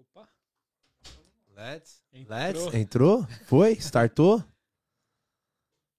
Opa. 0.00 0.26
Let's. 1.54 2.02
Entrou. 2.10 2.64
Let's. 2.64 2.74
Entrou? 2.74 3.26
Foi? 3.44 3.72
Startou? 3.72 4.42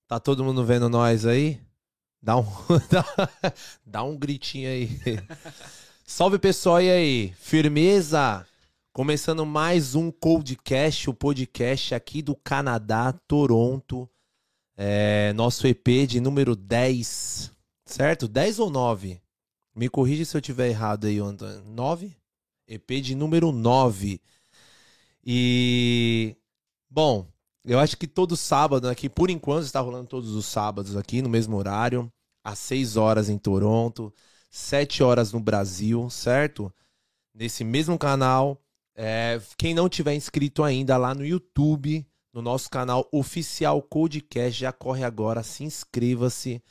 Tá 0.08 0.20
todo 0.20 0.44
mundo 0.44 0.66
vendo 0.66 0.90
nós 0.90 1.24
aí? 1.24 1.62
Dá 2.20 2.38
um, 2.38 2.44
dá, 2.90 3.06
dá 3.86 4.04
um 4.04 4.18
gritinho 4.18 4.70
aí. 4.70 4.90
Salve 6.04 6.40
pessoal, 6.40 6.82
e 6.82 6.90
aí? 6.90 7.34
Firmeza? 7.34 8.46
Começando 8.92 9.46
mais 9.46 9.94
um 9.94 10.10
Codecast, 10.10 11.08
o 11.08 11.14
podcast 11.14 11.94
aqui 11.94 12.24
do 12.24 12.36
Canadá, 12.36 13.14
Toronto. 13.28 14.10
É, 14.76 15.32
nosso 15.34 15.68
EP 15.68 16.08
de 16.08 16.20
número 16.20 16.56
10. 16.56 17.54
Certo? 17.86 18.28
10 18.28 18.58
ou 18.58 18.72
9? 18.72 19.22
Me 19.76 19.88
corrige 19.88 20.26
se 20.26 20.36
eu 20.36 20.42
tiver 20.42 20.70
errado 20.70 21.06
aí, 21.06 21.20
Antônio. 21.20 21.64
9? 21.66 22.21
EP 22.72 23.02
de 23.02 23.16
número 23.16 23.52
9. 23.52 24.22
E. 25.26 26.36
Bom, 26.90 27.28
eu 27.66 27.80
acho 27.80 27.98
que 27.98 28.08
todo 28.08 28.38
sábado 28.38 28.88
aqui, 28.88 29.10
por 29.10 29.30
enquanto, 29.30 29.66
está 29.66 29.82
rolando 29.82 30.08
todos 30.08 30.32
os 30.32 30.46
sábados 30.46 30.96
aqui, 30.96 31.22
no 31.22 31.30
mesmo 31.30 31.58
horário, 31.58 32.12
às 32.44 32.58
6 32.60 32.96
horas 32.96 33.30
em 33.30 33.38
Toronto, 33.38 34.14
7 34.50 35.04
horas 35.04 35.34
no 35.34 35.40
Brasil, 35.40 36.10
certo? 36.10 36.74
Nesse 37.34 37.64
mesmo 37.64 37.98
canal. 37.98 38.58
É, 38.96 39.40
quem 39.58 39.74
não 39.74 39.90
tiver 39.90 40.16
inscrito 40.16 40.64
ainda 40.64 40.98
lá 40.98 41.14
no 41.14 41.26
YouTube, 41.26 42.06
no 42.34 42.42
nosso 42.42 42.70
canal 42.70 43.08
oficial 43.12 43.82
Codecast, 43.82 44.60
já 44.60 44.72
corre 44.72 45.04
agora, 45.04 45.44
se 45.44 45.64
inscreva-se. 45.64 46.62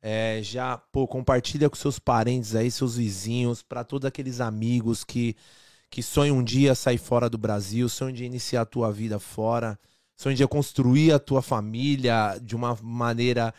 É, 0.00 0.40
já, 0.42 0.78
pô, 0.78 1.08
compartilha 1.08 1.68
com 1.68 1.76
seus 1.76 1.98
parentes 1.98 2.54
aí, 2.54 2.70
seus 2.70 2.96
vizinhos, 2.96 3.62
para 3.62 3.82
todos 3.82 4.06
aqueles 4.06 4.40
amigos 4.40 5.02
que, 5.02 5.36
que 5.90 6.02
sonham 6.02 6.38
um 6.38 6.44
dia 6.44 6.74
sair 6.74 6.98
fora 6.98 7.28
do 7.28 7.36
Brasil, 7.36 7.88
sonham 7.88 8.12
de 8.12 8.24
iniciar 8.24 8.62
a 8.62 8.66
tua 8.66 8.92
vida 8.92 9.18
fora, 9.18 9.78
sonham 10.16 10.36
de 10.36 10.46
construir 10.46 11.12
a 11.12 11.18
tua 11.18 11.42
família 11.42 12.38
de 12.40 12.54
uma 12.54 12.78
maneira 12.80 13.52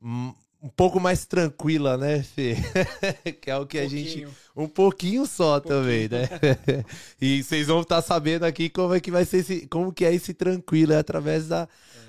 hum, 0.00 0.32
um 0.62 0.68
pouco 0.68 1.00
mais 1.00 1.24
tranquila, 1.24 1.96
né, 1.96 2.22
Fê? 2.22 2.56
que 3.40 3.50
é 3.50 3.56
o 3.56 3.66
que 3.66 3.78
a 3.78 3.88
gente. 3.88 4.20
Pouquinho. 4.20 4.36
Um 4.54 4.68
pouquinho 4.68 5.26
só 5.26 5.58
também, 5.58 6.08
né? 6.08 6.28
e 7.20 7.42
vocês 7.42 7.66
vão 7.66 7.80
estar 7.80 8.02
sabendo 8.02 8.44
aqui 8.44 8.68
como 8.68 8.94
é 8.94 9.00
que 9.00 9.10
vai 9.10 9.24
ser 9.24 9.38
esse, 9.38 9.66
como 9.66 9.92
que 9.92 10.04
é 10.04 10.14
esse 10.14 10.34
tranquilo, 10.34 10.92
é 10.92 10.98
através 10.98 11.48
da, 11.48 11.66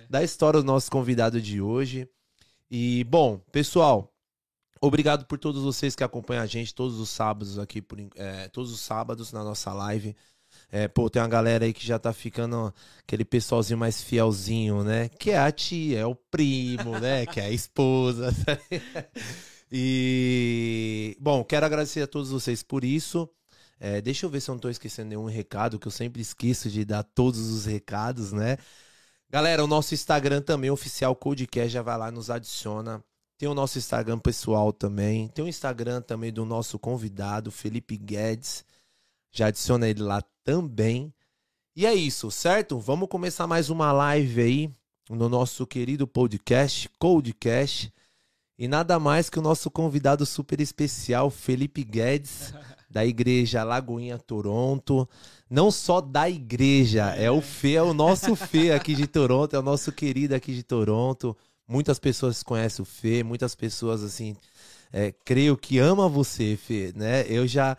da 0.09 0.21
história 0.21 0.59
do 0.59 0.65
nosso 0.65 0.91
convidado 0.91 1.41
de 1.41 1.61
hoje. 1.61 2.07
E, 2.73 3.03
bom, 3.03 3.37
pessoal, 3.51 4.09
obrigado 4.79 5.25
por 5.25 5.37
todos 5.37 5.61
vocês 5.61 5.93
que 5.93 6.05
acompanham 6.05 6.41
a 6.41 6.45
gente 6.45 6.73
todos 6.73 7.01
os 7.01 7.09
sábados 7.09 7.59
aqui, 7.59 7.81
por, 7.81 7.99
é, 8.15 8.47
todos 8.47 8.71
os 8.71 8.79
sábados 8.79 9.33
na 9.33 9.43
nossa 9.43 9.73
live. 9.73 10.15
É, 10.71 10.87
pô, 10.87 11.09
tem 11.09 11.21
uma 11.21 11.27
galera 11.27 11.65
aí 11.65 11.73
que 11.73 11.85
já 11.85 11.99
tá 11.99 12.13
ficando 12.13 12.73
aquele 12.99 13.25
pessoalzinho 13.25 13.77
mais 13.77 14.01
fielzinho, 14.01 14.85
né? 14.85 15.09
Que 15.09 15.31
é 15.31 15.37
a 15.37 15.51
tia, 15.51 15.99
é 15.99 16.05
o 16.05 16.15
primo, 16.15 16.97
né? 16.97 17.25
Que 17.25 17.41
é 17.41 17.47
a 17.47 17.51
esposa. 17.51 18.31
tá 18.45 18.57
e, 19.69 21.17
bom, 21.19 21.43
quero 21.43 21.65
agradecer 21.65 22.01
a 22.03 22.07
todos 22.07 22.31
vocês 22.31 22.63
por 22.63 22.85
isso. 22.85 23.29
É, 23.81 23.99
deixa 24.01 24.25
eu 24.25 24.29
ver 24.29 24.39
se 24.39 24.49
eu 24.49 24.55
não 24.55 24.59
tô 24.59 24.69
esquecendo 24.69 25.09
nenhum 25.09 25.25
recado, 25.25 25.77
que 25.77 25.87
eu 25.87 25.91
sempre 25.91 26.21
esqueço 26.21 26.69
de 26.69 26.85
dar 26.85 27.03
todos 27.03 27.51
os 27.51 27.65
recados, 27.65 28.31
né? 28.31 28.57
Galera, 29.31 29.63
o 29.63 29.67
nosso 29.67 29.93
Instagram 29.93 30.41
também, 30.41 30.69
oficial 30.69 31.15
Codecast, 31.15 31.69
já 31.69 31.81
vai 31.81 31.97
lá, 31.97 32.11
nos 32.11 32.29
adiciona. 32.29 33.01
Tem 33.37 33.47
o 33.47 33.53
nosso 33.53 33.77
Instagram 33.77 34.19
pessoal 34.19 34.73
também. 34.73 35.29
Tem 35.29 35.45
o 35.45 35.47
Instagram 35.47 36.01
também 36.01 36.33
do 36.33 36.43
nosso 36.43 36.77
convidado, 36.77 37.49
Felipe 37.49 37.95
Guedes. 37.95 38.65
Já 39.31 39.47
adiciona 39.47 39.87
ele 39.87 40.03
lá 40.03 40.21
também. 40.43 41.13
E 41.73 41.85
é 41.85 41.93
isso, 41.93 42.29
certo? 42.29 42.77
Vamos 42.77 43.07
começar 43.07 43.47
mais 43.47 43.69
uma 43.69 43.93
live 43.93 44.41
aí 44.41 44.71
no 45.09 45.29
nosso 45.29 45.65
querido 45.65 46.05
podcast, 46.05 46.89
Codecast. 46.99 47.89
E 48.59 48.67
nada 48.67 48.99
mais 48.99 49.29
que 49.29 49.39
o 49.39 49.41
nosso 49.41 49.71
convidado 49.71 50.25
super 50.25 50.59
especial, 50.59 51.29
Felipe 51.29 51.85
Guedes, 51.85 52.53
da 52.91 53.05
igreja 53.05 53.63
Lagoinha 53.63 54.17
Toronto. 54.19 55.07
Não 55.49 55.71
só 55.71 56.01
da 56.01 56.29
igreja, 56.29 57.15
é 57.15 57.31
o 57.31 57.41
Fê, 57.41 57.73
é 57.73 57.81
o 57.81 57.93
nosso 57.93 58.35
Fê 58.35 58.71
aqui 58.73 58.93
de 58.93 59.07
Toronto, 59.07 59.55
é 59.55 59.59
o 59.59 59.63
nosso 59.63 59.91
querido 59.91 60.35
aqui 60.35 60.53
de 60.53 60.63
Toronto. 60.63 61.35
Muitas 61.67 61.97
pessoas 61.99 62.43
conhecem 62.43 62.83
o 62.83 62.85
Fê, 62.85 63.23
muitas 63.23 63.55
pessoas, 63.55 64.03
assim, 64.03 64.35
é, 64.91 65.13
creio 65.23 65.55
que 65.55 65.79
ama 65.79 66.09
você, 66.09 66.57
Fê, 66.57 66.91
né? 66.95 67.25
Eu 67.27 67.47
já. 67.47 67.77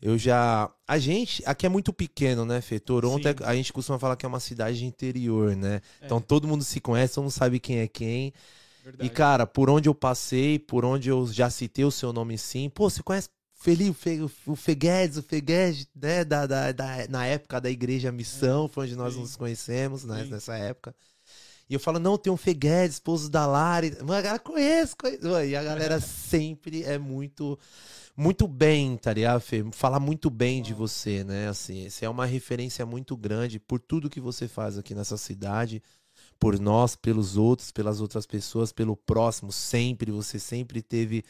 Eu 0.00 0.18
já. 0.18 0.70
A 0.88 0.98
gente. 0.98 1.42
Aqui 1.46 1.66
é 1.66 1.68
muito 1.68 1.92
pequeno, 1.92 2.44
né, 2.44 2.60
Fê? 2.60 2.78
Toronto, 2.78 3.26
é- 3.28 3.34
a 3.44 3.54
gente 3.54 3.72
costuma 3.72 3.98
falar 3.98 4.16
que 4.16 4.24
é 4.24 4.28
uma 4.28 4.40
cidade 4.40 4.78
de 4.78 4.86
interior, 4.86 5.54
né? 5.56 5.80
É. 6.00 6.06
Então 6.06 6.20
todo 6.20 6.48
mundo 6.48 6.64
se 6.64 6.80
conhece, 6.80 7.14
todo 7.14 7.24
mundo 7.24 7.32
sabe 7.32 7.60
quem 7.60 7.78
é 7.78 7.88
quem. 7.88 8.32
Verdade. 8.82 9.06
E, 9.06 9.10
cara, 9.10 9.46
por 9.46 9.70
onde 9.70 9.88
eu 9.88 9.94
passei, 9.94 10.58
por 10.58 10.84
onde 10.84 11.08
eu 11.08 11.26
já 11.26 11.48
citei 11.48 11.86
o 11.86 11.90
seu 11.90 12.12
nome 12.12 12.36
sim, 12.36 12.68
pô, 12.68 12.90
você 12.90 13.02
conhece 13.02 13.30
Felipe, 13.64 13.90
o 13.90 13.94
Fe- 14.28 14.50
o 14.50 14.54
Feguedes, 14.54 15.16
o 15.16 15.22
Feguedes, 15.22 15.88
né, 15.96 16.22
da, 16.22 16.46
da, 16.46 16.70
da- 16.70 17.08
na 17.08 17.24
época 17.26 17.58
da 17.58 17.70
Igreja 17.70 18.12
Missão, 18.12 18.68
foi 18.68 18.84
onde 18.84 18.94
nós 18.94 19.14
sim. 19.14 19.20
nos 19.20 19.36
conhecemos, 19.36 20.04
né, 20.04 20.22
nessa 20.24 20.54
época. 20.54 20.94
E 21.68 21.72
eu 21.72 21.80
falo, 21.80 21.98
não, 21.98 22.18
tem 22.18 22.30
um 22.30 22.36
Feguedes, 22.36 22.96
esposo 22.96 23.30
da 23.30 23.46
Lari. 23.46 23.96
Mano, 24.00 24.12
a 24.12 24.20
galera 24.20 24.38
conhece, 24.38 24.94
conhece. 24.94 25.26
E 25.48 25.56
a 25.56 25.62
galera 25.62 25.98
sempre 26.04 26.82
é 26.82 26.98
muito, 26.98 27.58
muito 28.14 28.46
bem, 28.46 28.98
tá 28.98 29.14
ligado, 29.14 29.40
Fê? 29.40 29.64
Fala 29.72 29.98
muito 29.98 30.28
bem 30.28 30.60
de 30.60 30.74
você, 30.74 31.24
né, 31.24 31.48
assim. 31.48 31.88
Você 31.88 32.04
é 32.04 32.08
uma 32.10 32.26
referência 32.26 32.84
muito 32.84 33.16
grande 33.16 33.58
por 33.58 33.80
tudo 33.80 34.10
que 34.10 34.20
você 34.20 34.46
faz 34.46 34.76
aqui 34.76 34.94
nessa 34.94 35.16
cidade 35.16 35.82
por 36.38 36.58
nós, 36.58 36.96
pelos 36.96 37.36
outros, 37.36 37.70
pelas 37.70 38.00
outras 38.00 38.26
pessoas, 38.26 38.72
pelo 38.72 38.96
próximo, 38.96 39.52
sempre. 39.52 40.10
Você 40.10 40.38
sempre 40.38 40.82
teve 40.82 41.24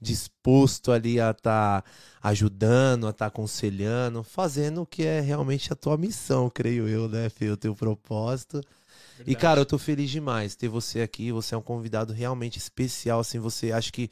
disposto 0.00 0.92
ali 0.92 1.20
a 1.20 1.30
estar 1.30 1.84
ajudando, 2.22 3.06
a 3.06 3.10
estar 3.10 3.26
aconselhando, 3.26 4.22
fazendo 4.22 4.82
o 4.82 4.86
que 4.86 5.02
é 5.04 5.20
realmente 5.20 5.72
a 5.72 5.76
tua 5.76 5.96
missão, 5.96 6.48
creio 6.48 6.88
eu, 6.88 7.08
né, 7.08 7.28
Fê? 7.28 7.50
O 7.50 7.56
teu 7.56 7.74
propósito. 7.74 8.60
E, 8.60 9.18
Verdade. 9.18 9.36
cara, 9.36 9.60
eu 9.60 9.66
tô 9.66 9.76
feliz 9.76 10.10
demais 10.10 10.56
ter 10.56 10.68
você 10.68 11.02
aqui. 11.02 11.30
Você 11.32 11.54
é 11.54 11.58
um 11.58 11.62
convidado 11.62 12.12
realmente 12.12 12.58
especial, 12.58 13.20
assim. 13.20 13.38
Você 13.38 13.72
acho 13.72 13.92
que 13.92 14.10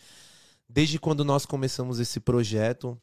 desde 0.68 0.98
quando 0.98 1.24
nós 1.24 1.46
começamos 1.46 1.98
esse 1.98 2.20
projeto, 2.20 3.00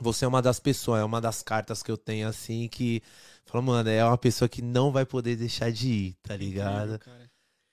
você 0.00 0.24
é 0.24 0.28
uma 0.28 0.40
das 0.40 0.58
pessoas, 0.58 1.00
é 1.00 1.04
uma 1.04 1.20
das 1.20 1.42
cartas 1.42 1.82
que 1.82 1.90
eu 1.90 1.96
tenho, 1.96 2.28
assim, 2.28 2.68
que. 2.68 3.02
Fala, 3.46 3.62
mano, 3.62 3.88
é 3.88 4.04
uma 4.04 4.18
pessoa 4.18 4.48
que 4.48 4.60
não 4.60 4.90
vai 4.90 5.06
poder 5.06 5.36
deixar 5.36 5.70
de 5.70 5.88
ir, 5.88 6.14
tá 6.22 6.36
ligado? 6.36 6.96
Incrível. 6.96 7.26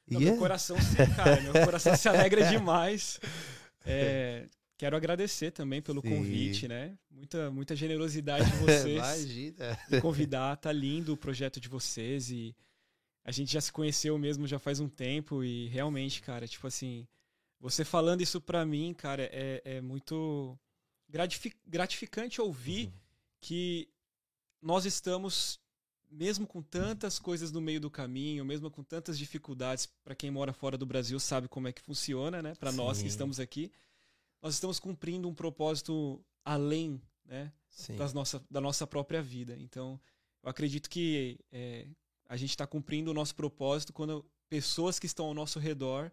Não, 0.07 0.22
E 0.22 0.23
meu 0.25 0.34
é- 0.35 0.38
coração, 0.38 0.78
se- 0.79 0.95
cara, 1.16 1.41
meu 1.41 1.53
coração 1.66 1.95
se 1.95 2.07
alegra 2.07 2.45
demais. 2.50 3.19
É, 3.85 4.47
quero 4.78 4.95
agradecer 4.95 5.51
também 5.51 5.81
pelo 5.81 6.01
Sim. 6.01 6.09
convite, 6.09 6.67
né? 6.67 6.97
Muita, 7.09 7.50
muita 7.50 7.75
generosidade 7.75 8.45
de 8.51 8.57
vocês. 8.88 8.97
Imagina. 8.97 9.79
me 9.89 10.01
convidar, 10.01 10.56
tá 10.57 10.72
lindo 10.72 11.13
o 11.13 11.17
projeto 11.17 11.59
de 11.59 11.67
vocês 11.67 12.29
e 12.29 12.55
a 13.25 13.31
gente 13.31 13.51
já 13.51 13.61
se 13.61 13.72
conheceu 13.72 14.17
mesmo 14.17 14.45
já 14.45 14.59
faz 14.59 14.79
um 14.79 14.90
tempo 14.90 15.44
e 15.44 15.67
realmente, 15.69 16.22
cara, 16.22 16.47
tipo 16.47 16.67
assim, 16.67 17.07
você 17.59 17.84
falando 17.85 18.22
isso 18.22 18.40
pra 18.41 18.66
mim, 18.66 18.94
cara, 18.94 19.23
é, 19.31 19.61
é 19.66 19.81
muito 19.81 20.59
gratifi- 21.09 21.55
gratificante 21.66 22.41
ouvir 22.41 22.88
Uhum. 22.88 22.94
que 23.41 23.90
nós 24.61 24.85
estamos 24.85 25.59
mesmo 26.13 26.45
com 26.45 26.61
tantas 26.61 27.17
coisas 27.19 27.51
no 27.51 27.59
meio 27.59 27.79
do 27.81 27.89
caminho, 27.89 28.45
mesmo 28.45 28.69
com 28.69 28.83
tantas 28.83 29.17
dificuldades, 29.17 29.87
para 30.03 30.15
quem 30.15 30.29
mora 30.29 30.53
fora 30.53 30.77
do 30.77 30.85
Brasil 30.85 31.19
sabe 31.19 31.47
como 31.47 31.67
é 31.67 31.71
que 31.73 31.81
funciona, 31.81 32.41
né? 32.41 32.53
Para 32.55 32.71
nós 32.71 33.01
que 33.01 33.07
estamos 33.07 33.39
aqui, 33.39 33.71
nós 34.41 34.53
estamos 34.53 34.79
cumprindo 34.79 35.27
um 35.27 35.33
propósito 35.33 36.23
além, 36.45 37.01
né? 37.25 37.51
Sim. 37.69 37.95
das 37.95 38.13
nossa, 38.13 38.39
da 38.51 38.61
nossa 38.61 38.85
própria 38.85 39.19
vida. 39.19 39.57
Então, 39.59 39.99
eu 40.43 40.49
acredito 40.49 40.87
que 40.87 41.39
é, 41.51 41.87
a 42.29 42.37
gente 42.37 42.51
está 42.51 42.67
cumprindo 42.67 43.09
o 43.09 43.13
nosso 43.15 43.33
propósito 43.33 43.91
quando 43.91 44.23
pessoas 44.47 44.99
que 44.99 45.07
estão 45.07 45.25
ao 45.25 45.33
nosso 45.33 45.57
redor, 45.57 46.11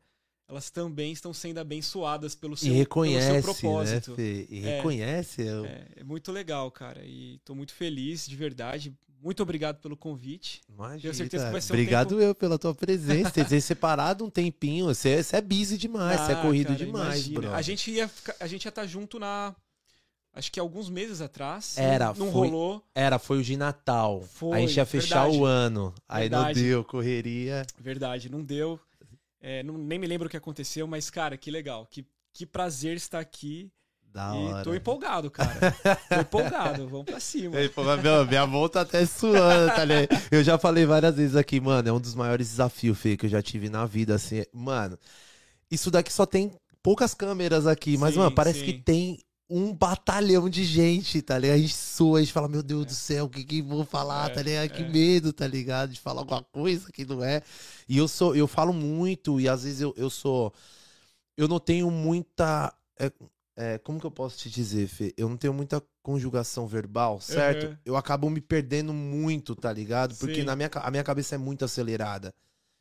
elas 0.48 0.70
também 0.70 1.12
estão 1.12 1.34
sendo 1.34 1.58
abençoadas 1.58 2.34
pelo 2.34 2.56
seu, 2.56 2.72
E 2.72 2.76
reconhece, 2.78 3.26
pelo 3.26 3.34
né, 3.36 3.42
seu 3.42 3.54
propósito. 3.54 4.14
Fê? 4.16 4.46
E 4.48 4.60
É. 4.66 4.76
reconhece. 4.78 5.42
eu- 5.42 5.66
É, 5.66 5.86
é 5.96 6.02
muito 6.04 6.32
legal, 6.32 6.70
cara. 6.70 7.04
E 7.04 7.34
estou 7.36 7.54
muito 7.54 7.74
feliz, 7.74 8.26
de 8.26 8.34
verdade. 8.36 8.96
Muito 9.22 9.42
obrigado 9.42 9.80
pelo 9.80 9.96
convite. 9.96 10.62
Imagina. 10.68 11.00
Tenho 11.02 11.14
certeza 11.14 11.46
que 11.46 11.52
vai 11.52 11.60
ser 11.60 11.72
um 11.72 11.76
Obrigado 11.76 12.08
tempo- 12.10 12.20
eu 12.22 12.34
pela 12.34 12.58
tua 12.58 12.74
presença, 12.74 13.44
ter 13.44 13.60
separado 13.60 14.24
um 14.24 14.30
tempinho. 14.30 14.86
Você, 14.86 15.22
você 15.22 15.36
é 15.36 15.40
busy 15.42 15.76
demais, 15.76 16.20
você 16.20 16.32
é 16.32 16.34
Ah, 16.36 16.42
corrido 16.42 16.68
cara, 16.68 16.78
demais, 16.78 17.28
bro. 17.28 17.52
A 17.52 17.60
gente 17.62 17.90
ia 17.90 18.08
ficar- 18.08 18.36
a 18.40 18.46
gente 18.46 18.64
ia 18.64 18.68
estar 18.70 18.86
junto 18.86 19.18
na 19.18 19.54
acho 20.32 20.50
que 20.50 20.58
alguns 20.60 20.88
meses 20.88 21.20
atrás. 21.20 21.76
Era, 21.76 22.06
não 22.14 22.32
foi- 22.32 22.48
rolou. 22.48 22.82
Era, 22.94 23.18
foi 23.18 23.38
o 23.40 23.42
de 23.42 23.56
Natal. 23.56 24.22
Foi, 24.22 24.56
a 24.56 24.60
gente 24.60 24.76
ia 24.76 24.86
fechar 24.86 25.22
verdade. 25.24 25.38
o 25.38 25.44
ano. 25.44 25.94
Aí 26.08 26.22
Verdade. 26.22 26.60
não 26.60 26.66
deu, 26.68 26.84
correria. 26.84 27.66
Verdade, 27.78 28.30
não 28.30 28.42
deu. 28.42 28.80
É, 29.40 29.62
não- 29.62 29.76
nem 29.76 29.98
me 29.98 30.06
lembro 30.06 30.28
o 30.28 30.30
que 30.30 30.36
aconteceu, 30.36 30.86
mas, 30.86 31.10
cara, 31.10 31.36
que 31.36 31.50
legal. 31.50 31.84
Que, 31.90 32.06
que 32.32 32.46
prazer 32.46 32.96
estar 32.96 33.18
aqui 33.18 33.70
Da 34.12 34.34
e 34.34 34.38
hora. 34.38 34.64
tô 34.64 34.74
empolgado, 34.74 35.30
cara. 35.30 35.72
tô 36.08 36.20
empolgado, 36.20 36.88
vamos 36.88 37.06
pra 37.06 37.20
cima. 37.20 37.56
Ei, 37.60 37.68
pô, 37.68 37.84
meu, 37.84 38.26
minha 38.26 38.46
mão 38.46 38.68
tá 38.68 38.80
até 38.80 39.06
suando, 39.06 39.72
tá 39.72 39.84
ligado? 39.84 40.08
Eu 40.32 40.42
já 40.42 40.58
falei 40.58 40.84
várias 40.84 41.14
vezes 41.14 41.36
aqui, 41.36 41.60
mano, 41.60 41.88
é 41.88 41.92
um 41.92 42.00
dos 42.00 42.14
maiores 42.14 42.48
desafios, 42.48 42.98
Fê, 42.98 43.16
que 43.16 43.26
eu 43.26 43.30
já 43.30 43.40
tive 43.40 43.68
na 43.68 43.86
vida, 43.86 44.14
assim. 44.16 44.44
Mano, 44.52 44.98
isso 45.70 45.90
daqui 45.90 46.12
só 46.12 46.26
tem 46.26 46.52
poucas 46.82 47.14
câmeras 47.14 47.66
aqui, 47.66 47.96
mas, 47.96 48.14
Sim, 48.14 48.20
mano, 48.20 48.34
parece 48.34 48.60
sim. 48.60 48.64
que 48.64 48.72
tem 48.72 49.18
um 49.48 49.72
batalhão 49.74 50.48
de 50.48 50.64
gente, 50.64 51.20
tá 51.22 51.36
ligado? 51.36 51.56
A 51.56 51.60
gente 51.60 51.74
sua, 51.74 52.18
a 52.18 52.22
gente 52.22 52.32
fala, 52.32 52.48
meu 52.48 52.62
Deus 52.62 52.86
do 52.86 52.92
céu, 52.94 53.24
o 53.24 53.28
que 53.28 53.44
que 53.44 53.60
vou 53.62 53.84
falar, 53.84 54.30
É, 54.30 54.34
tá 54.34 54.42
ligado? 54.42 54.70
Que 54.70 54.82
é. 54.82 54.88
medo, 54.88 55.32
tá 55.32 55.46
ligado? 55.46 55.90
De 55.90 56.00
falar 56.00 56.20
alguma 56.20 56.42
coisa 56.52 56.90
que 56.92 57.04
não 57.04 57.22
é. 57.22 57.42
E 57.88 57.98
eu 57.98 58.06
sou, 58.08 58.34
eu 58.34 58.46
falo 58.46 58.72
muito, 58.72 59.40
e 59.40 59.48
às 59.48 59.64
vezes 59.64 59.80
eu, 59.80 59.94
eu 59.96 60.08
sou. 60.10 60.52
Eu 61.36 61.46
não 61.48 61.58
tenho 61.58 61.90
muita. 61.90 62.72
É, 63.60 63.78
como 63.78 64.00
que 64.00 64.06
eu 64.06 64.10
posso 64.10 64.38
te 64.38 64.48
dizer, 64.48 64.88
Fê? 64.88 65.12
Eu 65.16 65.28
não 65.28 65.36
tenho 65.36 65.52
muita 65.52 65.82
conjugação 66.02 66.66
verbal, 66.66 67.20
certo? 67.20 67.66
Uhum. 67.66 67.76
Eu 67.84 67.96
acabo 67.96 68.30
me 68.30 68.40
perdendo 68.40 68.94
muito, 68.94 69.54
tá 69.54 69.70
ligado? 69.70 70.14
Porque 70.16 70.36
Sim. 70.36 70.44
na 70.44 70.56
minha, 70.56 70.70
a 70.72 70.90
minha 70.90 71.04
cabeça 71.04 71.34
é 71.34 71.38
muito 71.38 71.64
acelerada. 71.64 72.34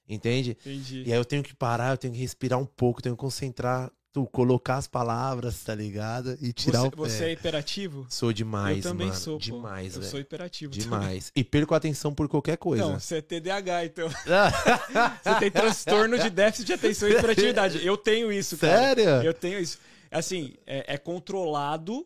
Entende? 0.08 0.58
Entendi. 0.62 1.04
E 1.06 1.14
aí 1.14 1.20
eu 1.20 1.26
tenho 1.26 1.44
que 1.44 1.54
parar, 1.54 1.92
eu 1.92 1.98
tenho 1.98 2.14
que 2.14 2.20
respirar 2.20 2.58
um 2.58 2.66
pouco, 2.66 3.02
tenho 3.02 3.16
que 3.16 3.20
concentrar, 3.20 3.92
tu, 4.12 4.26
colocar 4.26 4.78
as 4.78 4.88
palavras, 4.88 5.62
tá 5.64 5.76
ligado? 5.76 6.38
E 6.42 6.52
tirar 6.52 6.80
você, 6.80 6.88
o 6.88 6.92
pé. 6.92 6.98
você 6.98 7.24
é 7.26 7.32
hiperativo? 7.34 8.08
Sou 8.10 8.34
demais, 8.34 8.78
eu 8.78 8.92
também 8.92 9.08
mano. 9.08 9.20
sou, 9.20 9.34
pô. 9.38 9.40
Demais, 9.40 9.96
Eu 9.96 10.02
sou 10.02 10.20
hiperativo. 10.20 10.72
também. 10.72 10.84
Demais. 10.84 11.32
E 11.36 11.44
perco 11.44 11.74
a 11.74 11.78
atenção 11.78 12.14
por 12.14 12.28
qualquer 12.28 12.58
coisa. 12.58 12.86
Não, 12.86 13.00
você 13.00 13.18
é 13.18 13.22
TDAH, 13.22 13.86
então. 13.86 14.10
Você 15.24 15.40
tem 15.40 15.52
transtorno 15.52 16.18
de 16.18 16.30
déficit 16.30 16.66
de 16.66 16.74
atenção 16.74 17.10
e 17.10 17.14
hiperatividade. 17.14 17.86
Eu 17.86 17.98
tenho 17.98 18.32
isso, 18.32 18.58
cara. 18.58 18.78
Sério? 18.78 19.24
Eu 19.24 19.34
tenho 19.34 19.60
isso. 19.60 19.78
Assim, 20.12 20.56
é, 20.66 20.96
é 20.96 20.98
controlado, 20.98 22.06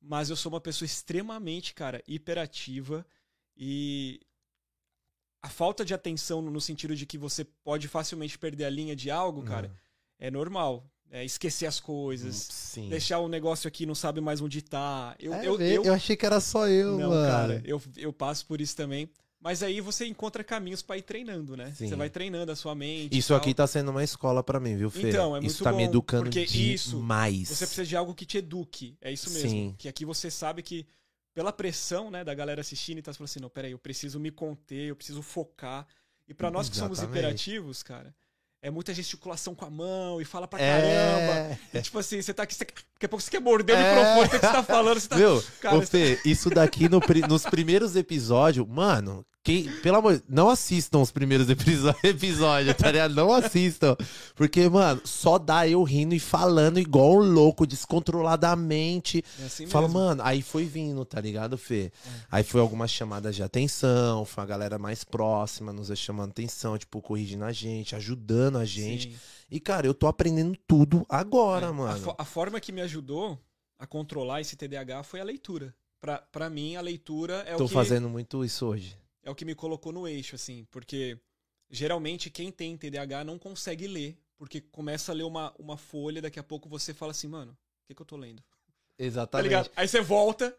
mas 0.00 0.30
eu 0.30 0.36
sou 0.36 0.52
uma 0.52 0.60
pessoa 0.60 0.86
extremamente, 0.86 1.74
cara, 1.74 2.02
hiperativa 2.06 3.06
e 3.56 4.20
a 5.42 5.48
falta 5.48 5.84
de 5.84 5.92
atenção 5.92 6.40
no 6.42 6.60
sentido 6.60 6.96
de 6.96 7.04
que 7.06 7.18
você 7.18 7.44
pode 7.44 7.86
facilmente 7.88 8.38
perder 8.38 8.64
a 8.64 8.70
linha 8.70 8.96
de 8.96 9.10
algo, 9.10 9.42
cara, 9.42 9.70
é 10.18 10.30
normal. 10.30 10.90
É 11.10 11.24
esquecer 11.24 11.66
as 11.66 11.78
coisas, 11.78 12.34
Sim. 12.50 12.88
deixar 12.88 13.20
o 13.20 13.28
negócio 13.28 13.68
aqui 13.68 13.86
não 13.86 13.94
sabe 13.94 14.20
mais 14.20 14.40
onde 14.40 14.60
tá. 14.60 15.14
Eu, 15.20 15.32
É, 15.34 15.46
eu, 15.46 15.60
eu, 15.60 15.84
eu 15.84 15.94
achei 15.94 16.16
que 16.16 16.26
era 16.26 16.40
só 16.40 16.66
eu, 16.66 16.98
não, 16.98 17.10
mano. 17.10 17.30
cara, 17.30 17.62
eu, 17.64 17.80
eu 17.96 18.12
passo 18.12 18.44
por 18.46 18.60
isso 18.60 18.74
também. 18.74 19.08
Mas 19.44 19.62
aí 19.62 19.78
você 19.78 20.06
encontra 20.06 20.42
caminhos 20.42 20.80
pra 20.80 20.96
ir 20.96 21.02
treinando, 21.02 21.54
né? 21.54 21.70
Sim. 21.76 21.86
Você 21.86 21.94
vai 21.94 22.08
treinando 22.08 22.50
a 22.50 22.56
sua 22.56 22.74
mente. 22.74 23.14
e 23.14 23.18
Isso 23.18 23.34
aqui 23.34 23.52
tá 23.52 23.66
sendo 23.66 23.90
uma 23.90 24.02
escola 24.02 24.42
pra 24.42 24.58
mim, 24.58 24.74
viu, 24.74 24.88
Fê? 24.90 25.10
Então, 25.10 25.36
é 25.36 25.40
Isso 25.40 25.46
muito 25.62 25.64
tá 25.64 25.70
me 25.70 25.84
bom, 25.84 25.90
educando 25.90 26.24
porque 26.30 26.40
isso, 26.40 26.96
demais. 26.96 27.48
Você 27.50 27.66
precisa 27.66 27.84
de 27.84 27.94
algo 27.94 28.14
que 28.14 28.24
te 28.24 28.38
eduque. 28.38 28.96
É 29.02 29.12
isso 29.12 29.30
mesmo. 29.30 29.50
Sim. 29.50 29.74
Que 29.76 29.86
aqui 29.86 30.06
você 30.06 30.30
sabe 30.30 30.62
que, 30.62 30.86
pela 31.34 31.52
pressão 31.52 32.10
né, 32.10 32.24
da 32.24 32.32
galera 32.32 32.62
assistindo, 32.62 32.96
então 33.00 33.12
você 33.12 33.18
fala 33.18 33.26
assim: 33.26 33.40
não, 33.40 33.50
peraí, 33.50 33.72
eu 33.72 33.78
preciso 33.78 34.18
me 34.18 34.30
conter, 34.30 34.88
eu 34.88 34.96
preciso 34.96 35.20
focar. 35.20 35.86
E 36.26 36.32
pra 36.32 36.50
nós 36.50 36.70
que 36.70 36.76
somos 36.78 36.96
Exatamente. 37.00 37.18
hiperativos, 37.18 37.82
cara, 37.82 38.14
é 38.62 38.70
muita 38.70 38.94
gesticulação 38.94 39.54
com 39.54 39.66
a 39.66 39.70
mão 39.70 40.22
e 40.22 40.24
fala 40.24 40.48
pra 40.48 40.58
É. 40.58 40.80
caramba. 40.80 41.58
E, 41.74 41.82
tipo 41.82 41.98
assim, 41.98 42.22
você 42.22 42.32
tá 42.32 42.44
aqui, 42.44 42.54
você, 42.54 42.64
daqui 42.64 43.04
a 43.04 43.08
pouco 43.10 43.22
você 43.22 43.30
quer 43.30 43.40
morder 43.42 43.76
o 43.76 43.78
É. 43.78 43.90
microfone, 43.94 44.26
o 44.26 44.30
que 44.30 44.46
você 44.46 44.52
tá 44.52 44.62
falando? 44.62 44.98
Você 44.98 45.06
tá. 45.08 45.16
Meu, 45.18 45.44
Cara, 45.60 45.76
ô 45.76 45.82
Fê, 45.82 46.18
isso 46.24 46.48
daqui 46.48 46.88
no 46.88 46.98
nos 47.28 47.42
primeiros 47.44 47.94
episódios, 47.94 48.66
mano, 48.66 49.22
quem, 49.44 49.70
pelo 49.82 49.98
amor, 49.98 50.22
não 50.28 50.48
assistam 50.48 51.00
os 51.00 51.10
primeiros 51.12 51.48
episódios, 52.02 52.74
tá 52.76 52.90
ligado? 52.90 53.14
Não 53.14 53.30
assistam. 53.32 53.94
Porque, 54.34 54.68
mano, 54.70 55.02
só 55.04 55.38
dá 55.38 55.68
eu 55.68 55.82
rindo 55.82 56.14
e 56.14 56.18
falando 56.18 56.80
igual 56.80 57.16
um 57.16 57.18
louco, 57.32 57.66
descontroladamente. 57.66 59.22
É 59.40 59.44
assim 59.44 59.66
Fala, 59.66 59.86
mesmo. 59.86 60.00
mano, 60.00 60.22
aí 60.24 60.42
foi 60.42 60.64
vindo, 60.64 61.04
tá 61.04 61.20
ligado, 61.20 61.56
Fê? 61.58 61.92
Aí 62.30 62.42
foi 62.42 62.60
algumas 62.60 62.90
chamadas 62.90 63.36
de 63.36 63.42
atenção, 63.42 64.24
foi 64.24 64.42
a 64.42 64.46
galera 64.46 64.78
mais 64.78 65.04
próxima 65.04 65.72
nos 65.72 65.96
chamando 65.98 66.30
atenção, 66.30 66.76
tipo, 66.78 67.00
corrigindo 67.00 67.44
a 67.44 67.52
gente, 67.52 67.94
ajudando 67.94 68.58
a 68.58 68.64
gente. 68.64 69.10
Sim. 69.12 69.16
E, 69.50 69.60
cara, 69.60 69.86
eu 69.86 69.94
tô 69.94 70.06
aprendendo 70.06 70.56
tudo 70.66 71.04
agora, 71.08 71.66
É, 71.66 71.68
A, 71.68 71.72
mano. 71.72 71.98
fo- 72.00 72.14
a 72.18 72.24
forma 72.24 72.58
que 72.60 72.72
me 72.72 72.80
ajudou 72.80 73.38
a 73.78 73.86
controlar 73.86 74.40
esse 74.40 74.56
TDAH 74.56 75.02
foi 75.02 75.20
a 75.20 75.24
leitura. 75.24 75.74
Pra, 76.00 76.18
pra 76.18 76.50
mim, 76.50 76.76
a 76.76 76.80
leitura 76.80 77.44
é 77.46 77.54
Tô 77.56 77.64
o 77.64 77.68
que 77.68 77.74
fazendo 77.74 78.08
muito 78.08 78.44
isso 78.44 78.66
hoje. 78.66 78.96
É 79.24 79.30
o 79.30 79.34
que 79.34 79.44
me 79.44 79.54
colocou 79.54 79.92
no 79.92 80.06
eixo, 80.08 80.34
assim, 80.36 80.66
porque 80.70 81.18
geralmente 81.70 82.30
quem 82.30 82.52
tem 82.52 82.76
TDAH 82.76 83.24
não 83.24 83.38
consegue 83.38 83.86
ler, 83.86 84.18
porque 84.36 84.60
começa 84.60 85.12
a 85.12 85.14
ler 85.14 85.24
uma, 85.24 85.54
uma 85.58 85.76
folha, 85.76 86.22
daqui 86.22 86.38
a 86.38 86.42
pouco 86.44 86.68
você 86.68 86.94
fala 86.94 87.12
assim, 87.12 87.28
mano, 87.28 87.52
o 87.52 87.56
que, 87.88 87.94
que 87.94 88.02
eu 88.02 88.06
tô 88.06 88.16
lendo? 88.16 88.42
Tá 88.42 88.46
Exatamente. 88.98 89.42
ligado? 89.42 89.70
Aí 89.76 89.88
você 89.88 90.00
volta, 90.00 90.56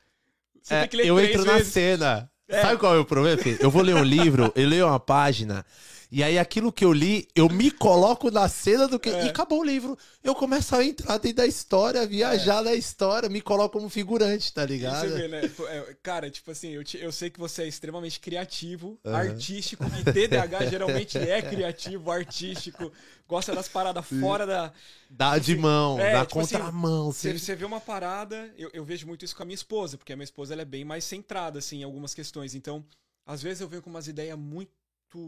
você 0.62 0.76
É, 0.76 0.82
tem 0.82 0.90
que 0.90 0.98
ler 0.98 1.08
eu 1.08 1.20
entro 1.20 1.46
na 1.46 1.58
vezes. 1.58 1.74
cena. 1.74 2.32
É. 2.48 2.62
Sabe 2.62 2.78
qual 2.78 2.96
é 2.96 3.00
o 3.00 3.06
problema, 3.06 3.42
Fê? 3.42 3.58
Eu 3.60 3.72
vou 3.72 3.82
ler 3.82 3.96
um 3.96 4.04
livro, 4.04 4.52
eu 4.56 4.68
leio 4.68 4.86
uma 4.88 5.00
página, 5.00 5.66
e 6.12 6.24
aí 6.24 6.38
aquilo 6.38 6.72
que 6.72 6.86
eu 6.86 6.94
li, 6.94 7.28
eu 7.36 7.50
me 7.50 7.72
coloco 7.72 8.30
na 8.30 8.48
cena 8.48 8.88
do 8.88 9.00
que. 9.00 9.10
É. 9.10 9.26
E 9.26 9.30
acabou 9.30 9.62
o 9.62 9.64
livro. 9.64 9.98
Eu 10.24 10.36
começo 10.36 10.76
a 10.76 10.84
entrar 10.86 11.18
dentro 11.18 11.38
da 11.38 11.48
história, 11.48 12.06
viajar 12.06 12.64
na 12.64 12.74
história, 12.76 13.28
me 13.28 13.42
coloco 13.42 13.78
como 13.78 13.90
figurante, 13.90 14.54
tá 14.54 14.64
ligado? 14.66 15.10
Vê, 15.10 15.28
né? 15.28 15.42
É, 15.70 15.96
Cara, 16.04 16.30
tipo 16.30 16.52
assim, 16.52 16.70
eu, 16.70 16.84
te- 16.84 17.00
eu 17.00 17.12
sei 17.12 17.30
que 17.32 17.40
você 17.40 17.64
é 17.64 17.68
extremamente 17.68 18.20
criativo, 18.20 19.00
Aham. 19.04 19.16
artístico, 19.18 19.84
e 20.00 20.04
TDAH 20.12 20.66
geralmente 20.68 21.18
é 21.18 21.42
criativo, 21.42 22.12
artístico, 22.12 22.92
gosta 23.28 23.54
das 23.56 23.68
paradas 23.68 24.06
fora 24.08 24.46
da. 24.46 24.74
Dá 25.10 25.38
de 25.38 25.56
mão, 25.56 26.00
É, 26.00 26.14
dá 26.14 26.26
tipo 26.26 26.40
assim, 26.40 26.56
contramão. 26.56 27.12
Você, 27.12 27.32
Você... 27.34 27.40
você 27.40 27.56
vê 27.56 27.66
uma 27.66 27.80
parada, 27.82 28.54
eu, 28.58 28.70
eu 28.74 28.84
vejo 28.86 29.08
muito 29.08 29.24
isso 29.26 29.36
com 29.36 29.44
a 29.44 29.46
minha 29.46 29.56
esposa, 29.56 29.98
porque 29.98 30.14
a 30.14 30.16
minha 30.16 30.24
esposa 30.26 30.54
ela 30.54 30.62
é 30.62 30.66
bem 30.66 30.84
mais 30.86 31.04
centrada, 31.04 31.60
assim, 31.60 31.80
em 31.80 31.84
algumas 31.84 32.14
questões. 32.14 32.54
Então, 32.56 32.86
às 33.26 33.42
vezes 33.42 33.62
eu 33.62 33.68
venho 33.68 33.82
com 33.82 33.90
umas 33.90 34.08
ideias 34.08 34.38
muito, 34.38 34.72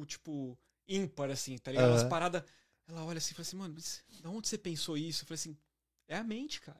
tipo, 0.05 0.57
ímpar, 0.87 1.29
assim, 1.31 1.57
tá 1.57 1.71
ligado? 1.71 1.89
Umas 1.89 2.01
Aham. 2.01 2.09
paradas. 2.09 2.43
Ela 2.89 3.03
olha 3.03 3.17
assim 3.17 3.31
e 3.31 3.35
fala 3.35 3.41
assim, 3.47 3.57
mano, 3.57 3.73
mas 3.75 4.01
da 4.21 4.29
onde 4.29 4.47
você 4.47 4.57
pensou 4.57 4.97
isso? 4.97 5.23
Eu 5.23 5.27
falei 5.27 5.35
assim, 5.39 5.57
é 6.07 6.15
a 6.17 6.23
mente, 6.23 6.61
cara. 6.61 6.77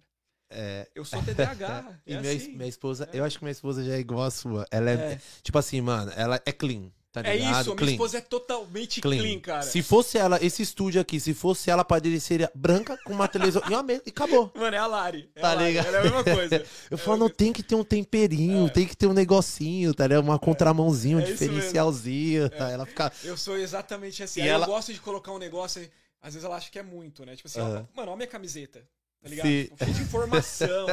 É, 0.50 0.90
Eu 0.96 1.04
sou 1.04 1.22
TDAH. 1.22 2.00
e 2.08 2.14
é 2.14 2.22
minha, 2.22 2.34
assim. 2.34 2.54
minha 2.54 2.70
esposa, 2.70 3.10
É. 3.12 3.20
eu 3.20 3.26
acho 3.26 3.38
que 3.38 3.44
minha 3.44 3.52
esposa 3.52 3.84
já 3.84 3.94
é 3.96 4.00
igual 4.00 4.24
a 4.24 4.32
sua. 4.32 4.66
Ela 4.72 4.92
é, 4.92 4.94
É. 5.14 5.22
tipo 5.44 5.58
assim, 5.58 5.82
mano, 5.82 6.10
ela 6.16 6.42
é 6.46 6.52
clean, 6.54 6.90
tá 7.12 7.22
É 7.22 7.36
ligado? 7.38 7.52
isso, 7.52 7.60
a 7.60 7.64
minha 7.64 7.76
clean. 7.78 7.92
esposa 7.92 8.18
é 8.18 8.22
totalmente 8.22 9.02
clean, 9.02 9.40
cara. 9.40 9.64
Se 9.64 9.82
fosse 9.82 10.18
ela, 10.18 10.38
esse 10.44 10.62
estúdio 10.62 11.02
aqui, 11.02 11.20
se 11.20 11.34
fosse 11.34 11.70
ela, 11.72 11.84
padeceria 11.84 12.52
branca 12.54 12.98
com 13.06 13.14
uma 13.14 13.28
televisão 13.28 13.62
e 13.68 13.70
uma 13.70 13.82
mesa, 13.84 14.04
e 14.06 14.10
acabou. 14.10 14.52
Mano, 14.56 14.76
é 14.76 14.80
a 14.80 14.86
Lari. 14.88 15.30
É 15.36 15.42
Tá 15.42 15.52
a 15.52 15.54
Lari, 15.56 15.68
ligado? 15.68 15.96
É 15.96 16.00
a 16.00 16.04
mesma 16.04 16.24
coisa. 16.24 16.66
Eu 16.92 16.98
falo, 16.98 17.18
não, 17.18 17.30
tem 17.30 17.52
que 17.54 17.64
ter 17.64 17.76
um 17.76 17.84
temperinho, 17.84 18.68
É. 18.68 18.70
tem 18.70 18.86
que 18.88 18.96
ter 18.96 19.08
um 19.08 19.14
negocinho, 19.14 19.94
tá 19.94 20.06
ligado? 20.06 20.24
Uma 20.24 20.38
contramãozinho, 20.40 21.18
um 21.18 21.22
é 21.22 21.26
diferencialzinho, 21.26 22.50
tá? 22.50 22.70
Ela 22.70 22.86
fica... 22.86 23.12
Eu 23.24 23.38
sou 23.38 23.58
exatamente 23.58 24.24
assim. 24.24 24.42
Aí 24.42 24.48
ela- 24.50 24.66
eu 24.66 24.70
gosto 24.72 24.94
de 24.94 25.00
colocar 25.00 25.32
um 25.32 25.38
negócio, 25.38 25.82
e 25.82 25.90
às 26.22 26.34
vezes 26.34 26.46
ela 26.46 26.56
acha 26.56 26.70
que 26.70 26.80
é 26.80 26.84
muito, 26.84 27.26
né? 27.26 27.36
Tipo 27.36 27.48
assim, 27.48 27.60
Aham. 27.60 27.88
ó, 27.94 27.98
mano, 27.98 28.12
ó 28.12 28.14
a 28.14 28.18
minha 28.18 28.28
camiseta. 28.28 28.88
Tá 29.22 29.30
ligado? 29.30 29.48
Tipo, 29.48 29.78
cheio 29.84 29.94
de 29.96 30.02
informação. 30.04 30.88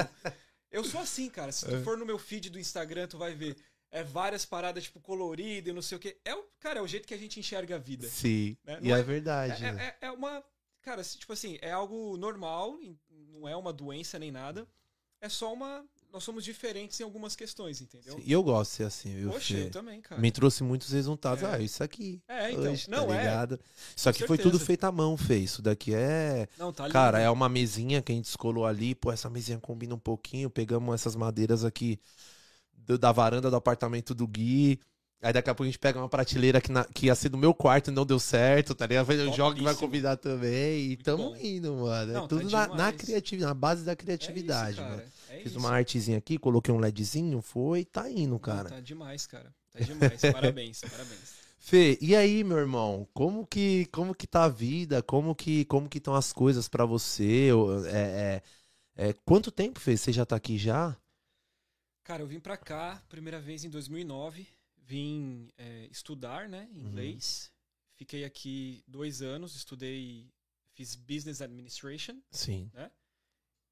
eu 0.73 0.83
sou 0.85 1.00
assim, 1.00 1.29
cara. 1.29 1.53
Se 1.53 1.67
tu 1.67 1.75
É. 1.77 1.81
for 1.83 1.97
no 1.99 2.07
meu 2.07 2.19
feed 2.19 2.50
do 2.50 2.59
Instagram, 2.59 3.07
tu 3.07 3.19
vai 3.19 3.35
ver. 3.35 3.57
É 3.95 4.03
várias 4.03 4.45
paradas, 4.45 4.83
tipo, 4.83 4.99
coloridas 4.99 5.71
e 5.71 5.73
não 5.73 5.81
sei 5.81 5.97
o 5.97 6.01
quê. 6.01 6.19
É 6.25 6.35
o, 6.35 6.43
cara, 6.59 6.81
é 6.81 6.83
o 6.83 6.87
jeito 6.87 7.07
que 7.07 7.15
a 7.15 7.17
gente 7.17 7.39
enxerga 7.39 7.77
a 7.77 7.79
vida. 7.79 8.09
Sim, 8.09 8.57
Né? 8.65 8.81
e 8.83 8.91
é, 8.91 8.99
é- 8.99 9.03
verdade, 9.05 9.63
né? 9.63 9.95
É, 10.01 10.07
é- 10.07 10.09
é 10.09 10.11
uma. 10.11 10.43
Cara, 10.83 11.01
tipo 11.05 11.33
assim, 11.33 11.59
é 11.63 11.71
algo 11.71 12.17
normal, 12.17 12.77
não 13.33 13.49
é 13.49 13.55
uma 13.55 13.73
doença 13.73 14.19
nem 14.19 14.33
nada. 14.33 14.67
É 15.21 15.29
só 15.29 15.53
uma. 15.55 15.85
Nós 16.13 16.25
somos 16.25 16.45
diferentes 16.45 16.99
em 16.99 17.05
algumas 17.05 17.37
questões, 17.37 17.81
entendeu? 17.81 18.21
E 18.25 18.33
eu 18.33 18.43
gosto 18.43 18.73
de 18.73 18.77
ser 18.79 18.85
assim, 18.85 19.15
viu, 19.15 19.31
Poxa, 19.31 19.57
eu 19.57 19.71
também, 19.71 20.01
cara. 20.01 20.21
Me 20.21 20.31
trouxe 20.33 20.65
muitos 20.65 20.91
resultados. 20.91 21.45
É. 21.45 21.55
Ah, 21.55 21.59
isso 21.61 21.83
aqui. 21.83 22.21
É, 22.27 22.51
então. 22.51 22.73
hoje, 22.73 22.91
não, 22.91 23.07
tá 23.07 23.15
é. 23.15 23.19
ligado? 23.19 23.61
Isso 23.97 24.09
aqui 24.09 24.27
foi 24.27 24.39
tudo 24.39 24.59
feito 24.59 24.85
à 24.85 24.93
mão, 24.93 25.17
Fê. 25.17 25.39
Isso 25.39 25.63
daqui 25.63 25.95
é... 25.95 26.49
Não, 26.59 26.73
tá 26.73 26.89
Cara, 26.89 27.19
lindo. 27.19 27.29
é 27.29 27.31
uma 27.31 27.49
mesinha 27.49 28.03
que 28.03 28.11
a 28.11 28.15
gente 28.15 28.27
descolou 28.27 28.67
ali. 28.67 28.95
Pô, 28.95 29.11
essa 29.13 29.31
mesinha 29.31 29.59
combina 29.59 29.95
um 29.95 29.99
pouquinho. 29.99 30.51
Pegamos 30.51 30.95
essas 30.95 31.17
madeiras 31.17 31.65
aqui 31.65 31.99
do- 32.87 32.99
da 32.99 33.11
varanda 33.12 33.50
do 33.50 33.57
apartamento 33.57 34.14
do 34.14 34.26
Gui. 34.26 34.79
Aí 35.23 35.33
daqui 35.33 35.49
a 35.49 35.55
pouco 35.55 35.62
a 35.62 35.67
gente 35.67 35.79
pega 35.79 35.99
uma 35.99 36.09
prateleira 36.09 36.61
que, 36.61 36.71
na- 36.71 36.85
que 36.85 37.07
ia 37.07 37.14
ser 37.14 37.31
do 37.31 37.38
meu 37.38 37.55
quarto 37.55 37.91
e 37.91 37.95
não 37.95 38.05
deu 38.05 38.19
certo, 38.19 38.75
tá 38.75 38.87
ligado? 38.87 39.11
Eu 39.12 39.33
jogo 39.33 39.57
que 39.57 39.62
vai 39.62 39.75
combinar 39.75 40.17
também. 40.19 40.83
E 40.83 40.88
Muito 40.88 41.05
tamo 41.05 41.31
bom. 41.31 41.37
indo, 41.37 41.75
mano. 41.76 42.11
É 42.11 42.14
Não, 42.14 42.23
tá 42.23 42.29
tudo 42.29 42.50
na, 42.50 42.67
na 42.67 42.67
demais. 42.91 42.97
criatividade, 42.97 43.49
na 43.49 43.55
base 43.55 43.85
da 43.85 43.93
É 43.93 43.97
criatividade, 43.97 44.73
isso, 44.79 44.83
mano. 44.83 45.03
É 45.31 45.37
Fiz 45.38 45.53
isso. 45.53 45.59
uma 45.59 45.71
artezinha 45.71 46.19
aqui, 46.19 46.37
coloquei 46.38 46.75
um 46.75 46.79
LEDzinho, 46.79 47.41
foi, 47.41 47.85
tá 47.87 48.11
indo, 48.11 48.33
Não, 48.33 48.38
cara. 48.38 48.69
Tá 48.69 48.81
demais, 48.81 49.26
cara. 49.26 49.50
Tá 49.73 49.81
demais. 49.81 50.21
Parabéns, 50.33 50.81
parabéns. 50.83 51.45
Fê, 51.59 51.97
e 52.03 52.14
aí, 52.14 52.45
meu 52.45 52.59
irmão? 52.59 53.09
Como 53.14 53.47
que, 53.47 53.87
como 53.87 54.14
que 54.14 54.26
tá 54.26 54.45
a 54.45 54.49
vida? 54.50 55.03
Como 55.03 55.35
que 55.35 55.64
como 55.64 55.88
que 55.88 55.97
estão 55.97 56.14
as 56.14 56.31
coisas 56.31 56.69
pra 56.69 56.85
você? 56.85 57.49
É, 57.87 58.43
é, 58.99 59.09
é, 59.09 59.14
quanto 59.25 59.50
tempo, 59.50 59.81
Fê? 59.81 59.97
Você 59.97 60.12
já 60.12 60.26
tá 60.26 60.37
aqui 60.37 60.59
já? 60.59 60.95
Cara, 62.05 62.23
eu 62.23 62.27
vim 62.27 62.39
pra 62.41 62.57
cá, 62.57 63.03
primeira 63.09 63.41
vez 63.41 63.65
em 63.65 63.71
2009. 63.71 64.47
Vim 64.87 65.49
é, 65.57 65.89
estudar, 65.91 66.49
né, 66.49 66.69
Uhum. 66.75 66.89
inglês. 66.89 67.51
Fiquei 67.97 68.25
aqui 68.25 68.83
dois 68.87 69.23
anos, 69.23 69.55
estudei, 69.57 70.31
fiz 70.75 70.95
Business 70.95 71.41
Administration. 71.41 72.17
Sim. 72.31 72.71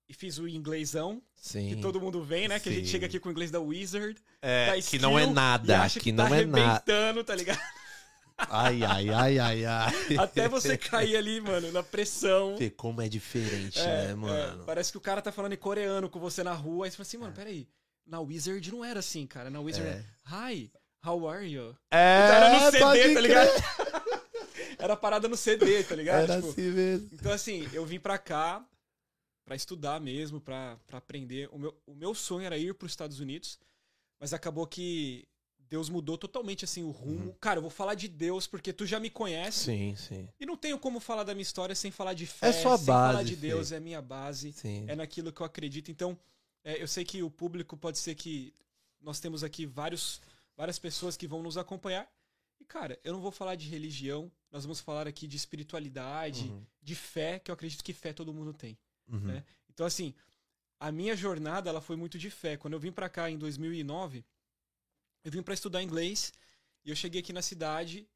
e 0.08 0.14
fiz 0.14 0.36
o 0.38 0.46
inglêsão, 0.48 1.22
Sim. 1.36 1.68
que 1.70 1.76
todo 1.80 1.98
mundo 2.00 2.22
vem, 2.22 2.46
né? 2.46 2.58
Que 2.60 2.68
a 2.68 2.72
gente 2.72 2.84
Sim. 2.86 2.90
chega 2.92 3.06
aqui 3.06 3.18
com 3.18 3.28
o 3.28 3.32
inglês 3.32 3.50
da 3.50 3.60
Wizard, 3.60 4.20
É, 4.42 4.66
da 4.66 4.72
que 4.74 4.78
Skill, 4.80 5.00
não 5.00 5.18
é 5.18 5.24
nada, 5.26 5.80
acha 5.82 6.00
que, 6.00 6.12
tá 6.12 6.28
não 6.28 6.34
é 6.34 6.44
nada. 6.44 7.24
tá 7.24 7.34
ligado? 7.34 7.60
Ai, 8.36 8.82
ai, 8.82 9.08
ai, 9.08 9.38
ai, 9.38 9.64
ai. 9.64 10.16
Até 10.18 10.48
você 10.48 10.76
cair 10.76 11.16
ali, 11.16 11.40
mano, 11.40 11.70
na 11.72 11.82
pressão. 11.82 12.56
Vê 12.58 12.68
como 12.68 13.00
é 13.00 13.08
diferente, 13.08 13.78
É, 13.78 13.84
né, 13.86 14.10
é, 14.10 14.14
mano? 14.14 14.64
parece 14.64 14.90
que 14.92 14.98
o 14.98 15.00
cara 15.00 15.22
tá 15.22 15.30
falando 15.32 15.52
em 15.52 15.56
coreano 15.58 16.10
com 16.10 16.18
você 16.18 16.42
na 16.42 16.52
rua, 16.52 16.84
aí 16.86 16.90
você 16.90 16.96
fala 16.96 17.06
assim, 17.06 17.16
É. 17.16 17.20
mano, 17.20 17.32
peraí. 17.34 17.66
Na 18.06 18.20
Wizard 18.20 18.70
não 18.70 18.84
era 18.84 19.00
assim, 19.00 19.26
cara. 19.26 19.48
Na 19.50 19.60
Wizard 19.60 19.86
É. 19.88 19.90
era, 19.92 20.50
Hi, 20.52 20.70
how 21.04 21.28
are 21.28 21.46
you? 21.46 21.76
É, 21.90 22.28
Era 22.30 22.50
no 22.64 22.70
CD, 22.70 23.14
tá 23.14 23.20
ligado? 23.20 23.48
era 24.78 24.96
parada 24.96 25.28
no 25.28 25.36
CD, 25.36 25.82
tá 25.84 25.94
ligado? 25.94 26.22
Era 26.24 26.36
Tipo, 26.36 26.48
assim 26.50 26.70
mesmo. 26.70 27.08
Então, 27.12 27.32
assim, 27.32 27.68
eu 27.72 27.84
vim 27.86 28.00
pra 28.00 28.18
cá 28.18 28.64
pra 29.44 29.56
estudar 29.56 30.00
mesmo, 30.00 30.40
pra, 30.40 30.78
pra 30.86 30.98
aprender. 30.98 31.48
O 31.52 31.58
meu, 31.58 31.76
o 31.86 31.94
meu 31.94 32.14
sonho 32.14 32.44
era 32.46 32.56
ir 32.58 32.74
pros 32.74 32.92
Estados 32.92 33.20
Unidos, 33.20 33.58
mas 34.20 34.32
acabou 34.32 34.66
que 34.66 35.24
Deus 35.58 35.88
mudou 35.88 36.18
totalmente, 36.18 36.64
assim, 36.64 36.82
o 36.82 36.90
rumo. 36.90 37.34
Cara, 37.40 37.58
eu 37.58 37.62
vou 37.62 37.70
falar 37.70 37.94
de 37.94 38.06
Deus 38.06 38.46
porque 38.46 38.72
tu 38.72 38.84
já 38.84 39.00
me 39.00 39.08
conhece. 39.08 39.64
Sim, 39.64 39.96
sim. 39.96 40.28
E 40.38 40.44
não 40.44 40.56
tenho 40.56 40.78
como 40.78 41.00
falar 41.00 41.24
da 41.24 41.34
minha 41.34 41.42
história 41.42 41.74
sem 41.74 41.90
falar 41.90 42.12
de 42.14 42.26
fé, 42.26 42.48
É 42.48 42.52
sua 42.52 42.76
sem 42.76 42.86
falar 42.86 43.12
base, 43.14 43.24
de 43.30 43.34
Fê. 43.36 43.40
Deus, 43.48 43.72
é 43.72 43.80
minha 43.80 44.02
base, 44.02 44.52
Sim. 44.52 44.84
é 44.88 44.94
naquilo 44.94 45.32
que 45.32 45.40
eu 45.40 45.46
acredito. 45.46 45.90
Então, 45.90 46.18
é, 46.64 46.82
eu 46.82 46.86
sei 46.88 47.04
que 47.04 47.22
o 47.22 47.30
público 47.30 47.76
pode 47.76 47.98
ser 47.98 48.14
que 48.14 48.54
nós 49.00 49.18
temos 49.20 49.42
aqui 49.42 49.66
vários, 49.66 50.20
várias 50.56 50.78
pessoas 50.78 51.16
que 51.16 51.26
vão 51.26 51.42
nos 51.42 51.56
acompanhar. 51.56 52.08
E, 52.60 52.64
cara, 52.64 52.98
eu 53.02 53.12
não 53.12 53.20
vou 53.20 53.32
falar 53.32 53.56
de 53.56 53.68
religião, 53.68 54.30
nós 54.50 54.64
vamos 54.64 54.80
falar 54.80 55.06
aqui 55.08 55.26
de 55.26 55.36
espiritualidade, 55.36 56.44
Uhum, 56.48 56.64
de 56.80 56.94
fé, 56.94 57.38
que 57.38 57.50
eu 57.50 57.54
acredito 57.54 57.82
que 57.82 57.92
fé 57.92 58.12
todo 58.12 58.32
mundo 58.32 58.52
tem. 58.52 58.78
uhum. 59.08 59.18
né? 59.20 59.44
Então, 59.68 59.86
assim, 59.86 60.14
a 60.78 60.92
minha 60.92 61.16
jornada 61.16 61.70
ela 61.70 61.80
foi 61.80 61.96
muito 61.96 62.18
de 62.18 62.28
fé. 62.30 62.56
Quando 62.56 62.74
eu 62.74 62.80
vim 62.80 62.92
pra 62.92 63.08
cá 63.08 63.30
em 63.30 63.38
2009, 63.38 64.24
eu 65.24 65.30
vim 65.30 65.42
pra 65.42 65.54
estudar 65.54 65.82
inglês 65.82 66.32
e 66.84 66.90
eu 66.90 66.96
cheguei 66.96 67.20
aqui 67.20 67.32
na 67.32 67.42
cidade 67.42 68.08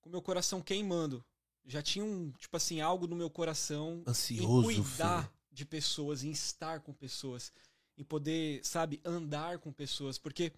com 0.00 0.08
meu 0.10 0.22
coração 0.22 0.60
queimando. 0.62 1.24
Já 1.66 1.82
tinha 1.82 2.04
um, 2.04 2.30
tipo 2.32 2.56
assim, 2.56 2.80
algo 2.80 3.06
no 3.06 3.16
meu 3.16 3.30
coração 3.30 4.02
Ansioso, 4.06 4.70
em 4.70 4.82
cuidar 4.82 5.24
Fê. 5.24 5.30
de 5.50 5.64
pessoas, 5.64 6.22
em 6.22 6.30
estar 6.30 6.80
com 6.80 6.92
pessoas, 6.92 7.52
em 7.96 8.04
poder, 8.04 8.60
sabe, 8.64 9.00
andar 9.04 9.58
com 9.58 9.72
pessoas, 9.72 10.18
porque 10.18 10.52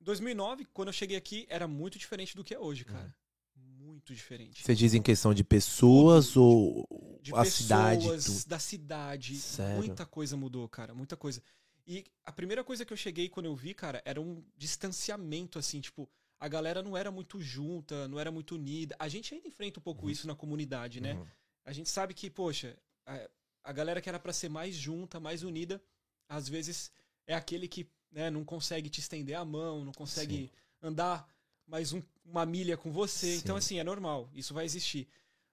em 0.00 0.04
2009, 0.04 0.66
quando 0.72 0.88
eu 0.88 0.92
cheguei 0.92 1.16
aqui, 1.16 1.46
era 1.48 1.66
muito 1.66 1.98
diferente 1.98 2.36
do 2.36 2.44
que 2.44 2.54
é 2.54 2.58
hoje, 2.58 2.84
cara. 2.84 3.14
Muito 3.56 4.14
diferente 4.14 4.64
Você 4.64 4.74
diz 4.74 4.92
em 4.92 5.02
questão 5.02 5.32
de 5.32 5.44
pessoas 5.44 6.36
ou 6.36 6.86
de 7.22 7.34
a 7.34 7.44
cidade? 7.44 8.02
pessoas, 8.02 8.24
tudo? 8.24 8.48
da 8.48 8.58
cidade. 8.58 9.36
Sério? 9.36 9.76
Muita 9.76 10.04
coisa 10.04 10.36
mudou, 10.36 10.68
cara, 10.68 10.94
muita 10.94 11.16
coisa. 11.16 11.42
E 11.86 12.04
a 12.24 12.32
primeira 12.32 12.64
coisa 12.64 12.84
que 12.84 12.92
eu 12.92 12.96
cheguei 12.96 13.28
quando 13.28 13.46
eu 13.46 13.54
vi, 13.54 13.74
cara, 13.74 14.02
era 14.04 14.20
um 14.20 14.42
distanciamento, 14.56 15.58
assim, 15.58 15.80
tipo, 15.80 16.08
a 16.40 16.48
galera 16.48 16.82
não 16.82 16.96
era 16.96 17.10
muito 17.10 17.40
junta, 17.40 18.08
não 18.08 18.18
era 18.18 18.30
muito 18.30 18.54
unida. 18.54 18.96
A 18.98 19.08
gente 19.08 19.34
ainda 19.34 19.48
enfrenta 19.48 19.80
um 19.80 19.82
pouco 19.82 20.10
isso 20.10 20.26
na 20.26 20.34
comunidade, 20.34 21.00
né? 21.00 21.14
Uhum. 21.14 21.26
A 21.64 21.72
gente 21.72 21.88
sabe 21.88 22.14
que, 22.14 22.28
poxa, 22.28 22.76
a, 23.06 23.28
a 23.62 23.72
galera 23.72 24.00
que 24.00 24.08
era 24.08 24.18
pra 24.18 24.32
ser 24.32 24.48
mais 24.48 24.74
junta, 24.74 25.20
mais 25.20 25.42
unida, 25.42 25.80
às 26.28 26.48
vezes 26.48 26.90
é 27.26 27.34
aquele 27.34 27.68
que 27.68 27.88
né, 28.10 28.30
não 28.30 28.44
consegue 28.44 28.88
te 28.88 29.00
estender 29.00 29.36
a 29.36 29.44
mão, 29.44 29.84
não 29.84 29.92
consegue 29.92 30.50
andar 30.80 31.28
mais 31.66 31.92
um- 31.92 32.02
uma 32.24 32.46
milha 32.46 32.76
com 32.76 32.92
você. 32.92 33.32
Sim. 33.32 33.38
Então, 33.38 33.56
assim, 33.56 33.78
é 33.78 33.84
normal, 33.84 34.30
isso 34.32 34.54
vai 34.54 34.64
existir. 34.64 35.08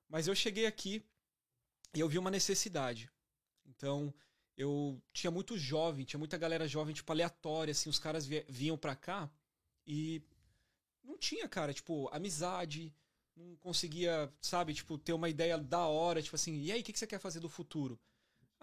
Mas 0.08 0.28
eu 0.28 0.36
cheguei 0.36 0.66
aqui 0.66 1.04
e 1.94 2.00
eu 2.00 2.08
vi 2.08 2.18
uma 2.20 2.30
necessidade. 2.30 3.10
Então, 3.66 4.14
eu 4.58 5.02
tinha 5.14 5.32
muito 5.32 5.58
jovem, 5.58 6.06
tinha 6.06 6.20
muita 6.20 6.38
galera 6.38 6.68
jovem, 6.68 6.94
tipo, 6.94 7.12
aleatória, 7.12 7.72
assim, 7.72 7.90
os 7.90 7.98
caras 7.98 8.26
vi- 8.28 8.46
vinham 8.48 8.78
pra 8.78 8.96
cá 8.96 9.30
e 9.88 10.22
não 11.04 11.18
tinha, 11.18 11.48
cara, 11.50 11.74
tipo, 11.74 12.08
amizade, 12.14 12.94
não 13.36 13.56
conseguia, 13.56 14.32
sabe, 14.40 14.74
tipo, 14.74 14.98
ter 15.00 15.14
uma 15.14 15.30
ideia 15.30 15.58
da 15.58 15.88
hora, 15.88 16.22
tipo 16.22 16.36
assim, 16.36 16.62
e 16.62 16.72
aí, 16.72 16.82
o 16.82 16.84
que, 16.84 16.94
que 16.94 17.00
você 17.00 17.08
quer 17.08 17.20
fazer 17.20 17.40
do 17.40 17.50
futuro? 17.50 18.00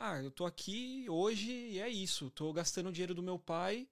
Ah, 0.01 0.23
eu 0.23 0.31
tô 0.31 0.47
aqui 0.47 1.07
hoje 1.09 1.51
e 1.51 1.81
é 1.81 1.89
isso, 1.89 2.31
tô 2.31 2.53
gastando 2.53 2.89
o 2.89 2.93
dinheiro 2.93 3.15
do 3.15 3.23
meu 3.23 3.37
pai 3.37 3.89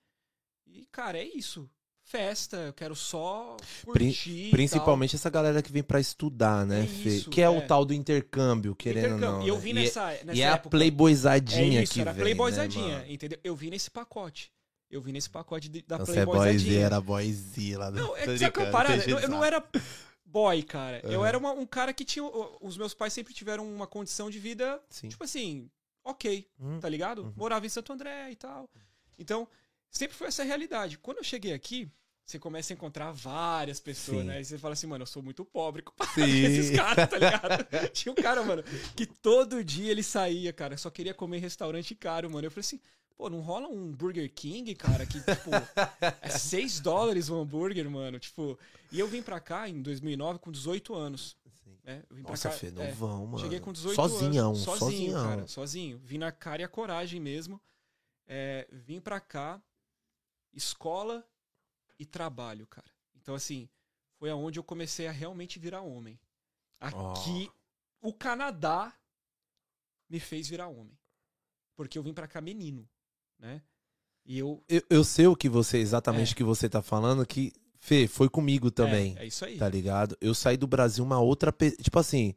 e, 0.65 0.87
cara, 0.87 1.19
é 1.19 1.25
isso. 1.25 1.69
Festa, 2.05 2.57
eu 2.59 2.73
quero 2.73 2.95
só 2.95 3.57
curtir. 3.85 4.47
e 4.47 4.51
Principalmente 4.53 5.17
essa 5.17 5.29
galera 5.29 5.61
que 5.61 5.73
vem 5.73 5.83
pra 5.83 5.99
estudar, 5.99 6.65
né, 6.65 6.85
É 6.85 6.87
Fê? 6.87 7.09
isso, 7.17 7.31
que 7.31 7.41
é, 7.41 7.45
é. 7.47 7.49
o 7.49 7.67
tal 7.67 7.85
do 7.85 7.93
intercâmbio, 7.93 8.77
querendo 8.77 9.15
ou 9.15 9.19
não. 9.19 9.43
E 9.43 9.49
eu 9.49 9.57
né? 9.57 9.61
vim 9.61 9.71
E 9.71 9.73
nessa, 9.75 10.13
é, 10.13 10.23
nessa 10.23 10.39
e 10.39 10.43
é 10.43 10.49
a 10.49 10.57
playboyzadinha 10.57 11.81
é 11.81 11.83
isso, 11.83 11.95
que 11.95 12.01
era 12.01 12.13
vem, 12.13 12.23
playboyzadinha, 12.23 12.99
né, 13.01 13.13
entendeu? 13.13 13.41
Eu 13.43 13.57
vim 13.57 13.71
nesse 13.71 13.91
pacote. 13.91 14.53
Eu 14.89 15.01
vim 15.01 15.11
nesse 15.11 15.29
pacote 15.29 15.69
de- 15.69 15.83
da 15.83 15.97
Então, 15.97 16.07
você 16.07 16.13
é 16.13 16.15
playboyzadinha. 16.25 16.53
boyzinha, 16.61 16.87
era 16.87 17.01
boyzinha 17.01 17.79
lá. 17.81 17.91
Não, 17.91 18.17
é 18.17 18.25
que 18.25 18.39
sabe 18.39 18.53
qual 18.53 18.67
é 18.69 18.71
parada? 18.71 19.11
Eu, 19.11 19.19
eu 19.19 19.29
não 19.29 19.45
era 19.45 19.69
boy, 20.25 20.63
cara. 20.63 21.01
Eu 21.03 21.21
Aham. 21.23 21.29
era 21.29 21.39
uma- 21.39 21.53
um 21.53 21.67
cara 21.67 21.93
que 21.93 22.05
tinha. 22.05 22.25
Os 22.61 22.77
meus 22.77 22.95
pais 22.95 23.13
sempre 23.13 23.35
tiveram 23.35 23.69
uma 23.69 23.89
condição 23.89 24.31
de 24.31 24.39
vida, 24.39 24.81
Sim. 24.89 25.09
tipo 25.09 25.25
assim, 25.25 25.69
ok, 26.07 26.49
Hum, 26.61 26.79
tá 26.81 26.89
ligado? 26.89 27.23
Uhum. 27.23 27.33
Morava 27.37 27.67
em 27.67 27.69
Santo 27.69 27.93
André 27.93 28.31
e 28.31 28.37
tal. 28.37 28.69
Então, 29.19 29.49
sempre 29.91 30.17
foi 30.17 30.29
essa 30.29 30.45
realidade. 30.45 30.99
Quando 30.99 31.19
eu 31.19 31.25
cheguei 31.25 31.53
aqui, 31.53 31.91
você 32.25 32.39
começa 32.39 32.73
a 32.73 32.75
encontrar 32.75 33.13
várias 33.13 33.79
pessoas, 33.79 34.21
Sim. 34.21 34.25
né? 34.25 34.41
E 34.41 34.45
você 34.45 34.59
fala 34.59 34.73
assim, 34.75 34.87
mano, 34.87 35.03
eu 35.03 35.07
sou 35.07 35.23
muito 35.23 35.45
pobre 35.45 35.83
comparado 35.83 36.15
Sim. 36.15 36.21
com 36.43 36.49
esses 36.49 36.71
caras, 36.77 37.09
tá 37.09 37.17
ligado? 37.19 37.67
Tinha 37.93 38.13
um 38.13 38.17
cara, 38.17 38.43
mano, 38.43 38.63
que 38.97 39.07
todo 39.07 39.63
dia 39.65 39.91
ele 39.91 40.03
saía, 40.03 40.53
cara, 40.53 40.77
só 40.77 40.91
queria 40.91 41.15
comer 41.15 41.39
em 41.39 41.41
restaurante 41.41 41.95
caro, 41.95 42.31
mano. 42.31 42.47
Eu 42.47 42.51
falei 42.51 42.63
assim, 42.63 42.81
pô, 43.17 43.31
não 43.31 43.41
rola 43.41 43.69
um 43.69 43.93
Burger 43.93 44.31
King, 44.33 44.75
cara, 44.75 45.07
que, 45.07 45.21
tipo, 45.21 45.51
é 46.21 46.29
6 46.29 46.81
dólares 46.81 47.29
o 47.29 47.37
hambúrguer, 47.37 47.89
mano. 47.89 48.19
Tipo, 48.19 48.59
e 48.91 48.99
eu 48.99 49.07
vim 49.07 49.23
pra 49.23 49.39
cá 49.41 49.69
em 49.69 49.81
2009 49.81 50.39
com 50.41 50.51
18 50.51 50.95
anos. 50.95 51.37
Né? 51.87 52.03
Eu 52.11 52.17
vim 52.17 52.23
pra 52.23 52.33
Nossa, 52.33 52.51
cá- 52.51 52.55
Fê, 52.57 52.67
é, 52.67 52.71
novão, 52.73 53.27
mano. 53.27 53.39
Cheguei 53.39 53.61
com 53.61 53.73
18 53.73 53.95
sozinhão, 53.95 54.49
anos. 54.49 54.63
Sozinho, 54.63 54.91
sozinhão. 54.91 55.25
cara. 55.29 55.47
Sozinho. 55.47 55.99
Vim 56.01 56.19
na 56.19 56.33
cara 56.33 56.61
e 56.63 56.65
a 56.65 56.69
coragem 56.69 57.21
mesmo. 57.21 57.61
É, 58.27 58.67
vim 58.73 59.01
pra 59.01 59.21
cá, 59.21 59.63
escola 60.53 61.25
e 61.99 62.05
trabalho, 62.05 62.67
cara. 62.67 62.91
Então, 63.15 63.37
assim, 63.37 63.69
foi 64.19 64.31
aonde 64.31 64.59
eu 64.59 64.65
comecei 64.65 65.07
a 65.07 65.13
realmente 65.13 65.59
virar 65.61 65.83
homem. 65.83 66.19
Aqui, 66.81 67.51
o 68.01 68.13
Canadá 68.13 68.93
me 70.09 70.19
fez 70.21 70.49
virar 70.49 70.67
homem. 70.69 70.99
Porque 71.77 71.97
eu 71.99 72.03
vim 72.03 72.13
pra 72.13 72.27
cá 72.27 72.41
menino, 72.41 72.89
né? 73.39 73.63
E 74.25 74.39
eu... 74.39 74.61
Eu, 74.69 74.83
eu 74.91 75.05
sei 75.05 75.27
o 75.29 75.37
que 75.37 75.49
você, 75.49 75.79
exatamente 75.79 76.31
É. 76.31 76.33
o 76.33 76.37
que 76.37 76.43
você 76.45 76.69
tá 76.69 76.83
falando, 76.83 77.25
que, 77.25 77.53
Fê, 77.81 78.07
foi 78.09 78.29
comigo 78.29 78.71
também, 78.71 79.15
É, 79.19 79.25
é 79.25 79.27
isso 79.27 79.45
aí. 79.45 79.59
tá 79.59 79.69
ligado? 79.69 80.17
Eu 80.21 80.35
saí 80.35 80.57
do 80.57 80.67
Brasil 80.67 81.05
uma 81.05 81.21
outra. 81.21 81.53
pe- 81.53 81.77
Tipo 81.77 81.99
assim, 81.99 82.35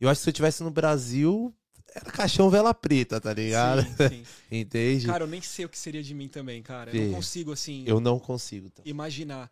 eu 0.00 0.08
acho 0.08 0.20
que 0.20 0.24
se 0.24 0.30
eu 0.30 0.34
tivesse 0.34 0.62
no 0.62 0.70
Brasil, 0.70 1.54
era 1.94 2.10
caixão 2.10 2.48
vela 2.50 2.72
preta, 2.72 3.20
tá 3.20 3.32
ligado? 3.32 3.82
Sim, 3.82 4.08
sim. 4.08 4.24
Entende? 4.50 5.06
Cara, 5.06 5.24
eu 5.24 5.28
nem 5.28 5.42
sei 5.42 5.64
o 5.64 5.68
que 5.68 5.78
seria 5.78 6.02
de 6.02 6.14
mim 6.14 6.28
também, 6.28 6.62
cara. 6.62 6.90
Eu 6.90 6.94
Fê, 6.94 7.06
não 7.06 7.14
consigo, 7.14 7.52
assim... 7.52 7.84
eu 7.86 8.00
não 8.00 8.18
consigo. 8.18 8.70
Tá? 8.70 8.82
imaginar. 8.84 9.50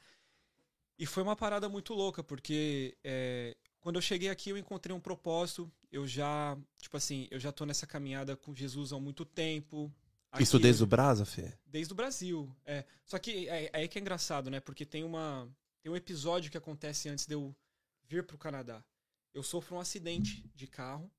E 0.99 1.05
foi 1.05 1.23
uma 1.23 1.37
parada 1.37 1.69
muito 1.69 1.93
louca, 1.93 2.25
porque 2.25 2.97
é, 3.05 3.55
quando 3.81 3.97
eu 3.97 4.03
cheguei 4.03 4.31
aqui 4.31 4.51
eu 4.51 4.57
encontrei 4.59 4.95
um 4.97 5.01
propósito. 5.01 5.71
Eu 5.93 6.07
já, 6.07 6.57
tipo 6.81 6.97
assim, 6.97 7.29
eu 7.31 7.39
já 7.39 7.53
tô 7.53 7.65
nessa 7.67 7.87
caminhada 7.87 8.37
com 8.37 8.55
Jesus 8.55 8.93
há 8.93 8.99
muito 8.99 9.25
tempo. 9.25 9.93
Isso 10.39 10.57
Aqui- 10.57 10.63
desde 10.65 10.83
o 10.83 10.87
Brasa, 10.87 11.25
Fê? 11.25 11.53
desde 11.65 11.93
o 11.93 11.97
Brasil. 11.97 12.55
É. 12.65 12.85
Só 13.05 13.19
que 13.19 13.49
é, 13.49 13.65
é 13.67 13.71
aí 13.73 13.89
que 13.89 13.99
é 13.99 14.01
engraçado, 14.01 14.51
né? 14.51 14.61
Porque 14.61 14.85
tem 14.85 15.03
uma 15.05 15.49
tem 15.83 15.91
um 15.93 15.97
episódio 15.97 16.51
que 16.51 16.59
acontece 16.59 17.09
antes 17.09 17.27
de 17.27 17.35
eu 17.35 17.55
vir 18.03 18.25
pro 18.27 18.37
Canadá. 18.37 18.85
Eu 19.33 19.43
sofro 19.43 19.77
um 19.77 19.81
acidente 19.81 20.45
de 20.55 20.67
carro 20.67 21.11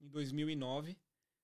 em 0.00 0.08
2009, 0.08 0.96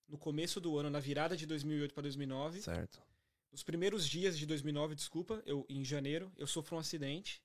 no 0.06 0.16
começo 0.16 0.60
do 0.60 0.78
ano, 0.78 0.88
na 0.88 1.00
virada 1.00 1.36
de 1.36 1.44
2008 1.44 1.92
para 1.92 2.02
2009. 2.02 2.62
Certo. 2.62 3.02
Nos 3.50 3.62
primeiros 3.62 4.06
dias 4.08 4.38
de 4.38 4.46
2009, 4.46 4.94
desculpa, 4.94 5.42
eu 5.44 5.66
em 5.68 5.84
janeiro, 5.84 6.30
eu 6.36 6.46
sofro 6.46 6.76
um 6.76 6.78
acidente 6.78 7.42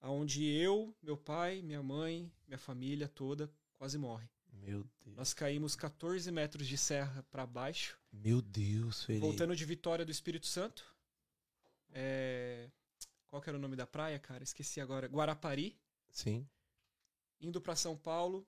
onde 0.00 0.44
eu, 0.44 0.94
meu 1.02 1.16
pai, 1.16 1.62
minha 1.62 1.82
mãe, 1.82 2.30
minha 2.46 2.58
família 2.58 3.08
toda 3.08 3.50
quase 3.74 3.98
morre. 3.98 4.28
Meu 4.54 4.84
Deus. 5.04 5.16
Nós 5.16 5.34
caímos 5.34 5.76
14 5.76 6.30
metros 6.30 6.66
de 6.66 6.76
serra 6.78 7.22
para 7.30 7.46
baixo, 7.46 7.98
Meu 8.12 8.40
Deus, 8.40 9.04
Fê. 9.04 9.18
voltando 9.18 9.54
de 9.54 9.64
Vitória 9.64 10.04
do 10.04 10.10
Espírito 10.10 10.46
Santo. 10.46 10.84
É, 11.90 12.68
Qual 13.28 13.42
que 13.42 13.50
era 13.50 13.58
o 13.58 13.60
nome 13.60 13.76
da 13.76 13.86
praia, 13.86 14.18
cara? 14.18 14.44
Esqueci 14.44 14.80
agora. 14.80 15.06
Guarapari. 15.08 15.76
Sim. 16.10 16.48
Indo 17.40 17.60
para 17.60 17.74
São 17.74 17.96
Paulo, 17.96 18.46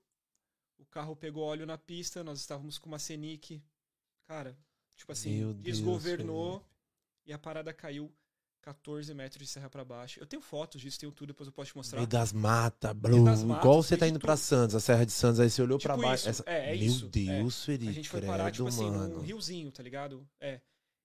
o 0.77 0.85
carro 0.85 1.15
pegou 1.15 1.43
óleo 1.43 1.65
na 1.65 1.77
pista, 1.77 2.23
nós 2.23 2.39
estávamos 2.39 2.77
com 2.77 2.87
uma 2.87 2.97
Senic. 2.99 3.61
Cara, 4.25 4.57
tipo 4.95 5.11
assim, 5.11 5.37
Meu 5.37 5.53
Deus, 5.53 5.63
desgovernou 5.63 6.65
e 7.25 7.33
a 7.33 7.37
parada 7.37 7.73
caiu 7.73 8.11
14 8.61 9.13
metros 9.13 9.45
de 9.47 9.51
serra 9.51 9.69
pra 9.69 9.85
baixo. 9.85 10.19
Eu 10.19 10.25
tenho 10.25 10.41
fotos 10.41 10.81
disso, 10.81 10.99
tenho 10.99 11.11
tudo, 11.11 11.27
depois 11.27 11.47
eu 11.47 11.53
posso 11.53 11.71
te 11.71 11.77
mostrar. 11.77 11.97
Meio 11.99 12.07
das 12.07 12.33
matas, 12.33 12.91
bro. 12.93 13.23
Das 13.23 13.43
matas, 13.43 13.63
Igual 13.63 13.81
você 13.83 13.95
tá 13.97 14.07
indo 14.07 14.19
pra 14.19 14.35
tudo. 14.35 14.43
Santos, 14.43 14.75
a 14.75 14.79
Serra 14.79 15.05
de 15.05 15.11
Santos, 15.11 15.39
aí 15.39 15.49
você 15.49 15.61
olhou 15.61 15.77
Tipo 15.77 15.93
pra 15.93 16.01
baixo. 16.01 16.29
isso, 16.29 16.43
é, 16.45 16.73
é 16.73 16.75
Meu 16.75 16.85
isso, 16.85 17.07
Deus, 17.07 17.63
Felipe, 17.65 17.89
A 17.89 17.93
gente 17.93 18.09
foi 18.09 18.19
credo, 18.19 18.29
parar, 18.31 18.51
tipo 18.51 18.67
assim, 18.67 18.89
mano. 18.91 19.15
num 19.15 19.21
riozinho, 19.21 19.71
tá 19.71 19.81
ligado? 19.81 20.27
É. 20.39 20.59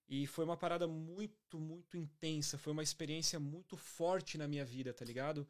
E 0.09 0.27
foi 0.27 0.43
uma 0.43 0.57
parada 0.57 0.87
muito, 0.87 1.59
muito 1.59 1.95
intensa. 1.97 2.57
Foi 2.57 2.73
uma 2.73 2.83
experiência 2.83 3.39
muito 3.39 3.77
forte 3.77 4.37
na 4.37 4.47
minha 4.47 4.65
vida, 4.65 4.93
tá 4.93 5.05
ligado? 5.05 5.47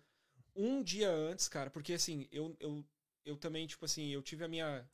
Um 0.56 0.84
dia 0.84 1.10
antes, 1.10 1.48
cara, 1.48 1.70
porque 1.72 1.94
assim, 1.94 2.28
eu, 2.32 2.56
eu, 2.60 2.86
eu 3.26 3.36
também, 3.36 3.66
tipo 3.66 3.84
assim, 3.86 4.10
eu 4.10 4.22
tive 4.22 4.46
a 4.46 4.48
minha 4.48 4.88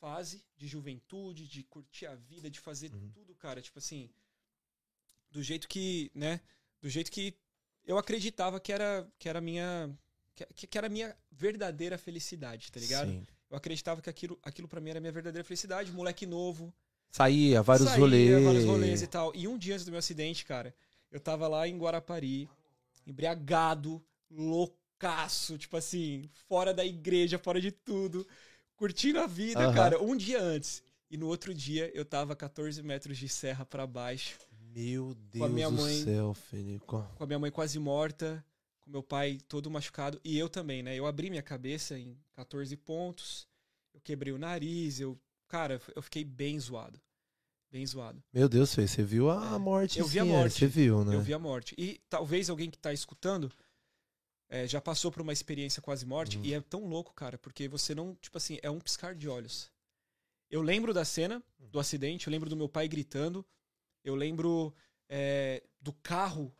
fase 0.00 0.42
de 0.56 0.66
juventude, 0.66 1.46
de 1.46 1.62
curtir 1.64 2.06
a 2.06 2.14
vida, 2.14 2.50
de 2.50 2.58
fazer 2.58 2.90
Uhum. 2.92 3.10
tudo, 3.10 3.34
cara. 3.34 3.60
Tipo 3.60 3.78
assim, 3.78 4.10
do 5.32 5.42
jeito 5.42 5.66
que, 5.66 6.10
né? 6.14 6.40
Do 6.80 6.88
jeito 6.88 7.10
que 7.10 7.34
eu 7.84 7.98
acreditava 7.98 8.60
que 8.60 8.72
era, 8.72 9.08
que 9.18 9.28
era 9.28 9.38
a 9.38 9.42
minha. 9.42 9.90
Que, 10.54 10.66
que 10.66 10.78
era 10.78 10.88
minha 10.88 11.14
verdadeira 11.30 11.98
felicidade, 11.98 12.70
tá 12.70 12.78
ligado? 12.78 13.10
Sim. 13.10 13.26
Eu 13.50 13.56
acreditava 13.56 14.00
que 14.00 14.08
aquilo, 14.08 14.38
aquilo 14.42 14.66
para 14.66 14.80
mim 14.80 14.90
era 14.90 15.00
minha 15.00 15.12
verdadeira 15.12 15.44
felicidade, 15.44 15.92
moleque 15.92 16.24
novo. 16.24 16.72
Saía, 17.10 17.62
vários 17.62 17.88
saía, 17.88 18.00
rolês. 18.00 18.44
vários 18.44 18.64
rolês 18.64 19.02
e 19.02 19.06
tal. 19.06 19.32
E 19.34 19.46
um 19.46 19.58
dia 19.58 19.74
antes 19.74 19.84
do 19.84 19.90
meu 19.90 19.98
acidente, 19.98 20.46
cara, 20.46 20.74
eu 21.10 21.20
tava 21.20 21.46
lá 21.46 21.68
em 21.68 21.76
Guarapari, 21.76 22.48
embriagado, 23.06 24.02
loucaço, 24.30 25.58
tipo 25.58 25.76
assim, 25.76 26.30
fora 26.48 26.72
da 26.72 26.84
igreja, 26.84 27.38
fora 27.38 27.60
de 27.60 27.70
tudo, 27.70 28.26
curtindo 28.74 29.20
a 29.20 29.26
vida, 29.26 29.60
Aham. 29.60 29.74
cara, 29.74 30.02
um 30.02 30.16
dia 30.16 30.40
antes. 30.40 30.82
E 31.10 31.18
no 31.18 31.26
outro 31.26 31.52
dia 31.52 31.90
eu 31.94 32.06
tava 32.06 32.34
14 32.34 32.82
metros 32.82 33.18
de 33.18 33.28
serra 33.28 33.66
pra 33.66 33.86
baixo, 33.86 34.38
Meu 34.74 35.14
Com 35.36 35.44
a 35.44 35.48
Deus 35.48 35.52
minha 35.52 35.70
do 35.70 35.76
mãe. 35.76 36.02
céu, 36.04 36.34
Felipe. 36.34 36.84
Co- 36.86 37.02
com 37.16 37.24
a 37.24 37.26
minha 37.26 37.38
mãe 37.38 37.50
quase 37.50 37.78
morta, 37.78 38.44
com 38.80 38.90
meu 38.90 39.02
pai 39.02 39.38
todo 39.48 39.70
machucado, 39.70 40.20
e 40.24 40.38
eu 40.38 40.48
também, 40.48 40.82
né? 40.82 40.96
Eu 40.96 41.06
abri 41.06 41.28
minha 41.30 41.42
cabeça 41.42 41.98
em 41.98 42.16
14 42.34 42.76
pontos, 42.76 43.46
eu 43.94 44.00
quebrei 44.00 44.32
o 44.32 44.38
nariz, 44.38 44.98
eu. 45.00 45.18
Cara, 45.48 45.80
eu 45.94 46.00
fiquei 46.02 46.24
bem 46.24 46.58
zoado. 46.58 46.98
Bem 47.70 47.86
zoado. 47.86 48.22
Meu 48.32 48.48
Deus, 48.48 48.74
Fê, 48.74 48.86
você 48.86 49.02
viu 49.02 49.30
a 49.30 49.54
É. 49.54 49.58
morte? 49.58 49.98
Eu 49.98 50.06
vi 50.06 50.18
a 50.18 50.22
é, 50.22 50.24
morte. 50.26 50.54
Você 50.58 50.66
viu, 50.66 51.04
né? 51.04 51.14
Eu 51.14 51.20
vi 51.22 51.32
a 51.34 51.38
morte. 51.38 51.74
E 51.78 52.00
talvez 52.08 52.48
alguém 52.50 52.70
que 52.70 52.78
tá 52.78 52.92
escutando 52.92 53.50
é, 54.48 54.66
já 54.66 54.80
passou 54.80 55.10
por 55.10 55.22
uma 55.22 55.32
experiência 55.32 55.80
quase 55.80 56.04
morte 56.04 56.36
Uhum. 56.36 56.44
e 56.44 56.52
é 56.52 56.60
tão 56.60 56.86
louco, 56.86 57.14
cara, 57.14 57.38
porque 57.38 57.68
você 57.68 57.94
não, 57.94 58.14
tipo 58.16 58.36
assim, 58.36 58.58
é 58.62 58.70
um 58.70 58.78
piscar 58.78 59.14
de 59.14 59.26
olhos. 59.28 59.70
Eu 60.50 60.60
lembro 60.60 60.92
da 60.92 61.04
cena 61.06 61.42
do 61.58 61.80
acidente, 61.80 62.26
eu 62.26 62.30
lembro 62.30 62.50
do 62.50 62.56
meu 62.56 62.68
pai 62.68 62.86
gritando, 62.86 63.42
eu 64.04 64.14
lembro 64.14 64.74
é, 65.08 65.62
do 65.80 65.92
carro, 65.92 66.54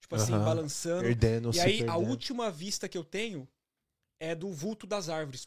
tipo 0.00 0.14
assim, 0.14 0.32
balançando. 0.32 1.02
Perdendo, 1.02 1.50
E 1.54 1.60
aí, 1.60 1.82
a 1.82 1.86
perdendo. 1.86 2.08
última 2.10 2.50
vista 2.50 2.88
que 2.88 2.98
eu 2.98 3.04
tenho 3.04 3.48
é 4.20 4.34
do 4.34 4.50
vulto 4.52 4.86
das 4.86 5.08
árvores. 5.08 5.46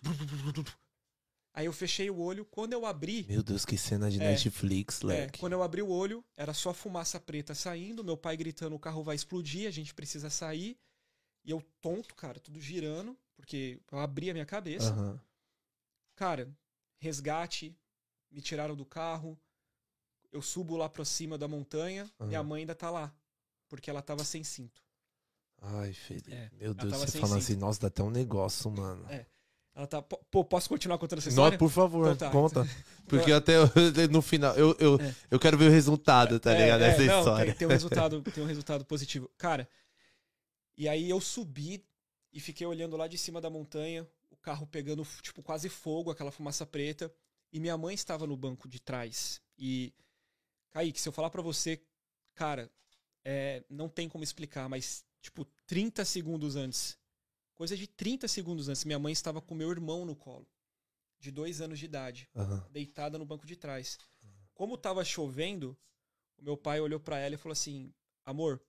Aí 1.54 1.66
eu 1.68 1.72
fechei 1.74 2.10
o 2.10 2.20
olho, 2.20 2.44
quando 2.46 2.74
eu 2.74 2.86
abri, 2.86 3.26
Meu 3.30 3.42
Deus, 3.42 3.64
que 3.66 3.78
cena 3.78 4.12
de 4.12 4.22
É. 4.22 4.32
Netflix, 4.32 5.02
é, 5.04 5.06
leque. 5.06 5.40
quando 5.40 5.54
eu 5.54 5.64
abri 5.64 5.82
o 5.82 5.88
olho, 5.90 6.22
era 6.36 6.54
só 6.54 6.74
fumaça 6.74 7.18
preta 7.18 7.56
saindo, 7.56 8.04
meu 8.04 8.18
pai 8.18 8.36
gritando, 8.36 8.76
o 8.76 8.80
carro 8.80 9.02
vai 9.04 9.16
explodir, 9.16 9.66
a 9.66 9.72
gente 9.72 9.94
precisa 9.94 10.30
sair. 10.30 10.78
E 11.46 11.52
eu 11.52 11.62
tonto, 11.80 12.14
cara, 12.16 12.42
tudo 12.42 12.60
girando, 12.60 13.18
porque 13.38 13.80
eu 13.90 14.00
abri 14.00 14.30
a 14.30 14.34
minha 14.34 14.46
cabeça. 14.46 14.94
Cara, 16.16 16.54
resgate, 17.00 17.78
me 18.30 18.42
tiraram 18.42 18.76
do 18.76 18.86
carro, 18.86 19.40
eu 20.36 20.42
subo 20.42 20.76
lá 20.76 20.90
pra 20.90 21.06
cima 21.06 21.38
da 21.38 21.48
montanha, 21.48 22.04
Aham. 22.20 22.28
minha 22.28 22.44
mãe 22.44 22.62
ainda 22.62 22.76
tá 22.76 22.92
lá, 22.92 23.14
porque 23.70 23.90
ela 23.90 24.02
tava 24.02 24.24
sem 24.24 24.44
cinto. 24.44 24.84
Ai, 25.62 25.94
Felipe. 25.94 26.32
É, 26.34 26.50
Meu 26.60 26.74
Deus, 26.74 26.94
você 26.98 27.20
falando 27.20 27.40
cinto. 27.42 27.52
assim, 27.52 27.56
nossa, 27.56 27.80
dá 27.80 27.88
até 27.88 28.04
um 28.04 28.10
negócio, 28.10 28.70
mano. 28.70 29.06
É, 29.10 29.26
Ela 29.74 29.88
tá. 29.88 30.02
Pô, 30.02 30.44
posso 30.44 30.70
continuar 30.70 30.98
contando 30.98 31.20
essa 31.20 31.28
Não, 31.30 31.34
história? 31.34 31.58
por 31.58 31.70
favor, 31.70 32.14
Então 32.14 32.28
tá. 32.28 32.32
conta. 32.32 32.68
Porque 33.08 33.32
até 33.32 33.54
no 34.12 34.22
final, 34.22 34.56
eu, 34.56 34.76
eu, 34.80 35.00
É. 35.02 35.16
eu 35.32 35.40
quero 35.40 35.58
ver 35.58 35.68
o 35.70 35.72
resultado, 35.72 36.40
tá 36.40 36.54
É, 36.54 36.60
ligado? 36.64 36.82
é, 36.84 36.90
Dessa 36.92 37.06
não, 37.06 37.20
história. 37.20 37.46
Tem, 37.48 37.56
tem 37.56 37.68
um 37.68 37.72
resultado, 37.72 38.22
tem 38.32 38.44
um 38.44 38.48
resultado 38.48 38.86
positivo. 38.86 39.30
Cara, 39.38 39.68
e 40.78 40.88
aí 40.88 41.10
eu 41.10 41.20
subi 41.22 41.84
e 42.32 42.40
fiquei 42.40 42.68
olhando 42.68 42.96
lá 42.98 43.08
de 43.08 43.18
cima 43.18 43.40
da 43.42 43.50
montanha, 43.50 44.06
o 44.30 44.36
carro 44.38 44.68
pegando, 44.68 45.06
tipo, 45.22 45.42
quase 45.42 45.70
fogo, 45.70 46.12
aquela 46.12 46.32
fumaça 46.32 46.66
preta. 46.66 47.12
E 47.52 47.60
minha 47.60 47.78
mãe 47.78 47.96
estava 47.96 48.28
no 48.28 48.36
banco 48.36 48.68
de 48.68 48.80
trás. 48.82 49.42
E, 49.58 49.94
Kaique, 50.76 51.00
se 51.00 51.08
eu 51.08 51.14
falar 51.14 51.30
pra 51.30 51.42
você, 51.42 51.82
cara, 52.34 52.70
é, 53.24 53.64
não 53.70 53.88
tem 53.88 54.10
como 54.10 54.26
explicar, 54.26 54.68
mas, 54.68 55.06
tipo, 55.22 55.46
30 55.66 56.04
segundos 56.04 56.58
antes, 56.58 57.00
coisa 57.54 57.78
de 57.78 57.88
30 57.88 58.28
segundos 58.28 58.68
antes, 58.68 58.84
minha 58.84 59.00
mãe 59.00 59.14
estava 59.14 59.42
com 59.42 59.56
meu 59.56 59.72
irmão 59.72 60.04
no 60.04 60.18
colo, 60.18 60.46
de 61.18 61.32
dois 61.32 61.62
anos 61.62 61.80
de 61.80 61.86
idade 61.86 62.30
Aham. 62.36 62.68
deitada 62.70 63.18
no 63.18 63.26
banco 63.26 63.48
de 63.48 63.56
trás. 63.56 63.98
Como 64.54 64.78
tava 64.78 65.06
chovendo, 65.06 65.78
o 66.38 66.44
meu 66.44 66.58
pai 66.58 66.82
olhou 66.82 67.00
pra 67.00 67.20
ela 67.20 67.36
e 67.36 67.38
falou 67.38 67.54
assim: 67.54 67.94
"Amor, 68.26 68.62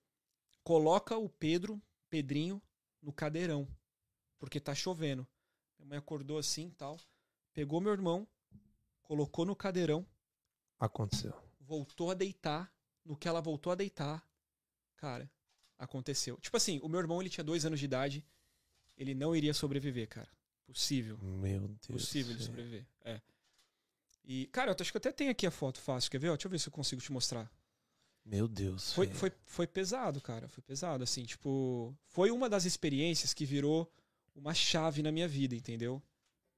coloca 0.63 1.17
o 1.17 1.27
Pedro, 1.27 1.81
Pedrinho 2.09 2.61
no 3.01 3.11
cadeirão, 3.11 3.67
porque 4.39 4.61
tá 4.61 4.73
chovendo". 4.73 5.27
Minha 5.77 5.89
mãe 5.89 5.97
acordou 5.97 6.37
assim, 6.37 6.69
tal, 6.69 6.97
pegou 7.53 7.81
meu 7.81 7.91
irmão, 7.91 8.25
colocou 9.03 9.43
no 9.43 9.57
cadeirão, 9.57 10.07
Aconteceu. 10.79 11.46
Voltou 11.67 12.09
a 12.09 12.13
deitar. 12.13 12.71
No 13.05 13.15
que 13.15 13.27
ela 13.27 13.39
voltou 13.39 13.71
a 13.71 13.75
deitar, 13.75 14.21
cara, 14.97 15.31
aconteceu. 15.77 16.37
Tipo 16.41 16.57
assim, 16.57 16.77
o 16.83 16.89
meu 16.89 16.99
irmão 16.99 17.21
ele 17.21 17.29
tinha 17.29 17.43
dois 17.43 17.65
anos 17.65 17.79
de 17.79 17.85
idade, 17.85 18.25
ele 18.97 19.13
não 19.13 19.33
iria 19.33 19.53
sobreviver, 19.53 20.09
cara. 20.09 20.29
Possível. 20.65 21.17
Meu 21.19 21.69
Deus. 21.69 21.87
Possível 21.87 22.35
de 22.35 22.43
sobreviver. 22.43 22.85
É. 23.05 23.21
E, 24.25 24.47
cara, 24.47 24.71
eu 24.71 24.75
acho 24.77 24.91
que 24.91 24.97
eu 24.97 24.99
até 24.99 25.13
tenho 25.13 25.31
aqui 25.31 25.47
a 25.47 25.51
foto 25.51 25.79
fácil. 25.79 26.11
Quer 26.11 26.17
ver? 26.17 26.29
Ó, 26.29 26.33
deixa 26.33 26.47
eu 26.47 26.51
ver 26.51 26.59
se 26.59 26.67
eu 26.67 26.71
consigo 26.73 27.01
te 27.01 27.13
mostrar. 27.13 27.49
Meu 28.25 28.45
Deus. 28.45 28.91
Foi, 28.91 29.07
foi, 29.07 29.31
foi 29.45 29.65
pesado, 29.65 30.19
cara. 30.19 30.49
Foi 30.49 30.61
pesado, 30.61 31.01
assim. 31.01 31.23
Tipo, 31.23 31.97
foi 32.07 32.29
uma 32.29 32.49
das 32.49 32.65
experiências 32.65 33.33
que 33.33 33.45
virou 33.45 33.89
uma 34.35 34.53
chave 34.53 35.01
na 35.01 35.13
minha 35.13 35.29
vida, 35.29 35.55
entendeu? 35.55 36.03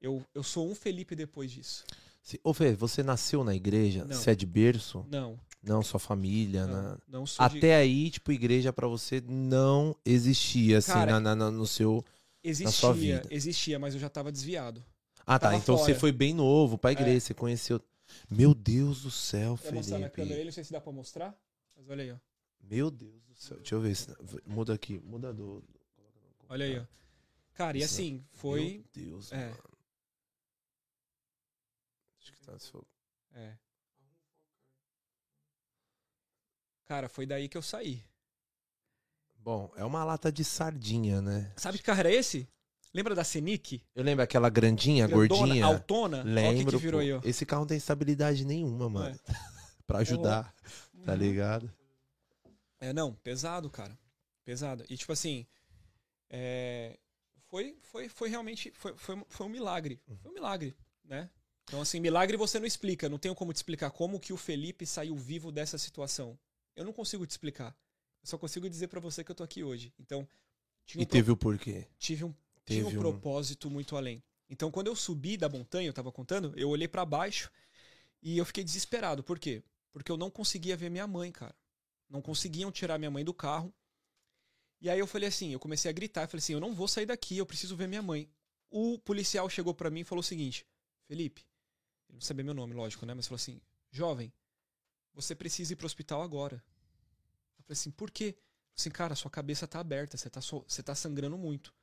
Eu, 0.02 0.26
eu 0.34 0.42
sou 0.42 0.68
um 0.68 0.74
Felipe 0.74 1.16
depois 1.16 1.52
disso. 1.52 1.86
Se- 2.22 2.40
Ô, 2.44 2.54
Fê, 2.54 2.74
você 2.76 3.02
nasceu 3.04 3.44
na 3.44 3.56
igreja? 3.56 4.06
Não. 4.06 4.16
Você 4.16 4.32
é 4.32 4.36
de 4.36 4.46
berço? 4.46 5.06
Não, 5.10 5.40
Não, 5.64 5.82
sua 5.84 6.00
família, 6.00 6.66
não, 6.68 6.74
na- 6.84 6.98
não 7.08 7.26
sou 7.26 7.48
de... 7.50 7.58
Até 7.58 7.76
aí, 7.76 8.10
tipo, 8.12 8.32
igreja 8.32 8.72
pra 8.72 8.88
você 8.88 9.22
não 9.28 9.96
existia, 10.06 10.78
assim, 10.78 10.92
Cara, 10.94 11.14
na, 11.14 11.20
na- 11.20 11.36
na- 11.36 11.52
no 11.52 11.66
seu... 11.68 12.04
Existia, 12.44 12.72
sua 12.72 12.94
vida. 12.94 13.28
existia, 13.30 13.78
mas 13.78 13.94
eu 13.94 14.00
já 14.00 14.10
tava 14.10 14.32
desviado. 14.32 14.84
Ah, 15.26 15.38
tá. 15.38 15.54
Então 15.56 15.78
você 15.78 15.88
fora. 15.92 16.00
foi 16.00 16.12
bem 16.14 16.34
novo 16.34 16.78
pra 16.78 16.92
igreja, 16.92 17.18
É. 17.18 17.20
você 17.20 17.34
conheceu... 17.34 17.82
Meu 18.30 18.54
Deus 18.56 19.04
do 19.04 19.12
céu, 19.12 19.58
Quer 19.62 19.72
mostrar 19.74 20.00
na 20.00 20.10
câmera? 20.10 20.30
Felipe. 20.34 20.46
Não 20.46 20.52
sei 20.54 20.64
se 20.64 20.72
dá 20.72 20.82
pra 20.82 20.92
mostrar. 20.92 21.36
Mas 21.78 21.90
olha 21.90 22.04
aí, 22.04 22.12
ó. 22.12 22.16
Meu 22.68 22.90
Deus 22.90 23.22
do 23.28 23.36
céu. 23.36 23.58
Deixa 23.58 23.76
eu 23.76 23.82
ver 23.82 23.96
se... 23.96 24.08
Muda 24.48 24.74
aqui. 24.74 25.00
Muda 25.06 25.32
do... 25.34 25.64
Olha 26.48 26.66
aí, 26.66 26.80
ó. 26.80 26.84
Cara, 27.54 27.78
e 27.78 27.82
Isso, 27.82 27.94
assim, 27.96 28.24
foi... 28.32 28.84
Meu 28.96 29.06
Deus, 29.12 29.32
É. 29.32 29.38
mano. 29.50 29.58
Tá. 32.58 32.80
É. 33.34 33.58
Cara, 36.86 37.08
foi 37.08 37.26
daí 37.26 37.48
que 37.48 37.58
eu 37.58 37.62
saí. 37.62 38.04
Bom, 39.36 39.72
é 39.76 39.86
uma 39.86 40.04
lata 40.04 40.32
de 40.32 40.44
sardinha, 40.44 41.22
né? 41.22 41.52
Sabe 41.56 41.78
que 41.78 41.84
carro 41.84 42.00
era 42.00 42.12
esse? 42.12 42.48
Lembra 42.94 43.14
da 43.14 43.24
Senic? 43.24 43.84
Eu 43.94 44.04
lembro 44.04 44.24
aquela 44.24 44.50
grandinha, 44.50 45.08
Grandona, 45.08 45.28
gordinha. 45.38 45.66
Altona? 45.66 46.24
Que 46.24 46.30
Lembro. 46.30 46.78
que 46.78 46.84
virou 46.84 47.22
pô. 47.22 47.28
Esse 47.28 47.46
carro 47.46 47.62
não 47.62 47.68
tem 47.68 47.78
estabilidade 47.78 48.44
nenhuma, 48.44 48.90
mano. 48.90 49.20
pra 49.86 50.00
ajudar, 50.00 50.54
tá 51.06 51.12
Uhum. 51.14 51.18
ligado? 51.18 51.72
É, 52.80 52.92
não, 52.92 53.14
pesado, 53.14 53.70
cara. 53.70 53.98
Pesado. 54.44 54.84
E 54.90 54.98
tipo 54.98 55.12
assim, 55.12 55.46
é, 56.30 56.98
foi, 57.48 57.78
foi, 57.84 58.10
foi 58.10 58.30
realmente, 58.30 58.72
foi, 58.72 58.98
foi, 58.98 59.24
foi 59.28 59.46
um 59.46 59.50
milagre. 59.50 60.02
Foi 60.22 60.32
um 60.32 60.34
milagre, 60.34 60.76
né? 61.04 61.30
Então 61.70 61.82
assim, 61.82 62.00
milagre 62.00 62.36
você 62.36 62.60
não 62.60 62.66
explica. 62.66 63.08
Não 63.08 63.18
tenho 63.20 63.34
como 63.36 63.54
te 63.54 63.58
explicar 63.58 63.92
como 63.92 64.20
que 64.20 64.34
o 64.34 64.38
Felipe 64.38 64.86
saiu 64.86 65.16
vivo 65.16 65.52
dessa 65.52 65.78
situação. 65.78 66.38
Eu 66.76 66.84
não 66.84 66.92
consigo 66.92 67.26
te 67.26 67.32
explicar. 67.32 67.76
Eu 68.22 68.28
só 68.28 68.38
consigo 68.38 68.70
dizer 68.70 68.88
pra 68.88 69.00
você 69.00 69.24
que 69.24 69.32
eu 69.32 69.36
tô 69.36 69.44
aqui 69.44 69.64
hoje. 69.64 69.94
Então, 70.00 70.28
E 70.96 70.98
um 71.00 71.06
pro- 71.06 71.12
teve 71.12 71.32
o 71.32 71.38
porquê. 71.38 71.88
tive 71.98 72.24
um, 72.26 72.34
Teve 72.66 72.84
um 72.84 72.88
um- 72.90 73.00
propósito 73.00 73.70
muito 73.70 73.96
além. 73.96 74.22
Então, 74.50 74.72
quando 74.72 74.88
eu 74.88 74.96
subi 74.96 75.38
da 75.38 75.48
montanha, 75.48 75.88
eu 75.88 75.94
tava 75.94 76.12
contando, 76.12 76.52
eu 76.58 76.70
olhei 76.70 76.88
pra 76.88 77.06
baixo 77.06 77.52
e 78.22 78.38
eu 78.38 78.46
fiquei 78.46 78.64
desesperado. 78.64 79.24
Por 79.24 79.38
quê? 79.38 79.62
Porque 79.92 80.12
eu 80.12 80.18
não 80.18 80.30
conseguia 80.32 80.76
ver 80.76 80.90
minha 80.90 81.06
mãe, 81.08 81.32
cara. 81.32 81.56
Não 82.10 82.22
conseguiam 82.22 82.72
tirar 82.72 82.98
minha 82.98 83.12
mãe 83.12 83.24
do 83.24 83.34
carro. 83.34 83.72
E 84.82 84.90
aí 84.90 84.98
eu 84.98 85.06
falei 85.06 85.30
assim, 85.30 85.52
eu 85.54 85.60
comecei 85.60 85.90
a 85.90 85.94
gritar, 85.94 86.24
eu 86.24 86.28
falei 86.28 86.40
assim, 86.40 86.54
eu 86.54 86.60
não 86.60 86.74
vou 86.74 86.88
sair 86.88 87.06
daqui, 87.06 87.38
eu 87.38 87.46
preciso 87.46 87.76
ver 87.76 87.88
minha 87.88 88.02
mãe. 88.02 88.28
O 88.72 88.98
policial 89.00 89.48
chegou 89.50 89.74
pra 89.74 89.90
mim 89.92 90.00
e 90.02 90.04
falou 90.04 90.22
o 90.22 90.24
seguinte: 90.24 90.66
"Felipe, 91.08 91.44
ele 92.10 92.16
não 92.16 92.22
sabia 92.22 92.44
meu 92.44 92.54
nome, 92.54 92.74
lógico, 92.74 93.06
né, 93.06 93.14
mas 93.14 93.28
falou 93.28 93.38
assim: 93.38 93.62
"Jovem, 93.92 94.34
você 95.14 95.34
precisa 95.36 95.74
ir 95.74 95.76
pro 95.76 95.86
hospital 95.86 96.22
agora". 96.22 96.56
Eu 97.58 97.64
falei 97.64 97.74
assim: 97.74 97.92
"Por 97.92 98.12
quê?" 98.12 98.38
Assim, 98.78 98.90
cara, 98.90 99.16
sua 99.16 99.30
cabeça 99.30 99.68
tá 99.68 99.80
aberta, 99.80 100.18
você 100.18 100.30
tá, 100.30 100.40
so- 100.42 100.64
você 100.68 100.82
tá 100.82 100.96
sangrando 100.96 101.38
muito. 101.38 101.74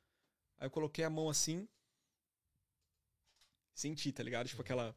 Aí 0.58 0.66
eu 0.66 0.70
coloquei 0.70 1.04
a 1.04 1.10
mão 1.10 1.28
assim. 1.28 1.68
Senti, 3.74 4.12
tá 4.12 4.22
ligado? 4.22 4.48
Tipo 4.48 4.62
aquela. 4.62 4.96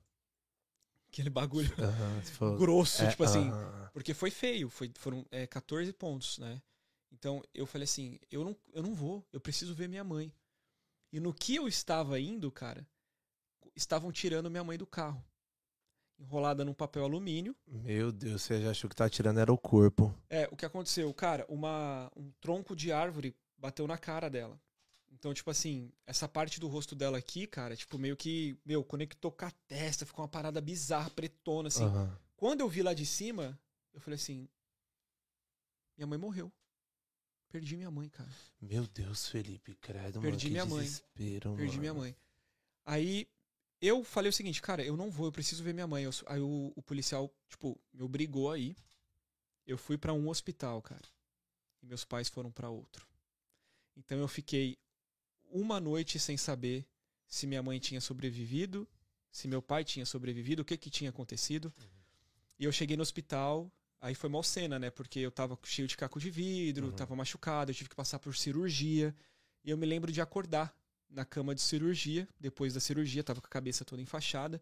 Aquele 1.11 1.29
bagulho 1.29 1.69
se 2.23 2.31
for- 2.33 2.57
grosso, 2.57 3.01
é, 3.01 3.09
tipo 3.09 3.23
assim. 3.23 3.49
aham. 3.49 3.89
Porque 3.91 4.13
foi 4.13 4.29
feio, 4.31 4.69
foi, 4.69 4.91
foram 4.95 5.25
é, 5.31 5.45
14 5.47 5.91
pontos, 5.91 6.37
né? 6.37 6.61
Então 7.11 7.43
eu 7.53 7.65
falei 7.65 7.83
assim: 7.85 8.19
eu 8.31 8.45
não, 8.45 8.55
eu 8.71 8.83
não 8.83 8.93
vou, 8.93 9.27
eu 9.33 9.41
preciso 9.41 9.73
ver 9.75 9.89
minha 9.89 10.03
mãe. 10.03 10.31
E 11.11 11.19
no 11.19 11.33
que 11.33 11.55
eu 11.55 11.67
estava 11.67 12.19
indo, 12.19 12.51
cara, 12.51 12.87
estavam 13.79 14.11
tirando 14.11 14.49
minha 14.49 14.63
mãe 14.63 14.77
do 14.77 14.85
carro. 14.85 15.23
Enrolada 16.19 16.65
num 16.65 16.73
papel 16.73 17.03
alumínio. 17.03 17.55
Meu 17.65 18.11
Deus, 18.11 18.41
você 18.41 18.61
já 18.61 18.71
achou 18.71 18.89
que 18.89 18.95
tá 18.95 19.09
tirando 19.09 19.39
era 19.39 19.51
o 19.51 19.57
corpo. 19.57 20.13
É, 20.29 20.47
o 20.51 20.55
que 20.55 20.65
aconteceu? 20.65 21.13
Cara, 21.13 21.45
uma, 21.47 22.11
um 22.15 22.29
tronco 22.41 22.75
de 22.75 22.91
árvore 22.91 23.35
bateu 23.57 23.87
na 23.87 23.97
cara 23.97 24.29
dela. 24.29 24.59
Então, 25.11 25.33
tipo 25.33 25.49
assim, 25.49 25.91
essa 26.05 26.27
parte 26.27 26.59
do 26.59 26.67
rosto 26.67 26.95
dela 26.95 27.17
aqui, 27.17 27.47
cara, 27.47 27.75
tipo, 27.75 27.97
meio 27.97 28.15
que, 28.15 28.57
meu, 28.65 28.83
conectou 28.83 29.31
com 29.31 29.45
a 29.45 29.51
testa, 29.67 30.05
ficou 30.05 30.23
uma 30.23 30.29
parada 30.29 30.61
bizarra, 30.61 31.09
pretona, 31.09 31.69
assim. 31.69 31.85
Aham. 31.85 32.17
Quando 32.35 32.61
eu 32.61 32.69
vi 32.69 32.81
lá 32.81 32.93
de 32.93 33.05
cima, 33.05 33.59
eu 33.93 33.99
falei 33.99 34.15
assim: 34.15 34.47
minha 35.97 36.07
mãe 36.07 36.17
morreu. 36.17 36.51
Perdi 37.49 37.75
minha 37.75 37.89
mãe, 37.89 38.07
cara. 38.09 38.29
Meu 38.61 38.85
Deus, 38.87 39.27
Felipe, 39.27 39.75
credo, 39.75 40.21
Perdi 40.21 40.51
mano. 40.51 40.51
minha 40.51 40.65
mãe. 40.65 40.89
Perdi 41.15 41.47
mano. 41.47 41.79
minha 41.79 41.93
mãe. 41.93 42.15
Aí 42.85 43.27
eu 43.81 44.03
falei 44.03 44.29
o 44.29 44.33
seguinte, 44.33 44.61
cara, 44.61 44.83
eu 44.83 44.95
não 44.97 45.09
vou, 45.09 45.27
eu 45.27 45.31
preciso 45.31 45.63
ver 45.63 45.73
minha 45.73 45.87
mãe. 45.87 46.03
Eu- 46.03 46.11
aí 46.27 46.39
o, 46.41 46.73
o 46.75 46.81
policial, 46.81 47.33
tipo, 47.47 47.79
me 47.93 48.01
obrigou 48.03 48.51
aí. 48.51 48.75
Eu 49.65 49.77
fui 49.77 49.97
pra 49.97 50.13
um 50.13 50.27
hospital, 50.29 50.81
cara. 50.81 51.05
E 51.81 51.85
meus 51.85 52.03
pais 52.03 52.27
foram 52.27 52.51
pra 52.51 52.69
outro. 52.69 53.07
Então 53.95 54.17
eu 54.19 54.27
fiquei 54.27 54.77
uma 55.45 55.79
noite 55.79 56.19
sem 56.19 56.37
saber 56.37 56.85
se 57.27 57.45
minha 57.47 57.61
mãe 57.63 57.79
tinha 57.79 58.01
sobrevivido, 58.01 58.87
se 59.31 59.47
meu 59.47 59.61
pai 59.61 59.83
tinha 59.83 60.05
sobrevivido, 60.05 60.61
o 60.61 60.65
que 60.65 60.77
que 60.77 60.89
tinha 60.89 61.09
acontecido. 61.09 61.71
E 62.57 62.63
eu 62.65 62.71
cheguei 62.71 62.97
no 62.97 63.03
hospital, 63.03 63.71
aí 64.01 64.15
foi 64.15 64.29
mal 64.29 64.43
cena, 64.43 64.77
né? 64.79 64.89
Porque 64.89 65.19
eu 65.19 65.31
tava 65.31 65.57
cheio 65.63 65.87
de 65.87 65.95
caco 65.95 66.19
de 66.19 66.29
vidro, 66.29 66.87
Uhum. 66.87 66.91
tava 66.91 67.15
machucado, 67.15 67.71
eu 67.71 67.75
tive 67.75 67.89
que 67.89 67.95
passar 67.95 68.19
por 68.19 68.35
cirurgia. 68.35 69.15
E 69.63 69.69
eu 69.69 69.77
me 69.77 69.85
lembro 69.85 70.11
de 70.11 70.19
acordar 70.21 70.75
na 71.09 71.25
cama 71.25 71.55
de 71.55 71.61
cirurgia, 71.61 72.27
depois 72.39 72.73
da 72.73 72.79
cirurgia, 72.79 73.23
tava 73.23 73.41
com 73.41 73.47
a 73.47 73.49
cabeça 73.49 73.83
toda 73.83 74.01
enfaixada. 74.01 74.61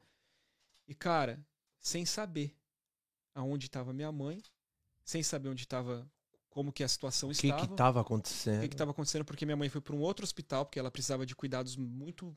E, 0.88 0.96
cara, 0.96 1.46
sem 1.80 2.06
saber 2.06 2.56
aonde 3.36 3.66
estava 3.68 3.92
minha 3.94 4.12
mãe, 4.12 4.42
sem 5.04 5.22
saber 5.22 5.50
onde 5.50 5.64
estava, 5.64 6.10
como 6.50 6.72
que 6.72 6.84
a 6.84 6.88
situação 6.88 7.30
O 7.30 7.34
que 7.34 7.48
estava, 7.48 7.68
que 7.68 7.76
tava 7.76 8.00
o 8.00 8.02
acontecendo? 8.02 8.68
que 8.68 8.74
estava 8.74 8.92
acontecendo, 8.92 9.26
porque 9.26 9.46
minha 9.46 9.58
mãe 9.58 9.70
foi 9.70 9.82
para 9.82 9.96
um 9.96 10.00
outro 10.00 10.24
hospital, 10.24 10.66
porque 10.66 10.80
ela 10.80 10.90
precisava 10.92 11.26
de 11.26 11.36
cuidados 11.36 11.76
muito, 11.76 12.36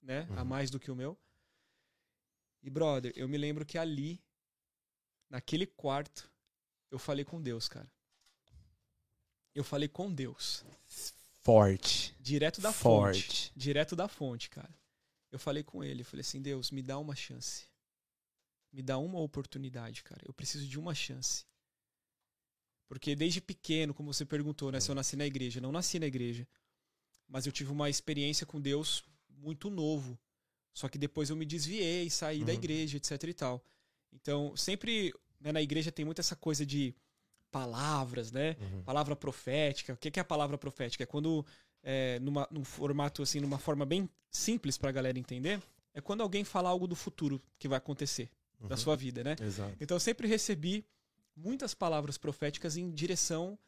né, 0.00 0.26
a 0.36 0.40
Uhum. 0.42 0.44
mais 0.48 0.70
do 0.70 0.80
que 0.80 0.90
o 0.90 0.96
meu. 0.96 1.16
E, 2.62 2.70
brother, 2.70 3.12
eu 3.16 3.28
me 3.28 3.36
lembro 3.36 3.66
que 3.66 3.76
ali, 3.76 4.20
naquele 5.28 5.66
quarto, 5.66 6.30
eu 6.90 6.98
falei 6.98 7.24
com 7.24 7.40
Deus, 7.40 7.68
cara. 7.68 7.90
Eu 9.54 9.62
falei 9.64 9.88
com 9.88 10.12
Deus. 10.12 10.64
Forte. 11.44 12.14
Direto 12.20 12.60
da 12.60 12.72
Forte. 12.72 13.22
fonte. 13.22 13.52
Direto 13.56 13.96
da 13.96 14.08
fonte, 14.08 14.48
cara. 14.50 14.72
Eu 15.30 15.38
falei 15.38 15.62
com 15.62 15.82
ele, 15.82 16.02
eu 16.02 16.04
falei 16.04 16.20
assim, 16.20 16.40
Deus, 16.40 16.70
me 16.70 16.82
dá 16.82 16.98
uma 16.98 17.16
chance. 17.16 17.66
Me 18.72 18.82
dá 18.82 18.98
uma 18.98 19.18
oportunidade, 19.18 20.02
cara. 20.04 20.22
Eu 20.24 20.32
preciso 20.32 20.66
de 20.66 20.78
uma 20.78 20.94
chance. 20.94 21.44
Porque 22.88 23.16
desde 23.16 23.40
pequeno, 23.40 23.94
como 23.94 24.12
você 24.12 24.24
perguntou, 24.24 24.70
né, 24.70 24.78
se 24.78 24.90
eu 24.90 24.94
nasci 24.94 25.16
na 25.16 25.26
igreja, 25.26 25.60
não 25.60 25.72
nasci 25.72 25.98
na 25.98 26.06
igreja. 26.06 26.46
Mas 27.26 27.46
eu 27.46 27.52
tive 27.52 27.70
uma 27.72 27.88
experiência 27.88 28.46
com 28.46 28.60
Deus 28.60 29.02
muito 29.30 29.70
novo. 29.70 30.18
Só 30.74 30.88
que 30.88 30.98
depois 30.98 31.28
eu 31.30 31.36
me 31.36 31.44
desviei, 31.46 32.08
saí 32.10 32.44
da 32.44 32.52
Uhum. 32.52 32.58
igreja, 32.58 32.96
etc 32.98 33.22
e 33.24 33.34
tal. 33.34 33.64
Então, 34.12 34.54
sempre 34.56 35.12
né, 35.40 35.50
na 35.52 35.62
igreja 35.62 35.90
tem 35.90 36.04
muito 36.04 36.20
essa 36.20 36.36
coisa 36.36 36.64
de 36.64 36.94
palavras, 37.52 38.32
né? 38.32 38.56
Uhum. 38.60 38.82
Palavra 38.82 39.14
profética. 39.14 39.92
O 39.92 39.96
que 39.96 40.18
é 40.18 40.22
a 40.22 40.24
palavra 40.24 40.58
profética? 40.58 41.04
É 41.04 41.06
quando, 41.06 41.46
é, 41.82 42.18
numa, 42.18 42.48
num 42.50 42.64
formato, 42.64 43.22
assim, 43.22 43.38
numa 43.38 43.58
forma 43.58 43.86
bem 43.86 44.08
simples 44.30 44.76
pra 44.76 44.90
galera 44.90 45.18
entender, 45.18 45.62
é 45.94 46.00
quando 46.00 46.22
alguém 46.22 46.42
fala 46.42 46.68
algo 46.70 46.86
do 46.88 46.96
futuro 46.96 47.40
que 47.58 47.68
vai 47.68 47.78
acontecer 47.78 48.28
da 48.58 48.70
Uhum. 48.70 48.76
sua 48.76 48.96
vida, 48.96 49.22
né? 49.22 49.36
Exato. 49.40 49.76
Então 49.80 49.94
eu 49.96 50.00
sempre 50.00 50.26
recebi 50.26 50.84
muitas 51.36 51.74
palavras 51.74 52.16
proféticas 52.16 52.76
em 52.76 52.90
direção 52.90 53.58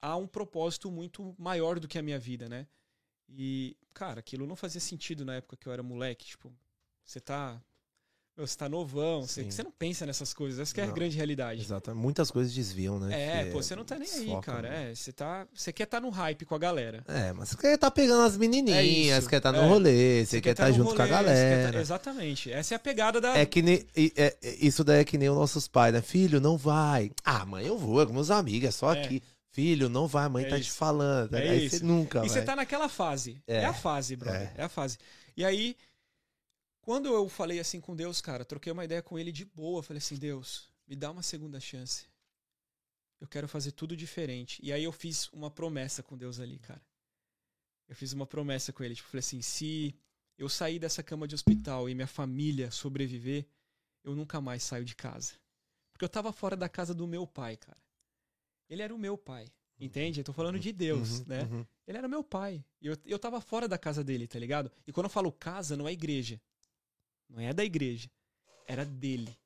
a 0.00 0.16
um 0.16 0.26
propósito 0.26 0.90
muito 0.90 1.34
maior 1.38 1.80
do 1.80 1.88
que 1.88 1.98
a 1.98 2.02
minha 2.02 2.18
vida, 2.18 2.48
né? 2.48 2.66
E, 3.28 3.76
cara, 3.94 4.20
aquilo 4.20 4.46
não 4.46 4.54
fazia 4.56 4.80
sentido 4.80 5.24
na 5.24 5.36
época 5.36 5.56
que 5.56 5.66
eu 5.66 5.72
era 5.72 5.82
moleque. 5.82 6.26
Tipo, 6.26 6.52
você 7.04 7.18
tá. 7.20 7.60
Meu, 8.36 8.46
Você 8.46 8.56
tá 8.56 8.68
novão, 8.68 9.22
você, 9.22 9.42
você 9.44 9.62
não 9.62 9.70
pensa 9.70 10.06
nessas 10.06 10.32
coisas. 10.32 10.58
Essa 10.58 10.72
que 10.74 10.80
é 10.80 10.84
a 10.84 10.86
Não. 10.86 10.94
grande 10.94 11.16
realidade. 11.16 11.60
Exato. 11.60 11.94
Muitas 11.94 12.30
coisas 12.30 12.52
desviam, 12.54 12.98
né? 12.98 13.40
É, 13.40 13.44
pô, 13.52 13.62
você 13.62 13.76
não 13.76 13.84
tá 13.84 13.98
nem 13.98 14.08
aí, 14.10 14.20
desfoca, 14.20 14.52
cara. 14.52 14.68
né? 14.70 14.90
É, 14.90 14.94
você 14.94 15.12
tá. 15.12 15.46
Você 15.54 15.72
quer 15.72 15.84
estar 15.84 16.00
no 16.00 16.08
hype 16.08 16.44
com 16.46 16.54
a 16.54 16.58
galera. 16.58 17.04
É, 17.06 17.32
mas 17.32 17.50
você 17.50 17.56
quer 17.58 17.76
tá 17.76 17.90
pegando 17.90 18.22
as 18.22 18.34
É 18.34 18.38
menininhas, 18.38 19.18
isso. 19.18 19.28
quer 19.28 19.40
tá 19.40 19.52
no 19.52 19.58
É. 19.58 19.66
rolê, 19.68 20.24
você, 20.24 20.40
quer 20.40 20.50
estar 20.52 20.64
tá 20.64 20.70
no 20.70 20.76
junto 20.76 20.94
com 20.96 21.02
a 21.02 21.04
rolê, 21.04 21.16
você 21.16 21.24
quer 21.24 21.50
tá- 21.56 21.56
galera. 21.62 21.80
Exatamente. 21.80 22.50
Essa 22.52 22.74
é 22.74 22.76
a 22.76 22.78
pegada 22.78 23.20
da. 23.20 23.36
É 23.36 23.44
que 23.44 23.60
nem. 23.60 23.86
é- 23.94 24.12
é- 24.16 24.36
isso 24.60 24.82
daí 24.82 25.00
é 25.00 25.04
que 25.04 25.18
nem 25.18 25.28
os 25.28 25.36
nossos 25.36 25.68
pais, 25.68 25.92
né? 25.92 26.00
Filho, 26.00 26.40
não 26.40 26.56
vai. 26.56 27.10
Ah, 27.24 27.44
mãe, 27.44 27.66
eu 27.66 27.76
vou, 27.76 28.00
é 28.02 28.06
com 28.06 28.12
meus 28.14 28.30
amigos, 28.30 28.68
é 28.68 28.72
só 28.72 28.94
É. 28.94 29.02
aqui. 29.04 29.22
Filho, 29.50 29.90
não 29.90 30.06
vai, 30.06 30.24
a 30.24 30.28
mãe 30.30 30.46
É 30.46 30.48
tá 30.48 30.56
te 30.56 30.62
isso. 30.62 30.76
falando. 30.78 31.34
É 31.34 31.50
aí 31.50 31.66
isso. 31.66 31.76
você 31.80 31.84
nunca 31.84 32.24
E 32.24 32.28
você 32.30 32.40
tá 32.40 32.56
naquela 32.56 32.88
fase. 32.88 33.36
É, 33.46 33.58
É. 33.58 33.64
a 33.66 33.74
fase, 33.74 34.16
brother. 34.16 34.50
É. 34.56 34.62
a 34.62 34.68
fase. 34.70 34.96
E 35.36 35.44
aí, 35.44 35.76
quando 36.82 37.06
eu 37.06 37.28
falei 37.28 37.58
assim 37.58 37.80
com 37.80 37.96
Deus, 37.96 38.20
cara, 38.20 38.44
troquei 38.44 38.70
uma 38.72 38.84
ideia 38.84 39.00
com 39.02 39.18
ele 39.18 39.32
de 39.32 39.44
boa. 39.44 39.82
Falei 39.82 39.98
assim, 39.98 40.16
Deus, 40.16 40.68
me 40.86 40.94
dá 40.94 41.10
uma 41.10 41.22
segunda 41.22 41.58
chance. 41.58 42.06
Eu 43.20 43.28
quero 43.28 43.48
fazer 43.48 43.72
tudo 43.72 43.96
diferente. 43.96 44.60
E 44.62 44.72
aí 44.72 44.82
eu 44.84 44.92
fiz 44.92 45.28
uma 45.32 45.50
promessa 45.50 46.02
com 46.02 46.18
Deus 46.18 46.40
ali, 46.40 46.58
cara. 46.58 46.82
Eu 47.88 47.94
fiz 47.94 48.12
uma 48.12 48.26
promessa 48.26 48.72
com 48.72 48.82
ele. 48.82 48.94
Tipo, 48.96 49.08
falei 49.08 49.20
assim, 49.20 49.40
se 49.40 49.94
eu 50.36 50.48
sair 50.48 50.78
dessa 50.80 51.02
cama 51.02 51.26
de 51.28 51.34
hospital 51.36 51.88
e 51.88 51.94
minha 51.94 52.06
família 52.06 52.70
sobreviver, 52.70 53.46
eu 54.02 54.14
nunca 54.16 54.40
mais 54.40 54.62
saio 54.64 54.84
de 54.84 54.96
casa. 54.96 55.34
Porque 55.92 56.04
eu 56.04 56.08
tava 56.08 56.32
fora 56.32 56.56
da 56.56 56.68
casa 56.68 56.92
do 56.92 57.06
meu 57.06 57.26
pai, 57.26 57.56
cara. 57.56 57.78
Ele 58.68 58.82
era 58.82 58.94
o 58.94 58.98
meu 58.98 59.16
pai. 59.16 59.46
Entende? 59.78 60.20
Eu 60.20 60.24
tô 60.24 60.32
falando 60.32 60.58
de 60.58 60.72
Deus, 60.72 61.20
Uhum, 61.20 61.24
né? 61.26 61.42
uhum. 61.44 61.66
Ele 61.86 61.98
era 61.98 62.08
meu 62.08 62.24
pai. 62.24 62.64
E 62.80 62.86
eu, 62.86 62.96
eu 63.04 63.18
tava 63.18 63.40
fora 63.40 63.68
da 63.68 63.78
casa 63.78 64.02
dele, 64.02 64.26
tá 64.26 64.38
ligado? 64.38 64.70
E 64.86 64.92
quando 64.92 65.04
eu 65.06 65.10
falo 65.10 65.30
casa, 65.30 65.76
não 65.76 65.86
é 65.88 65.92
igreja. 65.92 66.40
Não 67.32 67.40
é 67.40 67.52
da 67.52 67.64
igreja. 67.64 68.10
Era 68.66 68.84
dele. 68.84 69.36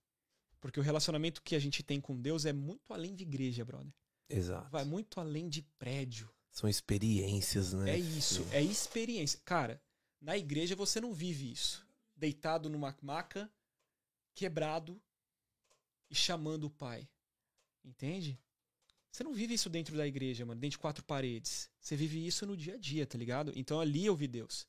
Porque 0.61 0.81
o 0.81 0.83
relacionamento 0.83 1.41
que 1.41 1.55
a 1.55 1.59
gente 1.59 1.83
tem 1.83 2.01
com 2.01 2.21
Deus 2.21 2.45
é 2.45 2.53
muito 2.53 2.93
além 2.93 3.15
de 3.15 3.23
igreja, 3.23 3.65
brother. 3.65 3.93
Exato. 4.29 4.69
Vai 4.71 4.85
muito 4.85 5.21
além 5.21 5.49
de 5.49 5.63
prédio. 5.79 6.29
São 6.51 6.69
experiências, 6.69 7.73
né? 7.73 7.93
É 7.93 7.99
isso. 7.99 8.45
É 8.51 8.61
experiência. 8.61 9.41
Cara, 9.45 9.81
na 10.21 10.37
igreja 10.37 10.75
você 10.75 11.01
não 11.01 11.15
vive 11.15 11.53
isso. 11.53 11.87
Deitado 12.17 12.69
numa 12.69 12.97
maca, 13.01 13.49
quebrado 14.35 15.01
e 16.11 16.15
chamando 16.15 16.65
o 16.65 16.71
pai. 16.71 17.09
Entende? 17.85 18.41
Você 19.13 19.23
não 19.23 19.33
vive 19.33 19.55
isso 19.55 19.71
dentro 19.71 19.97
da 19.97 20.07
igreja, 20.07 20.45
mano, 20.45 20.61
dentro 20.61 20.73
de 20.73 20.79
quatro 20.79 21.05
paredes. 21.05 21.71
Você 21.81 21.95
vive 21.95 22.27
isso 22.27 22.45
no 22.45 22.57
dia 22.57 22.75
a 22.75 22.79
dia, 22.79 23.07
tá 23.07 23.17
ligado? 23.17 23.53
Então 23.55 23.79
ali 23.79 24.05
eu 24.05 24.17
vi 24.17 24.27
Deus. 24.27 24.67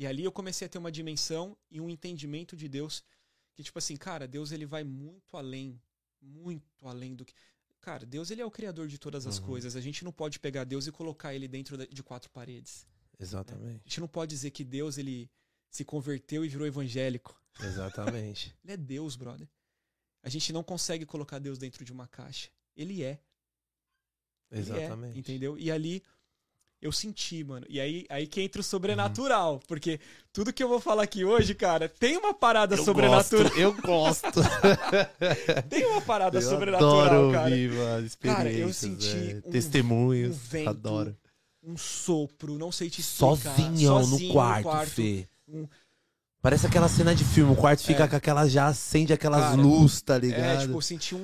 E 0.00 0.06
ali 0.06 0.24
eu 0.24 0.32
comecei 0.32 0.64
a 0.64 0.68
ter 0.68 0.78
uma 0.78 0.90
dimensão 0.90 1.54
e 1.70 1.78
um 1.78 1.90
entendimento 1.90 2.56
de 2.56 2.66
Deus 2.68 3.04
que 3.52 3.62
tipo 3.62 3.78
assim, 3.78 3.96
cara, 3.98 4.26
Deus 4.26 4.50
ele 4.50 4.64
vai 4.64 4.82
muito 4.82 5.36
além, 5.36 5.78
muito 6.22 6.88
além 6.88 7.14
do 7.14 7.22
que 7.22 7.34
Cara, 7.82 8.06
Deus 8.06 8.30
ele 8.30 8.40
é 8.40 8.46
o 8.46 8.50
criador 8.50 8.88
de 8.88 8.98
todas 8.98 9.26
as 9.26 9.38
Uhum. 9.38 9.46
coisas. 9.46 9.76
A 9.76 9.80
gente 9.80 10.02
não 10.02 10.10
pode 10.12 10.38
pegar 10.38 10.64
Deus 10.64 10.86
e 10.86 10.92
colocar 10.92 11.34
ele 11.34 11.46
dentro 11.46 11.76
de 11.86 12.02
quatro 12.02 12.30
paredes. 12.30 12.86
A 13.18 13.22
Exatamente. 13.22 13.82
gente 13.84 14.00
não 14.00 14.08
pode 14.08 14.30
dizer 14.30 14.50
que 14.52 14.64
Deus 14.64 14.96
ele 14.96 15.30
se 15.70 15.84
converteu 15.84 16.44
e 16.44 16.48
virou 16.48 16.66
evangélico. 16.66 17.38
Exatamente. 17.60 18.56
Ele 18.64 18.72
é 18.72 18.76
Deus, 18.76 19.16
brother. 19.16 19.48
A 20.22 20.28
gente 20.28 20.52
não 20.52 20.62
consegue 20.62 21.04
colocar 21.04 21.38
Deus 21.38 21.58
dentro 21.58 21.84
de 21.84 21.92
uma 21.92 22.06
caixa. 22.08 22.50
Ele 22.76 23.02
é. 23.02 23.20
Ele 24.50 24.60
Exatamente. 24.62 25.16
É, 25.16 25.18
entendeu? 25.20 25.58
E 25.58 25.70
ali 25.70 26.02
eu 26.82 26.90
senti, 26.92 27.44
mano. 27.44 27.66
E 27.68 27.78
aí, 27.80 28.06
aí 28.08 28.26
que 28.26 28.40
entra 28.40 28.60
o 28.60 28.64
sobrenatural. 28.64 29.60
Porque 29.68 30.00
tudo 30.32 30.52
que 30.52 30.62
eu 30.62 30.68
vou 30.68 30.80
falar 30.80 31.02
aqui 31.02 31.24
hoje, 31.24 31.54
cara, 31.54 31.88
tem 31.88 32.16
uma 32.16 32.32
parada 32.32 32.74
Eu 32.76 32.84
sobrenatural. 32.84 33.44
gosto, 33.44 33.58
eu 33.60 33.72
gosto. 33.74 34.40
Tem 35.68 35.84
uma 35.86 36.00
parada 36.00 36.38
eu 36.38 36.42
sobrenatural, 36.42 37.00
adoro 37.00 37.32
cara. 37.32 37.50
ouvir 37.50 37.70
mano, 37.72 38.08
Cara, 38.20 38.52
eu 38.52 38.72
senti 38.72 39.06
é, 39.42 39.42
um- 39.46 39.50
testemunhos. 39.50 40.34
um 40.36 40.38
vento, 40.38 40.70
adoro. 40.70 41.16
Um 41.62 41.76
sopro, 41.76 42.56
não 42.58 42.72
sei 42.72 42.88
te 42.88 43.00
explicar. 43.02 43.36
Sozinhão, 43.36 44.02
Sozinho 44.02 44.28
no 44.28 44.32
quarto, 44.32 44.86
Fê. 44.90 45.28
Um- 45.46 45.66
Parece 46.42 46.66
aquela 46.66 46.88
cena 46.88 47.14
de 47.14 47.22
filme, 47.22 47.52
o 47.52 47.56
quarto 47.56 47.82
fica 47.82 48.04
É. 48.04 48.08
com 48.08 48.16
aquela, 48.16 48.48
já 48.48 48.66
acende 48.68 49.12
aquelas 49.12 49.42
Cara, 49.42 49.56
luzes, 49.60 50.00
tá 50.00 50.16
É, 50.16 50.18
ligado? 50.20 50.60
tipo, 50.62 50.72
eu 50.72 50.80
senti 50.80 51.14
um, 51.14 51.18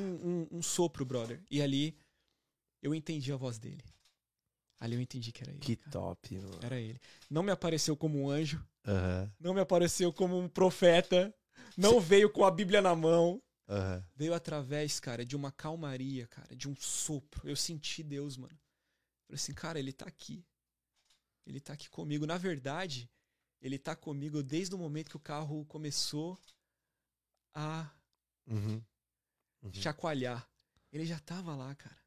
um, 0.53 0.59
um 0.59 0.63
sopro, 0.63 1.07
brother. 1.07 1.41
E 1.51 1.63
ali 1.63 1.97
eu 2.83 2.95
entendi 2.95 3.33
a 3.33 3.37
voz 3.37 3.59
dele. 3.59 3.79
Ali 4.79 4.95
eu 4.95 5.01
entendi 5.01 5.33
que 5.33 5.43
era 5.43 5.51
ele. 5.53 5.61
Que 5.61 5.77
cara. 5.77 5.91
top, 5.91 6.39
mano. 6.39 6.59
Era 6.63 6.79
ele. 6.79 7.01
Não 7.31 7.43
me 7.43 7.51
apareceu 7.51 7.97
como 7.97 8.21
um 8.21 8.29
anjo, 8.31 8.65
Aham, 8.87 9.33
não 9.41 9.55
me 9.55 9.61
apareceu 9.61 10.13
como 10.13 10.39
um 10.39 10.49
profeta, 10.49 11.35
não 11.77 12.01
veio 12.01 12.31
com 12.31 12.45
a 12.45 12.51
Bíblia 12.51 12.81
na 12.83 12.95
mão. 12.95 13.43
aham. 13.69 14.05
Veio 14.15 14.35
através, 14.35 15.01
cara, 15.01 15.25
de 15.25 15.35
uma 15.35 15.51
calmaria, 15.51 16.27
cara, 16.29 16.55
de 16.55 16.69
um 16.69 16.77
sopro. 16.77 17.49
Eu 17.49 17.57
senti 17.57 18.03
Deus, 18.03 18.37
mano. 18.37 18.57
Falei 19.27 19.35
assim, 19.37 19.55
cara, 19.55 19.79
ele 19.79 19.93
tá 19.93 20.07
aqui. 20.07 20.45
Ele 21.47 21.59
tá 21.61 21.73
aqui 21.73 21.89
comigo. 21.91 22.27
Na 22.27 22.37
verdade, 22.39 23.11
ele 23.61 23.79
tá 23.79 23.97
comigo 23.97 24.43
desde 24.43 24.75
o 24.75 24.79
momento 24.79 25.11
que 25.11 25.17
o 25.17 25.21
carro 25.21 25.65
começou 25.67 26.39
a 27.55 27.91
Uhum. 28.47 28.83
Uhum. 29.63 29.73
chacoalhar. 29.73 30.49
Ele 30.93 31.05
já 31.07 31.19
tava 31.19 31.55
lá, 31.57 31.75
cara. 31.75 31.99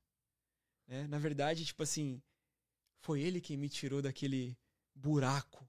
Né? 0.88 1.08
Na 1.08 1.20
verdade, 1.20 1.66
tipo 1.66 1.84
assim, 1.84 2.22
foi 3.02 3.22
ele 3.22 3.40
quem 3.42 3.58
me 3.58 3.70
tirou 3.70 4.02
daquele 4.02 4.58
buraco. 4.94 5.68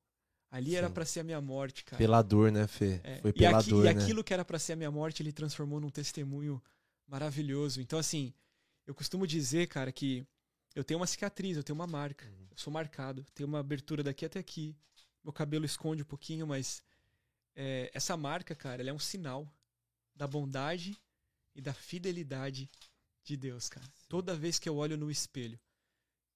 Ali 0.51 0.75
era 0.75 0.89
Sim. 0.89 0.95
pra 0.95 1.05
ser 1.05 1.21
a 1.21 1.25
minha 1.25 1.41
morte, 1.41 1.85
cara. 1.85 1.97
Pela 1.97 2.23
dor, 2.23 2.51
né, 2.51 2.67
Fê? 2.67 3.01
É, 3.05 3.21
Foi 3.21 3.31
e, 3.31 3.35
pela 3.35 3.61
aqui- 3.61 3.71
dor, 3.71 3.87
e 3.87 3.95
né? 3.95 4.03
aquilo 4.03 4.25
que 4.25 4.35
era 4.35 4.45
pra 4.45 4.59
ser 4.59 4.73
a 4.73 4.77
minha 4.77 4.91
morte, 4.91 5.23
ele 5.23 5.33
transformou 5.33 5.79
num 5.81 5.91
testemunho 5.91 6.61
maravilhoso. 7.07 7.81
Então, 7.81 7.99
assim, 7.99 8.35
eu 8.87 8.95
costumo 8.95 9.27
dizer, 9.27 9.69
cara, 9.69 9.93
que 9.93 10.27
eu 10.75 10.83
tenho 10.83 10.99
uma 10.99 11.07
cicatriz, 11.07 11.57
eu 11.57 11.63
tenho 11.63 11.77
uma 11.79 11.87
marca. 11.87 12.27
Uhum. 12.27 12.47
Eu 12.51 12.59
sou 12.59 12.73
marcado, 12.73 13.25
tenho 13.35 13.49
uma 13.49 13.61
abertura 13.61 14.03
daqui 14.03 14.25
até 14.25 14.41
aqui. 14.41 14.77
Meu 15.23 15.33
cabelo 15.33 15.65
esconde 15.65 16.03
um 16.03 16.07
pouquinho, 16.07 16.47
mas 16.47 16.83
é, 17.55 17.89
essa 17.95 18.17
marca, 18.17 18.55
cara, 18.55 18.83
ela 18.83 18.91
é 18.91 18.93
um 18.93 18.99
sinal 18.99 19.47
da 20.17 20.27
bondade 20.27 21.01
e 21.55 21.61
da 21.61 21.73
fidelidade 21.73 22.69
de 23.23 23.37
Deus, 23.37 23.69
cara. 23.69 23.87
Toda 24.09 24.35
vez 24.35 24.59
que 24.59 24.69
eu 24.69 24.77
olho 24.77 24.97
no 24.97 25.11
espelho, 25.11 25.61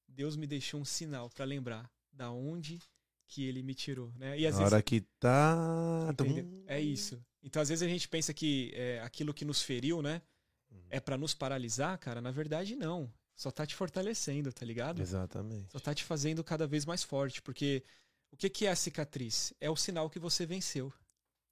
Deus 0.08 0.36
me 0.36 0.46
deixou 0.46 0.80
um 0.80 0.84
sinal 0.84 1.28
pra 1.30 1.44
lembrar 1.44 1.90
da 2.12 2.30
onde 2.30 2.80
que 3.26 3.44
ele 3.44 3.62
me 3.62 3.74
tirou, 3.74 4.12
né? 4.16 4.38
E 4.38 4.46
às 4.46 4.56
vezes 4.56 4.72
hora 4.72 4.82
que 4.82 5.00
tá. 5.18 6.08
Entendeu? 6.12 6.64
É 6.66 6.80
isso. 6.80 7.20
Então, 7.42 7.60
às 7.60 7.68
vezes 7.68 7.82
a 7.82 7.88
gente 7.88 8.08
pensa 8.08 8.32
que 8.32 8.72
é, 8.74 9.00
aquilo 9.00 9.34
que 9.34 9.44
nos 9.44 9.62
feriu, 9.62 10.00
né, 10.02 10.22
Uhum. 10.70 10.86
é 10.90 10.98
pra 11.00 11.16
nos 11.18 11.34
paralisar, 11.34 11.98
cara. 11.98 12.20
Na 12.20 12.30
verdade, 12.30 12.74
não. 12.74 13.12
Só 13.36 13.50
tá 13.50 13.66
te 13.66 13.74
fortalecendo, 13.74 14.52
tá 14.52 14.64
ligado? 14.64 15.00
Exatamente. 15.02 15.70
Só 15.72 15.78
tá 15.80 15.94
te 15.94 16.04
fazendo 16.04 16.42
cada 16.44 16.66
vez 16.66 16.84
mais 16.86 17.02
forte. 17.02 17.42
Porque 17.42 17.82
o 18.30 18.36
que, 18.36 18.48
que 18.48 18.66
é 18.66 18.70
a 18.70 18.76
cicatriz? 18.76 19.52
É 19.60 19.68
o 19.68 19.76
sinal 19.76 20.08
que 20.08 20.18
você 20.18 20.46
venceu. 20.46 20.92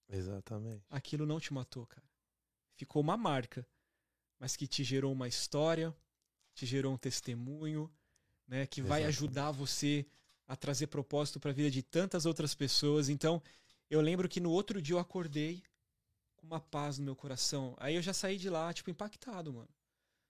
Exatamente. 0.08 0.84
Aquilo 0.90 1.26
não 1.26 1.40
te 1.40 1.52
matou, 1.52 1.86
cara. 1.86 2.06
Ficou 2.76 3.02
uma 3.02 3.16
marca, 3.16 3.66
mas 4.38 4.56
que 4.56 4.66
te 4.66 4.82
gerou 4.84 5.12
uma 5.12 5.28
história, 5.28 5.94
te 6.54 6.66
gerou 6.66 6.92
um 6.94 6.98
testemunho, 6.98 7.90
né, 8.52 8.66
que 8.66 8.82
vai 8.82 9.02
ajudar 9.04 9.50
você 9.50 10.04
a 10.46 10.54
trazer 10.54 10.88
propósito 10.88 11.40
para 11.40 11.50
a 11.50 11.54
vida 11.54 11.70
de 11.70 11.82
tantas 11.82 12.26
outras 12.26 12.54
pessoas. 12.54 13.08
Então, 13.08 13.42
eu 13.88 14.02
lembro 14.02 14.28
que 14.28 14.40
no 14.40 14.50
outro 14.50 14.82
dia 14.82 14.94
eu 14.94 14.98
acordei 14.98 15.62
com 16.36 16.46
uma 16.46 16.60
paz 16.60 16.98
no 16.98 17.04
meu 17.06 17.16
coração. 17.16 17.74
Aí 17.78 17.94
eu 17.94 18.02
já 18.02 18.12
saí 18.12 18.36
de 18.36 18.50
lá, 18.50 18.70
tipo, 18.74 18.90
impactado, 18.90 19.54
mano. 19.54 19.68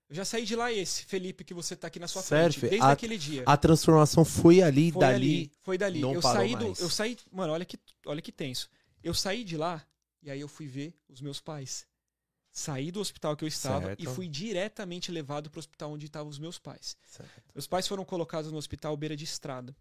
Eu 0.09 0.15
já 0.15 0.25
saí 0.25 0.45
de 0.45 0.55
lá 0.55 0.73
esse 0.73 1.05
Felipe 1.05 1.43
que 1.43 1.53
você 1.53 1.75
tá 1.75 1.89
aqui 1.89 1.99
na 1.99 2.07
sua 2.07 2.23
Sério, 2.23 2.53
frente, 2.53 2.71
desde 2.71 2.87
A- 2.87 2.93
aquele 2.93 3.19
dia. 3.19 3.43
A 3.45 3.57
transformação 3.57 4.25
foi 4.25 4.63
ali, 4.63 4.93
Foi 4.93 5.01
dali. 5.01 5.15
ali, 5.17 5.53
foi 5.63 5.79
dali. 5.79 6.01
não 6.01 6.15
eu 6.15 6.23
saí 6.23 6.55
do, 6.55 6.67
mais. 6.67 6.79
eu 6.81 6.91
saí, 6.91 7.19
mano, 7.33 7.53
olha 7.55 7.65
que, 7.65 7.77
olha 8.07 8.23
que 8.23 8.31
tenso. 8.31 8.69
Eu 9.03 9.15
saí 9.15 9.43
de 9.43 9.57
lá 9.57 9.85
e 10.23 10.31
aí 10.31 10.41
eu 10.41 10.47
fui 10.49 10.67
ver 10.69 10.95
os 11.09 11.21
meus 11.21 11.41
pais. 11.41 11.87
Saí 12.53 12.91
do 12.93 13.01
hospital 13.01 13.35
que 13.35 13.45
eu 13.45 13.49
estava 13.49 13.87
Certo. 13.87 14.03
e 14.03 14.07
fui 14.07 14.29
diretamente 14.29 15.11
levado 15.11 15.51
pro 15.51 15.59
hospital 15.59 15.91
onde 15.93 16.05
estavam 16.05 16.29
os 16.29 16.38
meus 16.38 16.59
pais. 16.59 16.97
Certo. 17.07 17.43
Meus 17.55 17.67
pais 17.67 17.88
foram 17.88 18.05
colocados 18.05 18.53
no 18.53 18.59
hospital 18.59 18.95
beira 18.95 19.17
de 19.17 19.25
estrada. 19.25 19.75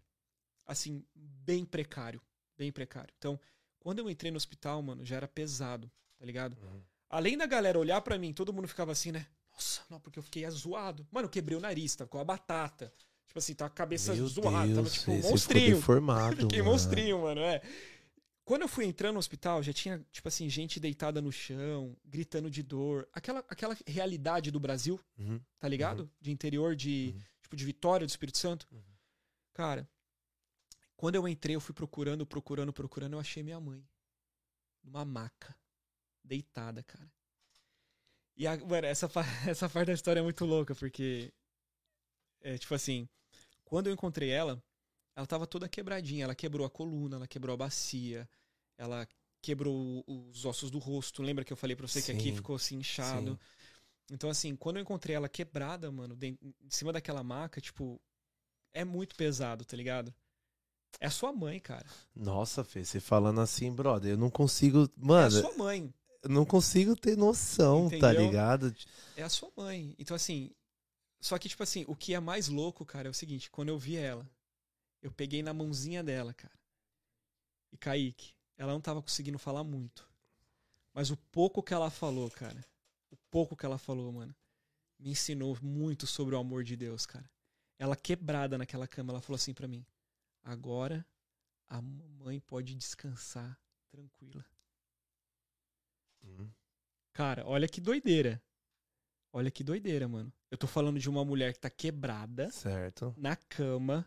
Assim, 0.66 1.04
bem 1.14 1.66
precário, 1.66 2.20
bem 2.56 2.72
precário. 2.72 3.12
Então, 3.18 3.38
quando 3.78 3.98
eu 3.98 4.08
entrei 4.08 4.30
no 4.30 4.38
hospital, 4.38 4.80
mano, 4.80 5.04
já 5.04 5.16
era 5.16 5.28
pesado, 5.28 5.90
tá 6.18 6.24
ligado? 6.24 6.56
Uhum. 6.62 6.80
Além 7.10 7.36
da 7.36 7.44
galera 7.46 7.78
olhar 7.78 8.00
pra 8.00 8.16
mim, 8.16 8.32
todo 8.32 8.54
mundo 8.54 8.66
ficava 8.66 8.90
assim, 8.90 9.12
né? 9.12 9.26
Nossa, 9.52 9.82
não, 9.90 10.00
porque 10.00 10.18
eu 10.18 10.22
fiquei 10.22 10.48
zoado. 10.48 11.06
Mano, 11.10 11.26
eu 11.26 11.30
quebrei 11.30 11.58
o 11.58 11.60
nariz, 11.60 11.94
tava 11.94 12.08
com 12.08 12.18
a 12.18 12.24
batata. 12.24 12.90
Tipo 13.26 13.38
assim, 13.38 13.54
tá 13.54 13.68
com 13.68 13.72
a 13.72 13.76
cabeça 13.76 14.14
Meu 14.14 14.26
zoada, 14.28 14.50
tava 14.50 14.66
Deus, 14.82 14.92
tipo 14.92 15.10
um 15.10 15.14
você 15.16 15.20
ficou 15.20 15.30
monstrinho. 15.30 15.76
deformado. 15.76 16.36
Fiquei 16.40 16.58
mano. 16.60 16.70
monstrinho, 16.70 17.20
mano, 17.22 17.40
é. 17.42 17.60
Quando 18.44 18.62
eu 18.62 18.68
fui 18.68 18.84
entrando 18.84 19.14
no 19.14 19.18
hospital, 19.20 19.62
já 19.62 19.72
tinha, 19.72 20.04
tipo 20.10 20.26
assim, 20.26 20.48
gente 20.48 20.80
deitada 20.80 21.22
no 21.22 21.30
chão, 21.30 21.96
gritando 22.04 22.50
de 22.50 22.62
dor. 22.62 23.08
Aquela, 23.12 23.38
aquela 23.48 23.76
realidade 23.86 24.50
do 24.50 24.58
Brasil, 24.58 25.00
Uhum. 25.16 25.40
tá 25.60 25.68
ligado? 25.68 26.10
De 26.20 26.30
interior, 26.32 26.74
de, 26.74 27.12
Uhum. 27.14 27.22
tipo, 27.42 27.56
de 27.56 27.64
Vitória, 27.64 28.04
do 28.06 28.10
Espírito 28.10 28.38
Santo. 28.38 28.66
Uhum. 28.72 28.82
Cara, 29.54 29.88
quando 30.96 31.14
eu 31.14 31.28
entrei, 31.28 31.54
eu 31.54 31.60
fui 31.60 31.74
procurando, 31.74 32.26
procurando, 32.26 32.72
procurando, 32.72 33.12
eu 33.12 33.20
achei 33.20 33.42
minha 33.44 33.60
mãe. 33.60 33.86
Numa 34.82 35.04
maca. 35.04 35.56
Deitada, 36.24 36.82
cara. 36.82 37.10
E, 38.36 38.46
a, 38.46 38.56
mano, 38.56 38.86
essa, 38.86 39.08
essa 39.48 39.68
parte 39.68 39.86
da 39.88 39.92
história 39.92 40.18
é 40.20 40.22
muito 40.22 40.44
louca, 40.44 40.74
porque... 40.74 41.32
É, 42.40 42.58
tipo 42.58 42.74
assim, 42.74 43.08
quando 43.64 43.86
eu 43.86 43.92
encontrei 43.92 44.30
ela, 44.30 44.60
ela 45.14 45.26
tava 45.26 45.46
toda 45.46 45.68
quebradinha. 45.68 46.24
Ela 46.24 46.34
quebrou 46.34 46.66
a 46.66 46.70
coluna, 46.70 47.16
ela 47.16 47.26
quebrou 47.26 47.54
a 47.54 47.56
bacia, 47.56 48.28
ela 48.78 49.06
quebrou 49.40 50.04
os 50.06 50.44
ossos 50.44 50.70
do 50.70 50.78
rosto. 50.78 51.22
Lembra 51.22 51.44
que 51.44 51.52
eu 51.52 51.56
falei 51.56 51.76
pra 51.76 51.86
você 51.86 52.00
que 52.02 52.12
aqui 52.12 52.30
Sim, 52.30 52.36
ficou 52.36 52.56
assim 52.56 52.76
inchado? 52.78 53.38
Então, 54.10 54.28
assim, 54.28 54.54
quando 54.56 54.76
eu 54.76 54.82
encontrei 54.82 55.16
ela 55.16 55.28
quebrada, 55.28 55.90
mano, 55.90 56.16
em 56.22 56.38
cima 56.70 56.92
daquela 56.92 57.22
maca, 57.22 57.60
tipo, 57.60 58.00
é 58.72 58.84
muito 58.84 59.14
pesado, 59.16 59.64
tá 59.64 59.76
ligado? 59.76 60.14
É 61.00 61.06
a 61.06 61.10
sua 61.10 61.32
mãe, 61.32 61.58
cara. 61.58 61.86
Nossa, 62.14 62.62
Fê, 62.62 62.84
você 62.84 63.00
falando 63.00 63.40
assim, 63.40 63.72
brother, 63.72 64.12
eu 64.12 64.16
não 64.18 64.30
consigo. 64.30 64.82
É 64.84 64.84
a 64.84 64.90
Mano, 64.96 65.30
sua 65.40 65.52
mãe. 65.56 65.92
eu 66.22 66.30
não 66.30 66.44
consigo 66.44 66.94
ter 66.94 67.16
noção, 67.16 67.88
tá 67.88 67.96
Entendeu? 68.12 68.26
ligado? 68.26 68.74
É 69.16 69.22
a 69.22 69.28
sua 69.28 69.50
mãe. 69.56 69.94
Então, 69.98 70.14
assim. 70.14 70.50
Só 71.20 71.38
que, 71.38 71.48
tipo 71.48 71.62
assim, 71.62 71.84
o 71.86 71.94
que 71.94 72.14
é 72.14 72.20
mais 72.20 72.48
louco, 72.48 72.84
cara, 72.84 73.08
é 73.08 73.10
o 73.10 73.14
seguinte: 73.14 73.50
quando 73.50 73.68
eu 73.70 73.78
vi 73.78 73.96
ela, 73.96 74.28
eu 75.02 75.10
peguei 75.12 75.42
na 75.42 75.52
mãozinha 75.52 76.02
dela, 76.02 76.32
cara. 76.32 76.58
E 77.72 77.76
Kaique, 77.76 78.34
ela 78.56 78.72
não 78.72 78.80
tava 78.80 79.02
conseguindo 79.02 79.38
falar 79.38 79.64
muito. 79.64 80.08
Mas 80.94 81.10
o 81.10 81.16
pouco 81.16 81.62
que 81.62 81.74
ela 81.74 81.90
falou, 81.90 82.30
cara, 82.30 82.64
o 83.10 83.16
pouco 83.30 83.56
que 83.56 83.66
ela 83.66 83.78
falou, 83.78 84.12
mano, 84.12 84.34
me 84.98 85.10
ensinou 85.10 85.58
muito 85.60 86.06
sobre 86.06 86.34
o 86.34 86.38
amor 86.38 86.62
de 86.62 86.76
Deus, 86.76 87.04
cara. 87.04 87.28
Ela 87.78 87.96
quebrada 87.96 88.56
naquela 88.56 88.86
cama, 88.86 89.12
ela 89.12 89.20
falou 89.20 89.36
assim 89.36 89.52
pra 89.52 89.66
mim: 89.66 89.84
agora 90.42 91.04
a 91.68 91.80
mamãe 91.82 92.38
pode 92.40 92.74
descansar 92.74 93.58
tranquila. 93.90 94.44
Uhum. 96.22 96.48
Cara, 97.12 97.44
olha 97.46 97.66
que 97.68 97.80
doideira. 97.80 98.40
Olha 99.32 99.50
que 99.50 99.64
doideira, 99.64 100.06
mano. 100.06 100.32
Eu 100.50 100.58
tô 100.58 100.66
falando 100.66 100.98
de 101.00 101.08
uma 101.08 101.24
mulher 101.24 101.54
que 101.54 101.58
tá 101.58 101.70
quebrada, 101.70 102.50
Certo. 102.50 103.14
na 103.16 103.34
cama, 103.34 104.06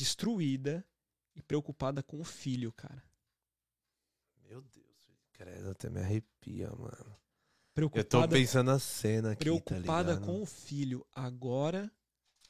destruída 0.00 0.84
e 1.36 1.42
preocupada 1.42 2.02
com 2.02 2.18
o 2.18 2.24
filho, 2.24 2.72
cara. 2.72 3.04
Meu 4.48 4.62
Deus, 4.62 4.96
credo, 5.32 5.70
até 5.70 5.90
me 5.90 6.00
arrepia, 6.00 6.70
mano. 6.70 7.16
Eu 7.76 7.88
tô 7.88 7.90
Preocupada, 7.90 8.36
pensando 8.36 8.66
na 8.66 8.78
cena 8.78 9.32
aqui, 9.32 9.44
preocupada 9.44 10.18
tá 10.18 10.26
com 10.26 10.42
o 10.42 10.46
filho. 10.46 11.06
Agora 11.14 11.90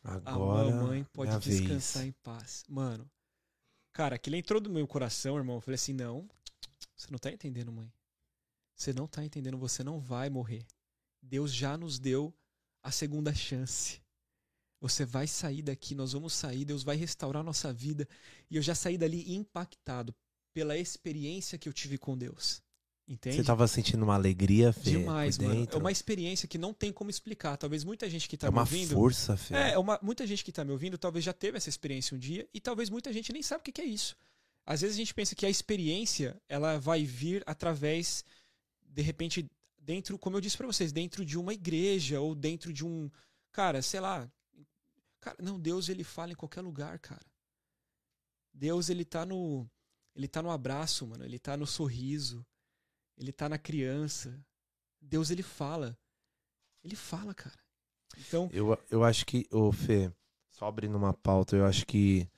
a 0.03 0.15
Agora, 0.15 0.71
mamãe 0.71 1.05
pode 1.13 1.37
descansar 1.41 2.03
vez. 2.03 2.15
em 2.15 2.23
paz. 2.23 2.65
Mano, 2.69 3.11
cara, 3.93 4.17
aquilo 4.17 4.37
entrou 4.37 4.61
do 4.61 4.71
meu 4.71 4.87
coração, 4.87 5.37
irmão. 5.37 5.57
Eu 5.57 5.61
falei 5.61 5.75
assim: 5.75 5.93
não, 5.93 6.29
você 6.97 7.09
não 7.11 7.19
tá 7.19 7.31
entendendo, 7.31 7.71
mãe. 7.73 7.93
Você 8.75 8.93
não 8.93 9.07
tá 9.07 9.25
entendendo, 9.25 9.59
você 9.59 9.85
não 9.85 10.01
vai 10.01 10.31
morrer. 10.31 10.65
Deus 11.21 11.53
já 11.53 11.77
nos 11.77 11.99
deu 11.99 12.35
a 12.83 12.91
segunda 12.91 13.35
chance. 13.35 14.00
Você 14.81 15.05
vai 15.05 15.27
sair 15.27 15.63
daqui, 15.63 15.95
nós 15.95 16.13
vamos 16.13 16.33
sair, 16.33 16.65
Deus 16.65 16.83
vai 16.83 16.97
restaurar 16.97 17.41
a 17.41 17.45
nossa 17.45 17.73
vida. 17.73 18.09
E 18.51 18.57
eu 18.57 18.63
já 18.63 18.75
saí 18.75 18.97
dali 18.97 19.35
impactado 19.35 20.15
pela 20.55 20.77
experiência 20.77 21.59
que 21.59 21.69
eu 21.69 21.73
tive 21.73 21.99
com 21.99 22.17
Deus. 22.17 22.63
Entende? 23.07 23.37
Você 23.37 23.45
tava 23.45 23.67
sentindo 23.67 24.05
uma 24.05 24.15
alegria, 24.15 24.73
Fê? 24.73 24.91
Demais, 24.93 25.37
mano. 25.37 25.67
É 25.71 25.77
uma 25.77 25.91
experiência 25.91 26.47
que 26.47 26.57
não 26.57 26.73
tem 26.73 26.93
como 26.93 27.11
explicar. 27.11 27.57
Talvez 27.57 27.83
muita 27.83 28.09
gente 28.09 28.29
que 28.29 28.37
tá 28.37 28.47
É 28.47 28.51
me 28.51 28.55
uma 28.57 28.63
ouvindo. 28.63 28.95
força, 28.95 29.37
Fê. 29.37 29.55
É, 29.55 29.79
uma, 29.79 29.99
muita 30.01 30.25
gente 30.27 30.45
que 30.45 30.53
tá 30.53 30.65
me 30.65 30.71
ouvindo 30.71 30.97
talvez 30.97 31.25
já 31.25 31.33
teve 31.33 31.57
essa 31.57 31.69
experiência 31.69 32.17
um 32.17 32.19
dia 32.21 32.49
e 32.55 32.61
talvez 32.61 32.89
muita 32.89 33.13
gente 33.13 33.33
nem 33.33 33.43
sabe 33.43 33.63
o 33.69 33.73
que 33.73 33.81
é 33.81 33.85
isso. 33.85 34.17
Às 34.65 34.83
vezes 34.83 34.95
a 34.97 34.99
gente 34.99 35.13
pensa 35.13 35.35
que 35.35 35.45
a 35.45 35.51
experiência 35.51 36.41
ela 36.49 36.79
vai 36.79 37.05
vir 37.05 37.43
através, 37.47 38.25
de 38.87 39.03
repente, 39.03 39.45
dentro, 39.77 40.17
como 40.17 40.37
eu 40.37 40.41
disse 40.41 40.57
pra 40.57 40.67
vocês, 40.69 40.93
dentro 40.93 41.25
de 41.25 41.37
uma 41.37 41.53
igreja 41.53 42.21
ou 42.21 42.33
dentro 42.35 42.73
de 42.73 42.85
um, 42.85 43.11
cara, 43.51 43.83
sei 43.83 43.99
lá. 43.99 44.31
Cara, 45.21 45.37
não, 45.41 45.59
Deus 45.59 45.89
ele 45.89 46.03
fala 46.03 46.33
em 46.33 46.37
qualquer 46.37 46.63
lugar, 46.63 46.99
cara. 46.99 47.27
Deus 48.53 48.89
ele 48.89 49.05
tá 49.05 49.25
no, 49.25 49.69
ele 50.15 50.27
tá 50.27 50.43
no 50.43 50.51
abraço, 50.51 51.07
mano. 51.07 51.25
Ele 51.25 51.39
tá 51.39 51.57
no 51.57 51.67
sorriso. 51.67 52.45
Ele 53.17 53.33
tá 53.33 53.49
na 53.49 53.59
criança. 53.59 54.45
Deus 55.01 55.31
ele 55.31 55.43
fala. 55.43 55.99
Ele 56.83 56.97
fala, 56.97 57.35
cara. 57.35 57.59
Então, 58.19 58.49
Eu, 58.53 58.77
eu 58.91 59.05
acho 59.05 59.25
que, 59.25 59.47
ô 59.53 59.71
Fê, 59.71 60.13
só 60.51 60.67
abrindo 60.67 60.97
uma 60.97 61.15
pauta, 61.15 61.57
eu 61.57 61.65
acho 61.65 61.87
que 61.87 62.29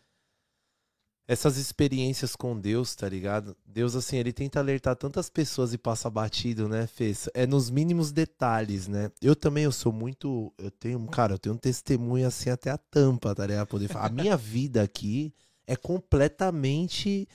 essas 1.33 1.57
experiências 1.57 2.37
com 2.37 2.59
Deus, 2.59 2.95
tá 2.95 3.09
ligado? 3.09 3.57
Deus, 3.67 3.97
assim, 3.97 4.19
ele 4.19 4.33
tenta 4.33 4.59
alertar 4.59 4.95
tantas 4.95 5.31
pessoas 5.31 5.73
e 5.73 5.79
passa 5.79 6.11
batido, 6.11 6.69
né, 6.69 6.87
Fê? 6.87 7.13
É 7.33 7.47
nos 7.47 7.71
mínimos 7.71 8.13
detalhes, 8.13 8.87
né? 8.87 9.11
Eu 9.21 9.35
também, 9.35 9.65
eu 9.65 9.73
sou 9.73 9.93
muito. 9.93 10.53
Eu 10.59 10.71
tenho, 10.71 11.05
cara, 11.07 11.35
eu 11.35 11.39
tenho 11.39 11.55
um 11.55 11.59
testemunho 11.59 12.27
assim 12.27 12.51
até 12.51 12.71
a 12.71 12.77
tampa, 12.77 13.35
tá 13.35 13.47
ligado? 13.47 13.67
Poder 13.67 13.89
falar. 13.89 14.07
A 14.07 14.11
minha 14.11 14.37
vida 14.37 14.83
aqui 14.83 15.33
é 15.67 15.75
completamente 15.75 17.27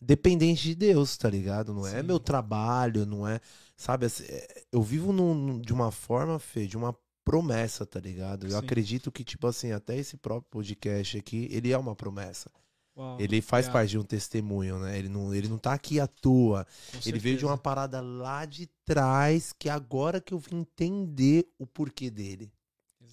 dependente 0.00 0.62
de 0.62 0.74
Deus, 0.74 1.16
tá 1.18 1.28
ligado? 1.28 1.74
Não 1.74 1.86
é 1.86 1.90
Sim. 1.90 1.96
é 1.98 2.02
meu 2.02 2.18
trabalho, 2.18 3.04
não 3.04 3.28
é. 3.28 3.38
Sabe, 3.76 4.06
assim, 4.06 4.24
é, 4.28 4.64
eu 4.72 4.82
vivo 4.82 5.12
num, 5.12 5.60
de 5.60 5.74
uma 5.74 5.90
forma, 5.90 6.38
Fê, 6.38 6.66
de 6.66 6.76
uma 6.76 6.96
promessa, 7.22 7.84
tá 7.84 8.00
ligado? 8.00 8.46
Eu 8.46 8.52
Sim. 8.52 8.56
acredito 8.56 9.12
que, 9.12 9.22
tipo 9.22 9.46
assim, 9.46 9.72
até 9.72 9.96
esse 9.96 10.16
próprio 10.16 10.48
podcast 10.50 11.18
aqui, 11.18 11.48
ele 11.50 11.70
é 11.70 11.76
uma 11.76 11.94
promessa. 11.94 12.50
Uau, 12.96 13.18
ele 13.20 13.40
faz 13.40 13.68
parte 13.68 13.90
de 13.90 13.98
um 13.98 14.02
testemunho, 14.02 14.78
né? 14.78 14.98
Ele 14.98 15.08
não, 15.08 15.34
ele 15.34 15.48
não 15.48 15.58
tá 15.58 15.72
aqui 15.72 15.98
à 15.98 16.06
toa. 16.06 16.64
Com 16.64 16.96
ele 16.96 17.02
certeza. 17.02 17.22
veio 17.22 17.38
de 17.38 17.46
uma 17.46 17.56
parada 17.56 18.00
lá 18.00 18.44
de 18.44 18.66
trás 18.84 19.52
que 19.58 19.68
agora 19.68 20.20
que 20.20 20.34
eu 20.34 20.38
vim 20.38 20.58
entender 20.58 21.48
o 21.58 21.66
porquê 21.66 22.10
dele. 22.10 22.52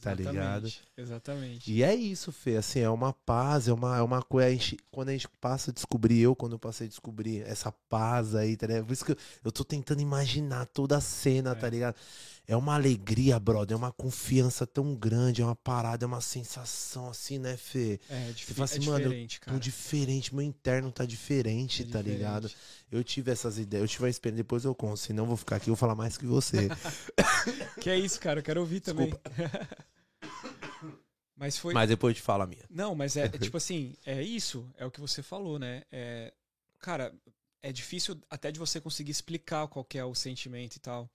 Tá 0.02 0.14
exatamente, 0.14 0.24
tá 0.24 0.32
ligado? 0.32 0.74
Exatamente. 0.98 1.72
E 1.72 1.84
é 1.84 1.94
isso, 1.94 2.32
Fê. 2.32 2.56
Assim, 2.56 2.80
é 2.80 2.90
uma 2.90 3.12
paz, 3.12 3.68
é 3.68 3.74
uma, 3.74 3.98
é 3.98 4.02
uma 4.02 4.22
coisa. 4.22 4.48
A 4.48 4.52
gente, 4.52 4.78
quando 4.90 5.10
a 5.10 5.12
gente 5.12 5.28
passa 5.42 5.72
a 5.72 5.74
descobrir, 5.74 6.20
eu, 6.20 6.36
quando 6.36 6.54
eu 6.54 6.60
passei 6.60 6.88
a 6.88 6.90
descobrir 6.90 7.42
essa 7.42 7.72
paz 7.90 8.34
aí, 8.34 8.56
tá 8.56 8.68
ligado? 8.68 8.86
Por 8.86 8.94
isso 8.94 9.06
que 9.06 9.12
eu, 9.12 9.18
eu 9.44 9.52
tô 9.52 9.64
tentando 9.66 10.02
imaginar 10.02 10.66
toda 10.68 10.98
a 10.98 11.02
cena, 11.02 11.52
é. 11.52 11.56
tá 11.56 11.70
ligado? 11.70 11.96
É 12.50 12.56
uma 12.56 12.74
alegria, 12.74 13.40
brother. 13.40 13.76
É 13.76 13.78
uma 13.78 13.92
confiança 13.92 14.66
tão 14.66 14.96
grande. 14.96 15.44
É 15.44 15.46
uma 15.46 15.56
parada, 15.56 16.04
é 16.04 16.08
uma 16.08 16.20
sensação 16.20 17.08
assim, 17.08 17.38
né, 17.38 17.56
Fê? 17.56 18.00
É, 18.10 18.32
dif 18.32 18.54
Você 18.56 18.78
assim, 18.78 18.88
é 18.88 18.90
mano, 18.90 19.04
diferente, 19.04 19.40
cara. 19.40 19.56
Tô 19.56 19.62
diferente, 19.62 20.34
meu 20.34 20.44
interno 20.44 20.92
tá 20.92 21.06
diferente, 21.06 21.84
é 21.84 21.86
tá 21.86 22.00
diferente. 22.00 22.18
ligado? 22.18 22.52
Eu 22.92 23.04
tive 23.04 23.32
essas 23.32 23.60
ideias, 23.60 23.84
eu 23.84 23.88
tive 23.88 24.08
a 24.08 24.10
experiência, 24.10 24.44
depois 24.44 24.66
eu 24.66 24.74
conto. 24.74 24.98
Senão 24.98 25.26
eu 25.26 25.28
vou 25.28 25.38
ficar 25.38 25.58
aqui 25.58 25.68
e 25.68 25.72
vou 25.72 25.76
falar 25.76 25.94
mais 25.94 26.18
que 26.18 26.26
você. 26.26 26.70
que 27.80 27.88
é 27.88 28.00
isso, 28.00 28.20
cara. 28.20 28.40
Eu 28.40 28.44
quero 28.44 28.62
ouvir 28.62 28.80
também. 28.80 29.14
Mas 31.38 31.56
foi. 31.56 31.72
Mas 31.72 31.88
depois 31.88 32.16
eu 32.16 32.16
te 32.16 32.22
falo 32.24 32.42
a 32.42 32.48
minha. 32.48 32.66
Não, 32.68 32.94
mas 32.94 33.16
é, 33.16 33.26
é 33.26 33.30
tipo 33.40 33.56
assim, 33.56 33.96
é 34.06 34.22
isso, 34.22 34.70
é 34.76 34.86
o 34.86 34.92
que 34.92 35.00
você 35.00 35.24
falou, 35.24 35.58
né? 35.58 35.84
É, 35.90 36.34
cara, 36.80 37.14
é 37.62 37.72
difícil 37.72 38.20
até 38.30 38.52
de 38.52 38.60
você 38.60 38.82
conseguir 38.82 39.12
explicar 39.12 39.66
qual 39.70 39.88
é 39.94 40.04
o 40.04 40.14
sentimento 40.14 40.76
e 40.76 40.80
tal. 40.80 41.10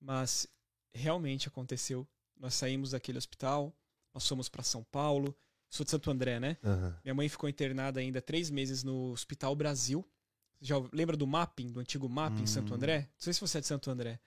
Mas 0.00 0.48
realmente 0.92 1.48
aconteceu. 1.48 2.06
Nós 2.38 2.54
saímos 2.54 2.92
daquele 2.92 3.18
hospital, 3.18 3.74
nós 4.14 4.26
fomos 4.26 4.48
para 4.48 4.62
São 4.62 4.84
Paulo. 4.84 5.36
Sou 5.70 5.84
de 5.84 5.90
Santo 5.90 6.10
André, 6.10 6.40
né? 6.40 6.56
Uhum. 6.62 6.94
Minha 7.04 7.14
mãe 7.14 7.28
ficou 7.28 7.48
internada 7.48 8.00
ainda 8.00 8.22
três 8.22 8.48
meses 8.50 8.82
no 8.82 9.12
Hospital 9.12 9.54
Brasil. 9.54 10.06
Já 10.60 10.76
lembra 10.92 11.16
do 11.16 11.26
mapping, 11.26 11.70
do 11.70 11.80
antigo 11.80 12.08
mapping 12.08 12.42
hum. 12.42 12.46
Santo 12.46 12.74
André? 12.74 13.00
Não 13.00 13.06
sei 13.18 13.32
se 13.32 13.40
você 13.40 13.58
é 13.58 13.60
de 13.60 13.66
Santo 13.66 13.90
André. 13.90 14.18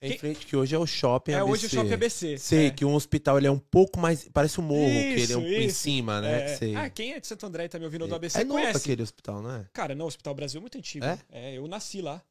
É 0.00 0.08
em 0.08 0.18
frente, 0.18 0.44
que 0.44 0.54
hoje 0.54 0.74
é 0.74 0.78
o 0.78 0.86
shopping 0.86 1.32
é, 1.32 1.36
ABC. 1.36 1.48
É, 1.48 1.52
hoje 1.52 1.66
o 1.66 1.70
shopping 1.70 1.92
ABC. 1.92 2.38
Sei, 2.38 2.66
é. 2.66 2.70
que 2.70 2.84
um 2.84 2.94
hospital 2.94 3.38
ele 3.38 3.46
é 3.46 3.50
um 3.50 3.58
pouco 3.58 3.98
mais. 3.98 4.28
Parece 4.28 4.60
um 4.60 4.64
morro, 4.64 4.90
isso, 4.90 5.14
que 5.14 5.20
ele 5.20 5.32
é 5.32 5.36
um, 5.36 5.62
em 5.62 5.70
cima, 5.70 6.20
né? 6.20 6.54
É. 6.54 6.76
Ah, 6.76 6.90
quem 6.90 7.12
é 7.12 7.20
de 7.20 7.26
Santo 7.26 7.46
André 7.46 7.64
e 7.64 7.68
tá 7.68 7.78
me 7.78 7.86
ouvindo 7.86 8.06
do 8.06 8.14
ABC 8.14 8.40
é 8.40 8.44
novo 8.44 8.60
conhece. 8.60 8.78
aquele 8.78 9.02
hospital, 9.02 9.40
não 9.40 9.54
é? 9.54 9.66
Cara, 9.72 9.94
não, 9.94 10.04
o 10.04 10.08
Hospital 10.08 10.34
Brasil 10.34 10.58
é 10.58 10.60
muito 10.60 10.76
antigo. 10.76 11.04
É? 11.04 11.18
é 11.30 11.54
eu 11.56 11.66
nasci 11.66 12.02
lá. 12.02 12.22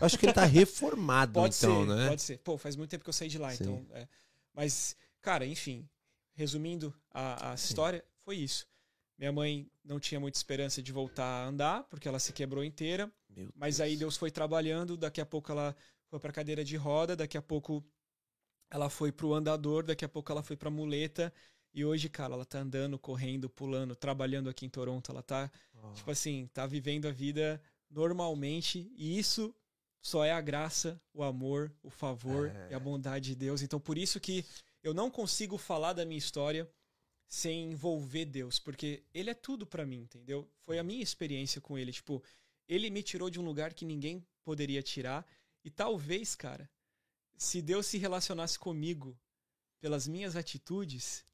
Acho 0.00 0.18
que 0.18 0.26
ele 0.26 0.32
tá 0.32 0.44
reformado, 0.44 1.34
pode 1.34 1.56
então, 1.56 1.86
ser, 1.86 1.94
né? 1.94 2.08
Pode 2.08 2.22
ser. 2.22 2.38
Pô, 2.38 2.58
faz 2.58 2.76
muito 2.76 2.90
tempo 2.90 3.04
que 3.04 3.10
eu 3.10 3.14
saí 3.14 3.28
de 3.28 3.38
lá, 3.38 3.50
Sim. 3.50 3.64
então. 3.64 3.86
É. 3.92 4.08
Mas, 4.54 4.96
cara, 5.20 5.46
enfim, 5.46 5.88
resumindo 6.34 6.94
a, 7.10 7.52
a 7.52 7.54
história, 7.54 8.04
foi 8.18 8.36
isso. 8.36 8.66
Minha 9.18 9.32
mãe 9.32 9.70
não 9.84 10.00
tinha 10.00 10.18
muita 10.18 10.38
esperança 10.38 10.82
de 10.82 10.92
voltar 10.92 11.24
a 11.24 11.46
andar, 11.46 11.84
porque 11.84 12.08
ela 12.08 12.18
se 12.18 12.32
quebrou 12.32 12.64
inteira. 12.64 13.12
Meu 13.28 13.50
mas 13.54 13.76
Deus. 13.76 13.86
aí 13.86 13.96
Deus 13.96 14.16
foi 14.16 14.30
trabalhando, 14.30 14.96
daqui 14.96 15.20
a 15.20 15.26
pouco 15.26 15.52
ela 15.52 15.76
foi 16.08 16.18
para 16.18 16.32
cadeira 16.32 16.64
de 16.64 16.76
roda, 16.76 17.14
daqui 17.14 17.36
a 17.36 17.42
pouco 17.42 17.84
ela 18.70 18.88
foi 18.88 19.12
pro 19.12 19.34
andador, 19.34 19.84
daqui 19.84 20.04
a 20.04 20.08
pouco 20.08 20.32
ela 20.32 20.42
foi 20.42 20.56
pra 20.56 20.70
muleta. 20.70 21.32
E 21.72 21.84
hoje, 21.84 22.08
cara, 22.08 22.34
ela 22.34 22.44
tá 22.44 22.60
andando, 22.60 22.98
correndo, 22.98 23.48
pulando, 23.48 23.94
trabalhando 23.94 24.48
aqui 24.48 24.66
em 24.66 24.68
Toronto. 24.70 25.10
Ela 25.10 25.22
tá, 25.22 25.50
oh. 25.74 25.92
tipo 25.92 26.10
assim, 26.10 26.48
tá 26.52 26.66
vivendo 26.66 27.06
a 27.06 27.12
vida 27.12 27.60
normalmente. 27.90 28.90
E 28.96 29.18
isso 29.18 29.54
só 30.02 30.24
é 30.24 30.32
a 30.32 30.40
graça, 30.40 31.00
o 31.12 31.22
amor, 31.22 31.72
o 31.82 31.90
favor 31.90 32.48
é. 32.48 32.68
e 32.70 32.74
a 32.74 32.80
bondade 32.80 33.30
de 33.30 33.34
Deus. 33.34 33.62
Então, 33.62 33.78
por 33.78 33.98
isso 33.98 34.18
que 34.18 34.44
eu 34.82 34.94
não 34.94 35.10
consigo 35.10 35.58
falar 35.58 35.92
da 35.92 36.04
minha 36.04 36.18
história 36.18 36.70
sem 37.28 37.70
envolver 37.70 38.24
Deus, 38.24 38.58
porque 38.58 39.04
ele 39.14 39.30
é 39.30 39.34
tudo 39.34 39.66
para 39.66 39.86
mim, 39.86 40.00
entendeu? 40.00 40.50
Foi 40.64 40.78
a 40.78 40.82
minha 40.82 41.02
experiência 41.02 41.60
com 41.60 41.78
ele, 41.78 41.92
tipo, 41.92 42.22
ele 42.66 42.90
me 42.90 43.02
tirou 43.02 43.30
de 43.30 43.38
um 43.38 43.44
lugar 43.44 43.74
que 43.74 43.84
ninguém 43.84 44.26
poderia 44.42 44.82
tirar 44.82 45.24
e 45.62 45.70
talvez, 45.70 46.34
cara, 46.34 46.68
se 47.36 47.62
Deus 47.62 47.86
se 47.86 47.98
relacionasse 47.98 48.58
comigo 48.58 49.18
pelas 49.80 50.08
minhas 50.08 50.34
atitudes, 50.34 51.24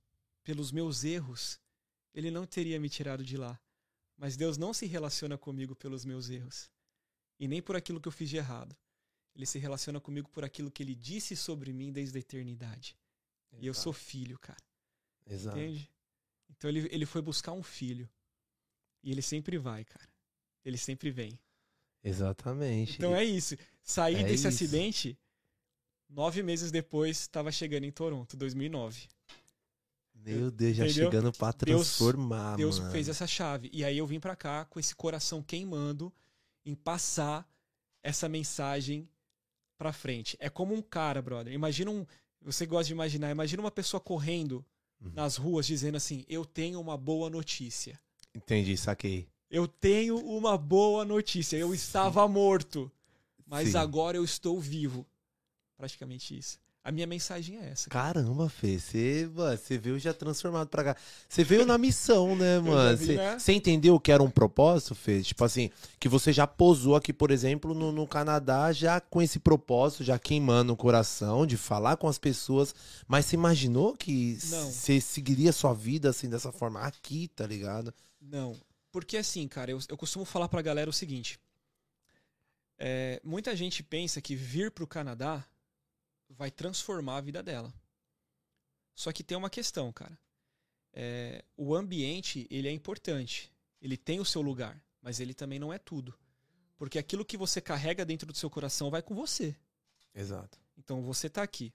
pelos 0.44 0.70
meus 0.70 1.02
erros, 1.02 1.58
ele 2.12 2.30
não 2.30 2.46
teria 2.46 2.78
me 2.78 2.88
tirado 2.88 3.24
de 3.24 3.36
lá. 3.36 3.58
Mas 4.16 4.36
Deus 4.36 4.56
não 4.56 4.72
se 4.72 4.86
relaciona 4.86 5.36
comigo 5.36 5.74
pelos 5.74 6.04
meus 6.04 6.30
erros 6.30 6.70
e 7.38 7.46
nem 7.46 7.60
por 7.60 7.76
aquilo 7.76 8.00
que 8.00 8.08
eu 8.08 8.12
fiz 8.12 8.28
de 8.28 8.36
errado. 8.36 8.76
Ele 9.34 9.46
se 9.46 9.58
relaciona 9.58 10.00
comigo 10.00 10.28
por 10.30 10.44
aquilo 10.44 10.70
que 10.70 10.82
ele 10.82 10.94
disse 10.94 11.36
sobre 11.36 11.72
mim 11.72 11.92
desde 11.92 12.16
a 12.16 12.20
eternidade. 12.20 12.96
Exato. 13.52 13.64
E 13.64 13.66
eu 13.66 13.74
sou 13.74 13.92
filho, 13.92 14.38
cara. 14.38 14.62
Exato. 15.26 15.58
Entende? 15.58 15.90
Então 16.48 16.70
ele, 16.70 16.88
ele 16.90 17.04
foi 17.04 17.20
buscar 17.20 17.52
um 17.52 17.62
filho. 17.62 18.08
E 19.02 19.10
ele 19.10 19.22
sempre 19.22 19.58
vai, 19.58 19.84
cara. 19.84 20.08
Ele 20.64 20.78
sempre 20.78 21.10
vem. 21.10 21.38
Exatamente. 22.02 22.94
Então 22.96 23.14
é 23.14 23.24
isso. 23.24 23.56
Sair 23.82 24.16
é 24.16 24.22
desse 24.22 24.34
isso. 24.34 24.48
acidente, 24.48 25.18
nove 26.08 26.42
meses 26.42 26.70
depois, 26.70 27.20
estava 27.20 27.52
chegando 27.52 27.84
em 27.84 27.92
Toronto, 27.92 28.36
2009. 28.36 29.08
Meu 30.14 30.50
Deus, 30.50 30.76
já 30.76 30.86
Entendeu? 30.86 31.04
chegando 31.04 31.32
pra 31.32 31.52
transformar, 31.52 32.56
Deus, 32.56 32.78
Deus 32.78 32.92
fez 32.92 33.08
essa 33.08 33.26
chave. 33.26 33.70
E 33.72 33.84
aí 33.84 33.98
eu 33.98 34.06
vim 34.06 34.18
pra 34.18 34.34
cá 34.34 34.64
com 34.64 34.80
esse 34.80 34.94
coração 34.94 35.42
queimando 35.42 36.12
em 36.66 36.74
passar 36.74 37.48
essa 38.02 38.28
mensagem 38.28 39.08
pra 39.78 39.92
frente. 39.92 40.36
É 40.40 40.50
como 40.50 40.74
um 40.74 40.82
cara, 40.82 41.22
brother. 41.22 41.52
Imagina 41.52 41.90
um. 41.90 42.04
Você 42.42 42.66
gosta 42.66 42.88
de 42.88 42.92
imaginar, 42.92 43.30
imagina 43.30 43.62
uma 43.62 43.70
pessoa 43.70 44.00
correndo 44.00 44.64
uhum. 45.00 45.12
nas 45.14 45.36
ruas 45.36 45.66
dizendo 45.66 45.96
assim: 45.96 46.24
Eu 46.28 46.44
tenho 46.44 46.80
uma 46.80 46.96
boa 46.96 47.30
notícia. 47.30 47.98
Entendi, 48.34 48.76
saquei. 48.76 49.28
Eu 49.48 49.68
tenho 49.68 50.18
uma 50.18 50.58
boa 50.58 51.04
notícia. 51.04 51.56
Eu 51.56 51.68
Sim. 51.68 51.74
estava 51.74 52.26
morto, 52.26 52.90
mas 53.46 53.70
Sim. 53.70 53.78
agora 53.78 54.16
eu 54.16 54.24
estou 54.24 54.60
vivo. 54.60 55.06
Praticamente 55.76 56.36
isso. 56.36 56.58
A 56.86 56.92
minha 56.92 57.06
mensagem 57.08 57.58
é 57.58 57.70
essa. 57.70 57.90
Cara. 57.90 58.22
Caramba, 58.22 58.48
Fê, 58.48 58.78
você, 58.78 59.26
você 59.26 59.76
veio 59.76 59.98
já 59.98 60.14
transformado 60.14 60.68
pra 60.68 60.84
cá. 60.84 60.96
Você 61.28 61.42
veio 61.42 61.66
na 61.66 61.76
missão, 61.76 62.36
né, 62.36 62.60
mano? 62.60 62.96
Você, 62.96 63.16
né? 63.16 63.36
você 63.36 63.52
entendeu 63.54 63.98
que 63.98 64.12
era 64.12 64.22
um 64.22 64.30
propósito, 64.30 64.94
Fê? 64.94 65.20
Tipo 65.20 65.44
assim, 65.44 65.68
que 65.98 66.08
você 66.08 66.32
já 66.32 66.46
posou 66.46 66.94
aqui, 66.94 67.12
por 67.12 67.32
exemplo, 67.32 67.74
no, 67.74 67.90
no 67.90 68.06
Canadá, 68.06 68.72
já 68.72 69.00
com 69.00 69.20
esse 69.20 69.40
propósito, 69.40 70.04
já 70.04 70.16
queimando 70.16 70.74
o 70.74 70.76
coração, 70.76 71.44
de 71.44 71.56
falar 71.56 71.96
com 71.96 72.06
as 72.06 72.18
pessoas. 72.18 72.72
Mas 73.08 73.26
você 73.26 73.34
imaginou 73.34 73.96
que 73.96 74.38
Não. 74.48 74.70
você 74.70 75.00
seguiria 75.00 75.52
sua 75.52 75.74
vida 75.74 76.10
assim, 76.10 76.30
dessa 76.30 76.52
forma 76.52 76.78
aqui, 76.82 77.26
tá 77.34 77.44
ligado? 77.44 77.92
Não. 78.20 78.54
Porque 78.92 79.16
assim, 79.16 79.48
cara, 79.48 79.72
eu, 79.72 79.80
eu 79.88 79.96
costumo 79.96 80.24
falar 80.24 80.48
pra 80.48 80.62
galera 80.62 80.88
o 80.88 80.92
seguinte. 80.92 81.36
É, 82.78 83.20
muita 83.24 83.56
gente 83.56 83.82
pensa 83.82 84.20
que 84.20 84.36
vir 84.36 84.70
pro 84.70 84.86
Canadá 84.86 85.44
vai 86.28 86.50
transformar 86.50 87.16
a 87.16 87.20
vida 87.20 87.42
dela. 87.42 87.72
Só 88.94 89.12
que 89.12 89.22
tem 89.22 89.36
uma 89.36 89.50
questão, 89.50 89.92
cara. 89.92 90.18
É, 90.92 91.44
o 91.56 91.74
ambiente, 91.74 92.46
ele 92.50 92.68
é 92.68 92.72
importante. 92.72 93.52
Ele 93.80 93.96
tem 93.96 94.20
o 94.20 94.24
seu 94.24 94.40
lugar, 94.40 94.82
mas 95.02 95.20
ele 95.20 95.34
também 95.34 95.58
não 95.58 95.72
é 95.72 95.78
tudo. 95.78 96.14
Porque 96.76 96.98
aquilo 96.98 97.24
que 97.24 97.36
você 97.36 97.60
carrega 97.60 98.04
dentro 98.04 98.32
do 98.32 98.36
seu 98.36 98.48
coração 98.48 98.90
vai 98.90 99.02
com 99.02 99.14
você. 99.14 99.54
Exato. 100.14 100.58
Então 100.76 101.02
você 101.02 101.28
tá 101.28 101.42
aqui, 101.42 101.72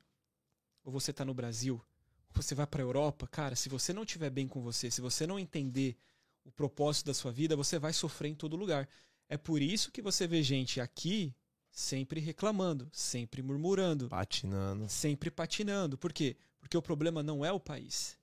ou 0.84 0.91
você 0.91 1.14
tá 1.14 1.24
no 1.24 1.34
Brasil, 1.34 1.84
ou 2.30 2.41
você 2.41 2.56
vai 2.56 2.66
para 2.66 2.82
a 2.82 2.86
Europa, 2.86 3.28
cara, 3.28 3.56
se 3.56 3.70
você 3.70 3.93
não 3.93 4.04
estiver 4.04 4.30
bem 4.30 4.47
com 4.47 4.62
você, 4.62 4.89
se 4.89 5.02
você 5.02 5.28
não 5.28 5.39
entender 5.39 5.95
o 6.43 6.52
propósito 6.52 7.08
da 7.08 7.14
sua 7.14 7.32
vida, 7.32 7.56
você 7.56 7.78
vai 7.78 7.93
sofrer 7.93 8.30
em 8.30 8.36
todo 8.36 8.56
lugar. 8.56 8.89
É 9.30 9.38
por 9.38 9.62
isso 9.62 9.91
que 9.91 10.02
você 10.02 10.28
vê 10.28 10.41
gente 10.41 10.82
aqui 10.82 11.36
sempre 11.72 12.19
reclamando, 12.19 12.89
sempre 12.91 13.41
murmurando, 13.41 14.09
patinando, 14.09 14.89
sempre 14.89 15.32
patinando. 15.32 15.97
Por 15.97 16.11
quê? 16.11 16.36
Porque 16.59 16.78
o 16.78 16.82
problema 16.82 17.24
não 17.24 17.43
é 17.43 17.51
o 17.51 17.59
país. 17.59 18.17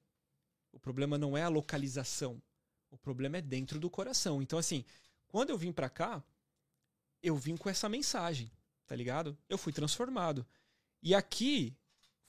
O 0.71 0.79
problema 0.79 1.17
não 1.17 1.37
é 1.37 1.43
a 1.43 1.49
localização. 1.49 2.41
O 2.91 2.99
problema 2.99 3.39
é 3.39 3.43
dentro 3.43 3.81
do 3.81 3.91
coração. 3.91 4.43
Então 4.43 4.59
assim, 4.59 4.85
quando 5.27 5.51
eu 5.51 5.59
vim 5.59 5.73
para 5.73 5.89
cá, 5.89 6.23
eu 7.23 7.37
vim 7.37 7.57
com 7.57 7.69
essa 7.69 7.89
mensagem, 7.89 8.51
tá 8.87 8.95
ligado? 8.95 9.37
Eu 9.49 9.59
fui 9.59 9.73
transformado. 9.73 10.47
E 11.03 11.15
aqui 11.15 11.77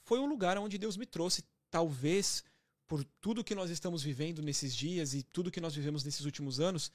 foi 0.03 0.19
um 0.19 0.25
lugar 0.25 0.57
onde 0.57 0.77
Deus 0.77 0.97
me 0.97 1.05
trouxe, 1.05 1.43
talvez 1.69 2.43
por 2.87 3.03
tudo 3.21 3.43
que 3.43 3.53
nós 3.53 3.69
estamos 3.69 4.01
vivendo 4.01 4.41
nesses 4.41 4.75
dias 4.75 5.13
e 5.13 5.21
tudo 5.21 5.51
que 5.51 5.61
nós 5.61 5.75
vivemos 5.75 6.03
nesses 6.03 6.25
últimos 6.25 6.59
anos. 6.59 6.91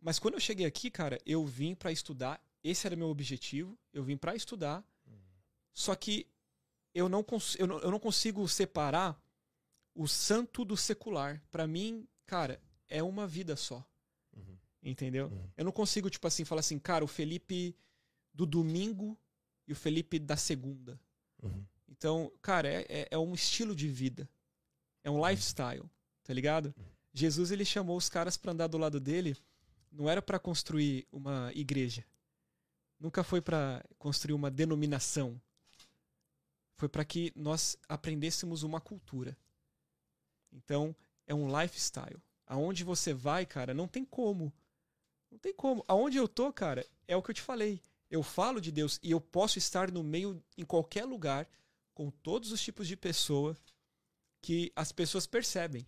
Mas 0.00 0.18
quando 0.18 0.34
eu 0.34 0.40
cheguei 0.40 0.66
aqui, 0.66 0.90
cara, 0.90 1.20
eu 1.24 1.46
vim 1.46 1.74
para 1.74 1.92
estudar. 1.92 2.42
Esse 2.68 2.86
era 2.86 2.96
meu 2.96 3.08
objetivo. 3.08 3.78
Eu 3.92 4.02
vim 4.02 4.16
para 4.16 4.34
estudar. 4.34 4.84
Só 5.72 5.94
que 5.94 6.26
eu 6.94 7.08
não, 7.08 7.24
eu, 7.58 7.66
não, 7.66 7.78
eu 7.80 7.90
não 7.90 8.00
consigo 8.00 8.48
separar 8.48 9.22
o 9.94 10.08
santo 10.08 10.64
do 10.64 10.76
secular. 10.76 11.42
Para 11.50 11.66
mim, 11.66 12.08
cara, 12.24 12.60
é 12.88 13.02
uma 13.02 13.26
vida 13.26 13.54
só. 13.54 13.86
Uhum. 14.34 14.56
Entendeu? 14.82 15.28
Uhum. 15.28 15.50
Eu 15.56 15.64
não 15.66 15.72
consigo, 15.72 16.08
tipo 16.08 16.26
assim, 16.26 16.44
falar 16.44 16.60
assim, 16.60 16.78
cara, 16.78 17.04
o 17.04 17.08
Felipe 17.08 17.76
do 18.32 18.46
domingo 18.46 19.18
e 19.68 19.72
o 19.72 19.76
Felipe 19.76 20.18
da 20.18 20.36
segunda. 20.36 20.98
Uhum. 21.42 21.64
Então, 21.86 22.32
cara, 22.40 22.68
é, 22.68 22.86
é, 22.88 23.08
é, 23.10 23.18
um 23.18 23.34
estilo 23.34 23.76
de 23.76 23.86
vida. 23.86 24.28
É 25.04 25.10
um 25.10 25.24
lifestyle, 25.24 25.84
tá 26.24 26.32
ligado? 26.32 26.74
Uhum. 26.76 26.84
Jesus, 27.12 27.50
ele 27.50 27.64
chamou 27.64 27.96
os 27.96 28.08
caras 28.08 28.36
para 28.36 28.52
andar 28.52 28.66
do 28.66 28.78
lado 28.78 28.98
dele. 28.98 29.36
Não 29.92 30.08
era 30.08 30.20
para 30.20 30.38
construir 30.38 31.06
uma 31.12 31.52
igreja. 31.54 32.04
Nunca 32.98 33.22
foi 33.22 33.40
para 33.40 33.84
construir 33.98 34.34
uma 34.34 34.50
denominação. 34.50 35.40
Foi 36.76 36.88
para 36.88 37.04
que 37.04 37.32
nós 37.34 37.76
aprendêssemos 37.88 38.62
uma 38.62 38.80
cultura. 38.80 39.36
Então, 40.52 40.94
é 41.26 41.34
um 41.34 41.60
lifestyle. 41.60 42.20
Aonde 42.46 42.84
você 42.84 43.12
vai, 43.12 43.44
cara, 43.44 43.74
não 43.74 43.88
tem 43.88 44.04
como. 44.04 44.52
Não 45.30 45.38
tem 45.38 45.54
como. 45.54 45.84
Aonde 45.88 46.16
eu 46.16 46.28
tô, 46.28 46.52
cara, 46.52 46.86
é 47.08 47.16
o 47.16 47.22
que 47.22 47.30
eu 47.30 47.34
te 47.34 47.42
falei. 47.42 47.80
Eu 48.10 48.22
falo 48.22 48.60
de 48.60 48.70
Deus 48.70 49.00
e 49.02 49.10
eu 49.10 49.20
posso 49.20 49.58
estar 49.58 49.90
no 49.90 50.02
meio, 50.02 50.42
em 50.56 50.64
qualquer 50.64 51.04
lugar, 51.04 51.48
com 51.92 52.10
todos 52.10 52.52
os 52.52 52.62
tipos 52.62 52.86
de 52.86 52.96
pessoa 52.96 53.56
que 54.40 54.72
as 54.76 54.92
pessoas 54.92 55.26
percebem. 55.26 55.84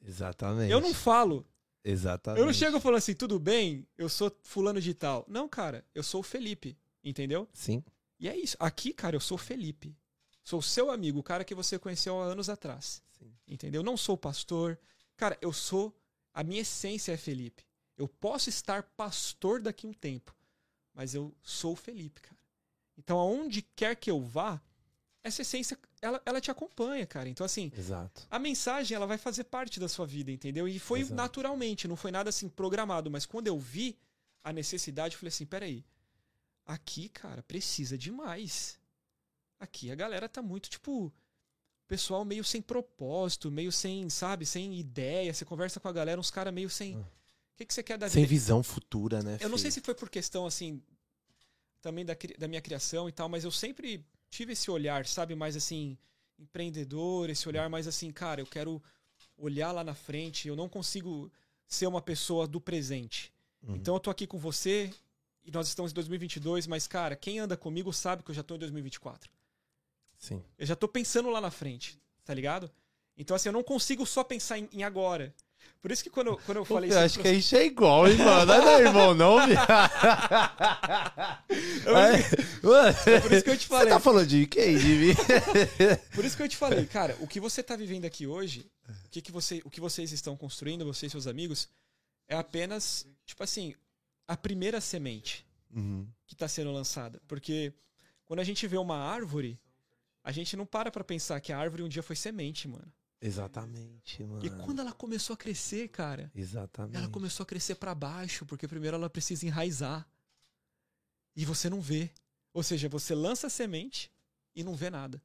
Exatamente. 0.00 0.72
Eu 0.72 0.80
não 0.80 0.94
falo. 0.94 1.44
Exatamente. 1.84 2.40
Eu 2.40 2.46
não 2.46 2.52
chego 2.52 2.80
falando 2.80 2.98
assim, 2.98 3.14
tudo 3.14 3.38
bem, 3.38 3.86
eu 3.96 4.08
sou 4.08 4.36
fulano 4.42 4.80
de 4.80 4.94
tal. 4.94 5.24
Não, 5.28 5.48
cara, 5.48 5.84
eu 5.94 6.02
sou 6.02 6.20
o 6.20 6.24
Felipe, 6.24 6.76
entendeu? 7.02 7.48
Sim. 7.52 7.82
E 8.18 8.28
é 8.28 8.36
isso. 8.36 8.56
Aqui, 8.58 8.92
cara, 8.92 9.16
eu 9.16 9.20
sou 9.20 9.36
o 9.36 9.40
Felipe. 9.40 9.96
Sou 10.42 10.62
seu 10.62 10.90
amigo, 10.90 11.18
o 11.18 11.22
cara 11.22 11.44
que 11.44 11.54
você 11.54 11.78
conheceu 11.78 12.20
há 12.20 12.24
anos 12.24 12.48
atrás. 12.48 13.02
Sim. 13.18 13.32
Entendeu? 13.46 13.82
Não 13.82 13.96
sou 13.96 14.16
pastor. 14.16 14.78
Cara, 15.16 15.36
eu 15.40 15.52
sou. 15.52 15.94
A 16.32 16.42
minha 16.42 16.62
essência 16.62 17.12
é 17.12 17.16
Felipe. 17.16 17.64
Eu 17.96 18.08
posso 18.08 18.48
estar 18.48 18.82
pastor 18.82 19.60
daqui 19.60 19.86
a 19.86 19.90
um 19.90 19.92
tempo, 19.92 20.34
mas 20.94 21.14
eu 21.14 21.34
sou 21.42 21.74
Felipe, 21.74 22.20
cara. 22.20 22.38
Então, 22.96 23.18
aonde 23.18 23.62
quer 23.62 23.96
que 23.96 24.10
eu 24.10 24.20
vá, 24.20 24.60
essa 25.22 25.42
essência, 25.42 25.78
ela, 26.00 26.22
ela 26.24 26.40
te 26.40 26.50
acompanha, 26.50 27.06
cara. 27.06 27.28
Então, 27.28 27.44
assim, 27.44 27.72
Exato. 27.76 28.26
a 28.30 28.38
mensagem, 28.38 28.94
ela 28.94 29.06
vai 29.06 29.18
fazer 29.18 29.44
parte 29.44 29.80
da 29.80 29.88
sua 29.88 30.06
vida, 30.06 30.30
entendeu? 30.30 30.68
E 30.68 30.78
foi 30.78 31.00
Exato. 31.00 31.14
naturalmente, 31.14 31.88
não 31.88 31.96
foi 31.96 32.10
nada 32.10 32.30
assim 32.30 32.48
programado. 32.48 33.10
Mas 33.10 33.26
quando 33.26 33.48
eu 33.48 33.58
vi 33.58 33.98
a 34.42 34.52
necessidade, 34.52 35.14
eu 35.14 35.18
falei 35.18 35.28
assim: 35.28 35.46
peraí, 35.46 35.84
aqui, 36.64 37.08
cara, 37.08 37.42
precisa 37.42 37.98
demais. 37.98 38.78
Aqui 39.58 39.90
a 39.90 39.94
galera 39.94 40.28
tá 40.28 40.40
muito, 40.40 40.68
tipo, 40.70 41.12
pessoal 41.88 42.24
meio 42.24 42.44
sem 42.44 42.62
propósito, 42.62 43.50
meio 43.50 43.72
sem, 43.72 44.08
sabe, 44.08 44.46
sem 44.46 44.78
ideia. 44.78 45.34
Você 45.34 45.44
conversa 45.44 45.80
com 45.80 45.88
a 45.88 45.92
galera, 45.92 46.20
uns 46.20 46.30
caras 46.30 46.54
meio 46.54 46.70
sem. 46.70 46.96
Ah. 46.96 47.00
O 47.00 47.56
que, 47.58 47.66
que 47.66 47.74
você 47.74 47.82
quer 47.82 47.98
da 47.98 48.08
Sem 48.08 48.24
visão 48.24 48.62
futura, 48.62 49.20
né? 49.20 49.34
Eu 49.34 49.38
filho? 49.38 49.50
não 49.50 49.58
sei 49.58 49.72
se 49.72 49.80
foi 49.80 49.92
por 49.92 50.08
questão, 50.08 50.46
assim, 50.46 50.80
também 51.80 52.04
da, 52.04 52.16
da 52.38 52.46
minha 52.46 52.60
criação 52.60 53.08
e 53.08 53.12
tal, 53.12 53.28
mas 53.28 53.42
eu 53.42 53.50
sempre 53.50 54.06
tive 54.30 54.52
esse 54.52 54.70
olhar, 54.70 55.06
sabe, 55.06 55.34
mais 55.34 55.56
assim, 55.56 55.96
empreendedor, 56.38 57.30
esse 57.30 57.48
olhar 57.48 57.68
mais 57.68 57.86
assim, 57.86 58.10
cara, 58.10 58.40
eu 58.40 58.46
quero 58.46 58.82
olhar 59.36 59.72
lá 59.72 59.82
na 59.82 59.94
frente, 59.94 60.48
eu 60.48 60.56
não 60.56 60.68
consigo 60.68 61.30
ser 61.66 61.86
uma 61.86 62.00
pessoa 62.00 62.46
do 62.46 62.60
presente. 62.60 63.32
Uhum. 63.62 63.76
Então 63.76 63.94
eu 63.94 64.00
tô 64.00 64.10
aqui 64.10 64.26
com 64.26 64.38
você 64.38 64.92
e 65.44 65.50
nós 65.50 65.68
estamos 65.68 65.92
em 65.92 65.94
2022, 65.94 66.66
mas, 66.66 66.86
cara, 66.86 67.16
quem 67.16 67.38
anda 67.38 67.56
comigo 67.56 67.92
sabe 67.92 68.22
que 68.22 68.30
eu 68.30 68.34
já 68.34 68.42
tô 68.42 68.54
em 68.54 68.58
2024. 68.58 69.30
Sim. 70.18 70.42
Eu 70.58 70.66
já 70.66 70.76
tô 70.76 70.88
pensando 70.88 71.30
lá 71.30 71.40
na 71.40 71.50
frente, 71.50 72.00
tá 72.24 72.34
ligado? 72.34 72.70
Então, 73.16 73.34
assim, 73.34 73.48
eu 73.48 73.52
não 73.52 73.62
consigo 73.64 74.04
só 74.06 74.22
pensar 74.22 74.58
em, 74.58 74.68
em 74.72 74.82
agora. 74.82 75.34
Por 75.80 75.92
isso 75.92 76.02
que 76.02 76.10
quando, 76.10 76.36
quando 76.38 76.58
eu 76.58 76.64
falei 76.64 76.90
isso. 76.90 76.98
Eu 76.98 77.04
acho 77.04 77.18
que 77.20 77.28
a 77.28 77.34
gente 77.34 77.56
é 77.56 77.64
igual, 77.64 78.08
hein, 78.08 78.16
mano? 78.16 78.46
Não 78.46 78.68
é 78.68 78.80
irmão, 78.80 79.14
não, 79.14 79.46
viado. 79.46 79.68
é 83.06 83.20
por 83.20 83.32
isso 83.32 83.44
que 83.44 83.50
eu 83.50 83.58
te 83.58 83.66
falei. 83.66 83.84
Você 83.88 83.90
tá 83.94 84.00
falando 84.00 84.26
de 84.26 84.46
quem? 84.46 84.76
De 84.76 84.86
mim? 84.86 85.14
por 86.14 86.24
isso 86.24 86.36
que 86.36 86.42
eu 86.42 86.48
te 86.48 86.56
falei, 86.56 86.84
cara, 86.86 87.16
o 87.20 87.26
que 87.26 87.40
você 87.40 87.62
tá 87.62 87.76
vivendo 87.76 88.04
aqui 88.04 88.26
hoje, 88.26 88.70
o 89.06 89.08
que, 89.10 89.22
que, 89.22 89.30
você, 89.30 89.62
o 89.64 89.70
que 89.70 89.80
vocês 89.80 90.10
estão 90.12 90.36
construindo, 90.36 90.84
você 90.84 91.06
e 91.06 91.10
seus 91.10 91.26
amigos, 91.26 91.68
é 92.28 92.36
apenas, 92.36 93.06
tipo 93.24 93.42
assim, 93.42 93.74
a 94.26 94.36
primeira 94.36 94.80
semente 94.80 95.46
uhum. 95.74 96.06
que 96.26 96.34
está 96.34 96.48
sendo 96.48 96.72
lançada. 96.72 97.20
Porque 97.26 97.72
quando 98.24 98.40
a 98.40 98.44
gente 98.44 98.66
vê 98.66 98.76
uma 98.76 98.96
árvore, 98.96 99.58
a 100.22 100.32
gente 100.32 100.56
não 100.56 100.66
para 100.66 100.90
pra 100.90 101.02
pensar 101.02 101.40
que 101.40 101.52
a 101.52 101.58
árvore 101.58 101.82
um 101.82 101.88
dia 101.88 102.02
foi 102.02 102.16
semente, 102.16 102.68
mano. 102.68 102.92
Exatamente, 103.20 104.22
mano. 104.22 104.44
E 104.44 104.50
quando 104.64 104.80
ela 104.80 104.92
começou 104.92 105.34
a 105.34 105.36
crescer, 105.36 105.88
cara, 105.88 106.30
Exatamente. 106.34 106.96
ela 106.96 107.08
começou 107.08 107.42
a 107.42 107.46
crescer 107.46 107.74
para 107.74 107.94
baixo, 107.94 108.46
porque 108.46 108.68
primeiro 108.68 108.96
ela 108.96 109.10
precisa 109.10 109.46
enraizar. 109.46 110.08
E 111.34 111.44
você 111.44 111.68
não 111.68 111.80
vê. 111.80 112.10
Ou 112.52 112.62
seja, 112.62 112.88
você 112.88 113.14
lança 113.14 113.48
a 113.48 113.50
semente 113.50 114.12
e 114.54 114.62
não 114.62 114.74
vê 114.74 114.90
nada. 114.90 115.22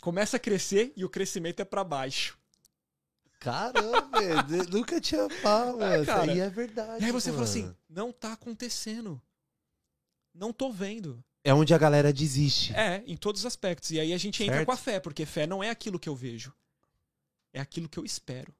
Começa 0.00 0.36
a 0.36 0.40
crescer 0.40 0.92
e 0.96 1.04
o 1.04 1.10
crescimento 1.10 1.60
é 1.60 1.64
para 1.64 1.84
baixo. 1.84 2.38
Caramba, 3.38 4.20
nunca 4.70 5.00
tinha 5.00 5.28
pau, 5.42 5.82
é, 5.82 6.04
cara. 6.04 6.32
E 6.32 6.40
é 6.40 6.48
verdade. 6.48 7.02
E 7.02 7.06
aí 7.06 7.12
você 7.12 7.30
mano. 7.30 7.44
fala 7.44 7.50
assim: 7.50 7.76
não 7.88 8.12
tá 8.12 8.32
acontecendo. 8.32 9.20
Não 10.32 10.52
tô 10.52 10.72
vendo. 10.72 11.22
É 11.44 11.52
onde 11.52 11.74
a 11.74 11.78
galera 11.78 12.12
desiste. 12.12 12.72
É, 12.74 13.02
em 13.06 13.16
todos 13.16 13.42
os 13.42 13.46
aspectos. 13.46 13.90
E 13.90 13.98
aí 13.98 14.12
a 14.12 14.18
gente 14.18 14.42
entra 14.42 14.56
certo. 14.56 14.66
com 14.66 14.72
a 14.72 14.76
fé, 14.76 15.00
porque 15.00 15.26
fé 15.26 15.46
não 15.46 15.62
é 15.62 15.70
aquilo 15.70 15.98
que 15.98 16.08
eu 16.08 16.14
vejo. 16.14 16.54
É 17.52 17.60
aquilo 17.60 17.88
que 17.88 17.98
eu 17.98 18.04
espero. 18.04 18.54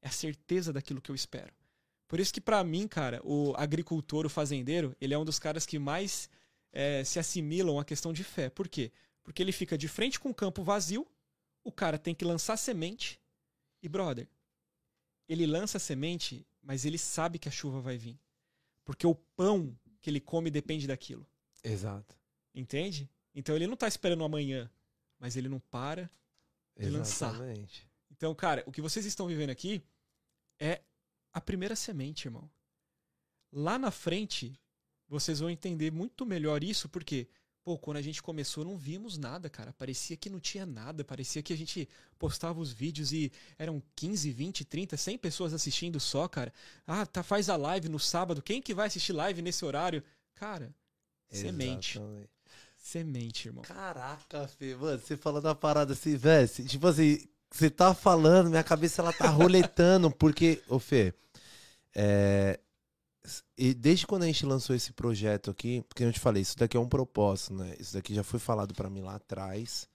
É 0.00 0.08
a 0.08 0.12
certeza 0.12 0.72
daquilo 0.72 1.00
que 1.00 1.10
eu 1.10 1.14
espero. 1.14 1.52
Por 2.08 2.20
isso 2.20 2.32
que 2.32 2.40
para 2.40 2.62
mim, 2.62 2.86
cara, 2.86 3.20
o 3.24 3.52
agricultor, 3.56 4.24
o 4.24 4.30
fazendeiro, 4.30 4.96
ele 5.00 5.12
é 5.12 5.18
um 5.18 5.24
dos 5.24 5.38
caras 5.38 5.66
que 5.66 5.78
mais 5.78 6.28
é, 6.72 7.02
se 7.04 7.18
assimilam 7.18 7.78
à 7.78 7.84
questão 7.84 8.12
de 8.12 8.22
fé. 8.22 8.48
Por 8.48 8.68
quê? 8.68 8.92
Porque 9.22 9.42
ele 9.42 9.52
fica 9.52 9.76
de 9.76 9.88
frente 9.88 10.20
com 10.20 10.30
o 10.30 10.34
campo 10.34 10.62
vazio, 10.62 11.06
o 11.64 11.72
cara 11.72 11.98
tem 11.98 12.14
que 12.14 12.24
lançar 12.24 12.56
semente, 12.56 13.20
e 13.82 13.88
brother, 13.88 14.28
ele 15.28 15.46
lança 15.46 15.78
semente, 15.80 16.46
mas 16.62 16.84
ele 16.84 16.98
sabe 16.98 17.38
que 17.38 17.48
a 17.48 17.52
chuva 17.52 17.80
vai 17.80 17.98
vir. 17.98 18.18
Porque 18.84 19.06
o 19.06 19.14
pão 19.14 19.76
que 20.00 20.08
ele 20.08 20.20
come 20.20 20.48
depende 20.48 20.86
daquilo. 20.86 21.26
Exato. 21.66 22.16
Entende? 22.54 23.10
Então 23.34 23.54
ele 23.54 23.66
não 23.66 23.74
está 23.74 23.88
esperando 23.88 24.24
amanhã, 24.24 24.70
mas 25.18 25.36
ele 25.36 25.48
não 25.48 25.60
para 25.60 26.10
de 26.78 26.86
Exatamente. 26.86 27.80
lançar. 27.80 27.90
Então, 28.10 28.34
cara, 28.34 28.62
o 28.66 28.72
que 28.72 28.80
vocês 28.80 29.04
estão 29.04 29.26
vivendo 29.26 29.50
aqui 29.50 29.82
é 30.58 30.80
a 31.32 31.40
primeira 31.40 31.76
semente, 31.76 32.26
irmão. 32.28 32.50
Lá 33.52 33.78
na 33.78 33.90
frente, 33.90 34.58
vocês 35.08 35.40
vão 35.40 35.50
entender 35.50 35.90
muito 35.90 36.24
melhor 36.24 36.64
isso, 36.64 36.88
porque 36.88 37.28
Pô, 37.66 37.76
quando 37.76 37.96
a 37.96 38.02
gente 38.02 38.22
começou 38.22 38.64
não 38.64 38.78
vimos 38.78 39.18
nada, 39.18 39.50
cara. 39.50 39.72
Parecia 39.72 40.16
que 40.16 40.30
não 40.30 40.38
tinha 40.38 40.64
nada. 40.64 41.04
Parecia 41.04 41.42
que 41.42 41.52
a 41.52 41.56
gente 41.56 41.88
postava 42.16 42.60
os 42.60 42.72
vídeos 42.72 43.12
e 43.12 43.32
eram 43.58 43.82
15, 43.96 44.30
20, 44.30 44.64
30, 44.64 44.96
100 44.96 45.18
pessoas 45.18 45.52
assistindo 45.52 45.98
só, 45.98 46.28
cara. 46.28 46.52
Ah, 46.86 47.04
tá, 47.04 47.24
faz 47.24 47.48
a 47.48 47.56
live 47.56 47.88
no 47.88 47.98
sábado. 47.98 48.40
Quem 48.40 48.62
que 48.62 48.72
vai 48.72 48.86
assistir 48.86 49.12
live 49.12 49.42
nesse 49.42 49.64
horário? 49.64 50.00
Cara, 50.36 50.72
Semente. 51.30 52.00
Semente, 52.76 53.48
irmão. 53.48 53.64
Caraca, 53.64 54.46
Fê, 54.46 54.76
mano, 54.76 54.98
você 54.98 55.16
falando 55.16 55.46
uma 55.46 55.54
parada 55.54 55.92
assim, 55.92 56.16
velho, 56.16 56.48
tipo 56.48 56.86
assim, 56.86 57.26
você 57.50 57.68
tá 57.68 57.92
falando, 57.94 58.48
minha 58.48 58.62
cabeça 58.62 59.02
ela 59.02 59.12
tá 59.12 59.28
roletando, 59.28 60.10
porque, 60.14 60.62
ô 60.68 60.78
Fê, 60.78 61.12
é, 61.94 62.60
e 63.56 63.74
desde 63.74 64.06
quando 64.06 64.22
a 64.22 64.26
gente 64.26 64.46
lançou 64.46 64.76
esse 64.76 64.92
projeto 64.92 65.50
aqui, 65.50 65.82
porque 65.88 66.04
eu 66.04 66.12
te 66.12 66.20
falei, 66.20 66.42
isso 66.42 66.56
daqui 66.56 66.76
é 66.76 66.80
um 66.80 66.88
propósito, 66.88 67.54
né? 67.54 67.74
Isso 67.78 67.94
daqui 67.94 68.14
já 68.14 68.22
foi 68.22 68.38
falado 68.38 68.74
para 68.74 68.88
mim 68.88 69.00
lá 69.00 69.16
atrás. 69.16 69.88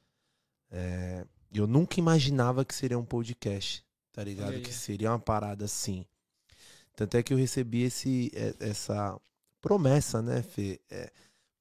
É, 0.70 1.26
eu 1.54 1.68
nunca 1.68 2.00
imaginava 2.00 2.66
que 2.66 2.76
seria 2.76 2.98
um 2.98 3.06
podcast, 3.06 3.86
tá 4.12 4.24
ligado? 4.24 4.60
Que 4.62 4.74
seria 4.74 5.12
uma 5.12 5.20
parada 5.20 5.66
assim. 5.66 6.06
Tanto 6.96 7.16
é 7.16 7.24
que 7.24 7.34
eu 7.34 7.38
recebi 7.38 7.84
esse, 7.84 8.32
é, 8.34 8.54
essa 8.60 9.18
promessa, 9.62 10.22
né, 10.22 10.42
Fê? 10.42 10.82
É, 10.90 11.12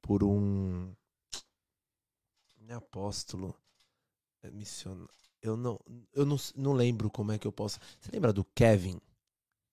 por 0.01 0.25
um 0.25 0.93
apóstolo 2.71 3.55
é, 4.43 4.51
missionário. 4.51 5.09
Eu 5.43 5.57
não, 5.57 5.81
eu 6.13 6.27
não, 6.27 6.37
não 6.55 6.73
lembro 6.73 7.11
como 7.11 7.33
é 7.33 7.39
que 7.39 7.47
eu 7.47 7.53
posso. 7.53 7.79
Você 8.01 8.11
lembra 8.13 8.33
do 8.33 8.45
Kevin? 8.45 9.01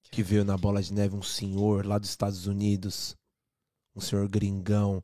Que 0.10 0.24
veio 0.24 0.46
na 0.46 0.58
bola 0.58 0.82
de 0.82 0.94
neve, 0.94 1.16
um 1.16 1.22
senhor 1.22 1.86
lá 1.86 1.98
dos 1.98 2.10
Estados 2.10 2.48
Unidos, 2.48 3.18
um 3.94 4.00
senhor 4.00 4.26
gringão, 4.30 5.04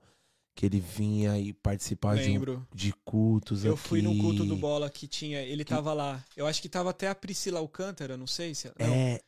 que 0.56 0.66
ele 0.66 0.80
vinha 0.80 1.38
e 1.38 1.52
participar 1.52 2.16
de, 2.16 2.40
de 2.74 2.94
cultos 3.04 3.66
Eu 3.66 3.74
aqui. 3.74 3.84
fui 3.84 4.02
no 4.02 4.18
culto 4.18 4.46
do 4.46 4.56
Bola 4.56 4.90
que 4.90 5.06
tinha. 5.06 5.42
Ele 5.42 5.66
tava 5.66 5.92
lá. 5.92 6.24
Eu 6.38 6.48
acho 6.48 6.62
que 6.62 6.70
tava 6.70 6.92
até 6.92 7.10
a 7.10 7.16
Priscila 7.16 7.60
Alcântara, 7.60 8.16
não 8.16 8.28
sei 8.28 8.56
se. 8.56 8.72
Não, 8.80 8.86
É, 8.86 9.20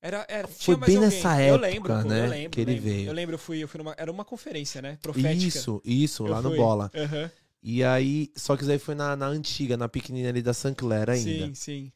era, 0.00 0.24
era, 0.28 0.48
foi 0.48 0.76
bem 0.76 0.98
nessa 0.98 1.42
eu 1.42 1.54
época, 1.54 1.68
lembro, 1.68 2.02
pô, 2.02 2.08
né, 2.08 2.26
Eu 2.26 2.30
lembro, 2.30 2.50
que 2.50 2.60
ele 2.60 2.72
lembro. 2.72 2.88
veio. 2.88 3.08
Eu 3.08 3.12
lembro, 3.12 3.34
eu 3.34 3.38
fui, 3.38 3.62
eu 3.62 3.68
fui 3.68 3.78
numa. 3.78 3.94
Era 3.98 4.10
uma 4.10 4.24
conferência, 4.24 4.80
né? 4.80 4.98
Profética. 5.02 5.34
isso, 5.34 5.82
isso, 5.84 6.24
Eu 6.26 6.30
lá 6.30 6.40
no 6.40 6.50
fui. 6.50 6.58
Bola. 6.58 6.90
Aham. 6.94 7.30
E 7.60 7.82
aí, 7.82 8.30
só 8.36 8.56
que 8.56 8.62
isso 8.62 8.70
aí 8.70 8.78
foi 8.78 8.94
na, 8.94 9.16
na 9.16 9.26
antiga, 9.26 9.76
na 9.76 9.88
pequenina 9.88 10.28
ali 10.28 10.40
da 10.40 10.54
Sancler 10.54 11.10
ainda. 11.10 11.46
Sim, 11.46 11.54
sim. 11.54 11.92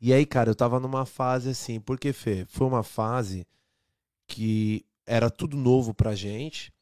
E 0.00 0.12
aí, 0.12 0.26
cara, 0.26 0.50
eu 0.50 0.54
tava 0.54 0.78
numa 0.78 1.06
fase 1.06 1.50
assim, 1.50 1.80
porque, 1.80 2.12
Fê, 2.12 2.44
foi 2.46 2.66
uma 2.66 2.82
fase 2.82 3.46
que 4.26 4.84
era 5.06 5.30
tudo 5.30 5.56
novo 5.56 5.92
pra 5.92 6.14
gente, 6.14 6.72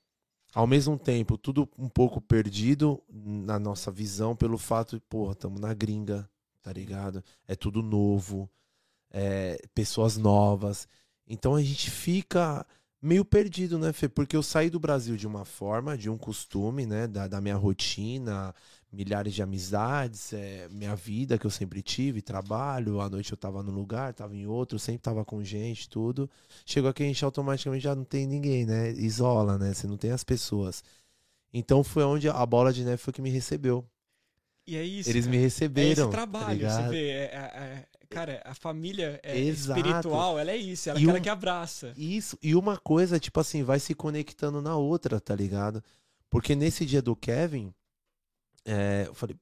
ao 0.54 0.66
mesmo 0.66 0.98
tempo, 0.98 1.38
tudo 1.38 1.68
um 1.78 1.88
pouco 1.88 2.20
perdido 2.20 3.02
na 3.08 3.58
nossa 3.58 3.90
visão, 3.90 4.36
pelo 4.36 4.58
fato 4.58 4.96
de, 4.96 5.00
porra, 5.08 5.34
tamo 5.34 5.58
na 5.58 5.72
gringa, 5.72 6.28
tá 6.62 6.72
ligado? 6.72 7.24
É 7.46 7.54
tudo 7.54 7.82
novo, 7.82 8.50
é, 9.10 9.58
pessoas 9.74 10.16
novas. 10.16 10.88
Então 11.26 11.54
a 11.54 11.62
gente 11.62 11.90
fica 11.90 12.66
meio 13.00 13.24
perdido, 13.24 13.78
né, 13.78 13.92
Fê? 13.92 14.08
Porque 14.08 14.36
eu 14.36 14.42
saí 14.42 14.70
do 14.70 14.80
Brasil 14.80 15.16
de 15.16 15.26
uma 15.26 15.44
forma, 15.44 15.96
de 15.96 16.10
um 16.10 16.18
costume, 16.18 16.84
né, 16.86 17.06
da, 17.06 17.28
da 17.28 17.40
minha 17.40 17.56
rotina, 17.56 18.54
milhares 18.92 19.34
de 19.34 19.42
amizades, 19.42 20.32
é, 20.32 20.68
minha 20.70 20.96
vida 20.96 21.38
que 21.38 21.46
eu 21.46 21.50
sempre 21.50 21.82
tive, 21.82 22.22
trabalho, 22.22 23.00
à 23.00 23.08
noite 23.08 23.30
eu 23.32 23.38
tava 23.38 23.62
num 23.62 23.72
lugar, 23.72 24.14
tava 24.14 24.34
em 24.34 24.46
outro, 24.46 24.78
sempre 24.78 25.02
tava 25.02 25.24
com 25.24 25.42
gente, 25.44 25.88
tudo. 25.88 26.28
Chegou 26.64 26.90
aqui 26.90 27.02
a 27.02 27.06
gente 27.06 27.24
automaticamente 27.24 27.84
já 27.84 27.94
não 27.94 28.04
tem 28.04 28.26
ninguém, 28.26 28.66
né? 28.66 28.90
Isola, 28.92 29.58
né? 29.58 29.74
Você 29.74 29.86
não 29.86 29.96
tem 29.96 30.10
as 30.10 30.24
pessoas. 30.24 30.82
Então 31.52 31.84
foi 31.84 32.04
onde 32.04 32.28
a 32.28 32.46
bola 32.46 32.72
de 32.72 32.84
neve 32.84 32.98
foi 32.98 33.12
que 33.12 33.22
me 33.22 33.30
recebeu. 33.30 33.84
E 34.70 34.76
é 34.76 34.84
isso. 34.84 35.08
Eles 35.08 35.24
cara. 35.24 35.30
me 35.30 35.36
É 35.38 35.40
receberam. 35.40 35.90
esse 35.92 36.02
tá 36.02 36.08
trabalho, 36.08 36.46
você 36.46 36.54
ligado? 36.76 36.90
vê. 36.90 37.08
é- 37.08 37.24
é- 37.24 37.58
é- 37.58 37.86
cara, 38.10 38.42
a 38.44 38.54
família 38.54 39.18
é 39.22 39.38
Exato. 39.38 39.80
espiritual, 39.80 40.38
ela 40.38 40.50
é 40.50 40.56
isso. 40.56 40.90
Ela 40.90 40.98
é 40.98 41.02
aquela 41.02 41.18
um- 41.18 41.22
que 41.22 41.28
abraça. 41.30 41.92
Isso, 41.96 42.38
e 42.42 42.54
uma 42.54 42.76
coisa, 42.76 43.18
tipo 43.18 43.40
assim, 43.40 43.62
vai 43.62 43.80
se 43.80 43.94
conectando 43.94 44.60
na 44.60 44.76
outra, 44.76 45.18
tá 45.20 45.34
ligado? 45.34 45.82
Porque 46.28 46.54
nesse 46.54 46.84
dia 46.84 47.00
do 47.00 47.16
Kevin, 47.16 47.72
é, 48.64 49.04
eu 49.06 49.14
falei, 49.14 49.36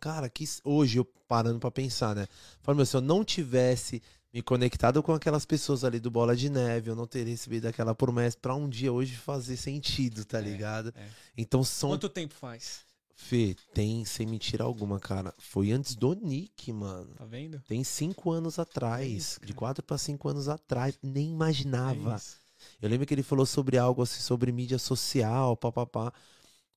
cara, 0.00 0.28
que 0.30 0.44
hoje 0.64 0.98
eu 0.98 1.04
parando 1.28 1.58
pra 1.60 1.70
pensar, 1.70 2.14
né? 2.16 2.26
Falei, 2.62 2.76
meu, 2.76 2.86
se 2.86 2.96
eu 2.96 3.00
não 3.02 3.22
tivesse 3.24 4.02
me 4.32 4.40
conectado 4.42 5.02
com 5.02 5.12
aquelas 5.12 5.44
pessoas 5.44 5.84
ali 5.84 5.98
do 6.00 6.10
Bola 6.10 6.34
de 6.36 6.48
Neve, 6.48 6.88
eu 6.90 6.96
não 6.96 7.06
teria 7.06 7.32
recebido 7.32 7.66
aquela 7.66 7.94
promessa 7.94 8.38
pra 8.40 8.54
um 8.54 8.68
dia 8.68 8.92
hoje 8.92 9.14
fazer 9.16 9.56
sentido, 9.56 10.24
tá 10.24 10.38
É, 10.38 10.40
ligado? 10.40 10.92
é. 10.96 11.06
Então 11.36 11.62
são. 11.64 11.90
Quanto 11.90 12.08
tempo 12.08 12.32
faz? 12.34 12.80
Fê, 13.22 13.54
tem, 13.74 14.04
sem 14.04 14.26
mentira 14.26 14.64
alguma, 14.64 14.98
cara. 14.98 15.32
Foi 15.38 15.70
antes 15.72 15.94
do 15.94 16.14
Nick, 16.14 16.72
mano. 16.72 17.14
Tá 17.16 17.24
vendo? 17.26 17.60
Tem 17.68 17.84
cinco 17.84 18.30
anos 18.32 18.58
atrás. 18.58 19.06
isso, 19.10 19.40
de 19.44 19.52
quatro 19.52 19.84
pra 19.84 19.98
cinco 19.98 20.28
anos 20.28 20.48
atrás. 20.48 20.98
Nem 21.02 21.26
É 21.28 21.30
imaginava. 21.30 22.16
isso. 22.16 22.36
Eu 22.80 22.88
lembro 22.88 23.06
que 23.06 23.14
ele 23.14 23.22
falou 23.22 23.46
sobre 23.46 23.78
algo 23.78 24.02
assim, 24.02 24.20
sobre 24.20 24.50
mídia 24.50 24.78
social, 24.78 25.56
papapá. 25.56 26.12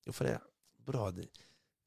Eu 0.05 0.13
falei, 0.13 0.33
ah, 0.33 0.41
brother, 0.85 1.27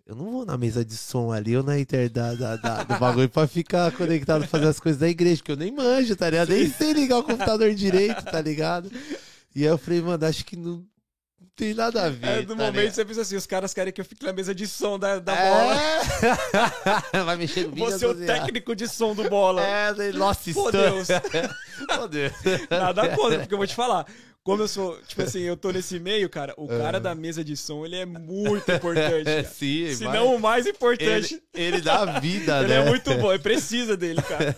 eu 0.04 0.14
não 0.16 0.30
vou 0.32 0.44
na 0.46 0.56
mesa 0.58 0.84
de 0.84 0.96
som 0.96 1.30
ali 1.32 1.56
ou 1.56 1.62
na 1.62 1.78
inter 1.78 2.10
da, 2.10 2.34
da- 2.34 2.56
da- 2.56 2.82
do 2.84 2.98
bagulho 2.98 3.28
pra 3.28 3.46
ficar 3.46 3.92
conectado, 3.92 4.46
fazer 4.48 4.66
as 4.68 4.80
coisas 4.80 4.98
da 5.00 5.08
igreja, 5.08 5.42
que 5.42 5.52
eu 5.52 5.56
nem 5.56 5.70
manjo, 5.70 6.16
tá 6.16 6.28
ligado? 6.30 6.48
Nem 6.48 6.68
sei 6.70 6.92
ligar 6.92 7.18
o 7.18 7.24
computador 7.24 7.74
direito, 7.74 8.24
tá 8.24 8.40
ligado? 8.40 8.90
E 9.54 9.60
aí 9.62 9.70
eu 9.70 9.78
falei, 9.78 10.00
mano, 10.00 10.24
acho 10.26 10.44
que 10.44 10.56
não, 10.56 10.84
não 11.40 11.48
tem 11.54 11.74
nada 11.74 12.04
a 12.04 12.08
ver. 12.10 12.26
É, 12.26 12.40
no 12.42 12.48
tá 12.48 12.54
momento 12.54 12.76
ligado? 12.76 12.94
você 12.94 13.04
pensa 13.04 13.20
assim, 13.22 13.36
os 13.36 13.46
caras 13.46 13.72
querem 13.74 13.92
que 13.92 14.00
eu 14.00 14.04
fique 14.04 14.24
na 14.24 14.32
mesa 14.32 14.54
de 14.54 14.66
som 14.66 14.98
da, 14.98 15.18
da 15.18 15.34
bola. 15.34 15.76
É. 17.12 17.22
Vai 17.22 17.36
mexer 17.36 17.64
no 17.64 17.70
vídeo. 17.70 17.88
Vou 17.88 17.98
ser 17.98 18.06
o 18.06 18.14
social. 18.14 18.26
técnico 18.26 18.74
de 18.74 18.88
som 18.88 19.14
do 19.14 19.28
bola. 19.28 19.62
É, 19.62 20.12
nossa, 20.12 20.52
Pô, 20.52 20.66
história. 20.68 20.90
Deus. 20.90 21.08
Deus. 22.10 22.32
Nada 22.70 23.08
contra, 23.10 23.38
porque 23.40 23.54
eu 23.54 23.58
vou 23.58 23.66
te 23.66 23.74
falar. 23.74 24.06
Como 24.42 24.62
eu 24.62 24.68
sou, 24.68 24.96
tipo 25.08 25.22
assim, 25.22 25.40
eu 25.40 25.56
tô 25.56 25.72
nesse 25.72 25.98
meio, 25.98 26.30
cara, 26.30 26.54
o 26.56 26.68
cara 26.68 27.00
da 27.00 27.16
mesa 27.16 27.42
de 27.42 27.56
som, 27.56 27.84
ele 27.84 27.96
é 27.96 28.06
muito 28.06 28.70
importante. 28.70 29.28
É, 29.28 29.42
Cara. 29.42 29.54
sim, 29.54 29.92
Se 29.92 30.04
vai. 30.04 30.16
não 30.16 30.36
o 30.36 30.40
mais 30.40 30.68
importante. 30.68 31.42
ele, 31.52 31.66
ele 31.66 31.80
dá 31.80 32.02
a 32.02 32.20
vida, 32.20 32.58
Ele 32.62 32.68
né? 32.68 32.76
é 32.76 32.84
muito 32.88 33.12
bom, 33.16 33.32
ele 33.32 33.42
precisa 33.42 33.96
dele, 33.96 34.22
cara. 34.22 34.56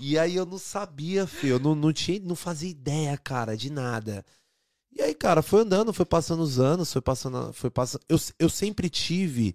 E 0.00 0.18
aí 0.18 0.34
eu 0.34 0.44
não 0.44 0.58
sabia, 0.58 1.24
filho. 1.24 1.52
Eu 1.54 1.58
não, 1.60 1.76
não, 1.76 1.92
tinha, 1.92 2.18
não 2.20 2.34
fazia 2.34 2.68
ideia, 2.68 3.16
cara, 3.16 3.56
de 3.56 3.70
nada. 3.70 4.24
E 4.96 5.02
aí, 5.02 5.14
cara, 5.14 5.42
foi 5.42 5.60
andando, 5.60 5.92
foi 5.92 6.06
passando 6.06 6.42
os 6.42 6.58
anos, 6.58 6.90
foi 6.90 7.02
passando. 7.02 7.52
Foi 7.52 7.68
passando. 7.68 8.02
Eu, 8.08 8.18
eu 8.38 8.48
sempre 8.48 8.88
tive. 8.88 9.54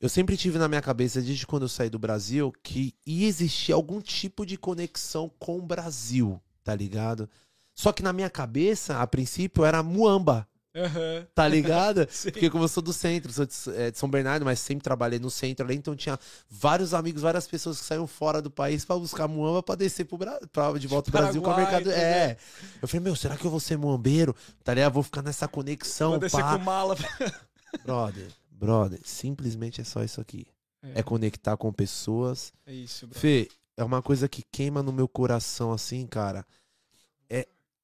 Eu 0.00 0.08
sempre 0.08 0.36
tive 0.36 0.56
na 0.56 0.68
minha 0.68 0.80
cabeça, 0.80 1.20
desde 1.20 1.44
quando 1.44 1.62
eu 1.62 1.68
saí 1.68 1.90
do 1.90 1.98
Brasil, 1.98 2.52
que 2.62 2.94
ia 3.04 3.26
existir 3.26 3.72
algum 3.72 4.00
tipo 4.00 4.46
de 4.46 4.56
conexão 4.56 5.28
com 5.40 5.58
o 5.58 5.62
Brasil, 5.62 6.40
tá 6.62 6.72
ligado? 6.72 7.28
Só 7.74 7.92
que 7.92 8.04
na 8.04 8.12
minha 8.12 8.30
cabeça, 8.30 9.02
a 9.02 9.06
princípio, 9.08 9.64
era 9.64 9.82
Muamba, 9.82 10.47
Aham. 10.74 11.26
tá 11.34 11.48
ligado? 11.48 12.06
Porque 12.30 12.50
como 12.50 12.64
eu 12.64 12.68
sou 12.68 12.82
do 12.82 12.92
centro, 12.92 13.32
sou 13.32 13.46
de, 13.46 13.54
é, 13.74 13.90
de 13.90 13.98
São 13.98 14.08
Bernardo, 14.08 14.44
mas 14.44 14.60
sempre 14.60 14.84
trabalhei 14.84 15.18
no 15.18 15.30
centro 15.30 15.64
ali, 15.64 15.74
então 15.76 15.96
tinha 15.96 16.18
vários 16.48 16.94
amigos, 16.94 17.22
várias 17.22 17.46
pessoas 17.48 17.80
que 17.80 17.84
saíam 17.84 18.06
fora 18.06 18.40
do 18.42 18.50
país 18.50 18.84
pra 18.84 18.96
buscar 18.96 19.26
muamba 19.26 19.62
pra 19.62 19.74
descer 19.74 20.04
pro 20.04 20.18
Bra... 20.18 20.38
pra, 20.52 20.72
de 20.74 20.86
volta 20.86 21.10
pro 21.10 21.20
Brasil 21.20 21.42
com 21.42 21.50
o 21.50 21.56
mercado. 21.56 21.84
tudo, 21.84 21.92
É. 21.92 22.36
Eu 22.80 22.86
falei, 22.86 23.02
meu, 23.04 23.16
será 23.16 23.36
que 23.36 23.44
eu 23.44 23.50
vou 23.50 23.60
ser 23.60 23.76
muambeiro? 23.76 24.34
Tá 24.62 24.74
ligado? 24.74 24.92
Vou 24.92 25.02
ficar 25.02 25.22
nessa 25.22 25.48
conexão, 25.48 26.10
Vou 26.10 26.20
descer 26.20 26.40
pá. 26.40 26.58
com 26.58 26.64
mala. 26.64 26.96
Brother, 27.84 28.28
brother, 28.50 29.00
simplesmente 29.04 29.80
é 29.80 29.84
só 29.84 30.02
isso 30.02 30.20
aqui. 30.20 30.46
É 30.82 31.00
É, 31.00 31.02
conectar 31.02 31.56
com 31.56 31.72
pessoas. 31.72 32.52
é 32.66 32.72
isso, 32.72 33.06
bro. 33.06 33.18
Fê, 33.18 33.48
é 33.76 33.84
uma 33.84 34.00
coisa 34.00 34.28
que 34.28 34.42
queima 34.50 34.82
no 34.82 34.92
meu 34.92 35.06
coração, 35.08 35.72
assim, 35.72 36.06
cara. 36.06 36.46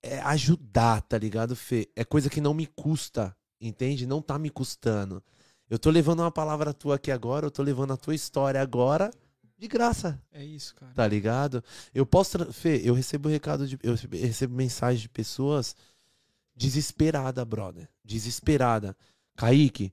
É, 0.07 0.20
ajudar, 0.20 1.00
tá 1.02 1.16
ligado, 1.16 1.57
Fê? 1.57 1.88
É 1.96 2.05
coisa 2.05 2.28
que 2.28 2.40
não 2.40 2.52
me 2.52 2.66
custa, 2.66 3.34
entende? 3.61 4.07
Não 4.07 4.20
tá 4.20 4.38
me 4.38 4.50
custando. 4.50 5.22
Eu 5.70 5.78
tô 5.78 5.90
levando 5.90 6.20
uma 6.20 6.30
palavra 6.30 6.74
tua 6.74 6.96
aqui 6.96 7.11
agora, 7.11 7.46
eu 7.46 7.50
tô 7.50 7.62
levando 7.62 7.92
a 7.92 7.96
tua 7.96 8.14
história 8.14 8.61
agora 8.61 9.11
de 9.57 9.66
graça, 9.66 10.20
É 10.30 10.44
isso, 10.44 10.74
cara. 10.74 10.92
tá 10.92 11.07
ligado? 11.09 11.64
Eu 11.94 12.05
posso. 12.05 12.52
Fê, 12.52 12.82
eu 12.84 12.92
recebo 12.92 13.28
recado 13.30 13.66
de. 13.66 13.78
Eu 13.82 13.92
recebo- 13.92 14.16
recebo 14.16 14.55
mensagem 14.55 15.00
de 15.00 15.09
pessoas 15.09 15.74
desesperada, 16.55 17.44
brother. 17.44 17.88
Desesperada. 18.05 18.96
Kaique, 19.36 19.92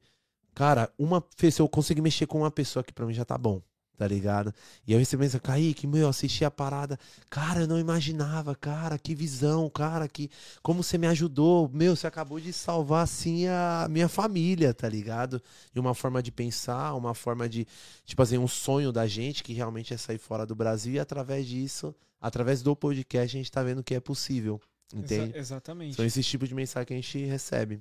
cara, 0.53 0.91
uma. 0.97 1.23
Fê, 1.37 1.49
se 1.49 1.61
eu 1.61 1.69
conseguir 1.69 2.01
mexer 2.01 2.25
com 2.27 2.39
uma 2.39 2.51
pessoa 2.51 2.81
aqui 2.81 2.91
pra 2.93 3.05
mim 3.05 3.13
já 3.13 3.23
tá 3.25 3.37
bom. 3.37 3.61
Tá 4.01 4.07
ligado? 4.07 4.51
E 4.87 4.93
aí 4.93 4.95
eu 4.95 4.97
recebi 4.97 5.21
mensagem, 5.21 5.45
Kaique, 5.45 5.85
meu, 5.85 6.01
eu 6.01 6.07
assisti 6.09 6.43
a 6.43 6.49
parada. 6.49 6.97
Cara, 7.29 7.59
eu 7.59 7.67
não 7.67 7.77
imaginava, 7.77 8.55
cara, 8.55 8.97
que 8.97 9.13
visão, 9.13 9.69
cara, 9.69 10.07
que. 10.07 10.27
Como 10.63 10.81
você 10.81 10.97
me 10.97 11.05
ajudou. 11.05 11.69
Meu, 11.71 11.95
você 11.95 12.07
acabou 12.07 12.39
de 12.39 12.51
salvar, 12.51 13.03
assim, 13.03 13.45
a 13.45 13.85
minha 13.87 14.09
família, 14.09 14.73
tá 14.73 14.89
ligado? 14.89 15.39
E 15.75 15.79
uma 15.79 15.93
forma 15.93 16.19
de 16.23 16.31
pensar, 16.31 16.95
uma 16.95 17.13
forma 17.13 17.47
de. 17.47 17.67
Tipo 18.03 18.23
assim, 18.23 18.39
um 18.39 18.47
sonho 18.47 18.91
da 18.91 19.05
gente 19.05 19.43
que 19.43 19.53
realmente 19.53 19.93
é 19.93 19.97
sair 19.97 20.17
fora 20.17 20.47
do 20.47 20.55
Brasil. 20.55 20.93
E 20.93 20.99
através 20.99 21.45
disso, 21.45 21.93
através 22.19 22.63
do 22.63 22.75
podcast, 22.75 23.37
a 23.37 23.39
gente 23.39 23.51
tá 23.51 23.61
vendo 23.61 23.83
que 23.83 23.93
é 23.93 23.99
possível. 23.99 24.59
Entende? 24.91 25.29
Exa- 25.29 25.37
exatamente. 25.37 25.95
São 25.95 26.03
esses 26.03 26.25
tipos 26.25 26.49
de 26.49 26.55
mensagem 26.55 26.87
que 26.87 26.93
a 26.93 26.95
gente 26.95 27.23
recebe. 27.23 27.79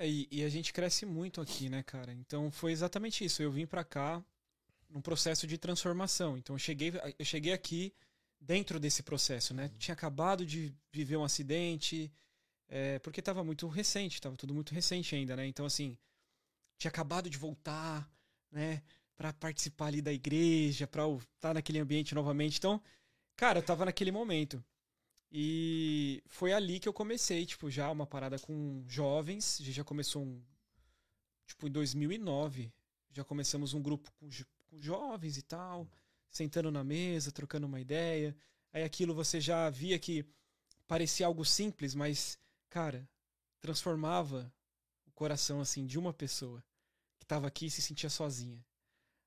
É, 0.00 0.08
e, 0.08 0.26
e 0.32 0.42
a 0.42 0.48
gente 0.48 0.72
cresce 0.72 1.06
muito 1.06 1.40
aqui, 1.40 1.68
né, 1.68 1.84
cara? 1.84 2.12
Então 2.12 2.50
foi 2.50 2.72
exatamente 2.72 3.24
isso. 3.24 3.40
Eu 3.40 3.52
vim 3.52 3.66
pra 3.66 3.84
cá 3.84 4.20
num 4.90 5.00
processo 5.00 5.46
de 5.46 5.56
transformação. 5.56 6.36
Então 6.36 6.54
eu 6.54 6.58
cheguei, 6.58 6.92
eu 7.18 7.24
cheguei 7.24 7.52
aqui 7.52 7.94
dentro 8.40 8.80
desse 8.80 9.02
processo, 9.02 9.54
né? 9.54 9.70
Tinha 9.78 9.94
acabado 9.94 10.44
de 10.44 10.74
viver 10.92 11.16
um 11.16 11.24
acidente, 11.24 12.12
é, 12.68 12.98
porque 12.98 13.22
tava 13.22 13.44
muito 13.44 13.66
recente, 13.68 14.20
tava 14.20 14.36
tudo 14.36 14.54
muito 14.54 14.74
recente 14.74 15.14
ainda, 15.14 15.36
né? 15.36 15.46
Então 15.46 15.64
assim, 15.64 15.96
tinha 16.76 16.90
acabado 16.90 17.30
de 17.30 17.38
voltar, 17.38 18.10
né? 18.50 18.82
Pra 19.16 19.32
participar 19.32 19.86
ali 19.86 20.00
da 20.00 20.12
igreja, 20.12 20.86
pra 20.86 21.06
estar 21.06 21.26
tá 21.40 21.54
naquele 21.54 21.78
ambiente 21.78 22.14
novamente. 22.14 22.58
Então, 22.58 22.82
cara, 23.36 23.58
eu 23.58 23.62
tava 23.62 23.84
naquele 23.84 24.10
momento. 24.10 24.64
E 25.30 26.22
foi 26.26 26.52
ali 26.52 26.80
que 26.80 26.88
eu 26.88 26.92
comecei, 26.92 27.46
tipo, 27.46 27.70
já 27.70 27.90
uma 27.90 28.06
parada 28.06 28.38
com 28.38 28.82
jovens. 28.88 29.60
A 29.60 29.64
gente 29.64 29.76
já 29.76 29.84
começou 29.84 30.22
um. 30.22 30.42
Tipo, 31.46 31.68
em 31.68 31.70
2009. 31.70 32.72
Já 33.12 33.24
começamos 33.24 33.74
um 33.74 33.82
grupo 33.82 34.10
com, 34.18 34.28
com 34.70 34.80
jovens 34.80 35.36
e 35.36 35.42
tal. 35.42 35.86
Sentando 36.30 36.70
na 36.70 36.84
mesa, 36.84 37.32
trocando 37.32 37.66
uma 37.66 37.80
ideia. 37.80 38.36
Aí 38.72 38.84
aquilo 38.84 39.14
você 39.14 39.40
já 39.40 39.68
via 39.68 39.98
que 39.98 40.24
parecia 40.86 41.26
algo 41.26 41.44
simples, 41.44 41.94
mas, 41.94 42.38
cara, 42.68 43.08
transformava 43.60 44.52
o 45.06 45.10
coração, 45.10 45.60
assim, 45.60 45.84
de 45.86 45.98
uma 45.98 46.12
pessoa 46.12 46.64
que 47.18 47.26
tava 47.26 47.48
aqui 47.48 47.66
e 47.66 47.70
se 47.70 47.82
sentia 47.82 48.08
sozinha. 48.08 48.64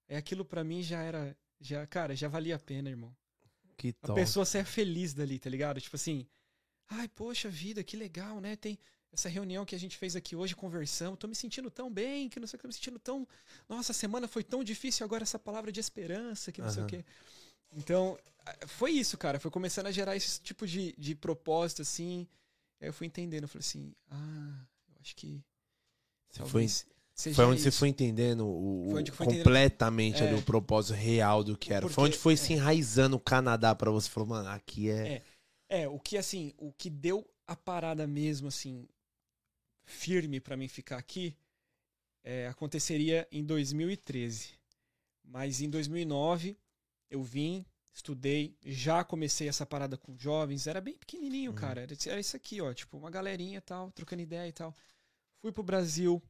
Aí 0.07 0.15
aquilo 0.15 0.45
pra 0.45 0.63
mim 0.63 0.81
já 0.81 1.01
era. 1.01 1.37
Já, 1.59 1.85
cara, 1.87 2.15
já 2.15 2.27
valia 2.27 2.55
a 2.55 2.59
pena, 2.59 2.89
irmão. 2.89 3.15
Que 3.77 3.89
A 3.89 4.07
top. 4.07 4.19
pessoa 4.19 4.45
ser 4.45 4.65
feliz 4.65 5.13
dali, 5.13 5.39
tá 5.39 5.49
ligado? 5.49 5.79
Tipo 5.79 5.95
assim, 5.95 6.27
ai, 6.89 7.07
poxa 7.09 7.49
vida, 7.49 7.83
que 7.83 7.95
legal, 7.97 8.39
né? 8.39 8.55
Tem. 8.55 8.77
Essa 9.13 9.29
reunião 9.29 9.63
que 9.63 9.75
a 9.75 9.79
gente 9.79 9.95
fez 9.97 10.15
aqui 10.15 10.35
hoje, 10.35 10.55
conversamos, 10.55 11.19
tô 11.19 11.27
me 11.27 11.35
sentindo 11.35 11.69
tão 11.69 11.91
bem, 11.91 12.27
que 12.27 12.39
não 12.39 12.47
sei 12.47 12.57
o 12.57 12.59
que, 12.59 12.63
tô 12.63 12.67
me 12.67 12.73
sentindo 12.73 12.97
tão. 12.99 13.27
Nossa, 13.69 13.91
a 13.91 13.95
semana 13.95 14.27
foi 14.27 14.43
tão 14.43 14.63
difícil, 14.63 15.05
agora 15.05 15.21
essa 15.23 15.37
palavra 15.37 15.71
de 15.71 15.79
esperança, 15.79 16.51
que 16.51 16.61
não 16.61 16.69
sei 16.71 16.83
o 16.83 16.87
quê. 16.87 17.05
Então, 17.75 18.17
foi 18.67 18.91
isso, 18.91 19.17
cara. 19.17 19.39
Foi 19.39 19.49
começando 19.51 19.87
a 19.87 19.91
gerar 19.91 20.15
esse 20.15 20.41
tipo 20.41 20.65
de, 20.67 20.93
de 20.97 21.15
propósito, 21.15 21.81
assim. 21.83 22.27
Aí 22.81 22.89
eu 22.89 22.93
fui 22.93 23.07
entendendo, 23.07 23.43
eu 23.43 23.47
falei 23.47 23.61
assim, 23.65 23.93
ah, 24.09 24.65
eu 24.89 24.95
acho 24.99 25.15
que. 25.15 25.43
Você 26.29 26.39
foi, 26.45 26.67
foi 27.35 27.45
onde 27.45 27.61
você 27.61 27.69
isso. 27.69 27.77
foi 27.79 27.89
entendendo 27.89 28.47
o, 28.47 28.87
Foi 28.89 29.01
entendendo. 29.01 29.17
completamente 29.43 30.23
ali 30.23 30.33
É. 30.33 30.37
o 30.37 30.41
propósito 30.41 30.95
real 30.95 31.43
do 31.43 31.55
que 31.55 31.71
era. 31.71 31.81
Porque- 31.81 31.93
foi 31.93 32.03
onde 32.05 32.17
foi 32.17 32.33
é. 32.33 32.37
se 32.37 32.53
enraizando 32.53 33.15
o 33.15 33.19
Canadá 33.19 33.75
pra 33.75 33.91
você. 33.91 34.09
Falou, 34.09 34.29
mano, 34.29 34.49
aqui 34.49 34.89
é. 34.89 35.21
É. 35.69 35.81
É, 35.83 35.87
o 35.87 35.99
que 35.99 36.17
assim, 36.17 36.51
o 36.57 36.71
que 36.73 36.89
deu 36.89 37.27
a 37.47 37.55
parada 37.55 38.05
mesmo, 38.07 38.47
assim, 38.47 38.87
firme 39.85 40.39
pra 40.39 40.57
mim 40.57 40.67
ficar 40.67 40.97
aqui, 40.97 41.35
é, 42.23 42.47
aconteceria 42.47 43.27
em 43.31 43.43
2013. 43.43 44.53
Mas 45.23 45.61
em 45.61 45.69
2009 45.69 46.57
eu 47.09 47.21
vim, 47.23 47.65
estudei, 47.93 48.57
já 48.65 49.03
comecei 49.03 49.47
essa 49.47 49.65
parada 49.65 49.97
com 49.97 50.17
jovens, 50.17 50.67
era 50.67 50.81
bem 50.81 50.97
pequenininho, 50.97 51.51
Uhum. 51.51 51.55
cara. 51.57 51.81
Era, 51.81 51.95
era 52.07 52.19
isso 52.19 52.35
aqui, 52.35 52.59
ó, 52.61 52.73
tipo, 52.73 52.97
uma 52.97 53.09
galerinha 53.09 53.57
e 53.57 53.61
tal, 53.61 53.91
trocando 53.91 54.21
ideia 54.21 54.47
e 54.47 54.51
tal. 54.53 54.75
Fui 55.41 55.51
pro 55.51 55.63
Brasil, 55.63 56.21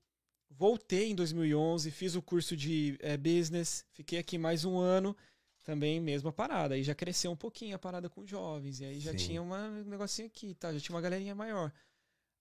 voltei 0.49 1.09
em 1.11 1.15
2011, 1.15 1.89
fiz 1.91 2.15
o 2.15 2.21
curso 2.21 2.55
de 2.57 2.97
eh, 2.99 3.17
business, 3.17 3.85
fiquei 3.91 4.19
aqui 4.19 4.37
mais 4.37 4.65
um 4.65 4.77
ano, 4.77 5.15
também 5.63 5.99
mesma 6.01 6.31
parada. 6.33 6.75
Aí 6.75 6.83
já 6.83 6.93
cresceu 6.93 7.31
um 7.31 7.35
pouquinho 7.37 7.75
a 7.75 7.79
parada 7.79 8.09
com 8.09 8.25
jovens, 8.25 8.79
e 8.81 8.85
aí 8.85 8.99
já 8.99 9.11
Sim. 9.11 9.17
tinha 9.17 9.41
uma- 9.41 9.67
um 9.69 9.83
negocinho 9.85 10.27
aqui, 10.27 10.53
tá? 10.55 10.73
Já 10.73 10.79
tinha 10.79 10.95
uma 10.95 11.01
galerinha 11.01 11.33
maior. 11.35 11.71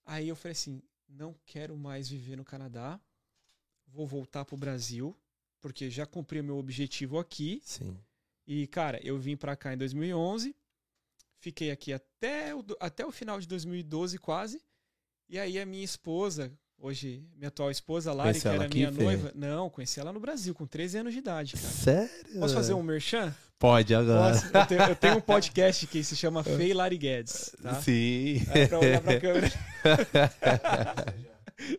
Aí 0.04 0.28
eu 0.28 0.34
falei 0.36 0.52
assim, 0.52 0.82
não 1.12 1.34
quero 1.44 1.76
mais 1.76 2.08
viver 2.08 2.36
no 2.36 2.44
Canadá, 2.44 3.00
vou 3.86 4.06
voltar 4.06 4.44
pro 4.44 4.56
Brasil, 4.56 5.16
porque 5.60 5.90
já 5.90 6.06
cumpri 6.06 6.40
o 6.40 6.44
meu 6.44 6.56
objetivo 6.56 7.18
aqui. 7.18 7.60
Sim. 7.64 7.96
E, 8.46 8.66
cara, 8.66 8.98
eu 9.02 9.18
vim 9.18 9.36
pra 9.36 9.54
cá 9.54 9.72
em 9.72 9.76
2011, 9.76 10.54
fiquei 11.38 11.70
aqui 11.70 11.92
até 11.92 12.54
o, 12.54 12.64
até 12.80 13.06
o 13.06 13.12
final 13.12 13.38
de 13.38 13.46
2012 13.46 14.18
quase. 14.18 14.60
E 15.28 15.38
aí 15.38 15.58
a 15.58 15.64
minha 15.64 15.84
esposa, 15.84 16.52
hoje 16.78 17.24
minha 17.36 17.48
atual 17.48 17.70
esposa, 17.70 18.12
Lari, 18.12 18.30
Conheceu 18.30 18.50
que 18.50 18.58
era 18.58 18.68
minha 18.68 18.90
noiva. 18.90 19.32
Não, 19.34 19.70
conheci 19.70 20.00
ela 20.00 20.12
no 20.12 20.20
Brasil, 20.20 20.54
com 20.54 20.66
13 20.66 20.98
anos 20.98 21.12
de 21.12 21.20
idade, 21.20 21.54
cara. 21.54 21.68
Sério? 21.68 22.40
Posso 22.40 22.54
fazer 22.54 22.74
um 22.74 22.82
merchan? 22.82 23.34
Pode 23.58 23.94
agora. 23.94 24.34
Posso? 24.34 24.46
Eu, 24.56 24.66
tenho, 24.66 24.82
eu 24.82 24.96
tenho 24.96 25.16
um 25.18 25.20
podcast 25.22 25.86
que 25.86 26.02
se 26.02 26.16
chama 26.16 26.44
e 26.60 26.72
Lari 26.74 26.98
Guedes. 26.98 27.54
Tá? 27.62 27.80
Sim. 27.80 28.44
É 28.52 28.66
pra 28.66 28.80
olhar 28.80 29.00
pra 29.00 29.20
câmera. 29.20 29.52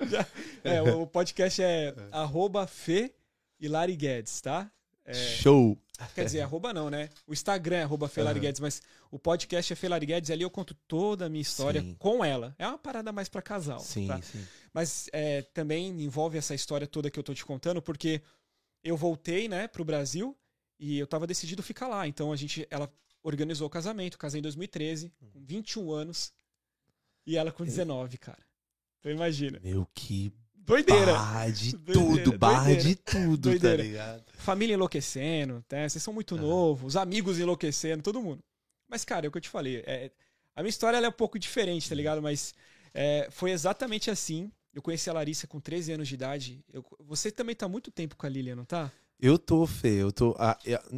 Já- 0.09 0.27
é, 0.63 0.81
o 0.81 1.05
podcast 1.07 1.61
é 1.61 1.93
arroba 2.11 2.67
Fê 2.67 3.13
e 3.59 3.67
Lari 3.67 3.95
Guedes, 3.95 4.41
tá? 4.41 4.71
É, 5.05 5.13
Show. 5.13 5.77
Quer 6.15 6.25
dizer, 6.25 6.41
arroba 6.41 6.73
não, 6.73 6.89
né? 6.89 7.09
O 7.27 7.33
Instagram 7.33 7.77
é 7.77 7.83
arroba 7.83 8.07
Felari 8.09 8.39
Aham. 8.39 8.45
Guedes, 8.47 8.59
mas 8.59 8.81
o 9.11 9.19
podcast 9.19 9.71
é 9.71 9.75
Felari 9.75 10.05
Guedes. 10.05 10.31
Ali 10.31 10.43
eu 10.43 10.49
conto 10.49 10.73
toda 10.87 11.25
a 11.25 11.29
minha 11.29 11.41
história 11.41 11.81
Sim. 11.81 11.95
com 11.99 12.25
ela. 12.25 12.55
É 12.57 12.67
uma 12.67 12.77
parada 12.77 13.11
mais 13.11 13.29
pra 13.29 13.41
casal. 13.41 13.79
Sim, 13.79 14.07
tá? 14.07 14.21
sim. 14.21 14.45
Mas 14.73 15.07
é, 15.13 15.43
também 15.53 15.89
envolve 16.01 16.37
essa 16.37 16.55
história 16.55 16.87
toda 16.87 17.09
que 17.11 17.19
eu 17.19 17.23
tô 17.23 17.33
te 17.33 17.45
contando, 17.45 17.81
porque 17.81 18.21
eu 18.83 18.97
voltei, 18.97 19.47
né, 19.47 19.67
pro 19.67 19.85
Brasil 19.85 20.35
e 20.79 20.97
eu 20.97 21.07
tava 21.07 21.27
decidido 21.27 21.61
ficar 21.61 21.87
lá. 21.87 22.07
Então 22.07 22.31
a 22.31 22.35
gente, 22.35 22.67
ela 22.69 22.91
organizou 23.21 23.67
o 23.67 23.69
casamento, 23.69 24.17
casei 24.17 24.39
em 24.39 24.43
2013, 24.43 25.13
com 25.31 25.39
21 25.45 25.91
anos, 25.91 26.33
e 27.26 27.38
ela 27.38 27.51
com 27.51 27.63
19, 27.63 28.17
cara. 28.17 28.43
Então 28.99 29.11
imagina. 29.11 29.59
Meu, 29.63 29.88
que 29.93 30.32
Doideira. 30.55 31.13
barra 31.13 31.49
de 31.49 31.76
Doideira, 31.78 32.24
tudo, 32.24 32.38
barra 32.38 32.63
doideira. 32.65 32.84
de 32.84 32.95
tudo, 32.95 33.38
Doideira. 33.49 33.78
tá 33.78 33.84
ligado? 33.84 34.24
família 34.38 34.74
enlouquecendo, 34.76 35.63
né? 35.71 35.89
Vocês 35.89 36.01
são 36.03 36.13
muito 36.13 36.36
Aham. 36.36 36.43
novos, 36.43 36.88
os 36.88 36.95
amigos 36.95 37.38
enlouquecendo, 37.39 38.01
todo 38.03 38.21
mundo. 38.21 38.41
Mas, 38.89 39.03
cara, 39.03 39.26
é 39.26 39.30
o 39.30 39.32
que 39.32 39.38
eu 39.38 39.41
te 39.41 39.49
falei. 39.49 39.84
é- 39.86 40.11
a 40.55 40.61
minha 40.61 40.69
história 40.69 40.97
é 40.97 41.07
um 41.09 41.11
pouco 41.11 41.38
diferente, 41.39 41.89
tá 41.89 41.95
ligado? 41.95 42.21
Mas 42.21 42.53
é, 42.93 43.28
foi 43.32 43.51
exatamente 43.51 44.09
assim. 44.11 44.51
Eu 44.74 44.82
conheci 44.82 45.09
a 45.09 45.13
Larissa 45.13 45.47
com 45.47 45.59
13 45.59 45.91
anos 45.93 46.07
de 46.07 46.13
idade. 46.15 46.63
Eu- 46.71 46.86
você 46.99 47.32
também 47.32 47.55
tá 47.55 47.67
muito 47.67 47.91
tempo 47.91 48.15
com 48.15 48.26
a 48.26 48.30
Lilian, 48.30 48.55
não 48.55 48.65
tá? 48.65 48.91
Eu 49.22 49.38
tô, 49.38 49.66
Fê, 49.66 50.01
eu 50.01 50.11
tô. 50.11 50.36
a- 50.38 50.57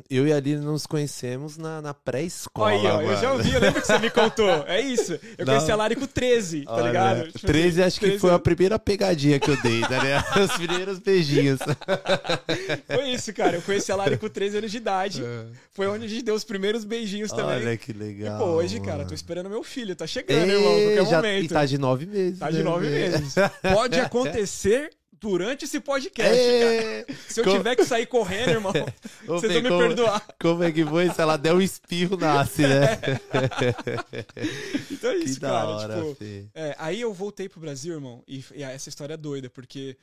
eu 0.09 0.27
e 0.27 0.33
a 0.33 0.39
Lili 0.39 0.57
nos 0.59 0.87
conhecemos 0.87 1.57
na, 1.57 1.79
na 1.79 1.93
pré-escola. 1.93 2.71
Ó, 2.73 3.01
eu 3.01 3.05
mano. 3.07 3.21
já 3.21 3.33
ouvi, 3.33 3.53
eu 3.53 3.59
lembro 3.59 3.79
que 3.79 3.85
você 3.85 3.99
me 3.99 4.09
contou. 4.09 4.49
É 4.67 4.81
isso. 4.81 5.13
Eu 5.37 5.45
Não. 5.45 5.53
conheci 5.53 5.71
a 5.71 5.75
Lari 5.75 5.95
com 5.95 6.07
13, 6.07 6.63
tá 6.65 6.73
Olha, 6.73 6.87
ligado? 6.87 7.31
Tipo 7.31 7.45
13 7.45 7.81
assim, 7.81 7.87
acho 7.87 7.99
que 7.99 8.05
13 8.07 8.19
foi 8.19 8.31
a 8.31 8.39
primeira 8.39 8.79
pegadinha 8.79 9.39
que 9.39 9.51
eu 9.51 9.61
dei, 9.61 9.81
tá 9.81 9.99
ligado? 10.01 10.41
Os 10.43 10.51
primeiros 10.57 10.97
beijinhos. 10.97 11.59
Foi 12.87 13.09
isso, 13.11 13.31
cara. 13.33 13.57
Eu 13.57 13.61
conheci 13.61 13.91
a 13.91 13.95
Lari 13.95 14.17
com 14.17 14.27
13 14.27 14.57
anos 14.57 14.71
de 14.71 14.77
idade. 14.77 15.23
Foi 15.71 15.85
onde 15.87 16.05
a 16.05 16.09
gente 16.09 16.23
deu 16.23 16.33
os 16.35 16.43
primeiros 16.43 16.83
beijinhos 16.83 17.31
também. 17.31 17.57
Olha 17.57 17.77
que 17.77 17.91
E, 17.91 17.93
legal. 17.93 18.39
pô, 18.39 18.45
hoje, 18.45 18.79
cara, 18.79 18.97
mano. 18.97 19.09
tô 19.09 19.13
esperando 19.13 19.49
meu 19.49 19.61
filho. 19.63 19.95
Tá 19.95 20.07
chegando, 20.07 20.49
irmão, 20.49 20.73
Ei, 20.73 20.95
qualquer 20.95 21.09
já, 21.11 21.17
momento. 21.17 21.43
e 21.45 21.47
tá 21.49 21.65
de 21.65 21.77
nove 21.77 22.05
meses. 22.07 22.39
Tá 22.39 22.49
de 22.49 22.57
né, 22.57 22.63
nove 22.63 22.89
meses. 22.89 23.35
Pode 23.73 23.99
acontecer 23.99 24.89
durante 25.29 25.65
esse 25.65 25.79
podcast, 25.79 26.31
cara. 26.31 26.35
Ei, 26.35 27.05
Se 27.27 27.39
eu 27.39 27.43
como- 27.43 27.57
tiver 27.57 27.75
que 27.75 27.83
sair 27.85 28.05
correndo, 28.05 28.49
irmão, 28.51 28.71
ô, 29.27 29.39
vocês 29.39 29.51
vão 29.53 29.61
me 29.63 29.69
como- 29.69 29.79
perdoar. 29.81 30.27
Como 30.39 30.63
é 30.63 30.71
que 30.71 30.85
foi? 30.85 31.09
Se 31.11 31.19
ela 31.21 31.35
der 31.37 31.53
um 31.53 31.61
espirro, 31.61 32.15
nasce, 32.17 32.61
né? 32.61 32.99
Então 34.91 35.11
é 35.11 35.17
que 35.19 35.25
isso, 35.25 35.39
da 35.39 35.49
cara. 35.49 35.67
hora, 35.67 35.95
tipo, 36.13 36.17
é, 36.53 36.75
aí 36.77 37.01
eu 37.01 37.13
voltei 37.13 37.49
pro 37.49 37.59
Brasil, 37.59 37.93
irmão, 37.95 38.23
e, 38.27 38.43
e 38.53 38.63
essa 38.63 38.89
história 38.89 39.13
é 39.13 39.17
doida, 39.17 39.49
porque 39.49 39.97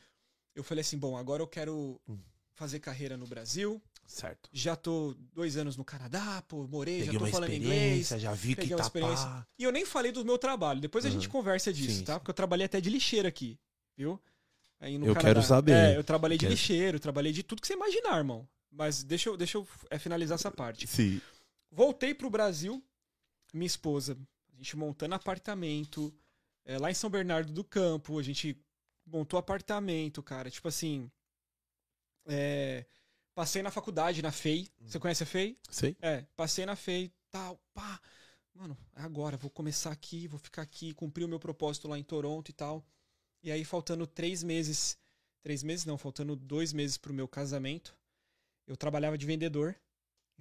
eu 0.55 0.62
falei 0.64 0.83
assim, 0.83 0.99
bom, 0.99 1.16
agora 1.16 1.43
eu 1.43 1.47
quero 1.47 2.01
Hum. 2.09 2.18
fazer 2.55 2.79
carreira 2.81 3.16
no 3.16 3.27
Brasil. 3.27 3.81
Certo. 4.07 4.51
Já 4.53 4.75
tô 4.77 5.14
dois 5.33 5.57
anos 5.57 5.77
no 5.77 5.85
Canadá, 5.85 6.43
pô, 6.49 6.66
morei, 6.66 6.99
Peguei 7.01 7.12
já 7.14 7.18
tô 7.18 7.27
falando 7.27 7.53
inglês. 7.53 8.09
já 8.09 8.33
vi 8.33 8.55
que 8.55 8.68
tá. 8.75 9.47
E 9.59 9.64
eu 9.64 9.73
nem 9.73 9.87
falei 9.87 10.12
do 10.12 10.25
meu 10.25 10.37
trabalho. 10.37 10.81
Depois 10.81 11.05
a 11.05 11.09
Uhum. 11.09 11.14
gente 11.14 11.29
conversa 11.29 11.73
disso, 11.73 11.99
Sim, 11.99 12.05
tá? 12.05 12.18
Porque 12.18 12.31
eu 12.31 12.35
trabalhei 12.35 12.66
até 12.66 12.81
de 12.81 12.91
lixeira 12.91 13.29
aqui, 13.29 13.59
viu? 13.97 14.20
Aí 14.83 14.99
no 14.99 15.07
Eu 15.07 15.14
Canadá. 15.14 15.35
quero 15.35 15.47
saber. 15.47 15.72
É, 15.72 15.97
eu 15.97 16.03
trabalhei 16.03 16.37
de 16.37 16.45
Quero- 16.47 16.53
lixeiro, 16.53 16.99
trabalhei 17.01 17.33
de 17.33 17.43
tudo 17.45 17.61
que 17.62 17.66
você 17.68 17.74
imaginar, 17.74 18.18
irmão. 18.18 18.49
Mas 18.70 19.05
deixa 19.05 19.28
eu, 19.28 19.37
deixa 19.37 19.57
eu 19.57 19.68
é, 19.91 19.99
finalizar 19.99 20.35
essa 20.35 20.51
parte. 20.51 20.87
Sim. 20.89 21.20
Voltei 21.70 22.12
pro 22.12 22.28
Brasil, 22.28 22.83
minha 23.55 23.66
esposa, 23.66 24.18
a 24.53 24.57
gente 24.57 24.76
montando 24.76 25.14
apartamento, 25.14 26.12
é, 26.64 26.78
lá 26.78 26.91
em 26.91 26.95
São 26.95 27.09
Bernardo 27.09 27.53
do 27.53 27.62
Campo, 27.62 28.18
a 28.18 28.22
gente 28.24 28.59
montou 29.07 29.39
apartamento, 29.39 30.20
cara. 30.22 30.51
Tipo 30.51 30.66
assim. 30.68 31.09
é, 32.26 32.85
passei 33.35 33.62
na 33.62 33.70
faculdade, 33.70 34.20
na 34.22 34.33
FEI. 34.33 34.68
Você 34.80 34.99
conhece 34.99 35.22
a 35.22 35.26
FEI? 35.26 35.57
Sei. 35.70 35.97
É, 36.01 36.24
passei 36.37 36.66
na 36.66 36.74
FEI, 36.76 37.12
tal, 37.30 37.61
pá. 37.72 38.01
Mano, 38.55 38.76
é 38.97 39.03
agora, 39.03 39.37
vou 39.37 39.51
começar 39.51 39.91
aqui, 39.91 40.26
vou 40.28 40.39
ficar 40.39 40.62
aqui, 40.62 40.93
cumprir 40.93 41.24
o 41.24 41.28
meu 41.28 41.39
propósito 41.41 41.89
lá 41.89 41.99
em 41.99 42.03
Toronto 42.05 42.49
e 42.51 42.53
tal. 42.53 42.85
E 43.43 43.51
aí, 43.51 43.64
faltando 43.64 44.07
três 44.07 44.43
meses, 44.43 44.97
três 45.43 45.62
meses 45.62 45.84
não, 45.84 45.99
faltando 45.99 46.36
dois 46.36 46.72
meses 46.72 46.97
pro 46.97 47.12
meu 47.12 47.26
casamento, 47.26 47.95
eu 48.68 48.76
trabalhava 48.76 49.18
de 49.18 49.26
vendedor. 49.26 49.74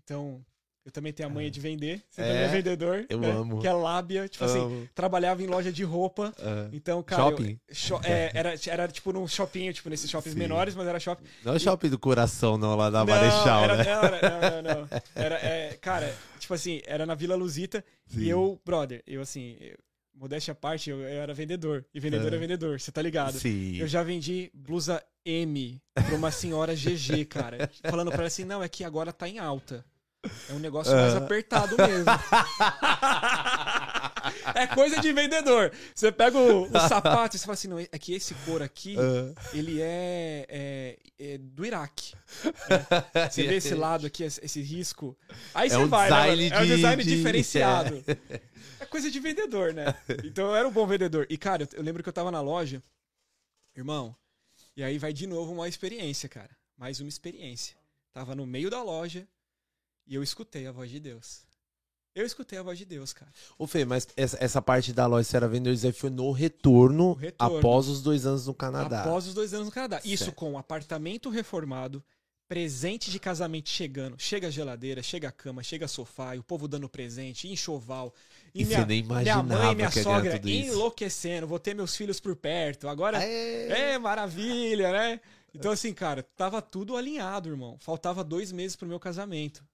Então, 0.04 0.44
eu 0.86 0.92
também 0.92 1.12
tenho 1.12 1.28
a 1.30 1.32
manha 1.32 1.50
de 1.50 1.60
vender. 1.60 2.04
Você 2.10 2.22
É, 2.22 2.26
também 2.28 2.42
é 2.44 2.48
vendedor. 2.48 3.06
eu 3.10 3.20
né? 3.20 3.32
amo. 3.32 3.60
Que 3.60 3.68
é 3.68 3.74
lábia. 3.74 4.28
Tipo 4.30 4.46
assim, 4.46 4.60
Amo. 4.60 4.90
trabalhava 4.94 5.42
em 5.42 5.48
loja 5.48 5.72
de 5.72 5.84
roupa. 5.84 6.34
Ah. 6.40 6.70
Então, 6.72 7.02
cara. 7.02 7.22
eu- 7.24 7.30
Shopping? 7.30 7.60
sho- 7.72 8.02
é, 8.04 8.32
era, 8.36 8.54
era 8.68 8.88
tipo 8.88 9.12
num 9.12 9.28
shopping, 9.28 9.72
tipo 9.72 9.90
nesses 9.90 10.10
shoppings 10.10 10.34
Sim. 10.34 10.40
menores, 10.40 10.76
mas 10.76 10.88
era 10.88 11.00
shopping. 11.00 11.26
Não 11.44 11.56
é 11.56 11.60
shopping 11.60 11.90
do 11.90 11.98
coração, 12.00 12.56
não, 12.58 12.76
lá 12.76 12.90
da 12.92 13.00
Não, 13.00 13.06
Marechal, 13.14 13.64
era, 13.64 13.78
né? 13.78 13.84
não, 13.84 14.04
era- 14.04 14.22
não, 14.22 14.62
não, 14.62 14.82
não. 14.82 14.90
Era, 15.16 15.36
é, 15.38 15.74
cara, 15.78 16.16
tipo 16.40 16.54
assim, 16.54 16.82
era 16.86 17.06
na 17.06 17.16
Vila 17.16 17.36
Luzita 17.36 17.84
Sim. 18.08 18.22
e 18.22 18.30
eu, 18.30 18.60
brother, 18.66 19.04
eu 19.08 19.22
assim, 19.22 19.58
eu- 19.60 19.78
modéstia 20.22 20.52
à 20.52 20.56
parte, 20.56 20.88
eu, 20.92 21.00
eu 21.02 21.08
era 21.22 21.34
vendedor. 21.34 21.84
E 21.92 22.00
vendedor 22.00 22.32
É. 22.32 22.36
é 22.36 22.40
vendedor, 22.40 22.80
você 22.80 22.92
tá 22.92 23.02
ligado? 23.02 23.40
Sim. 23.40 23.78
Eu 23.78 23.88
já 23.88 24.04
vendi 24.04 24.52
blusa 24.54 25.04
M 25.26 25.82
pra 25.96 26.14
uma 26.16 26.30
senhora 26.32 26.76
GG, 26.76 27.26
cara. 27.26 27.68
Falando 27.90 28.10
pra 28.10 28.20
ela 28.20 28.28
assim, 28.28 28.46
não, 28.46 28.62
é 28.64 28.70
que 28.70 28.84
agora 28.84 29.12
tá 29.12 29.28
em 29.28 29.40
alta. 29.40 29.84
É 30.48 30.54
um 30.54 30.60
negócio 30.60 30.94
mais 30.96 31.16
Ah. 31.16 31.18
apertado 31.18 31.76
mesmo. 31.76 32.06
é 34.54 34.68
coisa 34.68 35.02
de 35.02 35.12
vendedor. 35.12 35.72
Você 35.96 36.12
pega 36.12 36.38
o, 36.38 36.66
o 36.66 36.80
sapato 36.88 37.36
e 37.36 37.40
você 37.40 37.46
fala 37.46 37.54
assim, 37.56 37.68
não, 37.68 37.80
é 37.80 37.88
que 38.00 38.14
esse 38.14 38.36
cor 38.46 38.62
aqui, 38.62 38.96
Ah. 39.00 39.34
ele 39.54 39.82
é, 39.82 40.46
é- 40.48 40.98
é 41.20 41.38
do 41.40 41.66
Iraque. 41.66 42.14
né? 42.46 42.50
Você 43.32 43.44
vê 43.48 43.56
esse 43.56 43.74
lado 43.76 44.06
aqui, 44.08 44.24
esse 44.24 44.62
risco. 44.62 45.18
Aí 45.54 45.68
É 45.68 45.70
você 45.72 45.78
um 45.78 45.88
vai, 45.88 46.10
né, 46.10 46.16
mano? 46.16 46.42
É 46.56 46.60
um 46.60 46.66
de- 46.66 46.76
design 46.76 47.04
de- 47.04 47.16
diferenciado. 47.18 48.04
Coisa 48.92 49.10
de 49.10 49.20
vendedor, 49.20 49.74
né? 49.74 49.86
Então 50.24 50.46
eu 50.50 50.56
era 50.56 50.68
um 50.68 50.72
bom 50.72 50.86
vendedor. 50.86 51.26
E, 51.30 51.38
cara, 51.38 51.68
eu- 51.74 51.82
lembro 51.82 52.04
que 52.04 52.10
eu 52.10 52.14
tava 52.14 52.30
na 52.30 52.42
loja, 52.42 52.84
irmão, 53.76 54.16
e 54.76 54.84
aí 54.84 54.98
vai 55.00 55.14
de 55.14 55.26
novo 55.26 55.52
uma 55.54 55.68
experiência, 55.68 56.28
cara. 56.30 56.56
Mais 56.78 57.00
uma 57.00 57.10
experiência. 57.10 57.76
Tava 58.14 58.36
no 58.36 58.46
meio 58.46 58.70
da 58.70 58.84
loja 58.84 59.26
e 60.06 60.14
eu 60.14 60.22
escutei 60.22 60.68
a 60.68 60.72
voz 60.72 60.92
de 60.92 61.00
Deus. 61.00 61.44
Eu 62.14 62.26
escutei 62.26 62.60
a 62.60 62.64
voz 62.64 62.78
de 62.78 62.84
Deus, 62.84 63.14
cara. 63.14 63.32
Ô, 63.58 63.66
Fê, 63.66 63.86
mas 63.86 64.06
essa, 64.18 64.38
essa 64.44 64.62
parte 64.62 64.92
da 64.92 65.06
loja 65.08 65.24
Serra 65.24 65.48
Vendors 65.48 65.86
aí 65.86 65.94
foi 65.94 66.10
no 66.10 66.30
retorno, 66.34 67.14
retorno. 67.14 67.58
após 67.60 67.88
os 67.88 68.02
dois 68.02 68.26
anos 68.26 68.46
no 68.48 68.54
Canadá. 68.54 69.02
Após 69.04 69.26
os 69.28 69.34
dois 69.34 69.54
anos 69.54 69.68
no 69.68 69.72
Canadá. 69.72 70.02
Isso 70.04 70.26
Certo. 70.26 70.36
com 70.36 70.58
apartamento 70.58 71.30
reformado, 71.30 72.04
presente 72.50 73.10
de 73.10 73.18
casamento 73.18 73.70
chegando. 73.70 74.20
Chega 74.20 74.48
a 74.48 74.52
geladeira, 74.52 75.02
chega 75.02 75.30
a 75.30 75.32
cama, 75.32 75.64
chega 75.64 75.88
sofá, 75.88 76.36
e 76.36 76.40
o 76.40 76.44
povo 76.44 76.68
dando 76.68 76.90
presente, 76.90 77.48
enxoval. 77.48 78.14
E 78.54 78.66
minha, 78.66 78.80
você 78.80 78.86
nem 78.86 79.02
minha 79.04 79.22
imaginava 79.22 79.44
mãe 79.64 79.72
e 79.72 79.76
minha 79.76 79.92
sogra 79.92 80.42
enlouquecendo. 80.44 81.48
Vou 81.48 81.60
ter 81.60 81.74
meus 81.74 81.96
filhos 81.96 82.20
por 82.20 82.36
perto. 82.36 82.88
Agora 82.88 83.24
É. 83.24 83.94
É, 83.94 83.98
maravilha, 83.98 84.92
né? 84.92 85.22
Então, 85.54 85.72
assim, 85.72 85.94
cara, 85.94 86.24
tava 86.24 86.62
tudo 86.62 86.96
alinhado, 86.96 87.50
irmão. 87.50 87.78
Faltava 87.80 88.24
dois 88.24 88.52
meses 88.52 88.76
pro 88.76 88.88
meu 88.88 89.00
casamento. 89.00 89.66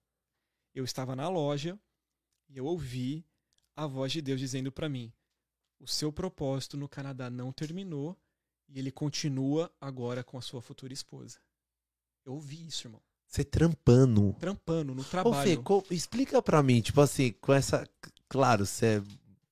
Eu 0.73 0.83
estava 0.83 1.15
na 1.15 1.27
loja 1.29 1.77
e 2.49 2.57
eu 2.57 2.65
ouvi 2.65 3.25
a 3.75 3.85
voz 3.87 4.11
de 4.11 4.21
Deus 4.21 4.39
dizendo 4.39 4.71
pra 4.71 4.89
mim: 4.89 5.11
o 5.79 5.87
seu 5.87 6.11
propósito 6.11 6.77
no 6.77 6.87
Canadá 6.89 7.29
não 7.29 7.51
terminou 7.51 8.17
e 8.69 8.79
ele 8.79 8.91
continua 8.91 9.71
agora 9.79 10.23
com 10.23 10.37
a 10.37 10.41
sua 10.41 10.61
futura 10.61 10.93
esposa. 10.93 11.39
Eu 12.25 12.33
ouvi 12.33 12.67
isso, 12.67 12.87
irmão. 12.87 13.01
Você 13.27 13.43
trampando. 13.43 14.35
Trampando 14.39 14.93
no 14.95 15.01
Ô, 15.01 15.03
Fê, 15.03 15.09
trabalho. 15.11 15.63
co- 15.63 15.83
explica 15.91 16.41
pra 16.41 16.61
mim, 16.63 16.81
tipo 16.81 17.01
assim, 17.01 17.31
com 17.33 17.53
essa. 17.53 17.87
Claro, 18.29 18.65
você 18.65 18.85
é. 18.85 19.01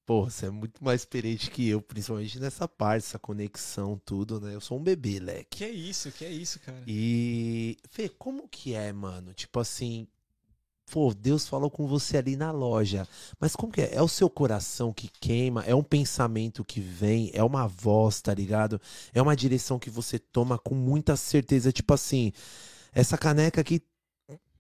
Porra, 0.05 0.29
você 0.29 0.45
é 0.45 0.49
muito 0.51 0.83
mais 0.83 1.01
experiente 1.01 1.49
que 1.49 1.67
eu, 1.67 1.81
principalmente 1.81 2.39
nessa 2.39 2.67
parte, 2.67 3.05
essa 3.05 3.17
conexão, 3.17 3.99
tudo, 4.05 4.39
né? 4.39 4.53
Eu 4.53 4.61
sou 4.61 4.77
um 4.77 4.83
bebê, 4.83 5.19
leque. 5.19 5.57
Que 5.57 5.63
é 5.63 5.69
isso, 5.71 6.11
que 6.11 6.23
é 6.23 6.31
isso, 6.31 6.59
cara. 6.59 6.83
E. 6.85 7.77
Fê, 7.89 8.07
como 8.07 8.47
que 8.47 8.75
é, 8.75 8.93
mano? 8.93 9.33
Tipo 9.33 9.59
assim. 9.59 10.07
Pô, 10.91 11.11
Deus 11.15 11.47
falou 11.47 11.71
com 11.71 11.87
você 11.87 12.17
ali 12.17 12.35
na 12.35 12.51
loja. 12.51 13.07
Mas 13.39 13.55
como 13.55 13.73
que 13.73 13.81
é? 13.81 13.95
É 13.95 14.01
o 14.03 14.07
seu 14.07 14.29
coração 14.29 14.93
que 14.93 15.09
queima? 15.19 15.63
É 15.63 15.73
um 15.73 15.81
pensamento 15.81 16.63
que 16.63 16.79
vem? 16.79 17.31
É 17.33 17.43
uma 17.43 17.67
voz, 17.67 18.21
tá 18.21 18.31
ligado? 18.31 18.79
É 19.11 19.19
uma 19.19 19.35
direção 19.35 19.79
que 19.79 19.89
você 19.89 20.19
toma 20.19 20.59
com 20.59 20.75
muita 20.75 21.15
certeza. 21.15 21.71
Tipo 21.71 21.95
assim, 21.95 22.31
essa 22.93 23.17
caneca 23.17 23.61
aqui, 23.61 23.81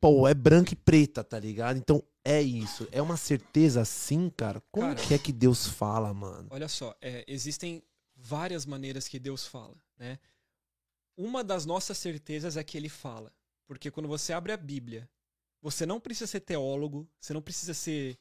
pô, 0.05 0.27
é 0.27 0.35
branca 0.35 0.71
e 0.71 0.75
preta, 0.75 1.23
tá 1.23 1.39
ligado? 1.39 1.77
Então 1.77 2.03
é 2.23 2.39
isso. 2.39 2.87
É 2.91 3.01
uma 3.01 3.17
certeza 3.17 3.81
assim, 3.81 4.29
cara? 4.29 4.61
Como 4.71 4.93
Cara. 4.93 5.07
que 5.07 5.15
é 5.15 5.17
que 5.17 5.33
Deus 5.33 5.65
fala, 5.65 6.13
mano? 6.13 6.47
Olha 6.51 6.67
só, 6.67 6.95
é, 7.01 7.25
existem 7.27 7.81
várias 8.15 8.67
maneiras 8.67 9.07
que 9.07 9.17
Deus 9.17 9.47
fala, 9.47 9.75
né? 9.97 10.19
Uma 11.17 11.43
das 11.43 11.65
nossas 11.65 11.97
certezas 11.97 12.55
é 12.55 12.63
que 12.63 12.77
ele 12.77 12.87
fala. 12.87 13.33
Porque 13.65 13.89
quando 13.89 14.07
você 14.07 14.31
abre 14.31 14.51
a 14.51 14.57
Bíblia, 14.57 15.09
você 15.59 15.87
não 15.87 15.99
precisa 15.99 16.27
ser 16.27 16.41
teólogo, 16.41 17.09
você 17.19 17.33
não 17.33 17.41
precisa 17.41 17.73
ser. 17.73 18.15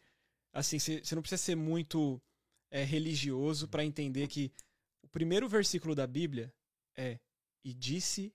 Assim, 0.55 0.79
você 0.79 1.15
não 1.15 1.21
precisa 1.21 1.43
ser 1.43 1.55
muito 1.55 2.19
é, 2.71 2.83
religioso 2.83 3.69
para 3.69 3.85
entender 3.85 4.27
que 4.29 4.51
o 5.03 5.09
primeiro 5.09 5.47
versículo 5.51 5.95
da 5.95 6.07
Bíblia 6.07 6.51
é: 6.97 7.21
E 7.63 7.75
disse 7.75 8.35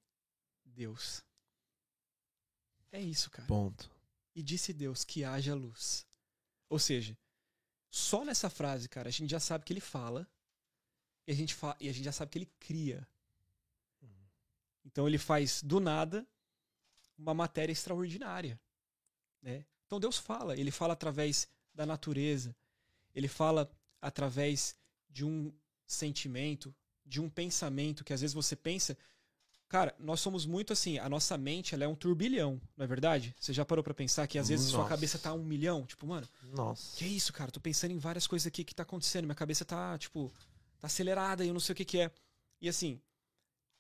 Deus. 0.64 1.28
É 2.92 3.02
isso, 3.02 3.30
cara. 3.30 3.48
Ponto. 3.48 3.90
E 4.36 4.42
disse 4.42 4.74
Deus 4.74 5.04
que 5.04 5.24
haja 5.24 5.54
luz. 5.54 6.06
Ou 6.70 6.80
seja, 6.80 7.18
só 7.90 8.24
nessa 8.24 8.50
frase, 8.50 8.88
cara, 8.88 9.10
a 9.10 9.12
gente 9.12 9.30
já 9.30 9.40
sabe 9.40 9.66
que 9.66 9.74
ele 9.74 9.80
fala 9.80 10.28
e 11.28 11.32
a 11.32 11.36
gente, 11.36 11.54
fa 11.54 11.76
e 11.80 11.90
a 11.90 11.92
gente 11.92 12.06
já 12.06 12.12
sabe 12.12 12.32
que 12.32 12.38
ele 12.38 12.52
cria. 12.60 13.08
Então 14.86 15.08
ele 15.08 15.18
faz 15.18 15.62
do 15.62 15.80
nada 15.80 16.28
uma 17.18 17.34
matéria 17.34 17.72
extraordinária. 17.72 18.60
Né? 19.42 19.66
Então 19.86 20.00
Deus 20.00 20.18
fala, 20.18 20.58
ele 20.58 20.72
fala 20.72 20.94
através 20.94 21.48
da 21.74 21.86
natureza, 21.86 22.56
ele 23.14 23.28
fala 23.28 23.70
através 24.02 24.76
de 25.10 25.26
um 25.26 25.54
sentimento, 25.86 26.74
de 27.06 27.22
um 27.22 27.30
pensamento 27.30 28.04
que 28.04 28.14
às 28.14 28.22
vezes 28.22 28.34
você 28.34 28.56
pensa. 28.56 28.98
Cara, 29.70 29.96
nós 30.00 30.20
somos 30.20 30.48
muito 30.48 30.74
assim, 30.74 30.98
a 30.98 31.08
nossa 31.08 31.38
mente 31.38 31.76
ela 31.76 31.84
é 31.84 31.88
um 31.88 31.94
turbilhão, 31.94 32.60
não 32.76 32.84
é 32.84 32.88
verdade? 32.88 33.36
Você 33.40 33.54
já 33.54 33.64
parou 33.64 33.84
pra 33.84 33.94
pensar 33.94 34.26
que 34.26 34.40
às 34.40 34.50
vezes 34.50 34.68
sua 34.70 34.80
Nossa. 34.80 34.90
cabeça 34.90 35.20
tá 35.20 35.32
um 35.32 35.44
milhão? 35.44 35.86
Tipo, 35.86 36.08
mano, 36.08 36.28
Nossa. 36.42 36.98
que 36.98 37.06
isso, 37.06 37.32
cara? 37.32 37.52
Tô 37.52 37.60
pensando 37.60 37.92
em 37.92 38.00
várias 38.00 38.26
coisas 38.26 38.48
aqui 38.48 38.64
que 38.64 38.74
tá 38.74 38.82
acontecendo. 38.82 39.26
Minha 39.26 39.36
cabeça 39.36 39.64
tá, 39.64 39.96
tipo, 40.00 40.34
tá 40.80 40.88
acelerada 40.88 41.46
e 41.46 41.50
eu 41.50 41.54
não 41.54 41.60
sei 41.60 41.74
o 41.74 41.76
que 41.76 41.86
que 41.86 42.00
é. 42.00 42.12
E 42.60 42.68
assim, 42.68 43.00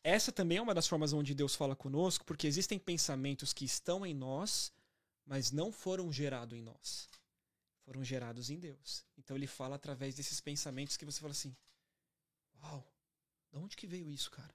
essa 0.03 0.31
também 0.31 0.59
é 0.59 0.61
uma 0.61 0.75
das 0.75 0.87
formas 0.87 1.11
onde 1.11 1.33
Deus 1.33 1.55
fala 1.55 1.75
conosco, 1.75 2.23
porque 2.23 2.45
existem 2.45 2.77
pensamentos 2.77 3.51
que 3.51 3.65
estão 3.65 4.05
em 4.05 4.13
nós, 4.13 4.71
mas 5.25 5.51
não 5.51 5.71
foram 5.71 6.11
gerados 6.13 6.55
em 6.55 6.61
nós. 6.61 7.09
Foram 7.83 8.03
gerados 8.03 8.51
em 8.51 8.59
Deus. 8.59 9.03
Então 9.17 9.35
ele 9.35 9.47
fala 9.47 9.75
através 9.75 10.13
desses 10.13 10.39
pensamentos 10.39 10.95
que 10.95 11.03
você 11.03 11.19
fala 11.19 11.31
assim: 11.31 11.55
Uau, 12.61 12.87
da 13.51 13.57
onde 13.57 13.75
que 13.75 13.87
veio 13.87 14.07
isso, 14.07 14.29
cara? 14.29 14.53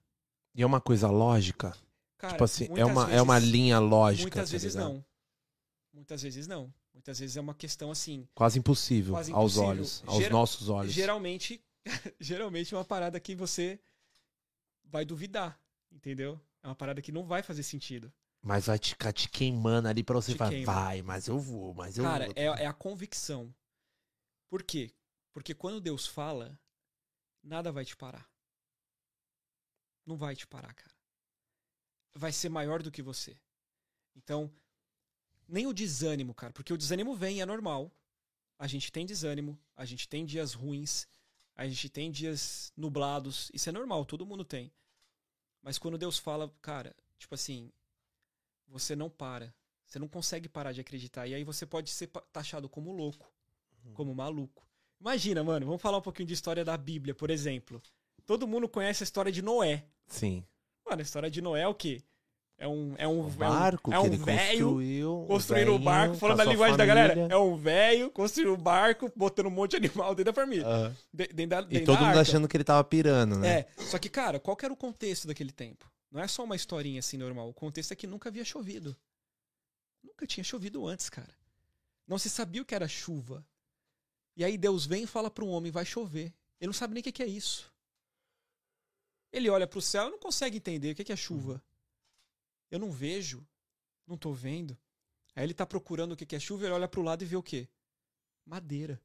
E 0.55 0.63
é 0.63 0.67
uma 0.67 0.81
coisa 0.81 1.09
lógica? 1.11 1.77
Cara, 2.19 2.35
tipo 2.35 2.45
assim, 2.45 2.69
é 2.77 2.85
uma, 2.85 3.11
é 3.13 3.21
uma 3.21 3.35
vezes- 3.39 3.53
linha 3.53 3.79
lógica. 3.79 4.23
Muitas 4.23 4.49
tá 4.49 4.53
vezes 4.53 4.75
ligado? 4.75 4.93
não. 4.95 5.05
Muitas 5.93 6.23
vezes 6.23 6.47
não. 6.47 6.73
Muitas 6.93 7.19
vezes 7.19 7.37
é 7.37 7.41
uma 7.41 7.55
questão 7.55 7.91
assim, 7.91 8.27
Quase 8.35 8.59
impossível 8.59 9.15
Quase 9.15 9.33
aos 9.33 9.53
impossível. 9.55 9.69
olhos, 9.69 10.03
aos 10.07 10.31
nossos 10.31 10.69
olhos. 10.69 10.93
geralmente, 10.93 11.63
geralmente 12.21 12.73
é 12.73 12.77
uma 12.79 12.85
parada 12.85 13.19
que 13.19 13.35
você 13.35 13.81
vai 14.85 15.05
duvidar, 15.05 15.59
entendeu? 15.91 16.41
É 16.63 16.69
uma 16.69 16.75
parada 16.75 17.03
que 17.03 17.11
não 17.13 17.25
vai 17.25 17.43
fazer 17.43 17.63
sentido. 17.65 18.13
Mas 18.41 18.67
vai 18.67 18.79
te 18.79 18.91
ficar 18.91 19.13
te 19.13 19.29
queimando 19.29 19.89
ali 19.89 20.03
pra 20.05 20.15
você 20.15 20.33
Te 20.33 20.39
falar, 20.39 20.51
queima. 20.51 20.73
vai, 20.73 21.03
mas 21.03 21.27
eu 21.27 21.39
vou, 21.39 21.75
mas 21.75 21.99
eu 21.99 22.05
Cara, 22.05 22.27
vou. 22.27 22.35
é, 22.37 22.45
é 22.45 22.67
a 22.67 22.73
convicção. 22.73 23.53
Por 24.49 24.63
quê? 24.63 24.93
Porque 25.33 25.53
quando 25.55 25.81
Deus 25.81 26.07
fala, 26.07 26.57
nada 27.43 27.73
vai 27.73 27.85
te 27.85 27.97
parar. 27.97 28.29
Não 30.07 30.17
vai 30.17 30.37
te 30.37 30.47
parar, 30.47 30.73
cara. 30.75 30.95
Vai 32.15 32.33
ser 32.33 32.49
maior 32.49 32.83
do 32.83 32.91
que 32.91 33.03
você. 33.03 33.37
Então, 34.15 34.53
nem 35.49 35.67
o 35.67 35.73
desânimo, 35.73 36.35
cara, 36.35 36.53
porque 36.53 36.73
o 36.73 36.79
desânimo 36.79 37.15
vem, 37.15 37.41
é 37.41 37.47
normal. 37.47 37.91
A 38.59 38.67
gente 38.67 38.93
tem 38.93 39.05
desânimo, 39.05 39.59
a 39.77 39.85
gente 39.85 40.09
tem 40.09 40.25
dias 40.25 40.55
ruins, 40.55 41.07
a 41.57 41.67
gente 41.67 41.89
tem 41.89 42.11
dias 42.11 42.73
nublados, 42.77 43.51
isso 43.53 43.69
é 43.69 43.73
normal, 43.73 44.05
todo 44.05 44.27
mundo 44.27 44.45
tem. 44.45 44.73
Mas 45.61 45.79
quando 45.79 45.99
Deus 45.99 46.19
fala, 46.19 46.55
cara, 46.61 46.95
tipo 47.19 47.35
assim, 47.35 47.73
você 48.69 48.95
não 48.95 49.11
para. 49.11 49.55
Você 49.87 49.99
não 49.99 50.09
consegue 50.09 50.49
parar 50.49 50.73
de 50.73 50.81
acreditar. 50.81 51.27
E 51.27 51.35
aí 51.35 51.45
você 51.45 51.65
pode 51.67 51.91
ser 51.91 52.09
taxado 52.33 52.69
como 52.69 52.93
louco, 52.93 53.33
como 53.93 54.15
maluco. 54.15 54.67
Imagina, 55.01 55.45
mano, 55.45 55.67
vamos 55.67 55.83
falar 55.83 55.99
um 55.99 56.03
pouquinho 56.03 56.27
de 56.27 56.35
história 56.35 56.65
da 56.65 56.77
Bíblia, 56.77 57.15
por 57.15 57.31
exemplo. 57.31 57.83
Todo 58.27 58.47
mundo 58.47 58.69
conhece 58.69 59.03
a 59.03 59.05
história 59.05 59.31
de 59.33 59.43
Noé. 59.43 59.85
Sim. 60.07 60.45
Mano, 60.89 61.01
a 61.01 61.03
história 61.03 61.31
de 61.31 61.41
Noé 61.43 61.63
é 61.63 61.69
o 61.69 61.75
quê? 61.75 62.03
É 62.57 62.69
um 62.69 62.95
é 62.97 63.07
um 63.09 63.21
O 63.27 63.31
barco 63.31 63.93
é 63.93 63.99
um, 63.99 64.05
é 64.05 64.09
um 64.09 64.11
velho 64.17 64.65
construiu. 64.67 65.25
construindo 65.27 65.69
o 65.69 65.73
velhinho, 65.73 65.85
barco, 65.85 66.15
falando 66.15 66.39
a 66.39 66.43
a 66.43 66.45
sua 66.45 66.53
linguagem 66.53 66.77
da 66.77 66.87
família. 66.87 67.09
galera. 67.15 67.35
É 67.35 67.37
um 67.37 67.57
velho 67.57 68.11
construindo 68.13 68.53
o 68.53 68.57
barco, 68.57 69.13
botando 69.17 69.47
um 69.47 69.51
monte 69.51 69.73
de 69.73 69.77
animal 69.79 70.15
dentro 70.15 70.33
da 70.33 70.41
família. 70.41 70.65
Ah. 70.67 70.93
De- 71.13 71.27
Dentro 71.29 71.49
da, 71.49 71.61
E 71.63 71.65
dentro 71.67 71.87
todo 71.87 71.95
da 71.97 72.01
mundo 72.03 72.09
arca. 72.11 72.21
achando 72.21 72.47
que 72.49 72.57
ele 72.57 72.63
tava 72.65 72.85
pirando, 72.85 73.37
né? 73.39 73.61
É, 73.61 73.69
só 73.83 73.99
que, 73.99 74.09
cara, 74.09 74.39
qual 74.39 74.57
que 74.57 74.65
era 74.65 74.73
o 74.73 74.77
contexto 74.77 75.27
daquele 75.27 75.51
tempo? 75.51 75.91
Não 76.13 76.21
é 76.23 76.29
só 76.29 76.45
uma 76.45 76.55
historinha 76.55 77.01
assim 77.01 77.17
normal. 77.19 77.49
O 77.49 77.53
contexto 77.55 77.91
é 77.91 77.97
que 77.97 78.07
nunca 78.07 78.29
havia 78.29 78.45
chovido. 78.45 78.97
Nunca 80.03 80.25
tinha 80.27 80.45
chovido 80.45 80.87
antes, 80.87 81.09
cara. 81.11 81.35
Não 82.07 82.19
se 82.19 82.31
sabia 82.31 82.63
o 82.63 82.65
que 82.65 82.75
era 82.75 82.87
chuva. 82.87 83.45
E 84.37 84.45
aí 84.45 84.57
Deus 84.57 84.87
vem 84.87 85.03
e 85.03 85.07
fala 85.09 85.29
para 85.29 85.45
um 85.45 85.49
homem, 85.49 85.73
vai 85.73 85.85
chover. 85.85 86.33
Ele 86.61 86.67
não 86.69 86.73
sabe 86.73 86.95
nem 86.95 87.01
o 87.01 87.05
que 87.05 87.23
é 87.23 87.27
isso. 87.27 87.73
Ele 89.35 89.51
olha 89.51 89.67
para 89.67 89.81
o 89.81 89.83
céu 89.83 90.07
e 90.07 90.11
não 90.13 90.19
consegue 90.19 90.59
entender 90.59 90.93
o 90.93 90.95
que 90.95 91.03
que 91.03 91.13
é 91.13 91.17
chuva. 91.17 91.61
Eu 92.71 92.79
não 92.79 92.93
vejo, 92.93 93.45
não 94.07 94.17
tô 94.17 94.33
vendo. 94.33 94.79
Aí 95.35 95.43
ele 95.43 95.53
tá 95.53 95.67
procurando 95.67 96.13
o 96.13 96.17
que 96.17 96.25
que 96.25 96.37
é 96.37 96.39
chuva, 96.39 96.65
ele 96.65 96.75
olha 96.75 96.87
para 96.87 97.01
o 97.01 97.03
lado 97.03 97.23
e 97.23 97.27
vê 97.27 97.35
o 97.35 97.43
quê? 97.43 97.69
Madeira. 98.47 99.03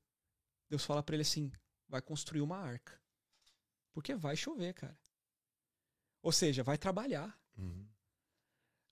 Deus 0.69 0.85
fala 0.85 1.01
para 1.01 1.15
ele 1.15 1.23
assim, 1.23 1.51
vai 1.87 1.99
construir 1.99 2.41
uma 2.41 2.57
arca. 2.57 3.01
Porque 3.91 4.13
vai 4.13 4.35
chover, 4.35 4.75
cara. 4.75 4.95
Ou 6.21 6.31
seja, 6.31 6.61
vai 6.61 6.77
trabalhar. 6.77 7.35
Uhum. 7.57 7.87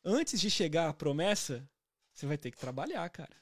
Antes 0.03 0.41
de 0.41 0.49
chegar 0.49 0.89
a 0.89 0.93
promessa, 0.93 1.69
você 2.11 2.25
vai 2.25 2.37
ter 2.37 2.49
que 2.49 2.57
trabalhar, 2.57 3.07
cara. 3.11 3.37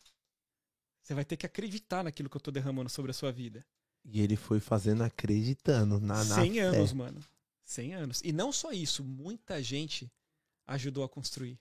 Você 1.02 1.14
vai 1.14 1.24
ter 1.24 1.38
que 1.38 1.46
acreditar 1.46 2.04
naquilo 2.04 2.30
que 2.30 2.36
eu 2.36 2.42
tô 2.42 2.52
derramando 2.52 2.90
sobre 2.90 3.12
a 3.12 3.14
sua 3.14 3.32
vida. 3.32 3.66
E 4.04 4.20
ele 4.20 4.36
foi 4.36 4.60
fazendo 4.60 5.02
acreditando 5.02 5.98
na, 6.02 6.26
na 6.26 6.36
100 6.36 6.54
fé. 6.54 6.60
anos, 6.60 6.92
mano. 6.92 7.24
100 7.66 7.94
anos. 7.96 8.22
E 8.24 8.32
não 8.32 8.52
só 8.52 8.72
isso, 8.72 9.04
muita 9.04 9.62
gente 9.62 10.12
ajudou 10.66 11.04
a 11.04 11.10
construir. 11.10 11.60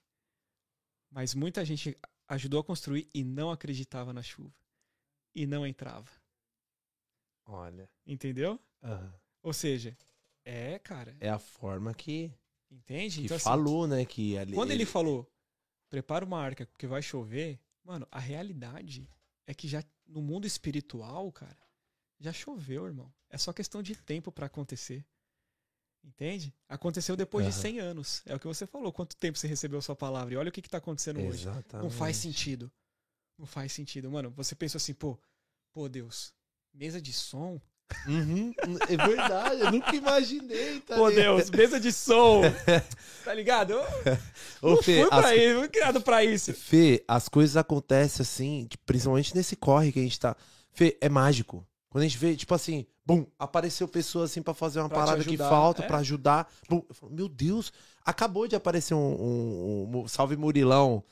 Mas 1.11 1.35
muita 1.35 1.65
gente 1.65 1.97
ajudou 2.29 2.61
a 2.61 2.65
construir 2.65 3.09
e 3.13 3.25
não 3.25 3.51
acreditava 3.51 4.13
na 4.13 4.23
chuva. 4.23 4.55
E 5.35 5.47
não 5.47 5.67
entrava. 5.67 6.11
Olha. 7.47 7.91
Entendeu? 8.07 8.61
aham. 8.83 9.13
Ou 9.43 9.53
seja, 9.53 9.97
é, 10.45 10.79
cara. 10.79 11.17
É 11.21 11.29
a 11.29 11.39
forma 11.39 11.93
que, 11.93 12.33
Entende? 12.71 13.19
que 13.19 13.25
Então, 13.27 13.37
assim, 13.37 13.45
falou, 13.45 13.87
né? 13.87 14.05
Que 14.07 14.39
ali, 14.39 14.55
Quando 14.55 14.71
ele 14.71 14.87
falou, 14.87 15.31
prepara 15.91 16.25
uma 16.25 16.41
arca 16.41 16.67
porque 16.67 16.87
vai 16.87 17.03
chover, 17.03 17.61
mano, 17.83 18.07
a 18.11 18.19
realidade 18.19 19.09
é 19.47 19.53
que 19.53 19.69
já 19.69 19.85
no 20.07 20.23
mundo 20.23 20.47
espiritual, 20.47 21.31
cara, 21.31 21.59
já 22.19 22.33
choveu, 22.33 22.87
irmão. 22.87 23.13
É 23.29 23.37
só 23.37 23.53
questão 23.53 23.83
de 23.83 23.95
tempo 23.95 24.33
para 24.33 24.47
acontecer. 24.47 25.05
Entende? 26.05 26.55
Aconteceu 26.69 27.17
depois 27.17 27.47
Aham. 27.47 27.55
de 27.55 27.61
100 27.61 27.81
anos. 27.81 28.23
É 28.27 28.35
o 28.35 28.39
que 28.39 28.47
você 28.47 28.67
falou. 28.67 28.93
Quanto 28.93 29.17
tempo 29.17 29.39
você 29.39 29.47
recebeu 29.49 29.79
a 29.79 29.83
sua 29.83 29.97
palavra? 29.97 30.35
E 30.35 30.37
olha 30.37 30.51
o 30.51 30.53
que, 30.53 30.61
que 30.63 30.69
tá 30.69 30.79
acontecendo 30.79 31.19
hoje. 31.21 31.43
Exatamente. 31.49 31.83
Não 31.83 31.91
faz 31.91 32.17
sentido. 32.17 32.71
Não 33.39 33.47
faz 33.47 33.73
sentido. 33.73 34.11
Mano, 34.11 34.31
você 34.37 34.55
pensa 34.55 34.77
assim, 34.77 34.93
pô, 34.95 35.19
pô, 35.73 35.89
Deus, 35.89 36.33
mesa 36.73 37.01
de 37.01 37.13
som? 37.13 37.61
Uhum, 38.07 38.53
é 38.89 38.97
verdade, 38.97 39.61
eu 39.61 39.71
nunca 39.71 39.95
imaginei, 39.95 40.81
tá 40.81 40.97
Pô? 40.97 41.11
Deus, 41.11 41.51
mesa 41.51 41.79
de 41.79 41.93
som! 41.93 42.41
tá 43.25 43.35
ligado? 43.35 43.75
Ô, 44.63 44.71
não 44.71 44.83
Fê, 44.83 45.01
fui 45.01 45.09
pra 45.09 45.31
as- 45.31 45.37
isso, 45.39 45.59
fui 45.59 45.69
criado 45.69 46.01
pra 46.01 46.25
isso. 46.25 46.55
Fê, 46.55 47.05
as 47.07 47.29
coisas 47.29 47.57
acontecem 47.59 48.23
assim, 48.23 48.69
principalmente 48.87 49.35
nesse 49.35 49.55
corre 49.55 49.93
que 49.93 49.99
a 50.01 50.03
gente 50.03 50.19
tá. 50.19 50.35
Fê, 50.73 50.97
é 51.01 51.09
mágico. 51.11 51.67
Quando 51.91 52.03
a 52.05 52.07
gente 52.09 52.19
vê, 52.19 52.35
tipo 52.35 52.55
assim, 52.55 52.87
bum, 53.05 53.27
apareceu 53.39 53.87
pessoa 53.89 54.25
assim 54.25 54.43
pra 54.43 54.55
fazer 54.55 54.81
uma 54.81 54.89
Pra 54.89 54.99
parada 55.05 55.25
que 55.25 55.37
falta, 55.37 55.83
é. 55.83 55.87
pra 55.87 55.99
ajudar. 55.99 56.51
Bum, 56.69 56.83
eu 56.89 56.95
falo, 56.95 57.13
meu 57.13 57.29
Deus, 57.29 57.73
acabou 58.05 58.47
de 58.49 58.57
aparecer 58.57 58.95
um, 58.95 58.99
um- 58.99 59.99
um- 60.03 60.09
Salve 60.09 60.37
Murilão, 60.37 61.03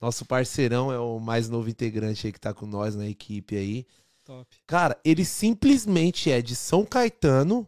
nosso 0.00 0.24
parceirão, 0.24 0.92
é 0.92 0.98
o 0.98 1.18
mais 1.18 1.48
novo 1.48 1.68
integrante 1.68 2.26
aí 2.26 2.32
que 2.32 2.40
tá 2.40 2.52
com 2.54 2.66
nós 2.66 2.94
na 2.94 3.06
equipe 3.08 3.56
aí. 3.56 3.86
Top. 4.24 4.46
Cara, 4.66 4.98
ele 5.04 5.24
simplesmente 5.24 6.30
é 6.30 6.42
de 6.42 6.54
São 6.54 6.84
Caetano. 6.84 7.66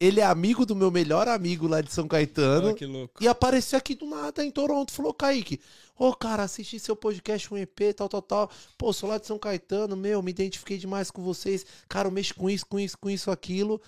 Ele 0.00 0.18
é 0.20 0.24
amigo 0.24 0.64
do 0.64 0.74
meu 0.74 0.90
melhor 0.90 1.28
amigo 1.28 1.66
lá 1.68 1.82
de 1.82 1.92
São 1.92 2.08
Caetano. 2.08 2.68
Olha 2.68 2.74
que 2.74 2.86
louco. 2.86 3.22
E 3.22 3.28
apareceu 3.28 3.78
aqui 3.78 3.94
do 3.94 4.06
nada 4.06 4.42
em 4.42 4.50
Toronto. 4.50 4.90
Falou, 4.92 5.12
Kaique, 5.12 5.60
ô 5.98 6.14
cara, 6.14 6.42
assisti 6.44 6.80
seu 6.80 6.96
podcast, 6.96 7.52
um 7.52 7.58
EP, 7.58 7.94
tal, 7.94 8.08
tal, 8.08 8.22
tal. 8.22 8.50
Pô, 8.78 8.92
sou 8.94 9.10
lá 9.10 9.18
de 9.18 9.26
São 9.26 9.38
Caetano, 9.38 9.94
meu, 9.94 10.22
me 10.22 10.30
identifiquei 10.30 10.78
demais 10.78 11.10
com 11.10 11.22
vocês. 11.22 11.66
Cara, 11.86 12.08
eu 12.08 12.12
mexo 12.12 12.34
com 12.34 12.48
isso, 12.48 12.64
com 12.66 12.80
isso, 12.80 12.96
com 12.96 13.10
isso, 13.10 13.30
aquilo. 13.30 13.78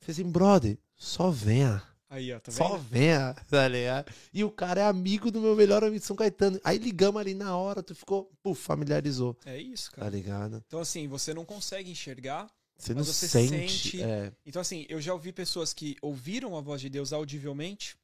Falei 0.00 0.12
assim, 0.12 0.30
brother, 0.30 0.78
só 0.96 1.30
venha. 1.30 1.82
Aí, 2.08 2.32
ó, 2.32 2.38
tá 2.38 2.52
só 2.52 2.76
vendo? 2.76 2.82
venha, 2.88 3.34
tá 3.50 3.66
ligado? 3.66 4.12
E 4.32 4.44
o 4.44 4.50
cara 4.52 4.82
é 4.82 4.84
amigo 4.84 5.28
do 5.32 5.40
meu 5.40 5.56
melhor 5.56 5.82
amigo 5.82 5.98
de 5.98 6.06
São 6.06 6.14
Caetano. 6.14 6.60
Aí 6.62 6.78
ligamos 6.78 7.20
ali 7.20 7.34
na 7.34 7.56
hora, 7.56 7.82
tu 7.82 7.92
ficou, 7.96 8.30
puf, 8.40 8.62
familiarizou. 8.62 9.36
É 9.44 9.58
isso, 9.60 9.90
Tá 9.90 9.96
cara. 10.02 10.10
ligado? 10.10 10.62
Então, 10.64 10.78
assim, 10.78 11.08
você 11.08 11.34
não 11.34 11.44
consegue 11.44 11.90
enxergar. 11.90 12.46
Você 12.78 12.92
não 12.94 13.02
você 13.04 13.26
sente. 13.26 13.90
sente- 13.90 14.02
É, 14.02 14.32
Então, 14.44 14.60
assim, 14.60 14.84
eu 14.88 15.00
já 15.00 15.12
ouvi 15.12 15.32
pessoas 15.32 15.72
que 15.72 15.96
ouviram 16.02 16.56
a 16.56 16.60
voz 16.60 16.80
de 16.80 16.88
Deus 16.90 17.12
audivelmente. 17.12 17.96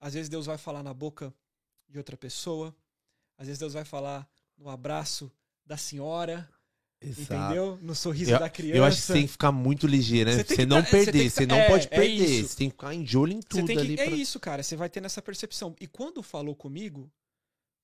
Às 0.00 0.14
vezes 0.14 0.28
Deus 0.28 0.46
vai 0.46 0.58
falar 0.58 0.82
na 0.82 0.92
boca 0.94 1.32
de 1.88 1.98
outra 1.98 2.16
pessoa. 2.16 2.74
Às 3.38 3.46
vezes 3.46 3.58
Deus 3.58 3.72
vai 3.72 3.84
falar 3.84 4.28
no 4.56 4.68
abraço 4.68 5.30
da 5.64 5.76
senhora. 5.76 6.48
exato. 7.00 7.32
Entendeu? 7.32 7.78
No 7.80 7.94
sorriso 7.94 8.32
Eu, 8.32 8.38
da 8.40 8.50
criança. 8.50 8.76
eu 8.76 8.84
acho 8.84 8.96
que 8.96 9.02
você 9.04 9.12
tem 9.12 9.22
que 9.26 9.30
ficar 9.32 9.52
muito 9.52 9.86
ligeiro, 9.86 10.30
né? 10.30 10.36
Você 10.44 10.56
Você, 10.56 10.66
não 10.66 10.82
tá- 10.82 10.90
você 10.90 11.04
perder, 11.04 11.30
você 11.30 11.46
tá- 11.46 11.54
não 11.54 11.60
é, 11.62 11.68
pode 11.68 11.86
é 11.86 11.88
perder. 11.90 12.24
isso. 12.40 12.48
Você 12.48 12.56
tem 12.56 12.68
que 12.70 12.74
ficar 12.76 12.92
em 12.94 13.04
de 13.04 13.16
olho 13.16 13.32
em 13.34 13.36
Você 13.40 13.46
tudo 13.48 13.66
que- 13.66 13.78
ali. 13.78 13.94
É 13.94 14.04
pra- 14.04 14.16
isso, 14.16 14.40
cara. 14.40 14.62
Você 14.64 14.74
vai 14.76 14.90
ter 14.90 15.00
nessa 15.00 15.22
percepção. 15.22 15.76
E 15.80 15.86
quando 15.86 16.22
falou 16.24 16.56
comigo, 16.56 17.08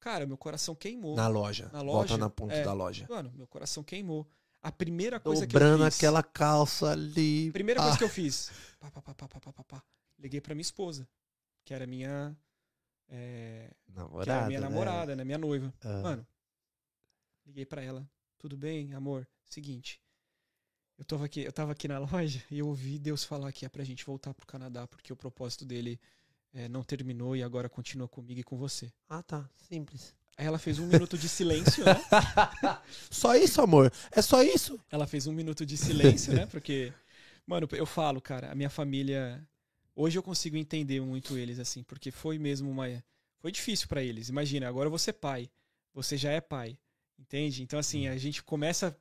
cara, 0.00 0.26
meu 0.26 0.36
coração 0.36 0.74
queimou. 0.74 1.14
Na 1.14 1.28
loja. 1.28 1.70
Na 1.72 1.78
Volta 1.84 1.92
loja, 2.12 2.16
na 2.18 2.28
ponta 2.28 2.54
é. 2.54 2.64
da 2.64 2.72
loja. 2.72 3.06
Mano, 3.08 3.32
meu 3.36 3.46
coração 3.46 3.84
queimou. 3.84 4.26
A 4.64 4.72
primeira 4.72 5.20
coisa 5.20 5.46
que 5.46 5.54
eu 5.54 5.60
Dobrando 5.60 5.84
fiz. 5.84 5.94
aquela 5.96 6.22
calça 6.22 6.90
ali. 6.92 7.52
Primeira 7.52 7.78
pá. 7.80 7.84
coisa 7.84 7.98
que 7.98 8.04
eu 8.04 8.08
fiz. 8.08 8.50
Pá, 8.80 8.90
pá, 8.90 9.02
pá, 9.02 9.14
pá, 9.14 9.28
pá, 9.52 9.64
pá. 9.64 9.82
Liguei 10.18 10.40
pra 10.40 10.54
minha 10.54 10.62
esposa, 10.62 11.06
que 11.64 11.74
era 11.74 11.86
minha. 11.86 12.34
é, 13.08 13.70
que 13.84 13.92
Namorada, 13.92 14.32
era 14.32 14.46
minha 14.46 14.60
né? 14.60 14.68
namorada, 14.68 15.16
né? 15.16 15.22
Minha 15.24 15.36
noiva. 15.38 15.72
Ah. 15.82 16.00
Mano, 16.00 16.26
liguei 17.44 17.66
pra 17.66 17.82
ela. 17.82 18.08
Tudo 18.38 18.56
bem, 18.56 18.94
amor? 18.94 19.28
Seguinte. 19.44 20.00
Eu 20.96 21.04
tava 21.04 21.26
aqui, 21.26 21.40
eu 21.42 21.52
tava 21.52 21.72
aqui 21.72 21.86
na 21.86 21.98
loja 22.10 22.42
e 22.50 22.58
eu 22.58 22.66
ouvi 22.68 22.98
Deus 22.98 23.22
falar 23.22 23.52
que 23.52 23.66
é 23.66 23.68
pra 23.68 23.84
gente 23.84 24.04
voltar 24.06 24.32
pro 24.32 24.46
Canadá, 24.46 24.86
porque 24.86 25.12
o 25.12 25.16
propósito 25.16 25.66
dele 25.66 26.00
é, 26.54 26.68
não 26.70 26.82
terminou 26.82 27.36
e 27.36 27.42
agora 27.42 27.68
continua 27.68 28.08
comigo 28.08 28.40
e 28.40 28.44
com 28.44 28.56
você. 28.56 28.90
Ah, 29.10 29.22
tá. 29.22 29.46
Simples. 29.68 30.14
Aí 30.36 30.46
ela 30.46 30.58
fez 30.58 30.78
um 30.78 30.86
minuto 30.86 31.16
de 31.16 31.28
silêncio, 31.28 31.84
né? 31.84 31.94
Só 33.10 33.36
isso, 33.36 33.60
amor. 33.62 33.92
É 34.10 34.20
só 34.20 34.42
isso. 34.42 34.78
Ela 34.90 35.06
fez 35.06 35.26
um 35.26 35.32
minuto 35.32 35.64
de 35.64 35.76
silêncio, 35.76 36.32
né? 36.34 36.46
Porque, 36.46 36.92
mano, 37.46 37.68
eu 37.72 37.86
falo, 37.86 38.20
cara, 38.20 38.50
a 38.50 38.54
minha 38.54 38.70
família. 38.70 39.46
Hoje 39.94 40.18
eu 40.18 40.22
consigo 40.22 40.56
entender 40.56 41.00
muito 41.00 41.38
eles, 41.38 41.60
assim, 41.60 41.84
porque 41.84 42.10
foi 42.10 42.36
mesmo 42.38 42.68
uma. 42.68 42.86
Foi 43.38 43.52
difícil 43.52 43.86
pra 43.86 44.02
eles. 44.02 44.28
Imagina, 44.28 44.68
agora 44.68 44.90
você 44.90 45.10
é 45.10 45.12
pai. 45.12 45.48
Você 45.92 46.16
já 46.16 46.32
é 46.32 46.40
pai. 46.40 46.76
Entende? 47.16 47.62
Então, 47.62 47.78
assim, 47.78 48.08
a 48.08 48.16
gente 48.16 48.42
começa 48.42 48.96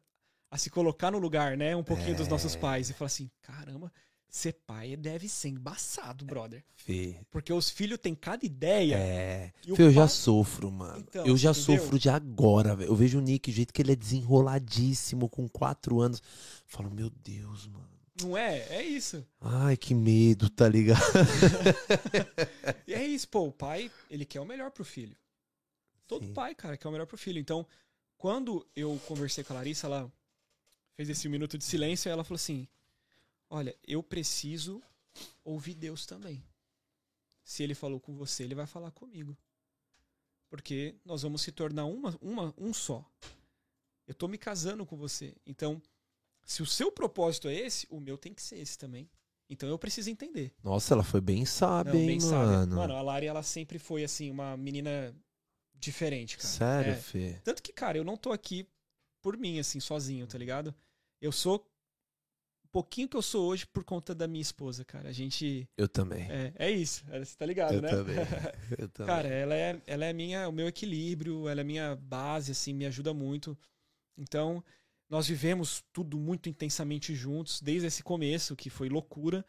a 0.52 0.58
se 0.58 0.70
colocar 0.70 1.10
no 1.10 1.18
lugar, 1.18 1.58
né? 1.58 1.76
Um 1.76 1.84
pouquinho 1.84 2.16
dos 2.16 2.28
nossos 2.28 2.56
É. 2.56 2.60
pais. 2.60 2.92
E 2.92 2.94
fala 2.94 3.08
assim: 3.08 3.32
caramba, 3.42 3.92
ser 4.36 4.54
pai 4.66 4.96
deve 4.96 5.30
ser 5.30 5.50
embaçado, 5.50 6.26
brother. 6.26 6.64
Fê. 6.76 7.16
Porque 7.30 7.54
os 7.54 7.70
filhos 7.70 8.00
têm 8.00 8.16
cada 8.16 8.44
ideia. 8.46 8.96
É. 8.98 9.54
Fê, 9.76 9.84
eu 9.84 9.92
já 9.92 10.02
pai- 10.02 10.10
sofro, 10.10 10.72
mano. 10.72 11.00
Então, 11.00 11.26
eu 11.26 11.38
já 11.38 11.52
entendeu? 11.52 11.80
sofro 11.80 12.00
de 12.00 12.10
agora, 12.10 12.76
velho. 12.76 12.90
Eu 12.90 12.96
vejo 12.96 13.20
o 13.20 13.22
Nick, 13.22 13.52
o 13.52 13.54
jeito 13.54 13.72
que 13.74 13.82
ele 13.82 13.92
é 13.92 13.96
desenroladíssimo, 13.96 15.30
com 15.30 15.48
quatro 15.48 16.02
anos. 16.02 16.22
Falo, 16.66 16.90
meu 16.90 17.10
Deus, 17.12 17.68
mano. 17.68 17.88
Não 18.22 18.36
é? 18.38 18.60
É 18.70 18.84
isso. 18.84 19.26
Ai, 19.40 19.78
que 19.78 19.94
medo, 19.94 20.50
tá 20.50 20.68
ligado? 20.68 21.00
E 22.88 22.94
é 22.94 23.06
isso, 23.06 23.28
pô, 23.28 23.48
o 23.48 23.52
pai, 23.52 23.90
ele 24.10 24.26
quer 24.26 24.40
o 24.42 24.46
melhor 24.46 24.72
pro 24.72 24.84
filho. 24.86 25.16
Todo 26.08 26.26
Sim. 26.26 26.34
pai, 26.34 26.54
cara, 26.56 26.78
quer 26.78 26.88
o 26.88 26.92
melhor 26.92 27.08
pro 27.08 27.18
filho. 27.18 27.40
Então, 27.40 27.66
quando 28.18 28.66
eu 28.76 29.00
conversei 29.08 29.44
com 29.44 29.54
a 29.54 29.58
Larissa, 29.58 29.88
ela 29.88 30.12
fez 30.96 31.10
esse 31.10 31.28
minuto 31.30 31.58
de 31.58 31.64
silêncio 31.64 32.10
e 32.10 32.12
ela 32.12 32.24
falou 32.24 32.36
assim: 32.36 32.68
Olha, 33.54 33.78
eu 33.88 34.02
preciso 34.02 34.82
ouvir 35.44 35.76
Deus 35.76 36.08
também. 36.08 36.44
Se 37.44 37.62
ele 37.62 37.76
falou 37.76 38.00
com 38.00 38.16
você, 38.16 38.44
ele 38.44 38.56
vai 38.56 38.66
falar 38.66 38.90
comigo. 38.90 39.38
Porque 40.50 40.96
nós 41.06 41.22
vamos 41.22 41.44
se 41.44 41.52
tornar 41.52 41.86
uma, 41.86 42.18
uma, 42.20 42.52
um 42.58 42.74
só. 42.74 43.08
Eu 44.08 44.16
tô 44.16 44.28
me 44.28 44.40
casando 44.40 44.88
com 44.88 44.98
você. 44.98 45.36
Então, 45.46 45.80
se 46.44 46.64
o 46.64 46.66
seu 46.66 46.92
propósito 46.92 47.48
é 47.48 47.54
esse, 47.54 47.86
o 47.92 48.00
meu 48.00 48.18
tem 48.18 48.34
que 48.34 48.42
ser 48.42 48.58
esse 48.58 48.76
também. 48.76 49.08
Então 49.48 49.70
eu 49.70 49.78
preciso 49.78 50.10
entender. 50.10 50.52
Nossa, 50.64 50.96
ela 50.96 51.04
foi 51.04 51.22
bem 51.22 51.46
sábia, 51.46 51.94
Não, 51.94 52.00
hein, 52.00 52.08
bem 52.08 52.20
sábia. 52.20 52.38
mano. 52.58 52.76
Mano, 52.76 52.96
a 52.96 53.04
Lari, 53.04 53.28
ela 53.28 53.44
sempre 53.44 53.78
foi, 53.78 54.04
assim, 54.04 54.32
uma 54.32 54.58
menina 54.58 55.16
diferente, 55.76 56.38
cara. 56.38 56.50
Sério, 56.50 56.94
É. 56.94 56.96
Fê? 56.96 57.40
Tanto 57.44 57.62
que, 57.62 57.72
cara, 57.72 58.00
eu 58.00 58.04
não 58.04 58.18
tô 58.18 58.32
aqui 58.32 58.68
por 59.22 59.38
mim, 59.38 59.60
assim, 59.60 59.80
sozinho, 59.80 60.26
tá 60.26 60.40
ligado? 60.40 60.74
Eu 61.22 61.32
sou 61.32 61.70
pouquinho 62.74 63.08
que 63.08 63.16
eu 63.16 63.22
sou 63.22 63.46
hoje 63.46 63.68
por 63.68 63.84
conta 63.84 64.16
da 64.16 64.28
minha 64.28 64.42
esposa, 64.42 64.84
cara. 64.84 65.10
A 65.10 65.12
gente. 65.12 65.70
Eu 65.78 65.88
também. 65.88 66.24
É, 66.30 66.54
é 66.56 66.72
isso, 66.72 67.06
é, 67.10 67.24
você 67.24 67.38
tá 67.38 67.46
ligado, 67.46 67.76
eu 67.76 67.82
né? 67.82 67.90
também. 67.90 68.16
Eu 68.80 68.90
também. 68.90 69.16
Cara, 69.16 69.28
ela 69.28 69.54
é, 69.54 69.82
ela 69.86 70.06
é 70.06 70.12
minha, 70.12 70.50
o 70.50 70.52
meu 70.52 70.68
equilíbrio, 70.68 71.48
ela 71.48 71.62
é 71.62 71.64
minha 71.64 71.96
base, 71.96 72.52
assim, 72.52 72.74
me 72.74 72.88
ajuda 72.88 73.14
muito. 73.14 73.56
Então, 74.18 74.64
nós 75.08 75.28
vivemos 75.28 75.84
tudo 75.94 76.18
muito 76.18 76.50
intensamente 76.50 77.14
juntos, 77.14 77.62
desde 77.62 77.88
esse 77.88 78.02
começo, 78.02 78.56
que 78.56 78.70
foi 78.72 78.90
loucura. 78.90 79.46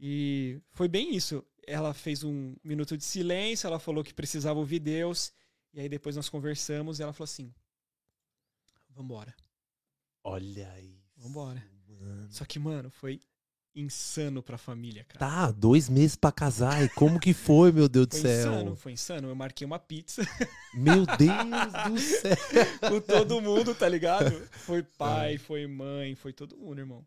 E 0.00 0.58
foi 0.72 0.88
bem 0.88 1.14
isso. 1.14 1.44
Ela 1.66 1.92
fez 1.92 2.24
um 2.24 2.56
minuto 2.64 2.96
de 2.96 3.04
silêncio, 3.04 3.66
ela 3.66 3.78
falou 3.78 4.02
que 4.02 4.14
precisava 4.14 4.58
ouvir 4.58 4.80
Deus. 4.80 5.32
E 5.74 5.80
aí 5.80 5.88
depois 5.88 6.16
nós 6.16 6.30
conversamos 6.30 6.98
e 6.98 7.02
ela 7.02 7.12
falou 7.12 7.24
assim: 7.24 7.52
Vambora, 8.88 9.34
Olha 10.22 10.72
aí. 10.72 11.02
vambora. 11.16 11.73
Mano. 12.00 12.28
Só 12.30 12.44
que, 12.44 12.58
mano, 12.58 12.90
foi 12.90 13.20
insano 13.74 14.42
pra 14.42 14.56
família, 14.56 15.04
cara. 15.04 15.18
Tá, 15.18 15.50
dois 15.50 15.88
meses 15.88 16.16
pra 16.16 16.30
casar. 16.30 16.84
E 16.84 16.88
como 16.90 17.18
que 17.18 17.34
foi, 17.34 17.72
meu 17.72 17.88
Deus 17.88 18.06
do 18.06 18.12
Foi 18.12 18.20
céu? 18.20 18.52
insano, 18.52 18.76
foi 18.76 18.92
insano. 18.92 19.28
Eu 19.28 19.34
marquei 19.34 19.66
uma 19.66 19.78
pizza 19.78 20.22
Meu 20.72 21.04
Deus 21.04 21.92
do 21.92 21.98
céu. 21.98 22.36
com 22.88 23.00
todo 23.00 23.40
mundo, 23.40 23.74
tá 23.74 23.88
ligado? 23.88 24.30
Foi 24.52 24.82
pai, 24.82 25.38
foi 25.38 25.66
mãe, 25.66 26.14
foi 26.14 26.32
todo 26.32 26.56
mundo, 26.56 26.78
irmão. 26.78 27.06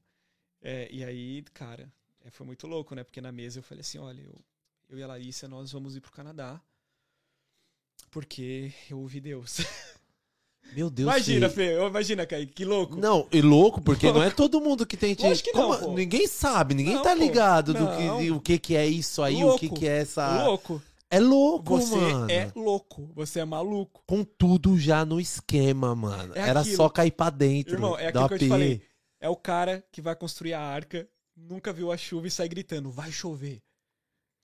É, 0.61 0.89
e 0.91 1.03
aí, 1.03 1.43
cara, 1.53 1.91
é, 2.25 2.29
foi 2.29 2.45
muito 2.45 2.67
louco, 2.67 2.93
né? 2.95 3.03
Porque 3.03 3.21
na 3.21 3.31
mesa 3.31 3.59
eu 3.59 3.63
falei 3.63 3.81
assim: 3.81 3.97
olha, 3.99 4.21
eu, 4.21 4.35
eu 4.89 4.97
e 4.97 5.03
a 5.03 5.07
Larissa, 5.07 5.47
nós 5.47 5.71
vamos 5.71 5.95
ir 5.95 6.01
pro 6.01 6.11
Canadá. 6.11 6.61
Porque 8.11 8.73
eu 8.89 8.99
ouvi 8.99 9.21
Deus. 9.21 9.57
Meu 10.75 10.89
Deus 10.89 11.07
imagina, 11.09 11.49
Fê. 11.49 11.75
Fê, 11.75 11.87
imagina, 11.87 12.25
Kaique, 12.25 12.53
que 12.53 12.65
louco. 12.65 12.95
Não, 12.95 13.27
e 13.31 13.41
louco, 13.41 13.81
porque 13.81 14.11
não 14.11 14.21
é 14.21 14.29
todo 14.29 14.61
mundo 14.61 14.85
que 14.85 14.95
tem. 14.95 15.15
Lógico 15.19 15.49
que 15.51 15.57
não, 15.57 15.79
Como-. 15.79 15.95
Ninguém 15.97 16.27
sabe, 16.27 16.73
ninguém 16.75 16.95
Não, 16.95 17.01
tá 17.03 17.15
pô. 17.15 17.21
ligado 17.21 17.73
do 17.73 17.87
que, 17.97 18.31
o 18.31 18.39
que, 18.39 18.59
que 18.59 18.75
é 18.75 18.85
isso 18.85 19.23
aí, 19.23 19.41
Louco. 19.41 19.55
o 19.55 19.59
que, 19.59 19.69
que 19.69 19.87
é 19.87 19.97
essa. 19.99 20.43
Louco. 20.45 20.81
É 21.09 21.19
louco, 21.19 21.77
Você 21.79 21.95
mano. 21.95 22.29
é 22.31 22.51
louco. 22.55 23.09
Você 23.15 23.39
é 23.39 23.45
maluco. 23.45 24.03
Com 24.05 24.23
tudo 24.25 24.77
já 24.77 25.05
no 25.05 25.19
esquema, 25.21 25.95
mano. 25.95 26.33
É 26.35 26.49
Era 26.49 26.59
aquilo. 26.59 26.75
só 26.75 26.89
cair 26.89 27.11
pra 27.11 27.29
dentro. 27.29 27.75
Irmão, 27.75 27.97
é 27.97 28.07
aquilo 28.07 28.27
que 28.27 28.33
eu 28.33 28.39
te 28.39 28.47
falei. 28.49 28.81
É 29.19 29.29
o 29.29 29.35
cara 29.35 29.83
que 29.91 30.01
vai 30.01 30.15
construir 30.15 30.53
a 30.53 30.59
arca, 30.61 31.07
nunca 31.35 31.71
viu 31.71 31.91
a 31.91 31.97
chuva 31.97 32.27
e 32.27 32.31
sai 32.31 32.49
gritando: 32.49 32.91
vai 32.91 33.11
chover. 33.11 33.61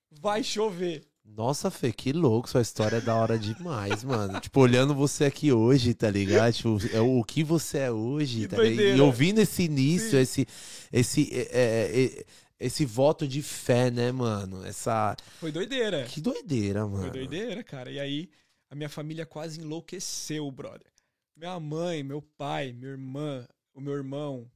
Vai 0.09 0.43
chover. 0.43 1.03
Nossa, 1.25 1.71
Fê, 1.71 1.91
que 1.91 2.11
louco, 2.11 2.49
sua 2.49 2.61
história 2.61 2.97
é 2.97 3.01
da 3.01 3.15
hora 3.15 3.39
demais, 3.39 4.03
mano. 4.03 4.39
tipo, 4.39 4.59
olhando 4.59 4.93
você 4.93 5.25
aqui 5.25 5.51
hoje, 5.51 5.93
tá 5.93 6.09
ligado? 6.09 6.53
Tipo, 6.53 6.77
é 6.93 6.99
o 6.99 7.23
que 7.23 7.43
você 7.43 7.79
é 7.79 7.91
hoje, 7.91 8.47
tá 8.47 8.57
ligado? 8.61 8.97
E 8.97 9.01
ouvindo 9.01 9.39
esse 9.39 9.63
início, 9.63 10.11
Sim. 10.11 10.17
esse, 10.19 10.47
esse, 10.91 11.29
é, 11.33 11.47
é, 11.51 12.05
é, 12.05 12.25
esse 12.59 12.85
voto 12.85 13.27
de 13.27 13.41
fé, 13.41 13.89
né, 13.89 14.11
mano? 14.11 14.63
Essa. 14.63 15.15
Foi 15.39 15.51
doideira. 15.51 16.03
Que 16.03 16.21
doideira, 16.21 16.85
mano. 16.85 17.01
Foi 17.01 17.11
doideira, 17.11 17.63
cara. 17.63 17.89
E 17.89 17.99
aí, 17.99 18.29
a 18.69 18.75
minha 18.75 18.89
família 18.89 19.25
quase 19.25 19.59
enlouqueceu, 19.59 20.49
brother. 20.51 20.91
Minha 21.35 21.59
mãe, 21.59 22.03
meu 22.03 22.21
pai, 22.21 22.73
minha 22.73 22.91
irmã, 22.91 23.47
o 23.73 23.81
meu 23.81 23.93
irmão, 23.93 24.49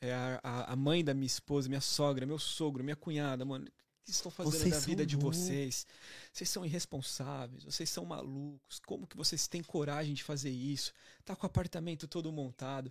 é 0.00 0.12
a, 0.12 0.72
a 0.72 0.76
mãe 0.76 1.04
da 1.04 1.14
minha 1.14 1.26
esposa, 1.26 1.68
minha 1.68 1.80
sogra, 1.80 2.26
meu 2.26 2.38
sogro, 2.38 2.82
minha 2.82 2.96
cunhada, 2.96 3.44
mano. 3.44 3.66
Que 4.08 4.12
estão 4.12 4.30
fazendo 4.30 4.52
Vocês 4.54 4.70
da 4.70 4.80
vida 4.80 5.04
de 5.04 5.16
vocês? 5.16 5.86
Vocês 6.32 6.48
são 6.48 6.64
irresponsáveis, 6.64 7.62
vocês 7.62 7.90
são 7.90 8.06
malucos. 8.06 8.80
Como 8.80 9.06
que 9.06 9.14
vocês 9.14 9.46
têm 9.46 9.62
coragem 9.62 10.14
de 10.14 10.24
fazer 10.24 10.48
isso? 10.48 10.94
Tá 11.26 11.36
com 11.36 11.44
o 11.44 11.46
apartamento 11.46 12.08
todo 12.08 12.32
montado. 12.32 12.90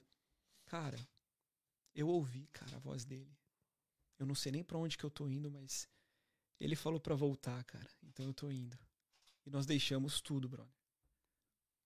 Cara, 0.68 0.99
eu 1.95 2.07
ouvi, 2.07 2.47
cara, 2.53 2.76
a 2.76 2.80
voz 2.80 3.03
dele. 3.03 3.36
Eu 4.20 4.28
não 4.28 4.36
sei 4.36 4.51
nem 4.51 4.63
pra 4.63 4.78
onde 4.78 4.95
que 4.95 5.03
eu 5.03 5.09
tô 5.09 5.28
indo, 5.28 5.49
mas 5.49 5.89
ele 6.59 6.76
falou 6.76 6.99
pra 6.99 7.15
voltar, 7.15 7.63
cara. 7.63 7.89
Então 8.03 8.28
eu 8.28 8.34
tô 8.34 8.51
indo. 8.51 8.78
E 9.43 9.49
nós 9.49 9.65
deixamos 9.65 10.22
tudo, 10.22 10.47
brother. 10.47 10.72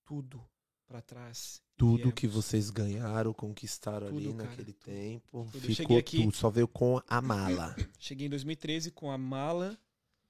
Tudo 0.03 0.45
pra 0.85 1.01
trás. 1.01 1.63
Tudo 1.81 2.11
que 2.11 2.27
vocês 2.27 2.69
ganharam, 2.69 3.33
conquistaram 3.33 4.07
ali 4.07 4.25
Tudo, 4.25 4.37
cara, 4.37 4.49
naquele 4.49 4.73
tempo. 4.73 5.49
Tudo. 5.51 5.75
Ficou 5.75 5.97
aqui- 5.97 6.23
tudo, 6.23 6.35
só 6.35 6.49
veio 6.49 6.67
com 6.67 7.01
a 7.07 7.21
mala. 7.21 7.75
Cheguei 7.99 8.27
em 8.27 8.29
2013 8.29 8.91
com 8.91 9.09
a 9.09 9.17
mala 9.17 9.77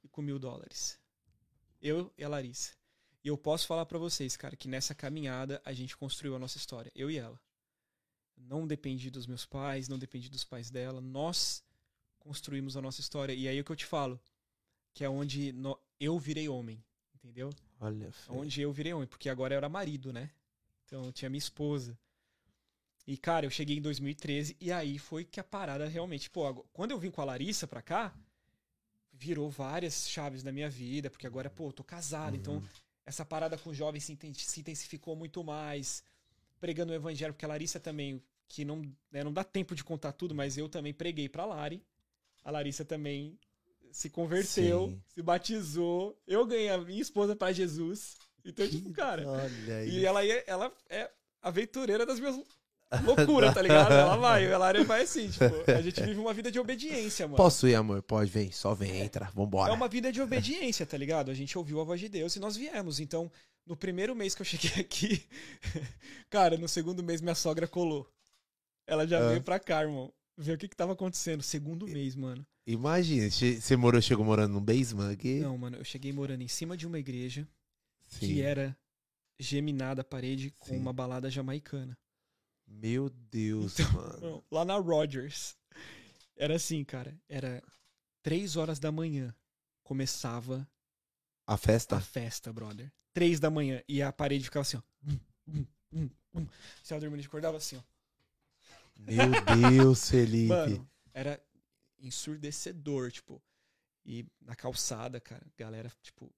e 0.03 0.07
com 0.07 0.21
mil 0.21 0.39
dólares. 0.39 0.97
Eu 1.81 2.11
e 2.17 2.23
a 2.23 2.29
Larissa. 2.29 2.71
E 3.23 3.27
eu 3.27 3.37
posso 3.37 3.67
falar 3.67 3.85
pra 3.85 3.99
vocês, 3.99 4.37
cara, 4.37 4.55
que 4.55 4.67
nessa 4.67 4.95
caminhada 4.95 5.61
a 5.65 5.73
gente 5.73 5.95
construiu 5.97 6.35
a 6.35 6.39
nossa 6.39 6.57
história. 6.57 6.91
Eu 6.95 7.11
e 7.11 7.17
ela. 7.17 7.39
Não 8.37 8.65
dependi 8.65 9.11
dos 9.11 9.27
meus 9.27 9.45
pais, 9.45 9.87
não 9.87 9.99
dependi 9.99 10.29
dos 10.29 10.43
pais 10.43 10.71
dela. 10.71 10.99
Nós 11.01 11.63
construímos 12.17 12.75
a 12.77 12.81
nossa 12.81 13.01
história. 13.01 13.33
E 13.33 13.47
aí 13.47 13.57
é 13.57 13.61
o 13.61 13.63
que 13.63 13.71
eu 13.71 13.75
te 13.75 13.85
falo. 13.85 14.19
Que 14.93 15.03
é 15.03 15.09
onde 15.09 15.51
no- 15.53 15.77
eu 15.99 16.17
virei 16.17 16.47
homem. 16.49 16.83
Entendeu? 17.15 17.51
Olha, 17.79 18.11
Fê. 18.11 18.31
Onde 18.31 18.61
eu 18.61 18.71
virei 18.73 18.93
homem, 18.93 19.07
porque 19.07 19.29
agora 19.29 19.53
eu 19.53 19.57
era 19.57 19.69
marido, 19.69 20.11
né? 20.11 20.31
Então 20.91 21.05
eu 21.05 21.13
tinha 21.13 21.29
minha 21.29 21.37
esposa. 21.39 21.97
E, 23.07 23.15
cara, 23.17 23.45
eu 23.45 23.49
cheguei 23.49 23.77
em 23.77 23.81
2013 23.81 24.57
e 24.59 24.73
aí 24.73 24.99
foi 24.99 25.23
que 25.23 25.39
a 25.39 25.43
parada 25.43 25.87
realmente. 25.87 26.29
Pô, 26.29 26.53
quando 26.73 26.91
eu 26.91 26.99
vim 26.99 27.09
com 27.09 27.21
a 27.21 27.25
Larissa 27.25 27.65
pra 27.65 27.81
cá, 27.81 28.13
virou 29.13 29.49
várias 29.49 30.09
chaves 30.09 30.43
na 30.43 30.51
minha 30.51 30.69
vida, 30.69 31.09
porque 31.09 31.25
agora, 31.25 31.49
pô, 31.49 31.69
eu 31.69 31.71
tô 31.71 31.81
casado, 31.83 32.35
então 32.35 32.61
essa 33.05 33.23
parada 33.23 33.57
com 33.57 33.73
jovens 33.73 34.03
se, 34.03 34.11
inten- 34.11 34.33
se 34.33 34.59
intensificou 34.59 35.15
muito 35.15 35.41
mais. 35.45 36.03
Pregando 36.59 36.91
o 36.91 36.95
evangelho, 36.95 37.33
porque 37.33 37.45
a 37.45 37.47
Larissa 37.47 37.79
também, 37.79 38.21
que 38.49 38.65
não, 38.65 38.81
né, 39.09 39.23
não 39.23 39.31
dá 39.31 39.45
tempo 39.45 39.73
de 39.73 39.85
contar 39.85 40.11
tudo, 40.11 40.35
mas 40.35 40.57
eu 40.57 40.67
também 40.67 40.93
preguei 40.93 41.29
pra 41.29 41.45
Lari. 41.45 41.81
A 42.43 42.51
Larissa 42.51 42.83
também 42.83 43.39
se 43.93 44.09
converteu, 44.09 44.89
Sim. 44.89 45.01
se 45.07 45.21
batizou. 45.21 46.21
Eu 46.27 46.45
ganhei 46.45 46.69
a 46.69 46.77
minha 46.77 47.01
esposa 47.01 47.33
pra 47.33 47.51
Jesus. 47.53 48.17
Então, 48.45 48.67
tipo, 48.67 48.91
cara. 48.91 49.27
Olha 49.27 49.51
E 49.67 49.71
aí. 49.71 50.05
ela, 50.05 50.23
ia- 50.25 50.43
ela 50.47 50.71
é 50.89 51.09
aventureira 51.41 52.05
das 52.05 52.19
minhas 52.19 52.35
loucuras, 53.05 53.53
tá 53.53 53.61
ligado? 53.61 53.91
Ela 53.93 54.15
vai, 54.17 54.45
ela 54.45 54.83
vai 54.83 55.03
assim, 55.03 55.29
tipo, 55.29 55.45
a 55.71 55.81
gente 55.81 56.01
vive 56.03 56.19
uma 56.19 56.33
vida 56.33 56.51
de 56.51 56.59
obediência, 56.59 57.25
mano. 57.27 57.37
Posso 57.37 57.67
ir, 57.67 57.75
amor? 57.75 58.01
Pode, 58.03 58.29
vem. 58.29 58.51
Só 58.51 58.73
vem, 58.73 58.99
entra. 59.01 59.29
Vambora. 59.33 59.71
É 59.71 59.75
uma 59.75 59.87
vida 59.87 60.11
de 60.11 60.21
obediência, 60.21 60.85
tá 60.85 60.97
ligado? 60.97 61.31
A 61.31 61.33
gente 61.33 61.57
ouviu 61.57 61.79
a 61.79 61.83
voz 61.83 61.99
de 61.99 62.09
Deus 62.09 62.35
e 62.35 62.39
nós 62.39 62.55
viemos. 62.57 62.99
Então, 62.99 63.31
no 63.65 63.75
primeiro 63.77 64.15
mês 64.15 64.35
que 64.35 64.41
eu 64.41 64.45
cheguei 64.45 64.81
aqui, 64.81 65.23
cara, 66.29 66.57
no 66.57 66.67
segundo 66.67 67.01
mês 67.03 67.21
minha 67.21 67.35
sogra 67.35 67.67
colou. 67.67 68.07
Ela 68.87 69.07
já 69.07 69.19
Ah. 69.19 69.29
veio 69.29 69.41
pra 69.41 69.59
cá, 69.59 69.81
irmão. 69.83 70.11
Ver 70.37 70.53
o 70.53 70.57
que 70.57 70.67
que 70.67 70.75
tava 70.75 70.93
acontecendo. 70.93 71.43
Segundo 71.43 71.87
mês, 71.87 72.15
mano. 72.15 72.45
Imagina, 72.65 73.29
você 73.29 73.75
morou, 73.75 74.01
chegou 74.01 74.23
morando 74.25 74.53
num 74.53 74.61
basement 74.61 75.11
aqui? 75.11 75.39
Não, 75.39 75.57
mano, 75.57 75.77
eu 75.77 75.83
cheguei 75.83 76.11
morando 76.13 76.41
em 76.41 76.47
cima 76.47 76.75
de 76.77 76.85
uma 76.87 76.99
igreja 76.99 77.47
Sim. 78.11 78.19
que 78.27 78.41
era 78.41 78.77
geminada 79.39 80.01
a 80.01 80.05
parede 80.05 80.51
com 80.59 80.69
Sim. 80.69 80.77
uma 80.77 80.93
balada 80.93 81.29
jamaicana. 81.29 81.97
Meu 82.67 83.09
Deus, 83.09 83.79
Então, 83.79 83.93
mano. 83.93 84.45
Lá 84.51 84.63
na 84.63 84.77
Rogers. 84.77 85.57
Era 86.35 86.55
assim, 86.55 86.83
cara. 86.83 87.19
Era 87.27 87.61
três 88.21 88.55
horas 88.55 88.79
da 88.79 88.91
manhã. 88.91 89.35
Começava 89.83 90.67
A 91.45 91.57
festa? 91.57 91.97
a 91.97 92.01
festa, 92.01 92.53
brother. 92.53 92.91
Três 93.13 93.39
da 93.39 93.49
manhã. 93.49 93.83
E 93.87 94.01
a 94.01 94.11
parede 94.11 94.45
ficava 94.45 94.61
assim, 94.61 94.77
ó. 94.77 94.81
Hum, 95.05 95.19
hum, 95.47 95.65
hum, 95.93 96.09
hum. 96.35 96.47
Tava 96.87 97.01
dormindo 97.01 97.25
acordava 97.25 97.57
assim, 97.57 97.75
ó. 97.77 97.81
Meu 98.95 99.31
Deus, 99.71 100.09
Felipe. 100.09 100.47
Mano, 100.47 100.89
era 101.13 101.41
ensurdecedor, 101.99 103.11
tipo. 103.11 103.41
E 104.05 104.25
na 104.41 104.55
calçada, 104.55 105.19
cara, 105.19 105.45
galera, 105.57 105.91
tipo, 106.01 106.33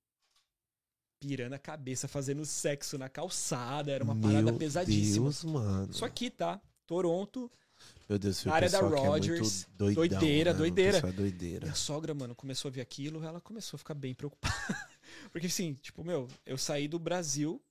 pirando 1.27 1.53
a 1.53 1.59
cabeça, 1.59 2.07
fazendo 2.07 2.45
sexo 2.45 2.97
na 2.97 3.09
calçada. 3.09 3.91
Era 3.91 4.03
uma 4.03 4.15
parada 4.15 4.43
Meu 4.43 4.57
pesadíssima. 4.57 5.25
Deus, 5.25 5.43
mano. 5.43 5.91
Isso 5.91 6.05
aqui, 6.05 6.29
tá? 6.29 6.59
Toronto. 6.85 7.51
Meu 8.07 8.19
Deus, 8.19 8.45
área 8.47 8.69
da 8.69 8.77
é 8.77 8.81
Rogers, 8.81 9.67
doidão, 9.77 9.95
doideira, 9.95 10.51
mano. 10.51 10.59
Doideira. 10.59 10.97
é 10.97 11.11
doideira. 11.11 11.65
Minha 11.65 11.75
sogra, 11.75 12.13
mano, 12.13 12.35
começou 12.35 12.69
a 12.69 12.71
ver 12.71 12.81
aquilo, 12.81 13.23
ela 13.23 13.41
começou 13.41 13.77
a 13.77 13.79
ficar 13.79 13.93
bem 13.93 14.13
preocupada. 14.13 14.53
Porque 15.31 15.47
assim, 15.47 15.73
tipo, 15.73 16.03
meu, 16.03 16.27
eu 16.45 16.57
saí 16.57 16.87
do 16.87 16.99
Brasil 16.99 17.61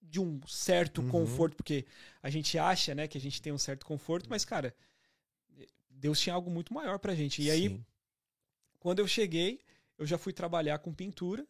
de 0.00 0.20
um 0.20 0.40
certo 0.46 1.00
Uhum. 1.02 1.08
conforto, 1.10 1.56
porque 1.56 1.86
a 2.22 2.28
gente 2.28 2.58
acha, 2.58 2.94
né, 2.94 3.06
que 3.06 3.16
a 3.16 3.20
gente 3.20 3.40
tem 3.40 3.52
um 3.52 3.58
certo 3.58 3.86
conforto, 3.86 4.28
mas, 4.28 4.44
cara, 4.44 4.74
Deus 5.90 6.18
tinha 6.20 6.34
algo 6.34 6.50
muito 6.50 6.74
maior 6.74 6.98
pra 6.98 7.14
gente. 7.14 7.40
E 7.42 7.50
aí, 7.50 7.68
Sim. 7.68 7.84
quando 8.80 8.98
eu 8.98 9.06
cheguei, 9.06 9.60
eu 9.96 10.04
já 10.06 10.18
fui 10.18 10.32
trabalhar 10.32 10.78
com 10.80 10.92
pintura. 10.92 11.46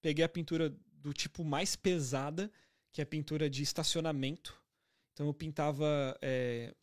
Peguei 0.00 0.24
a 0.24 0.28
pintura 0.28 0.72
do 1.06 1.12
tipo 1.12 1.44
mais 1.44 1.76
pesada, 1.76 2.50
que 2.90 3.00
é 3.00 3.04
pintura 3.04 3.48
de 3.48 3.62
estacionamento. 3.62 4.60
Então 5.12 5.28
eu 5.28 5.32
pintava. 5.32 6.18
é, 6.20 6.74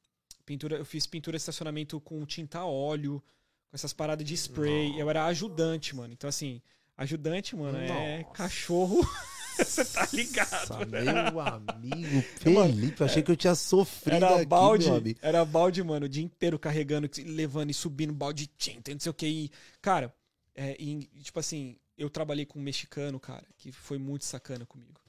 pintura, 0.46 0.78
eu 0.78 0.86
fiz 0.86 1.06
pintura 1.06 1.38
de 1.38 1.42
estacionamento 1.42 2.00
com 2.00 2.26
tinta 2.26 2.60
a 2.60 2.66
óleo, 2.66 3.22
com 3.70 3.76
essas 3.76 3.92
paradas 3.92 4.26
de 4.26 4.34
spray. 4.34 4.98
Eu 4.98 5.10
era 5.10 5.26
ajudante, 5.26 5.94
mano. 5.94 6.14
Então, 6.14 6.30
assim, 6.30 6.62
ajudante, 6.96 7.54
mano, 7.54 7.78
é 7.78 8.20
Nossa. 8.20 8.34
cachorro. 8.34 9.02
Você 9.58 9.86
tá 9.86 10.08
ligado? 10.14 10.70
Nossa, 10.70 10.86
né? 10.86 11.30
meu 11.30 11.40
amigo 11.40 12.22
Felipe, 12.40 13.02
eu 13.02 13.06
achei 13.06 13.22
que 13.22 13.30
eu 13.30 13.36
tinha 13.36 13.54
sofrido 13.54 14.16
Era 14.16 14.38
aqui, 14.38 14.46
balde, 14.48 15.18
era 15.22 15.46
balde, 15.46 15.84
mano, 15.84 16.08
o 16.08 16.10
dia 16.10 16.24
inteiro 16.24 16.58
carregando, 16.58 17.08
levando 17.24 17.70
e 17.70 17.74
subindo 17.74 18.12
balde 18.14 18.48
de 18.48 18.52
tinta, 18.58 18.92
não 18.92 19.00
sei 19.00 19.12
o 19.12 19.14
que. 19.14 19.28
E, 19.28 19.52
cara, 19.80 20.12
é, 20.56 20.76
e, 20.80 21.08
tipo 21.22 21.40
assim, 21.40 21.78
eu 21.98 22.10
trabalhei 22.10 22.46
com 22.46 22.60
um 22.60 22.62
mexicano, 22.64 23.20
cara, 23.20 23.46
que 23.58 23.72
foi 23.72 23.98
muito 23.98 24.26
sacana 24.26 24.66
comigo. 24.66 25.00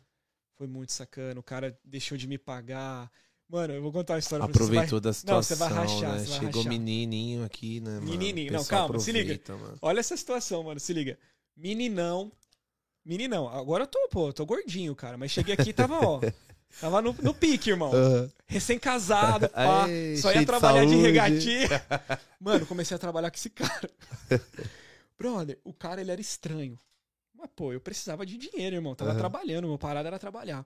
Foi 0.57 0.66
muito 0.66 0.93
sacana. 0.93 1.39
O 1.41 1.43
cara 1.43 1.76
deixou 1.85 2.16
de 2.16 2.26
me 2.26 2.39
pagar. 2.39 3.11
Mano, 3.49 3.74
eu 3.74 3.82
vou 3.82 3.93
contar 3.93 4.14
uma 4.14 4.18
história 4.20 4.45
pra 4.47 4.53
você. 4.53 4.62
Aproveitou 4.62 5.01
da 5.01 5.09
Não, 5.09 5.12
situação, 5.14 5.43
você 5.43 5.55
vai 5.57 5.68
rachar, 5.68 6.12
né? 6.12 6.18
você 6.18 6.30
vai 6.30 6.39
Chegou 6.41 6.62
rachar. 6.62 6.72
menininho 6.72 7.45
aqui, 7.45 7.80
né, 7.80 7.91
mano? 7.95 8.07
Menininho, 8.11 8.53
não, 8.53 8.64
calma, 8.64 8.99
se 8.99 9.12
liga. 9.12 9.41
mano. 9.57 9.76
Olha 9.82 10.01
essa 10.01 10.16
situação, 10.16 10.62
mano. 10.62 10.78
Se 10.80 10.93
liga. 10.93 11.18
Meninão. 11.57 12.32
Meninão. 13.05 13.49
Agora 13.49 13.82
eu 13.85 13.87
tô, 13.89 14.09
pô, 14.11 14.28
eu 14.28 14.32
tô 14.32 14.47
gordinho, 14.47 14.95
cara. 14.95 15.18
Mas 15.18 15.30
cheguei 15.30 15.55
aqui 15.55 15.70
e 15.70 15.72
tava, 15.74 15.99
ó. 16.01 16.20
Tava 16.80 17.01
no, 17.01 17.14
no 17.22 17.32
pique, 17.32 17.70
irmão. 17.70 17.93
Aham. 17.95 18.28
Recém-casado, 18.49 19.49
pá. 19.55 19.85
Aê, 19.85 20.16
só 20.16 20.32
ia 20.32 20.41
de 20.41 20.47
trabalhar 20.47 20.85
de, 20.85 20.91
saúde. 20.91 21.03
regatinha. 21.07 21.68
Mano, 22.41 22.66
comecei 22.66 22.97
a 22.97 22.99
trabalhar 22.99 23.30
com 23.30 23.37
esse 23.37 23.49
cara. 23.51 23.89
Brother, 25.18 25.58
o 25.64 25.72
cara, 25.72 26.00
ele 26.00 26.10
era 26.10 26.20
estranho. 26.20 26.78
Mas, 27.34 27.50
pô, 27.54 27.72
eu 27.72 27.80
precisava 27.80 28.24
de 28.24 28.36
dinheiro, 28.36 28.76
irmão. 28.76 28.94
Tava 28.94 29.10
Aham. 29.12 29.18
trabalhando, 29.20 29.68
meu 29.68 29.78
parada 29.78 30.08
era 30.08 30.18
trabalhar. 30.18 30.64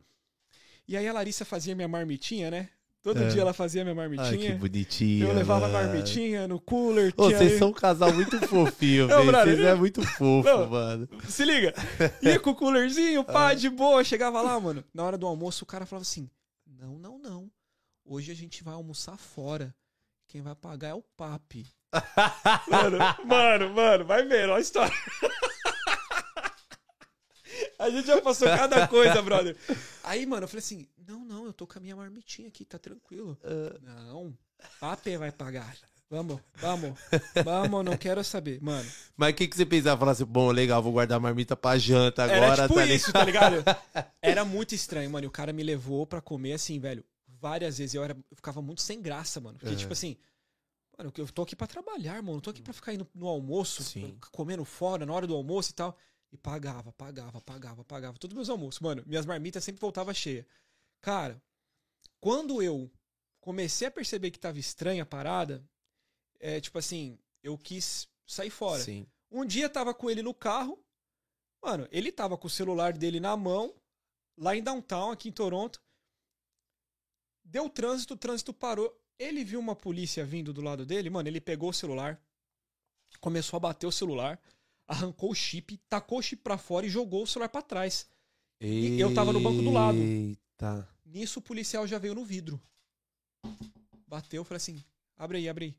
E 0.86 0.96
aí 0.96 1.07
a 1.07 1.12
Larissa 1.12 1.44
fazia 1.44 1.74
minha 1.74 1.88
marmitinha, 1.88 2.51
né? 2.51 2.70
Todo 3.03 3.22
É. 3.22 3.28
dia 3.28 3.42
ela 3.42 3.53
fazia 3.53 3.84
minha 3.84 3.94
Ai, 3.96 4.09
que 4.09 4.16
marmitinha. 4.18 4.57
bonitinho. 4.59 5.28
eu 5.28 5.34
levava 5.34 5.66
a 5.66 5.68
mano. 5.68 5.88
marmitinha 5.88 6.49
no 6.49 6.61
cooler. 6.61 7.12
Ô, 7.16 7.24
vocês 7.30 7.53
aí- 7.53 7.59
são 7.59 7.68
um 7.68 7.72
casal 7.72 8.12
muito 8.12 8.38
fofinho, 8.49 9.07
velho. 9.07 9.24
Vocês 9.32 9.61
é 9.61 9.74
muito 9.74 10.03
fofo, 10.03 10.49
Não. 10.49 10.68
mano. 10.68 11.09
Se 11.28 11.44
liga. 11.44 11.72
Ia 12.22 12.40
com 12.40 12.51
o 12.51 12.55
coolerzinho, 12.57 13.22
pá, 13.24 13.55
de 13.55 13.70
boa. 13.70 14.03
Chegava 14.03 14.42
lá, 14.42 14.59
mano. 14.59 14.84
Na 14.92 15.05
hora 15.05 15.16
do 15.16 15.26
almoço, 15.26 15.62
o 15.64 15.66
cara 15.66 15.86
falava 15.86 16.03
assim: 16.03 16.28
Não, 16.66 16.99
não, 16.99 17.18
não. 17.18 17.51
Hoje 18.05 18.32
a 18.32 18.34
gente 18.34 18.64
vai 18.64 18.74
almoçar 18.74 19.16
fora. 19.16 19.74
Quem 20.26 20.42
vai 20.42 20.55
pagar 20.55 20.88
é 20.88 20.94
o 20.94 21.03
papi. 21.16 21.66
Mano, 22.70 22.99
mano, 23.24 23.74
mano, 23.74 24.05
vai 24.05 24.24
ver, 24.24 24.45
olha 24.45 24.57
a 24.57 24.61
história. 24.61 24.95
A 27.78 27.91
gente 27.91 28.07
já 28.07 28.20
passou 28.20 28.49
cada 28.49 28.86
coisa, 28.89 29.22
brother. 29.22 29.57
Aí, 30.03 30.26
mano, 30.26 30.45
eu 30.45 30.49
falei 30.49 30.59
assim: 30.59 30.89
Não, 31.07 31.24
não, 31.24 31.47
eu 31.47 31.53
tô 31.53 31.66
com 31.66 31.78
a 31.78 31.82
minha 31.82 31.97
marmitinha 31.97 32.49
aqui, 32.49 32.64
tá 32.64 32.78
tranquilo. 32.78 33.39
Ah. 33.43 33.78
Não, 33.80 34.36
papi 34.80 35.16
vai 35.16 35.30
pagar. 35.30 35.74
Vamos, 36.11 36.41
vamos, 36.57 36.99
vamos, 37.45 37.84
não 37.84 37.95
quero 37.95 38.24
saber, 38.24 38.62
mano. 38.62 38.89
Mas 39.14 39.30
o 39.30 39.34
que, 39.34 39.47
que 39.47 39.55
você 39.55 39.66
pensava? 39.66 40.01
Falar 40.01 40.12
assim, 40.12 40.24
bom, 40.24 40.51
legal, 40.51 40.82
vou 40.82 40.91
guardar 40.91 41.18
a 41.18 41.20
marmita 41.20 41.55
pra 41.55 41.76
janta 41.76 42.24
agora, 42.24 42.47
Era 42.47 42.62
tipo 42.62 42.74
tá 42.76 42.86
isso, 42.86 43.12
tá 43.12 43.24
ligado? 43.24 43.62
Era 44.22 44.43
muito 44.43 44.74
estranho, 44.74 45.11
mano. 45.11 45.26
E 45.26 45.28
o 45.28 45.30
cara 45.30 45.53
me 45.53 45.62
levou 45.62 46.07
pra 46.07 46.22
comer 46.22 46.55
assim, 46.55 46.80
velho, 46.80 47.05
várias 47.39 47.76
vezes. 47.76 47.95
Eu, 47.95 48.03
era, 48.03 48.14
eu 48.14 48.36
ficava 48.36 48.62
muito 48.62 48.80
sem 48.80 49.03
graça, 49.03 49.39
mano. 49.39 49.59
Porque, 49.59 49.76
tipo 49.76 49.93
assim, 49.93 50.16
mano, 50.99 51.12
eu 51.16 51.28
tô 51.32 51.42
aqui 51.42 51.55
pra 51.55 51.66
trabalhar, 51.66 52.20
mano. 52.22 52.34
Não 52.34 52.40
tô 52.40 52.51
aqui 52.51 52.61
pra 52.61 52.72
ficar 52.72 52.92
indo 52.92 53.09
no 53.14 53.28
almoço, 53.28 53.82
Sim. 53.84 54.18
comendo 54.32 54.64
fora, 54.64 55.07
na 55.07 55.12
hora 55.12 55.26
do 55.26 55.34
almoço 55.34 55.70
e 55.70 55.74
tal. 55.74 55.96
E 56.30 56.36
pagava, 56.36 56.92
pagava, 56.92 57.40
pagava, 57.40 57.84
pagava. 57.84 58.18
Todos 58.18 58.34
meus 58.34 58.51
almoços, 58.51 58.80
mano. 58.80 59.03
Minhas 59.07 59.24
marmitas 59.24 59.64
sempre 59.64 59.80
voltavam 59.80 60.12
cheia. 60.12 60.46
Cara, 61.01 61.40
quando 62.20 62.61
eu 62.61 62.90
comecei 63.40 63.88
a 63.88 63.90
perceber 63.90 64.30
que 64.30 64.38
tava 64.38 64.59
estranha 64.59 65.05
a 65.05 65.07
parada, 65.07 65.64
é 66.38 66.61
tipo 66.61 66.78
assim, 66.78 67.18
eu 67.42 67.57
quis 67.57 68.09
sair 68.26 68.51
fora. 68.51 68.82
Sim. 68.82 69.07
Um 69.30 69.44
dia 69.44 69.68
tava 69.70 69.94
com 69.94 70.11
ele 70.11 70.22
no 70.22 70.34
carro. 70.34 70.82
Mano, 71.62 71.88
ele 71.90 72.12
tava 72.12 72.36
com 72.36 72.46
o 72.46 72.51
celular 72.51 72.92
dele 72.92 73.20
na 73.20 73.36
mão, 73.36 73.74
lá 74.36 74.55
em 74.55 74.62
downtown, 74.62 75.12
aqui 75.12 75.28
em 75.28 75.32
Toronto. 75.32 75.82
Deu 77.44 77.68
trânsito, 77.70 78.14
o 78.14 78.16
trânsito 78.16 78.53
parou. 78.53 78.97
Ele 79.19 79.45
viu 79.45 79.59
uma 79.59 79.75
polícia 79.75 80.25
vindo 80.25 80.53
do 80.53 80.61
lado 80.61 80.87
dele, 80.87 81.11
mano, 81.11 81.29
ele 81.29 81.41
pegou 81.41 81.71
o 81.71 81.75
celular, 81.75 82.21
começou 83.21 83.57
a 83.57 83.61
bater 83.61 83.87
o 83.87 83.93
celular, 83.93 84.41
arrancou 84.87 85.31
o 85.31 85.35
chip, 85.35 85.77
tacou 85.89 86.19
o 86.19 86.23
chip 86.23 86.43
pra 86.43 86.57
fora 86.57 86.87
e 86.87 86.91
jogou 86.91 87.23
o 87.23 87.27
celular 87.27 87.49
pra 87.49 87.62
trás. 87.62 88.09
E 88.61 89.01
eu 89.01 89.14
tava 89.14 89.33
no 89.33 89.41
banco 89.41 89.62
do 89.62 89.71
lado. 89.71 89.99
Eita. 89.99 90.89
Nisso 91.05 91.39
o 91.39 91.43
policial 91.43 91.87
já 91.87 91.99
veio 91.99 92.14
no 92.14 92.25
vidro. 92.25 92.61
Bateu, 94.07 94.45
falei 94.45 94.57
assim: 94.57 94.85
abre 95.16 95.39
aí, 95.39 95.49
abre 95.49 95.64
aí. 95.66 95.77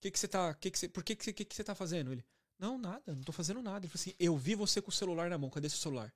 Que 0.00 0.10
que 0.10 0.18
você 0.18 0.26
tá. 0.26 0.54
Que 0.54 0.70
que 0.70 0.78
você, 0.78 0.88
por 0.88 1.04
que, 1.04 1.14
que, 1.14 1.24
você, 1.24 1.32
que, 1.32 1.44
que 1.44 1.54
você 1.54 1.62
tá 1.62 1.74
fazendo? 1.74 2.12
Ele. 2.12 2.24
Não, 2.58 2.76
nada, 2.76 3.14
não 3.14 3.22
tô 3.22 3.32
fazendo 3.32 3.62
nada. 3.62 3.86
Ele 3.86 3.88
falou 3.88 4.00
assim: 4.00 4.14
eu 4.18 4.36
vi 4.36 4.54
você 4.54 4.82
com 4.82 4.90
o 4.90 4.92
celular 4.92 5.30
na 5.30 5.38
mão, 5.38 5.50
cadê 5.50 5.68
seu 5.68 5.78
celular? 5.78 6.12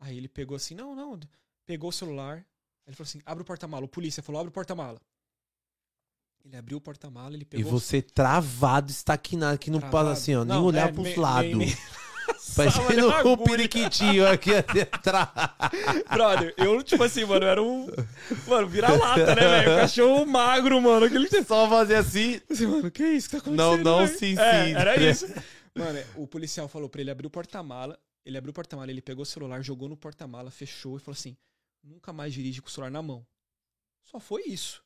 Aí 0.00 0.16
ele 0.16 0.28
pegou 0.28 0.56
assim: 0.56 0.74
não, 0.74 0.94
não. 0.94 1.18
Pegou 1.64 1.90
o 1.90 1.92
celular. 1.92 2.44
Ele 2.86 2.96
falou 2.96 3.08
assim: 3.08 3.22
abre 3.24 3.42
o 3.42 3.46
porta-mala. 3.46 3.84
O 3.84 3.88
polícia 3.88 4.22
falou: 4.22 4.40
abre 4.40 4.50
o 4.50 4.52
porta-mala. 4.52 5.00
Ele 6.44 6.56
abriu 6.56 6.78
o 6.78 6.80
porta-mala, 6.80 7.34
ele 7.34 7.42
E 7.42 7.46
pegou. 7.46 7.70
você 7.70 8.00
travado, 8.02 8.90
estaquinado, 8.90 9.58
que 9.58 9.70
não 9.70 9.80
passa 9.80 10.10
assim, 10.12 10.34
ó, 10.34 10.44
nem 10.44 10.56
Não, 10.56 10.64
olhar 10.64 10.88
é, 10.88 10.92
pros 10.92 11.04
nem- 11.04 11.16
lados. 11.18 11.56
nem- 11.56 11.66
nem- 11.68 11.76
Parecendo 12.56 13.28
um 13.28 13.36
periquitinho 13.36 14.26
aqui 14.26 14.52
atrás. 14.54 15.28
Brother, 16.10 16.54
eu, 16.56 16.82
tipo 16.82 17.02
assim, 17.02 17.24
mano, 17.24 17.44
era 17.44 17.62
um. 17.62 17.88
Mano, 18.46 18.68
vira-lata, 18.68 19.34
né, 19.34 19.34
velho? 19.34 19.76
Cachorro 19.80 20.24
magro, 20.26 20.80
mano. 20.80 21.06
Aquele. 21.06 21.28
Só 21.44 21.68
fazer 21.68 21.96
assim. 21.96 22.40
Assim, 22.50 22.66
mano, 22.66 22.90
que 22.90 23.02
isso 23.04 23.28
que 23.28 23.40
tá 23.40 23.50
Não, 23.50 23.74
acontecendo? 23.74 23.84
não 23.84 24.06
velho? 24.06 24.18
se 24.18 24.24
É, 24.38 24.62
incide. 24.62 24.76
era 24.78 24.96
isso. 25.10 25.26
Mano, 25.74 25.98
o 26.16 26.26
policial 26.26 26.68
falou 26.68 26.88
pra 26.88 27.00
ele 27.00 27.10
abrir 27.10 27.26
o 27.26 27.30
porta-mala. 27.30 27.98
Ele 28.24 28.36
abriu 28.38 28.50
o 28.50 28.54
porta-mala, 28.54 28.90
ele 28.90 29.02
pegou 29.02 29.22
o 29.22 29.26
celular, 29.26 29.62
jogou 29.62 29.88
no 29.88 29.96
porta-mala, 29.96 30.50
fechou 30.50 30.96
e 30.96 31.00
falou 31.00 31.14
assim: 31.18 31.36
nunca 31.82 32.12
mais 32.12 32.32
dirige 32.32 32.60
com 32.62 32.68
o 32.68 32.70
celular 32.70 32.90
na 32.90 33.02
mão. 33.02 33.26
Só 34.04 34.20
foi 34.20 34.42
isso. 34.46 34.82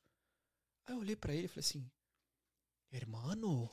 Aí 0.87 0.95
eu 0.95 0.99
olhei 1.01 1.17
pra 1.17 1.35
ele 1.35 1.47
e 1.47 1.49
falei 1.49 1.61
assim: 1.61 1.91
Hermano, 2.93 3.71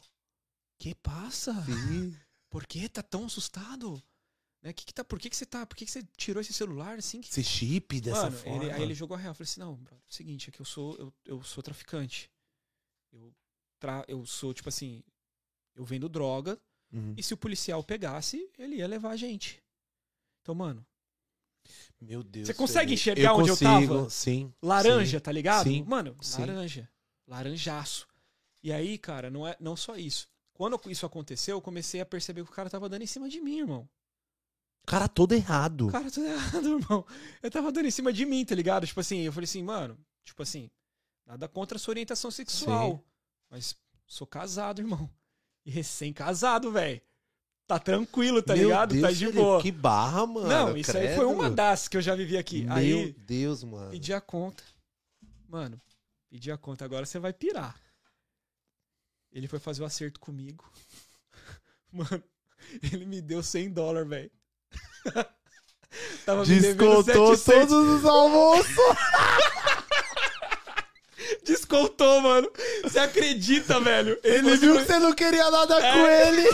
que 0.79 0.95
passa? 0.95 1.53
Por 2.49 2.65
que 2.67 2.89
tá 2.89 3.01
tão 3.01 3.25
assustado? 3.25 4.01
Né? 4.61 4.73
Que 4.73 4.85
que 4.85 4.93
tá, 4.93 5.03
por 5.05 5.17
que, 5.19 5.29
que 5.29 5.35
você 5.37 5.45
tá. 5.45 5.65
Por 5.65 5.75
que, 5.75 5.85
que 5.85 5.91
você 5.91 6.03
tirou 6.17 6.41
esse 6.41 6.51
celular 6.53 6.97
assim? 6.99 7.21
Esse 7.21 7.43
chip 7.43 7.99
dessa 8.01 8.23
Mano, 8.23 8.37
forma. 8.37 8.63
ele- 8.65 8.71
aí 8.73 8.81
ele 8.83 8.93
jogou 8.93 9.15
a 9.15 9.19
real. 9.19 9.31
Eu 9.31 9.35
falei 9.35 9.49
assim, 9.49 9.59
não, 9.61 9.75
brother, 9.75 10.03
é 10.05 10.09
o 10.09 10.13
seguinte, 10.13 10.49
é 10.49 10.51
que 10.51 10.59
eu 10.59 10.65
sou, 10.65 10.95
eu, 10.97 11.13
eu 11.25 11.43
sou 11.43 11.63
traficante. 11.63 12.29
Eu, 13.11 13.33
tra, 13.79 14.03
eu 14.07 14.25
sou, 14.25 14.53
tipo 14.53 14.67
assim, 14.69 15.01
eu 15.75 15.83
vendo 15.85 16.07
droga, 16.09 16.59
Uhum. 16.93 17.15
e 17.17 17.23
se 17.23 17.33
o 17.33 17.37
policial 17.37 17.81
pegasse, 17.81 18.51
ele 18.57 18.75
ia 18.75 18.87
levar 18.87 19.11
a 19.11 19.15
gente. 19.17 19.63
Então, 20.41 20.53
mano, 20.53 20.85
Meu 22.01 22.21
Deus. 22.21 22.47
Você 22.47 22.53
consegue 22.53 22.93
enxergar 22.93 23.33
onde 23.33 23.49
eu 23.49 23.55
consigo, 23.57 23.95
tava? 23.95 24.09
Sim. 24.09 24.53
laranja, 24.61 25.17
sim. 25.19 25.23
tá 25.23 25.31
ligado? 25.31 25.63
sim, 25.63 25.83
Mano, 25.83 26.17
sim. 26.21 26.41
laranja. 26.41 26.91
Laranjaço. 27.27 28.07
E 28.63 28.71
aí, 28.71 28.97
cara, 28.97 29.29
não 29.29 29.47
é 29.47 29.55
não 29.59 29.75
só 29.75 29.95
isso. 29.95 30.29
Quando 30.53 30.79
isso 30.87 31.05
aconteceu, 31.05 31.57
eu 31.57 31.61
comecei 31.61 32.01
a 32.01 32.05
perceber 32.05 32.43
que 32.43 32.51
o 32.51 32.53
cara 32.53 32.69
tava 32.69 32.87
dando 32.87 33.01
em 33.01 33.07
cima 33.07 33.27
de 33.27 33.41
mim, 33.41 33.59
irmão. 33.59 33.89
Cara 34.85 35.07
todo 35.07 35.33
errado. 35.33 35.87
Cara 35.87 36.11
tudo 36.11 36.25
errado, 36.27 36.79
irmão. 36.79 37.05
Eu 37.41 37.49
tava 37.51 37.71
dando 37.71 37.87
em 37.87 37.91
cima 37.91 38.11
de 38.13 38.25
mim, 38.25 38.45
tá 38.45 38.55
ligado? 38.55 38.85
Tipo 38.85 38.99
assim, 38.99 39.21
eu 39.21 39.31
falei 39.33 39.45
assim, 39.45 39.63
mano, 39.63 39.97
tipo 40.23 40.41
assim, 40.43 40.69
nada 41.25 41.47
contra 41.47 41.77
a 41.77 41.79
sua 41.79 41.93
orientação 41.93 42.29
sexual. 42.29 42.97
Sim. 42.97 43.03
Mas 43.49 43.75
sou 44.05 44.27
casado, 44.27 44.81
irmão. 44.81 45.09
E 45.65 45.71
recém-casado, 45.71 46.71
velho. 46.71 47.01
Tá 47.67 47.79
tranquilo, 47.79 48.41
tá 48.43 48.53
Meu 48.53 48.65
ligado? 48.65 48.91
Deus, 48.93 49.01
tá 49.01 49.11
de 49.11 49.31
boa. 49.31 49.61
Que 49.61 49.71
barra, 49.71 50.25
mano. 50.25 50.47
Não, 50.47 50.77
isso 50.77 50.97
aí 50.97 51.15
foi 51.15 51.25
credo. 51.25 51.29
uma 51.31 51.49
das 51.49 51.87
que 51.87 51.95
eu 51.95 52.01
já 52.01 52.15
vivi 52.15 52.37
aqui. 52.37 52.63
Meu 52.63 52.73
aí, 52.73 53.13
Deus, 53.13 53.63
mano. 53.63 53.91
pedi 53.91 54.13
a 54.13 54.19
conta. 54.19 54.63
Mano, 55.47 55.79
pedi 56.31 56.51
a 56.51 56.57
conta, 56.57 56.83
agora 56.85 57.05
você 57.05 57.19
vai 57.19 57.33
pirar. 57.33 57.75
Ele 59.31 59.47
foi 59.47 59.59
fazer 59.59 59.83
o 59.83 59.85
acerto 59.85 60.19
comigo. 60.19 60.67
Mano, 61.91 62.23
ele 62.91 63.05
me 63.05 63.21
deu 63.21 63.43
100 63.43 63.69
dólares, 63.71 64.09
velho. 64.09 64.31
Tava 66.25 66.45
Descontou 66.45 67.35
700. 67.35 67.43
todos 67.43 67.71
os 67.99 68.05
almoços. 68.05 68.75
Descontou, 71.43 72.21
mano. 72.21 72.49
Você 72.83 72.99
acredita, 72.99 73.79
velho? 73.79 74.19
Ele 74.23 74.55
viu 74.57 74.77
que 74.77 74.85
você 74.85 74.99
não 74.99 75.13
queria 75.13 75.49
nada 75.51 75.79
É. 75.85 75.93
com 75.93 76.07
ele. 76.07 76.47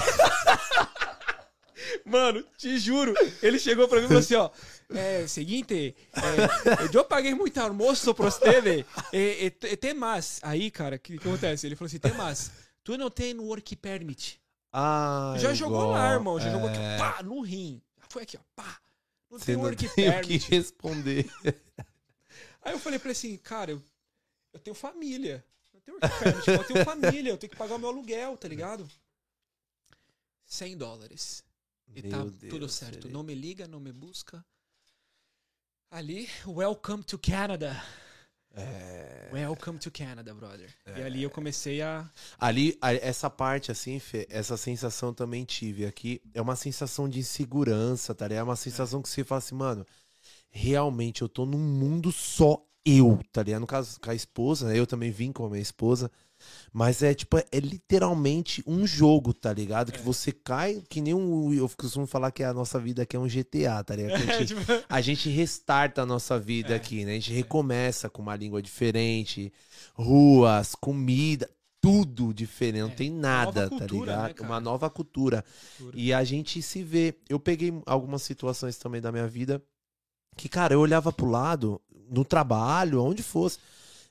Mano, 2.06 2.44
te 2.58 2.78
juro. 2.80 3.14
Ele 3.42 3.60
chegou 3.60 3.88
pra 3.88 4.00
mim 4.00 4.06
e 4.06 4.08
falou 4.08 4.20
assim, 4.22 4.36
ó. 4.36 4.50
É, 4.90 5.28
seguinte, 5.28 5.96
é, 6.16 6.96
eu 6.96 7.04
paguei 7.04 7.34
muito 7.36 7.58
almoço 7.60 8.14
pra 8.16 8.26
você. 8.32 8.86
E, 9.12 9.18
e, 9.18 9.46
e 9.74 9.78
tem 9.78 9.94
mais. 9.94 10.40
Aí, 10.42 10.72
cara, 10.72 10.96
o 10.96 11.00
que, 11.00 11.18
que 11.18 11.28
acontece? 11.28 11.68
Ele 11.68 11.76
falou 11.76 11.88
assim, 11.88 12.00
tem 12.00 12.14
mais. 12.14 12.52
Tu 12.84 12.98
não 12.98 13.10
tem 13.10 13.38
work 13.38 13.76
permit. 13.76 14.42
Ah, 14.72 15.36
Já 15.38 15.54
jogou 15.54 15.92
lá, 15.92 16.14
irmão. 16.14 16.40
Já 16.40 16.52
jogou 16.52 16.70
aqui, 16.70 16.80
É, 16.80 16.98
pá, 16.98 17.22
no 17.22 17.42
rim. 17.42 17.82
Foi 18.10 18.24
aqui, 18.24 18.38
ó, 18.38 18.42
pá. 18.56 18.80
Não 19.30 19.38
Você 19.38 19.46
tem 19.48 19.56
não 19.56 19.64
work 19.64 19.78
tem 19.78 19.88
o 19.90 19.94
que 19.96 20.02
permit. 20.38 20.50
responder. 20.52 21.30
Aí 22.62 22.74
eu 22.74 22.80
falei 22.80 22.98
pra 22.98 23.10
ele 23.10 23.18
assim, 23.18 23.36
cara, 23.38 23.72
eu, 23.72 23.84
eu 24.54 24.60
tenho 24.60 24.74
família. 24.76 25.44
Eu 25.74 25.82
tenho 25.82 25.98
work 25.98 26.20
permit, 26.24 26.48
eu 26.50 26.64
tenho 26.64 26.86
família, 26.86 27.30
eu 27.32 27.38
tenho 27.38 27.50
que 27.52 27.58
pagar 27.58 27.76
o 27.76 27.80
meu 27.80 27.90
aluguel, 27.90 28.38
tá 28.38 28.48
ligado? 28.48 28.88
100 30.46 30.78
dólares. 30.78 31.44
E 31.94 32.02
tá 32.02 32.18
Meu 32.20 32.30
Deus, 32.32 32.54
tudo 32.54 32.70
certo. 32.70 32.94
Felipe. 32.96 33.12
Não 33.14 33.24
me 33.24 33.36
liga, 33.36 33.68
não 33.68 33.80
me 33.82 33.92
busca. 33.92 34.46
Ali, 35.90 36.28
welcome 36.46 37.02
to 37.02 37.18
Canada. 37.18 37.82
É. 38.54 39.30
Welcome 39.32 39.80
to 39.80 39.90
Canada, 39.90 40.34
brother. 40.34 40.70
E 40.86 41.02
ali 41.02 41.24
eu 41.24 41.30
comecei 41.30 41.82
a. 41.82 42.10
Ali, 42.38 42.78
essa 42.82 43.30
parte, 43.30 43.72
assim, 43.72 43.98
Fê, 43.98 44.28
essa 44.30 44.58
sensação 44.58 45.14
também 45.14 45.46
tive 45.46 45.86
aqui. 45.86 46.22
É 46.34 46.42
uma 46.42 46.58
sensação 46.58 47.08
de 47.08 47.20
insegurança, 47.20 48.14
tá? 48.14 48.26
É 48.28 48.44
uma 48.44 48.58
sensação 48.58 49.02
que 49.02 49.08
você 49.08 49.24
fala 49.24 49.40
assim, 49.40 49.56
mano, 49.56 49.86
realmente 50.50 51.22
eu 51.22 51.30
tô 51.30 51.46
num 51.46 51.58
mundo 51.58 52.12
só 52.12 52.62
eu, 52.86 53.18
tá 53.32 53.42
ligado? 53.42 53.62
No 53.62 53.68
caso, 53.68 53.98
com 54.02 54.10
a 54.10 54.16
esposa, 54.16 54.68
né? 54.68 54.78
Eu 54.78 54.86
também 54.86 55.10
vim 55.10 55.32
com 55.32 55.46
a 55.46 55.50
minha 55.50 55.62
esposa. 55.62 56.12
Mas 56.74 57.02
é 57.02 57.14
tipo, 57.14 57.38
é 57.38 57.60
literalmente 57.60 58.64
um 58.68 58.86
jogo, 58.86 59.34
tá 59.34 59.52
ligado? 59.54 59.92
Que 59.92 60.00
É. 60.00 60.02
você 60.02 60.32
cai, 60.32 60.82
que 60.90 61.02
nem 61.02 61.14
um. 61.14 61.54
Eu 61.54 61.70
costumo 61.70 62.06
falar 62.06 62.32
que 62.32 62.44
a 62.44 62.54
nossa 62.54 62.80
vida 62.80 63.02
aqui 63.04 63.16
é 63.16 63.20
um 63.20 63.28
GTA, 63.28 63.84
tá 63.84 63.96
ligado? 63.96 64.16
A 64.16 64.18
gente 64.40 64.48
tipo, 64.48 64.62
a 64.88 65.02
gente 65.02 65.30
restarta 65.30 66.02
a 66.02 66.06
nossa 66.06 66.38
vida 66.40 66.74
É. 66.74 66.76
aqui, 66.78 67.04
né? 67.06 67.12
A 67.12 67.16
gente 67.16 67.34
recomeça 67.34 68.10
com 68.10 68.22
uma 68.22 68.36
língua 68.36 68.62
diferente, 68.62 69.52
ruas, 69.96 70.76
comida, 70.76 71.50
tudo 71.82 72.34
diferente, 72.34 72.82
não 72.82 72.90
É, 72.90 72.96
tem 72.96 73.10
uma 73.12 73.20
nada, 73.22 73.70
tá 73.70 73.78
cultura, 73.78 74.12
ligado? 74.12 74.42
né, 74.42 74.48
uma 74.48 74.60
nova 74.60 74.90
cultura. 74.90 75.44
cultura. 75.78 75.98
E 75.98 76.14
a 76.14 76.24
gente 76.24 76.62
se 76.62 76.84
vê. 76.84 77.16
Eu 77.30 77.40
peguei 77.40 77.74
algumas 77.86 78.22
situações 78.24 78.78
também 78.78 79.00
da 79.02 79.12
minha 79.12 79.28
vida 79.28 79.62
que, 80.36 80.50
cara, 80.50 80.74
eu 80.74 80.80
olhava 80.82 81.12
pro 81.12 81.28
lado, 81.30 81.82
no 82.10 82.24
trabalho, 82.26 83.02
onde 83.04 83.24
fosse. 83.24 83.58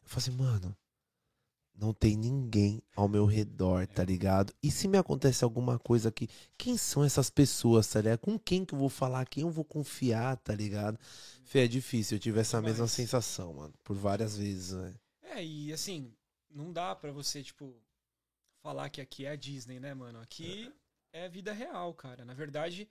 Eu 0.02 0.08
falei 0.08 0.28
assim, 0.28 0.42
mano, 0.42 0.76
não 1.76 1.92
tem 1.92 2.16
ninguém 2.16 2.82
ao 2.94 3.08
meu 3.08 3.26
redor, 3.26 3.86
tá 3.86 4.04
ligado? 4.04 4.52
E 4.62 4.70
se 4.70 4.88
me 4.88 4.96
acontece 4.98 5.44
alguma 5.44 5.78
coisa 5.78 6.08
aqui, 6.08 6.28
quem 6.56 6.76
são 6.76 7.04
essas 7.04 7.28
pessoas, 7.30 7.86
tá 7.88 8.00
ligado? 8.00 8.18
Com 8.20 8.38
quem 8.38 8.64
que 8.64 8.74
eu 8.74 8.78
vou 8.78 8.88
falar, 8.88 9.26
quem 9.26 9.42
eu 9.42 9.50
vou 9.50 9.64
confiar, 9.64 10.36
tá 10.38 10.54
ligado? 10.54 10.98
Fê, 11.44 11.60
é 11.64 11.68
difícil, 11.68 12.16
eu 12.16 12.20
tive 12.20 12.40
essa 12.40 12.60
mesma 12.60 12.74
Demais. 12.76 12.92
sensação, 12.92 13.54
mano, 13.54 13.74
por 13.84 13.96
várias 13.96 14.36
vezes, 14.36 14.72
né? 14.72 14.94
É, 15.22 15.44
e 15.44 15.72
assim, 15.72 16.12
não 16.50 16.72
dá 16.72 16.94
pra 16.94 17.12
você, 17.12 17.42
tipo, 17.42 17.74
falar 18.62 18.88
que 18.88 19.00
aqui 19.00 19.26
é 19.26 19.30
a 19.30 19.36
Disney, 19.36 19.78
né, 19.78 19.92
mano? 19.94 20.18
Aqui 20.20 20.72
é 21.12 21.28
vida 21.28 21.52
real, 21.52 21.92
cara. 21.94 22.24
Na 22.24 22.34
verdade, 22.34 22.88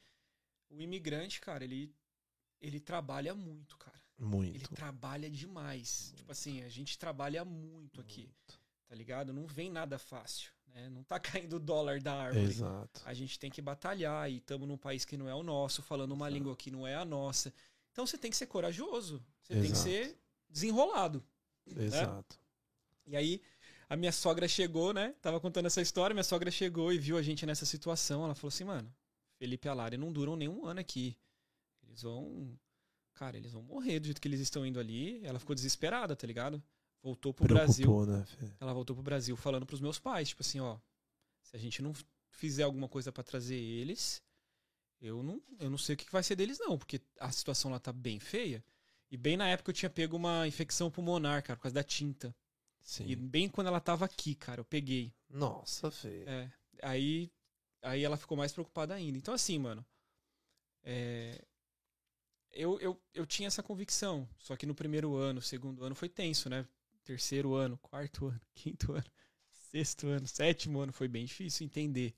o 0.70 0.82
imigrante, 0.82 1.42
cara, 1.42 1.64
ele, 1.64 1.94
ele 2.62 2.80
trabalha 2.80 3.34
muito, 3.34 3.78
cara. 3.78 3.96
Ele 4.18 4.28
Muito. 4.30 4.74
trabalha 4.74 5.30
demais. 5.30 6.14
Tipo 6.16 6.32
assim, 6.32 6.64
a 6.64 6.70
gente 6.70 6.98
trabalha 6.98 7.44
muito 7.44 8.00
aqui. 8.00 8.30
Tá 8.88 8.96
ligado? 8.96 9.34
Não 9.34 9.48
vem 9.48 9.70
nada 9.70 9.98
fácil, 9.98 10.52
né? 10.68 10.90
Não 10.90 11.04
tá 11.04 11.20
caindo 11.20 11.58
o 11.58 11.60
dólar 11.60 12.02
da 12.02 12.14
árvore. 12.14 12.46
Exato. 12.46 13.02
A 13.06 13.14
gente 13.14 13.40
tem 13.40 13.50
que 13.50 13.62
batalhar 13.62 14.30
e 14.30 14.38
estamos 14.38 14.68
num 14.68 14.78
país 14.78 15.06
que 15.06 15.18
não 15.18 15.30
é 15.30 15.36
o 15.36 15.44
nosso, 15.44 15.82
falando 15.82 16.12
uma 16.12 16.28
Exato. 16.28 16.38
língua 16.38 16.56
que 16.56 16.72
não 16.72 16.86
é 16.86 16.96
a 16.96 17.06
nossa. 17.06 17.54
Então 17.92 18.06
você 18.06 18.18
tem 18.18 18.32
que 18.32 18.38
ser 18.38 18.48
corajoso, 18.48 19.24
você 19.42 19.54
Exato. 19.54 19.62
tem 19.64 19.72
que 19.72 19.78
ser 19.78 20.18
desenrolado. 20.50 21.24
Exato. 21.76 22.40
E 23.08 23.16
aí 23.16 23.42
a 23.88 23.96
minha 23.96 24.12
sogra 24.12 24.48
chegou, 24.48 24.94
né? 24.94 25.14
Tava 25.22 25.40
contando 25.40 25.68
essa 25.68 25.82
história, 25.82 26.14
minha 26.14 26.24
sogra 26.24 26.50
chegou 26.50 26.92
e 26.92 26.98
viu 26.98 27.18
a 27.18 27.22
gente 27.22 27.46
nessa 27.46 27.66
situação. 27.66 28.24
Ela 28.24 28.36
falou 28.36 28.50
assim, 28.50 28.64
mano, 28.64 28.94
Felipe 29.38 29.68
e 29.68 29.70
a 29.70 29.74
Lari 29.74 29.98
não 29.98 30.12
duram 30.12 30.36
nem 30.36 30.50
um 30.50 30.66
ano 30.66 30.80
aqui. 30.80 31.18
Eles 31.84 32.02
vão. 32.02 32.58
Cara, 33.14 33.38
eles 33.38 33.54
vão 33.54 33.62
morrer 33.62 34.00
do 34.00 34.06
jeito 34.06 34.20
que 34.20 34.28
eles 34.28 34.42
estão 34.42 34.66
indo 34.66 34.80
ali. 34.80 35.26
Ela 35.26 35.40
ficou 35.40 35.56
desesperada, 35.56 36.16
tá 36.16 36.28
ligado? 36.28 36.62
Voltou 37.06 37.32
pro 37.32 37.46
Brasil. 37.46 37.86
Preocupou, 37.86 38.08
né, 38.08 38.26
Fê? 38.26 38.52
Ela 38.60 38.74
voltou 38.74 38.96
pro 38.96 39.04
Brasil 39.04 39.38
falando 39.38 39.64
pros 39.64 39.80
meus 39.80 40.00
pais, 40.00 40.30
tipo 40.30 40.42
assim, 40.42 40.60
ó, 40.60 40.80
se 41.44 41.56
a 41.56 41.60
gente 41.60 41.80
não 41.80 41.94
fizer 42.32 42.64
alguma 42.64 42.90
coisa 42.90 43.12
pra 43.12 43.24
trazer 43.24 43.60
eles, 43.60 44.24
eu 45.00 45.22
não, 45.22 45.40
eu 45.60 45.70
não 45.70 45.78
sei 45.78 45.94
o 45.94 45.98
que 46.00 46.12
vai 46.12 46.24
ser 46.24 46.36
deles 46.36 46.58
não, 46.58 46.80
porque 46.80 47.00
a 47.20 47.32
situação 47.32 47.70
lá 47.70 47.80
tá 47.80 47.94
bem 47.94 48.20
feia. 48.20 48.66
E 49.12 49.18
bem 49.18 49.38
na 49.38 49.48
época 49.48 49.70
eu 49.70 49.76
tinha 49.76 49.88
pego 49.88 50.18
uma 50.18 50.48
infecção 50.48 50.90
pulmonar, 50.90 51.44
cara, 51.44 51.56
por 51.56 51.62
causa 51.62 51.76
da 51.76 51.84
tinta. 51.84 52.36
Sim. 52.82 53.06
E 53.08 53.16
bem 53.16 53.48
quando 53.50 53.68
ela 53.68 53.80
tava 53.80 54.04
aqui, 54.04 54.34
cara, 54.34 54.62
eu 54.62 54.66
peguei. 54.66 55.14
Nossa, 55.30 55.92
Fê. 55.92 56.24
É, 56.26 56.52
aí, 56.82 57.32
aí 57.84 58.04
ela 58.04 58.18
ficou 58.18 58.36
mais 58.36 58.52
preocupada 58.52 58.96
ainda. 58.96 59.16
Então, 59.16 59.32
assim, 59.32 59.60
mano. 59.60 59.86
é, 60.84 61.40
eu, 62.52 62.80
eu, 62.80 63.00
eu 63.14 63.28
tinha 63.28 63.46
essa 63.46 63.62
convicção. 63.62 64.28
Só 64.40 64.56
que 64.56 64.66
no 64.66 64.74
primeiro 64.74 65.16
ano, 65.16 65.40
segundo 65.40 65.84
ano 65.84 65.94
foi 65.94 66.10
tenso, 66.10 66.50
né? 66.50 66.68
Terceiro 67.06 67.54
ano, 67.54 67.78
quarto 67.78 68.28
ano, 68.28 68.42
quinto 68.54 68.92
ano, 68.92 69.06
sexto 69.72 70.08
ano, 70.08 70.28
sétimo 70.28 70.80
ano. 70.80 70.92
Foi 70.92 71.08
bem 71.08 71.26
difícil 71.26 71.66
entender. 71.66 72.14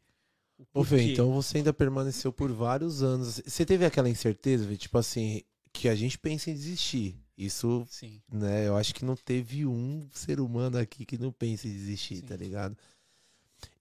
O 0.57 0.79
Ô, 0.81 0.83
Fê, 0.83 1.11
então 1.11 1.31
você 1.33 1.57
ainda 1.57 1.71
permaneceu 1.71 2.33
por 2.33 2.51
vários 2.51 3.03
anos. 3.03 3.39
Você 3.45 3.65
teve 3.65 3.85
aquela 3.85 4.09
incerteza, 4.09 4.67
Fê, 4.67 4.75
tipo 4.75 4.97
assim, 4.97 5.43
que 5.71 5.87
a 5.87 5.93
gente 5.93 6.17
pensa 6.17 6.49
em 6.49 6.53
desistir. 6.53 7.15
Isso, 7.37 7.85
Sim, 7.87 8.19
né, 8.27 8.67
eu 8.67 8.75
acho 8.75 8.95
que 8.95 9.05
não 9.05 9.15
teve 9.15 9.63
um 9.63 10.09
ser 10.11 10.39
humano 10.39 10.79
aqui 10.79 11.05
que 11.05 11.19
não 11.19 11.31
pense 11.31 11.67
em 11.67 11.71
desistir, 11.71 12.15
Sim. 12.15 12.25
tá 12.25 12.35
ligado? 12.35 12.75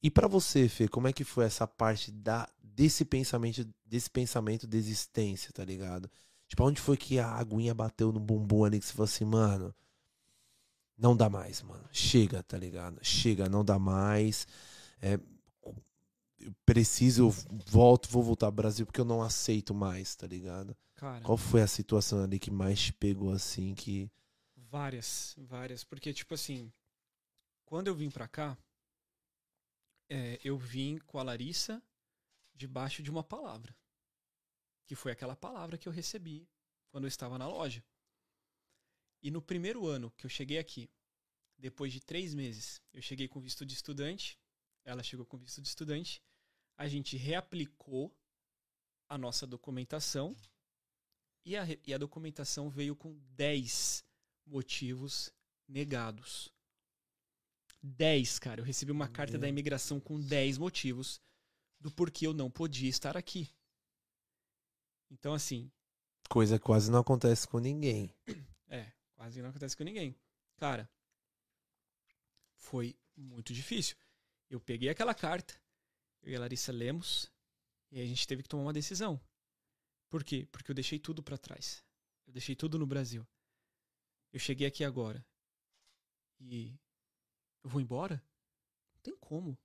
E 0.02 0.10
pra 0.10 0.28
você, 0.28 0.68
Fê, 0.68 0.86
como 0.86 1.08
é 1.08 1.12
que 1.12 1.24
foi 1.24 1.46
essa 1.46 1.66
parte 1.66 2.10
da, 2.10 2.46
desse 2.62 3.02
pensamento, 3.02 3.66
desse 3.86 4.10
pensamento 4.10 4.66
de 4.66 4.76
existência, 4.76 5.52
tá 5.52 5.64
ligado? 5.64 6.10
Tipo, 6.46 6.64
onde 6.64 6.80
foi 6.80 6.98
que 6.98 7.18
a 7.18 7.28
aguinha 7.28 7.74
bateu 7.74 8.12
no 8.12 8.20
bumbum 8.20 8.64
ali 8.64 8.78
que 8.78 8.84
você 8.84 8.92
falou 8.92 9.04
assim, 9.04 9.24
mano, 9.24 9.74
não 10.96 11.16
dá 11.16 11.28
mais, 11.28 11.62
mano. 11.62 11.88
Chega, 11.92 12.42
tá 12.42 12.56
ligado? 12.56 12.98
Chega, 13.02 13.48
não 13.48 13.64
dá 13.64 13.78
mais. 13.78 14.46
É, 15.00 15.18
eu 16.40 16.54
preciso, 16.64 17.24
eu 17.24 17.30
volto, 17.66 18.08
vou 18.08 18.22
voltar 18.22 18.46
ao 18.46 18.52
Brasil 18.52 18.86
porque 18.86 19.00
eu 19.00 19.04
não 19.04 19.22
aceito 19.22 19.74
mais, 19.74 20.14
tá 20.14 20.26
ligado? 20.26 20.76
cara. 20.96 21.22
Qual 21.24 21.36
foi 21.36 21.62
a 21.62 21.66
situação 21.66 22.24
ali 22.24 22.38
que 22.38 22.50
mais 22.50 22.80
te 22.80 22.92
pegou 22.92 23.32
assim 23.32 23.74
que. 23.74 24.10
Várias, 24.56 25.34
várias. 25.38 25.84
Porque, 25.84 26.12
tipo 26.12 26.34
assim, 26.34 26.72
quando 27.64 27.86
eu 27.86 27.94
vim 27.94 28.10
pra 28.10 28.26
cá, 28.26 28.58
é, 30.08 30.40
eu 30.42 30.58
vim 30.58 30.98
com 30.98 31.18
a 31.18 31.22
Larissa 31.22 31.80
debaixo 32.54 33.02
de 33.02 33.10
uma 33.10 33.22
palavra. 33.22 33.74
Que 34.84 34.94
foi 34.94 35.12
aquela 35.12 35.36
palavra 35.36 35.78
que 35.78 35.88
eu 35.88 35.92
recebi 35.92 36.48
quando 36.90 37.04
eu 37.04 37.08
estava 37.08 37.38
na 37.38 37.46
loja. 37.46 37.84
E 39.22 39.30
no 39.30 39.42
primeiro 39.42 39.86
ano 39.86 40.10
que 40.16 40.26
eu 40.26 40.30
cheguei 40.30 40.58
aqui, 40.58 40.88
depois 41.58 41.92
de 41.92 42.00
três 42.00 42.34
meses, 42.34 42.80
eu 42.92 43.00
cheguei 43.02 43.28
com 43.28 43.40
visto 43.40 43.64
de 43.64 43.74
estudante, 43.74 44.38
ela 44.84 45.02
chegou 45.02 45.24
com 45.24 45.36
visto 45.36 45.60
de 45.60 45.68
estudante, 45.68 46.22
a 46.76 46.86
gente 46.86 47.16
reaplicou 47.16 48.14
a 49.08 49.16
nossa 49.16 49.46
documentação 49.46 50.36
e 51.44 51.56
a, 51.56 51.64
e 51.86 51.94
a 51.94 51.98
documentação 51.98 52.68
veio 52.68 52.94
com 52.94 53.18
10 53.36 54.04
motivos 54.46 55.32
negados. 55.66 56.52
10, 57.82 58.38
cara. 58.38 58.60
Eu 58.60 58.64
recebi 58.64 58.90
uma 58.90 59.08
carta 59.08 59.38
da 59.38 59.48
imigração 59.48 60.00
com 60.00 60.20
10 60.20 60.58
motivos 60.58 61.20
do 61.80 61.90
porquê 61.90 62.26
eu 62.26 62.34
não 62.34 62.50
podia 62.50 62.88
estar 62.88 63.16
aqui. 63.16 63.48
Então, 65.10 65.32
assim, 65.32 65.70
Coisa 66.28 66.58
quase 66.58 66.90
não 66.90 66.98
acontece 66.98 67.46
com 67.46 67.58
ninguém. 67.58 68.12
é, 68.68 68.92
quase 69.26 69.42
não 69.42 69.50
acontece 69.50 69.76
com 69.76 69.82
ninguém. 69.82 70.16
Cara, 70.56 70.88
foi 72.54 72.96
muito 73.16 73.52
difícil. 73.52 73.96
Eu 74.48 74.60
peguei 74.60 74.88
aquela 74.88 75.14
carta, 75.14 75.60
eu 76.22 76.32
e 76.32 76.36
a 76.36 76.40
Larissa 76.40 76.70
lemos, 76.70 77.28
e 77.90 78.00
a 78.00 78.06
gente 78.06 78.24
teve 78.24 78.44
que 78.44 78.48
tomar 78.48 78.62
uma 78.62 78.72
decisão. 78.72 79.20
Por 80.08 80.22
quê? 80.22 80.46
Porque 80.52 80.70
eu 80.70 80.74
deixei 80.74 81.00
tudo 81.00 81.24
pra 81.24 81.36
trás. 81.36 81.84
Eu 82.24 82.32
deixei 82.32 82.54
tudo 82.54 82.78
no 82.78 82.86
Brasil. 82.86 83.26
Eu 84.32 84.38
cheguei 84.38 84.66
aqui 84.66 84.84
agora. 84.84 85.26
E 86.38 86.78
eu 87.64 87.70
vou 87.70 87.80
embora? 87.80 88.22
Não 88.94 89.00
tem 89.02 89.16
como. 89.16 89.58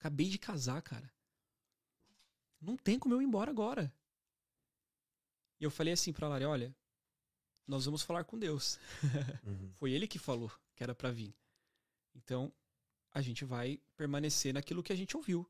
Acabei 0.00 0.28
de 0.28 0.38
casar, 0.38 0.82
cara. 0.82 1.12
Não 2.60 2.76
tem 2.76 2.98
como 2.98 3.14
eu 3.14 3.22
ir 3.22 3.24
embora 3.24 3.52
agora. 3.52 3.92
E 5.60 5.64
eu 5.64 5.70
falei 5.70 5.92
assim 5.92 6.12
pra 6.12 6.26
Lari, 6.28 6.44
olha, 6.44 6.76
nós 7.66 7.84
vamos 7.84 8.02
falar 8.02 8.24
com 8.24 8.38
Deus. 8.38 8.78
Uhum. 9.44 9.72
Foi 9.76 9.92
ele 9.92 10.06
que 10.06 10.18
falou 10.18 10.50
que 10.74 10.82
era 10.82 10.94
pra 10.94 11.10
vir. 11.10 11.34
Então, 12.14 12.52
a 13.12 13.20
gente 13.20 13.44
vai 13.44 13.80
permanecer 13.96 14.52
naquilo 14.52 14.82
que 14.82 14.92
a 14.92 14.96
gente 14.96 15.16
ouviu. 15.16 15.48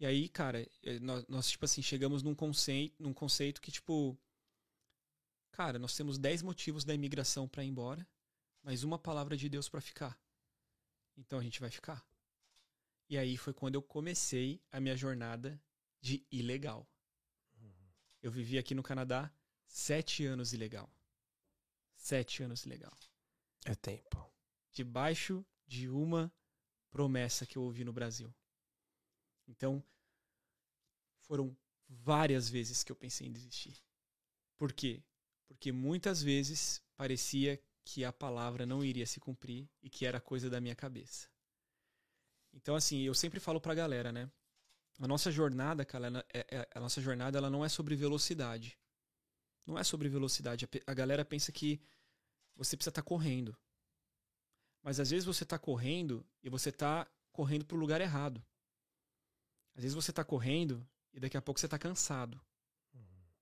E 0.00 0.06
aí, 0.06 0.28
cara, 0.28 0.68
eh, 0.82 0.98
nós, 1.00 1.26
nós, 1.26 1.50
tipo 1.50 1.64
assim, 1.64 1.82
chegamos 1.82 2.22
num 2.22 2.34
conceito, 2.34 2.94
num 3.02 3.12
conceito 3.12 3.60
que, 3.60 3.70
tipo, 3.70 4.16
cara, 5.50 5.78
nós 5.78 5.96
temos 5.96 6.18
10 6.18 6.42
motivos 6.42 6.84
da 6.84 6.94
imigração 6.94 7.48
pra 7.48 7.64
ir 7.64 7.68
embora, 7.68 8.06
mas 8.62 8.84
uma 8.84 8.98
palavra 8.98 9.36
de 9.36 9.48
Deus 9.48 9.68
pra 9.68 9.80
ficar. 9.80 10.18
Então 11.16 11.38
a 11.38 11.42
gente 11.42 11.60
vai 11.60 11.70
ficar. 11.70 12.06
E 13.08 13.16
aí 13.18 13.36
foi 13.36 13.52
quando 13.52 13.74
eu 13.74 13.82
comecei 13.82 14.60
a 14.70 14.78
minha 14.78 14.96
jornada 14.96 15.60
de 16.00 16.24
ilegal. 16.30 16.86
Eu 18.22 18.30
vivi 18.30 18.58
aqui 18.58 18.74
no 18.74 18.82
Canadá 18.82 19.32
sete 19.66 20.24
anos 20.24 20.52
ilegal. 20.52 20.90
Sete 22.08 22.42
anos 22.42 22.64
ilegal. 22.64 22.96
É 23.66 23.74
tempo. 23.74 24.32
Debaixo 24.72 25.44
de 25.66 25.90
uma 25.90 26.32
promessa 26.88 27.44
que 27.44 27.58
eu 27.58 27.62
ouvi 27.62 27.84
no 27.84 27.92
Brasil. 27.92 28.34
Então, 29.46 29.84
foram 31.18 31.54
várias 31.86 32.48
vezes 32.48 32.82
que 32.82 32.90
eu 32.90 32.96
pensei 32.96 33.26
em 33.26 33.30
desistir. 33.30 33.76
Por 34.56 34.72
quê? 34.72 35.04
Porque 35.46 35.70
muitas 35.70 36.22
vezes 36.22 36.82
parecia 36.96 37.62
que 37.84 38.06
a 38.06 38.12
palavra 38.12 38.64
não 38.64 38.82
iria 38.82 39.04
se 39.04 39.20
cumprir 39.20 39.68
e 39.82 39.90
que 39.90 40.06
era 40.06 40.18
coisa 40.18 40.48
da 40.48 40.62
minha 40.62 40.74
cabeça. 40.74 41.28
Então, 42.54 42.74
assim, 42.74 43.02
eu 43.02 43.12
sempre 43.12 43.38
falo 43.38 43.60
pra 43.60 43.74
galera, 43.74 44.10
né? 44.10 44.32
A 44.98 45.06
nossa 45.06 45.30
jornada, 45.30 45.84
cara, 45.84 46.24
é- 46.32 46.46
é- 46.56 46.68
a 46.74 46.80
nossa 46.80 47.02
jornada 47.02 47.36
ela 47.36 47.50
não 47.50 47.62
é 47.62 47.68
sobre 47.68 47.94
velocidade. 47.94 48.78
Não 49.66 49.78
é 49.78 49.84
sobre 49.84 50.08
velocidade. 50.08 50.66
A 50.86 50.94
galera 50.94 51.22
pensa 51.22 51.52
que 51.52 51.78
você 52.58 52.76
precisa 52.76 52.90
estar 52.90 53.02
correndo. 53.02 53.56
Mas 54.82 55.00
às 55.00 55.10
vezes 55.10 55.24
você 55.24 55.44
tá 55.44 55.58
correndo 55.58 56.26
e 56.42 56.50
você 56.50 56.72
tá 56.72 57.06
correndo 57.32 57.64
pro 57.64 57.76
lugar 57.76 58.00
errado. 58.00 58.44
Às 59.74 59.82
vezes 59.82 59.94
você 59.94 60.12
tá 60.12 60.24
correndo 60.24 60.86
e 61.12 61.20
daqui 61.20 61.36
a 61.36 61.42
pouco 61.42 61.60
você 61.60 61.68
tá 61.68 61.78
cansado. 61.78 62.40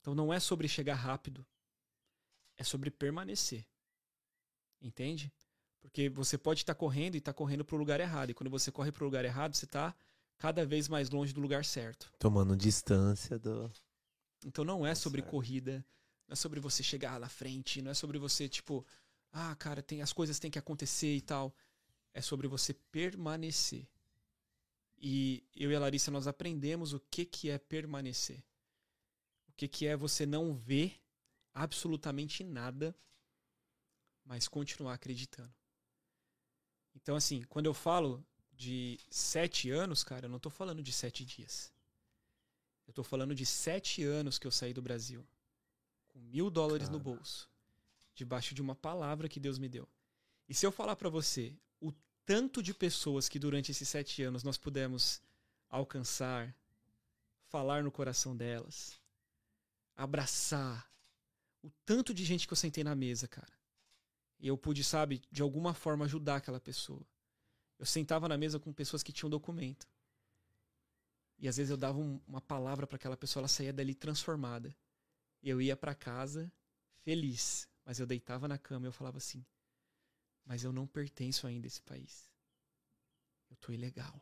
Então 0.01 0.14
não 0.14 0.32
é 0.32 0.38
sobre 0.38 0.68
chegar 0.68 0.94
rápido. 0.94 1.44
É 2.56 2.62
sobre 2.62 2.90
permanecer. 2.90 3.66
Entende? 4.80 5.32
Porque 5.80 6.09
você 6.09 6.36
pode 6.36 6.60
estar 6.60 6.74
correndo 6.74 7.16
e 7.16 7.20
tá 7.20 7.32
correndo 7.32 7.64
pro 7.64 7.76
lugar 7.76 8.01
errado. 8.01 8.30
E 8.30 8.34
quando 8.34 8.51
você 8.51 8.70
corre 8.70 8.93
pro 8.93 9.05
lugar 9.05 9.24
errado, 9.24 9.55
você 9.55 9.66
tá 9.66 9.94
cada 10.36 10.64
vez 10.64 10.88
mais 10.88 11.10
longe 11.10 11.32
do 11.32 11.40
lugar 11.40 11.64
certo. 11.64 12.12
Tomando 12.18 12.56
distância 12.56 13.38
do. 13.38 13.70
Então 14.44 14.64
não 14.64 14.86
é 14.86 14.90
Tá 14.90 14.97
sobre 14.97 15.22
corrida, 15.22 15.84
não 16.28 16.34
é 16.34 16.36
sobre 16.36 16.60
você 16.60 16.82
chegar 16.82 17.18
na 17.18 17.28
frente, 17.28 17.80
não 17.80 17.90
é 17.90 17.94
sobre 17.94 18.18
você, 18.18 18.48
tipo, 18.48 18.86
ah, 19.39 19.55
cara, 19.55 19.83
tem, 19.83 20.01
as 20.01 20.15
coisas 20.15 20.39
têm 20.39 20.51
que 20.51 20.59
acontecer 20.59 21.15
e 21.15 21.21
tal. 21.21 21.55
É 22.15 22.23
sobre 22.23 22.49
você 22.49 22.73
permanecer. 22.73 23.87
E 24.99 25.45
eu 25.55 25.71
e 25.71 25.77
a 25.77 25.79
Larissa, 25.79 26.11
nós 26.11 26.27
aprendemos 26.27 26.95
o 26.95 27.01
que, 27.01 27.27
que 27.27 27.51
é 27.51 27.59
permanecer. 27.59 28.43
O 29.49 29.53
que, 29.53 29.69
que 29.69 29.87
é 29.87 29.95
você 29.95 30.25
não 30.25 30.55
ver 30.55 30.99
absolutamente 31.53 32.43
nada, 32.43 32.97
mas 34.25 34.49
continuar 34.49 34.95
acreditando. 34.95 35.55
Então, 36.95 37.15
assim, 37.15 37.43
quando 37.43 37.67
eu 37.67 37.75
falo 37.75 38.25
de 38.55 38.99
sete 39.11 39.71
anos, 39.71 40.03
cara, 40.03 40.25
eu 40.25 40.31
não 40.31 40.39
tô 40.39 40.49
falando 40.49 40.83
de 40.83 40.93
sete 40.95 41.27
dias. 41.27 41.71
Eu 42.87 42.95
tô 42.95 43.05
falando 43.05 43.35
de 43.35 43.45
sete 43.45 44.03
anos 44.03 44.39
que 44.39 44.47
eu 44.47 44.51
saí 44.51 44.73
do 44.73 44.81
Brasil. 44.81 45.27
Com 46.09 46.21
mil 46.21 46.49
dólares 46.49 46.89
no 46.89 46.99
Cara. 46.99 47.17
bolso. 47.17 47.51
Debaixo 48.16 48.55
de 48.55 48.62
uma 48.62 48.74
palavra 48.74 49.28
que 49.28 49.38
Deus 49.38 49.59
me 49.59 49.68
deu. 49.68 49.88
E 50.48 50.55
se 50.55 50.66
eu 50.66 50.72
falar 50.72 50.97
pra 50.97 51.09
você 51.09 51.55
o 51.80 51.93
tanto 52.24 52.62
de 52.62 52.74
pessoas 52.74 53.28
que 53.28 53.38
durante 53.38 53.70
esses 53.70 53.88
sete 53.88 54.22
anos 54.22 54.43
nós 54.43 54.56
pudemos 54.56 55.22
alcançar, 55.68 56.52
falar 57.48 57.84
no 57.84 57.93
coração 57.93 58.34
delas, 58.34 58.98
abraçar. 59.94 60.90
O 61.62 61.70
tanto 61.84 62.14
de 62.14 62.24
gente 62.24 62.47
que 62.47 62.52
eu 62.52 62.56
sentei 62.56 62.82
na 62.82 62.94
mesa, 62.94 63.28
cara. 63.28 63.52
E 64.38 64.48
eu 64.48 64.56
pude, 64.56 64.82
sabe, 64.82 65.22
de 65.30 65.43
alguma 65.43 65.74
forma 65.74 66.05
ajudar 66.06 66.36
aquela 66.36 66.60
pessoa. 66.60 67.06
Eu 67.78 67.84
sentava 67.84 68.28
na 68.28 68.38
mesa 68.38 68.59
com 68.59 68.72
pessoas 68.72 69.02
que 69.02 69.12
tinham 69.12 69.28
documento. 69.28 69.86
E 71.38 71.47
às 71.48 71.59
vezes 71.59 71.70
eu 71.70 71.76
dava 71.76 71.98
um, 71.98 72.18
uma 72.26 72.40
palavra 72.40 72.86
para 72.86 72.97
aquela 72.97 73.16
pessoa, 73.16 73.43
ela 73.43 73.48
saía 73.48 73.72
dali 73.72 73.94
transformada. 73.94 74.74
Eu 75.43 75.60
ia 75.60 75.76
para 75.76 75.94
casa 75.94 76.51
feliz, 77.02 77.68
mas 77.87 77.99
eu 78.01 78.07
deitava 78.07 78.47
na 78.47 78.59
cama 78.59 78.85
e 78.85 78.89
eu 78.89 78.93
falava 78.93 79.17
assim: 79.17 79.47
"Mas 80.45 80.65
eu 80.65 80.73
não 80.73 80.87
pertenço 80.87 81.47
ainda 81.47 81.67
a 81.67 81.69
esse 81.69 81.81
país. 81.81 82.29
Eu 83.49 83.57
tô 83.57 83.73
ilegal. 83.73 84.21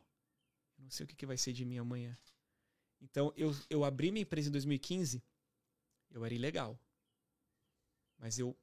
Eu 0.77 0.83
não 0.83 0.91
sei 0.91 1.03
o 1.03 1.07
que, 1.07 1.15
que 1.15 1.25
vai 1.25 1.37
ser 1.37 1.51
de 1.51 1.65
mim 1.65 1.79
amanhã." 1.79 2.17
Então 3.01 3.33
eu, 3.35 3.53
eu 3.69 3.83
abri 3.83 4.11
minha 4.11 4.21
empresa 4.21 4.47
em 4.47 4.51
2015, 4.51 5.21
eu 6.11 6.23
era 6.23 6.33
ilegal. 6.33 6.79
Mas 8.17 8.39
eu 8.39 8.57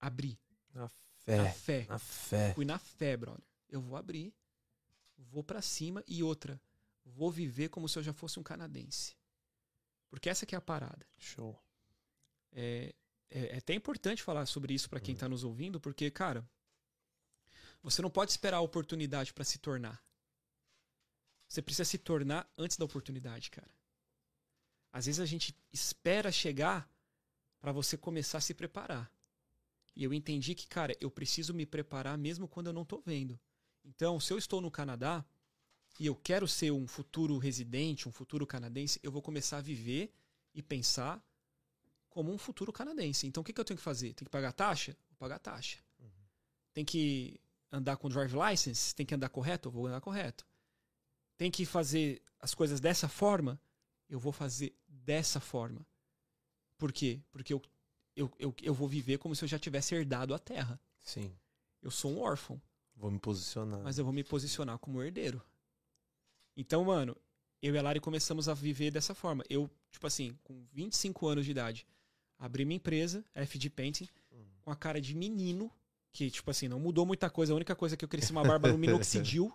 abri. 0.00 0.38
Na 0.72 0.88
fé. 0.88 1.36
Na 1.36 1.50
fé. 1.50 1.86
Na 1.88 1.98
fé. 1.98 2.54
Fui 2.54 2.64
na 2.64 2.78
fé, 2.78 3.16
brother. 3.16 3.44
Eu 3.68 3.80
vou 3.80 3.96
abrir, 3.96 4.34
vou 5.16 5.42
para 5.42 5.60
cima 5.60 6.02
e 6.06 6.22
outra, 6.22 6.60
vou 7.04 7.30
viver 7.30 7.68
como 7.68 7.88
se 7.88 7.98
eu 7.98 8.02
já 8.02 8.12
fosse 8.12 8.38
um 8.38 8.42
canadense. 8.42 9.16
Porque 10.08 10.28
essa 10.28 10.46
que 10.46 10.54
é 10.54 10.58
a 10.58 10.62
parada. 10.62 11.06
Show. 11.18 11.60
É, 12.52 12.94
é, 13.30 13.54
é 13.54 13.58
até 13.58 13.74
importante 13.74 14.22
falar 14.22 14.46
sobre 14.46 14.74
isso 14.74 14.88
para 14.88 15.00
quem 15.00 15.14
Hum. 15.14 15.18
tá 15.18 15.28
nos 15.28 15.44
ouvindo, 15.44 15.80
porque, 15.80 16.10
cara, 16.10 16.48
você 17.82 18.02
não 18.02 18.10
pode 18.10 18.30
esperar 18.30 18.58
a 18.58 18.60
oportunidade 18.62 19.32
para 19.32 19.44
se 19.44 19.58
tornar. 19.58 20.02
Você 21.48 21.62
precisa 21.62 21.84
se 21.84 21.98
tornar 21.98 22.50
antes 22.58 22.76
da 22.76 22.84
oportunidade, 22.84 23.50
cara. 23.50 23.70
Às 24.92 25.06
vezes 25.06 25.20
a 25.20 25.26
gente 25.26 25.56
espera 25.72 26.32
chegar 26.32 26.90
para 27.60 27.70
você 27.72 27.96
começar 27.96 28.38
a 28.38 28.40
se 28.40 28.54
preparar. 28.54 29.10
E 29.94 30.04
eu 30.04 30.12
entendi 30.12 30.54
que, 30.54 30.66
cara, 30.66 30.96
eu 31.00 31.10
preciso 31.10 31.54
me 31.54 31.64
preparar 31.64 32.18
mesmo 32.18 32.48
quando 32.48 32.66
eu 32.68 32.72
não 32.72 32.84
tô 32.84 33.00
vendo. 33.00 33.38
Então, 33.84 34.18
se 34.18 34.32
eu 34.32 34.38
estou 34.38 34.60
no 34.60 34.70
Canadá 34.70 35.24
e 35.98 36.06
eu 36.06 36.14
quero 36.14 36.46
ser 36.48 36.70
um 36.72 36.86
futuro 36.86 37.38
residente, 37.38 38.08
um 38.08 38.12
futuro 38.12 38.46
canadense, 38.46 39.00
eu 39.02 39.12
vou 39.12 39.22
começar 39.22 39.58
a 39.58 39.62
viver 39.62 40.12
e 40.52 40.62
pensar 40.62 41.22
como 42.16 42.32
um 42.32 42.38
futuro 42.38 42.72
canadense. 42.72 43.26
Então, 43.26 43.42
o 43.42 43.44
que, 43.44 43.52
que 43.52 43.60
eu 43.60 43.64
tenho 43.64 43.76
que 43.76 43.82
fazer? 43.84 44.14
Tem 44.14 44.24
que 44.24 44.30
pagar 44.30 44.50
taxa? 44.50 44.96
Vou 45.10 45.18
pagar 45.18 45.38
taxa. 45.38 45.76
Tem 46.72 46.82
que 46.82 47.38
andar 47.70 47.98
com 47.98 48.08
drive 48.08 48.32
license? 48.34 48.94
Tem 48.94 49.04
que 49.04 49.14
andar 49.14 49.28
correto? 49.28 49.68
Eu 49.68 49.72
vou 49.72 49.86
andar 49.86 50.00
correto. 50.00 50.46
Tem 51.36 51.50
que 51.50 51.66
fazer 51.66 52.22
as 52.40 52.54
coisas 52.54 52.80
dessa 52.80 53.06
forma? 53.06 53.60
Eu 54.08 54.18
vou 54.18 54.32
fazer 54.32 54.74
dessa 54.88 55.40
forma. 55.40 55.86
Por 56.78 56.90
quê? 56.90 57.20
Porque 57.30 57.52
eu, 57.52 57.60
eu, 58.16 58.32
eu, 58.38 58.54
eu 58.62 58.72
vou 58.72 58.88
viver 58.88 59.18
como 59.18 59.36
se 59.36 59.44
eu 59.44 59.48
já 59.48 59.58
tivesse 59.58 59.94
herdado 59.94 60.32
a 60.32 60.38
terra. 60.38 60.80
Sim. 61.00 61.30
Eu 61.82 61.90
sou 61.90 62.12
um 62.12 62.20
órfão, 62.20 62.58
Vou 62.94 63.10
me 63.10 63.18
posicionar. 63.18 63.82
mas 63.82 63.98
eu 63.98 64.04
vou 64.06 64.14
me 64.14 64.24
posicionar 64.24 64.78
como 64.78 65.02
herdeiro. 65.02 65.42
Então, 66.56 66.82
mano, 66.82 67.14
eu 67.60 67.74
e 67.74 67.78
a 67.78 67.82
Lari 67.82 68.00
começamos 68.00 68.48
a 68.48 68.54
viver 68.54 68.90
dessa 68.90 69.14
forma. 69.14 69.44
Eu, 69.50 69.70
tipo 69.90 70.06
assim, 70.06 70.34
com 70.42 70.64
25 70.72 71.26
anos 71.28 71.44
de 71.44 71.50
idade, 71.50 71.86
abri 72.38 72.64
minha 72.64 72.76
empresa, 72.76 73.24
FD 73.34 73.70
Painting, 73.70 74.08
com 74.62 74.70
a 74.70 74.76
cara 74.76 75.00
de 75.00 75.14
menino, 75.14 75.70
que, 76.12 76.30
tipo 76.30 76.50
assim, 76.50 76.68
não 76.68 76.80
mudou 76.80 77.04
muita 77.06 77.28
coisa. 77.30 77.52
A 77.52 77.56
única 77.56 77.74
coisa 77.76 77.96
que 77.96 78.04
eu 78.04 78.08
cresci 78.08 78.32
uma 78.32 78.42
barba 78.42 78.68
no 78.68 78.78
minoxidil. 78.78 79.52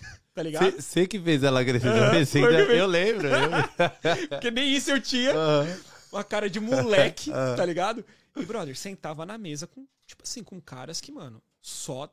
tá 0.34 0.42
ligado? 0.42 0.72
Você 0.72 1.06
que 1.06 1.18
fez 1.20 1.42
ela 1.42 1.64
crescer. 1.64 1.88
Ah, 1.88 2.06
também, 2.10 2.24
cê 2.24 2.40
eu 2.40 2.48
lembro. 2.50 2.72
eu 2.72 2.86
lembro. 2.86 3.28
Porque 4.28 4.50
nem 4.50 4.74
isso 4.74 4.90
eu 4.90 5.00
tinha. 5.00 5.32
Aham. 5.34 5.80
Uma 6.12 6.24
cara 6.24 6.48
de 6.48 6.60
moleque, 6.60 7.30
Ah. 7.34 7.54
tá 7.56 7.64
ligado? 7.64 8.04
E, 8.36 8.44
brother, 8.44 8.76
sentava 8.76 9.24
na 9.24 9.38
mesa 9.38 9.66
com, 9.66 9.86
tipo 10.06 10.22
assim, 10.22 10.42
com 10.44 10.60
caras 10.60 11.00
que, 11.00 11.10
mano, 11.10 11.42
só. 11.60 12.12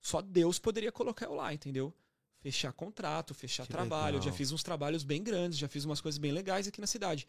Só 0.00 0.20
Deus 0.20 0.58
poderia 0.58 0.92
colocar 0.92 1.26
eu 1.26 1.34
lá, 1.34 1.52
entendeu? 1.54 1.94
Fechar 2.40 2.72
contrato, 2.72 3.32
fechar 3.32 3.64
Que 3.66 3.72
trabalho. 3.72 4.16
Eu 4.16 4.20
já 4.20 4.26
legal. 4.26 4.36
fiz 4.36 4.52
uns 4.52 4.62
trabalhos 4.62 5.02
bem 5.02 5.22
grandes, 5.22 5.58
já 5.58 5.66
fiz 5.66 5.84
umas 5.86 6.00
coisas 6.00 6.18
bem 6.18 6.30
legais 6.30 6.68
aqui 6.68 6.78
na 6.78 6.86
cidade. 6.86 7.26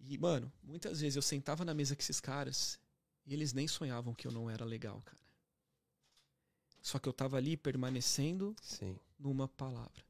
E, 0.00 0.16
mano, 0.18 0.52
muitas 0.62 1.00
vezes 1.00 1.16
eu 1.16 1.22
sentava 1.22 1.64
na 1.64 1.74
mesa 1.74 1.94
com 1.94 2.00
esses 2.00 2.20
caras 2.20 2.78
e 3.26 3.34
eles 3.34 3.52
nem 3.52 3.68
sonhavam 3.68 4.14
que 4.14 4.26
eu 4.26 4.32
não 4.32 4.48
era 4.50 4.64
legal, 4.64 5.00
cara. 5.02 5.20
Só 6.80 6.98
que 6.98 7.08
eu 7.08 7.12
tava 7.12 7.36
ali 7.36 7.56
permanecendo 7.56 8.56
Sim. 8.62 8.98
numa 9.18 9.46
palavra. 9.46 10.04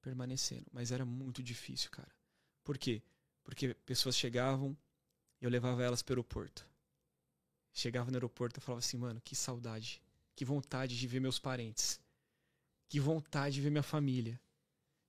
Permanecendo. 0.00 0.66
Mas 0.72 0.92
era 0.92 1.04
muito 1.04 1.42
difícil, 1.42 1.90
cara. 1.90 2.14
Por 2.62 2.78
quê? 2.78 3.02
Porque 3.42 3.74
pessoas 3.74 4.16
chegavam 4.16 4.76
eu 5.44 5.50
levava 5.50 5.82
elas 5.82 6.00
para 6.00 6.12
o 6.12 6.14
aeroporto. 6.14 6.66
Chegava 7.70 8.10
no 8.10 8.16
aeroporto 8.16 8.58
e 8.58 8.62
falava 8.62 8.78
assim, 8.78 8.96
mano, 8.96 9.20
que 9.20 9.36
saudade. 9.36 10.02
Que 10.34 10.42
vontade 10.42 10.98
de 10.98 11.06
ver 11.06 11.20
meus 11.20 11.38
parentes. 11.38 12.00
Que 12.88 12.98
vontade 12.98 13.56
de 13.56 13.60
ver 13.60 13.70
minha 13.70 13.82
família. 13.82 14.40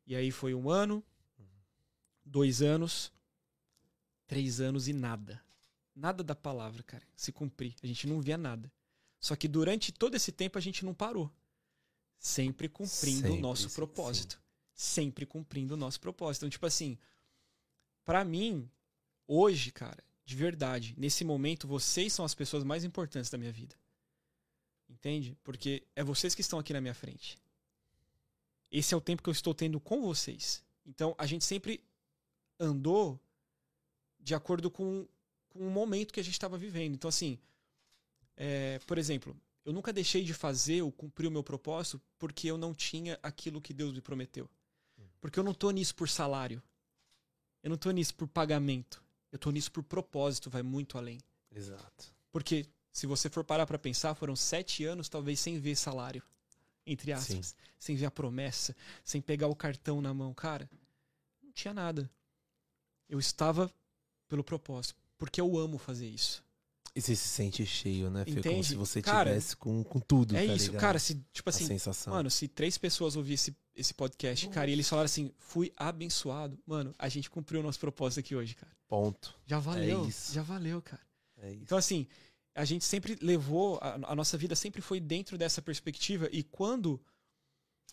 E 0.05 0.13
aí 0.13 0.31
foi 0.31 0.53
um 0.53 0.69
ano, 0.69 1.01
dois 2.25 2.61
anos, 2.61 3.13
três 4.27 4.59
anos 4.59 4.87
e 4.87 4.93
nada. 4.93 5.41
Nada 5.95 6.23
da 6.23 6.35
palavra, 6.35 6.83
cara, 6.83 7.07
se 7.15 7.31
cumprir. 7.31 7.75
A 7.81 7.87
gente 7.87 8.07
não 8.07 8.19
via 8.19 8.37
nada. 8.37 8.71
Só 9.19 9.35
que 9.35 9.47
durante 9.47 9.91
todo 9.91 10.15
esse 10.15 10.31
tempo 10.31 10.57
a 10.57 10.61
gente 10.61 10.83
não 10.83 10.93
parou. 10.93 11.31
Sempre 12.17 12.67
cumprindo 12.67 13.27
o 13.27 13.31
Sempre, 13.31 13.41
nosso 13.41 13.69
sim, 13.69 13.75
propósito. 13.75 14.41
Sempre 14.73 15.25
cumprindo 15.25 15.73
o 15.73 15.77
nosso 15.77 15.99
propósito. 15.99 16.41
Então, 16.41 16.49
tipo 16.49 16.65
assim, 16.65 16.97
pra 18.03 18.25
mim, 18.25 18.69
hoje, 19.27 19.71
cara, 19.71 20.03
de 20.25 20.35
verdade, 20.35 20.93
nesse 20.97 21.23
momento, 21.23 21.67
vocês 21.67 22.11
são 22.11 22.25
as 22.25 22.35
pessoas 22.35 22.63
mais 22.63 22.83
importantes 22.83 23.29
da 23.29 23.37
minha 23.37 23.51
vida. 23.51 23.75
Entende? 24.89 25.37
Porque 25.43 25.83
é 25.95 26.03
vocês 26.03 26.35
que 26.35 26.41
estão 26.41 26.59
aqui 26.59 26.73
na 26.73 26.81
minha 26.81 26.93
frente. 26.93 27.37
Esse 28.71 28.93
é 28.93 28.97
o 28.97 29.01
tempo 29.01 29.23
que 29.23 29.29
eu 29.29 29.33
estou 29.33 29.53
tendo 29.53 29.79
com 29.79 30.01
vocês. 30.01 30.63
Então, 30.85 31.15
a 31.17 31.25
gente 31.25 31.45
sempre 31.45 31.83
andou 32.59 33.19
de 34.25 34.33
acordo 34.33 34.71
com, 34.71 35.07
com 35.49 35.59
o 35.59 35.69
momento 35.69 36.11
que 36.11 36.19
a 36.19 36.23
gente 36.23 36.33
estava 36.33 36.57
vivendo. 36.57 36.95
Então, 36.95 37.07
assim, 37.07 37.37
é, 38.35 38.79
por 38.79 38.97
exemplo, 38.97 39.39
eu 39.63 39.71
nunca 39.71 39.93
deixei 39.93 40.23
de 40.23 40.33
fazer 40.33 40.81
ou 40.81 40.91
cumprir 40.91 41.27
o 41.27 41.31
meu 41.31 41.43
propósito 41.43 42.01
porque 42.17 42.47
eu 42.47 42.57
não 42.57 42.73
tinha 42.73 43.19
aquilo 43.21 43.61
que 43.61 43.71
Deus 43.71 43.93
me 43.93 44.01
prometeu. 44.01 44.49
Porque 45.21 45.39
eu 45.39 45.43
não 45.43 45.53
tô 45.53 45.69
nisso 45.69 45.93
por 45.93 46.09
salário. 46.09 46.61
Eu 47.61 47.69
não 47.69 47.77
tô 47.77 47.91
nisso 47.91 48.15
por 48.15 48.27
pagamento. 48.27 49.03
Eu 49.31 49.37
tô 49.37 49.51
nisso 49.51 49.71
por 49.71 49.83
propósito, 49.83 50.49
vai 50.49 50.63
muito 50.63 50.97
além. 50.97 51.19
Exato. 51.51 52.11
Porque 52.31 52.65
se 52.91 53.05
você 53.05 53.29
for 53.29 53.43
parar 53.43 53.67
pra 53.67 53.77
pensar, 53.77 54.15
foram 54.15 54.35
sete 54.35 54.85
anos 54.85 55.07
talvez 55.07 55.39
sem 55.39 55.59
ver 55.59 55.75
salário. 55.75 56.23
Entre 56.83 57.11
aspas. 57.11 57.55
Sem 57.77 57.95
ver 57.95 58.07
a 58.07 58.11
promessa, 58.11 58.75
sem 59.03 59.21
pegar 59.21 59.47
o 59.47 59.55
cartão 59.55 60.01
na 60.01 60.13
mão. 60.15 60.33
Cara, 60.33 60.67
não 61.43 61.51
tinha 61.51 61.75
nada. 61.75 62.09
Eu 63.07 63.19
estava 63.19 63.71
pelo 64.27 64.43
propósito. 64.43 64.95
Porque 65.17 65.39
eu 65.39 65.57
amo 65.57 65.77
fazer 65.77 66.07
isso. 66.07 66.43
E 66.95 67.01
você 67.01 67.13
se 67.13 67.27
sente 67.27 67.65
cheio, 67.65 68.09
né, 68.09 68.23
Fê? 68.23 68.41
Como 68.41 68.63
se 68.63 68.75
você 68.75 69.01
Cara, 69.01 69.29
tivesse 69.29 69.57
com, 69.57 69.83
com 69.83 69.99
tudo, 69.99 70.33
é 70.35 70.45
tá 70.47 70.53
isso, 70.53 70.67
ligado? 70.67 70.81
cara. 70.81 70.97
Se, 70.97 71.15
tipo 71.33 71.49
A 71.49 71.51
assim, 71.51 71.67
sensação. 71.67 72.13
Mano, 72.13 72.31
se 72.31 72.47
três 72.47 72.77
pessoas 72.77 73.17
ouvissem 73.17 73.53
esse, 73.53 73.81
esse 73.87 73.93
podcast, 73.93 74.47
cara, 74.47 74.69
e 74.69 74.73
eles 74.73 74.87
falaram 74.87 75.05
assim, 75.05 75.29
fui 75.37 75.73
abençoado, 75.75 76.57
mano, 76.65 76.95
a 76.97 77.09
gente 77.09 77.29
cumpriu 77.29 77.59
o 77.59 77.63
nosso 77.63 77.79
propósito 77.79 78.21
aqui 78.21 78.33
hoje, 78.33 78.55
cara. 78.55 78.71
Ponto. 78.87 79.35
Já 79.45 79.59
valeu. 79.59 80.07
isso. 80.07 80.33
Já 80.33 80.41
valeu, 80.41 80.81
cara. 80.81 81.01
É 81.37 81.51
isso. 81.51 81.63
Então, 81.63 81.77
assim, 81.77 82.07
a 82.53 82.63
gente 82.63 82.85
sempre 82.85 83.17
levou, 83.21 83.77
a, 83.81 83.95
a 84.11 84.15
nossa 84.15 84.37
vida 84.37 84.55
sempre 84.55 84.81
foi 84.81 85.01
dentro 85.01 85.37
dessa 85.37 85.61
perspectiva, 85.61 86.29
e 86.31 86.43
quando 86.43 87.01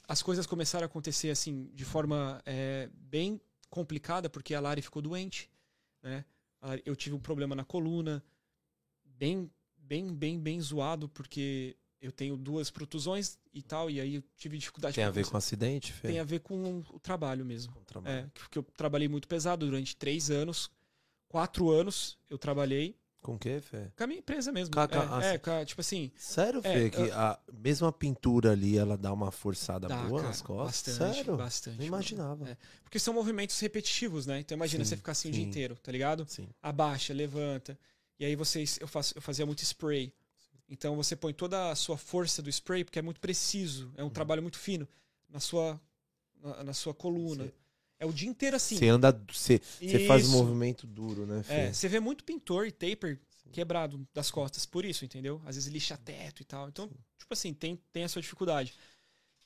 as 0.07 0.23
coisas 0.23 0.47
começaram 0.47 0.85
a 0.85 0.87
acontecer, 0.87 1.31
assim, 1.31 1.71
de 1.75 1.85
forma 1.85 2.41
é, 2.47 2.89
bem 2.95 3.41
complicada, 3.69 4.31
porque 4.31 4.55
a 4.55 4.61
Lari 4.61 4.81
ficou 4.81 5.03
doente, 5.03 5.51
né? 6.03 6.25
A 6.61 6.69
Lari- 6.69 6.83
Eu 6.85 6.95
tive 6.97 7.15
um 7.15 7.21
problema 7.21 7.55
na 7.55 7.65
coluna, 7.65 8.23
bem, 9.05 9.51
bem, 9.77 10.13
bem, 10.15 10.39
bem 10.41 10.61
zoado, 10.61 11.09
porque 11.09 11.77
eu 12.01 12.11
tenho 12.11 12.37
duas 12.37 12.71
protusões 12.71 13.39
e 13.55 13.63
tal, 13.63 13.89
e 13.91 14.01
aí 14.01 14.17
eu 14.17 14.25
tive 14.37 14.59
dificuldade 14.59 14.95
Tem 14.95 15.05
a 15.05 15.11
ver 15.11 15.27
com 15.29 15.37
acidente, 15.37 15.93
Fê? 15.93 16.09
Tem 16.09 16.19
a 16.21 16.25
ver 16.25 16.41
com 16.41 16.81
o 16.91 16.99
trabalho 16.99 17.45
mesmo. 17.45 17.73
O 17.81 17.85
trabalho. 17.85 18.17
É, 18.17 18.27
porque 18.35 18.59
eu 18.59 18.63
trabalhei 18.77 19.09
muito 19.09 19.29
pesado 19.29 19.65
durante 19.67 19.97
três 19.97 20.31
anos. 20.31 20.71
Quatro 21.29 21.71
anos 21.71 22.19
eu 22.29 22.37
trabalhei 22.37 22.97
Com 23.23 23.35
o 23.37 23.39
quê, 23.39 23.61
Fê? 23.61 23.89
com 23.97 24.03
a 24.03 24.07
minha 24.09 24.19
empresa 24.19 24.51
mesmo. 24.51 24.75
É, 24.75 24.81
ah, 24.83 25.25
é, 25.25 25.39
sim. 25.61 25.65
tipo 25.65 25.81
assim, 25.81 26.11
Sério, 26.17 26.61
É, 26.65 26.73
Fê? 26.73 26.91
que 26.91 27.11
a, 27.13 27.39
mesmo 27.53 27.87
a 27.87 27.93
pintura 27.93 28.51
ali, 28.51 28.77
ela 28.77 28.99
dá 28.99 29.13
uma 29.13 29.31
forçada 29.31 29.87
dá, 29.87 29.97
boa 30.03 30.17
cara, 30.17 30.29
nas 30.29 30.43
costas? 30.43 30.97
bastante, 30.99 31.15
Sério? 31.15 31.37
bastante. 31.37 31.79
Não 31.79 31.87
imaginava. 31.87 32.49
É. 32.51 32.57
Porque 32.83 32.99
são 32.99 33.15
movimentos 33.15 33.59
repetitivos, 33.61 34.27
né? 34.27 34.41
Então 34.41 34.57
imagina 34.57 34.85
Sim, 34.85 34.89
você 34.91 34.97
ficar 34.97 35.13
assim 35.13 35.29
o 35.29 35.33
dia 35.33 35.43
sim. 35.45 35.49
inteiro, 35.49 35.77
tá 35.81 35.93
ligado? 35.93 36.27
Sim. 36.29 36.49
Abaixa, 36.61 37.15
levanta. 37.15 37.79
E 38.19 38.25
aí 38.25 38.35
vocês, 38.35 38.77
eu, 38.81 38.89
faço, 38.89 39.17
eu 39.17 39.23
fazia 39.23 39.47
muito 39.47 39.63
spray. 39.63 40.13
Então 40.69 40.97
você 40.97 41.15
põe 41.15 41.33
toda 41.33 41.71
a 41.71 41.77
sua 41.77 41.97
força 41.97 42.43
do 42.43 42.51
spray, 42.51 42.83
porque 42.83 42.99
é 42.99 43.03
muito 43.03 43.21
preciso, 43.21 43.93
é 43.97 44.03
um 44.03 44.11
trabalho 44.11 44.43
muito 44.43 44.59
fino, 44.59 44.89
na 45.29 45.39
sua, 45.39 45.81
na, 46.43 46.65
na 46.65 46.73
sua 46.73 46.93
coluna. 46.93 47.45
Você- 47.45 47.55
É 48.03 48.07
o 48.07 48.13
dia 48.13 48.29
inteiro 48.29 48.57
assim. 48.57 48.77
Você 48.77 48.89
anda. 48.89 49.13
Você, 49.33 49.61
você 49.81 50.07
faz 50.09 50.29
um 50.29 50.33
movimento 50.33 50.89
duro, 50.89 51.25
né, 51.25 51.41
Fê? 51.45 51.53
É, 51.53 51.73
você 51.73 51.89
vê 51.89 52.01
muito 52.01 52.25
pintor 52.25 52.67
e 52.67 52.73
taper 52.73 53.17
quebrado 53.53 54.05
das 54.13 54.29
costas, 54.29 54.67
por 54.67 54.85
isso, 54.85 55.05
entendeu? 55.05 55.41
Às 55.47 55.55
vezes 55.55 55.73
lixa 55.73 55.97
teto 55.97 56.43
e 56.43 56.45
tal. 56.45 56.69
Então, 56.69 56.89
tipo 57.17 57.33
assim, 57.33 57.55
tem, 57.55 57.79
tem 57.93 58.03
a 58.03 58.09
sua 58.09 58.21
dificuldade. 58.21 58.75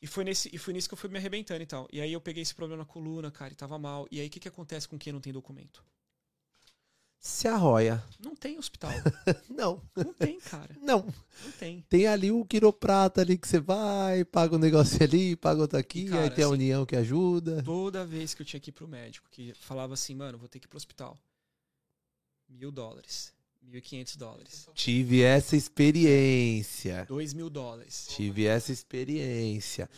E 0.01 0.07
foi, 0.07 0.25
nesse, 0.25 0.49
e 0.55 0.57
foi 0.57 0.73
nisso 0.73 0.89
que 0.89 0.95
eu 0.95 0.99
fui 0.99 1.11
me 1.11 1.19
arrebentando 1.19 1.63
e 1.63 1.67
tal. 1.67 1.87
E 1.93 2.01
aí 2.01 2.11
eu 2.11 2.21
peguei 2.21 2.43
esse 2.43 2.55
problema 2.55 2.83
na 2.83 2.87
coluna, 2.87 3.31
cara, 3.31 3.53
e 3.53 3.57
tava 3.57 3.79
mal. 3.79 4.09
E 4.11 4.21
aí 4.21 4.27
o 4.29 4.31
que, 4.31 4.41
que 4.41 4.49
acontece 4.49 4.89
com 4.89 4.99
quem 4.99 5.13
não 5.13 5.21
tem 5.21 5.35
documento? 5.35 5.85
Se 7.19 7.49
arroia. 7.49 8.03
Não 8.21 8.37
tem 8.37 8.59
hospital. 8.59 8.93
Não, 9.51 9.83
Não 9.97 10.13
tem, 10.15 10.39
cara. 10.41 10.77
não. 10.81 11.05
Não 11.45 11.53
tem. 11.59 11.85
Tem 11.89 12.07
ali 12.07 12.31
o 12.31 12.45
quiroprata 12.45 13.21
ali 13.21 13.37
que 13.37 13.49
você 13.49 13.59
vai, 13.59 14.25
paga 14.25 14.55
um 14.55 14.59
negócio 14.59 15.03
ali, 15.03 15.35
paga 15.35 15.61
outro 15.63 15.79
aqui, 15.79 16.05
cara, 16.07 16.23
aí 16.25 16.31
tem 16.31 16.45
a 16.45 16.47
assim, 16.47 16.55
União 16.55 16.87
que 16.87 16.95
ajuda. 16.95 17.63
Toda 17.63 18.05
vez 18.07 18.33
que 18.33 18.43
eu 18.43 18.47
tinha 18.47 18.61
que 18.61 18.71
ir 18.71 18.73
pro 18.73 18.87
médico, 18.87 19.29
que 19.31 19.53
falava 19.55 19.95
assim, 19.95 20.15
mano, 20.15 20.39
vou 20.39 20.49
ter 20.49 20.61
que 20.61 20.67
ir 20.67 20.69
pro 20.69 20.77
hospital. 20.77 21.19
Mil 22.49 22.71
dólares. 22.71 23.33
Mil 23.61 23.79
e 23.79 23.83
quinhentos 23.83 24.15
dólares. 24.15 24.69
Tive 24.75 25.23
essa 25.23 25.57
experiência. 25.57 27.05
Dois 27.09 27.35
mil 27.35 27.51
dólares. 27.51 28.07
Tive 28.09 28.47
essa 28.47 28.71
experiência. 28.73 29.91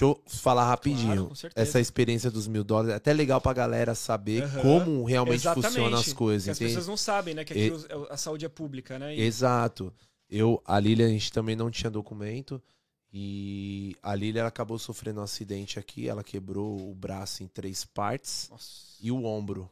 Deixa 0.00 0.04
eu 0.04 0.22
falar 0.26 0.66
rapidinho. 0.66 1.26
Claro, 1.28 1.52
essa 1.54 1.78
experiência 1.80 2.30
dos 2.30 2.48
mil 2.48 2.64
dólares 2.64 2.92
é 2.92 2.96
até 2.96 3.12
legal 3.12 3.40
pra 3.40 3.52
galera 3.52 3.94
saber 3.94 4.44
Aham. 4.44 4.62
como 4.62 5.04
realmente 5.04 5.40
Exatamente. 5.42 5.66
funcionam 5.68 5.98
as 5.98 6.12
coisas. 6.12 6.56
Porque 6.56 6.64
as 6.64 6.70
pessoas 6.70 6.86
não 6.88 6.96
sabem, 6.96 7.34
né? 7.34 7.44
Que 7.44 7.52
aqui 7.52 7.62
E- 7.66 7.70
os- 7.70 7.86
a 8.10 8.16
saúde 8.16 8.44
é 8.46 8.48
pública, 8.48 8.98
né? 8.98 9.14
E- 9.14 9.20
Exato. 9.20 9.92
Eu, 10.28 10.62
a 10.64 10.78
Lilia, 10.80 11.06
a 11.06 11.08
gente 11.08 11.30
também 11.32 11.54
não 11.56 11.70
tinha 11.70 11.90
documento. 11.90 12.62
E 13.12 13.96
a 14.02 14.14
Lilia 14.14 14.40
ela 14.40 14.48
acabou 14.48 14.78
sofrendo 14.78 15.20
um 15.20 15.24
acidente 15.24 15.78
aqui. 15.78 16.08
Ela 16.08 16.22
quebrou 16.22 16.88
o 16.90 16.94
braço 16.94 17.42
em 17.42 17.46
três 17.48 17.84
partes 17.84 18.48
Nossa. 18.50 18.68
e 19.02 19.10
o 19.10 19.24
ombro. 19.24 19.68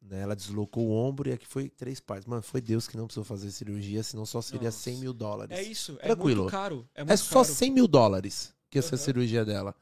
Né? 0.00 0.20
Ela 0.20 0.36
deslocou 0.36 0.86
o 0.86 0.92
ombro 0.92 1.28
e 1.28 1.32
aqui 1.32 1.46
foi 1.46 1.68
três 1.68 1.98
partes. 1.98 2.26
Mano, 2.26 2.42
foi 2.42 2.60
Deus 2.60 2.86
que 2.86 2.96
não 2.96 3.06
precisou 3.06 3.24
fazer 3.24 3.50
cirurgia, 3.50 4.02
senão 4.04 4.24
só 4.24 4.40
seria 4.40 4.68
Nossa. 4.68 4.78
100 4.78 4.98
mil 4.98 5.12
dólares. 5.12 5.58
É 5.58 5.62
isso. 5.62 5.98
É 6.00 6.06
Tranquilo. 6.06 6.42
muito 6.42 6.50
caro. 6.52 6.88
É, 6.94 7.00
É 7.00 7.04
muito 7.04 7.18
só 7.18 7.42
caro. 7.42 7.54
100 7.54 7.70
mil 7.72 7.88
dólares 7.88 8.54
que 8.76 8.86
essa 8.86 8.94
Aham. 8.96 9.04
cirurgia 9.04 9.44
dela. 9.44 9.74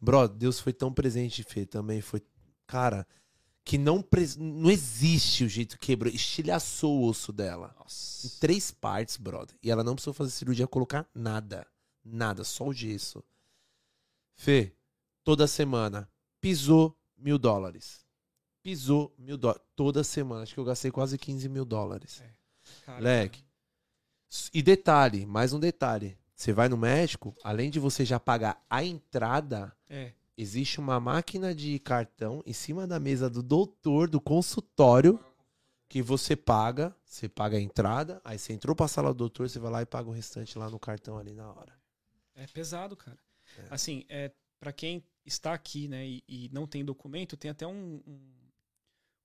Bro, 0.00 0.28
Deus 0.28 0.58
foi 0.58 0.72
tão 0.72 0.92
presente, 0.92 1.42
Fê, 1.42 1.64
também 1.66 2.00
foi. 2.00 2.22
Cara, 2.66 3.06
que 3.64 3.78
não, 3.78 4.02
pres- 4.02 4.36
não 4.36 4.70
existe 4.70 5.44
o 5.44 5.48
jeito 5.48 5.78
que 5.78 5.86
quebrou. 5.86 6.12
Estilhaçou 6.12 7.00
o 7.00 7.06
osso 7.08 7.32
dela. 7.32 7.74
Em 7.76 7.78
Nossa. 7.78 8.40
três 8.40 8.70
partes, 8.70 9.16
brother. 9.16 9.56
E 9.62 9.70
ela 9.70 9.84
não 9.84 9.94
precisou 9.94 10.14
fazer 10.14 10.30
cirurgia, 10.30 10.66
colocar 10.66 11.08
nada. 11.14 11.66
Nada, 12.04 12.42
só 12.42 12.66
o 12.66 12.72
gesso. 12.72 13.22
Fê, 14.34 14.72
toda 15.22 15.46
semana, 15.46 16.08
pisou 16.40 16.98
mil 17.16 17.38
dólares. 17.38 18.04
Pisou 18.62 19.14
mil 19.18 19.36
dólares. 19.36 19.62
Toda 19.76 20.02
semana. 20.02 20.42
Acho 20.42 20.54
que 20.54 20.60
eu 20.60 20.64
gastei 20.64 20.90
quase 20.90 21.16
15 21.18 21.48
mil 21.48 21.64
dólares. 21.64 22.22
Cara, 22.84 22.98
Leque. 23.00 23.44
E 24.52 24.62
detalhe, 24.62 25.26
mais 25.26 25.52
um 25.52 25.60
detalhe. 25.60 26.16
Você 26.34 26.52
vai 26.52 26.68
no 26.68 26.76
médico, 26.76 27.34
além 27.44 27.70
de 27.70 27.78
você 27.78 28.04
já 28.04 28.18
pagar 28.18 28.64
a 28.68 28.82
entrada, 28.84 29.74
É. 29.88 30.12
existe 30.36 30.80
uma 30.80 30.98
máquina 30.98 31.54
de 31.54 31.78
cartão 31.78 32.42
em 32.46 32.52
cima 32.52 32.86
da 32.86 32.98
mesa 32.98 33.28
do 33.30 33.42
doutor, 33.42 34.08
do 34.08 34.20
consultório, 34.20 35.20
que 35.88 36.00
você 36.02 36.34
paga. 36.34 36.94
Você 37.04 37.28
paga 37.28 37.58
a 37.58 37.60
entrada, 37.60 38.20
aí 38.24 38.38
você 38.38 38.52
entrou 38.54 38.74
pra 38.74 38.88
sala 38.88 39.12
do 39.12 39.18
doutor, 39.18 39.48
você 39.48 39.58
vai 39.58 39.70
lá 39.70 39.82
e 39.82 39.86
paga 39.86 40.08
o 40.08 40.12
restante 40.12 40.58
lá 40.58 40.70
no 40.70 40.78
cartão 40.80 41.18
ali 41.18 41.34
na 41.34 41.52
hora. 41.52 41.78
É 42.34 42.46
pesado, 42.46 42.96
cara. 42.96 43.18
É. 43.58 43.66
Assim, 43.70 44.04
é, 44.08 44.32
para 44.58 44.72
quem 44.72 45.04
está 45.26 45.52
aqui, 45.52 45.86
né, 45.88 46.06
e, 46.06 46.24
e 46.26 46.48
não 46.50 46.66
tem 46.66 46.82
documento, 46.82 47.36
tem 47.36 47.50
até 47.50 47.66
um, 47.66 48.02
um, 48.06 48.32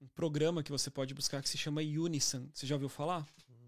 um 0.02 0.08
programa 0.14 0.62
que 0.62 0.70
você 0.70 0.92
pode 0.92 1.14
buscar 1.14 1.42
que 1.42 1.48
se 1.48 1.58
chama 1.58 1.80
Unison. 1.82 2.50
Você 2.54 2.68
já 2.68 2.76
ouviu 2.76 2.90
falar? 2.90 3.26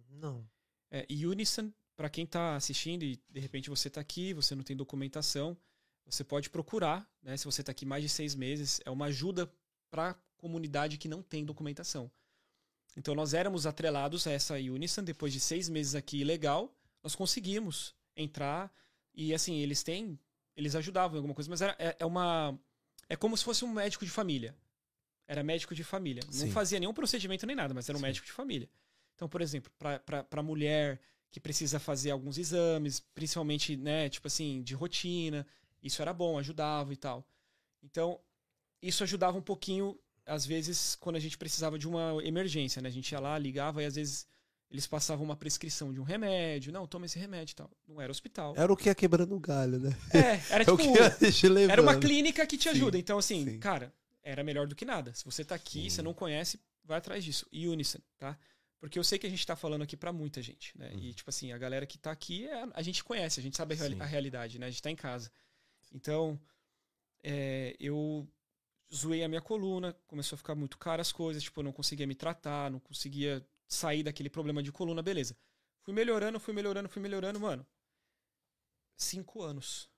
Não. 0.10 0.46
É, 0.92 1.08
Unison, 1.10 1.72
para 2.00 2.10
quem 2.10 2.24
está 2.24 2.56
assistindo 2.56 3.04
e 3.04 3.22
de 3.30 3.42
repente 3.42 3.70
você 3.70 3.90
está 3.90 4.00
aqui, 4.00 4.34
você 4.34 4.56
não 4.56 4.64
tem 4.64 4.74
documentação, 4.74 5.58
você 6.06 6.24
pode 6.24 6.50
procurar, 6.50 7.06
né? 7.22 7.36
Se 7.36 7.44
você 7.44 7.60
está 7.62 7.74
aqui 7.74 7.86
mais 7.86 8.02
de 8.02 8.08
seis 8.08 8.36
meses, 8.36 8.80
é 8.86 8.90
uma 8.90 9.08
ajuda 9.08 9.52
para 9.92 10.12
a 10.12 10.14
comunidade 10.38 10.98
que 10.98 11.10
não 11.10 11.22
tem 11.22 11.44
documentação. 11.44 12.10
Então 12.96 13.14
nós 13.14 13.34
éramos 13.34 13.66
atrelados 13.66 14.26
a 14.28 14.32
essa 14.32 14.54
Unison, 14.54 15.04
depois 15.04 15.34
de 15.34 15.42
seis 15.42 15.68
meses 15.68 15.94
aqui 15.94 16.24
legal, 16.24 16.74
nós 17.04 17.16
conseguimos 17.16 17.94
entrar 18.16 18.74
e 19.14 19.34
assim 19.34 19.58
eles 19.58 19.84
têm, 19.84 20.18
eles 20.56 20.76
ajudavam 20.76 21.18
em 21.18 21.20
alguma 21.20 21.36
coisa, 21.36 21.50
mas 21.50 21.62
era, 21.62 21.76
é, 21.78 21.98
é 22.00 22.06
uma, 22.06 22.58
é 23.10 23.18
como 23.18 23.36
se 23.36 23.44
fosse 23.44 23.66
um 23.66 23.74
médico 23.74 24.06
de 24.06 24.12
família. 24.12 24.56
Era 25.28 25.44
médico 25.44 25.76
de 25.76 25.84
família. 25.84 26.24
Não 26.28 26.32
Sim. 26.32 26.52
fazia 26.52 26.80
nenhum 26.80 26.94
procedimento 26.94 27.46
nem 27.46 27.58
nada, 27.58 27.74
mas 27.74 27.90
era 27.90 27.98
um 27.98 28.00
Sim. 28.00 28.08
médico 28.08 28.26
de 28.26 28.32
família. 28.32 28.70
Então, 29.16 29.28
por 29.28 29.42
exemplo, 29.42 29.70
para 29.78 30.42
mulher 30.42 31.02
que 31.32 31.40
precisa 31.40 31.80
fazer 31.80 32.12
alguns 32.12 32.38
exames, 32.38 33.00
principalmente, 33.14 33.78
né, 33.78 34.10
tipo 34.10 34.28
assim, 34.28 34.62
de 34.62 34.74
rotina, 34.74 35.46
isso 35.82 36.02
era 36.02 36.14
bom, 36.14 36.38
ajudava 36.38 36.92
e 36.94 36.98
tal. 36.98 37.26
Então, 37.84 38.20
isso 38.82 39.04
ajudava 39.04 39.38
um 39.38 39.42
pouquinho, 39.42 39.98
às 40.26 40.46
vezes, 40.46 40.96
quando 40.96 41.16
a 41.16 41.20
gente 41.20 41.38
precisava 41.38 41.78
de 41.78 41.88
uma 41.88 42.18
emergência, 42.24 42.82
né? 42.82 42.90
A 42.90 42.92
gente 42.92 43.12
ia 43.12 43.20
lá, 43.20 43.38
ligava 43.38 43.82
e 43.82 43.86
às 43.86 43.96
vezes 43.96 44.28
eles 44.72 44.86
passavam 44.86 45.26
uma 45.26 45.36
prescrição 45.36 45.92
de 45.92 46.00
um 46.00 46.04
remédio. 46.04 46.72
Não, 46.72 46.86
toma 46.86 47.06
esse 47.06 47.18
remédio 47.18 47.54
e 47.54 47.56
tal. 47.56 47.72
Não 47.88 48.00
era 48.00 48.12
hospital. 48.12 48.54
Era 48.56 48.72
o 48.72 48.78
que 48.78 48.88
ia 48.88 48.96
quebrando 48.96 49.36
o 49.36 49.40
galho, 49.40 49.80
né? 49.80 49.90
É, 50.14 50.54
era 50.54 50.64
É 50.64 51.32
tipo. 51.32 51.48
levando. 51.50 51.72
Era 51.72 51.82
uma 51.82 51.98
clínica 51.98 52.46
que 52.46 52.58
te 52.58 52.64
Sim, 52.64 52.70
ajuda. 52.70 52.98
Então, 52.98 53.18
assim, 53.18 53.46
sim. 53.46 53.60
cara, 53.60 53.92
era 54.22 54.44
melhor 54.44 54.68
do 54.68 54.76
que 54.76 54.86
nada. 54.86 55.14
Se 55.14 55.26
você 55.26 55.44
tá 55.44 55.56
aqui, 55.56 55.84
Sim. 55.84 55.90
você 55.90 56.02
não 56.04 56.14
conhece, 56.14 56.60
vai 56.84 57.00
atrás 57.00 57.24
disso. 57.24 57.48
E 57.52 57.68
Unison, 57.68 58.00
tá? 58.20 58.38
Porque 58.80 58.98
eu 58.98 59.04
sei 59.04 59.20
que 59.20 59.28
a 59.28 59.30
gente 59.30 59.46
tá 59.46 59.56
falando 59.56 59.82
aqui 59.82 59.98
pra 59.98 60.14
muita 60.14 60.42
gente, 60.42 60.78
né? 60.78 60.92
E, 60.96 61.14
tipo 61.14 61.30
assim, 61.30 61.52
a 61.52 61.58
galera 61.58 61.86
que 61.86 61.98
tá 61.98 62.12
aqui, 62.12 62.48
é- 62.48 62.68
a 62.74 62.82
gente 62.82 63.04
conhece, 63.04 63.40
a 63.40 63.44
gente 63.44 63.58
sabe 63.58 63.74
a, 63.74 63.78
reali- 63.78 63.96
a 64.02 64.06
realidade, 64.06 64.58
né? 64.60 64.68
A 64.68 64.70
gente 64.70 64.82
tá 64.82 64.90
em 64.90 64.96
casa. 64.96 65.30
Então, 65.92 66.40
é, 67.22 67.76
eu 67.80 68.26
zoei 68.94 69.24
a 69.24 69.28
minha 69.28 69.42
coluna, 69.42 69.94
começou 70.08 70.36
a 70.36 70.38
ficar 70.38 70.56
muito 70.56 70.78
cara 70.78 71.02
as 71.02 71.12
coisas, 71.12 71.44
tipo, 71.44 71.60
eu 71.60 71.64
não 71.64 71.74
conseguia 71.74 72.08
me 72.08 72.16
tratar, 72.16 72.72
não 72.72 72.80
conseguia 72.80 73.46
sair 73.68 74.02
daquele 74.02 74.30
problema 74.30 74.64
de 74.64 74.72
coluna, 74.72 75.02
beleza. 75.04 75.38
Fui 75.82 75.94
melhorando, 75.94 76.40
fui 76.40 76.54
melhorando, 76.54 76.88
fui 76.90 77.02
melhorando, 77.02 77.40
mano. 77.40 77.66
Cinco 78.96 79.42
anos. 79.42 79.90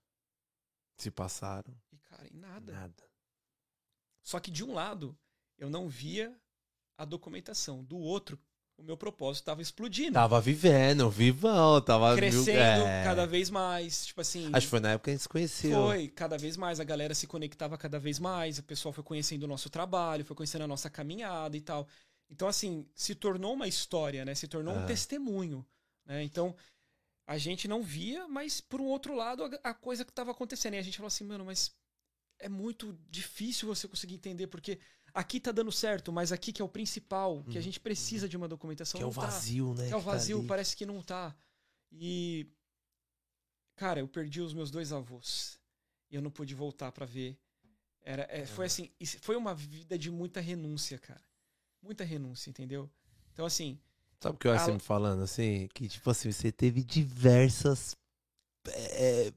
Se 0.97 1.09
passaram. 1.09 1.75
E, 1.91 1.97
cara, 1.99 2.27
e 2.27 2.33
nada. 2.33 2.71
Nada. 2.73 3.03
Só 4.23 4.39
que 4.39 4.51
de 4.51 4.63
um 4.63 4.73
lado, 4.73 5.17
eu 5.57 5.69
não 5.69 5.87
via 5.89 6.35
a 6.97 7.05
documentação. 7.05 7.83
Do 7.83 7.97
outro, 7.97 8.39
o 8.81 8.83
meu 8.83 8.97
propósito 8.97 9.43
estava 9.43 9.61
explodindo. 9.61 10.13
Tava 10.13 10.41
vivendo, 10.41 11.09
vivão, 11.09 11.79
tava 11.81 12.15
crescendo 12.15 12.85
é. 12.85 13.03
cada 13.03 13.27
vez 13.27 13.49
mais. 13.49 14.07
Tipo 14.07 14.21
assim. 14.21 14.49
Acho 14.51 14.65
que 14.65 14.71
foi 14.71 14.79
na 14.79 14.91
época 14.91 15.05
que 15.05 15.09
a 15.11 15.13
gente 15.13 15.21
se 15.21 15.29
conheceu. 15.29 15.83
Foi, 15.83 16.07
cada 16.07 16.37
vez 16.37 16.57
mais. 16.57 16.79
A 16.79 16.83
galera 16.83 17.13
se 17.13 17.27
conectava 17.27 17.77
cada 17.77 17.99
vez 17.99 18.17
mais. 18.17 18.57
O 18.57 18.63
pessoal 18.63 18.91
foi 18.91 19.03
conhecendo 19.03 19.43
o 19.43 19.47
nosso 19.47 19.69
trabalho, 19.69 20.25
foi 20.25 20.35
conhecendo 20.35 20.63
a 20.63 20.67
nossa 20.67 20.89
caminhada 20.89 21.55
e 21.55 21.61
tal. 21.61 21.87
Então, 22.29 22.47
assim, 22.47 22.85
se 22.95 23.13
tornou 23.13 23.53
uma 23.53 23.67
história, 23.67 24.25
né? 24.25 24.33
Se 24.33 24.47
tornou 24.47 24.73
um 24.73 24.83
Ah. 24.83 24.85
testemunho. 24.85 25.65
Né? 26.05 26.23
Então, 26.23 26.55
a 27.27 27.37
gente 27.37 27.67
não 27.67 27.83
via, 27.83 28.27
mas 28.27 28.59
por 28.59 28.81
um 28.81 28.85
outro 28.85 29.13
lado, 29.15 29.43
a, 29.43 29.69
a 29.69 29.73
coisa 29.73 30.03
que 30.03 30.11
estava 30.11 30.31
acontecendo. 30.31 30.73
E 30.73 30.77
a 30.77 30.81
gente 30.81 30.97
falou 30.97 31.07
assim, 31.07 31.23
mano, 31.25 31.45
mas 31.45 31.71
é 32.39 32.49
muito 32.49 32.97
difícil 33.09 33.67
você 33.67 33.87
conseguir 33.87 34.15
entender, 34.15 34.47
porque 34.47 34.79
aqui 35.13 35.39
tá 35.39 35.51
dando 35.51 35.71
certo, 35.71 36.11
mas 36.11 36.31
aqui 36.31 36.51
que 36.53 36.61
é 36.61 36.65
o 36.65 36.69
principal, 36.69 37.43
que 37.43 37.51
a 37.51 37.53
Uhum. 37.55 37.61
gente 37.61 37.79
precisa 37.79 38.27
de 38.29 38.35
uma 38.37 38.47
documentação. 38.47 38.97
Que 38.99 39.03
é 39.03 39.07
o 39.07 39.11
tá. 39.13 39.21
vazio, 39.21 39.73
né? 39.73 39.87
Que 39.87 39.93
é 39.93 39.95
o 39.95 39.99
que 39.99 40.05
tá 40.05 40.11
vazio, 40.11 40.39
ali. 40.39 40.47
parece 40.47 40.75
que 40.75 40.85
não 40.85 41.01
tá. 41.01 41.35
E. 41.91 42.47
Cara, 43.75 43.99
eu 43.99 44.07
perdi 44.07 44.41
os 44.41 44.53
meus 44.53 44.69
dois 44.69 44.91
avós. 44.91 45.59
E 46.09 46.15
eu 46.15 46.21
não 46.21 46.29
pude 46.31 46.53
voltar 46.53 46.91
pra 46.91 47.05
ver. 47.05 47.37
Era, 48.03 48.27
é, 48.29 48.45
foi 48.45 48.65
assim, 48.65 48.89
foi 49.21 49.35
uma 49.35 49.53
vida 49.55 49.97
de 49.97 50.09
muita 50.11 50.39
renúncia, 50.39 50.97
cara. 50.99 51.21
Muita 51.81 52.03
renúncia, 52.03 52.49
entendeu? 52.49 52.89
Então, 53.33 53.45
assim, 53.45 53.79
Sabe 54.19 54.35
o 54.35 54.37
que 54.37 54.47
eu 54.47 54.51
acho 54.53 54.63
A- 54.63 54.65
sempre 54.67 54.83
falando 54.83 55.23
assim? 55.23 55.67
Que, 55.73 55.87
tipo 55.87 56.07
assim, 56.09 56.31
você 56.31 56.51
teve 56.51 56.83
diversas 56.83 57.95
é, 58.67 59.33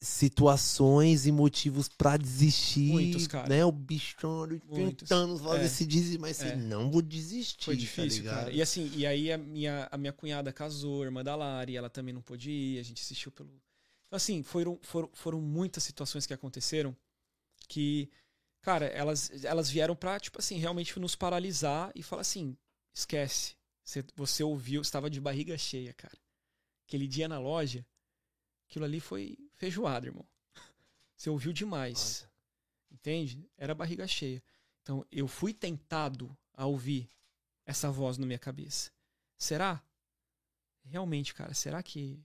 situações 0.00 1.26
e 1.26 1.32
motivos 1.32 1.88
pra 1.88 2.16
desistir. 2.16 2.90
Muitos, 2.92 3.26
cara. 3.26 3.48
Né? 3.48 3.64
O 3.64 3.70
bichão 3.72 4.46
tentando 4.74 5.38
fazer 5.38 5.62
É. 5.62 5.66
esse 5.66 5.84
desistir, 5.86 6.18
mas 6.18 6.40
É. 6.40 6.52
assim, 6.54 6.62
não 6.62 6.90
vou 6.90 7.02
desistir. 7.02 7.64
foi 7.64 7.74
tá 7.74 7.80
difícil, 7.80 8.22
ligado? 8.22 8.36
cara. 8.36 8.52
E 8.52 8.62
assim, 8.62 8.90
e 8.94 9.06
aí 9.06 9.30
a 9.30 9.36
minha, 9.38 9.88
a 9.90 9.98
minha 9.98 10.12
cunhada 10.12 10.52
casou, 10.52 11.04
irmã 11.04 11.22
da 11.22 11.36
Lari, 11.36 11.76
ela 11.76 11.90
também 11.90 12.14
não 12.14 12.22
pôde 12.22 12.50
ir, 12.50 12.78
a 12.78 12.82
gente 12.82 13.02
assistiu 13.02 13.30
pelo. 13.30 13.48
Então, 14.06 14.16
assim, 14.16 14.42
foram, 14.42 14.78
foram, 14.82 15.10
foram 15.12 15.40
muitas 15.40 15.84
situações 15.84 16.26
que 16.26 16.34
aconteceram 16.34 16.96
que, 17.68 18.10
cara, 18.62 18.86
elas, 18.86 19.44
elas 19.44 19.68
vieram 19.70 19.94
pra, 19.94 20.18
tipo 20.18 20.38
assim, 20.38 20.56
realmente 20.56 20.98
nos 20.98 21.14
paralisar 21.14 21.92
e 21.94 22.02
falar 22.02 22.22
assim: 22.22 22.56
esquece. 22.94 23.54
Você, 23.84 24.04
você 24.16 24.42
ouviu, 24.44 24.80
estava 24.82 25.10
de 25.10 25.20
barriga 25.20 25.56
cheia, 25.58 25.92
cara. 25.92 26.16
aquele 26.86 27.06
dia 27.06 27.28
na 27.28 27.38
loja, 27.38 27.84
aquilo 28.68 28.84
ali 28.84 28.98
foi 28.98 29.36
feijoada, 29.60 30.06
irmão. 30.06 30.24
Você 31.14 31.28
ouviu 31.28 31.52
demais. 31.52 31.98
Nossa. 31.98 32.30
Entende? 32.90 33.46
Era 33.58 33.74
barriga 33.74 34.06
cheia. 34.08 34.42
Então 34.82 35.04
eu 35.12 35.28
fui 35.28 35.52
tentado 35.52 36.34
a 36.54 36.64
ouvir 36.64 37.06
essa 37.66 37.90
voz 37.90 38.16
na 38.16 38.26
minha 38.26 38.38
cabeça. 38.38 38.90
Será? 39.36 39.82
Realmente, 40.82 41.34
cara, 41.34 41.52
será 41.52 41.82
que 41.82 42.18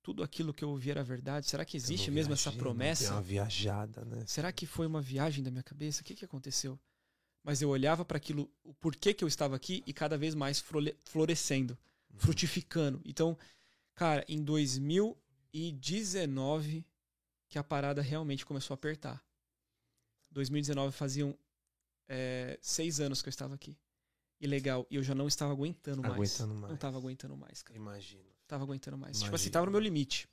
tudo 0.00 0.22
aquilo 0.22 0.54
que 0.54 0.62
eu 0.64 0.70
ouvi 0.70 0.90
era 0.92 1.02
verdade? 1.02 1.46
Será 1.46 1.64
que 1.64 1.76
existe 1.76 2.08
mesmo 2.10 2.32
essa 2.32 2.50
viajei, 2.50 2.58
promessa? 2.62 3.12
Uma 3.12 3.20
viajada, 3.20 4.04
né? 4.04 4.24
Será 4.26 4.52
que 4.52 4.64
foi 4.64 4.86
uma 4.86 5.02
viagem 5.02 5.42
da 5.42 5.50
minha 5.50 5.62
cabeça? 5.64 6.00
O 6.00 6.04
que, 6.04 6.14
que 6.14 6.24
aconteceu? 6.24 6.78
Mas 7.42 7.60
eu 7.60 7.68
olhava 7.68 8.04
para 8.04 8.16
aquilo, 8.16 8.48
o 8.62 8.72
porquê 8.74 9.12
que 9.12 9.24
eu 9.24 9.28
estava 9.28 9.56
aqui 9.56 9.82
e 9.86 9.92
cada 9.92 10.16
vez 10.16 10.34
mais 10.36 10.60
flore- 10.60 10.96
florescendo, 11.04 11.76
Uhum. 12.12 12.18
frutificando. 12.20 13.00
Então, 13.04 13.36
cara, 13.94 14.24
em 14.28 14.42
2019 15.52 16.84
que 17.48 17.58
a 17.58 17.64
parada 17.64 18.00
realmente 18.00 18.46
começou 18.46 18.74
a 18.74 18.76
apertar. 18.76 19.22
2019 20.30 20.92
faziam 20.92 21.36
é, 22.08 22.58
seis 22.62 23.00
anos 23.00 23.20
que 23.20 23.28
eu 23.28 23.30
estava 23.30 23.54
aqui. 23.54 23.76
E 24.40 24.46
legal, 24.46 24.86
e 24.90 24.96
eu 24.96 25.02
já 25.02 25.14
não 25.14 25.28
estava 25.28 25.52
aguentando 25.52 26.00
mais. 26.00 26.14
Aguentando 26.14 26.54
mais. 26.54 26.68
Não 26.68 26.74
estava 26.74 26.98
aguentando 26.98 27.36
mais, 27.36 27.62
cara. 27.62 27.76
Imagino. 27.76 28.24
Tava 28.46 28.64
aguentando 28.64 28.96
mais. 28.96 29.16
Tipo 29.16 29.28
Imagino. 29.28 29.36
assim, 29.36 29.50
tava 29.50 29.66
no 29.66 29.72
meu 29.72 29.80
limite. 29.80 30.28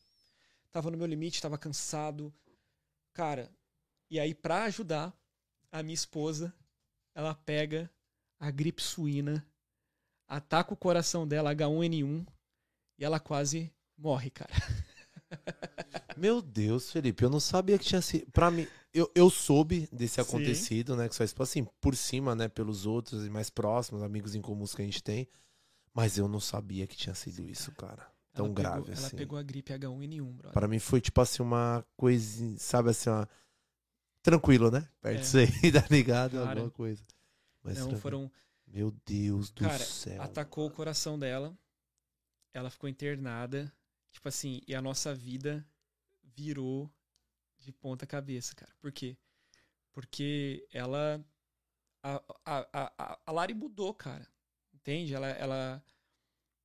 Tava 0.72 0.89
no 0.91 0.98
meu 0.98 1.07
limite, 1.07 1.41
tava 1.41 1.57
cansado. 1.57 2.34
Cara, 3.11 3.52
e 4.10 4.19
aí 4.19 4.34
pra 4.34 4.64
ajudar, 4.65 5.14
a 5.72 5.84
minha 5.84 5.94
esposa, 5.94 6.53
ela 7.14 7.34
pega 7.34 7.91
a 8.39 8.49
gripe 8.52 8.81
suína, 8.81 9.45
ataca 10.27 10.73
o 10.73 10.77
coração 10.77 11.27
dela, 11.27 11.53
H1N1, 11.53 12.26
e 12.98 13.03
ela 13.03 13.19
quase 13.19 13.73
morre, 13.98 14.30
cara. 14.30 14.53
Meu 16.15 16.41
Deus, 16.41 16.91
Felipe, 16.91 17.23
eu 17.23 17.29
não 17.29 17.39
sabia 17.39 17.77
que 17.77 17.85
tinha 17.85 18.01
sido. 18.01 18.25
Pra 18.31 18.49
mim, 18.49 18.67
eu, 18.93 19.09
eu 19.13 19.29
soube 19.29 19.87
desse 19.91 20.15
Sim. 20.15 20.21
acontecido, 20.21 20.95
né? 20.95 21.07
Que 21.07 21.23
esposa, 21.23 21.49
assim, 21.51 21.65
por 21.79 21.95
cima, 21.95 22.35
né? 22.35 22.47
Pelos 22.47 22.85
outros 22.85 23.25
e 23.25 23.29
mais 23.29 23.49
próximos, 23.49 24.01
amigos 24.01 24.33
em 24.35 24.41
comuns 24.41 24.73
que 24.73 24.81
a 24.81 24.85
gente 24.85 25.03
tem. 25.03 25.27
Mas 25.93 26.17
eu 26.17 26.27
não 26.27 26.39
sabia 26.39 26.85
que 26.87 26.95
tinha 26.95 27.15
sido 27.15 27.43
isso, 27.43 27.71
cara. 27.73 28.07
Tão 28.33 28.45
Ela 28.47 28.53
grave 28.55 28.75
pegou, 28.81 28.95
Ela 28.95 29.07
assim. 29.07 29.15
pegou 29.17 29.37
a 29.39 29.43
gripe 29.43 29.73
H1N1, 29.73 30.31
brother. 30.33 30.53
Pra 30.53 30.67
mim 30.67 30.79
foi 30.79 31.01
tipo 31.01 31.19
assim, 31.21 31.41
uma 31.41 31.83
coisinha, 31.95 32.57
sabe 32.59 32.89
assim, 32.91 33.09
uma... 33.09 33.27
tranquilo, 34.21 34.69
né? 34.69 34.87
Perto 35.01 35.17
É. 35.17 35.21
disso 35.21 35.37
aí, 35.37 35.47
tá 35.71 35.85
ligado? 35.89 36.33
Cara, 36.33 36.49
Alguma 36.51 36.69
coisa. 36.71 37.03
Mas 37.63 37.75
tranquilo. 37.77 37.99
foram 37.99 38.31
Meu 38.67 38.91
Deus 39.05 39.49
do 39.49 39.63
Cara, 39.63 39.83
céu. 39.83 40.21
atacou 40.21 40.67
o 40.67 40.71
coração 40.71 41.17
dela. 41.17 41.57
Ela 42.53 42.69
ficou 42.69 42.89
internada. 42.89 43.71
Tipo 44.18 44.30
assim, 44.30 44.61
e 44.68 44.73
a 44.73 44.81
nossa 44.81 45.14
vida 45.14 45.64
virou 46.23 46.91
de 47.60 47.72
ponta 47.72 48.07
cabeça, 48.07 48.56
cara. 48.56 48.73
Por 48.80 48.91
quê? 48.91 49.15
Porque 49.91 50.68
ela. 50.73 51.23
A, 52.02 52.15
a, 52.44 52.68
a, 52.73 53.19
a- 53.27 53.31
Lari 53.31 53.53
mudou, 53.53 53.94
cara. 53.94 54.27
Entende? 54.73 55.14
Ela, 55.14 55.27
ela, 55.27 55.84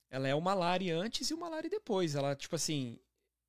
ela 0.09 0.27
é 0.29 0.35
uma 0.35 0.55
Lari 0.55 0.91
antes 0.91 1.29
e 1.29 1.35
uma 1.35 1.47
Lari 1.51 1.69
depois. 1.69 2.15
Ela, 2.15 2.35
tipo 2.35 2.57
assim, 2.57 2.99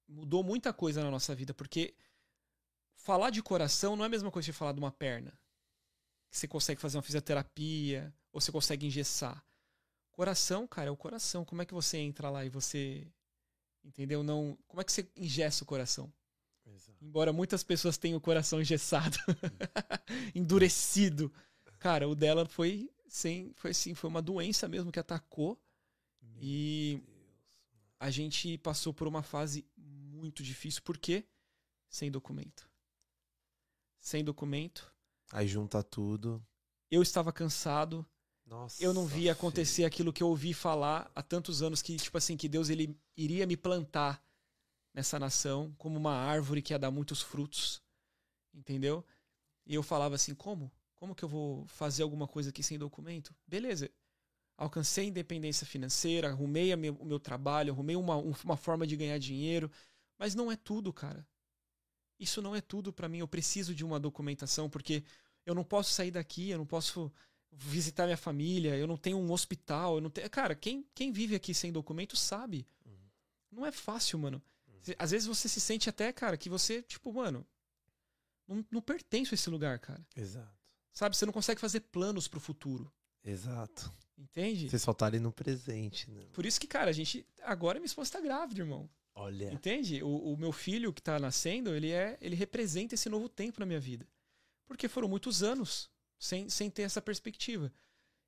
mudou 0.06 0.44
muita 0.44 0.74
coisa 0.74 1.02
na 1.02 1.10
nossa 1.10 1.34
vida. 1.34 1.54
Porque 1.54 1.96
falar 2.98 3.30
de 3.30 3.42
coração 3.42 3.96
não 3.96 4.04
é 4.04 4.08
a 4.08 4.10
mesma 4.10 4.30
coisa 4.30 4.48
que 4.48 4.52
falar 4.52 4.74
de 4.74 4.80
uma 4.80 4.92
perna. 4.92 5.32
Que 6.30 6.38
você 6.38 6.46
consegue 6.46 6.82
fazer 6.82 6.98
uma 6.98 7.04
fisioterapia, 7.04 8.14
ou 8.34 8.42
você 8.42 8.52
consegue 8.52 8.86
engessar. 8.86 9.42
Coração, 10.12 10.68
cara, 10.68 10.90
é 10.90 10.92
o 10.92 10.98
coração. 10.98 11.46
Como 11.46 11.62
é 11.62 11.66
que 11.66 11.74
você 11.74 12.00
entra 12.00 12.30
lá 12.30 12.44
e 12.44 12.50
você. 12.50 13.10
Entendeu? 13.84 14.23
Não. 14.23 14.57
Como 14.68 14.81
é 14.81 14.84
que 14.84 14.91
você 14.91 15.07
engessa 15.15 15.64
o 15.64 15.68
coração? 15.68 16.11
Exato. 16.65 16.97
Embora 17.03 17.34
muitas 17.34 17.64
pessoas 17.64 17.97
tenham 17.97 18.18
o 18.18 18.22
coração 18.22 18.61
engessado, 18.61 19.18
endurecido. 20.34 21.31
Cara, 21.80 22.07
o 22.07 22.15
dela 22.15 22.45
foi 22.45 22.89
sem, 23.07 23.53
foi 23.55 23.72
assim, 23.72 23.93
foi 23.93 24.10
uma 24.10 24.22
doença 24.22 24.68
mesmo 24.68 24.91
que 24.91 24.99
atacou 24.99 25.61
e 26.41 26.95
Meu 26.95 27.05
Deus. 27.05 27.27
a 27.99 28.10
gente 28.10 28.57
passou 28.57 28.93
por 28.93 29.07
uma 29.07 29.22
fase 29.22 29.65
muito 29.77 30.41
difícil 30.41 30.81
porque 30.84 31.26
sem 31.89 32.10
documento. 32.10 32.69
Sem 33.99 34.23
documento. 34.23 34.91
Aí 35.31 35.47
junta 35.47 35.84
tudo. 35.84 36.45
Eu 36.89 37.01
estava 37.01 37.31
cansado, 37.31 38.05
Nossa. 38.54 38.84
eu 38.84 38.94
não 38.94 39.08
via 39.08 39.32
acontecer 39.32 39.84
aquilo 39.84 40.14
que 40.14 40.22
eu 40.22 40.28
ouvi 40.28 40.54
falar 40.54 41.12
há 41.16 41.24
tantos 41.24 41.64
anos 41.64 41.82
que 41.82 41.96
tipo 41.98 42.16
assim 42.16 42.38
que 42.38 42.48
Deus 42.48 42.70
ele 42.70 42.96
iria 43.18 43.48
me 43.48 43.58
plantar 43.58 44.24
nessa 44.94 45.18
nação 45.18 45.74
como 45.78 45.98
uma 45.98 46.14
árvore 46.14 46.62
que 46.62 46.72
ia 46.72 46.78
dar 46.78 46.92
muitos 46.92 47.20
frutos 47.20 47.82
entendeu? 48.54 49.04
E 49.66 49.74
eu 49.74 49.82
falava 49.82 50.14
assim 50.14 50.36
como? 50.36 50.72
Como 50.94 51.16
que 51.16 51.24
eu 51.24 51.30
vou 51.30 51.66
fazer 51.68 52.04
alguma 52.04 52.28
coisa 52.28 52.52
aqui 52.52 52.62
sem 52.62 52.78
documento? 52.78 53.36
Beleza 53.48 53.90
alcancei 54.56 55.08
independência 55.08 55.66
financeira 55.66 56.30
arrumei 56.30 56.72
a 56.72 56.78
meu- 56.78 56.94
o 56.94 57.06
meu 57.06 57.20
trabalho 57.20 57.74
arrumei 57.74 57.96
uma, 57.96 58.16
um- 58.18 58.36
uma 58.44 58.56
forma 58.56 58.86
de 58.86 58.96
ganhar 58.96 59.18
dinheiro 59.18 59.70
mas 60.20 60.36
não 60.36 60.52
é 60.52 60.56
tudo 60.56 60.94
cara. 60.94 61.28
Isso 62.20 62.40
não 62.40 62.56
é 62.56 62.62
tudo 62.62 62.94
pra 62.94 63.10
mim 63.10 63.18
eu 63.18 63.28
preciso 63.28 63.74
de 63.74 63.84
uma 63.84 64.00
documentação 64.00 64.70
porque 64.70 65.04
eu 65.44 65.56
não 65.56 65.64
posso 65.64 65.92
sair 65.92 66.12
daqui 66.12 66.52
eu 66.52 66.60
não 66.60 66.68
posso 66.68 67.12
visitar 67.58 68.06
minha 68.06 68.18
família, 68.18 68.76
eu 68.76 68.88
não 68.88 68.98
tenho 68.98 69.18
um 69.18 69.32
hospital, 69.32 69.96
eu 69.96 70.02
não 70.02 70.10
tenho. 70.10 70.30
Cara, 70.30 70.56
quem, 70.56 70.86
quem 70.94 71.12
vive 71.12 71.36
aqui 71.36 71.54
sem 71.54 71.72
documento 71.72 72.16
sabe. 72.18 72.66
Uhum. 72.86 73.10
Não 73.52 73.66
é 73.66 73.72
fácil, 73.72 74.20
mano. 74.20 74.42
Cê- 74.82 74.96
Às 75.00 75.12
vezes 75.12 75.28
você 75.28 75.48
se 75.48 75.62
sente 75.62 75.90
até, 75.90 76.12
cara, 76.12 76.38
que 76.38 76.50
você, 76.50 76.82
tipo, 76.82 77.12
mano, 77.14 77.46
não, 78.48 78.66
não 78.72 78.82
pertence 78.82 79.34
a 79.34 79.36
esse 79.36 79.50
lugar, 79.50 79.80
cara. 79.80 80.06
Exato. 80.16 80.52
Sabe? 80.92 81.16
Você 81.16 81.26
não 81.26 81.34
consegue 81.34 81.60
fazer 81.62 81.80
planos 81.82 82.28
pro 82.28 82.40
futuro. 82.40 82.92
Exato. 83.24 83.92
Entende? 84.18 84.70
Você 84.70 84.78
só 84.78 84.94
tá 84.94 85.06
ali 85.08 85.20
no 85.20 85.32
presente, 85.32 86.10
né? 86.12 86.26
Por 86.34 86.46
isso 86.46 86.60
que, 86.60 86.68
cara, 86.68 86.90
a 86.90 86.94
gente. 86.94 87.26
Agora 87.42 87.80
minha 87.80 87.86
esposa 87.88 88.12
tá 88.12 88.22
grávida, 88.22 88.62
irmão. 88.62 88.90
Olha. 89.16 89.52
Entende? 89.52 90.04
O, 90.04 90.34
o 90.34 90.38
meu 90.38 90.52
filho 90.52 90.92
que 90.94 91.02
tá 91.02 91.20
nascendo, 91.20 91.74
ele 91.74 91.92
é. 91.92 92.18
Ele 92.22 92.36
representa 92.36 92.94
esse 92.96 93.10
novo 93.10 93.28
tempo 93.30 93.60
na 93.60 93.66
minha 93.66 93.80
vida. 93.80 94.08
Porque 94.68 94.88
foram 94.88 95.08
muitos 95.08 95.42
anos 95.44 95.90
sem, 96.19 96.49
sem 96.49 96.69
ter 96.69 96.84
essa 96.84 97.02
perspectiva. 97.02 97.72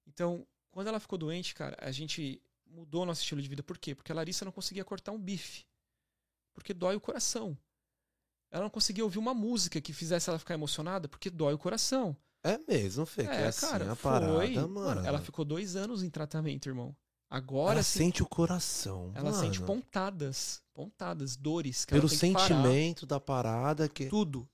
Então, 0.08 0.46
quando 0.72 0.88
ela 0.88 1.00
ficou 1.00 1.18
doente, 1.18 1.56
cara, 1.56 1.78
a 1.80 1.92
gente 1.92 2.42
mudou 2.66 3.06
nosso 3.06 3.22
estilo 3.22 3.42
de 3.42 3.48
vida. 3.48 3.64
Por 3.64 3.78
quê? 3.78 3.96
Porque 3.96 4.12
a 4.12 4.16
Larissa 4.16 4.46
não 4.46 4.52
conseguia 4.52 4.84
cortar 4.84 5.12
um 5.12 5.20
bife. 5.20 5.66
Porque 6.54 6.74
dói 6.74 6.96
o 6.96 7.02
coração. 7.02 7.58
Ela 8.52 8.64
não 8.64 8.70
conseguia 8.70 9.04
ouvir 9.04 9.18
uma 9.18 9.34
música 9.34 9.82
que 9.82 9.92
fizesse 9.92 10.30
ela 10.30 10.40
ficar 10.40 10.54
emocionada, 10.54 11.08
porque 11.08 11.30
dói 11.30 11.54
o 11.54 11.58
coração. 11.58 12.16
É 12.44 12.58
mesmo, 12.68 13.06
Fê, 13.06 13.24
que 13.24 13.30
é, 13.30 13.48
assim 13.48 13.66
a 13.66 13.96
parada, 13.96 13.96
foi. 13.96 14.56
mano. 14.68 15.06
Ela 15.06 15.20
ficou 15.20 15.44
dois 15.44 15.76
anos 15.76 16.04
em 16.04 16.10
tratamento, 16.10 16.70
irmão. 16.70 16.96
Agora 17.28 17.74
Ela 17.74 17.84
sente 17.84 18.22
o 18.22 18.26
coração, 18.26 19.12
ela 19.16 19.32
mano. 19.32 19.44
sente 19.44 19.60
pontadas. 19.62 20.62
Pontadas, 20.74 21.36
dores. 21.36 21.84
Pelo 21.86 22.08
sentimento 22.08 23.06
da 23.06 23.20
parada 23.20 23.90
que... 23.90 24.06
Tudo. 24.06 24.48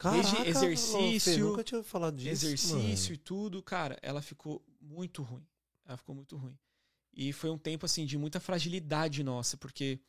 Caraca, 0.00 0.48
exercício, 0.48 1.34
Fê, 1.34 1.38
nunca 1.38 1.62
tinha 1.62 1.82
falado 1.82 2.16
disso, 2.16 2.46
exercício 2.46 3.12
e 3.12 3.18
tudo, 3.18 3.62
cara, 3.62 3.98
ela 4.00 4.22
ficou 4.22 4.64
muito 4.80 5.22
ruim. 5.22 5.46
Ela 5.84 5.98
ficou 5.98 6.14
muito 6.14 6.38
ruim. 6.38 6.58
E 7.12 7.34
foi 7.34 7.50
um 7.50 7.58
tempo 7.58 7.84
assim 7.84 8.06
de 8.06 8.16
muita 8.16 8.40
fragilidade 8.40 9.22
nossa, 9.22 9.58
porque 9.58 10.00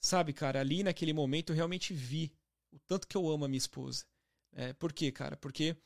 sabe, 0.00 0.32
cara, 0.32 0.60
ali 0.60 0.82
naquele 0.82 1.12
momento 1.12 1.52
eu 1.52 1.56
realmente 1.56 1.92
vi 1.92 2.32
o 2.72 2.78
tanto 2.78 3.06
que 3.06 3.14
eu 3.14 3.28
amo 3.28 3.44
a 3.44 3.48
minha 3.48 3.58
esposa. 3.58 4.06
É, 4.50 4.72
por 4.72 4.94
quê, 4.94 5.12
cara? 5.12 5.36
Porque 5.36 5.76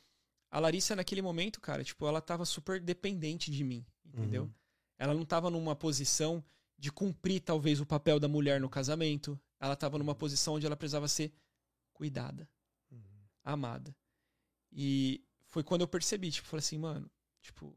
a 0.48 0.60
Larissa 0.60 0.94
naquele 0.94 1.20
momento, 1.20 1.60
cara, 1.60 1.82
tipo, 1.82 2.06
ela 2.06 2.20
tava 2.20 2.44
super 2.44 2.80
dependente 2.80 3.50
de 3.50 3.64
mim, 3.64 3.84
entendeu? 4.04 4.44
Uhum. 4.44 4.54
Ela 5.00 5.14
não 5.14 5.24
tava 5.24 5.50
numa 5.50 5.74
posição 5.74 6.44
de 6.78 6.92
cumprir 6.92 7.40
talvez 7.40 7.80
o 7.80 7.86
papel 7.86 8.20
da 8.20 8.28
mulher 8.28 8.60
no 8.60 8.68
casamento. 8.68 9.36
Ela 9.58 9.74
tava 9.74 9.98
numa 9.98 10.14
posição 10.14 10.54
onde 10.54 10.66
ela 10.66 10.76
precisava 10.76 11.08
ser 11.08 11.32
cuidada 11.92 12.48
Uhum. 12.48 12.55
Amada. 13.52 13.94
E 14.72 15.22
foi 15.46 15.62
quando 15.62 15.80
eu 15.82 15.88
percebi, 15.88 16.30
tipo, 16.30 16.46
falei 16.48 16.60
assim, 16.60 16.78
mano, 16.78 17.10
tipo, 17.40 17.74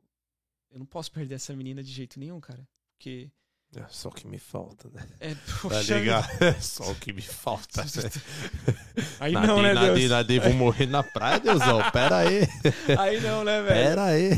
eu 0.71 0.79
não 0.79 0.85
posso 0.85 1.11
perder 1.11 1.35
essa 1.35 1.55
menina 1.55 1.81
de 1.83 1.91
jeito 1.91 2.19
nenhum, 2.19 2.39
cara. 2.41 2.67
Porque 2.97 3.31
É 3.75 3.85
só 3.87 4.09
o 4.09 4.11
que 4.11 4.27
me 4.27 4.37
falta, 4.39 4.89
né? 4.89 5.07
é, 5.19 5.35
Tá 5.35 5.41
poxa 5.61 5.97
ligado? 5.99 6.29
vida. 6.33 6.45
É 6.47 6.59
só 6.61 6.91
o 6.91 6.95
que 6.95 7.13
me 7.13 7.21
falta. 7.21 7.83
né? 7.83 7.89
Aí 9.19 9.31
Nadei, 9.33 9.47
não, 9.47 9.61
né, 9.61 9.73
nadei, 9.73 9.95
Deus? 9.95 10.09
nadei, 10.11 10.39
vou 10.39 10.53
morrer 10.53 10.87
na 10.87 11.03
praia, 11.03 11.39
Deusão. 11.39 11.79
Pera 11.91 12.17
aí. 12.17 12.41
Aí 12.99 13.21
não, 13.21 13.43
né, 13.43 13.61
velho? 13.61 13.67
Pera 13.89 14.05
aí. 14.05 14.29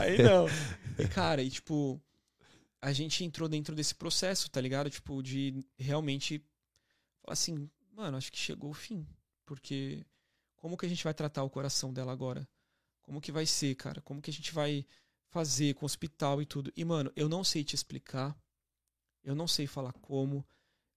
Aí 0.00 0.22
não. 0.22 0.46
E, 0.98 1.08
cara, 1.08 1.42
e 1.42 1.50
tipo, 1.50 2.00
a 2.80 2.92
gente 2.92 3.24
entrou 3.24 3.48
dentro 3.48 3.74
desse 3.74 3.94
processo, 3.94 4.50
tá 4.50 4.60
ligado? 4.60 4.88
Tipo, 4.90 5.22
de 5.22 5.62
realmente 5.78 6.38
falar 7.22 7.32
assim, 7.32 7.68
mano, 7.94 8.16
acho 8.16 8.30
que 8.32 8.38
chegou 8.38 8.70
o 8.70 8.74
fim. 8.74 9.06
Porque 9.44 10.04
como 10.66 10.76
que 10.76 10.84
a 10.84 10.88
gente 10.88 11.04
vai 11.04 11.14
tratar 11.14 11.44
o 11.44 11.48
coração 11.48 11.92
dela 11.92 12.10
agora? 12.10 12.44
Como 13.00 13.20
que 13.20 13.30
vai 13.30 13.46
ser, 13.46 13.76
cara? 13.76 14.00
Como 14.00 14.20
que 14.20 14.30
a 14.30 14.32
gente 14.32 14.52
vai 14.52 14.84
fazer 15.28 15.74
com 15.74 15.84
o 15.84 15.86
hospital 15.86 16.42
e 16.42 16.44
tudo? 16.44 16.72
E, 16.76 16.84
mano, 16.84 17.12
eu 17.14 17.28
não 17.28 17.44
sei 17.44 17.62
te 17.62 17.76
explicar. 17.76 18.36
Eu 19.22 19.36
não 19.36 19.46
sei 19.46 19.68
falar 19.68 19.92
como. 19.92 20.44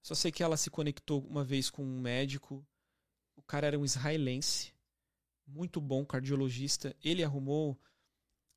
Só 0.02 0.12
sei 0.12 0.32
que 0.32 0.42
ela 0.42 0.56
se 0.56 0.70
conectou 0.70 1.24
uma 1.24 1.44
vez 1.44 1.70
com 1.70 1.84
um 1.84 2.00
médico. 2.00 2.66
O 3.36 3.42
cara 3.42 3.68
era 3.68 3.78
um 3.78 3.84
israelense, 3.84 4.74
muito 5.46 5.80
bom 5.80 6.04
cardiologista. 6.04 6.92
Ele 7.00 7.22
arrumou, 7.22 7.80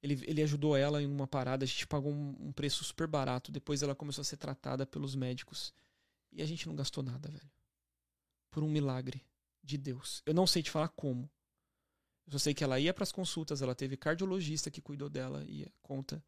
ele, 0.01 0.19
ele 0.25 0.41
ajudou 0.41 0.75
ela 0.75 0.99
em 0.99 1.05
uma 1.05 1.27
parada. 1.27 1.63
A 1.63 1.67
gente 1.67 1.85
pagou 1.85 2.11
um, 2.11 2.35
um 2.39 2.51
preço 2.51 2.83
super 2.83 3.05
barato. 3.05 3.51
Depois 3.51 3.83
ela 3.83 3.93
começou 3.93 4.23
a 4.23 4.25
ser 4.25 4.37
tratada 4.37 4.83
pelos 4.83 5.13
médicos. 5.13 5.75
E 6.31 6.41
a 6.41 6.45
gente 6.47 6.67
não 6.67 6.75
gastou 6.75 7.03
nada, 7.03 7.29
velho. 7.29 7.51
Por 8.49 8.63
um 8.63 8.67
milagre 8.67 9.23
de 9.63 9.77
Deus. 9.77 10.21
Eu 10.25 10.33
não 10.33 10.45
sei 10.45 10.61
te 10.61 10.69
falar 10.69 10.89
como. 10.89 11.29
Eu 12.25 12.33
só 12.33 12.37
sei 12.37 12.53
que 12.53 12.63
ela 12.63 12.79
ia 12.79 12.93
para 12.93 13.03
as 13.03 13.11
consultas, 13.11 13.61
ela 13.61 13.75
teve 13.75 13.97
cardiologista 13.97 14.71
que 14.71 14.81
cuidou 14.81 15.09
dela 15.09 15.43
e 15.45 15.63
a 15.63 15.71
conta 15.81 16.23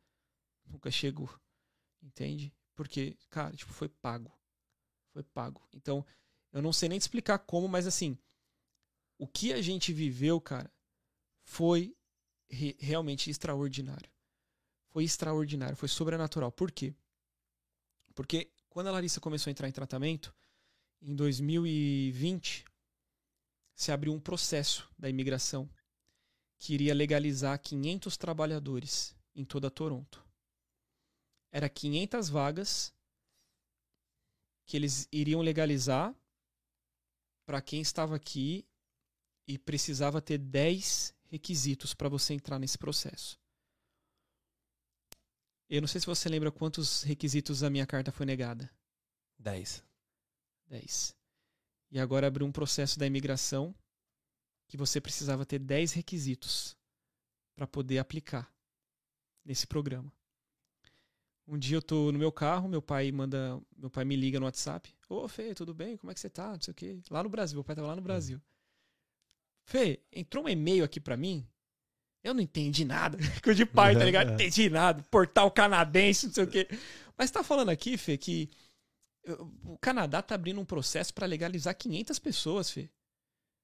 nunca 0.66 0.92
chegou. 0.92 1.30
Entende? 2.02 2.54
Porque, 2.76 3.18
cara, 3.30 3.56
tipo, 3.56 3.74
foi 3.74 3.90
pago. 3.90 4.32
Foi 5.14 5.24
pago. 5.24 5.68
Então, 5.74 6.06
eu 6.52 6.62
não 6.62 6.74
sei 6.74 6.90
nem 6.90 7.00
te 7.00 7.04
explicar 7.04 7.40
como, 7.40 7.68
mas 7.68 7.88
assim, 7.88 8.18
o 9.18 9.28
que 9.28 9.54
a 9.54 9.62
gente 9.62 9.94
viveu, 9.94 10.40
cara, 10.42 10.72
foi 11.44 11.96
re 12.50 12.76
realmente 12.80 13.30
extraordinário. 13.30 14.12
Foi 14.90 15.04
extraordinário, 15.04 15.76
foi 15.76 15.88
sobrenatural. 15.88 16.52
Por 16.52 16.72
quê? 16.72 16.94
Porque 18.14 18.52
quando 18.70 18.88
a 18.88 18.92
Larissa 18.92 19.20
começou 19.20 19.50
a 19.50 19.52
entrar 19.52 19.68
em 19.68 19.72
tratamento, 19.72 20.34
em 21.02 21.16
2020, 21.16 22.66
se 23.76 23.92
abriu 23.92 24.14
um 24.14 24.20
processo 24.20 24.90
da 24.98 25.10
imigração 25.10 25.70
que 26.58 26.74
iria 26.74 26.94
legalizar 26.94 27.60
500 27.60 28.18
trabalhadores 28.18 29.14
em 29.36 29.44
toda 29.44 29.70
Toronto. 29.70 30.26
Era 31.52 31.70
500 31.70 32.30
vagas 32.30 32.94
que 34.66 34.78
eles 34.78 35.08
iriam 35.12 35.42
legalizar 35.42 36.16
para 37.46 37.62
quem 37.62 37.82
estava 37.82 38.16
aqui 38.16 38.66
e 39.48 39.58
precisava 39.58 40.22
ter 40.22 40.38
10 40.38 41.14
requisitos 41.26 41.94
para 41.94 42.10
você 42.10 42.34
entrar 42.34 42.58
nesse 42.58 42.78
processo. 42.78 43.38
Eu 45.70 45.82
não 45.82 45.88
sei 45.88 46.00
se 46.00 46.08
você 46.08 46.30
lembra 46.30 46.52
quantos 46.52 47.04
requisitos 47.04 47.64
a 47.64 47.70
minha 47.70 47.86
carta 47.86 48.12
foi 48.12 48.26
negada. 48.26 48.72
10. 49.40 49.84
10. 50.68 51.16
E 51.92 52.00
agora 52.00 52.28
abriu 52.28 52.46
um 52.46 52.52
processo 52.52 52.98
da 53.00 53.06
imigração 53.06 53.74
que 54.68 54.78
você 54.78 55.00
precisava 55.00 55.46
ter 55.46 55.60
10 55.60 55.94
requisitos 55.94 56.76
para 57.56 57.68
poder 57.68 58.00
aplicar 58.00 58.52
nesse 59.46 59.68
programa. 59.68 60.12
Um 61.48 61.58
dia 61.58 61.78
eu 61.78 61.82
tô 61.82 62.12
no 62.12 62.18
meu 62.18 62.32
carro, 62.32 62.68
meu 62.68 62.82
pai 62.82 63.12
manda, 63.12 63.62
meu 63.78 63.90
pai 63.90 64.04
me 64.04 64.16
liga 64.16 64.40
no 64.40 64.46
WhatsApp. 64.46 64.92
Ô, 65.08 65.28
Fê, 65.28 65.54
tudo 65.54 65.74
bem? 65.74 65.96
Como 65.96 66.12
é 66.12 66.14
que 66.14 66.20
você 66.20 66.30
tá? 66.30 66.54
Não 66.54 66.62
sei 66.62 66.72
o 66.72 66.76
quê. 66.76 67.00
Lá 67.10 67.22
no 67.22 67.30
Brasil, 67.30 67.56
meu 67.56 67.64
pai 67.64 67.76
tava 67.76 67.88
lá 67.88 67.96
no 67.96 68.02
Brasil. 68.02 68.42
Fê, 69.64 70.02
entrou 70.12 70.46
um 70.46 70.50
e-mail 70.50 70.84
aqui 70.84 71.00
para 71.00 71.16
mim. 71.16 71.48
Eu 72.24 72.34
não 72.34 72.42
entendi 72.42 72.84
nada. 72.84 73.18
Coisa 73.44 73.58
de 73.58 73.66
pai, 73.66 73.96
tá 73.96 74.04
ligado? 74.04 74.30
Não 74.30 74.34
entendi 74.36 74.70
nada. 74.70 75.04
Portal 75.12 75.52
canadense, 75.52 76.28
não 76.28 76.34
sei 76.34 76.44
o 76.44 76.48
quê. 76.48 76.68
Mas 77.16 77.30
tá 77.30 77.44
falando 77.44 77.70
aqui, 77.70 77.96
Fê, 77.96 78.18
que 78.18 78.50
o 79.64 79.78
Canadá 79.78 80.22
tá 80.22 80.36
abrindo 80.36 80.60
um 80.60 80.66
processo 80.66 81.14
para 81.14 81.26
legalizar 81.26 81.76
500 81.76 82.20
pessoas, 82.20 82.70
Fê. 82.70 82.90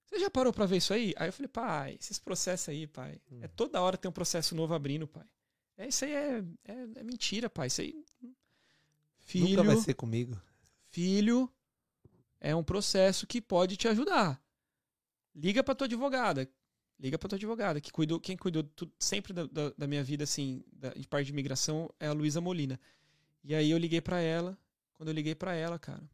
Você 0.06 0.20
já 0.20 0.30
parou 0.30 0.52
para 0.52 0.66
ver 0.66 0.78
isso 0.78 0.94
aí? 0.94 1.14
Aí 1.16 1.30
eu 1.30 1.34
falei, 1.34 1.48
pai, 1.48 1.98
esses 2.00 2.20
processos 2.20 2.68
aí, 2.70 2.86
pai. 2.86 3.22
É 3.40 3.46
hum. 3.46 3.50
toda 3.56 3.82
hora 3.82 3.98
tem 3.98 4.10
um 4.10 4.14
processo 4.14 4.54
novo 4.54 4.74
abrindo, 4.74 5.08
pai. 5.08 5.26
É, 5.78 5.88
isso 5.88 6.04
aí 6.04 6.12
é, 6.12 6.44
é, 6.66 6.74
é 6.96 7.04
mentira, 7.04 7.50
pai. 7.50 7.68
Isso 7.68 7.82
aí. 7.82 8.04
Filho. 9.20 9.50
Nunca 9.50 9.64
vai 9.64 9.78
ser 9.78 9.94
comigo. 9.94 10.40
Filho 10.90 11.50
é 12.40 12.54
um 12.56 12.64
processo 12.64 13.26
que 13.26 13.42
pode 13.42 13.78
te 13.78 13.88
ajudar. 13.88 14.42
Liga 15.34 15.64
pra 15.64 15.74
tua 15.74 15.86
advogada. 15.86 16.50
Liga 17.00 17.18
pra 17.18 17.30
tua 17.30 17.38
advogada. 17.38 17.80
Que 17.80 17.92
cuidou, 17.92 18.20
quem 18.20 18.36
cuidou 18.36 18.64
tudo, 18.64 18.92
sempre 19.00 19.32
da, 19.32 19.46
da, 19.46 19.70
da, 19.78 19.88
minha 19.88 20.04
vida, 20.04 20.24
assim, 20.24 20.64
da, 20.74 20.90
de 20.90 21.08
parte 21.08 21.28
de 21.28 21.32
imigração, 21.32 21.90
é 22.00 22.08
a 22.08 22.14
Luísa 22.14 22.42
Molina. 22.42 22.80
E 23.44 23.56
aí 23.56 23.72
eu 23.72 23.78
liguei 23.78 24.02
para 24.02 24.20
ela. 24.20 24.58
Quando 25.02 25.08
eu 25.08 25.16
liguei 25.16 25.34
para 25.34 25.56
ela, 25.56 25.80
cara, 25.80 26.08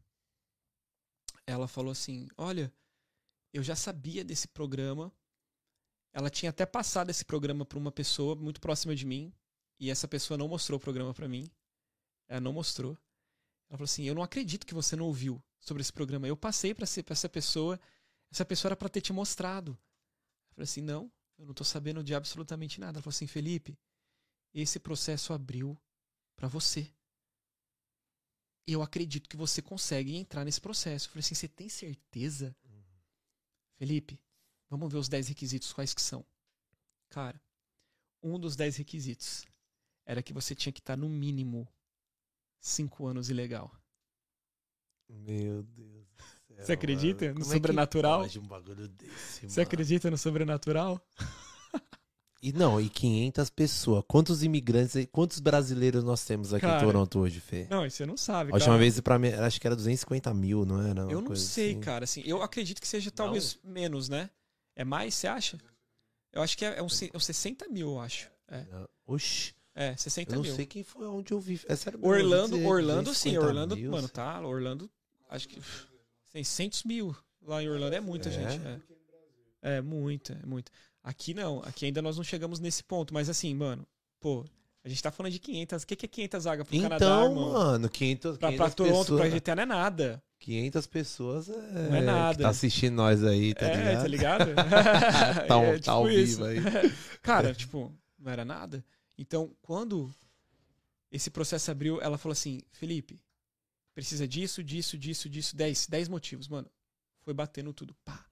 ela 1.46 1.68
falou 1.68 1.92
assim: 1.92 2.26
Olha, 2.38 2.72
eu 3.52 3.62
já 3.62 3.76
sabia 3.76 4.24
desse 4.24 4.48
programa. 4.48 5.12
Ela 6.10 6.30
tinha 6.30 6.48
até 6.48 6.64
passado 6.64 7.10
esse 7.10 7.22
programa 7.22 7.66
para 7.66 7.78
uma 7.78 7.92
pessoa 7.92 8.34
muito 8.34 8.62
próxima 8.62 8.96
de 8.96 9.04
mim. 9.04 9.30
E 9.78 9.90
essa 9.90 10.08
pessoa 10.08 10.38
não 10.38 10.48
mostrou 10.48 10.78
o 10.78 10.80
programa 10.80 11.12
para 11.12 11.28
mim. 11.28 11.50
Ela 12.28 12.40
não 12.40 12.50
mostrou. 12.50 12.92
Ela 13.68 13.76
falou 13.76 13.84
assim: 13.84 14.04
Eu 14.04 14.14
não 14.14 14.22
acredito 14.22 14.66
que 14.66 14.72
você 14.72 14.96
não 14.96 15.04
ouviu 15.04 15.38
sobre 15.60 15.82
esse 15.82 15.92
programa. 15.92 16.26
Eu 16.26 16.34
passei 16.34 16.72
para 16.72 16.84
essa 16.84 17.28
pessoa. 17.28 17.78
Essa 18.32 18.46
pessoa 18.46 18.70
era 18.70 18.76
para 18.76 18.88
ter 18.88 19.02
te 19.02 19.12
mostrado. 19.12 19.72
Eu 19.72 20.54
falei 20.54 20.64
assim: 20.64 20.80
Não, 20.80 21.12
eu 21.36 21.44
não 21.44 21.52
tô 21.52 21.62
sabendo 21.62 22.02
de 22.02 22.14
absolutamente 22.14 22.80
nada. 22.80 22.96
Ela 22.96 23.02
falou 23.02 23.14
assim: 23.14 23.26
Felipe, 23.26 23.78
esse 24.54 24.80
processo 24.80 25.34
abriu 25.34 25.78
para 26.34 26.48
você. 26.48 26.90
Eu 28.70 28.82
acredito 28.82 29.30
que 29.30 29.36
você 29.36 29.62
consegue 29.62 30.14
entrar 30.14 30.44
nesse 30.44 30.60
processo. 30.60 31.06
Eu 31.06 31.12
falei 31.12 31.20
assim: 31.20 31.34
Você 31.34 31.48
tem 31.48 31.70
certeza? 31.70 32.54
Felipe, 33.76 34.20
vamos 34.68 34.92
ver 34.92 34.98
os 34.98 35.08
10 35.08 35.28
requisitos 35.28 35.72
quais 35.72 35.94
que 35.94 36.02
são. 36.02 36.26
Cara, 37.08 37.40
um 38.22 38.38
dos 38.38 38.56
10 38.56 38.76
requisitos 38.76 39.46
era 40.04 40.22
que 40.22 40.32
você 40.32 40.54
tinha 40.54 40.72
que 40.72 40.80
estar 40.80 40.96
no 40.96 41.08
mínimo 41.08 41.66
5 42.60 43.06
anos 43.06 43.30
ilegal. 43.30 43.72
Meu 45.08 45.62
Deus 45.62 46.06
do 46.06 46.22
céu. 46.54 46.66
Você 46.66 46.72
acredita 46.72 47.32
no 47.32 47.44
sobrenatural? 47.44 48.24
É 48.24 48.38
um 48.38 48.46
bagulho 48.46 48.88
desse, 48.88 49.48
Você 49.48 49.62
acredita 49.62 50.10
no 50.10 50.18
sobrenatural? 50.18 51.00
E 52.40 52.52
não, 52.52 52.80
e 52.80 52.88
500 52.88 53.50
pessoas. 53.50 54.04
Quantos 54.06 54.44
imigrantes, 54.44 55.06
quantos 55.10 55.40
brasileiros 55.40 56.04
nós 56.04 56.24
temos 56.24 56.54
aqui 56.54 56.60
cara, 56.60 56.80
em 56.80 56.84
Toronto 56.86 57.18
hoje, 57.18 57.40
Fê? 57.40 57.66
Não, 57.68 57.84
isso 57.84 57.96
você 57.96 58.06
não 58.06 58.16
sabe. 58.16 58.52
A 58.52 58.54
última 58.54 58.78
vez 58.78 59.00
pra 59.00 59.18
mim, 59.18 59.28
acho 59.28 59.60
que 59.60 59.66
era 59.66 59.74
250 59.74 60.32
mil, 60.34 60.64
não 60.64 60.80
era? 60.80 61.00
eu 61.10 61.20
não 61.20 61.34
sei, 61.34 61.72
assim. 61.72 61.80
cara. 61.80 62.04
Assim, 62.04 62.22
eu 62.24 62.40
acredito 62.40 62.80
que 62.80 62.86
seja 62.86 63.10
talvez 63.10 63.58
não. 63.64 63.72
menos, 63.72 64.08
né? 64.08 64.30
É 64.76 64.84
mais, 64.84 65.14
você 65.14 65.26
acha? 65.26 65.58
Eu 66.32 66.40
acho 66.40 66.56
que 66.56 66.64
é, 66.64 66.78
é 66.78 66.82
uns, 66.82 67.02
é 67.02 67.10
uns 67.12 67.26
60 67.26 67.68
mil, 67.68 67.88
eu 67.88 68.00
acho. 68.00 68.30
É. 68.46 68.64
Oxi. 69.04 69.52
É, 69.74 69.96
60 69.96 70.32
mil. 70.32 70.44
Eu 70.44 70.48
não 70.48 70.56
sei 70.56 70.66
quem 70.66 70.84
foi 70.84 71.06
onde 71.06 71.32
eu 71.32 71.40
vi. 71.40 71.60
É 71.66 71.74
sério, 71.74 71.98
Orlando, 72.02 72.56
dizer, 72.56 72.66
Orlando 72.68 73.14
sim. 73.14 73.36
Orlando, 73.36 73.76
mil, 73.76 73.90
mano, 73.90 74.08
tá. 74.08 74.40
Orlando, 74.40 74.88
acho 75.28 75.48
que 75.48 75.60
600 76.28 76.84
mil 76.84 77.16
lá 77.42 77.62
em 77.62 77.68
Orlando 77.68 77.96
é 77.96 78.00
muita 78.00 78.28
é? 78.28 78.32
gente. 78.32 78.60
É, 79.62 79.76
é 79.76 79.80
muita, 79.80 80.38
é 80.40 80.46
muita. 80.46 80.70
Aqui 81.08 81.32
não, 81.32 81.62
aqui 81.64 81.86
ainda 81.86 82.02
nós 82.02 82.18
não 82.18 82.22
chegamos 82.22 82.60
nesse 82.60 82.84
ponto, 82.84 83.14
mas 83.14 83.30
assim, 83.30 83.54
mano, 83.54 83.88
pô, 84.20 84.44
a 84.84 84.88
gente 84.90 85.02
tá 85.02 85.10
falando 85.10 85.32
de 85.32 85.38
500. 85.38 85.82
O 85.82 85.86
que, 85.86 85.96
que 85.96 86.04
é 86.04 86.08
500 86.08 86.44
vagas 86.44 86.66
pro 86.66 86.76
então, 86.76 86.90
Canadá, 86.90 87.24
irmão? 87.24 87.50
mano, 87.50 87.88
500, 87.88 88.36
500 88.36 88.38
pra, 88.38 88.52
pra 88.52 88.70
Toronto, 88.70 88.98
pessoas, 88.98 89.20
pra 89.20 89.28
GTA 89.30 89.56
não 89.56 89.62
é 89.62 89.66
nada. 89.66 90.22
500 90.38 90.86
pessoas 90.86 91.48
é, 91.48 91.88
não 91.88 91.96
é 91.96 92.00
nada. 92.02 92.42
Tá 92.42 92.50
assistindo 92.50 92.94
nós 92.96 93.24
aí, 93.24 93.54
tá 93.54 93.64
é, 93.68 93.76
ligado? 93.76 94.02
tá 94.02 94.06
ligado? 94.06 94.44
tá, 95.48 95.62
é, 95.62 95.72
tipo 95.72 95.84
tá 95.86 95.92
ao 95.92 96.04
vivo 96.04 96.44
aí. 96.44 96.58
Cara, 97.22 97.54
tipo, 97.54 97.90
não 98.18 98.30
era 98.30 98.44
nada. 98.44 98.84
Então, 99.16 99.50
quando 99.62 100.14
esse 101.10 101.30
processo 101.30 101.70
abriu, 101.70 102.02
ela 102.02 102.18
falou 102.18 102.34
assim, 102.34 102.60
Felipe, 102.70 103.18
precisa 103.94 104.28
disso, 104.28 104.62
disso, 104.62 104.98
disso, 104.98 105.26
disso, 105.30 105.56
10, 105.56 105.86
10 105.86 106.08
motivos, 106.10 106.48
mano. 106.48 106.70
Foi 107.22 107.32
batendo 107.32 107.72
tudo, 107.72 107.96
pá, 108.04 108.27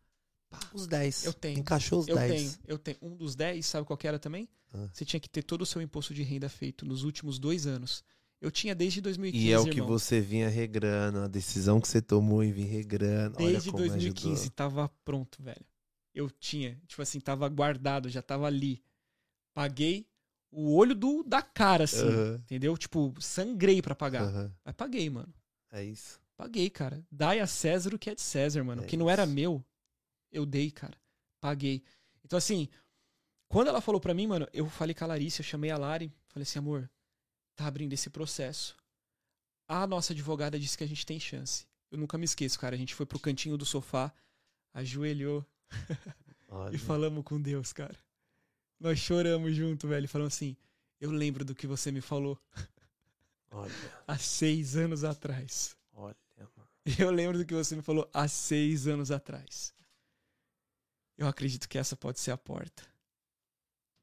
Pá, 0.59 0.71
os 0.73 0.87
10. 0.87 1.25
Eu 1.25 1.33
tenho. 1.33 1.59
Encaixou 1.59 2.01
os 2.01 2.09
eu 2.09 2.17
10. 2.17 2.31
Tenho, 2.31 2.55
eu 2.67 2.79
tenho. 2.79 2.97
Um 3.03 3.17
dos 3.17 3.35
10, 3.35 3.65
sabe 3.65 3.87
qual 3.87 3.97
que 3.97 4.07
era 4.07 4.19
também? 4.19 4.49
Ah. 4.73 4.89
Você 4.93 5.05
tinha 5.05 5.21
que 5.21 5.29
ter 5.29 5.43
todo 5.43 5.63
o 5.63 5.67
seu 5.67 5.81
imposto 5.81 6.15
de 6.15 6.23
renda 6.23 6.49
feito 6.49 6.85
nos 6.85 7.03
últimos 7.03 7.39
dois 7.39 7.67
anos. 7.67 8.05
Eu 8.41 8.51
tinha 8.51 8.75
desde 8.75 9.01
2015. 9.01 9.45
E 9.45 9.53
é 9.53 9.59
o 9.59 9.61
irmão. 9.61 9.75
que 9.75 9.81
você 9.81 10.21
vinha 10.21 10.49
regrando, 10.49 11.21
a 11.21 11.29
decisão 11.29 11.81
que 11.81 11.89
você 11.89 12.03
tomou 12.03 12.45
e 12.45 12.53
vinha 12.53 12.69
regrando. 12.69 13.39
Desde 13.39 13.71
2015 13.73 14.33
ajudou. 14.33 14.51
tava 14.51 14.89
pronto, 15.05 15.43
velho. 15.43 15.65
Eu 16.15 16.31
tinha, 16.31 16.79
tipo 16.87 17.03
assim, 17.03 17.21
tava 17.21 17.49
guardado, 17.49 18.09
já 18.09 18.23
tava 18.23 18.47
ali. 18.47 18.83
Paguei 19.55 20.07
o 20.51 20.75
olho 20.75 20.95
do, 20.95 21.23
da 21.23 21.43
cara, 21.43 21.85
assim, 21.85 22.07
entendeu? 22.45 22.77
Tipo, 22.77 23.15
sangrei 23.21 23.83
para 23.83 23.95
pagar. 23.95 24.51
Mas 24.65 24.75
paguei, 24.75 25.09
mano. 25.11 25.33
É 25.73 25.85
isso. 25.85 26.21
Paguei, 26.37 26.71
cara. 26.71 27.03
Dai 27.11 27.41
a 27.41 27.47
César 27.47 27.95
o 27.95 27.99
que 27.99 28.11
é 28.11 28.15
de 28.15 28.21
César, 28.21 28.63
mano. 28.65 28.83
É 28.83 28.87
que 28.87 28.97
não 28.97 29.09
era 29.09 29.27
meu, 29.27 29.65
eu 30.31 30.45
dei, 30.47 30.71
cara. 30.71 30.97
Paguei. 31.41 31.83
Então, 32.25 32.37
assim, 32.37 32.69
quando 33.49 33.69
ela 33.69 33.81
falou 33.81 34.01
pra 34.01 34.15
mim, 34.15 34.27
mano, 34.27 34.49
eu 34.53 34.69
falei 34.69 34.95
com 34.95 35.05
a 35.05 35.09
Larissa, 35.09 35.41
eu 35.41 35.45
chamei 35.45 35.71
a 35.71 35.79
Lari, 35.79 36.13
falei 36.29 36.43
assim, 36.43 36.59
amor, 36.59 36.91
tá 37.55 37.67
abrindo 37.67 37.93
esse 37.93 38.11
processo. 38.11 38.77
A 39.69 39.87
nossa 39.87 40.13
advogada 40.13 40.59
disse 40.59 40.77
que 40.77 40.85
a 40.85 40.89
gente 40.89 41.07
tem 41.07 41.19
chance. 41.19 41.67
Eu 41.91 41.99
nunca 41.99 42.19
me 42.19 42.25
esqueço, 42.25 42.59
cara. 42.59 42.75
A 42.75 42.79
gente 42.79 42.95
foi 42.95 43.07
pro 43.07 43.19
cantinho 43.19 43.57
do 43.57 43.65
sofá, 43.65 44.13
ajoelhou 44.75 45.45
e 46.73 46.79
falamos 46.79 47.25
com 47.25 47.41
Deus, 47.41 47.73
cara. 47.73 47.97
Nós 48.79 48.99
choramos 48.99 49.55
junto, 49.55 49.89
velho. 49.89 50.09
Falamos 50.09 50.35
assim: 50.35 50.57
Eu 51.01 51.11
lembro 51.11 51.45
do 51.45 51.55
que 51.55 51.67
você 51.67 51.91
me 51.91 52.01
falou. 52.01 52.39
Olha, 53.51 53.73
Há 54.07 54.19
seis 54.19 54.77
anos 54.77 55.05
atrás. 55.05 55.77
olha, 55.95 56.17
mano. 56.57 56.69
Eu 56.99 57.11
lembro 57.11 57.39
do 57.39 57.45
que 57.45 57.55
você 57.55 57.75
me 57.75 57.83
falou 57.83 58.09
há 58.13 58.29
seis 58.29 58.87
anos 58.87 59.11
atrás. 59.11 59.75
Eu 61.17 61.27
acredito 61.27 61.69
que 61.69 61.79
essa 61.79 61.97
pode 61.97 62.21
ser 62.21 62.31
a 62.31 62.37
porta. 62.37 62.83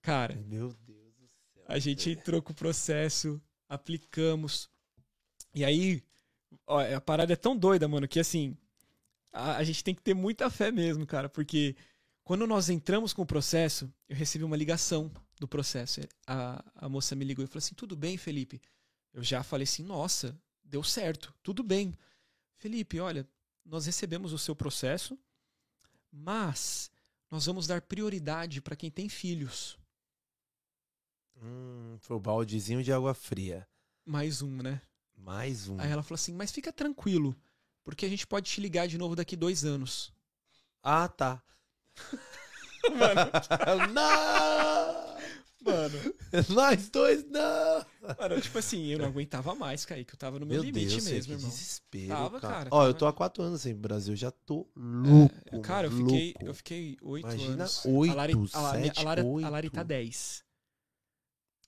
Cara, 0.02 0.36
Meu 0.36 0.74
Deus 0.86 1.14
do 1.16 1.28
céu. 1.54 1.64
a 1.68 1.80
gente 1.80 2.10
velho. 2.10 2.20
entrou 2.20 2.42
com 2.42 2.52
o 2.52 2.56
processo, 2.56 3.42
aplicamos. 3.70 4.70
E 5.54 5.64
aí, 5.64 6.04
ó, 6.68 6.80
a 6.96 7.00
parada 7.00 7.32
é 7.34 7.36
tão 7.38 7.56
doida, 7.56 7.88
mano, 7.88 8.08
que 8.08 8.20
assim, 8.20 8.58
a, 9.32 9.58
a 9.58 9.64
gente 9.64 9.84
tem 9.84 9.96
que 9.96 10.02
ter 10.02 10.14
muita 10.14 10.50
fé 10.50 10.72
mesmo, 10.72 11.06
cara, 11.06 11.30
porque 11.30 11.76
quando 12.24 12.48
nós 12.48 12.70
entramos 12.70 13.14
com 13.14 13.22
o 13.22 13.26
processo, 13.26 13.92
eu 14.10 14.16
recebi 14.16 14.44
uma 14.44 14.58
ligação 14.58 15.12
do 15.40 15.48
processo. 15.48 16.02
A, 16.26 16.64
a 16.76 16.90
moça 16.90 17.16
me 17.16 17.26
ligou 17.26 17.44
e 17.44 17.48
falou 17.48 17.60
assim: 17.60 17.76
tudo 17.76 17.96
bem, 17.96 18.18
Felipe? 18.18 18.62
Eu 19.14 19.24
já 19.24 19.44
falei 19.44 19.64
assim: 19.64 19.84
nossa, 19.84 20.38
deu 20.64 20.84
certo, 20.84 21.34
tudo 21.44 21.64
bem. 21.64 21.94
Felipe, 22.58 23.00
olha, 23.00 23.28
nós 23.66 23.86
recebemos 23.86 24.32
o 24.34 24.38
seu 24.38 24.56
processo, 24.56 25.18
mas 26.12 26.90
nós 27.34 27.48
vamos 27.48 27.66
dar 27.66 27.82
prioridade 27.82 28.62
para 28.62 28.76
quem 28.76 28.92
tem 28.92 29.10
filhos. 29.10 29.76
Hum, 31.42 31.98
foi 32.00 32.16
o 32.16 32.20
baldezinho 32.20 32.84
de 32.84 32.94
água 32.94 33.16
fria. 33.16 33.68
Mais 34.06 34.44
um, 34.44 34.62
né? 34.62 34.80
Mais 35.18 35.68
um. 35.68 35.80
Aí 35.80 35.90
ela 35.90 36.04
falou 36.04 36.14
assim: 36.14 36.32
Mas 36.32 36.52
fica 36.52 36.72
tranquilo, 36.72 37.36
porque 37.84 38.06
a 38.06 38.10
gente 38.10 38.28
pode 38.28 38.52
te 38.52 38.62
ligar 38.62 38.88
de 38.88 39.00
novo 39.00 39.16
daqui 39.16 39.36
dois 39.36 39.66
anos. 39.66 40.14
Ah, 40.84 41.08
tá. 41.08 41.42
Mano, 42.94 43.32
não! 43.92 44.73
Mano, 45.66 46.16
Nós 46.50 46.90
dois, 46.90 47.24
não! 47.30 47.86
mano, 48.20 48.42
tipo 48.42 48.58
assim, 48.58 48.86
eu 48.88 49.00
não 49.00 49.06
aguentava 49.08 49.56
mais, 49.56 49.86
Kaique. 49.86 50.14
Eu 50.14 50.18
tava 50.18 50.40
no 50.40 50.46
meu, 50.46 50.56
Meu 50.56 50.64
limite 50.64 50.90
Deus, 50.92 51.06
mesmo, 51.06 51.26
que 51.26 51.32
irmão. 51.34 51.50
desespero, 51.50 52.08
Tava, 52.10 52.40
cara. 52.42 52.54
cara, 52.54 52.70
Ó, 52.72 52.86
eu 52.88 52.94
tô 52.94 53.06
há 53.08 53.14
quatro 53.14 53.44
anos 53.44 53.62
sem 53.62 53.74
Brasil, 53.76 54.16
já 54.16 54.32
tô 54.32 54.68
louco. 54.76 55.62
Cara, 55.62 55.88
eu 55.88 55.92
mano, 55.92 56.06
fiquei, 56.06 56.28
louco. 56.34 56.46
eu 56.46 56.54
fiquei 56.54 56.98
oito 57.02 57.26
Imagina 57.28 57.54
anos. 57.64 57.86
oito, 57.86 58.12
a 58.12 58.16
Lari, 58.16 58.34
a, 58.34 58.62
Lari- 58.62 58.84
sete, 58.84 59.00
a, 59.00 59.04
Lari, 59.04 59.22
a 59.22 59.26
oito. 59.26 59.50
Lari 59.50 59.70
tá 59.70 59.84
10. 59.84 60.44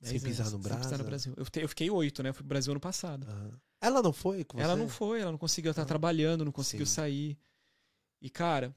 Sem 0.01 0.19
pisar 0.19 0.51
no 0.51 0.61
Sem 0.61 0.77
pisar 0.77 0.97
no 0.99 1.03
Brasil. 1.05 1.33
Eu, 1.37 1.45
te- 1.45 1.61
eu 1.61 1.69
fiquei 1.69 1.89
oito, 1.89 2.21
né? 2.21 2.29
Eu 2.29 2.33
fui 2.33 2.43
pro 2.43 2.49
Brasil 2.49 2.71
ano 2.71 2.79
passado. 2.79 3.25
Aham. 3.27 3.59
Ela 3.81 4.01
não 4.03 4.13
foi 4.13 4.43
com 4.43 4.59
Ela 4.59 4.73
você? 4.75 4.79
não 4.81 4.89
foi, 4.89 5.21
ela 5.21 5.31
não 5.31 5.37
conseguiu 5.37 5.71
estar 5.71 5.83
Ah. 5.83 5.85
trabalhando, 5.85 6.45
não 6.45 6.51
conseguiu 6.51 6.85
Sim. 6.85 6.93
sair. 6.93 7.37
E, 8.21 8.29
cara, 8.29 8.75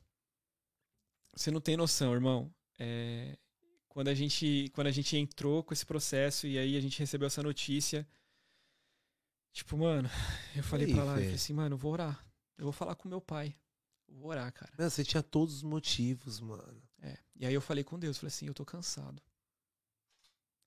você 1.34 1.50
não 1.50 1.60
tem 1.60 1.76
noção, 1.76 2.12
irmão. 2.14 2.50
É, 2.78 3.36
quando, 3.88 4.08
a 4.08 4.14
gente, 4.14 4.70
quando 4.74 4.86
a 4.86 4.92
gente 4.92 5.16
entrou 5.16 5.62
com 5.62 5.72
esse 5.72 5.84
processo 5.84 6.46
e 6.46 6.58
aí 6.58 6.76
a 6.76 6.80
gente 6.80 6.98
recebeu 6.98 7.26
essa 7.26 7.42
notícia, 7.42 8.06
tipo, 9.52 9.76
mano, 9.76 10.08
eu 10.54 10.62
falei 10.62 10.92
pra 10.92 11.04
lá, 11.04 11.12
eu 11.12 11.18
falei 11.18 11.34
assim, 11.34 11.52
mano, 11.52 11.74
eu 11.74 11.78
vou 11.78 11.92
orar. 11.92 12.24
Eu 12.56 12.64
vou 12.64 12.72
falar 12.72 12.94
com 12.94 13.08
meu 13.08 13.20
pai. 13.20 13.56
Eu 14.08 14.16
vou 14.16 14.30
orar, 14.30 14.52
cara. 14.52 14.72
Meu, 14.78 14.90
você 14.90 15.04
tinha 15.04 15.22
todos 15.22 15.56
os 15.56 15.62
motivos, 15.62 16.40
mano. 16.40 16.82
É. 17.00 17.16
E 17.36 17.46
aí 17.46 17.54
eu 17.54 17.60
falei 17.60 17.84
com 17.84 17.98
Deus, 17.98 18.18
falei 18.18 18.28
assim, 18.28 18.46
eu 18.46 18.54
tô 18.54 18.64
cansado. 18.64 19.22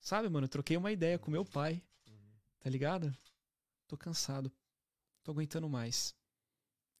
Sabe, 0.00 0.28
mano, 0.28 0.46
eu 0.46 0.48
troquei 0.48 0.76
uma 0.76 0.90
ideia 0.90 1.18
com 1.18 1.30
meu 1.30 1.44
pai, 1.44 1.82
tá 2.58 2.68
ligado? 2.68 3.16
Tô 3.86 3.96
cansado. 3.96 4.50
Tô 5.22 5.30
aguentando 5.30 5.68
mais. 5.68 6.14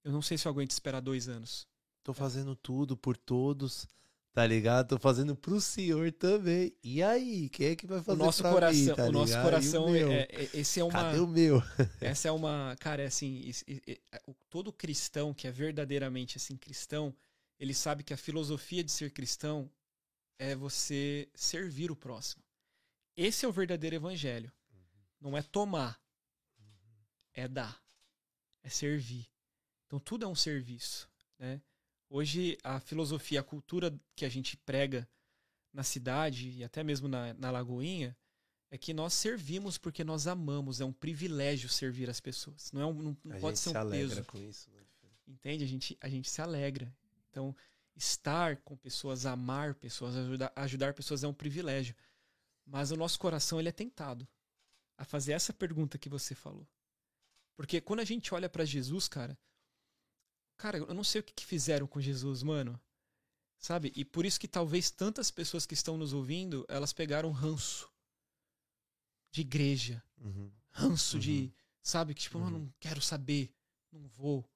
Eu 0.04 0.12
não 0.12 0.22
sei 0.22 0.36
se 0.36 0.46
eu 0.46 0.50
aguento 0.50 0.70
esperar 0.70 1.00
dois 1.00 1.28
anos. 1.28 1.66
Tô 2.02 2.12
fazendo 2.12 2.54
tudo 2.54 2.96
por 2.96 3.16
todos, 3.16 3.86
tá 4.32 4.46
ligado? 4.46 4.88
Tô 4.88 4.98
fazendo 4.98 5.36
pro 5.36 5.60
senhor 5.60 6.10
também. 6.12 6.74
E 6.82 7.02
aí, 7.02 7.48
quem 7.50 7.68
é 7.68 7.76
que 7.76 7.86
vai 7.86 7.98
O 7.98 8.02
fazer 8.02 8.18
nosso 8.18 8.42
pra 8.42 8.52
coração, 8.52 8.78
mim, 8.80 8.94
tá 8.94 9.04
o 9.04 9.12
nosso 9.12 9.42
coração, 9.42 9.90
meu? 9.90 10.10
é, 10.12 10.22
é- 10.30 10.50
esse 10.54 10.80
é 10.80 10.84
uma, 10.84 10.92
Cadê 10.92 11.18
o 11.20 11.26
meu? 11.26 11.60
essa 12.00 12.28
é 12.28 12.32
uma, 12.32 12.76
cara, 12.80 13.02
é 13.02 13.06
assim, 13.06 13.50
o- 14.26 14.34
todo 14.48 14.72
cristão 14.72 15.32
que 15.34 15.46
é 15.46 15.50
verdadeiramente 15.50 16.36
assim 16.36 16.56
cristão, 16.56 17.14
ele 17.58 17.74
sabe 17.74 18.02
que 18.02 18.12
a 18.14 18.16
filosofia 18.16 18.82
de 18.82 18.90
ser 18.90 19.10
cristão 19.12 19.70
é 20.38 20.56
você 20.56 21.28
servir 21.34 21.90
o 21.90 21.96
próximo. 21.96 22.42
Esse 23.16 23.44
é 23.44 23.48
o 23.48 23.52
verdadeiro 23.52 23.96
evangelho. 23.96 24.50
Não 25.20 25.36
é 25.36 25.42
tomar, 25.42 26.00
é 27.34 27.46
dar, 27.46 27.80
é 28.62 28.68
servir. 28.68 29.28
Então 29.86 30.00
tudo 30.00 30.24
é 30.24 30.28
um 30.28 30.34
serviço, 30.34 31.08
né? 31.38 31.60
Hoje 32.14 32.58
a 32.62 32.78
filosofia, 32.78 33.40
a 33.40 33.42
cultura 33.42 33.98
que 34.14 34.26
a 34.26 34.28
gente 34.28 34.54
prega 34.54 35.08
na 35.72 35.82
cidade 35.82 36.50
e 36.50 36.62
até 36.62 36.84
mesmo 36.84 37.08
na, 37.08 37.32
na 37.32 37.50
Lagoinha 37.50 38.14
é 38.70 38.76
que 38.76 38.92
nós 38.92 39.14
servimos 39.14 39.78
porque 39.78 40.04
nós 40.04 40.26
amamos. 40.26 40.82
É 40.82 40.84
um 40.84 40.92
privilégio 40.92 41.70
servir 41.70 42.10
as 42.10 42.20
pessoas. 42.20 42.70
Não, 42.70 42.82
é 42.82 42.86
um, 42.86 42.92
não, 42.92 43.16
não 43.24 43.36
A 43.36 43.40
pode 43.40 43.56
gente 43.56 43.62
ser 43.62 43.70
um 43.70 43.72
se 43.72 43.78
alegra 43.78 44.16
peso. 44.16 44.26
com 44.28 44.38
isso, 44.38 44.70
né? 44.72 44.82
Entende? 45.26 45.64
A 45.64 45.66
gente, 45.66 45.96
a 46.02 46.08
gente 46.10 46.28
se 46.28 46.42
alegra. 46.42 46.94
Então, 47.30 47.56
estar 47.96 48.58
com 48.58 48.76
pessoas, 48.76 49.24
amar 49.24 49.74
pessoas, 49.74 50.14
ajudar, 50.14 50.52
ajudar 50.54 50.92
pessoas 50.92 51.24
é 51.24 51.28
um 51.28 51.32
privilégio. 51.32 51.96
Mas 52.66 52.90
o 52.90 52.96
nosso 52.96 53.18
coração 53.18 53.58
ele 53.58 53.70
é 53.70 53.72
tentado 53.72 54.28
a 54.98 55.04
fazer 55.06 55.32
essa 55.32 55.54
pergunta 55.54 55.96
que 55.96 56.10
você 56.10 56.34
falou. 56.34 56.68
Porque 57.56 57.80
quando 57.80 58.00
a 58.00 58.04
gente 58.04 58.34
olha 58.34 58.50
pra 58.50 58.66
Jesus, 58.66 59.08
cara, 59.08 59.38
cara, 60.62 60.78
eu 60.78 60.94
não 60.94 61.02
sei 61.02 61.20
o 61.20 61.24
que, 61.24 61.32
que 61.34 61.44
fizeram 61.44 61.88
com 61.88 62.00
Jesus, 62.00 62.42
mano. 62.44 62.80
Sabe? 63.58 63.92
E 63.96 64.04
por 64.04 64.24
isso 64.24 64.38
que 64.38 64.46
talvez 64.46 64.90
tantas 64.92 65.28
pessoas 65.30 65.66
que 65.66 65.74
estão 65.74 65.96
nos 65.96 66.12
ouvindo, 66.12 66.64
elas 66.68 66.92
pegaram 66.92 67.32
ranço 67.32 67.90
de 69.32 69.40
igreja, 69.40 70.02
Uhum. 70.18 70.52
ranço 70.70 71.16
Uhum. 71.16 71.20
de, 71.20 71.52
sabe, 71.82 72.14
que 72.14 72.22
tipo, 72.22 72.38
eu 72.38 72.42
Uhum. 72.42 72.50
não 72.50 72.74
quero 72.78 73.00
saber, 73.02 73.52
não 73.90 74.06
vou. 74.08 74.48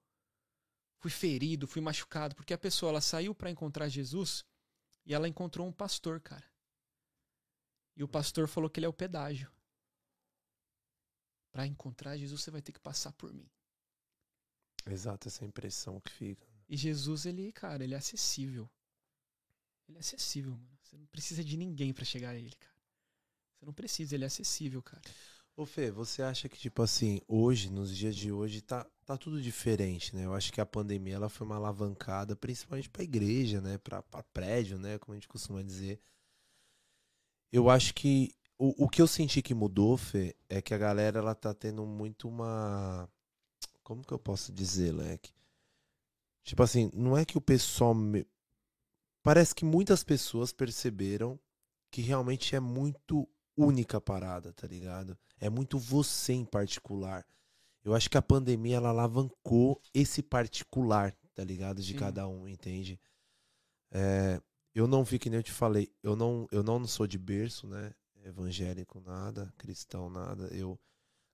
Fui 0.98 1.10
ferido, 1.10 1.66
fui 1.66 1.82
machucado, 1.82 2.36
porque 2.36 2.54
a 2.54 2.58
pessoa 2.58 2.90
ela 2.90 3.00
saiu 3.00 3.34
para 3.34 3.50
encontrar 3.50 3.88
Jesus 3.88 4.44
e 5.04 5.12
ela 5.12 5.28
encontrou 5.28 5.66
um 5.66 5.72
pastor, 5.72 6.20
cara. 6.20 6.46
E 7.96 8.02
o 8.04 8.08
pastor 8.08 8.46
falou 8.46 8.70
que 8.70 8.78
ele 8.78 8.86
é 8.86 8.88
o 8.88 8.92
pedágio. 8.92 9.50
Para 11.50 11.66
encontrar 11.66 12.16
Jesus 12.16 12.42
você 12.42 12.50
vai 12.50 12.62
ter 12.62 12.72
que 12.72 12.80
passar 12.80 13.12
por 13.12 13.32
mim. 13.32 13.48
Exato, 14.86 15.28
essa 15.28 15.44
impressão 15.44 16.00
que 16.00 16.12
fica. 16.12 16.46
E 16.68 16.76
Jesus 16.76 17.26
ele, 17.26 17.52
cara, 17.52 17.84
ele 17.84 17.94
é 17.94 17.98
acessível. 17.98 18.68
Ele 19.88 19.98
é 19.98 20.00
acessível, 20.00 20.52
mano. 20.52 20.78
Você 20.82 20.96
não 20.96 21.06
precisa 21.06 21.42
de 21.44 21.56
ninguém 21.56 21.92
para 21.92 22.04
chegar 22.04 22.30
a 22.30 22.36
ele, 22.36 22.54
cara. 22.56 22.74
Você 23.56 23.66
não 23.66 23.72
precisa, 23.72 24.14
ele 24.14 24.24
é 24.24 24.26
acessível, 24.26 24.82
cara. 24.82 25.02
Ô 25.56 25.64
Fê, 25.64 25.90
você 25.90 26.22
acha 26.22 26.48
que, 26.48 26.58
tipo 26.58 26.82
assim, 26.82 27.20
hoje, 27.26 27.70
nos 27.70 27.96
dias 27.96 28.14
de 28.14 28.30
hoje, 28.30 28.60
tá, 28.60 28.86
tá 29.06 29.16
tudo 29.16 29.40
diferente, 29.40 30.14
né? 30.14 30.26
Eu 30.26 30.34
acho 30.34 30.52
que 30.52 30.60
a 30.60 30.66
pandemia 30.66 31.14
ela 31.14 31.30
foi 31.30 31.46
uma 31.46 31.56
alavancada, 31.56 32.36
principalmente 32.36 32.90
pra 32.90 33.02
igreja, 33.02 33.60
né? 33.60 33.78
Pra, 33.78 34.02
pra 34.02 34.22
prédio, 34.22 34.78
né? 34.78 34.98
Como 34.98 35.14
a 35.14 35.16
gente 35.16 35.28
costuma 35.28 35.62
dizer. 35.62 35.98
Eu 37.50 37.70
acho 37.70 37.94
que 37.94 38.34
o, 38.58 38.84
o 38.84 38.88
que 38.88 39.00
eu 39.00 39.06
senti 39.06 39.40
que 39.40 39.54
mudou, 39.54 39.96
Fê, 39.96 40.36
é 40.48 40.60
que 40.60 40.74
a 40.74 40.78
galera 40.78 41.18
ela 41.18 41.34
tá 41.34 41.54
tendo 41.54 41.86
muito 41.86 42.28
uma. 42.28 43.08
Como 43.86 44.02
que 44.04 44.12
eu 44.12 44.18
posso 44.18 44.52
dizer, 44.52 44.90
Leque? 44.90 45.32
Tipo 46.42 46.64
assim, 46.64 46.90
não 46.92 47.16
é 47.16 47.24
que 47.24 47.38
o 47.38 47.40
pessoal. 47.40 47.94
me- 47.94 48.26
Parece 49.22 49.54
que 49.54 49.64
muitas 49.64 50.02
pessoas 50.02 50.52
perceberam 50.52 51.38
que 51.88 52.02
realmente 52.02 52.56
é 52.56 52.58
muito 52.58 53.28
única 53.56 53.98
a 53.98 54.00
parada, 54.00 54.52
tá 54.52 54.66
ligado? 54.66 55.16
É 55.38 55.48
muito 55.48 55.78
você 55.78 56.32
em 56.32 56.44
particular. 56.44 57.24
Eu 57.84 57.94
acho 57.94 58.10
que 58.10 58.18
a 58.18 58.22
pandemia 58.22 58.78
ela 58.78 58.88
alavancou 58.88 59.80
esse 59.94 60.20
particular, 60.20 61.16
tá 61.32 61.44
ligado? 61.44 61.80
De 61.80 61.92
Sim. 61.92 61.98
cada 61.98 62.26
um, 62.26 62.48
entende? 62.48 62.98
É, 63.92 64.42
eu 64.74 64.88
não 64.88 65.04
vi 65.04 65.16
que 65.20 65.30
nem 65.30 65.38
eu 65.38 65.44
te 65.44 65.52
falei, 65.52 65.92
eu 66.02 66.16
não, 66.16 66.48
eu 66.50 66.64
não 66.64 66.84
sou 66.88 67.06
de 67.06 67.18
berço, 67.18 67.68
né? 67.68 67.94
Evangélico 68.24 69.00
nada, 69.00 69.54
cristão 69.56 70.10
nada. 70.10 70.48
Eu 70.48 70.76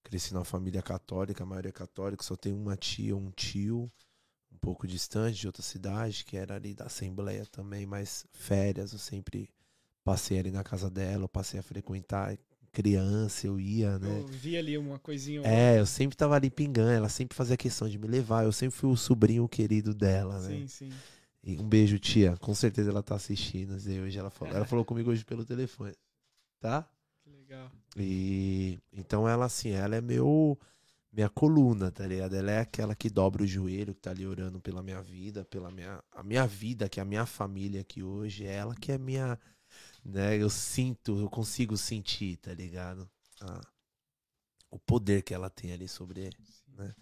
cresci 0.03 0.35
numa 0.35 0.45
família 0.45 0.83
católica, 0.83 1.43
a 1.43 1.47
maioria 1.47 1.71
é 1.71 1.73
católica, 1.73 2.23
só 2.23 2.37
tenho 2.37 2.57
uma 2.57 2.77
tia, 2.77 3.17
um 3.17 3.31
tio, 3.31 3.91
um 4.53 4.57
pouco 4.59 4.87
distante 4.87 5.41
de 5.41 5.47
outra 5.47 5.63
cidade, 5.63 6.25
que 6.25 6.37
era 6.37 6.55
ali 6.57 6.75
da 6.75 6.87
Assembleia 6.87 7.47
também, 7.47 7.87
mas 7.87 8.27
férias 8.33 8.93
eu 8.93 8.99
sempre 8.99 9.49
passei 10.05 10.39
ali 10.39 10.51
na 10.51 10.65
casa 10.65 10.91
dela, 10.91 11.25
eu 11.25 11.29
passei 11.29 11.59
a 11.61 11.63
frequentar 11.63 12.37
criança, 12.73 13.47
eu 13.47 13.61
ia, 13.61 13.99
né? 13.99 14.21
Eu 14.21 14.27
vi 14.27 14.57
ali 14.57 14.79
uma 14.79 14.99
coisinha. 14.99 15.43
É, 15.45 15.79
eu 15.79 15.87
sempre 15.87 16.17
tava 16.17 16.35
ali 16.35 16.51
pingando, 16.51 16.91
ela 16.91 17.09
sempre 17.09 17.37
fazia 17.37 17.57
questão 17.57 17.89
de 17.89 17.99
me 17.99 18.09
levar, 18.09 18.45
eu 18.45 18.53
sempre 18.53 18.77
fui 18.77 18.91
o 18.91 18.97
sobrinho 18.97 19.47
querido 19.47 19.95
dela, 19.95 20.41
né? 20.41 20.49
Sim, 20.49 20.67
sim. 20.67 20.91
E 21.45 21.59
um 21.59 21.69
beijo, 21.69 21.99
tia. 21.99 22.37
Com 22.37 22.55
certeza 22.55 22.91
ela 22.91 23.03
tá 23.03 23.17
assistindo. 23.17 23.77
e 23.77 24.01
Hoje 24.01 24.19
ela 24.19 24.31
falou, 24.31 24.55
ela 24.55 24.65
falou 24.65 24.85
comigo 24.85 25.11
hoje 25.11 25.25
pelo 25.25 25.45
telefone. 25.45 25.95
Tá? 26.61 26.89
Legal. 27.53 27.71
E 27.99 28.81
então 28.93 29.29
ela 29.29 29.45
assim, 29.45 29.71
ela 29.71 29.95
é 29.95 30.01
meu 30.01 30.59
minha 31.13 31.29
coluna, 31.29 31.91
tá 31.91 32.07
ligado? 32.07 32.35
Ela 32.35 32.53
é 32.53 32.61
aquela 32.61 32.95
que 32.95 33.11
dobra 33.11 33.43
o 33.43 33.47
joelho, 33.47 33.95
que 33.95 34.01
tá 34.01 34.11
ali 34.11 34.27
orando 34.27 34.59
pela 34.59 34.83
minha 34.83 35.03
vida, 35.03 35.45
pela 35.45 35.71
minha 35.71 36.03
a 36.11 36.23
minha 36.23 36.47
vida, 36.47 36.89
que 36.89 36.99
é 36.99 37.03
a 37.03 37.07
minha 37.07 37.27
família 37.27 37.83
aqui 37.83 38.03
hoje, 38.03 38.47
é 38.47 38.55
ela 38.55 38.75
que 38.75 38.91
é 38.91 38.97
minha, 38.99 39.39
né? 40.03 40.37
Eu 40.41 40.49
sinto, 40.49 41.19
eu 41.21 41.29
consigo 41.29 41.77
sentir, 41.77 42.39
tá 42.39 42.55
ligado? 42.55 43.09
Ah, 43.43 43.61
o 44.71 44.79
poder 44.79 45.23
que 45.23 45.35
ela 45.35 45.51
tem 45.51 45.73
ali 45.73 45.87
sobre 45.89 46.31
né? 46.69 46.95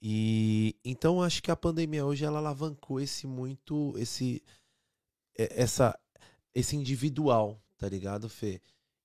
E 0.00 0.76
então 0.84 1.20
acho 1.20 1.42
que 1.42 1.50
a 1.50 1.56
pandemia 1.56 2.06
hoje 2.06 2.24
ela 2.24 2.38
alavancou 2.38 3.00
esse 3.00 3.26
muito 3.26 3.94
esse 3.98 4.40
é, 5.36 5.62
essa 5.62 5.98
esse 6.54 6.76
individual, 6.76 7.60
tá 7.76 7.88
ligado, 7.88 8.28
Fê? 8.28 8.60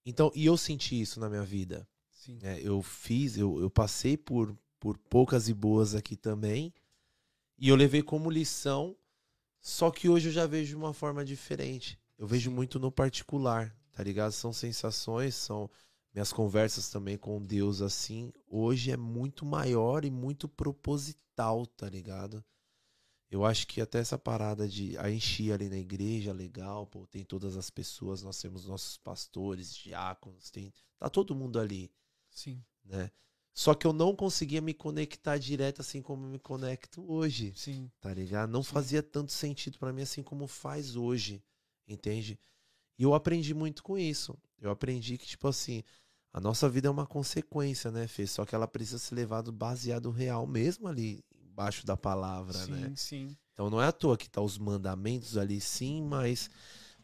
Então, 0.05 0.31
e 0.35 0.45
eu 0.45 0.57
senti 0.57 0.99
isso 0.99 1.19
na 1.19 1.29
minha 1.29 1.43
vida. 1.43 1.87
Sim. 2.11 2.39
É, 2.41 2.59
eu 2.61 2.81
fiz, 2.81 3.37
eu, 3.37 3.59
eu 3.59 3.69
passei 3.69 4.17
por, 4.17 4.57
por 4.79 4.97
poucas 4.97 5.49
e 5.49 5.53
boas 5.53 5.95
aqui 5.95 6.15
também. 6.15 6.73
E 7.57 7.69
eu 7.69 7.75
levei 7.75 8.01
como 8.01 8.29
lição, 8.29 8.95
só 9.61 9.91
que 9.91 10.09
hoje 10.09 10.29
eu 10.29 10.33
já 10.33 10.45
vejo 10.45 10.69
de 10.69 10.75
uma 10.75 10.93
forma 10.93 11.23
diferente. 11.23 11.99
Eu 12.17 12.27
vejo 12.27 12.51
muito 12.51 12.79
no 12.79 12.91
particular, 12.91 13.75
tá 13.93 14.03
ligado? 14.03 14.31
São 14.31 14.51
sensações, 14.51 15.35
são 15.35 15.69
minhas 16.13 16.31
conversas 16.31 16.89
também 16.89 17.17
com 17.17 17.43
Deus 17.43 17.81
assim. 17.81 18.31
Hoje 18.47 18.91
é 18.91 18.97
muito 18.97 19.45
maior 19.45 20.05
e 20.05 20.11
muito 20.11 20.47
proposital, 20.47 21.65
tá 21.65 21.89
ligado? 21.89 22.43
Eu 23.33 23.43
acho 23.43 23.65
que 23.65 23.81
até 23.81 23.97
essa 23.97 24.15
parada 24.15 24.69
de 24.69 24.95
a 24.99 25.09
encher 25.09 25.53
ali 25.53 25.67
na 25.67 25.79
igreja, 25.79 26.31
legal, 26.31 26.85
pô, 26.85 27.07
tem 27.07 27.25
todas 27.25 27.57
as 27.57 27.67
pessoas, 27.67 28.21
nós 28.21 28.39
temos 28.39 28.67
nossos 28.67 28.95
pastores, 28.97 29.75
diáconos, 29.75 30.51
tem, 30.51 30.71
tá 30.99 31.09
todo 31.09 31.33
mundo 31.33 31.57
ali, 31.59 31.91
Sim. 32.29 32.63
né? 32.85 33.09
Só 33.51 33.73
que 33.73 33.87
eu 33.87 33.91
não 33.91 34.15
conseguia 34.15 34.61
me 34.61 34.71
conectar 34.71 35.39
direto 35.39 35.81
assim 35.81 35.99
como 35.99 36.27
eu 36.27 36.29
me 36.29 36.37
conecto 36.37 37.03
hoje, 37.11 37.51
Sim. 37.55 37.89
tá 37.99 38.13
ligado? 38.13 38.51
Não 38.51 38.61
Sim. 38.61 38.69
fazia 38.69 39.01
tanto 39.01 39.31
sentido 39.31 39.79
pra 39.79 39.91
mim 39.91 40.03
assim 40.03 40.21
como 40.21 40.45
faz 40.45 40.95
hoje, 40.95 41.43
entende? 41.87 42.39
E 42.99 43.01
eu 43.01 43.15
aprendi 43.15 43.51
muito 43.55 43.81
com 43.81 43.97
isso. 43.97 44.37
Eu 44.61 44.69
aprendi 44.69 45.17
que, 45.17 45.25
tipo 45.25 45.47
assim, 45.47 45.83
a 46.31 46.39
nossa 46.39 46.69
vida 46.69 46.87
é 46.87 46.91
uma 46.91 47.07
consequência, 47.07 47.89
né, 47.89 48.05
Fê? 48.07 48.27
Só 48.27 48.45
que 48.45 48.53
ela 48.53 48.67
precisa 48.67 48.99
ser 48.99 49.15
levada 49.15 49.51
baseado 49.51 50.11
real 50.11 50.45
mesmo 50.45 50.87
ali 50.87 51.25
embaixo 51.53 51.85
da 51.85 51.95
palavra, 51.95 52.65
sim, 52.65 52.71
né? 52.71 52.93
sim. 52.95 53.37
Então 53.53 53.69
não 53.69 53.81
é 53.81 53.87
à 53.87 53.91
toa 53.91 54.17
que 54.17 54.29
tá 54.29 54.41
os 54.41 54.57
mandamentos 54.57 55.37
ali 55.37 55.61
sim, 55.61 56.01
mas 56.01 56.49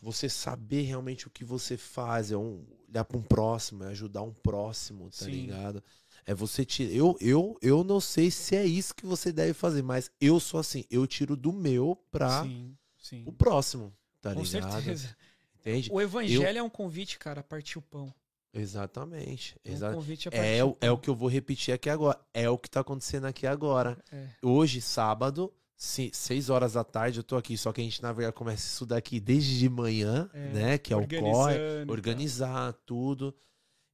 você 0.01 0.27
saber 0.27 0.81
realmente 0.81 1.27
o 1.27 1.29
que 1.29 1.45
você 1.45 1.77
faz, 1.77 2.31
é 2.31 2.37
um 2.37 2.65
olhar 2.89 3.05
para 3.05 3.17
um 3.17 3.21
próximo, 3.21 3.83
é 3.83 3.87
ajudar 3.89 4.23
um 4.23 4.33
próximo, 4.33 5.09
tá 5.11 5.25
Sim. 5.25 5.31
ligado? 5.31 5.83
É 6.25 6.33
você 6.33 6.65
tirar. 6.65 6.91
Eu, 6.91 7.15
eu, 7.21 7.57
eu 7.61 7.83
não 7.83 7.99
sei 7.99 8.31
se 8.31 8.55
é 8.55 8.65
isso 8.65 8.95
que 8.95 9.05
você 9.05 9.31
deve 9.31 9.53
fazer, 9.53 9.83
mas 9.83 10.09
eu 10.19 10.39
sou 10.39 10.59
assim, 10.59 10.83
eu 10.89 11.05
tiro 11.05 11.35
do 11.35 11.53
meu 11.53 11.95
pra 12.11 12.43
Sim, 12.43 12.75
sim. 12.97 13.23
o 13.25 13.31
próximo, 13.31 13.93
tá 14.21 14.33
Com 14.33 14.43
ligado? 14.43 14.71
certeza. 14.71 15.15
Entende? 15.59 15.89
O 15.91 16.01
evangelho 16.01 16.57
é 16.57 16.63
um 16.63 16.69
convite, 16.69 17.19
cara, 17.19 17.41
a 17.41 17.43
partir 17.43 17.77
o 17.77 17.81
pão. 17.81 18.13
Exatamente. 18.53 19.55
Um 19.65 19.71
Exa 19.71 19.91
partir 19.93 20.29
é, 20.31 20.63
o- 20.63 20.77
é 20.81 20.91
o 20.91 20.97
que 20.97 21.09
eu 21.09 21.15
vou 21.15 21.29
repetir 21.29 21.73
aqui 21.73 21.89
agora. 21.89 22.19
É 22.33 22.49
o 22.49 22.57
que 22.57 22.69
tá 22.69 22.79
acontecendo 22.81 23.25
aqui 23.25 23.45
agora. 23.45 23.97
É. 24.11 24.27
Hoje, 24.41 24.81
sábado, 24.81 25.53
se- 25.75 26.11
seis 26.13 26.49
horas 26.49 26.73
da 26.73 26.83
tarde, 26.83 27.19
eu 27.19 27.23
tô 27.23 27.35
aqui. 27.37 27.57
Só 27.57 27.71
que 27.71 27.81
a 27.81 27.83
gente, 27.83 28.01
na 28.01 28.11
verdade, 28.11 28.35
começa 28.35 28.65
a 28.65 28.69
estudar 28.71 28.97
aqui 28.97 29.19
desde 29.19 29.59
de 29.59 29.69
manhã, 29.69 30.29
É, 30.33 30.49
né? 30.53 30.77
Que 30.77 30.93
é 30.93 30.97
o 30.97 31.07
corre, 31.07 31.57
organizar 31.87 32.73
tudo. 32.85 33.35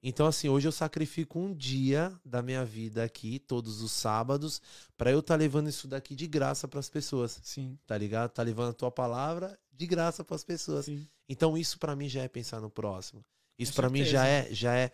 Então, 0.07 0.27
assim, 0.27 0.47
hoje 0.49 0.67
eu 0.67 0.71
sacrifico 0.71 1.39
um 1.39 1.51
dia 1.51 2.13
da 2.23 2.41
minha 2.43 2.63
vida 2.63 3.03
aqui, 3.03 3.39
todos 3.39 3.81
os 3.81 3.91
sábados, 3.91 4.61
pra 4.95 5.11
eu 5.11 5.19
estar 5.19 5.35
levando 5.35 5.67
isso 5.67 5.87
daqui 5.87 6.13
de 6.15 6.27
graça 6.27 6.67
pras 6.67 6.87
pessoas, 6.89 7.39
Sim, 7.43 7.75
tá 7.87 7.97
ligado? 7.97 8.29
Tá 8.29 8.43
levando 8.43 8.69
a 8.69 8.73
tua 8.73 8.91
palavra 8.91 9.57
de 9.71 9.87
graça 9.87 10.23
pras 10.23 10.43
pessoas. 10.43 10.85
sim. 10.85 11.07
Então, 11.27 11.57
isso 11.57 11.79
pra 11.79 11.95
mim 11.95 12.07
já 12.07 12.21
é 12.21 12.27
pensar 12.27 12.61
no 12.61 12.69
próximo. 12.69 13.25
Isso 13.57 13.73
pra 13.73 13.89
mim 13.89 14.03
já 14.03 14.25
é, 14.27 14.53
já 14.53 14.75
é, 14.75 14.91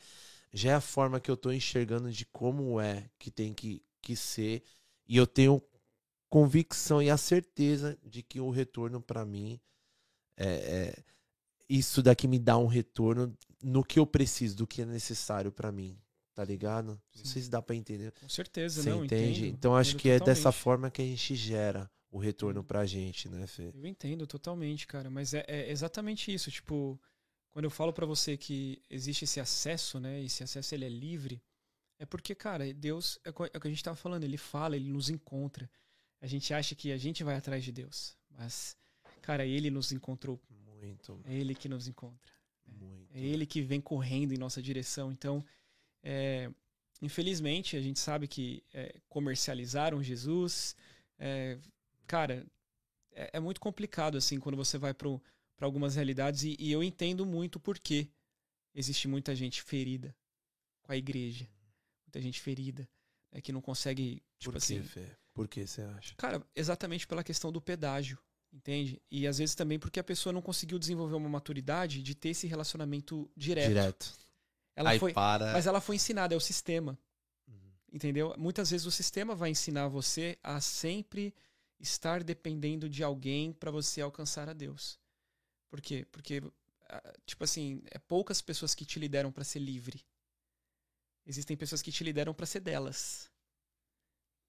já 0.53 0.71
é 0.71 0.73
a 0.75 0.81
forma 0.81 1.19
que 1.19 1.31
eu 1.31 1.37
tô 1.37 1.51
enxergando 1.51 2.11
de 2.11 2.25
como 2.25 2.79
é 2.79 3.09
que 3.19 3.31
tem 3.31 3.53
que, 3.53 3.83
que 4.01 4.15
ser. 4.15 4.63
E 5.07 5.17
eu 5.17 5.25
tenho 5.27 5.61
convicção 6.29 7.01
e 7.01 7.09
a 7.09 7.17
certeza 7.17 7.97
de 8.03 8.23
que 8.23 8.39
o 8.39 8.49
retorno 8.49 9.01
pra 9.01 9.25
mim 9.25 9.59
é, 10.37 10.47
é- 10.97 11.03
isso 11.69 12.01
daqui 12.03 12.27
me 12.27 12.39
dá 12.39 12.57
um 12.57 12.67
retorno 12.67 13.37
no 13.63 13.83
que 13.83 13.99
eu 13.99 14.05
preciso, 14.05 14.55
do 14.57 14.67
que 14.67 14.81
é 14.81 14.85
necessário 14.85 15.51
pra 15.51 15.71
mim, 15.71 15.97
tá 16.33 16.43
ligado? 16.43 17.01
Não 17.15 17.23
Sim. 17.23 17.25
sei 17.25 17.41
se 17.43 17.49
dá 17.49 17.61
pra 17.61 17.75
entender. 17.75 18.13
Com 18.19 18.29
certeza, 18.29 18.81
Você 18.81 18.89
não, 18.89 19.05
entende? 19.05 19.41
entendo, 19.41 19.55
então 19.55 19.75
acho 19.75 19.95
que 19.95 20.09
é 20.09 20.19
dessa 20.19 20.51
totalmente. 20.51 20.55
forma 20.63 20.91
que 20.91 21.01
a 21.01 21.05
gente 21.05 21.35
gera 21.35 21.89
o 22.11 22.17
retorno 22.19 22.61
Sim. 22.61 22.67
pra 22.67 22.85
gente, 22.85 23.29
né, 23.29 23.47
Fê? 23.47 23.71
Eu 23.73 23.85
entendo 23.85 24.27
totalmente, 24.27 24.85
cara, 24.85 25.09
mas 25.09 25.33
é, 25.33 25.45
é 25.47 25.71
exatamente 25.71 26.33
isso, 26.33 26.51
tipo, 26.51 26.99
quando 27.51 27.65
eu 27.65 27.71
falo 27.71 27.91
pra 27.93 28.05
você 28.05 28.37
que 28.37 28.81
existe 28.89 29.25
esse 29.25 29.39
acesso, 29.39 29.99
né, 29.99 30.21
esse 30.23 30.43
acesso 30.43 30.73
ele 30.73 30.85
é 30.85 30.89
livre, 30.89 31.41
é 31.99 32.05
porque, 32.05 32.33
cara, 32.33 32.73
Deus, 32.73 33.19
é 33.23 33.29
é 33.29 33.57
o 33.57 33.61
que 33.61 33.67
a 33.67 33.69
gente 33.69 33.83
tava 33.83 33.95
falando, 33.95 34.23
ele 34.23 34.37
fala, 34.37 34.75
ele 34.75 34.89
nos 34.89 35.09
encontra. 35.09 35.69
A 36.19 36.27
gente 36.27 36.53
acha 36.53 36.73
que 36.75 36.91
a 36.91 36.97
gente 36.97 37.23
vai 37.23 37.35
atrás 37.35 37.63
de 37.63 37.71
Deus, 37.71 38.17
mas, 38.29 38.75
cara, 39.21 39.45
ele 39.45 39.69
nos 39.69 39.91
encontrou, 39.91 40.39
Muito, 40.49 41.19
é 41.25 41.33
ele 41.33 41.53
que 41.53 41.69
nos 41.69 41.87
encontra. 41.87 42.33
muito. 42.65 43.11
É 43.13 43.19
ele 43.19 43.45
que 43.45 43.61
vem 43.61 43.81
correndo 43.81 44.33
em 44.33 44.37
nossa 44.37 44.61
direção. 44.61 45.11
Então, 45.11 45.45
é, 46.01 46.49
infelizmente, 47.01 47.75
a 47.75 47.81
gente 47.81 47.99
sabe 47.99 48.27
que 48.27 48.63
é, 48.73 48.95
comercializaram 49.09 50.01
Jesus. 50.01 50.75
É, 51.19 51.59
cara, 52.07 52.45
é, 53.11 53.31
é 53.33 53.39
muito 53.39 53.59
complicado 53.59 54.17
assim 54.17 54.39
quando 54.39 54.55
você 54.55 54.77
vai 54.77 54.93
para 54.93 55.09
algumas 55.65 55.95
realidades 55.95 56.43
e, 56.43 56.55
e 56.59 56.71
eu 56.71 56.83
entendo 56.83 57.25
muito 57.25 57.59
por 57.59 57.77
que 57.79 58.09
existe 58.73 59.07
muita 59.07 59.35
gente 59.35 59.61
ferida 59.61 60.15
com 60.83 60.91
a 60.91 60.97
igreja, 60.97 61.47
muita 62.05 62.21
gente 62.21 62.39
ferida 62.39 62.87
né, 63.31 63.41
que 63.41 63.51
não 63.51 63.61
consegue 63.61 64.21
tipo 64.39 64.51
Por 64.53 64.57
assim. 64.57 64.81
que, 64.81 64.87
Fê? 64.87 65.05
Por 65.33 65.47
que 65.47 65.65
você 65.67 65.81
acha? 65.81 66.13
Cara, 66.15 66.45
exatamente 66.55 67.07
pela 67.07 67.23
questão 67.23 67.51
do 67.51 67.61
pedágio, 67.61 68.17
entende? 68.51 69.01
E 69.09 69.25
às 69.27 69.37
vezes 69.37 69.55
também 69.55 69.79
porque 69.79 69.99
a 69.99 70.03
pessoa 70.03 70.33
não 70.33 70.41
conseguiu 70.41 70.77
desenvolver 70.79 71.15
uma 71.15 71.29
maturidade 71.29 72.01
de 72.03 72.13
ter 72.15 72.29
esse 72.29 72.47
relacionamento 72.47 73.29
direto. 73.35 73.67
Direto. 73.69 74.13
Ela 74.75 74.91
Aí 74.91 74.99
foi, 74.99 75.13
para. 75.13 75.53
mas 75.53 75.67
ela 75.67 75.79
foi 75.81 75.95
ensinada, 75.97 76.33
é 76.33 76.37
o 76.37 76.41
sistema, 76.41 76.97
Uhum. 77.47 77.71
entendeu? 77.91 78.33
Muitas 78.37 78.71
vezes 78.71 78.85
o 78.87 78.91
sistema 78.91 79.35
vai 79.35 79.49
ensinar 79.49 79.87
você 79.89 80.37
a 80.41 80.59
sempre 80.61 81.33
estar 81.79 82.23
dependendo 82.23 82.87
de 82.89 83.03
alguém 83.03 83.51
para 83.53 83.69
você 83.71 84.01
alcançar 84.01 84.47
a 84.49 84.53
Deus. 84.53 84.99
Por 85.71 85.79
quê? 85.81 86.05
Porque 86.11 86.41
ah, 86.89 87.13
tipo 87.25 87.43
assim, 87.45 87.81
é 87.89 87.97
poucas 87.97 88.41
pessoas 88.41 88.75
que 88.75 88.85
te 88.85 88.99
lideram 88.99 89.31
para 89.31 89.45
ser 89.45 89.59
livre. 89.59 90.05
Existem 91.25 91.55
pessoas 91.55 91.81
que 91.81 91.91
te 91.91 92.03
lideram 92.03 92.33
para 92.33 92.45
ser 92.45 92.59
delas. 92.59 93.31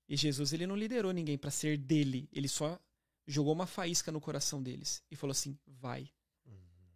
E 0.09 0.17
Jesus 0.17 0.53
ele 0.53 0.67
não 0.67 0.77
liderou 0.77 1.13
ninguém 1.13 1.39
para 1.39 1.51
ser 1.51 1.79
dele, 1.79 2.29
ele 2.33 2.49
só 2.49 2.79
jogou 3.25 3.53
uma 3.53 3.69
faísca 3.69 4.11
no 4.11 4.21
coração 4.21 4.61
deles 4.61 5.01
e 5.09 5.15
falou 5.17 5.31
assim: 5.31 5.57
"Vai, 5.65 6.13
Uhum. 6.45 6.91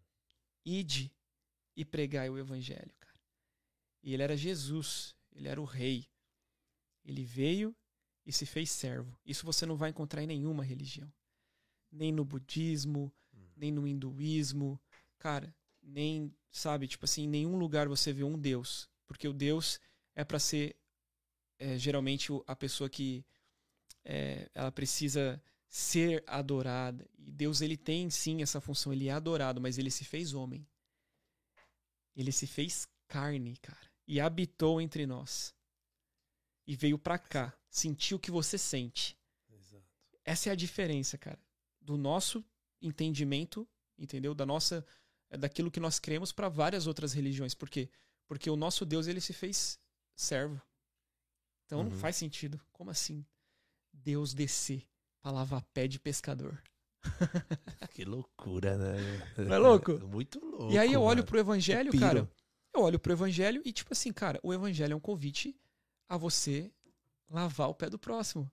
ide 0.64 1.14
e 1.76 1.84
pregai 1.84 2.28
o 2.28 2.36
evangelho, 2.36 2.92
cara. 2.98 3.20
E 4.02 4.12
ele 4.12 4.22
era 4.24 4.36
Jesus, 4.36 5.14
ele 5.32 5.46
era 5.46 5.60
o 5.60 5.64
rei. 5.64 6.10
Ele 7.04 7.24
veio 7.24 7.76
e 8.24 8.32
se 8.32 8.44
fez 8.44 8.70
servo. 8.72 9.16
Isso 9.24 9.46
você 9.46 9.64
não 9.64 9.76
vai 9.76 9.90
encontrar 9.90 10.22
em 10.24 10.26
nenhuma 10.26 10.64
religião. 10.64 11.12
Nem 11.92 12.10
no 12.10 12.24
budismo. 12.24 13.14
Nem 13.56 13.72
no 13.72 13.86
hinduísmo, 13.86 14.80
cara, 15.18 15.54
nem, 15.82 16.34
sabe, 16.50 16.86
tipo 16.86 17.04
assim, 17.04 17.24
em 17.24 17.28
nenhum 17.28 17.56
lugar 17.56 17.88
você 17.88 18.12
vê 18.12 18.22
um 18.22 18.38
Deus, 18.38 18.88
porque 19.06 19.26
o 19.26 19.32
Deus 19.32 19.80
é 20.14 20.24
para 20.24 20.38
ser 20.38 20.76
é, 21.58 21.78
geralmente 21.78 22.28
a 22.46 22.54
pessoa 22.54 22.88
que 22.88 23.24
é, 24.04 24.50
ela 24.54 24.70
precisa 24.70 25.42
ser 25.68 26.22
adorada. 26.26 27.08
E 27.18 27.30
Deus 27.30 27.60
ele 27.60 27.76
tem 27.76 28.08
sim 28.10 28.42
essa 28.42 28.60
função, 28.60 28.92
ele 28.92 29.08
é 29.08 29.12
adorado, 29.12 29.60
mas 29.60 29.78
ele 29.78 29.90
se 29.90 30.04
fez 30.04 30.34
homem. 30.34 30.66
Ele 32.14 32.32
se 32.32 32.46
fez 32.46 32.88
carne, 33.06 33.56
cara, 33.58 33.90
e 34.06 34.20
habitou 34.20 34.80
entre 34.80 35.06
nós. 35.06 35.54
E 36.66 36.74
veio 36.74 36.98
pra 36.98 37.18
cá, 37.18 37.56
sentiu 37.68 38.16
o 38.16 38.20
que 38.20 38.30
você 38.30 38.58
sente. 38.58 39.16
Exato. 39.50 39.84
Essa 40.24 40.48
é 40.48 40.52
a 40.52 40.56
diferença, 40.56 41.16
cara, 41.16 41.38
do 41.80 41.96
nosso 41.96 42.44
entendimento, 42.80 43.66
entendeu? 43.98 44.34
Da 44.34 44.44
nossa 44.46 44.84
é 45.30 45.36
daquilo 45.36 45.70
que 45.70 45.80
nós 45.80 45.98
cremos 45.98 46.32
para 46.32 46.48
várias 46.48 46.86
outras 46.86 47.12
religiões. 47.12 47.54
Por 47.54 47.68
quê? 47.68 47.88
Porque 48.26 48.48
o 48.50 48.56
nosso 48.56 48.84
Deus 48.84 49.06
ele 49.06 49.20
se 49.20 49.32
fez 49.32 49.78
servo. 50.14 50.60
Então 51.64 51.82
não 51.82 51.90
Uhum. 51.90 51.98
faz 51.98 52.16
sentido. 52.16 52.60
Como 52.72 52.90
assim? 52.90 53.24
Deus 53.92 54.32
descer 54.34 54.86
pra 55.20 55.30
lavar 55.32 55.62
pé 55.74 55.88
de 55.88 55.98
pescador. 55.98 56.62
Que 57.92 58.04
loucura, 58.04 58.76
né? 58.76 58.96
Não 59.38 59.54
é 59.54 59.58
louco? 59.58 59.92
Muito 60.06 60.38
louco. 60.44 60.70
e 60.72 60.78
aí 60.78 60.92
eu 60.92 61.00
olho 61.00 61.18
mano. 61.18 61.26
pro 61.26 61.38
evangelho, 61.38 61.90
Piro. 61.90 62.04
cara. 62.04 62.30
Eu 62.74 62.82
olho 62.82 62.98
pro 62.98 63.12
evangelho 63.12 63.62
e 63.64 63.72
tipo 63.72 63.92
assim, 63.92 64.12
cara, 64.12 64.38
o 64.42 64.52
evangelho 64.52 64.92
é 64.92 64.96
um 64.96 65.00
convite 65.00 65.58
a 66.08 66.16
você 66.18 66.70
lavar 67.30 67.70
o 67.70 67.74
pé 67.74 67.88
do 67.88 67.98
próximo. 67.98 68.50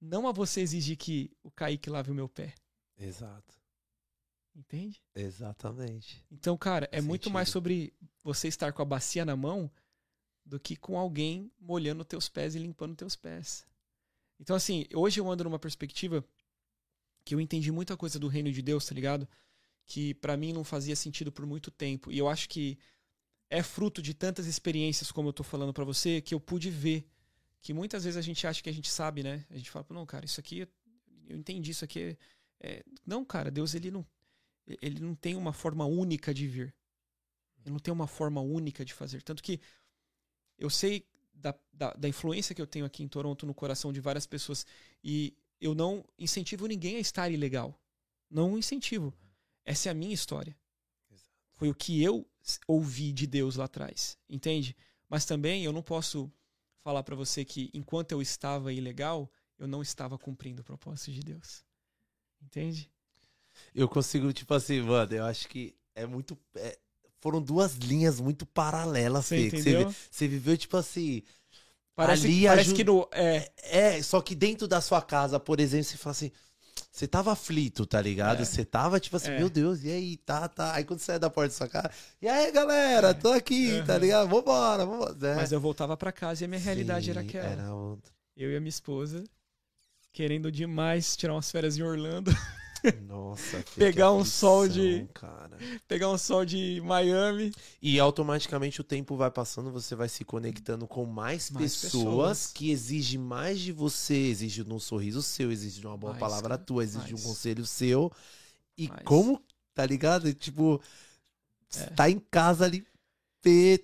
Não 0.00 0.26
a 0.26 0.32
você 0.32 0.60
exigir 0.60 0.96
que 0.96 1.30
o 1.42 1.50
Kaique 1.52 1.88
lave 1.88 2.10
o 2.10 2.14
meu 2.14 2.28
pé. 2.28 2.52
Exato. 2.98 3.54
Entende? 4.54 5.00
Exatamente. 5.14 6.24
Então, 6.30 6.56
cara, 6.56 6.88
é 6.90 7.00
muito 7.00 7.30
mais 7.30 7.48
sobre 7.48 7.94
você 8.24 8.48
estar 8.48 8.72
com 8.72 8.82
a 8.82 8.84
bacia 8.84 9.24
na 9.24 9.36
mão 9.36 9.70
do 10.44 10.58
que 10.58 10.74
com 10.74 10.98
alguém 10.98 11.52
molhando 11.60 12.04
teus 12.04 12.28
pés 12.28 12.54
e 12.54 12.58
limpando 12.58 12.96
teus 12.96 13.14
pés. 13.14 13.64
Então, 14.40 14.56
assim, 14.56 14.84
hoje 14.94 15.20
eu 15.20 15.30
ando 15.30 15.44
numa 15.44 15.58
perspectiva 15.58 16.24
que 17.24 17.34
eu 17.34 17.40
entendi 17.40 17.70
muita 17.70 17.96
coisa 17.96 18.18
do 18.18 18.26
reino 18.26 18.50
de 18.50 18.62
Deus, 18.62 18.86
tá 18.86 18.94
ligado? 18.94 19.28
Que 19.84 20.14
para 20.14 20.36
mim 20.36 20.52
não 20.52 20.64
fazia 20.64 20.96
sentido 20.96 21.30
por 21.30 21.46
muito 21.46 21.70
tempo. 21.70 22.10
E 22.10 22.18
eu 22.18 22.28
acho 22.28 22.48
que 22.48 22.78
é 23.50 23.62
fruto 23.62 24.02
de 24.02 24.14
tantas 24.14 24.46
experiências, 24.46 25.12
como 25.12 25.28
eu 25.28 25.32
tô 25.32 25.42
falando 25.42 25.72
para 25.72 25.84
você, 25.84 26.20
que 26.20 26.34
eu 26.34 26.40
pude 26.40 26.70
ver. 26.70 27.06
Que 27.60 27.72
muitas 27.72 28.04
vezes 28.04 28.16
a 28.16 28.22
gente 28.22 28.46
acha 28.46 28.62
que 28.62 28.68
a 28.68 28.72
gente 28.72 28.90
sabe, 28.90 29.22
né? 29.22 29.44
A 29.50 29.56
gente 29.56 29.70
fala, 29.70 29.86
não, 29.90 30.06
cara, 30.06 30.24
isso 30.24 30.40
aqui, 30.40 30.66
eu 31.26 31.36
entendi, 31.36 31.70
isso 31.72 31.84
aqui 31.84 32.00
é. 32.00 32.16
É... 32.60 32.84
Não, 33.06 33.24
cara, 33.24 33.50
Deus, 33.50 33.74
ele 33.74 33.90
não, 33.90 34.06
ele 34.82 35.00
não 35.00 35.14
tem 35.14 35.36
uma 35.36 35.52
forma 35.52 35.84
única 35.84 36.34
de 36.34 36.46
vir. 36.46 36.74
Ele 37.60 37.72
não 37.72 37.78
tem 37.78 37.92
uma 37.92 38.06
forma 38.06 38.40
única 38.40 38.84
de 38.84 38.94
fazer. 38.94 39.22
Tanto 39.22 39.42
que 39.42 39.60
eu 40.58 40.70
sei 40.70 41.06
da, 41.32 41.54
da, 41.72 41.92
da, 41.92 42.08
influência 42.08 42.54
que 42.54 42.60
eu 42.60 42.66
tenho 42.66 42.84
aqui 42.84 43.02
em 43.02 43.08
Toronto 43.08 43.46
no 43.46 43.54
coração 43.54 43.92
de 43.92 44.00
várias 44.00 44.26
pessoas 44.26 44.66
e 45.02 45.36
eu 45.60 45.74
não 45.74 46.04
incentivo 46.18 46.66
ninguém 46.66 46.96
a 46.96 47.00
estar 47.00 47.30
ilegal. 47.30 47.80
Não 48.30 48.58
incentivo. 48.58 49.14
Essa 49.64 49.88
é 49.88 49.92
a 49.92 49.94
minha 49.94 50.14
história. 50.14 50.56
Exato. 51.10 51.30
Foi 51.54 51.68
o 51.68 51.74
que 51.74 52.02
eu 52.02 52.28
ouvi 52.66 53.12
de 53.12 53.26
Deus 53.26 53.56
lá 53.56 53.64
atrás, 53.64 54.18
entende? 54.28 54.76
Mas 55.08 55.24
também 55.24 55.64
eu 55.64 55.72
não 55.72 55.82
posso 55.82 56.30
falar 56.82 57.02
para 57.02 57.16
você 57.16 57.44
que 57.44 57.70
enquanto 57.72 58.12
eu 58.12 58.22
estava 58.22 58.72
ilegal, 58.72 59.30
eu 59.58 59.66
não 59.66 59.82
estava 59.82 60.18
cumprindo 60.18 60.62
o 60.62 60.64
propósito 60.64 61.12
de 61.12 61.20
Deus. 61.20 61.64
Entende? 62.42 62.90
Eu 63.74 63.88
consigo, 63.88 64.32
tipo 64.32 64.54
assim, 64.54 64.80
mano, 64.80 65.14
eu 65.14 65.24
acho 65.24 65.48
que 65.48 65.74
é 65.94 66.06
muito. 66.06 66.38
É, 66.54 66.78
foram 67.20 67.42
duas 67.42 67.74
linhas 67.74 68.20
muito 68.20 68.46
paralelas, 68.46 69.28
Fê. 69.28 69.50
Você, 69.50 69.86
você 70.10 70.28
viveu, 70.28 70.56
tipo 70.56 70.76
assim. 70.76 71.22
Parece, 71.94 72.26
ali 72.26 72.46
parece 72.46 72.74
que 72.74 72.84
no. 72.84 73.08
É... 73.12 73.50
é, 73.62 74.02
só 74.02 74.20
que 74.20 74.34
dentro 74.34 74.68
da 74.68 74.80
sua 74.80 75.02
casa, 75.02 75.40
por 75.40 75.58
exemplo, 75.58 75.84
você 75.84 75.96
fala 75.96 76.12
assim. 76.12 76.30
Você 76.92 77.08
tava 77.08 77.32
aflito, 77.32 77.84
tá 77.84 78.00
ligado? 78.00 78.42
É. 78.42 78.44
Você 78.44 78.64
tava 78.64 79.00
tipo 79.00 79.16
assim, 79.16 79.30
é. 79.30 79.38
meu 79.38 79.50
Deus, 79.50 79.82
e 79.82 79.90
aí, 79.90 80.16
tá, 80.16 80.48
tá. 80.48 80.74
Aí 80.74 80.84
quando 80.84 81.00
você 81.00 81.06
sai 81.06 81.18
da 81.18 81.28
porta 81.28 81.50
da 81.50 81.54
sua 81.56 81.68
casa, 81.68 81.90
e 82.22 82.28
aí, 82.28 82.50
galera, 82.52 83.12
tô 83.12 83.32
aqui, 83.32 83.72
uhum. 83.72 83.84
tá 83.84 83.98
ligado? 83.98 84.28
Vambora, 84.28 84.86
vambora. 84.86 85.16
É. 85.28 85.34
Mas 85.34 85.52
eu 85.52 85.60
voltava 85.60 85.96
para 85.96 86.12
casa 86.12 86.42
e 86.42 86.44
a 86.44 86.48
minha 86.48 86.60
Sim, 86.60 86.66
realidade 86.66 87.10
era 87.10 87.20
aquela. 87.20 87.48
Era 87.48 87.74
outra. 87.74 88.12
Eu 88.36 88.52
e 88.52 88.56
a 88.56 88.60
minha 88.60 88.68
esposa, 88.68 89.24
querendo 90.18 90.50
demais 90.50 91.16
tirar 91.16 91.34
umas 91.34 91.48
férias 91.48 91.78
em 91.78 91.82
Orlando. 91.84 92.32
Nossa, 93.06 93.64
pegar 93.78 94.10
um 94.10 94.24
sol 94.24 94.66
de 94.66 95.06
cara. 95.14 95.56
pegar 95.86 96.10
um 96.10 96.18
sol 96.18 96.44
de 96.44 96.80
Miami 96.84 97.52
e 97.80 98.00
automaticamente 98.00 98.80
o 98.80 98.84
tempo 98.84 99.16
vai 99.16 99.30
passando, 99.30 99.70
você 99.70 99.94
vai 99.94 100.08
se 100.08 100.24
conectando 100.24 100.88
com 100.88 101.04
mais, 101.04 101.52
mais 101.52 101.76
pessoas, 101.76 101.92
pessoas, 102.02 102.52
que 102.52 102.72
exigem 102.72 103.20
mais 103.20 103.60
de 103.60 103.70
você, 103.70 104.16
exige 104.16 104.62
um 104.62 104.80
sorriso 104.80 105.22
seu, 105.22 105.52
exige 105.52 105.86
uma 105.86 105.96
boa 105.96 106.14
mais, 106.14 106.20
palavra 106.20 106.48
cara. 106.48 106.64
tua, 106.64 106.82
exige 106.82 107.12
mais. 107.12 107.24
um 107.24 107.28
conselho 107.28 107.64
seu. 107.64 108.10
E 108.76 108.88
como, 109.04 109.40
tá 109.72 109.86
ligado? 109.86 110.34
Tipo, 110.34 110.82
é. 111.76 111.86
tá 111.90 112.10
em 112.10 112.18
casa 112.18 112.64
ali, 112.64 112.84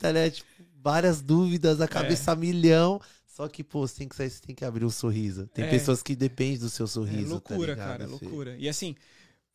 tá 0.00 0.12
né? 0.12 0.30
Tipo, 0.30 0.48
várias 0.82 1.22
dúvidas, 1.22 1.80
a 1.80 1.86
cabeça 1.86 2.32
é. 2.32 2.36
milhão. 2.36 3.00
Só 3.34 3.48
que, 3.48 3.64
pô, 3.64 3.84
você 3.84 3.96
tem 3.96 4.08
que 4.08 4.14
sair, 4.14 4.30
você 4.30 4.40
tem 4.40 4.54
que 4.54 4.64
abrir 4.64 4.84
um 4.84 4.90
sorriso. 4.90 5.48
Tem 5.48 5.64
é. 5.64 5.68
pessoas 5.68 6.04
que 6.04 6.14
dependem 6.14 6.56
do 6.56 6.70
seu 6.70 6.86
sorriso. 6.86 7.26
É 7.26 7.32
loucura, 7.32 7.74
tá 7.74 7.84
cara, 7.84 8.04
é 8.04 8.06
loucura. 8.06 8.56
E 8.56 8.68
assim, 8.68 8.94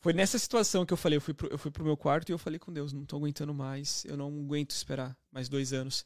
foi 0.01 0.11
nessa 0.11 0.37
situação 0.37 0.85
que 0.85 0.91
eu 0.91 0.97
falei, 0.97 1.15
eu 1.15 1.21
fui, 1.21 1.33
pro, 1.33 1.47
eu 1.47 1.57
fui 1.57 1.71
pro 1.71 1.85
meu 1.85 1.95
quarto 1.95 2.27
e 2.27 2.33
eu 2.33 2.37
falei 2.37 2.59
com 2.59 2.73
Deus, 2.73 2.91
não 2.91 3.05
tô 3.05 3.15
aguentando 3.15 3.53
mais, 3.53 4.03
eu 4.03 4.17
não 4.17 4.27
aguento 4.27 4.71
esperar 4.71 5.17
mais 5.31 5.47
dois 5.47 5.71
anos. 5.71 6.05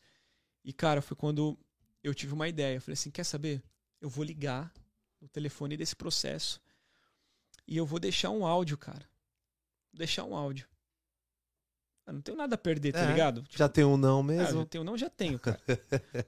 E, 0.63 0.71
cara, 0.71 1.01
foi 1.01 1.17
quando 1.17 1.57
eu 2.03 2.13
tive 2.13 2.35
uma 2.35 2.47
ideia. 2.47 2.75
Eu 2.75 2.81
falei 2.81 2.93
assim, 2.93 3.09
quer 3.09 3.23
saber? 3.23 3.63
Eu 3.99 4.07
vou 4.07 4.23
ligar 4.23 4.71
o 5.19 5.27
telefone 5.27 5.75
desse 5.75 5.95
processo 5.95 6.61
e 7.67 7.75
eu 7.75 7.87
vou 7.87 7.99
deixar 7.99 8.29
um 8.29 8.45
áudio, 8.45 8.77
cara. 8.77 9.09
Vou 9.91 9.97
deixar 9.97 10.25
um 10.25 10.35
áudio. 10.35 10.67
Eu 12.05 12.13
não 12.13 12.21
tenho 12.21 12.37
nada 12.37 12.53
a 12.53 12.57
perder, 12.57 12.91
tá 12.91 12.99
é, 12.99 13.07
ligado? 13.07 13.41
Tipo, 13.41 13.57
já 13.57 13.67
tem 13.67 13.83
um 13.83 13.97
não 13.97 14.21
mesmo? 14.21 14.59
Ah, 14.59 14.61
já 14.61 14.65
tenho 14.67 14.83
um 14.83 14.85
não, 14.85 14.95
já 14.95 15.09
tenho, 15.09 15.39
cara. 15.39 15.59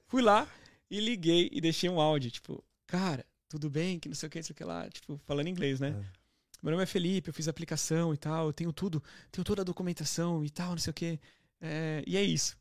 Fui 0.07 0.23
lá, 0.23 0.49
e 0.89 0.99
liguei 0.99 1.49
e 1.51 1.59
deixei 1.59 1.89
um 1.89 1.99
áudio, 1.99 2.31
tipo, 2.31 2.63
cara, 2.85 3.25
tudo 3.47 3.69
bem, 3.69 3.99
que 3.99 4.07
não 4.07 4.15
sei 4.15 4.27
o 4.27 4.29
que, 4.29 4.39
não 4.39 4.43
sei 4.43 4.53
o 4.53 4.55
que 4.55 4.63
lá, 4.63 4.89
tipo, 4.89 5.17
falando 5.25 5.47
inglês, 5.47 5.79
né? 5.79 5.89
É. 5.89 6.25
Meu 6.61 6.71
nome 6.71 6.83
é 6.83 6.87
Felipe, 6.87 7.29
eu 7.29 7.33
fiz 7.33 7.47
aplicação 7.47 8.13
e 8.13 8.17
tal, 8.17 8.47
eu 8.47 8.53
tenho 8.53 8.73
tudo, 8.73 9.03
tenho 9.31 9.45
toda 9.45 9.61
a 9.61 9.65
documentação 9.65 10.43
e 10.43 10.49
tal, 10.49 10.71
não 10.71 10.77
sei 10.77 10.91
o 10.91 10.93
que. 10.93 11.19
É, 11.61 12.03
e 12.07 12.17
é 12.17 12.23
isso. 12.23 12.57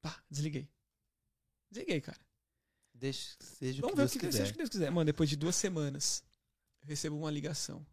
Pá, 0.00 0.22
desliguei. 0.30 0.68
Desliguei, 1.70 2.00
cara. 2.00 2.20
Deixa, 2.94 3.36
seja 3.40 3.82
Vamos 3.82 3.92
o 3.92 3.96
que 3.96 4.00
Deus 4.00 4.12
que, 4.12 4.18
quiser. 4.20 4.38
Seja 4.38 4.50
o 4.50 4.52
que 4.52 4.58
Deus 4.58 4.70
quiser. 4.70 4.90
Mano, 4.90 5.04
depois 5.04 5.28
de 5.28 5.36
duas 5.36 5.54
semanas, 5.54 6.24
eu 6.82 6.88
recebo 6.88 7.16
uma 7.16 7.30
ligação. 7.30 7.86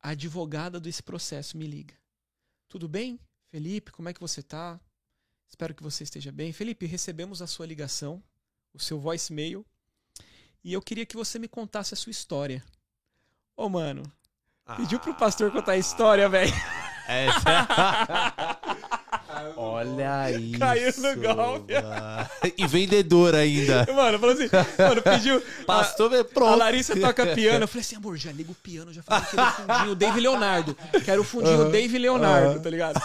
A 0.00 0.10
advogada 0.10 0.80
desse 0.80 1.02
processo 1.02 1.56
me 1.56 1.66
liga. 1.66 1.94
Tudo 2.68 2.88
bem? 2.88 3.20
Felipe, 3.50 3.92
como 3.92 4.08
é 4.08 4.14
que 4.14 4.20
você 4.20 4.42
tá? 4.42 4.80
Espero 5.52 5.74
que 5.74 5.82
você 5.82 6.02
esteja 6.02 6.32
bem. 6.32 6.50
Felipe, 6.50 6.86
recebemos 6.86 7.42
a 7.42 7.46
sua 7.46 7.66
ligação, 7.66 8.22
o 8.72 8.80
seu 8.80 8.98
voicemail, 8.98 9.66
e 10.64 10.72
eu 10.72 10.80
queria 10.80 11.04
que 11.04 11.14
você 11.14 11.38
me 11.38 11.46
contasse 11.46 11.92
a 11.92 11.96
sua 11.96 12.10
história. 12.10 12.64
Ô, 13.54 13.68
mano, 13.68 14.02
ah, 14.64 14.76
pediu 14.76 14.98
pro 14.98 15.14
pastor 15.14 15.52
contar 15.52 15.72
a 15.72 15.76
história, 15.76 16.26
velho. 16.26 16.50
Essa... 17.06 18.56
Olha 19.56 20.30
isso. 20.30 20.58
Caiu 20.58 20.92
no 20.98 21.34
golpe. 21.34 21.74
E 22.56 22.66
vendedor 22.66 23.34
ainda. 23.34 23.86
Mano, 23.92 24.18
falou 24.18 24.34
assim, 24.34 24.48
mano, 24.78 25.02
pediu. 25.02 25.42
Pastor, 25.66 26.14
a, 26.14 26.24
pronto. 26.24 26.52
A 26.52 26.56
Larissa 26.56 26.98
toca 26.98 27.26
piano. 27.34 27.64
Eu 27.64 27.68
falei 27.68 27.80
assim, 27.80 27.96
amor, 27.96 28.16
já 28.16 28.32
liga 28.32 28.50
o 28.50 28.54
piano, 28.54 28.92
já 28.92 29.02
falei 29.02 29.24
que 29.26 29.36
era 29.36 29.48
o 29.48 29.52
fundinho 29.52 29.94
Dave 29.94 30.20
Leonardo. 30.20 30.76
Quero 31.04 31.22
o 31.22 31.24
fundinho 31.24 31.64
uhum. 31.64 31.70
Dave 31.70 31.98
Leonardo, 31.98 32.56
uhum. 32.56 32.62
tá 32.62 32.70
ligado? 32.70 33.00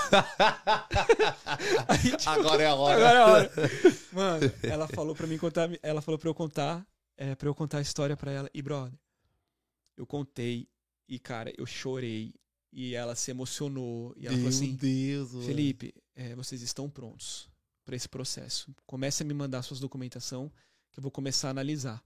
Aí, 1.87 2.17
tipo, 2.17 2.29
agora 2.29 2.63
é 2.63 2.67
a 2.67 2.75
hora. 2.75 2.95
Agora 2.95 3.17
é 3.17 3.21
a 3.21 3.25
hora. 3.25 3.51
Mano, 4.11 4.53
ela 4.63 4.87
falou 4.87 5.15
pra 5.15 5.27
mim 5.27 5.37
contar, 5.37 5.69
ela 5.81 6.01
falou 6.01 6.17
pra 6.17 6.29
eu 6.29 6.33
contar, 6.33 6.85
é, 7.17 7.35
pra 7.35 7.47
eu 7.47 7.55
contar 7.55 7.79
a 7.79 7.81
história 7.81 8.15
pra 8.15 8.31
ela. 8.31 8.49
E, 8.53 8.61
brother, 8.61 8.93
eu 9.97 10.05
contei 10.05 10.67
e, 11.07 11.19
cara, 11.19 11.51
eu 11.57 11.65
chorei. 11.65 12.33
E 12.71 12.95
ela 12.95 13.15
se 13.15 13.31
emocionou. 13.31 14.13
E 14.17 14.27
ela 14.27 14.35
Meu 14.35 14.45
falou 14.45 14.57
assim: 14.57 14.75
Deus, 14.75 15.45
Felipe, 15.45 15.93
é, 16.15 16.35
vocês 16.35 16.61
estão 16.61 16.89
prontos 16.89 17.49
para 17.85 17.95
esse 17.95 18.09
processo. 18.09 18.73
Comece 18.85 19.23
a 19.23 19.25
me 19.25 19.33
mandar 19.33 19.61
suas 19.61 19.79
documentação 19.79 20.51
que 20.91 20.99
eu 20.99 21.01
vou 21.01 21.11
começar 21.11 21.47
a 21.47 21.51
analisar. 21.51 22.03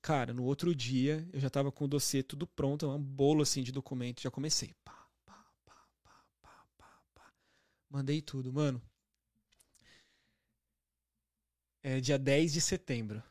Cara, 0.00 0.32
no 0.32 0.44
outro 0.44 0.74
dia 0.74 1.28
eu 1.32 1.40
já 1.40 1.50
tava 1.50 1.70
com 1.70 1.84
o 1.84 1.88
dossiê 1.88 2.22
tudo 2.22 2.46
pronto, 2.46 2.88
um 2.88 3.02
bolo 3.02 3.42
assim 3.42 3.62
de 3.62 3.72
documento, 3.72 4.22
já 4.22 4.30
comecei. 4.30 4.72
Pá, 4.84 5.06
pá, 5.26 5.44
pá, 5.66 5.86
pá, 6.02 6.24
pá, 6.40 6.66
pá, 6.78 7.02
pá. 7.14 7.32
Mandei 7.90 8.22
tudo, 8.22 8.52
mano. 8.52 8.80
É 11.82 12.00
dia 12.00 12.18
10 12.18 12.52
de 12.52 12.60
setembro. 12.60 13.22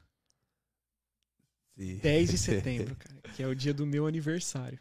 Sim. 1.78 1.98
10 1.98 2.30
de 2.30 2.38
setembro, 2.38 2.95
cara, 2.95 3.22
que 3.36 3.41
é 3.41 3.48
o 3.48 3.56
dia 3.56 3.74
do 3.74 3.86
meu 3.86 4.06
aniversário. 4.06 4.80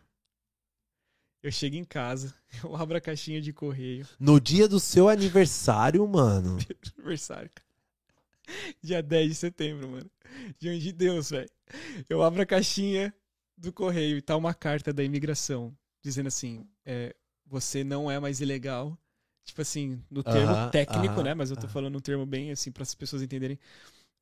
Eu 1.46 1.52
chego 1.52 1.76
em 1.76 1.84
casa, 1.84 2.34
eu 2.64 2.74
abro 2.74 2.96
a 2.96 3.00
caixinha 3.00 3.40
de 3.40 3.52
correio. 3.52 4.04
No 4.18 4.40
dia 4.40 4.66
do 4.66 4.80
seu 4.80 5.08
aniversário, 5.08 6.04
mano. 6.08 6.58
aniversário, 6.98 7.48
cara. 7.54 8.76
Dia 8.82 9.00
10 9.00 9.28
de 9.28 9.34
setembro, 9.36 9.88
mano. 9.88 10.10
Diante 10.58 10.80
de 10.80 10.92
Deus, 10.92 11.30
velho. 11.30 11.48
Eu 12.08 12.20
abro 12.24 12.42
a 12.42 12.46
caixinha 12.46 13.14
do 13.56 13.72
correio 13.72 14.16
e 14.16 14.22
tá 14.22 14.36
uma 14.36 14.52
carta 14.52 14.92
da 14.92 15.04
imigração 15.04 15.72
dizendo 16.02 16.26
assim: 16.26 16.66
é, 16.84 17.14
você 17.46 17.84
não 17.84 18.10
é 18.10 18.18
mais 18.18 18.40
ilegal. 18.40 18.98
Tipo 19.44 19.62
assim, 19.62 20.02
no 20.10 20.24
termo 20.24 20.50
uh 20.50 20.56
-huh, 20.56 20.70
técnico, 20.72 21.14
uh 21.14 21.18
-huh, 21.18 21.22
né? 21.22 21.34
Mas 21.34 21.50
eu 21.50 21.56
tô 21.56 21.62
uh 21.62 21.68
-huh. 21.68 21.72
falando 21.72 21.96
um 21.96 22.00
termo 22.00 22.26
bem 22.26 22.50
assim 22.50 22.72
para 22.72 22.82
as 22.82 22.92
pessoas 22.92 23.22
entenderem. 23.22 23.56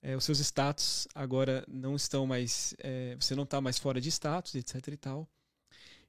É, 0.02 0.14
os 0.14 0.24
seus 0.24 0.40
status 0.40 1.08
agora 1.14 1.64
não 1.66 1.96
estão 1.96 2.26
mais. 2.26 2.74
É, 2.80 3.16
você 3.18 3.34
não 3.34 3.46
tá 3.46 3.62
mais 3.62 3.78
fora 3.78 3.98
de 3.98 4.10
status, 4.10 4.54
etc 4.54 4.88
e 4.88 4.96
tal. 4.98 5.26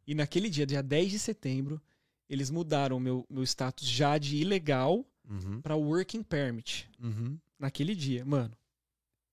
E 0.08 0.14
naquele 0.14 0.50
dia, 0.50 0.66
dia 0.66 0.84
10 0.84 1.12
de 1.12 1.20
setembro, 1.20 1.82
eles 2.30 2.50
mudaram 2.50 3.00
meu, 3.00 3.26
meu 3.30 3.44
status 3.44 3.88
já 3.88 4.18
de 4.18 4.38
ilegal 4.38 5.06
uhum. 5.30 5.62
para 5.62 5.76
working 5.76 6.24
permit. 6.24 6.90
Uhum. 7.00 7.38
Naquele 7.60 7.96
dia, 7.96 8.26
mano. 8.26 8.56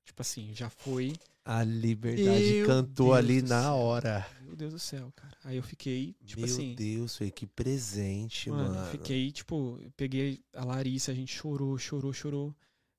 Tipo 0.05 0.23
assim, 0.23 0.55
já 0.55 0.69
foi. 0.69 1.15
A 1.45 1.65
liberdade 1.65 2.53
Meu 2.53 2.67
cantou 2.67 3.09
Deus 3.09 3.19
ali 3.19 3.43
na 3.43 3.63
céu. 3.63 3.73
hora. 3.75 4.27
Meu 4.43 4.55
Deus 4.55 4.73
do 4.73 4.79
céu, 4.79 5.13
cara. 5.17 5.37
Aí 5.43 5.57
eu 5.57 5.63
fiquei, 5.63 6.15
tipo 6.25 6.41
Meu 6.41 6.51
assim. 6.51 6.69
Meu 6.69 6.77
Deus, 6.77 7.17
foi 7.17 7.31
que 7.31 7.47
presente, 7.47 8.49
mano. 8.49 8.75
mano. 8.75 8.87
Eu 8.87 8.91
fiquei, 8.93 9.33
tipo, 9.33 9.79
eu 9.83 9.91
peguei 9.97 10.41
a 10.53 10.65
Larissa, 10.65 11.11
a 11.11 11.15
gente 11.15 11.35
chorou, 11.35 11.77
chorou, 11.79 12.13
chorou. 12.13 12.55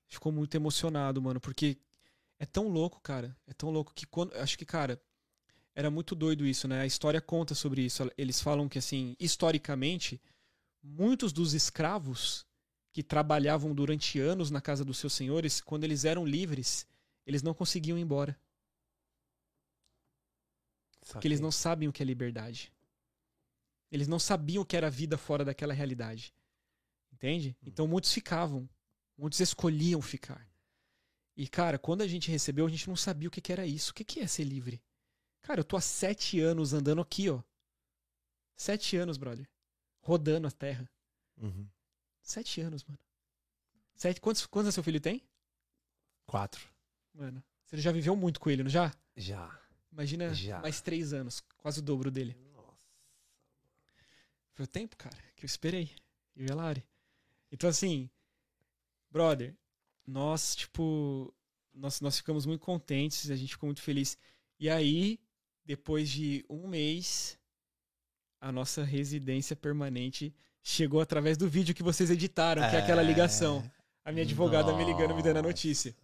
Ficou 0.09 0.31
muito 0.31 0.55
emocionado, 0.55 1.21
mano, 1.21 1.39
porque 1.39 1.77
é 2.37 2.45
tão 2.45 2.67
louco, 2.67 2.99
cara. 3.01 3.35
É 3.47 3.53
tão 3.53 3.69
louco 3.69 3.93
que 3.95 4.05
quando. 4.05 4.33
Acho 4.35 4.57
que, 4.57 4.65
cara, 4.65 5.01
era 5.75 5.89
muito 5.89 6.15
doido 6.15 6.45
isso, 6.45 6.67
né? 6.67 6.81
A 6.81 6.85
história 6.85 7.19
conta 7.19 7.55
sobre 7.55 7.81
isso. 7.81 8.09
Eles 8.17 8.39
falam 8.39 8.69
que, 8.69 8.77
assim, 8.77 9.15
historicamente, 9.19 10.21
muitos 10.81 11.33
dos 11.33 11.53
escravos 11.53 12.45
que 12.91 13.01
trabalhavam 13.01 13.73
durante 13.73 14.19
anos 14.19 14.51
na 14.51 14.61
casa 14.61 14.85
dos 14.85 14.99
seus 14.99 15.13
senhores, 15.13 15.59
quando 15.59 15.83
eles 15.83 16.05
eram 16.05 16.25
livres, 16.25 16.87
eles 17.25 17.41
não 17.41 17.53
conseguiam 17.53 17.97
ir 17.97 18.01
embora. 18.01 18.39
Porque 21.11 21.27
eles 21.27 21.39
não 21.39 21.51
sabem 21.51 21.87
o 21.87 21.93
que 21.93 22.03
é 22.03 22.05
liberdade. 22.05 22.71
Eles 23.91 24.07
não 24.07 24.19
sabiam 24.19 24.61
o 24.61 24.65
que 24.65 24.77
era 24.77 24.87
a 24.87 24.91
vida 24.91 25.17
fora 25.17 25.43
daquela 25.43 25.73
realidade. 25.73 26.33
Entende? 27.11 27.55
Hum. 27.61 27.65
Então 27.67 27.87
muitos 27.87 28.13
ficavam. 28.13 28.69
Muitos 29.17 29.39
escolhiam 29.39 30.01
ficar. 30.01 30.47
E, 31.35 31.47
cara, 31.47 31.79
quando 31.79 32.03
a 32.03 32.07
gente 32.07 32.29
recebeu, 32.29 32.65
a 32.65 32.69
gente 32.69 32.87
não 32.87 32.95
sabia 32.95 33.27
o 33.27 33.31
que, 33.31 33.41
que 33.41 33.51
era 33.51 33.65
isso. 33.65 33.91
O 33.91 33.93
que, 33.93 34.03
que 34.03 34.19
é 34.19 34.27
ser 34.27 34.43
livre? 34.43 34.81
Cara, 35.43 35.59
eu 35.59 35.63
tô 35.63 35.77
há 35.77 35.81
sete 35.81 36.39
anos 36.39 36.73
andando 36.73 37.01
aqui, 37.01 37.29
ó. 37.29 37.41
Sete 38.55 38.97
anos, 38.97 39.17
brother. 39.17 39.47
Rodando 40.01 40.47
a 40.47 40.51
terra. 40.51 40.89
Uhum. 41.37 41.67
Sete 42.21 42.61
anos, 42.61 42.83
mano. 42.83 42.99
Sete... 43.93 44.19
Quantos, 44.19 44.45
quantos 44.45 44.73
seu 44.73 44.83
filho 44.83 44.99
tem? 44.99 45.21
Quatro. 46.25 46.67
Mano, 47.13 47.43
você 47.65 47.77
já 47.77 47.91
viveu 47.91 48.15
muito 48.15 48.39
com 48.39 48.49
ele, 48.49 48.63
não 48.63 48.69
já? 48.69 48.91
Já. 49.15 49.59
Imagina 49.91 50.33
Já. 50.33 50.59
mais 50.59 50.81
três 50.81 51.13
anos, 51.13 51.41
quase 51.57 51.79
o 51.79 51.83
dobro 51.83 52.09
dele. 52.09 52.35
Nossa. 52.51 52.77
Foi 54.53 54.65
o 54.65 54.67
tempo, 54.67 54.97
cara, 54.97 55.15
que 55.35 55.45
eu 55.45 55.47
esperei. 55.47 55.91
E 56.35 56.51
a 56.51 56.55
Lari. 56.55 56.83
Então, 57.51 57.69
assim, 57.69 58.09
brother, 59.11 59.55
nós, 60.07 60.55
tipo, 60.55 61.31
nós, 61.71 62.01
nós 62.01 62.17
ficamos 62.17 62.45
muito 62.45 62.61
contentes, 62.61 63.29
a 63.29 63.35
gente 63.35 63.51
ficou 63.51 63.67
muito 63.67 63.81
feliz. 63.81 64.17
E 64.59 64.69
aí, 64.69 65.19
depois 65.65 66.09
de 66.09 66.45
um 66.49 66.67
mês, 66.67 67.37
a 68.41 68.51
nossa 68.51 68.83
residência 68.83 69.55
permanente 69.55 70.33
chegou 70.61 71.01
através 71.01 71.37
do 71.37 71.47
vídeo 71.47 71.73
que 71.75 71.83
vocês 71.83 72.09
editaram, 72.09 72.61
que 72.69 72.75
é 72.75 72.79
aquela 72.79 73.01
ligação. 73.01 73.63
A 74.05 74.11
minha 74.11 74.23
advogada 74.23 74.75
me 74.75 74.83
ligando, 74.83 75.15
me 75.15 75.21
dando 75.23 75.37
a 75.37 75.41
notícia. 75.41 75.95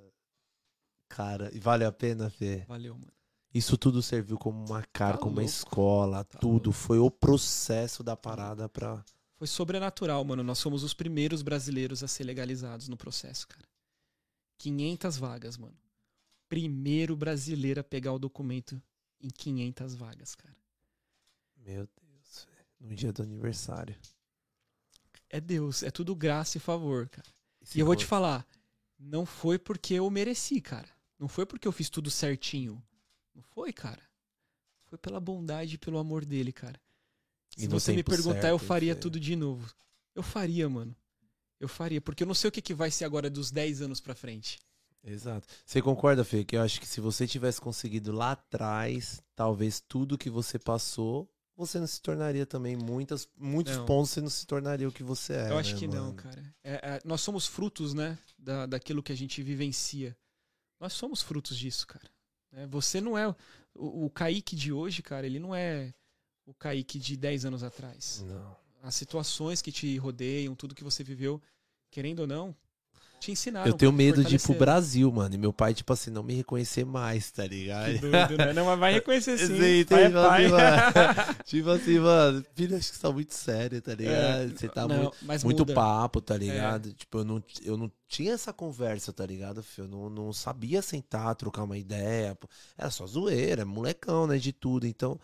Cara, 1.08 1.50
e 1.54 1.60
vale 1.60 1.84
a 1.84 1.92
pena, 1.92 2.30
Fê? 2.30 2.64
Valeu, 2.68 2.94
mano. 2.94 3.12
Isso 3.54 3.78
tudo 3.78 4.02
serviu 4.02 4.38
como 4.38 4.64
uma 4.64 4.84
cara, 4.94 5.18
Tá 5.18 5.24
como 5.24 5.38
uma 5.38 5.44
escola, 5.44 6.24
Tá 6.24 6.38
tudo. 6.38 6.68
louco. 6.68 6.72
Foi 6.72 7.00
o 7.00 7.10
processo 7.10 8.04
da 8.04 8.16
parada 8.16 8.70
pra. 8.70 9.04
Foi 9.36 9.48
sobrenatural, 9.48 10.24
mano. 10.24 10.44
Nós 10.44 10.60
somos 10.60 10.84
os 10.84 10.94
primeiros 10.94 11.42
brasileiros 11.42 12.04
a 12.04 12.08
ser 12.08 12.26
legalizados 12.26 12.88
no 12.88 12.96
processo, 12.96 13.48
cara. 13.48 13.68
500 14.60 15.18
vagas, 15.18 15.58
mano. 15.58 15.76
Primeiro 16.48 17.16
brasileiro 17.16 17.80
a 17.80 17.84
pegar 17.84 18.14
o 18.14 18.20
documento 18.20 18.82
em 19.22 19.30
500 19.30 19.96
vagas, 19.96 20.36
cara. 20.36 20.56
Meu 21.58 21.88
Deus. 22.02 22.48
No 22.80 22.96
dia 22.96 23.12
do 23.12 23.22
aniversário. 23.24 23.96
É 25.30 25.40
Deus, 25.40 25.84
é 25.84 25.92
tudo 25.92 26.16
graça 26.16 26.58
e 26.58 26.62
favor, 26.62 27.08
cara. 27.10 27.28
E 27.76 27.80
eu 27.80 27.86
vou 27.86 27.96
te 27.96 28.06
falar, 28.06 28.48
não 28.98 29.26
foi 29.26 29.60
porque 29.60 29.94
eu 29.94 30.10
mereci, 30.10 30.60
cara. 30.60 30.90
Não 31.20 31.28
foi 31.28 31.46
porque 31.46 31.68
eu 31.68 31.72
fiz 31.72 31.90
tudo 31.90 32.10
certinho. 32.10 32.82
Não 33.36 33.44
foi, 33.44 33.72
cara. 33.72 34.02
Foi 34.86 34.98
pela 34.98 35.20
bondade 35.20 35.76
e 35.76 35.78
pelo 35.78 36.00
amor 36.00 36.26
dele, 36.26 36.52
cara. 36.52 36.80
E 37.56 37.62
Se 37.62 37.68
no 37.68 37.80
você 37.80 37.94
me 37.94 38.04
perguntar, 38.04 38.42
certo, 38.42 38.48
eu 38.48 38.60
faria 38.60 38.96
tudo 38.96 39.20
de 39.20 39.36
novo. 39.36 39.72
Eu 40.16 40.24
faria, 40.24 40.68
mano. 40.68 40.96
Eu 41.60 41.68
faria, 41.68 42.00
porque 42.02 42.24
eu 42.24 42.28
não 42.28 42.34
sei 42.34 42.48
o 42.48 42.52
que, 42.52 42.62
que 42.62 42.74
vai 42.74 42.90
ser 42.90 43.06
agora 43.06 43.30
dos 43.30 43.52
10 43.52 43.82
anos 43.82 44.00
pra 44.00 44.16
frente. 44.16 44.60
Exato. 45.04 45.48
Você 45.66 45.82
concorda, 45.82 46.24
Fê? 46.24 46.44
Que 46.44 46.58
eu 46.58 46.62
acho 46.62 46.80
que 46.80 46.88
se 46.88 47.00
você 47.00 47.26
tivesse 47.28 47.60
conseguido 47.62 48.12
lá 48.12 48.32
atrás, 48.32 49.22
talvez 49.36 49.80
tudo 49.80 50.18
que 50.18 50.30
você 50.30 50.60
passou, 50.60 51.30
você 51.56 51.80
não 51.80 51.88
se 51.88 52.02
tornaria 52.02 52.46
também 52.46 52.76
muitas, 52.76 53.28
muitos 53.38 53.76
Não. 53.76 53.86
pontos 53.86 54.12
você 54.12 54.22
não 54.22 54.30
se 54.30 54.46
tornaria 54.46 54.88
o 54.88 54.92
que 54.92 55.04
você 55.04 55.34
é. 55.34 55.50
eu 55.52 55.58
acho 55.58 55.74
né, 55.74 55.80
que 55.80 55.88
não, 55.88 56.06
mano? 56.06 56.14
cara. 56.16 56.56
É- 56.64 56.96
é- 56.96 57.02
nós 57.04 57.22
somos 57.22 57.46
frutos, 57.46 57.94
né, 57.94 58.18
da, 58.38 58.66
daquilo 58.66 59.04
que 59.04 59.12
a 59.12 59.18
gente 59.18 59.44
vivencia. 59.44 60.18
Nós 60.80 60.94
somos 60.94 61.22
frutos 61.22 61.58
disso, 61.58 61.86
cara. 61.86 62.10
É, 62.54 62.66
você 62.68 63.02
não 63.02 63.18
é. 63.18 63.28
O, 63.76 64.06
o 64.06 64.10
Kaique 64.10 64.56
de 64.56 64.72
hoje, 64.72 65.02
cara, 65.02 65.26
ele 65.26 65.40
não 65.40 65.54
é 65.54 65.94
o 66.46 66.54
Kaique 66.54 66.98
de 66.98 67.16
10 67.18 67.46
anos 67.46 67.64
atrás. 67.64 68.24
Não. 68.26 68.56
As 68.82 68.96
situações 68.96 69.62
que 69.62 69.72
te 69.72 69.98
rodeiam, 69.98 70.56
tudo 70.56 70.74
que 70.74 70.84
você 70.84 71.04
viveu, 71.04 71.42
querendo 71.92 72.22
ou 72.22 72.28
não, 72.28 72.56
te 73.20 73.32
ensinaram. 73.32 73.68
Eu 73.68 73.74
tenho 73.74 73.92
te 73.92 73.96
medo 73.96 74.24
de 74.24 74.36
ir 74.36 74.42
pro. 74.42 74.54
Brasil, 74.54 75.12
mano. 75.12 75.36
E 75.36 75.38
meu 75.38 75.54
pai, 75.54 75.74
tipo 75.74 75.92
assim, 75.94 76.10
não 76.10 76.24
me 76.24 76.34
reconhecer 76.34 76.86
mais, 76.86 77.30
tá 77.32 77.46
ligado? 77.46 77.94
Que 77.94 78.00
doido, 78.00 78.38
né? 78.38 78.54
Não, 78.54 78.66
mas 78.66 78.80
vai 78.80 78.94
reconhecer 78.94 79.38
sim. 79.38 79.48
Sim, 79.48 79.86
pai 79.86 80.04
é 80.04 80.08
tipo 80.08 80.22
pai. 80.22 80.46
assim, 80.46 80.54
mano. 80.54 81.36
tipo 81.46 81.70
assim, 81.70 82.00
mano, 82.00 82.46
filho, 82.56 82.78
acho 82.78 82.90
que 82.90 82.96
você 82.96 83.02
tá 83.02 83.12
muito 83.12 83.34
sério, 83.34 83.82
tá 83.82 83.96
ligado? 83.96 84.16
É, 84.16 84.48
você 84.48 84.70
tá 84.70 84.88
não, 84.88 85.12
muito, 85.22 85.46
muito. 85.46 85.72
É. 85.72 85.74
papo, 85.74 86.22
tá 86.22 86.38
ligado? 86.38 86.94
Tipo, 86.94 87.20
eu 87.20 87.26
não, 87.26 87.44
eu 87.64 87.78
não 87.78 87.92
tinha 88.08 88.34
essa 88.34 88.52
conversa, 88.52 89.14
tá 89.14 89.26
ligado, 89.26 89.62
filho? 89.62 89.86
Eu 89.86 89.90
não, 89.90 90.10
não 90.10 90.34
sabia 90.34 90.82
sentar, 90.82 91.36
trocar 91.36 91.64
uma 91.64 91.78
ideia. 91.78 92.38
Era 92.78 92.90
só 92.90 93.06
zoeira, 93.06 93.66
molecão, 93.66 94.28
né, 94.28 94.38
de 94.38 94.52
tudo. 94.52 94.88
Então, 94.88 95.20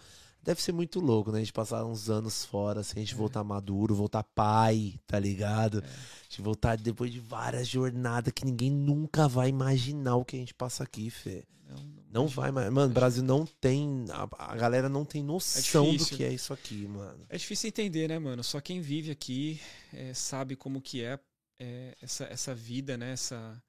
deve 0.45 0.61
ser 0.61 0.72
muito 0.72 0.99
louco, 0.99 1.31
né? 1.31 1.38
A 1.38 1.41
gente 1.41 1.51
passar 1.51 1.84
uns 1.84 2.09
anos 2.09 2.45
fora, 2.45 2.80
assim, 2.80 2.93
a 2.97 2.99
gente 3.01 3.13
É. 3.13 3.17
voltar 3.17 3.43
maduro, 3.43 3.93
voltar 3.95 4.23
pai, 4.23 4.97
tá 5.05 5.19
ligado? 5.19 5.80
É. 5.80 5.88
A 5.88 6.23
gente 6.30 6.41
voltar 6.41 6.77
depois 6.77 7.11
de 7.11 7.19
várias 7.19 7.67
jornadas 7.67 8.31
que 8.34 8.45
ninguém 8.45 8.72
nunca 8.72 9.27
vai 9.27 9.49
imaginar 9.49 10.15
o 10.15 10.23
que 10.23 10.35
a 10.38 10.39
gente 10.39 10.53
passa 10.53 10.84
aqui, 10.84 11.09
Fê. 11.09 11.43
Não, 11.67 11.76
não, 11.77 12.03
Não 12.11 12.27
vai 12.27 12.51
mais. 12.51 12.72
Mano, 12.72 12.91
o 12.91 12.93
Brasil 12.93 13.23
não 13.23 13.43
tem. 13.45 14.05
A, 14.11 14.51
a 14.53 14.55
galera 14.55 14.88
não 14.88 15.03
tem 15.03 15.23
noção 15.23 15.85
do 15.85 15.91
difícil. 15.93 16.17
que 16.17 16.23
é 16.23 16.31
isso 16.31 16.53
aqui, 16.53 16.88
mano. 16.88 17.26
É 17.27 17.38
difícil 17.38 17.67
entender, 17.67 18.07
né, 18.07 18.19
mano? 18.19 18.43
Só 18.43 18.61
quem 18.61 18.80
vive 18.81 19.09
aqui 19.11 19.59
é, 19.91 20.13
sabe 20.13 20.55
como 20.55 20.80
que 20.80 21.03
é, 21.03 21.19
é, 21.59 21.97
essa, 22.01 22.23
essa 22.26 22.53
vida, 22.53 22.95
né? 22.97 23.13
Essa, 23.13 23.59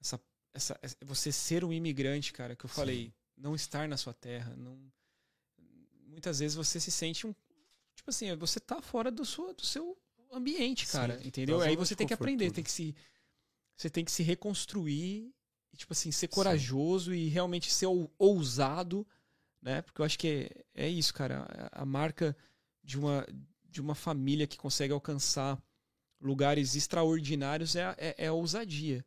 essa, 0.00 0.18
essa, 0.54 0.78
essa- 0.82 0.96
você 1.04 1.30
ser 1.30 1.64
um 1.64 1.72
imigrante, 1.72 2.32
cara, 2.32 2.56
que 2.56 2.64
eu 2.64 2.68
falei, 2.70 3.12
não 3.36 3.54
estar 3.54 3.86
na 3.86 3.98
sua 3.98 4.14
terra, 4.14 4.54
não. 4.56 4.78
Muitas 6.08 6.38
vezes 6.40 6.56
você 6.56 6.80
se 6.80 6.90
sente 6.90 7.26
um, 7.26 7.34
tipo 7.94 8.10
assim, 8.10 8.34
você 8.36 8.58
tá 8.58 8.80
fora 8.82 9.10
do, 9.10 9.24
sua, 9.24 9.52
do 9.54 9.64
seu 9.64 9.96
ambiente, 10.32 10.86
Sim, 10.86 10.92
cara, 10.92 11.20
entendeu? 11.24 11.60
Aí 11.60 11.76
você 11.76 11.94
tem 11.94 12.06
que 12.06 12.12
aprender, 12.14 12.50
tem 12.50 12.64
que 12.64 12.70
se, 12.70 12.94
você 13.76 13.88
tem 13.88 14.04
que 14.04 14.10
se 14.12 14.22
reconstruir, 14.22 15.32
e, 15.72 15.76
tipo 15.76 15.92
assim, 15.92 16.10
ser 16.10 16.26
Sim. 16.26 16.32
corajoso 16.34 17.14
e 17.14 17.28
realmente 17.28 17.70
ser 17.72 17.86
ou- 17.86 18.10
ousado, 18.18 19.06
né? 19.60 19.82
Porque 19.82 20.00
eu 20.00 20.04
acho 20.04 20.18
que 20.18 20.50
é, 20.74 20.86
é 20.86 20.88
isso, 20.88 21.12
cara. 21.12 21.46
A, 21.72 21.82
a 21.82 21.84
marca 21.84 22.36
de 22.82 22.98
uma, 22.98 23.26
de 23.64 23.80
uma 23.80 23.94
família 23.94 24.46
que 24.46 24.56
consegue 24.56 24.92
alcançar 24.92 25.62
lugares 26.20 26.74
extraordinários 26.74 27.76
é, 27.76 27.84
a- 27.84 27.94
é, 27.98 28.14
é 28.24 28.26
a 28.28 28.32
ousadia. 28.32 29.04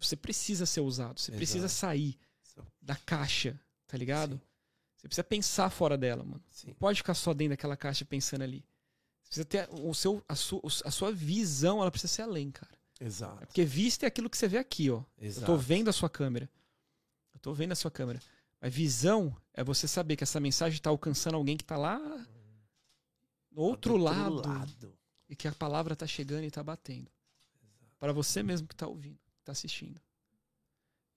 Você 0.00 0.16
precisa 0.16 0.64
ser 0.64 0.80
ousado, 0.80 1.20
você 1.20 1.32
precisa 1.32 1.66
Exato. 1.66 1.74
sair 1.80 2.18
da 2.80 2.96
caixa, 2.96 3.60
tá 3.86 3.96
ligado? 3.96 4.34
Sim. 4.36 4.40
Você 5.08 5.22
precisa 5.22 5.24
pensar 5.24 5.70
fora 5.70 5.96
dela, 5.96 6.22
mano. 6.24 6.42
Sim. 6.50 6.74
Pode 6.74 6.98
ficar 6.98 7.14
só 7.14 7.32
dentro 7.32 7.50
daquela 7.50 7.76
caixa 7.76 8.04
pensando 8.04 8.42
ali. 8.42 8.64
Você 9.22 9.28
precisa 9.30 9.44
ter 9.44 9.68
o 9.72 9.94
seu, 9.94 10.22
a, 10.28 10.34
sua, 10.34 10.60
a 10.84 10.90
sua 10.90 11.12
visão, 11.12 11.80
ela 11.80 11.90
precisa 11.90 12.12
ser 12.12 12.22
além, 12.22 12.50
cara. 12.50 12.76
Exato. 13.00 13.46
Porque 13.46 13.64
vista 13.64 14.06
é 14.06 14.08
aquilo 14.08 14.28
que 14.28 14.36
você 14.36 14.48
vê 14.48 14.58
aqui, 14.58 14.90
ó. 14.90 15.02
Exato. 15.18 15.42
Eu 15.42 15.46
tô 15.46 15.56
vendo 15.56 15.88
a 15.88 15.92
sua 15.92 16.10
câmera. 16.10 16.48
Eu 17.32 17.40
tô 17.40 17.52
vendo 17.52 17.72
a 17.72 17.76
sua 17.76 17.90
câmera. 17.90 18.20
Mas 18.60 18.74
visão 18.74 19.36
é 19.54 19.62
você 19.62 19.86
saber 19.86 20.16
que 20.16 20.24
essa 20.24 20.40
mensagem 20.40 20.80
tá 20.80 20.90
alcançando 20.90 21.34
alguém 21.36 21.56
que 21.56 21.64
tá 21.64 21.76
lá 21.76 21.98
no 23.50 23.62
outro, 23.62 23.92
Do 23.92 23.98
lado, 24.02 24.46
lado. 24.46 24.98
e 25.28 25.36
que 25.36 25.46
a 25.46 25.52
palavra 25.52 25.94
tá 25.94 26.06
chegando 26.06 26.44
e 26.44 26.50
tá 26.50 26.62
batendo. 26.62 27.10
Para 27.98 28.12
você 28.12 28.42
mesmo 28.42 28.66
que 28.66 28.74
tá 28.74 28.86
ouvindo, 28.86 29.18
que 29.36 29.44
tá 29.44 29.52
assistindo. 29.52 30.00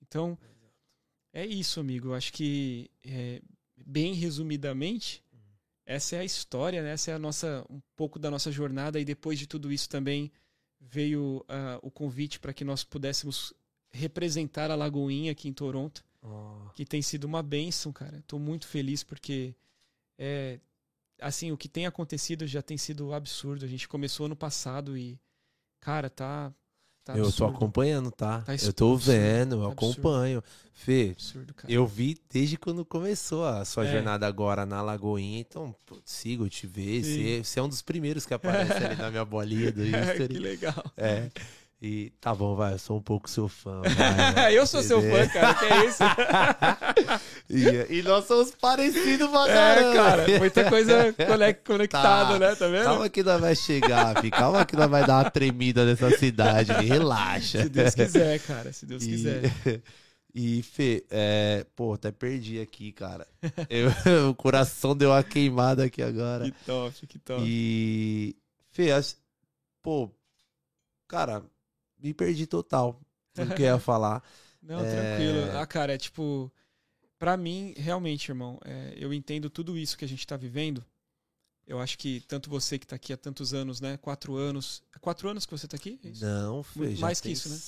Então, 0.01 0.37
é 1.33 1.45
isso, 1.45 1.79
amigo. 1.79 2.09
Eu 2.09 2.13
acho 2.13 2.33
que, 2.33 2.91
é, 3.03 3.41
bem 3.85 4.13
resumidamente, 4.13 5.23
essa 5.85 6.15
é 6.15 6.19
a 6.19 6.25
história, 6.25 6.81
né? 6.81 6.91
Essa 6.91 7.11
é 7.11 7.13
a 7.13 7.19
nossa, 7.19 7.65
um 7.69 7.81
pouco 7.95 8.17
da 8.17 8.31
nossa 8.31 8.51
jornada. 8.51 8.99
E 8.99 9.05
depois 9.05 9.37
de 9.37 9.47
tudo 9.47 9.71
isso 9.71 9.89
também 9.89 10.31
veio 10.79 11.43
ah, 11.47 11.79
o 11.81 11.91
convite 11.91 12.39
para 12.39 12.53
que 12.53 12.63
nós 12.63 12.83
pudéssemos 12.83 13.53
representar 13.91 14.71
a 14.71 14.75
Lagoinha 14.75 15.31
aqui 15.31 15.49
em 15.49 15.53
Toronto, 15.53 16.03
Ó, 16.21 16.69
que 16.69 16.85
tem 16.85 17.01
sido 17.01 17.25
uma 17.25 17.43
bênção, 17.43 17.91
cara. 17.91 18.19
Estou 18.19 18.39
muito 18.39 18.67
feliz 18.67 19.03
porque 19.03 19.55
é 20.17 20.59
assim 21.19 21.51
o 21.51 21.57
que 21.57 21.69
tem 21.69 21.85
acontecido 21.85 22.47
já 22.47 22.61
tem 22.61 22.77
sido 22.77 23.13
absurdo. 23.13 23.65
A 23.65 23.67
gente 23.67 23.87
começou 23.87 24.27
ano 24.27 24.35
passado 24.35 24.97
e 24.97 25.19
cara 25.79 26.09
tá, 26.09 26.53
tá 27.03 27.17
eu 27.17 27.31
tô 27.31 27.45
acompanhando, 27.45 28.11
tá? 28.11 28.41
Tá 28.41 28.53
eu 28.55 28.73
tô 28.73 28.95
vendo, 28.95 29.55
eu 29.61 29.67
tá 29.67 29.73
acompanho. 29.73 30.43
Fê, 30.73 31.11
absurdo, 31.11 31.53
eu 31.67 31.85
vi 31.85 32.17
desde 32.31 32.57
quando 32.57 32.83
começou 32.83 33.45
a 33.45 33.63
sua 33.63 33.85
É. 33.85 33.91
jornada 33.91 34.25
agora 34.25 34.65
na 34.65 34.81
Lagoinha, 34.81 35.39
então 35.39 35.75
pô, 35.85 35.97
sigo, 36.03 36.49
te 36.49 36.65
ver. 36.65 37.03
Você, 37.03 37.43
você 37.43 37.59
é 37.59 37.63
um 37.63 37.69
dos 37.69 37.83
primeiros 37.83 38.25
que 38.25 38.33
aparece 38.33 38.73
ali 38.83 38.95
na 38.95 39.11
minha 39.11 39.23
bolinha 39.25 39.71
do 39.71 39.83
que 39.83 39.89
History. 39.95 40.39
legal. 40.39 40.83
É. 40.97 41.29
E 41.83 42.11
tá 42.21 42.35
bom, 42.35 42.55
vai, 42.55 42.73
eu 42.73 42.77
sou 42.77 42.97
um 42.97 43.01
pouco 43.01 43.27
seu 43.27 43.47
fã. 43.47 43.81
Vai, 44.35 44.55
eu 44.55 44.67
sou 44.67 44.83
seu 44.83 45.01
fã, 45.01 45.27
cara, 45.27 45.55
que 45.55 45.65
é 45.65 45.85
isso? 45.87 46.03
e, 47.49 47.97
e, 47.97 48.01
nós 48.03 48.25
somos 48.27 48.51
parecidos 48.51 49.27
pra. 49.27 49.49
É, 49.49 49.93
cara, 49.95 50.37
muita 50.37 50.69
coisa 50.69 51.15
conectada, 51.65 52.33
tá. 52.33 52.39
né? 52.39 52.55
Tá 52.55 52.67
vendo? 52.67 52.83
Calma 52.83 53.09
que 53.09 53.23
nós 53.23 53.41
vai 53.41 53.55
chegar, 53.55 54.21
fi. 54.21 54.29
calma 54.29 54.63
que 54.63 54.75
nós 54.75 54.91
vai 54.91 55.07
dar 55.07 55.23
uma 55.23 55.31
tremida 55.31 55.83
nessa 55.83 56.15
cidade, 56.19 56.71
relaxa. 56.71 57.63
Se 57.63 57.69
Deus 57.69 57.95
quiser, 57.95 58.39
cara, 58.41 58.71
se 58.71 58.85
Deus 58.85 59.03
e... 59.03 59.07
quiser. 59.07 59.41
E, 60.33 60.63
Fê, 60.63 61.05
é... 61.09 61.65
pô, 61.75 61.91
até 61.91 62.09
perdi 62.09 62.61
aqui, 62.61 62.93
cara. 62.93 63.27
Eu, 63.69 64.29
o 64.29 64.33
coração 64.33 64.95
deu 64.95 65.09
uma 65.09 65.21
queimada 65.21 65.83
aqui 65.83 66.01
agora. 66.01 66.45
Que 66.45 66.65
top, 66.65 67.05
que 67.07 67.19
top. 67.19 67.43
E, 67.45 68.33
Fê, 68.69 68.91
as... 68.91 69.17
pô, 69.81 70.09
cara, 71.05 71.43
me 72.01 72.13
perdi 72.13 72.47
total 72.47 72.99
do 73.35 73.55
que 73.55 73.61
eu 73.61 73.67
ia 73.67 73.79
falar. 73.79 74.23
Não, 74.61 74.79
é... 74.79 75.17
tranquilo. 75.17 75.57
Ah, 75.57 75.65
cara, 75.65 75.93
é 75.93 75.97
tipo. 75.97 76.51
Pra 77.17 77.37
mim, 77.37 77.73
realmente, 77.77 78.29
irmão, 78.29 78.59
é, 78.65 78.95
eu 78.97 79.13
entendo 79.13 79.47
tudo 79.47 79.77
isso 79.77 79.95
que 79.95 80.03
a 80.03 80.07
gente 80.07 80.25
tá 80.25 80.35
vivendo. 80.35 80.83
Eu 81.67 81.79
acho 81.79 81.95
que 81.97 82.21
tanto 82.21 82.49
você 82.49 82.79
que 82.79 82.87
tá 82.87 82.95
aqui 82.95 83.13
há 83.13 83.17
tantos 83.17 83.53
anos, 83.53 83.79
né? 83.79 83.95
Quatro 83.97 84.35
anos. 84.35 84.81
É 84.95 84.97
quatro 84.97 85.29
anos 85.29 85.45
que 85.45 85.51
você 85.51 85.67
tá 85.67 85.77
aqui? 85.77 85.99
É 86.03 86.25
Não, 86.25 86.63
foi. 86.63 86.95
Mais 86.95 87.21
que 87.21 87.29
isso, 87.29 87.47
né? 87.47 87.59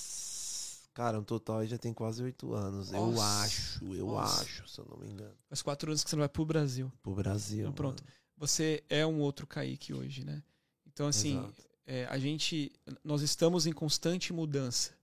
Cara, 0.92 1.18
no 1.18 1.24
total 1.24 1.64
já 1.66 1.78
tem 1.78 1.92
quase 1.92 2.22
oito 2.22 2.52
anos. 2.52 2.90
Nossa. 2.90 2.96
Eu 2.96 3.22
acho, 3.22 3.84
eu 3.94 4.06
Nossa. 4.06 4.42
acho, 4.42 4.68
se 4.68 4.80
eu 4.80 4.86
não 4.90 4.96
me 4.96 5.08
engano. 5.08 5.34
Faz 5.48 5.62
quatro 5.62 5.90
anos 5.90 6.02
que 6.02 6.10
você 6.10 6.16
não 6.16 6.22
vai 6.22 6.28
pro 6.28 6.44
Brasil. 6.44 6.92
Pro 7.02 7.14
Brasil. 7.14 7.60
Então, 7.60 7.72
pronto. 7.72 8.02
Mano. 8.02 8.14
Você 8.36 8.82
é 8.88 9.06
um 9.06 9.20
outro 9.20 9.46
Kaique 9.46 9.94
hoje, 9.94 10.24
né? 10.24 10.42
Então, 10.86 11.06
assim, 11.06 11.38
Exato 11.38 11.73
é, 11.86 12.06
a 12.06 12.18
gente, 12.18 12.72
nós 13.02 13.22
estamos 13.22 13.66
em 13.66 13.72
constante 13.72 14.32
mudança. 14.32 14.96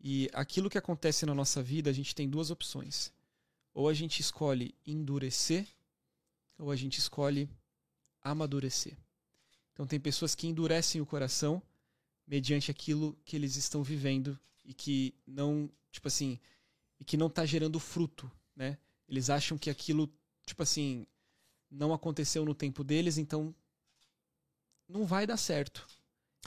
E 0.00 0.28
aquilo 0.32 0.68
que 0.68 0.78
acontece 0.78 1.24
na 1.24 1.34
nossa 1.34 1.62
vida, 1.62 1.88
a 1.88 1.92
gente 1.92 2.14
tem 2.14 2.28
duas 2.28 2.50
opções. 2.50 3.12
Ou 3.72 3.88
a 3.88 3.94
gente 3.94 4.20
escolhe 4.20 4.74
endurecer, 4.86 5.66
ou 6.58 6.70
a 6.70 6.76
gente 6.76 6.98
escolhe 6.98 7.48
amadurecer. 8.22 8.96
Então 9.72 9.86
tem 9.86 9.98
pessoas 9.98 10.34
que 10.34 10.46
endurecem 10.46 11.00
o 11.00 11.06
coração 11.06 11.62
mediante 12.26 12.70
aquilo 12.70 13.18
que 13.24 13.36
eles 13.36 13.56
estão 13.56 13.82
vivendo 13.82 14.38
e 14.64 14.72
que 14.72 15.14
não, 15.26 15.70
tipo 15.90 16.08
assim, 16.08 16.38
e 17.00 17.04
que 17.04 17.16
não 17.16 17.26
está 17.26 17.44
gerando 17.44 17.80
fruto, 17.80 18.30
né? 18.54 18.78
Eles 19.08 19.28
acham 19.28 19.58
que 19.58 19.68
aquilo, 19.68 20.10
tipo 20.46 20.62
assim, 20.62 21.06
não 21.70 21.92
aconteceu 21.92 22.44
no 22.44 22.54
tempo 22.54 22.84
deles, 22.84 23.18
então 23.18 23.54
não 24.88 25.04
vai 25.04 25.26
dar 25.26 25.36
certo. 25.36 25.86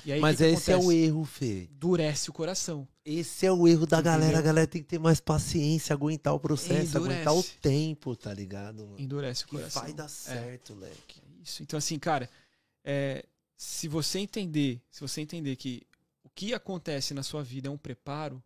Aí, 0.06 0.20
Mas 0.20 0.38
que 0.38 0.44
que 0.44 0.50
esse 0.52 0.72
acontece? 0.72 0.72
é 0.72 0.78
o 0.78 0.92
erro, 0.92 1.26
Fê. 1.26 1.70
Endurece 1.72 2.30
o 2.30 2.34
coração. 2.34 2.88
Esse 3.04 3.46
é 3.46 3.52
o 3.52 3.68
erro 3.68 3.86
da 3.86 3.98
Entendeu? 3.98 4.12
galera. 4.14 4.40
A 4.40 4.42
galera 4.42 4.68
tem 4.68 4.82
que 4.82 4.88
ter 4.88 5.00
mais 5.00 5.20
paciência, 5.20 5.94
aguentar 5.94 6.34
o 6.34 6.40
processo, 6.40 6.98
Endurece. 6.98 6.98
aguentar 6.98 7.36
o 7.36 7.44
tempo, 7.44 8.16
tá 8.16 8.34
ligado? 8.34 8.86
Mano? 8.86 9.00
Endurece 9.00 9.46
o 9.46 9.48
coração. 9.48 9.82
E 9.82 9.86
vai 9.86 9.94
dar 9.94 10.08
certo, 10.08 10.74
é. 10.74 10.76
leque. 10.76 11.22
É 11.22 11.42
isso. 11.44 11.64
Então, 11.64 11.78
assim, 11.78 11.98
cara, 11.98 12.30
é, 12.84 13.26
se 13.56 13.88
você 13.88 14.20
entender, 14.20 14.82
se 14.92 15.02
você 15.02 15.22
entender 15.22 15.56
que 15.56 15.84
o 16.24 16.30
que 16.30 16.54
acontece 16.54 17.14
na 17.14 17.24
sua 17.24 17.44
vida 17.44 17.68
é 17.68 17.72
um 17.72 17.78
preparo, 17.78 18.42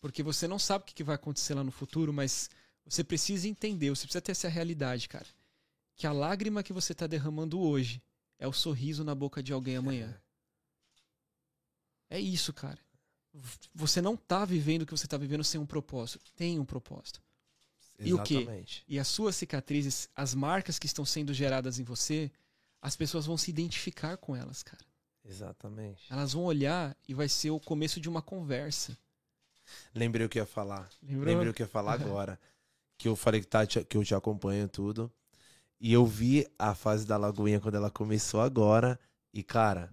porque 0.00 0.22
você 0.22 0.46
não 0.48 0.58
sabe 0.58 0.82
o 0.84 0.86
que 0.86 1.04
vai 1.04 1.14
acontecer 1.14 1.54
lá 1.54 1.64
no 1.64 1.70
futuro, 1.72 2.12
mas 2.12 2.50
você 2.84 3.04
precisa 3.04 3.48
entender, 3.48 3.90
você 3.90 4.02
precisa 4.02 4.20
ter 4.20 4.32
essa 4.32 4.48
realidade, 4.48 5.08
cara. 5.08 5.26
Que 5.96 6.06
a 6.06 6.12
lágrima 6.12 6.62
que 6.62 6.72
você 6.72 6.92
está 6.92 7.06
derramando 7.06 7.60
hoje 7.60 8.02
é 8.38 8.46
o 8.46 8.52
sorriso 8.52 9.02
na 9.02 9.14
boca 9.14 9.42
de 9.42 9.52
alguém 9.52 9.76
amanhã. 9.76 10.14
É, 10.16 10.27
é 12.10 12.20
isso, 12.20 12.52
cara. 12.52 12.78
Você 13.74 14.00
não 14.00 14.16
tá 14.16 14.44
vivendo 14.44 14.82
o 14.82 14.86
que 14.86 14.92
você 14.92 15.06
tá 15.06 15.16
vivendo 15.16 15.44
sem 15.44 15.60
um 15.60 15.66
propósito. 15.66 16.24
Tem 16.34 16.58
um 16.58 16.64
propósito. 16.64 17.22
Exatamente. 17.98 18.02
E 18.02 18.14
o 18.14 18.22
quê? 18.22 18.84
E 18.88 18.98
as 18.98 19.08
suas 19.08 19.36
cicatrizes, 19.36 20.08
as 20.14 20.34
marcas 20.34 20.78
que 20.78 20.86
estão 20.86 21.04
sendo 21.04 21.34
geradas 21.34 21.78
em 21.78 21.84
você, 21.84 22.30
as 22.80 22.96
pessoas 22.96 23.26
vão 23.26 23.36
se 23.36 23.50
identificar 23.50 24.16
com 24.16 24.34
elas, 24.34 24.62
cara. 24.62 24.84
Exatamente. 25.24 26.10
Elas 26.10 26.32
vão 26.32 26.44
olhar 26.44 26.96
e 27.06 27.12
vai 27.12 27.28
ser 27.28 27.50
o 27.50 27.60
começo 27.60 28.00
de 28.00 28.08
uma 28.08 28.22
conversa. 28.22 28.96
Lembrei 29.94 30.24
o 30.24 30.28
que 30.28 30.38
ia 30.38 30.46
falar. 30.46 30.88
Lembrou? 31.02 31.26
Lembrei 31.26 31.50
o 31.50 31.54
que 31.54 31.62
ia 31.62 31.68
falar 31.68 31.92
agora. 32.00 32.40
Que 32.96 33.08
eu 33.08 33.14
falei 33.14 33.40
que, 33.40 33.46
tá, 33.46 33.66
que 33.66 33.96
eu 33.96 34.04
te 34.04 34.14
acompanho 34.14 34.68
tudo. 34.68 35.12
E 35.80 35.92
eu 35.92 36.04
vi 36.06 36.46
a 36.58 36.74
fase 36.74 37.06
da 37.06 37.16
Lagoinha 37.16 37.60
quando 37.60 37.76
ela 37.76 37.90
começou 37.90 38.40
agora. 38.40 38.98
E, 39.32 39.42
cara, 39.42 39.92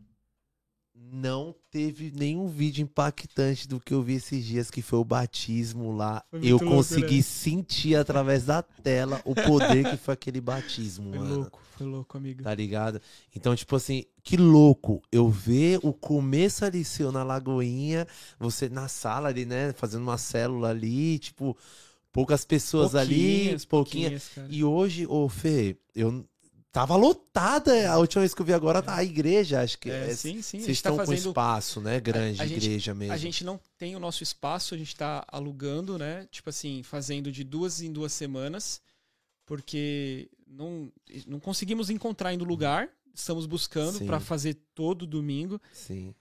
não 1.12 1.56
teve 1.70 2.12
nenhum 2.16 2.48
vídeo 2.48 2.84
impactante 2.84 3.68
do 3.68 3.80
que 3.80 3.94
eu 3.94 4.02
vi 4.02 4.16
esses 4.16 4.44
dias, 4.44 4.72
que 4.72 4.82
foi 4.82 5.00
o 5.00 5.04
batismo 5.04 5.96
lá. 5.96 6.24
Eu 6.32 6.60
consegui 6.60 7.02
louco, 7.02 7.16
né? 7.16 7.22
sentir 7.22 7.96
através 7.96 8.46
da 8.46 8.62
tela 8.62 9.22
o 9.26 9.36
poder 9.36 9.90
que 9.90 9.98
foi 9.98 10.14
aquele 10.14 10.42
batismo, 10.42 11.10
foi 11.12 11.20
mano. 11.20 11.36
louco, 11.36 11.62
foi 11.78 11.86
louco, 11.86 12.18
amigo. 12.18 12.44
Tá 12.44 12.54
ligado? 12.54 13.02
Então, 13.36 13.56
tipo 13.56 13.76
assim, 13.76 14.06
que 14.24 14.38
louco 14.38 15.02
eu 15.12 15.30
ver 15.30 15.80
o 15.84 15.94
começo 15.94 16.66
ali 16.66 16.84
seu 16.84 17.12
na 17.12 17.24
Lagoinha, 17.24 18.08
você 18.40 18.70
na 18.70 18.88
sala 18.88 19.30
ali, 19.30 19.46
né, 19.46 19.74
fazendo 19.74 20.04
uma 20.04 20.18
célula 20.18 20.70
ali, 20.70 21.20
tipo, 21.20 21.58
poucas 22.12 22.46
pessoas 22.46 22.92
pouquinhas, 22.92 23.62
ali, 23.62 23.68
pouquinhas. 23.68 24.24
pouquinhas 24.30 24.56
e 24.56 24.64
hoje, 24.64 25.06
ô 25.08 25.28
Fê, 25.28 25.78
eu 25.94 26.26
tava 26.76 26.98
lotada 26.98 27.90
a 27.90 27.98
última 27.98 28.20
vez 28.20 28.34
que 28.34 28.42
eu 28.42 28.46
vi 28.46 28.54
agora 28.54 28.82
tá 28.82 28.98
a 28.98 29.04
igreja, 29.04 29.62
acho 29.62 29.80
que 29.80 29.90
é, 29.90 30.10
é 30.10 30.14
sim, 30.14 30.42
sim. 30.42 30.60
Vocês 30.60 30.76
estão 30.76 30.98
tá 30.98 31.06
fazendo... 31.06 31.24
com 31.24 31.30
espaço, 31.30 31.80
né, 31.80 32.02
grande 32.02 32.42
a, 32.42 32.44
a 32.44 32.46
igreja 32.46 32.92
gente, 32.92 32.94
mesmo. 32.94 33.14
A 33.14 33.18
gente 33.18 33.46
não 33.46 33.58
tem 33.78 33.96
o 33.96 34.00
nosso 34.00 34.24
espaço, 34.24 34.76
a 34.76 34.78
gente 34.78 34.94
tá 34.94 35.24
alugando, 35.30 35.98
né? 35.98 36.28
Tipo 36.30 36.50
assim, 36.50 36.84
fazendo 36.84 37.32
de 37.32 37.46
duas 37.46 37.82
em 37.82 37.94
duas 37.94 38.12
semanas, 38.12 38.82
porque 39.46 40.30
não 40.46 40.92
não 41.26 41.40
conseguimos 41.40 41.90
encontrar 41.90 42.30
ainda 42.30 42.44
lugar, 42.44 42.90
estamos 43.14 43.46
buscando 43.46 44.04
para 44.06 44.20
fazer 44.20 44.58
todo 44.76 45.08
domingo. 45.08 45.62
Sim. 45.72 46.14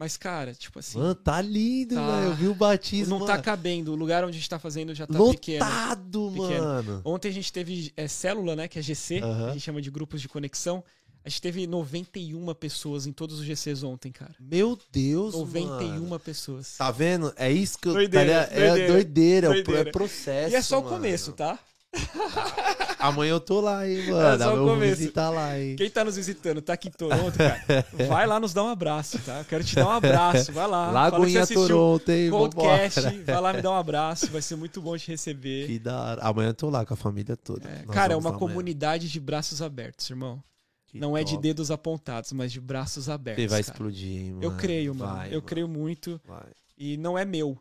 Mas, 0.00 0.16
cara, 0.16 0.54
tipo 0.54 0.78
assim. 0.78 0.98
Mano, 0.98 1.14
tá 1.14 1.42
lindo, 1.42 1.94
tá... 1.94 2.22
Eu 2.24 2.34
vi 2.34 2.48
o 2.48 2.54
batismo. 2.54 3.18
Não 3.18 3.26
tá 3.26 3.36
cabendo. 3.36 3.92
O 3.92 3.94
lugar 3.94 4.24
onde 4.24 4.30
a 4.30 4.40
gente 4.40 4.48
tá 4.48 4.58
fazendo 4.58 4.94
já 4.94 5.06
tá 5.06 5.12
Lotado, 5.12 5.34
pequeno. 5.34 5.62
Lotado, 5.62 6.30
mano. 6.30 7.02
Ontem 7.04 7.28
a 7.28 7.32
gente 7.32 7.52
teve 7.52 7.92
é, 7.94 8.08
célula, 8.08 8.56
né? 8.56 8.66
Que 8.66 8.78
é 8.78 8.82
GC. 8.82 9.20
A 9.22 9.52
gente 9.52 9.60
chama 9.60 9.82
de 9.82 9.90
grupos 9.90 10.22
de 10.22 10.26
conexão. 10.26 10.82
A 11.22 11.28
gente 11.28 11.42
teve 11.42 11.66
91 11.66 12.54
pessoas 12.54 13.06
em 13.06 13.12
todos 13.12 13.40
os 13.40 13.44
GCs 13.44 13.82
ontem, 13.84 14.10
cara. 14.10 14.34
Meu 14.40 14.78
Deus, 14.90 15.34
91 15.34 16.00
mano. 16.00 16.18
pessoas. 16.18 16.78
Tá 16.78 16.90
vendo? 16.90 17.30
É 17.36 17.52
isso 17.52 17.78
que 17.78 17.88
eu. 17.88 17.92
Doideira, 17.92 18.46
tá, 18.46 18.54
é 18.54 18.68
doideira, 18.68 18.92
doideira, 18.92 19.48
doideira. 19.48 19.88
É 19.90 19.92
processo. 19.92 20.54
E 20.54 20.56
é 20.56 20.62
só 20.62 20.76
mano. 20.76 20.88
o 20.88 20.90
começo, 20.92 21.32
tá? 21.32 21.58
Amanhã 22.98 23.32
eu 23.32 23.40
tô 23.40 23.60
lá, 23.60 23.88
hein, 23.88 24.06
mano. 24.08 24.26
É 24.26 24.38
só 24.38 24.54
eu 24.54 24.64
vou 24.64 24.76
visitar 24.78 25.30
lá, 25.30 25.58
hein. 25.58 25.74
Quem 25.76 25.90
tá 25.90 26.04
nos 26.04 26.16
visitando, 26.16 26.62
tá 26.62 26.74
aqui 26.74 26.88
em 26.88 26.92
Toronto, 26.92 27.36
cara, 27.36 27.86
vai 28.08 28.26
lá 28.26 28.38
nos 28.38 28.52
dar 28.52 28.64
um 28.64 28.68
abraço, 28.68 29.18
tá? 29.20 29.44
Quero 29.48 29.64
te 29.64 29.74
dar 29.74 29.86
um 29.86 29.90
abraço, 29.90 30.52
vai 30.52 30.66
lá. 30.66 30.90
Lagoinha 30.90 31.46
Toronto, 31.46 32.08
hein, 32.10 32.30
podcast, 32.30 33.00
vai 33.24 33.40
lá 33.40 33.52
me 33.52 33.62
dar 33.62 33.72
um 33.72 33.76
abraço, 33.76 34.28
vai 34.28 34.42
ser 34.42 34.56
muito 34.56 34.80
bom 34.80 34.96
te 34.96 35.08
receber. 35.10 35.66
Que 35.66 35.78
da 35.78 36.00
hora. 36.00 36.22
Amanhã 36.22 36.50
eu 36.50 36.54
tô 36.54 36.70
lá 36.70 36.84
com 36.84 36.94
a 36.94 36.96
família 36.96 37.36
toda. 37.36 37.68
É, 37.68 37.84
cara, 37.92 38.14
é 38.14 38.16
uma 38.16 38.32
comunidade 38.32 39.04
amanhã. 39.04 39.12
de 39.12 39.20
braços 39.20 39.60
abertos, 39.62 40.08
irmão. 40.08 40.42
Que 40.86 40.98
não 40.98 41.10
top. 41.10 41.20
é 41.20 41.24
de 41.24 41.38
dedos 41.38 41.70
apontados, 41.70 42.32
mas 42.32 42.52
de 42.52 42.60
braços 42.60 43.08
abertos. 43.08 43.44
Você 43.44 43.48
vai 43.48 43.62
cara. 43.62 43.72
explodir, 43.72 44.32
mano. 44.32 44.42
Eu 44.42 44.56
creio, 44.56 44.94
mano. 44.94 45.14
Vai, 45.14 45.28
eu 45.28 45.32
mano. 45.34 45.42
creio 45.42 45.68
muito. 45.68 46.20
Vai. 46.26 46.48
E 46.76 46.96
não 46.96 47.16
é 47.16 47.24
meu 47.24 47.58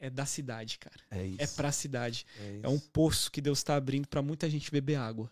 é 0.00 0.08
da 0.08 0.24
cidade, 0.24 0.78
cara. 0.78 1.00
É 1.10 1.26
isso. 1.26 1.42
É 1.42 1.46
pra 1.46 1.70
cidade. 1.70 2.26
É, 2.38 2.60
é 2.62 2.68
um 2.68 2.78
poço 2.78 3.30
que 3.30 3.40
Deus 3.40 3.58
está 3.58 3.76
abrindo 3.76 4.08
para 4.08 4.22
muita 4.22 4.48
gente 4.48 4.70
beber 4.70 4.96
água. 4.96 5.30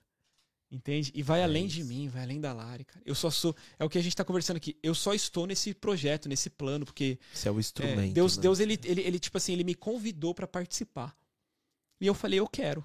Entende? 0.70 1.10
E 1.14 1.22
vai 1.22 1.40
é 1.40 1.44
além 1.44 1.64
isso. 1.64 1.76
de 1.76 1.84
mim, 1.84 2.08
vai 2.08 2.22
além 2.22 2.38
da 2.38 2.52
Lari, 2.52 2.84
cara. 2.84 3.02
Eu 3.06 3.14
só 3.14 3.30
sou. 3.30 3.56
É 3.78 3.84
o 3.84 3.88
que 3.88 3.96
a 3.96 4.02
gente 4.02 4.14
tá 4.14 4.22
conversando 4.22 4.58
aqui. 4.58 4.76
Eu 4.82 4.94
só 4.94 5.14
estou 5.14 5.46
nesse 5.46 5.72
projeto, 5.72 6.28
nesse 6.28 6.50
plano, 6.50 6.84
porque. 6.84 7.18
Isso 7.32 7.48
é 7.48 7.50
o 7.50 7.58
instrumento. 7.58 8.10
É, 8.10 8.12
Deus, 8.12 8.36
né? 8.36 8.42
Deus 8.42 8.60
ele, 8.60 8.78
ele, 8.84 9.00
ele, 9.00 9.18
tipo 9.18 9.38
assim, 9.38 9.54
ele 9.54 9.64
me 9.64 9.74
convidou 9.74 10.34
para 10.34 10.46
participar. 10.46 11.16
E 11.98 12.06
eu 12.06 12.12
falei, 12.12 12.38
eu 12.38 12.46
quero. 12.46 12.84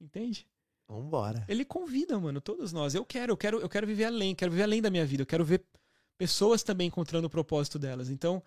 Entende? 0.00 0.48
Vambora. 0.88 1.44
Ele 1.46 1.64
convida, 1.64 2.18
mano, 2.18 2.40
todos 2.40 2.72
nós. 2.72 2.92
Eu 2.92 3.04
quero, 3.04 3.32
eu 3.32 3.36
quero, 3.36 3.60
eu 3.60 3.68
quero 3.68 3.86
viver 3.86 4.06
além, 4.06 4.34
quero 4.34 4.50
viver 4.50 4.64
além 4.64 4.82
da 4.82 4.90
minha 4.90 5.06
vida. 5.06 5.22
Eu 5.22 5.26
quero 5.26 5.44
ver 5.44 5.64
pessoas 6.18 6.64
também 6.64 6.88
encontrando 6.88 7.28
o 7.28 7.30
propósito 7.30 7.78
delas. 7.78 8.10
Então, 8.10 8.42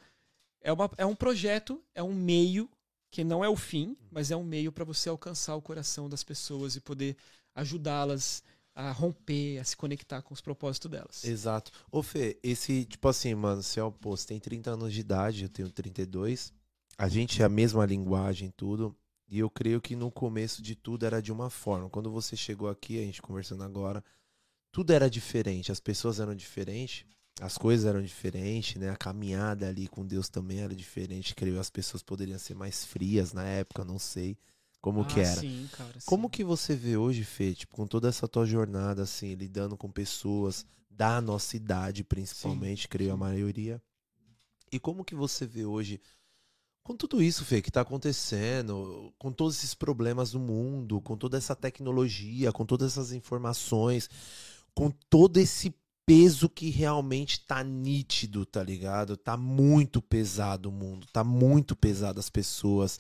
é, 0.64 0.72
uma, 0.72 0.90
é 0.98 1.06
um 1.06 1.16
projeto, 1.16 1.84
é 1.94 2.02
um 2.02 2.14
meio 2.14 2.70
que 3.12 3.24
não 3.24 3.44
é 3.44 3.50
o 3.50 3.56
fim, 3.56 3.96
mas 4.10 4.32
é 4.32 4.36
um 4.36 4.44
meio 4.44 4.72
para 4.72 4.84
você 4.84 5.10
alcançar 5.10 5.56
o 5.56 5.62
coração 5.62 6.10
das 6.10 6.24
pessoas 6.24 6.76
e 6.76 6.82
poder 6.82 7.16
ajudá-las 7.54 8.42
a 8.74 8.92
romper, 8.92 9.60
a 9.60 9.64
se 9.64 9.78
conectar 9.78 10.22
com 10.24 10.34
os 10.34 10.42
propósitos 10.42 10.90
delas. 10.90 11.24
Exato. 11.24 11.72
Ô 11.92 12.02
Fê, 12.02 12.40
esse, 12.42 12.86
tipo 12.86 13.08
assim, 13.08 13.36
mano, 13.36 13.62
você 13.62 13.80
é 13.80 13.84
o 13.84 13.92
posto, 13.92 14.30
tem 14.30 14.40
30 14.40 14.72
anos 14.72 14.92
de 14.92 15.02
idade, 15.02 15.44
eu 15.44 15.50
tenho 15.50 15.70
32. 15.70 16.52
A 16.98 17.08
gente 17.08 17.42
é 17.42 17.46
a 17.46 17.50
mesma 17.50 17.86
linguagem, 17.86 18.52
tudo. 18.58 18.96
E 19.30 19.40
eu 19.40 19.50
creio 19.50 19.80
que 19.80 19.96
no 19.96 20.12
começo 20.12 20.62
de 20.62 20.76
tudo 20.76 21.06
era 21.06 21.22
de 21.22 21.32
uma 21.32 21.50
forma. 21.50 21.90
Quando 21.90 22.12
você 22.12 22.36
chegou 22.36 22.70
aqui, 22.70 23.00
a 23.00 23.06
gente 23.06 23.22
conversando 23.22 23.64
agora, 23.64 24.04
tudo 24.72 24.92
era 24.92 25.10
diferente, 25.10 25.72
as 25.72 25.80
pessoas 25.80 26.20
eram 26.20 26.34
diferentes. 26.36 27.06
As 27.42 27.58
coisas 27.58 27.86
eram 27.86 28.02
diferentes, 28.02 28.76
né? 28.76 28.90
A 28.90 28.96
caminhada 28.96 29.68
ali 29.68 29.88
com 29.88 30.06
Deus 30.06 30.30
também 30.30 30.60
era 30.60 30.76
diferente. 30.76 31.36
Creio 31.36 31.60
as 31.60 31.70
pessoas 31.70 32.04
poderiam 32.04 32.38
ser 32.38 32.56
mais 32.56 32.86
frias 32.86 33.34
na 33.34 33.44
época, 33.44 33.84
não 33.84 33.98
sei 33.98 34.38
como 34.84 35.02
ah, 35.02 35.06
que 35.06 35.22
era. 35.22 35.40
Sim, 35.40 35.70
cara, 35.72 35.94
como 36.06 36.28
sim. 36.28 36.30
que 36.30 36.44
você 36.44 36.76
vê 36.76 36.98
hoje, 36.98 37.24
Fê, 37.24 37.54
tipo, 37.54 37.74
com 37.74 37.88
toda 37.88 38.10
essa 38.10 38.28
tua 38.28 38.46
jornada, 38.46 39.04
assim, 39.04 39.34
lidando 39.34 39.78
com 39.78 39.90
pessoas 39.90 40.66
da 40.90 41.22
nossa 41.22 41.56
idade, 41.56 42.04
principalmente, 42.04 42.84
Sim, 42.84 42.88
creio 42.90 43.14
a 43.14 43.18
maioria. 43.18 43.82
E 44.72 44.80
como 44.80 45.06
que 45.06 45.16
você 45.16 45.46
vê 45.46 45.64
hoje, 45.64 46.02
com 46.84 46.98
tudo 46.98 47.24
isso, 47.24 47.46
Fê, 47.46 47.62
que 47.62 47.72
tá 47.72 47.80
acontecendo, 47.80 49.14
com 49.18 49.32
todos 49.32 49.56
esses 49.56 49.74
problemas 49.74 50.32
do 50.32 50.40
mundo, 50.40 51.00
com 51.00 51.16
toda 51.16 51.38
essa 51.38 51.56
tecnologia, 51.56 52.52
com 52.52 52.66
todas 52.66 52.92
essas 52.92 53.14
informações, 53.14 54.10
com 54.76 54.92
todo 55.10 55.38
esse 55.38 55.74
peso 56.06 56.50
que 56.50 56.70
realmente 56.70 57.42
tá 57.46 57.64
nítido, 57.64 58.46
tá 58.46 58.64
ligado? 58.64 59.16
Tá 59.18 59.38
muito 59.38 60.02
pesado 60.02 60.70
o 60.70 60.72
mundo, 60.72 61.08
tá 61.14 61.24
muito 61.24 61.76
pesado 61.76 62.20
as 62.20 62.30
pessoas. 62.30 63.00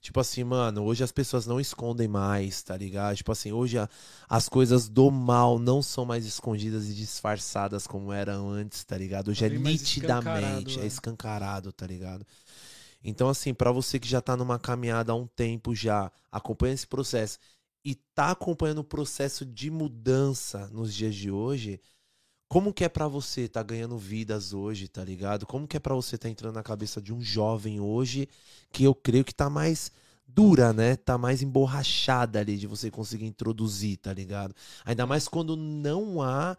Tipo 0.00 0.20
assim, 0.20 0.44
mano, 0.44 0.82
hoje 0.84 1.04
as 1.04 1.12
pessoas 1.12 1.46
não 1.46 1.60
escondem 1.60 2.08
mais, 2.08 2.62
tá 2.62 2.76
ligado? 2.76 3.16
Tipo 3.16 3.32
assim, 3.32 3.52
hoje 3.52 3.78
a- 3.78 3.88
as 4.28 4.48
coisas 4.48 4.88
do 4.88 5.10
mal 5.10 5.58
não 5.58 5.80
são 5.82 6.04
mais 6.04 6.26
escondidas 6.26 6.88
e 6.90 6.94
disfarçadas 6.94 7.86
como 7.86 8.12
eram 8.12 8.48
antes, 8.50 8.84
tá 8.84 8.98
ligado? 8.98 9.28
Hoje 9.30 9.44
Tá 9.44 9.46
é 9.46 9.50
nitidamente, 9.50 10.80
é 10.80 10.86
é. 10.86 10.86
escancarado, 10.86 11.72
tá 11.72 11.86
ligado? 11.86 12.26
Então, 13.04 13.28
assim, 13.28 13.52
pra 13.54 13.72
você 13.72 13.98
que 13.98 14.08
já 14.08 14.20
tá 14.20 14.36
numa 14.36 14.58
caminhada 14.58 15.12
há 15.12 15.14
um 15.16 15.26
tempo 15.26 15.74
já, 15.74 16.10
acompanha 16.30 16.74
esse 16.74 16.86
processo 16.86 17.38
e 17.84 17.94
tá 17.94 18.30
acompanhando 18.30 18.78
o 18.78 18.84
processo 18.84 19.44
de 19.44 19.70
mudança 19.70 20.68
nos 20.68 20.94
dias 20.94 21.14
de 21.14 21.30
hoje, 21.30 21.80
como 22.52 22.70
que 22.70 22.84
é 22.84 22.88
pra 22.90 23.08
você 23.08 23.48
tá 23.48 23.62
ganhando 23.62 23.96
vidas 23.96 24.52
hoje, 24.52 24.86
tá 24.86 25.02
ligado? 25.02 25.46
Como 25.46 25.66
que 25.66 25.74
é 25.74 25.80
pra 25.80 25.94
você 25.94 26.18
tá 26.18 26.28
entrando 26.28 26.54
na 26.54 26.62
cabeça 26.62 27.00
de 27.00 27.10
um 27.10 27.18
jovem 27.18 27.80
hoje 27.80 28.28
que 28.70 28.84
eu 28.84 28.94
creio 28.94 29.24
que 29.24 29.34
tá 29.34 29.48
mais 29.48 29.90
dura, 30.28 30.70
né? 30.70 30.96
Tá 30.96 31.16
mais 31.16 31.40
emborrachada 31.40 32.40
ali 32.40 32.58
de 32.58 32.66
você 32.66 32.90
conseguir 32.90 33.24
introduzir, 33.24 33.96
tá 33.96 34.12
ligado? 34.12 34.54
Ainda 34.84 35.06
mais 35.06 35.26
quando 35.28 35.56
não 35.56 36.20
há 36.20 36.58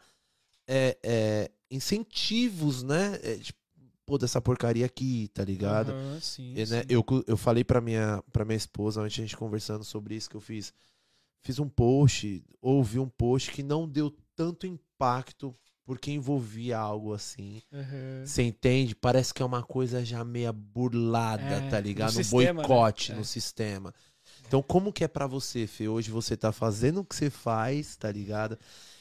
é, 0.67 0.97
é, 1.03 1.51
incentivos, 1.69 2.81
né? 2.81 3.19
É, 3.21 3.35
tipo, 3.37 3.59
pô, 4.03 4.17
dessa 4.17 4.41
porcaria 4.41 4.87
aqui, 4.87 5.27
tá 5.31 5.45
ligado? 5.45 5.91
Aham, 5.91 6.19
sim, 6.19 6.55
E, 6.55 6.65
né, 6.65 6.81
sim. 6.81 6.87
eu, 6.89 7.05
eu 7.27 7.37
falei 7.37 7.63
pra 7.63 7.79
minha, 7.79 8.23
pra 8.31 8.43
minha 8.43 8.57
esposa, 8.57 8.99
antes 8.99 9.19
a 9.19 9.21
gente 9.21 9.37
conversando 9.37 9.83
sobre 9.83 10.15
isso, 10.15 10.27
que 10.27 10.37
eu 10.37 10.41
fiz, 10.41 10.73
fiz 11.43 11.59
um 11.59 11.69
post, 11.69 12.43
ouvi 12.59 12.97
um 12.97 13.09
post 13.09 13.51
que 13.51 13.61
não 13.61 13.87
deu 13.87 14.09
tanto 14.35 14.65
impacto 14.65 15.55
porque 15.85 16.11
envolvia 16.11 16.77
algo 16.77 17.13
assim. 17.13 17.61
Aham. 17.73 18.25
Você 18.25 18.43
entende? 18.43 18.95
Parece 18.95 19.33
que 19.33 19.41
é 19.41 19.45
uma 19.45 19.63
coisa 19.63 20.03
já 20.05 20.23
meia 20.23 20.51
burlada, 20.53 21.43
É, 21.43 21.69
tá 21.69 21.77
no 21.77 21.87
ligado? 21.87 22.11
Um 22.11 22.23
sistema, 22.23 22.61
né? 22.63 22.67
boicote 22.67 23.11
É. 23.11 23.15
no 23.15 23.25
sistema. 23.25 23.93
Então, 24.47 24.61
como 24.61 24.93
que 24.93 25.03
é 25.03 25.07
pra 25.07 25.27
você, 25.27 25.67
Fê? 25.67 25.87
Hoje 25.87 26.11
você 26.11 26.37
tá 26.37 26.51
fazendo 26.51 26.99
o 27.01 27.05
que 27.05 27.15
você 27.15 27.29
faz, 27.29 27.95
tá 27.95 28.11
ligado? 28.11 28.57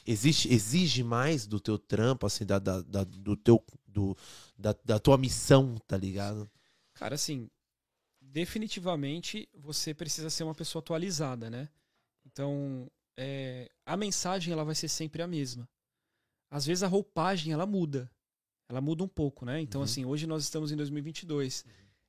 Existe, 0.07 0.53
exige 0.53 1.03
mais 1.05 1.47
do 1.47 1.61
teu 1.61 1.79
trampo, 1.79 2.27
assim, 2.27 2.45
da, 2.45 2.59
da, 2.59 2.81
da- 2.83 3.05
do 3.05 3.37
teu, 3.37 3.63
do, 3.87 4.17
da, 4.59 4.75
da 4.85 4.99
tua 4.99 5.17
missão, 5.19 5.77
tá 5.87 5.97
ligado? 5.97 6.51
Cara, 6.95 7.15
assim, 7.15 7.49
definitivamente 8.21 9.49
você 9.55 9.95
precisa 9.95 10.31
ser 10.31 10.45
uma 10.45 10.55
pessoa 10.55 10.81
atualizada, 10.81 11.51
né? 11.51 11.69
Então, 12.27 12.91
é, 13.17 13.71
a 13.87 13.97
mensagem 13.97 14.53
ela 14.53 14.65
vai 14.65 14.75
ser 14.75 14.89
sempre 14.89 15.23
a 15.23 15.27
mesma. 15.27 15.69
Às 16.53 16.67
vezes 16.67 16.83
a 16.83 16.87
roupagem 16.87 17.51
ela 17.51 17.65
muda, 17.65 18.11
ela 18.69 18.79
muda 18.81 19.03
um 19.03 19.09
pouco, 19.09 19.47
né? 19.47 19.59
Então, 19.63 19.81
Uhum. 19.81 19.85
assim, 19.87 20.05
hoje 20.05 20.27
nós 20.27 20.43
estamos 20.43 20.71
em 20.71 20.77
2022, 20.77 21.65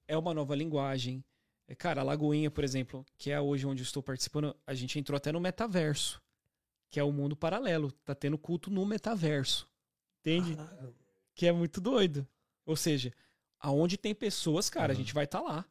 é 0.06 0.18
uma 0.18 0.34
nova 0.34 0.53
linguagem. 0.53 1.24
É, 1.65 1.74
Cara, 1.74 2.02
a 2.02 2.03
Lagoinha, 2.03 2.52
por 2.52 2.61
exemplo, 2.61 3.06
que 3.18 3.32
é 3.32 3.40
hoje 3.40 3.65
onde 3.65 3.82
eu 3.82 3.86
estou 3.86 4.03
participando, 4.03 4.53
a 4.68 4.74
gente 4.74 4.99
entrou 4.99 5.15
até 5.15 5.32
no 5.32 5.40
metaverso, 5.40 6.22
que 6.90 6.99
é 6.99 7.03
o 7.03 7.11
mundo 7.14 7.38
paralelo. 7.38 7.90
Tá 8.03 8.14
tendo 8.14 8.38
culto 8.38 8.70
no 8.70 8.86
metaverso. 8.86 9.65
Entende? 10.20 10.57
Que 11.34 11.48
é 11.48 11.52
muito 11.53 11.80
doido. 11.80 12.28
Ou 12.65 12.76
seja, 12.76 13.14
aonde 13.61 13.98
tem 13.98 14.14
pessoas, 14.14 14.70
cara, 14.70 14.91
a 14.91 14.94
Aham. 14.94 14.99
gente 15.02 15.14
vai 15.14 15.24
estar 15.24 15.40
lá. 15.40 15.65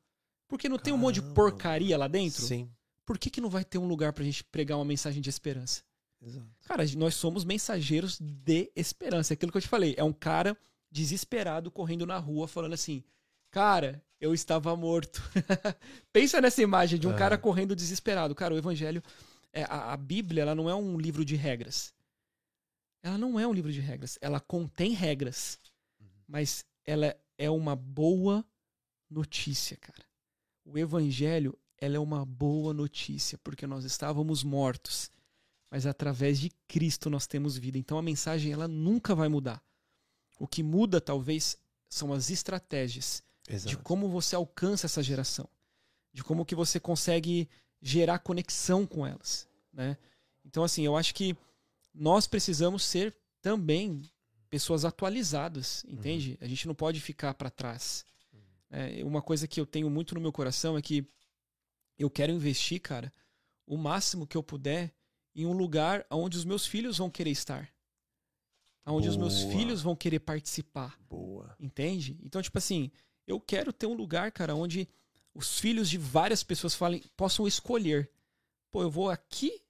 Porque 0.49 0.67
não 0.67 0.79
tem 0.79 0.95
um 0.95 0.99
monte 0.99 1.17
de 1.17 1.21
Caramba. 1.21 1.35
porcaria 1.35 1.99
lá 1.99 2.09
dentro? 2.09 2.43
Sim. 2.43 2.71
Por 3.05 3.19
que, 3.19 3.29
que 3.29 3.41
não 3.41 3.51
vai 3.51 3.65
ter 3.67 3.77
um 3.77 3.87
lugar 3.87 4.15
pra 4.15 4.25
gente 4.25 4.43
pregar 4.45 4.79
uma 4.79 4.85
mensagem 4.85 5.21
de 5.21 5.29
esperança? 5.29 5.83
Exato. 6.25 6.47
Cara, 6.67 6.85
nós 6.97 7.15
somos 7.15 7.45
mensageiros 7.45 8.19
de 8.21 8.71
esperança. 8.77 9.33
É 9.33 9.35
aquilo 9.35 9.51
que 9.51 9.59
eu 9.59 9.63
te 9.63 9.69
falei. 9.69 9.95
É 9.99 10.05
um 10.05 10.13
cara 10.13 10.57
desesperado 10.91 11.71
correndo 11.71 12.07
na 12.07 12.19
rua 12.19 12.47
falando 12.47 12.75
assim: 12.75 13.03
Cara, 13.51 14.03
eu 14.21 14.33
estava 14.33 14.75
morto. 14.77 15.21
Pensa 16.13 16.41
nessa 16.41 16.63
imagem 16.63 16.99
de 16.99 17.09
um 17.09 17.13
É. 17.13 17.17
cara 17.19 17.37
correndo 17.37 17.75
desesperado. 17.75 18.35
Cara, 18.35 18.55
o 18.55 18.59
evangelho, 18.59 19.03
é, 19.53 19.65
a, 19.65 19.93
a 19.93 19.97
Bíblia, 19.97 20.43
ela 20.43 20.55
não 20.55 20.71
é 20.71 20.75
um 20.75 20.97
livro 20.97 21.25
de 21.25 21.35
regras. 21.35 21.93
Ela 23.03 23.19
não 23.19 23.39
é 23.39 23.47
um 23.47 23.53
livro 23.53 23.73
de 23.73 23.81
regras. 23.81 24.17
Ela 24.21 24.39
contém 24.39 24.93
regras. 24.93 25.59
Mas 26.29 26.65
ela 26.85 27.17
é 27.37 27.51
uma 27.51 27.75
boa 27.75 28.45
notícia, 29.11 29.77
cara. 29.77 30.05
O 30.65 30.79
evangelho, 30.79 31.59
ela 31.77 31.97
é 31.97 31.99
uma 31.99 32.25
boa 32.25 32.73
notícia, 32.73 33.37
porque 33.39 33.67
nós 33.67 33.85
estávamos 33.85 34.45
mortos, 34.45 35.11
mas 35.73 35.87
através 35.87 36.39
de 36.39 36.51
Cristo 36.69 37.09
nós 37.09 37.27
temos 37.27 37.57
vida. 37.57 37.79
Então 37.79 37.97
a 37.97 38.03
mensagem 38.03 38.53
ela 38.53 38.69
nunca 38.69 39.15
vai 39.15 39.27
mudar. 39.27 39.65
O 40.39 40.47
que 40.47 40.63
muda 40.63 41.01
talvez 41.01 41.57
são 41.89 42.13
as 42.13 42.29
estratégias 42.29 43.23
de 43.49 43.55
Exato. 43.55 43.79
como 43.79 44.07
você 44.07 44.37
alcança 44.37 44.85
essa 44.85 45.03
geração, 45.03 45.49
de 46.13 46.23
como 46.23 46.45
que 46.45 46.55
você 46.55 46.79
consegue 46.79 47.49
gerar 47.81 48.19
conexão 48.19 48.87
com 48.87 49.07
elas, 49.07 49.49
né? 49.73 49.97
Então 50.45 50.63
assim, 50.63 50.85
eu 50.85 50.95
acho 50.95 51.15
que 51.15 51.35
nós 51.95 52.27
precisamos 52.27 52.85
ser 52.85 53.17
também 53.41 54.03
pessoas 54.51 54.85
atualizadas, 54.85 55.87
entende? 55.89 56.37
A 56.43 56.47
gente 56.47 56.67
não 56.67 56.75
pode 56.75 57.01
ficar 57.01 57.33
para 57.33 57.49
trás. 57.49 58.05
É, 58.71 59.03
uma 59.05 59.23
coisa 59.23 59.49
que 59.49 59.59
eu 59.59 59.65
tenho 59.65 59.89
muito 59.89 60.15
no 60.15 60.21
meu 60.21 60.33
coração 60.33 60.77
é 60.77 60.83
que 60.83 61.03
eu 61.99 62.11
quero 62.11 62.31
investir, 62.31 62.79
cara, 62.79 63.11
o 63.67 63.79
máximo 63.79 64.27
que 64.27 64.37
eu 64.37 64.43
puder 64.43 64.93
em 65.35 65.47
um 65.47 65.53
lugar 65.53 66.07
onde 66.11 66.37
os 66.37 66.45
meus 66.45 66.67
filhos 66.67 66.99
vão 66.99 67.11
querer 67.11 67.31
estar. 67.31 67.73
Onde 68.85 69.09
os 69.09 69.17
meus 69.17 69.43
Boa. 69.43 69.53
filhos 69.53 69.81
vão 69.83 69.95
querer 69.95 70.19
participar. 70.21 70.99
Boa. 71.09 71.55
Entende? 71.61 72.19
Então, 72.23 72.43
tipo 72.43 72.59
assim, 72.59 72.91
eu 73.27 73.41
quero 73.41 73.73
ter 73.73 73.87
um 73.87 73.95
lugar, 73.95 74.33
cara, 74.33 74.55
onde 74.57 74.89
os 75.35 75.59
filhos 75.61 75.89
de 75.89 75.97
várias 75.97 76.43
pessoas 76.43 76.75
falem, 76.75 77.03
possam 77.17 77.47
escolher. 77.47 78.11
Pô, 78.71 78.83
eu 78.83 78.91
vou 78.91 79.09
aqui 79.09 79.63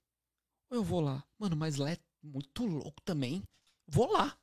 ou 0.70 0.76
eu 0.78 0.84
vou 0.84 1.00
lá? 1.00 1.22
Mano, 1.38 1.54
mas 1.56 1.76
lá 1.76 1.90
é 1.92 1.98
muito 2.22 2.64
louco 2.64 3.02
também. 3.02 3.42
Vou 3.86 4.10
lá. 4.10 4.36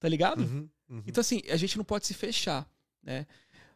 Tá 0.00 0.08
ligado? 0.08 0.40
Uhum, 0.42 0.68
uhum. 0.88 1.02
Então, 1.06 1.20
assim, 1.20 1.42
a 1.50 1.56
gente 1.56 1.76
não 1.76 1.84
pode 1.84 2.06
se 2.06 2.14
fechar, 2.14 2.66
né? 3.02 3.26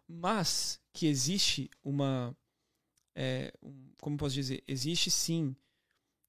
Mas 0.08 0.80
que 0.92 1.06
existe 1.06 1.70
uma. 1.84 2.34
é, 3.14 3.52
um- 3.62 3.92
como 4.00 4.16
posso 4.16 4.34
dizer? 4.34 4.62
Existe 4.66 5.10
sim. 5.10 5.54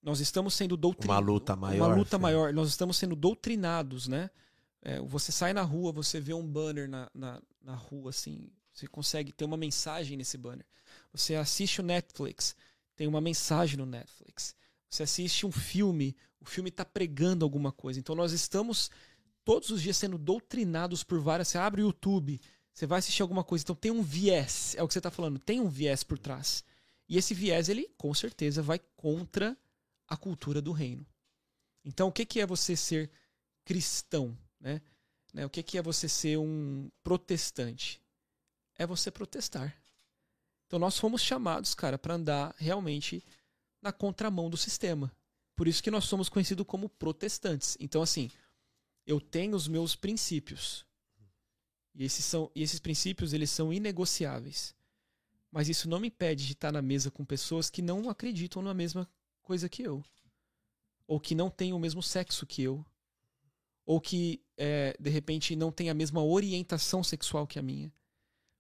Nós 0.03 0.19
estamos 0.19 0.53
sendo 0.53 0.75
doutrinados. 0.75 1.23
Uma 1.23 1.31
luta 1.33 1.55
maior, 1.55 1.87
Uma 1.87 1.95
luta 1.95 2.17
Fê. 2.17 2.21
maior. 2.21 2.53
Nós 2.53 2.67
estamos 2.67 2.97
sendo 2.97 3.15
doutrinados, 3.15 4.07
né? 4.07 4.29
É, 4.81 4.99
você 4.99 5.31
sai 5.31 5.53
na 5.53 5.61
rua, 5.61 5.93
você 5.93 6.19
vê 6.19 6.33
um 6.33 6.45
banner 6.45 6.89
na, 6.89 7.09
na, 7.13 7.41
na 7.61 7.73
rua, 7.73 8.09
assim. 8.09 8.51
Você 8.73 8.85
consegue 8.85 9.31
ter 9.31 9.45
uma 9.45 9.55
mensagem 9.55 10.17
nesse 10.17 10.37
banner. 10.37 10.65
Você 11.13 11.35
assiste 11.35 11.79
o 11.79 11.83
Netflix, 11.83 12.55
tem 12.95 13.07
uma 13.07 13.21
mensagem 13.21 13.77
no 13.77 13.85
Netflix. 13.85 14.55
Você 14.89 15.03
assiste 15.03 15.45
um 15.45 15.51
filme, 15.51 16.15
o 16.39 16.45
filme 16.45 16.69
está 16.69 16.83
pregando 16.83 17.45
alguma 17.45 17.71
coisa. 17.71 17.99
Então 17.99 18.13
nós 18.13 18.33
estamos 18.33 18.91
todos 19.45 19.69
os 19.69 19.81
dias 19.81 19.95
sendo 19.95 20.17
doutrinados 20.17 21.03
por 21.03 21.19
várias. 21.19 21.47
Você 21.47 21.57
abre 21.57 21.81
o 21.81 21.85
YouTube, 21.85 22.41
você 22.73 22.85
vai 22.85 22.99
assistir 22.99 23.21
alguma 23.21 23.43
coisa. 23.43 23.63
Então 23.63 23.75
tem 23.75 23.91
um 23.91 24.01
viés, 24.01 24.75
é 24.77 24.83
o 24.83 24.87
que 24.87 24.93
você 24.93 24.99
está 24.99 25.11
falando, 25.11 25.39
tem 25.39 25.61
um 25.61 25.69
viés 25.69 26.03
por 26.03 26.19
trás. 26.19 26.63
E 27.07 27.17
esse 27.17 27.33
viés, 27.33 27.69
ele 27.69 27.89
com 27.97 28.13
certeza 28.13 28.61
vai 28.61 28.79
contra 28.97 29.57
a 30.07 30.17
cultura 30.17 30.61
do 30.61 30.71
reino. 30.71 31.05
Então 31.83 32.07
o 32.07 32.11
que, 32.11 32.39
é 32.39 32.45
você 32.45 32.75
ser 32.75 33.11
cristão? 33.65 34.37
Né? 34.59 34.81
Né, 35.33 35.45
O 35.45 35.49
que, 35.49 35.63
que 35.63 35.77
é 35.77 35.81
você 35.81 36.07
ser 36.07 36.37
um 36.37 36.89
protestante? 37.03 38.01
É 38.75 38.85
você 38.85 39.09
protestar. 39.09 39.75
Então 40.67 40.79
nós 40.79 40.97
fomos 40.97 41.21
chamados, 41.21 41.73
cara, 41.73 41.97
para 41.97 42.15
andar 42.15 42.55
realmente 42.57 43.23
na 43.81 43.91
contramão 43.91 44.49
do 44.49 44.57
sistema. 44.57 45.11
Por 45.55 45.67
isso 45.67 45.83
que 45.83 45.91
nós 45.91 46.05
somos 46.05 46.29
conhecidos 46.29 46.65
como 46.65 46.89
protestantes. 46.89 47.77
Então, 47.79 48.01
assim, 48.01 48.31
eu 49.05 49.19
tenho 49.19 49.55
os 49.55 49.67
meus 49.67 49.95
princípios. 49.95 50.85
E 51.93 52.03
esses, 52.03 52.25
são, 52.25 52.49
e 52.55 52.63
esses 52.63 52.79
princípios, 52.79 53.33
eles 53.33 53.51
são 53.51 53.71
inegociáveis. 53.71 54.73
Mas 55.51 55.69
isso 55.69 55.87
não 55.87 55.99
me 55.99 56.07
impede 56.07 56.47
de 56.47 56.53
estar 56.53 56.71
na 56.71 56.81
mesa 56.81 57.11
com 57.11 57.23
pessoas 57.23 57.69
que 57.69 57.81
não 57.81 58.09
acreditam 58.09 58.61
na 58.63 58.73
mesma 58.73 59.07
coisa 59.43 59.69
que 59.69 59.83
eu. 59.83 60.03
Ou 61.05 61.19
que 61.19 61.35
não 61.35 61.49
têm 61.49 61.73
o 61.73 61.79
mesmo 61.79 62.01
sexo 62.01 62.45
que 62.47 62.63
eu. 62.63 62.83
ou 63.85 63.99
que 63.99 64.41
é, 64.57 64.95
de 64.99 65.09
repente 65.09 65.55
não 65.55 65.71
tem 65.71 65.89
a 65.89 65.93
mesma 65.93 66.23
orientação 66.23 67.03
sexual 67.03 67.45
que 67.45 67.59
a 67.59 67.61
minha. 67.61 67.93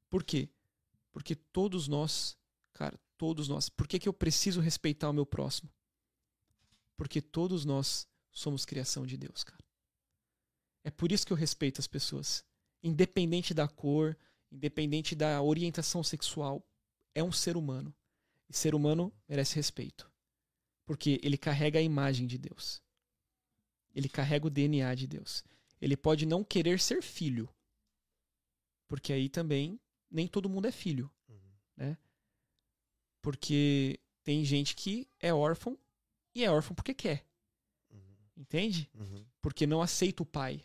Por 0.09 0.23
quê? 0.23 0.49
Porque 1.11 1.35
todos 1.35 1.87
nós, 1.87 2.37
cara, 2.73 2.99
todos 3.17 3.47
nós. 3.47 3.69
Por 3.69 3.87
que, 3.87 3.99
que 3.99 4.09
eu 4.09 4.13
preciso 4.13 4.59
respeitar 4.59 5.09
o 5.09 5.13
meu 5.13 5.25
próximo? 5.25 5.69
Porque 6.97 7.21
todos 7.21 7.65
nós 7.65 8.07
somos 8.31 8.65
criação 8.65 9.05
de 9.05 9.17
Deus, 9.17 9.43
cara. 9.43 9.63
É 10.83 10.91
por 10.91 11.11
isso 11.11 11.25
que 11.25 11.31
eu 11.31 11.37
respeito 11.37 11.79
as 11.79 11.87
pessoas. 11.87 12.43
Independente 12.83 13.53
da 13.53 13.67
cor, 13.67 14.17
independente 14.51 15.15
da 15.15 15.41
orientação 15.41 16.03
sexual, 16.03 16.61
é 17.15 17.23
um 17.23 17.31
ser 17.31 17.55
humano. 17.55 17.95
E 18.49 18.55
ser 18.55 18.75
humano 18.75 19.11
merece 19.27 19.55
respeito. 19.55 20.11
Porque 20.85 21.19
ele 21.23 21.37
carrega 21.37 21.79
a 21.79 21.81
imagem 21.81 22.27
de 22.27 22.37
Deus. 22.37 22.81
Ele 23.93 24.09
carrega 24.09 24.47
o 24.47 24.49
DNA 24.49 24.93
de 24.95 25.07
Deus. 25.07 25.43
Ele 25.79 25.95
pode 25.95 26.25
não 26.25 26.43
querer 26.43 26.79
ser 26.79 27.01
filho. 27.01 27.49
Porque 28.87 29.13
aí 29.13 29.29
também 29.29 29.79
nem 30.09 30.27
todo 30.27 30.49
mundo 30.49 30.67
é 30.67 30.71
filho. 30.71 31.11
Uhum. 31.27 31.51
Né? 31.77 31.97
Porque 33.21 33.99
tem 34.23 34.43
gente 34.43 34.75
que 34.75 35.07
é 35.19 35.33
órfão 35.33 35.77
e 36.35 36.43
é 36.43 36.51
órfão 36.51 36.75
porque 36.75 36.93
quer. 36.93 37.25
Uhum. 37.91 38.15
Entende? 38.37 38.89
Uhum. 38.93 39.25
Porque 39.41 39.65
não 39.65 39.81
aceita 39.81 40.23
o 40.23 40.25
pai. 40.25 40.63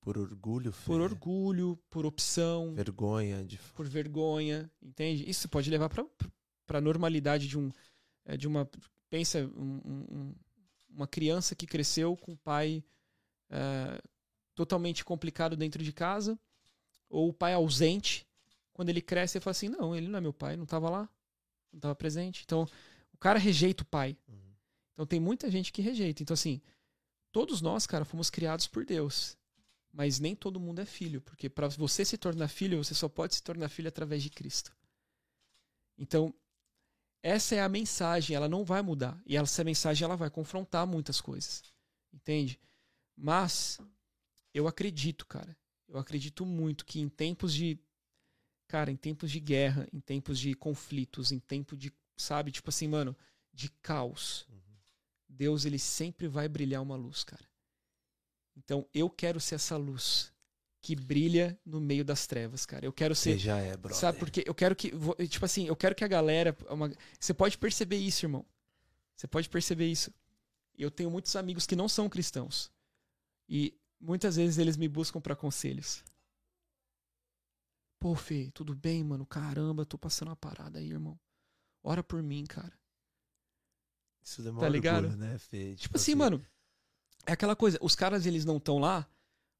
Por 0.00 0.18
orgulho, 0.18 0.72
Por 0.84 1.00
orgulho, 1.00 1.76
por 1.88 2.04
opção. 2.04 2.74
Vergonha. 2.74 3.44
De... 3.44 3.56
Por 3.74 3.86
vergonha, 3.86 4.68
entende? 4.82 5.28
Isso 5.30 5.48
pode 5.48 5.70
levar 5.70 5.88
para 5.88 6.78
a 6.78 6.80
normalidade 6.80 7.46
de 7.46 7.56
um 7.56 7.70
é, 8.24 8.36
de 8.36 8.48
uma 8.48 8.68
pensa 9.12 9.40
um, 9.54 9.80
um, 9.84 10.34
uma 10.88 11.06
criança 11.06 11.54
que 11.54 11.66
cresceu 11.66 12.16
com 12.16 12.32
o 12.32 12.36
pai 12.38 12.82
é, 13.50 14.02
totalmente 14.54 15.04
complicado 15.04 15.54
dentro 15.54 15.84
de 15.84 15.92
casa 15.92 16.40
ou 17.10 17.28
o 17.28 17.32
pai 17.34 17.52
ausente 17.52 18.26
quando 18.72 18.88
ele 18.88 19.02
cresce 19.02 19.36
ele 19.36 19.42
fala 19.42 19.52
assim 19.52 19.68
não 19.68 19.94
ele 19.94 20.08
não 20.08 20.16
é 20.16 20.22
meu 20.22 20.32
pai 20.32 20.56
não 20.56 20.64
estava 20.64 20.88
lá 20.88 21.06
não 21.70 21.76
estava 21.76 21.94
presente 21.94 22.40
então 22.42 22.66
o 23.12 23.18
cara 23.18 23.38
rejeita 23.38 23.82
o 23.82 23.86
pai 23.86 24.16
uhum. 24.26 24.54
então 24.94 25.04
tem 25.04 25.20
muita 25.20 25.50
gente 25.50 25.70
que 25.70 25.82
rejeita 25.82 26.22
então 26.22 26.32
assim 26.32 26.62
todos 27.30 27.60
nós 27.60 27.86
cara 27.86 28.06
fomos 28.06 28.30
criados 28.30 28.66
por 28.66 28.82
Deus 28.86 29.36
mas 29.92 30.18
nem 30.18 30.34
todo 30.34 30.58
mundo 30.58 30.80
é 30.80 30.86
filho, 30.86 31.20
porque 31.20 31.50
para 31.50 31.68
você 31.68 32.02
se 32.02 32.16
tornar 32.16 32.48
filho, 32.48 32.82
você 32.82 32.94
só 32.94 33.10
pode 33.10 33.34
se 33.34 33.42
tornar 33.42 33.68
filho 33.68 33.88
através 33.88 34.22
de 34.22 34.30
Cristo. 34.30 34.74
Então, 35.98 36.34
essa 37.22 37.54
é 37.54 37.60
a 37.60 37.68
mensagem, 37.68 38.34
ela 38.34 38.48
não 38.48 38.64
vai 38.64 38.82
mudar. 38.82 39.20
E 39.24 39.36
essa 39.36 39.62
mensagem 39.62 40.04
ela 40.04 40.16
vai 40.16 40.28
confrontar 40.28 40.86
muitas 40.86 41.20
coisas. 41.20 41.62
Entende? 42.12 42.58
Mas 43.16 43.78
eu 44.52 44.66
acredito, 44.66 45.26
cara. 45.26 45.56
Eu 45.88 45.98
acredito 45.98 46.44
muito 46.44 46.84
que 46.84 47.00
em 47.00 47.08
tempos 47.08 47.54
de 47.54 47.78
cara, 48.66 48.90
em 48.90 48.96
tempos 48.96 49.30
de 49.30 49.38
guerra, 49.38 49.86
em 49.92 50.00
tempos 50.00 50.38
de 50.38 50.54
conflitos, 50.54 51.30
em 51.30 51.38
tempo 51.38 51.76
de, 51.76 51.92
sabe, 52.16 52.50
tipo 52.50 52.70
assim, 52.70 52.88
mano, 52.88 53.14
de 53.52 53.68
caos, 53.82 54.46
uhum. 54.48 54.76
Deus 55.28 55.66
ele 55.66 55.78
sempre 55.78 56.26
vai 56.26 56.48
brilhar 56.48 56.80
uma 56.80 56.96
luz, 56.96 57.22
cara. 57.22 57.44
Então 58.56 58.88
eu 58.94 59.10
quero 59.10 59.38
ser 59.38 59.56
essa 59.56 59.76
luz 59.76 60.32
que 60.82 60.96
brilha 60.96 61.56
no 61.64 61.80
meio 61.80 62.04
das 62.04 62.26
trevas, 62.26 62.66
cara. 62.66 62.84
Eu 62.84 62.92
quero 62.92 63.14
ser. 63.14 63.34
Você 63.34 63.38
já 63.38 63.58
é, 63.58 63.76
brother. 63.76 63.96
Sabe, 63.96 64.18
porque 64.18 64.42
eu 64.44 64.54
quero 64.54 64.74
que. 64.74 64.92
Tipo 65.28 65.44
assim, 65.44 65.68
eu 65.68 65.76
quero 65.76 65.94
que 65.94 66.02
a 66.02 66.08
galera. 66.08 66.56
Uma, 66.68 66.92
você 67.18 67.32
pode 67.32 67.56
perceber 67.56 67.96
isso, 67.96 68.26
irmão. 68.26 68.44
Você 69.16 69.28
pode 69.28 69.48
perceber 69.48 69.86
isso. 69.86 70.12
Eu 70.76 70.90
tenho 70.90 71.08
muitos 71.08 71.36
amigos 71.36 71.66
que 71.66 71.76
não 71.76 71.88
são 71.88 72.08
cristãos. 72.08 72.70
E 73.48 73.78
muitas 74.00 74.34
vezes 74.34 74.58
eles 74.58 74.76
me 74.76 74.88
buscam 74.88 75.20
para 75.20 75.36
conselhos. 75.36 76.02
Pô, 78.00 78.16
Fê, 78.16 78.50
tudo 78.52 78.74
bem, 78.74 79.04
mano? 79.04 79.24
Caramba, 79.24 79.86
tô 79.86 79.96
passando 79.96 80.28
uma 80.28 80.36
parada 80.36 80.80
aí, 80.80 80.90
irmão. 80.90 81.16
Ora 81.84 82.02
por 82.02 82.20
mim, 82.20 82.44
cara. 82.44 82.72
Isso 84.20 84.42
demora 84.42 84.66
tá 84.66 84.68
ligado? 84.68 85.16
né, 85.16 85.38
Fê? 85.38 85.70
Tipo, 85.70 85.82
tipo 85.82 85.96
assim, 85.96 86.12
assim, 86.12 86.18
mano, 86.18 86.44
é 87.24 87.32
aquela 87.32 87.54
coisa, 87.54 87.78
os 87.80 87.94
caras 87.94 88.26
eles 88.26 88.44
não 88.44 88.56
estão 88.56 88.78
lá, 88.78 89.08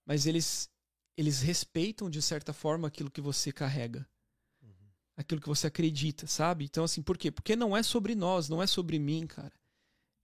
mas 0.05 0.27
eles 0.27 0.72
eles 1.17 1.41
respeitam 1.41 2.09
de 2.09 2.23
certa 2.23 2.53
forma 2.53 2.89
aquilo 2.89 3.11
que 3.11 3.21
você 3.21 3.53
carrega. 3.53 4.09
Uhum. 4.63 4.89
Aquilo 5.17 5.41
que 5.41 5.49
você 5.49 5.67
acredita, 5.67 6.27
sabe? 6.27 6.65
Então 6.65 6.85
assim, 6.85 7.03
por 7.03 7.19
quê? 7.19 7.31
Porque 7.31 7.55
não 7.57 7.77
é 7.77 7.83
sobre 7.83 8.15
nós, 8.15 8.49
não 8.49 8.63
é 8.63 8.67
sobre 8.67 8.99
mim, 8.99 9.27
cara. 9.27 9.53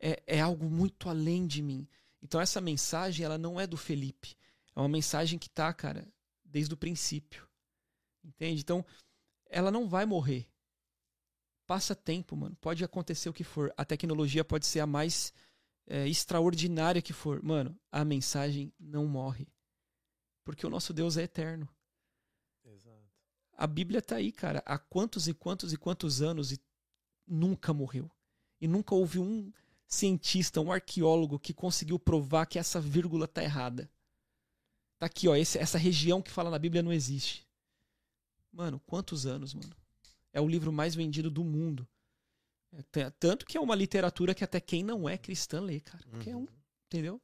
É, 0.01 0.23
é 0.27 0.41
algo 0.41 0.71
muito 0.71 1.09
além 1.09 1.47
de 1.47 1.63
mim. 1.63 1.89
Então 2.23 2.41
essa 2.41 2.61
mensagem, 2.61 3.25
ela 3.25 3.39
não 3.39 3.61
é 3.61 3.67
do 3.67 3.77
Felipe. 3.77 4.37
É 4.75 4.81
uma 4.81 4.89
mensagem 4.89 5.39
que 5.39 5.51
tá, 5.51 5.73
cara, 5.73 6.07
desde 6.45 6.73
o 6.73 6.77
princípio. 6.77 7.49
Entende? 8.25 8.61
Então, 8.61 8.85
ela 9.47 9.71
não 9.71 9.89
vai 9.89 10.05
morrer. 10.05 10.47
Passa 11.67 11.95
tempo, 11.95 12.37
mano. 12.37 12.57
Pode 12.61 12.85
acontecer 12.85 13.29
o 13.29 13.33
que 13.33 13.45
for. 13.45 13.73
A 13.77 13.85
tecnologia 13.85 14.45
pode 14.45 14.67
ser 14.67 14.81
a 14.81 14.87
mais 14.87 15.33
é, 15.87 16.07
extraordinária 16.07 17.03
que 17.03 17.13
for, 17.13 17.43
mano, 17.43 17.79
a 17.91 18.05
mensagem 18.05 18.73
não 18.79 19.07
morre. 19.07 19.49
Porque 20.49 20.67
o 20.67 20.71
nosso 20.71 20.95
Deus 20.95 21.19
é 21.19 21.25
eterno. 21.25 21.69
Exato. 22.65 23.05
A 23.53 23.67
Bíblia 23.67 24.01
tá 24.01 24.17
aí, 24.17 24.33
cara, 24.33 24.63
há 24.65 24.79
quantos 24.79 25.29
e 25.29 25.35
quantos 25.35 25.75
e 25.75 25.77
quantos 25.77 26.23
anos 26.23 26.53
e 26.53 26.59
nunca 27.27 27.75
morreu. 27.75 28.11
E 28.59 28.67
nunca 28.67 28.95
houve 28.95 29.19
um 29.19 29.53
cientista, 29.87 30.59
um 30.59 30.73
arqueólogo 30.73 31.39
que 31.39 31.53
conseguiu 31.53 31.99
provar 31.99 32.47
que 32.47 32.59
essa 32.59 32.81
vírgula 32.81 33.29
tá 33.29 33.43
errada. 33.43 33.91
Tá 34.99 35.05
aqui, 35.05 35.29
ó, 35.29 35.37
esse, 35.37 35.59
essa 35.59 35.77
região 35.77 36.23
que 36.23 36.31
fala 36.31 36.49
na 36.49 36.59
Bíblia 36.59 36.83
não 36.83 36.95
existe. 36.95 37.47
Mano, 38.51 38.81
quantos 38.87 39.27
anos, 39.27 39.53
mano? 39.53 39.77
É 40.33 40.41
o 40.41 40.49
livro 40.49 40.73
mais 40.73 40.95
vendido 40.95 41.31
do 41.31 41.45
mundo. 41.45 41.87
É, 42.73 43.11
tanto 43.11 43.45
que 43.45 43.59
é 43.59 43.61
uma 43.61 43.75
literatura 43.75 44.35
que 44.35 44.45
até 44.45 44.63
quem 44.63 44.83
não 44.83 45.07
é 45.07 45.19
cristã 45.19 45.61
lê, 45.61 45.79
cara. 45.79 46.07
Porque 46.09 46.31
uhum. 46.31 46.37
é 46.37 46.39
um. 46.39 46.41
Uhum. 46.41 46.59
Entendeu? 46.87 47.21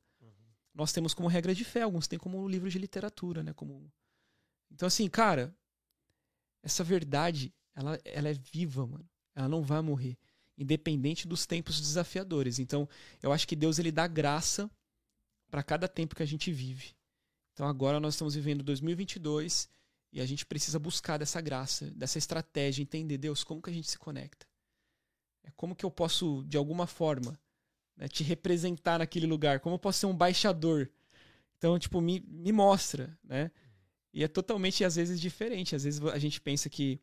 Nós 0.75 0.93
temos 0.93 1.15
como 1.15 1.29
regra 1.29 1.55
de 1.55 1.65
fé, 1.65 1.83
alguns 1.83 2.09
têm 2.09 2.19
como 2.19 2.49
livro 2.49 2.69
de 2.69 2.79
literatura, 2.79 3.43
né? 3.43 3.53
Como... 3.53 3.91
Então, 4.71 4.87
assim, 4.87 5.09
cara, 5.09 5.55
essa 6.63 6.83
verdade, 6.83 7.55
ela, 7.75 7.99
ela 8.05 8.29
é 8.29 8.35
viva, 8.35 8.87
mano. 8.87 9.09
Ela 9.35 9.49
não 9.49 9.63
vai 9.63 9.81
morrer. 9.81 10.19
Independente 10.59 11.29
dos 11.29 11.47
tempos 11.47 11.81
desafiadores. 11.81 12.59
Então, 12.59 12.89
eu 13.23 13.33
acho 13.33 13.47
que 13.47 13.55
Deus 13.55 13.79
ele 13.79 13.93
dá 13.93 14.07
graça 14.07 14.71
para 15.49 15.63
cada 15.63 15.87
tempo 15.87 16.17
que 16.17 16.23
a 16.23 16.27
gente 16.27 16.51
vive. 16.53 16.97
Então, 17.53 17.69
agora 17.69 18.01
nós 18.01 18.15
estamos 18.15 18.35
vivendo 18.35 18.65
2022 18.65 19.69
e 20.13 20.21
a 20.21 20.27
gente 20.27 20.45
precisa 20.45 20.79
buscar 20.79 21.19
dessa 21.19 21.41
graça, 21.41 21.91
dessa 21.93 22.19
estratégia, 22.19 22.83
entender, 22.83 23.19
Deus, 23.19 23.45
como 23.45 23.63
que 23.63 23.71
a 23.71 23.73
gente 23.73 23.89
se 23.89 23.99
conecta? 23.99 24.47
É 25.45 25.51
como 25.53 25.77
que 25.77 25.85
eu 25.85 25.91
posso, 25.91 26.45
de 26.47 26.57
alguma 26.57 26.87
forma, 26.87 27.39
né, 27.97 28.09
te 28.09 28.23
representar 28.23 28.99
naquele 28.99 29.27
lugar? 29.27 29.61
Como 29.61 29.75
eu 29.75 29.79
posso 29.79 30.01
ser 30.01 30.07
um 30.07 30.17
baixador? 30.17 30.91
Então, 31.59 31.79
tipo, 31.79 32.01
me, 32.01 32.21
me 32.29 32.53
mostra, 32.53 33.17
né? 33.23 33.51
E 34.13 34.23
é 34.23 34.29
totalmente, 34.29 34.85
às 34.85 34.97
vezes, 34.97 35.21
diferente. 35.21 35.75
Às 35.75 35.85
vezes 35.85 36.01
a 36.03 36.19
gente 36.19 36.41
pensa 36.41 36.69
que 36.69 37.01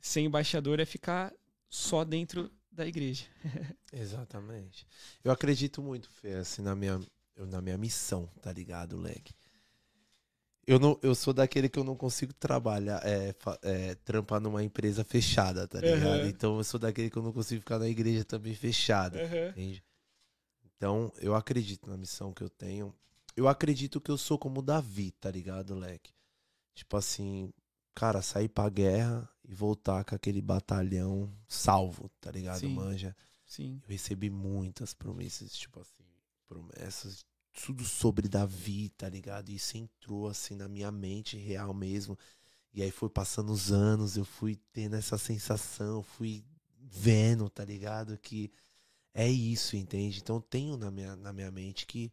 ser 0.00 0.20
embaixador 0.20 0.78
é 0.78 0.84
ficar 0.84 1.32
só 1.68 2.04
dentro 2.04 2.50
da 2.70 2.86
igreja. 2.86 3.24
Exatamente. 3.92 4.86
Eu 5.24 5.32
acredito 5.32 5.82
muito, 5.82 6.08
Fê, 6.10 6.34
assim, 6.34 6.62
na 6.62 6.76
minha, 6.76 7.00
na 7.36 7.60
minha 7.60 7.76
missão, 7.76 8.28
tá 8.40 8.52
ligado, 8.52 8.96
Leg? 8.96 9.34
Eu, 10.68 10.78
não, 10.78 10.98
eu 11.02 11.14
sou 11.14 11.32
daquele 11.32 11.66
que 11.66 11.78
eu 11.78 11.82
não 11.82 11.96
consigo 11.96 12.32
trabalhar, 12.34 13.00
é, 13.02 13.34
é, 13.62 13.94
trampar 14.04 14.38
numa 14.38 14.62
empresa 14.62 15.02
fechada, 15.02 15.66
tá 15.66 15.80
ligado? 15.80 16.20
Uhum. 16.20 16.28
Então 16.28 16.58
eu 16.58 16.64
sou 16.64 16.78
daquele 16.78 17.08
que 17.08 17.16
eu 17.16 17.22
não 17.22 17.32
consigo 17.32 17.62
ficar 17.62 17.78
na 17.78 17.88
igreja 17.88 18.22
também 18.22 18.54
fechada, 18.54 19.18
uhum. 19.18 19.48
entende? 19.48 19.82
Então 20.78 21.12
eu 21.18 21.34
acredito 21.34 21.90
na 21.90 21.96
missão 21.96 22.32
que 22.32 22.42
eu 22.42 22.48
tenho. 22.48 22.94
Eu 23.36 23.48
acredito 23.48 24.00
que 24.00 24.10
eu 24.10 24.16
sou 24.16 24.38
como 24.38 24.62
Davi, 24.62 25.10
tá 25.10 25.30
ligado, 25.30 25.74
leque? 25.74 26.12
Tipo 26.74 26.96
assim, 26.96 27.52
cara, 27.94 28.22
sair 28.22 28.48
pra 28.48 28.68
guerra 28.68 29.28
e 29.44 29.52
voltar 29.52 30.04
com 30.04 30.14
aquele 30.14 30.40
batalhão 30.40 31.32
salvo, 31.48 32.08
tá 32.20 32.30
ligado, 32.30 32.60
Sim. 32.60 32.74
manja? 32.74 33.16
Sim. 33.44 33.80
Eu 33.82 33.88
recebi 33.90 34.30
muitas 34.30 34.94
promessas, 34.94 35.52
tipo 35.52 35.80
assim, 35.80 36.04
promessas 36.46 37.26
tudo 37.64 37.84
sobre 37.84 38.28
Davi, 38.28 38.88
tá 38.90 39.08
ligado? 39.08 39.50
Isso 39.50 39.76
entrou 39.76 40.28
assim 40.28 40.54
na 40.54 40.68
minha 40.68 40.92
mente 40.92 41.36
real 41.36 41.74
mesmo. 41.74 42.16
E 42.72 42.82
aí 42.82 42.90
foi 42.92 43.08
passando 43.10 43.50
os 43.50 43.72
anos, 43.72 44.16
eu 44.16 44.24
fui 44.24 44.56
tendo 44.72 44.94
essa 44.94 45.18
sensação, 45.18 46.02
fui 46.02 46.44
vendo, 46.78 47.50
tá 47.50 47.64
ligado? 47.64 48.16
Que 48.18 48.52
é 49.18 49.28
isso, 49.28 49.76
entende? 49.76 50.20
Então 50.20 50.36
eu 50.36 50.40
tenho 50.40 50.76
na 50.76 50.92
minha, 50.92 51.16
na 51.16 51.32
minha 51.32 51.50
mente 51.50 51.84
que, 51.86 52.12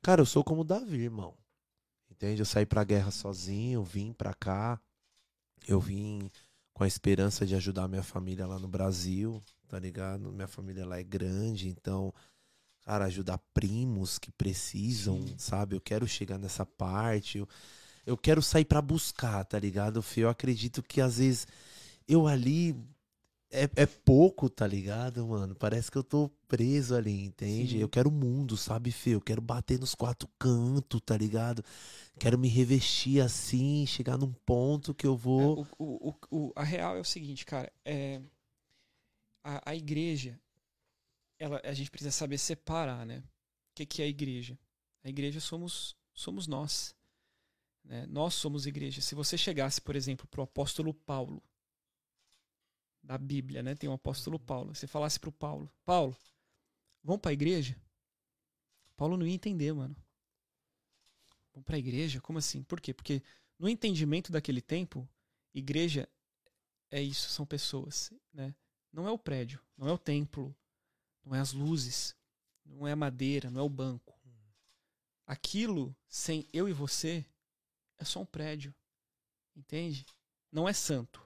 cara, 0.00 0.20
eu 0.20 0.26
sou 0.26 0.44
como 0.44 0.62
Davi, 0.62 1.02
irmão. 1.02 1.34
Entende? 2.08 2.40
Eu 2.40 2.46
saí 2.46 2.64
pra 2.64 2.84
guerra 2.84 3.10
sozinho, 3.10 3.82
vim 3.82 4.12
pra 4.12 4.32
cá. 4.32 4.80
Eu 5.66 5.80
vim 5.80 6.30
com 6.72 6.84
a 6.84 6.86
esperança 6.86 7.44
de 7.44 7.56
ajudar 7.56 7.88
minha 7.88 8.04
família 8.04 8.46
lá 8.46 8.56
no 8.56 8.68
Brasil, 8.68 9.42
tá 9.66 9.80
ligado? 9.80 10.30
Minha 10.30 10.46
família 10.46 10.86
lá 10.86 11.00
é 11.00 11.02
grande, 11.02 11.68
então 11.68 12.14
cara, 12.82 13.06
ajudar 13.06 13.38
primos 13.52 14.16
que 14.16 14.30
precisam, 14.30 15.26
Sim. 15.26 15.34
sabe? 15.36 15.74
Eu 15.74 15.80
quero 15.80 16.06
chegar 16.06 16.38
nessa 16.38 16.64
parte. 16.64 17.38
Eu, 17.38 17.48
eu 18.06 18.16
quero 18.16 18.40
sair 18.40 18.64
pra 18.64 18.80
buscar, 18.80 19.44
tá 19.44 19.58
ligado? 19.58 20.04
Eu 20.16 20.28
acredito 20.28 20.84
que 20.84 21.00
às 21.00 21.18
vezes 21.18 21.48
eu 22.06 22.28
ali 22.28 22.76
é, 23.52 23.82
é 23.82 23.86
pouco, 23.86 24.48
tá 24.50 24.66
ligado, 24.66 25.26
mano? 25.26 25.54
Parece 25.54 25.90
que 25.90 25.98
eu 25.98 26.04
tô 26.04 26.30
preso 26.48 26.94
ali, 26.94 27.24
entende? 27.24 27.76
Sim. 27.76 27.78
Eu 27.78 27.88
quero 27.88 28.08
o 28.08 28.12
mundo, 28.12 28.56
sabe, 28.56 28.90
Fê? 28.90 29.10
Eu 29.10 29.20
quero 29.20 29.40
bater 29.42 29.78
nos 29.78 29.94
quatro 29.94 30.28
cantos, 30.38 31.00
tá 31.04 31.16
ligado? 31.16 31.64
Quero 32.18 32.38
me 32.38 32.48
revestir 32.48 33.20
assim, 33.22 33.86
chegar 33.86 34.18
num 34.18 34.32
ponto 34.32 34.94
que 34.94 35.06
eu 35.06 35.14
É, 35.14 35.16
vou. 35.18 35.56
o- 35.56 35.66
o- 35.78 36.08
o- 36.30 36.46
o- 36.48 36.52
a 36.56 36.62
real 36.64 36.96
é 36.96 37.00
o 37.00 37.04
seguinte, 37.04 37.44
cara. 37.44 37.72
É, 37.84 38.20
a, 39.44 39.70
a 39.70 39.74
igreja, 39.76 40.38
ela, 41.38 41.60
a 41.64 41.72
gente 41.72 41.90
precisa 41.90 42.10
saber 42.12 42.38
separar, 42.38 43.04
né? 43.06 43.18
O 43.18 43.74
que, 43.74 43.86
que 43.86 44.02
é 44.02 44.04
a 44.04 44.08
igreja? 44.08 44.58
A 45.04 45.08
igreja 45.08 45.40
somos, 45.40 45.96
somos 46.14 46.46
nós. 46.46 46.94
né? 47.84 48.06
Nós 48.08 48.34
somos 48.34 48.66
igreja. 48.66 49.00
Se 49.00 49.14
você 49.14 49.38
chegasse, 49.38 49.80
por 49.80 49.96
exemplo, 49.96 50.26
para 50.28 50.40
o 50.40 50.44
apóstolo 50.44 50.94
Paulo, 50.94 51.42
da 53.02 53.18
Bíblia, 53.18 53.62
né? 53.62 53.74
Tem 53.74 53.88
o 53.88 53.92
apóstolo 53.92 54.38
Paulo. 54.38 54.74
Você 54.74 54.86
falasse 54.86 55.18
para 55.18 55.30
o 55.30 55.32
Paulo: 55.32 55.70
Paulo, 55.84 56.16
vamos 57.02 57.20
para 57.20 57.30
a 57.30 57.34
igreja? 57.34 57.76
Paulo 58.96 59.16
não 59.16 59.26
ia 59.26 59.34
entender, 59.34 59.72
mano. 59.72 59.96
Vamos 61.52 61.66
para 61.66 61.76
a 61.76 61.78
igreja? 61.78 62.20
Como 62.20 62.38
assim? 62.38 62.62
Por 62.62 62.80
quê? 62.80 62.94
Porque 62.94 63.22
no 63.58 63.68
entendimento 63.68 64.30
daquele 64.30 64.60
tempo, 64.60 65.08
igreja 65.52 66.08
é 66.90 67.00
isso, 67.00 67.30
são 67.30 67.44
pessoas, 67.44 68.12
né? 68.32 68.54
Não 68.92 69.06
é 69.06 69.10
o 69.10 69.18
prédio, 69.18 69.60
não 69.76 69.88
é 69.88 69.92
o 69.92 69.98
templo, 69.98 70.54
não 71.24 71.34
é 71.34 71.40
as 71.40 71.52
luzes, 71.52 72.14
não 72.64 72.86
é 72.86 72.92
a 72.92 72.96
madeira, 72.96 73.50
não 73.50 73.60
é 73.60 73.64
o 73.64 73.68
banco. 73.68 74.18
Aquilo 75.26 75.96
sem 76.08 76.46
eu 76.52 76.68
e 76.68 76.72
você 76.72 77.24
é 77.98 78.04
só 78.04 78.20
um 78.20 78.26
prédio. 78.26 78.74
Entende? 79.54 80.04
Não 80.50 80.68
é 80.68 80.72
santo. 80.72 81.21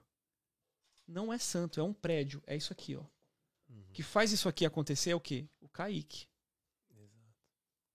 Não 1.06 1.32
é 1.32 1.38
santo, 1.38 1.78
é 1.80 1.82
um 1.82 1.92
prédio, 1.94 2.42
é 2.46 2.56
isso 2.56 2.72
aqui, 2.72 2.96
ó. 2.96 3.04
O 3.68 3.92
que 3.92 4.02
faz 4.02 4.32
isso 4.32 4.48
aqui 4.48 4.64
acontecer 4.66 5.10
é 5.10 5.14
o 5.14 5.20
quê? 5.20 5.48
O 5.60 5.68
Kaique, 5.68 6.26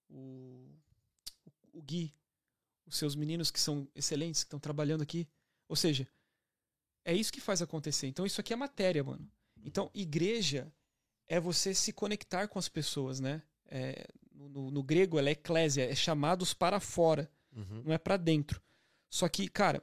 o, 0.09 0.69
o 1.73 1.81
Gui, 1.81 2.13
os 2.85 2.97
seus 2.97 3.15
meninos 3.15 3.51
que 3.51 3.59
são 3.59 3.87
excelentes, 3.95 4.43
que 4.43 4.47
estão 4.47 4.59
trabalhando 4.59 5.01
aqui. 5.01 5.27
Ou 5.67 5.75
seja, 5.75 6.07
é 7.05 7.13
isso 7.13 7.31
que 7.31 7.39
faz 7.41 7.61
acontecer. 7.61 8.07
Então, 8.07 8.25
isso 8.25 8.41
aqui 8.41 8.53
é 8.53 8.55
matéria, 8.55 9.03
mano. 9.03 9.29
Então, 9.63 9.89
igreja 9.93 10.71
é 11.27 11.39
você 11.39 11.73
se 11.73 11.93
conectar 11.93 12.47
com 12.47 12.59
as 12.59 12.67
pessoas, 12.67 13.19
né? 13.19 13.41
É, 13.67 14.05
no, 14.33 14.49
no- 14.49 14.71
no 14.71 14.83
grego, 14.83 15.17
ela 15.17 15.29
é 15.29 15.33
eclésia, 15.33 15.89
é 15.89 15.95
chamados 15.95 16.53
para 16.53 16.79
fora, 16.79 17.31
Uhum. 17.53 17.83
não 17.83 17.93
é 17.93 17.97
para 17.97 18.17
dentro. 18.17 18.61
Só 19.09 19.27
que, 19.29 19.47
cara, 19.47 19.81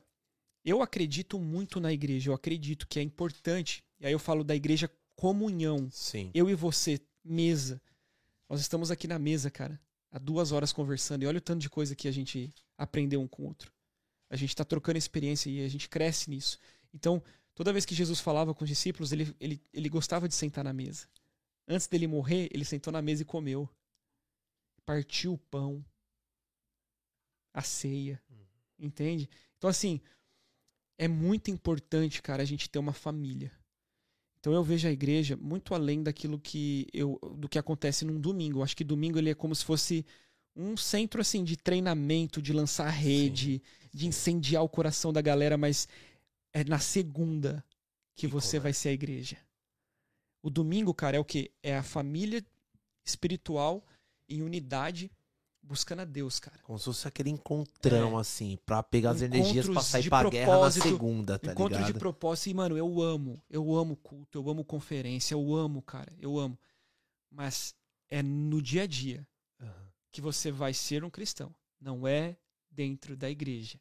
eu 0.68 0.82
acredito 0.82 1.38
muito 1.38 1.80
na 1.80 1.92
igreja, 1.92 2.30
eu 2.30 2.34
acredito 2.34 2.86
que 2.86 2.98
é 2.98 3.02
importante. 3.02 3.82
E 4.00 4.06
aí 4.06 4.12
eu 4.12 4.18
falo 4.18 4.44
da 4.44 4.54
igreja 4.54 4.90
comunhão. 5.16 5.88
Sim. 5.90 6.30
Eu 6.34 6.48
e 6.48 6.54
você, 6.54 7.00
mesa. 7.24 7.80
Nós 8.48 8.60
estamos 8.60 8.90
aqui 8.90 9.06
na 9.06 9.18
mesa, 9.18 9.50
cara, 9.50 9.80
há 10.10 10.18
duas 10.18 10.52
horas 10.52 10.72
conversando. 10.72 11.22
E 11.22 11.26
olha 11.26 11.38
o 11.38 11.42
tanto 11.42 11.60
de 11.60 11.70
coisa 11.70 11.94
que 11.94 12.08
a 12.08 12.12
gente 12.12 12.52
aprendeu 12.76 13.20
um 13.20 13.28
com 13.28 13.42
o 13.42 13.46
outro. 13.46 13.72
A 14.30 14.36
gente 14.36 14.54
tá 14.54 14.64
trocando 14.64 14.98
experiência 14.98 15.50
e 15.50 15.64
a 15.64 15.68
gente 15.68 15.88
cresce 15.88 16.30
nisso. 16.30 16.58
Então, 16.92 17.22
toda 17.54 17.72
vez 17.72 17.84
que 17.84 17.94
Jesus 17.94 18.20
falava 18.20 18.54
com 18.54 18.64
os 18.64 18.68
discípulos, 18.70 19.12
ele, 19.12 19.34
ele, 19.40 19.60
ele 19.72 19.88
gostava 19.88 20.28
de 20.28 20.34
sentar 20.34 20.64
na 20.64 20.72
mesa. 20.72 21.06
Antes 21.66 21.86
dele 21.86 22.06
morrer, 22.06 22.48
ele 22.52 22.64
sentou 22.64 22.92
na 22.92 23.02
mesa 23.02 23.22
e 23.22 23.24
comeu. 23.26 23.68
Partiu 24.86 25.34
o 25.34 25.38
pão. 25.38 25.84
A 27.52 27.62
ceia. 27.62 28.22
Entende? 28.78 29.28
Então, 29.56 29.68
assim, 29.68 30.00
é 30.98 31.06
muito 31.06 31.50
importante, 31.50 32.20
cara, 32.20 32.42
a 32.42 32.46
gente 32.46 32.68
ter 32.68 32.78
uma 32.78 32.92
família. 32.92 33.52
Então 34.40 34.52
eu 34.52 34.62
vejo 34.62 34.86
a 34.86 34.92
igreja 34.92 35.36
muito 35.36 35.74
além 35.74 36.02
daquilo 36.02 36.38
que 36.38 36.86
eu 36.92 37.18
do 37.36 37.48
que 37.48 37.58
acontece 37.58 38.04
num 38.04 38.20
domingo. 38.20 38.58
Eu 38.58 38.62
acho 38.62 38.76
que 38.76 38.84
domingo 38.84 39.18
ele 39.18 39.30
é 39.30 39.34
como 39.34 39.54
se 39.54 39.64
fosse 39.64 40.04
um 40.54 40.76
centro 40.76 41.20
assim 41.20 41.44
de 41.44 41.56
treinamento, 41.56 42.42
de 42.42 42.52
lançar 42.52 42.88
rede, 42.88 43.62
de 43.92 44.06
incendiar 44.06 44.62
o 44.62 44.68
coração 44.68 45.12
da 45.12 45.22
galera, 45.22 45.56
mas 45.56 45.88
é 46.52 46.64
na 46.64 46.78
segunda 46.78 47.64
que 48.16 48.26
Que 48.26 48.26
você 48.26 48.58
vai 48.58 48.72
ser 48.72 48.88
a 48.88 48.92
igreja. 48.92 49.36
O 50.42 50.50
domingo, 50.50 50.92
cara, 50.92 51.16
é 51.16 51.20
o 51.20 51.24
quê? 51.24 51.52
É 51.62 51.76
a 51.76 51.82
família 51.82 52.44
espiritual 53.04 53.84
em 54.28 54.42
unidade 54.42 55.10
buscando 55.68 56.00
a 56.00 56.04
Deus, 56.04 56.40
cara. 56.40 56.58
Como 56.62 56.78
se 56.78 56.86
fosse 56.86 57.06
aquele 57.06 57.30
encontrão, 57.30 58.16
assim, 58.18 58.58
pra 58.64 58.82
pegar 58.82 59.10
as 59.10 59.22
energias 59.22 59.66
pra 59.68 59.80
É. 59.80 59.82
Sair 59.84 60.08
pra 60.08 60.28
guerra 60.30 60.58
na 60.60 60.70
segunda, 60.70 61.38
tá 61.38 61.52
Encontro 61.52 61.74
ligado? 61.76 61.92
de 61.92 61.98
propósito. 61.98 62.48
E, 62.48 62.54
mano, 62.54 62.76
eu 62.76 63.02
amo. 63.02 63.42
Eu 63.50 63.74
amo 63.76 63.94
culto, 63.96 64.38
eu 64.38 64.48
amo 64.50 64.64
conferência, 64.64 65.34
eu 65.34 65.54
amo, 65.54 65.82
cara. 65.82 66.12
Eu 66.18 66.38
amo. 66.38 66.58
Mas 67.30 67.74
é 68.08 68.22
no 68.22 68.62
dia 68.62 68.82
a 68.84 68.86
dia 68.86 69.26
Aham. 69.60 69.92
que 70.10 70.20
você 70.20 70.50
vai 70.50 70.72
ser 70.72 71.04
um 71.04 71.10
cristão. 71.10 71.54
Não 71.80 72.06
é 72.08 72.36
dentro 72.70 73.16
da 73.16 73.30
igreja. 73.30 73.78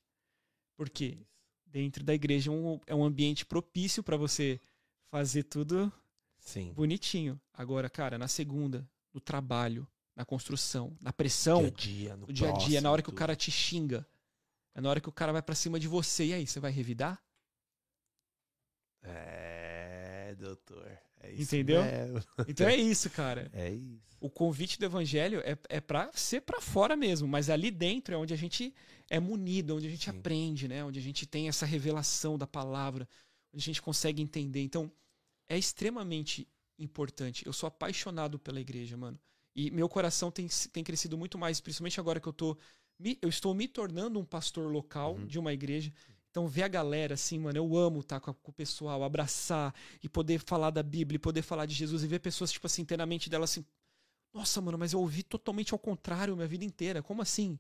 Por 0.76 0.90
quê? 0.90 1.26
Dentro 1.66 2.04
da 2.04 2.14
igreja 2.14 2.52
é 2.52 2.54
um, 2.54 2.80
é 2.86 2.94
um 2.96 3.04
ambiente 3.04 3.46
propício 3.46 4.04
pra 4.04 4.18
você 4.18 4.60
fazer 5.10 5.44
tudo 5.44 5.92
Sim. 6.40 6.74
bonitinho. 6.74 7.40
Agora, 7.54 7.90
cara, 7.90 8.18
na 8.18 8.28
segunda, 8.28 8.88
no 9.14 9.20
trabalho, 9.20 9.88
na 10.18 10.26
construção, 10.26 10.98
na 11.02 11.14
pressão, 11.14 11.62
dia 11.62 11.68
a 11.68 11.72
dia, 11.72 12.18
no 12.18 12.28
no 12.28 12.34
dia 12.34 12.50
a 12.50 12.54
dia, 12.54 12.82
próximo, 12.82 12.82
na 12.82 12.92
hora 12.92 13.04
que 13.04 13.10
o 13.10 13.14
tudo. 13.14 13.20
cara 13.20 13.38
te 13.38 13.52
xinga, 13.52 14.08
é 14.76 14.82
na 14.82 14.90
hora 14.90 15.02
que 15.02 15.10
o 15.10 15.14
cara 15.14 15.32
vai 15.34 15.44
pra 15.44 15.56
cima 15.56 15.80
de 15.80 15.88
você. 15.88 16.28
E 16.28 16.34
aí, 16.34 16.48
você 16.48 16.60
vai 16.60 16.72
revidar? 16.72 17.24
É, 19.04 20.36
doutor. 20.38 20.88
É 21.20 21.32
isso 21.32 21.56
Entendeu? 21.56 21.84
mesmo. 21.84 22.22
Então 22.48 22.68
é 22.68 22.76
isso, 22.76 23.10
cara. 23.10 23.50
É 23.54 23.72
isso. 23.72 24.18
O 24.20 24.30
convite 24.30 24.80
do 24.80 24.86
evangelho 24.86 25.42
é, 25.42 25.58
é 25.70 25.80
para 25.82 26.12
ser 26.14 26.42
pra 26.42 26.60
fora 26.62 26.96
mesmo, 26.96 27.28
mas 27.28 27.50
ali 27.50 27.70
dentro 27.72 28.16
é 28.16 28.18
onde 28.18 28.34
a 28.34 28.38
gente 28.38 28.74
é 29.10 29.20
munido, 29.20 29.76
onde 29.76 29.88
a 29.88 29.90
gente 29.92 30.10
Sim. 30.10 30.12
aprende, 30.12 30.68
né? 30.68 30.84
Onde 30.84 31.00
a 31.00 31.02
gente 31.02 31.26
tem 31.28 31.48
essa 31.48 31.66
revelação 31.66 32.38
da 32.38 32.48
palavra, 32.48 33.08
onde 33.54 33.64
a 33.64 33.66
gente 33.66 33.82
consegue 33.82 34.22
entender. 34.22 34.62
Então, 34.64 34.92
é 35.48 35.58
extremamente 35.58 36.48
importante. 36.80 37.46
Eu 37.46 37.54
sou 37.54 37.68
apaixonado 37.68 38.40
pela 38.40 38.60
igreja, 38.60 38.98
mano. 38.98 39.20
E 39.58 39.72
meu 39.72 39.90
coração 39.90 40.30
tem, 40.32 40.48
tem 40.72 40.84
crescido 40.84 41.18
muito 41.18 41.38
mais, 41.38 41.60
principalmente 41.60 42.00
agora 42.00 42.20
que 42.20 42.28
eu 42.28 42.34
tô 42.34 42.56
me- 43.00 43.18
eu 43.22 43.28
estou 43.30 43.54
me 43.56 43.68
tornando 43.68 44.20
um 44.20 44.24
pastor 44.26 44.72
local 44.72 45.16
Uhum. 45.16 45.26
de 45.26 45.38
uma 45.40 45.52
igreja. 45.52 45.92
Então, 46.30 46.48
ver 46.48 46.64
a 46.64 46.68
galera, 46.68 47.16
assim, 47.16 47.40
mano, 47.40 47.58
eu 47.58 47.76
amo 47.76 48.02
estar 48.02 48.20
com, 48.20 48.30
a- 48.30 48.34
com 48.36 48.52
o 48.52 48.54
pessoal, 48.54 49.04
abraçar 49.04 49.74
e 50.04 50.08
poder 50.08 50.40
falar 50.46 50.70
da 50.70 50.84
Bíblia, 50.84 51.16
e 51.16 51.20
poder 51.20 51.42
falar 51.42 51.66
de 51.66 51.74
Jesus 51.74 52.04
e 52.04 52.08
ver 52.08 52.20
pessoas, 52.20 52.52
tipo 52.52 52.68
assim, 52.68 52.86
ter 52.86 52.98
na 52.98 53.06
mente 53.08 53.30
dela 53.32 53.46
assim: 53.46 53.66
nossa, 54.32 54.62
mano, 54.62 54.78
mas 54.78 54.94
eu 54.94 55.00
ouvi 55.00 55.24
totalmente 55.24 55.74
ao 55.74 55.80
contrário 55.80 56.36
minha 56.36 56.48
vida 56.48 56.64
inteira. 56.64 57.02
Como 57.02 57.22
assim? 57.24 57.58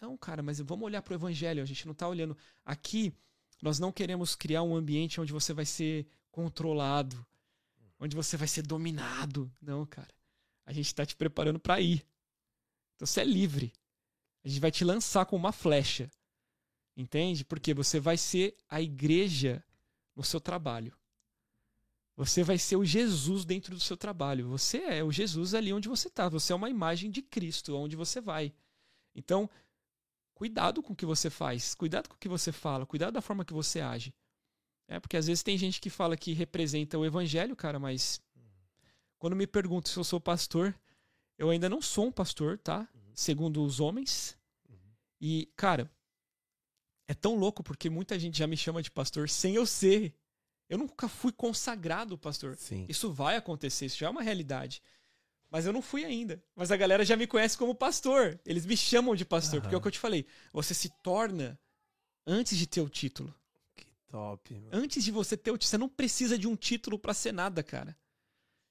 Não, 0.00 0.16
cara, 0.18 0.42
mas 0.42 0.60
vamos 0.60 0.84
olhar 0.84 1.00
pro 1.02 1.14
evangelho. 1.14 1.62
A 1.62 1.66
gente 1.66 1.86
não 1.86 1.94
tá 1.94 2.06
olhando. 2.08 2.36
Aqui, 2.64 3.12
nós 3.62 3.78
não 3.78 3.90
queremos 3.92 4.34
criar 4.34 4.62
um 4.62 4.74
ambiente 4.76 5.20
onde 5.20 5.32
você 5.32 5.52
vai 5.54 5.64
ser 5.64 6.06
controlado, 6.30 7.24
onde 7.98 8.14
você 8.14 8.36
vai 8.36 8.48
ser 8.48 8.62
dominado. 8.62 9.50
Não, 9.60 9.86
cara. 9.86 10.12
A 10.64 10.72
gente 10.72 10.94
tá 10.94 11.04
te 11.04 11.16
preparando 11.16 11.58
para 11.58 11.80
ir. 11.80 12.06
Então 12.94 13.06
você 13.06 13.20
é 13.20 13.24
livre. 13.24 13.72
A 14.44 14.48
gente 14.48 14.60
vai 14.60 14.70
te 14.70 14.84
lançar 14.84 15.26
com 15.26 15.36
uma 15.36 15.52
flecha. 15.52 16.10
Entende? 16.96 17.44
Porque 17.44 17.72
você 17.72 17.98
vai 17.98 18.16
ser 18.16 18.56
a 18.68 18.80
igreja 18.80 19.64
no 20.14 20.22
seu 20.22 20.40
trabalho. 20.40 20.96
Você 22.16 22.42
vai 22.42 22.58
ser 22.58 22.76
o 22.76 22.84
Jesus 22.84 23.44
dentro 23.44 23.74
do 23.74 23.80
seu 23.80 23.96
trabalho. 23.96 24.48
Você 24.48 24.78
é 24.78 25.02
o 25.02 25.10
Jesus 25.10 25.54
ali 25.54 25.72
onde 25.72 25.88
você 25.88 26.08
está. 26.08 26.28
Você 26.28 26.52
é 26.52 26.56
uma 26.56 26.68
imagem 26.68 27.10
de 27.10 27.22
Cristo 27.22 27.74
onde 27.74 27.96
você 27.96 28.20
vai. 28.20 28.52
Então, 29.14 29.48
cuidado 30.34 30.82
com 30.82 30.92
o 30.92 30.96
que 30.96 31.06
você 31.06 31.30
faz, 31.30 31.74
cuidado 31.74 32.08
com 32.08 32.14
o 32.14 32.18
que 32.18 32.28
você 32.28 32.52
fala, 32.52 32.86
cuidado 32.86 33.14
da 33.14 33.22
forma 33.22 33.44
que 33.44 33.52
você 33.52 33.80
age. 33.80 34.14
É 34.88 35.00
porque 35.00 35.16
às 35.16 35.26
vezes 35.26 35.42
tem 35.42 35.56
gente 35.56 35.80
que 35.80 35.88
fala 35.88 36.16
que 36.16 36.32
representa 36.34 36.98
o 36.98 37.06
evangelho, 37.06 37.56
cara, 37.56 37.78
mas 37.78 38.20
quando 39.22 39.36
me 39.36 39.46
perguntam 39.46 39.92
se 39.92 39.96
eu 39.96 40.02
sou 40.02 40.20
pastor, 40.20 40.74
eu 41.38 41.48
ainda 41.48 41.68
não 41.68 41.80
sou 41.80 42.06
um 42.06 42.10
pastor, 42.10 42.58
tá? 42.58 42.88
Segundo 43.14 43.62
os 43.62 43.78
homens. 43.78 44.36
E, 45.20 45.48
cara, 45.54 45.88
é 47.06 47.14
tão 47.14 47.36
louco 47.36 47.62
porque 47.62 47.88
muita 47.88 48.18
gente 48.18 48.36
já 48.36 48.48
me 48.48 48.56
chama 48.56 48.82
de 48.82 48.90
pastor 48.90 49.28
sem 49.28 49.54
eu 49.54 49.64
ser. 49.64 50.12
Eu 50.68 50.76
nunca 50.76 51.06
fui 51.06 51.30
consagrado 51.30 52.18
pastor. 52.18 52.56
Sim. 52.56 52.84
Isso 52.88 53.12
vai 53.12 53.36
acontecer, 53.36 53.86
isso 53.86 53.98
já 53.98 54.08
é 54.08 54.10
uma 54.10 54.24
realidade. 54.24 54.82
Mas 55.48 55.66
eu 55.66 55.72
não 55.72 55.82
fui 55.82 56.04
ainda. 56.04 56.42
Mas 56.56 56.72
a 56.72 56.76
galera 56.76 57.04
já 57.04 57.16
me 57.16 57.28
conhece 57.28 57.56
como 57.56 57.76
pastor. 57.76 58.40
Eles 58.44 58.66
me 58.66 58.76
chamam 58.76 59.14
de 59.14 59.24
pastor, 59.24 59.60
porque 59.60 59.72
é 59.72 59.78
o 59.78 59.80
que 59.80 59.86
eu 59.86 59.92
te 59.92 60.00
falei. 60.00 60.26
Você 60.52 60.74
se 60.74 60.88
torna 61.00 61.56
antes 62.26 62.58
de 62.58 62.66
ter 62.66 62.80
o 62.80 62.88
título. 62.88 63.32
Que 63.76 63.86
top, 64.08 64.52
mano. 64.52 64.70
Antes 64.72 65.04
de 65.04 65.12
você 65.12 65.36
ter 65.36 65.52
o 65.52 65.54
título. 65.56 65.70
Você 65.70 65.78
não 65.78 65.88
precisa 65.88 66.36
de 66.36 66.48
um 66.48 66.56
título 66.56 66.98
pra 66.98 67.14
ser 67.14 67.30
nada, 67.30 67.62
cara. 67.62 67.96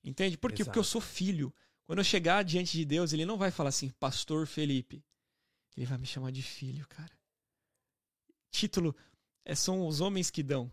Entende? 0.03 0.38
Por 0.38 0.52
quê? 0.52 0.64
Porque 0.64 0.80
eu 0.80 0.82
Exato. 0.82 0.91
sou 0.91 1.02
filho. 1.02 1.53
Quando 1.86 1.99
eu 1.99 2.03
chegar 2.03 2.44
diante 2.44 2.78
de 2.78 2.86
Deus, 2.86 3.14
ele 3.14 3.26
não 3.26 3.38
vai 3.38 3.52
falar 3.52 3.69
assim, 3.69 3.90
Pastor 3.90 4.48
Felipe. 4.48 5.03
Ele 5.76 5.86
vai 5.86 5.98
me 5.98 6.06
chamar 6.06 6.32
de 6.32 6.41
filho, 6.41 6.88
cara. 6.88 7.11
Título 8.49 8.95
é, 9.45 9.56
são 9.56 9.88
os 9.88 10.02
homens 10.02 10.30
que 10.30 10.44
dão. 10.44 10.72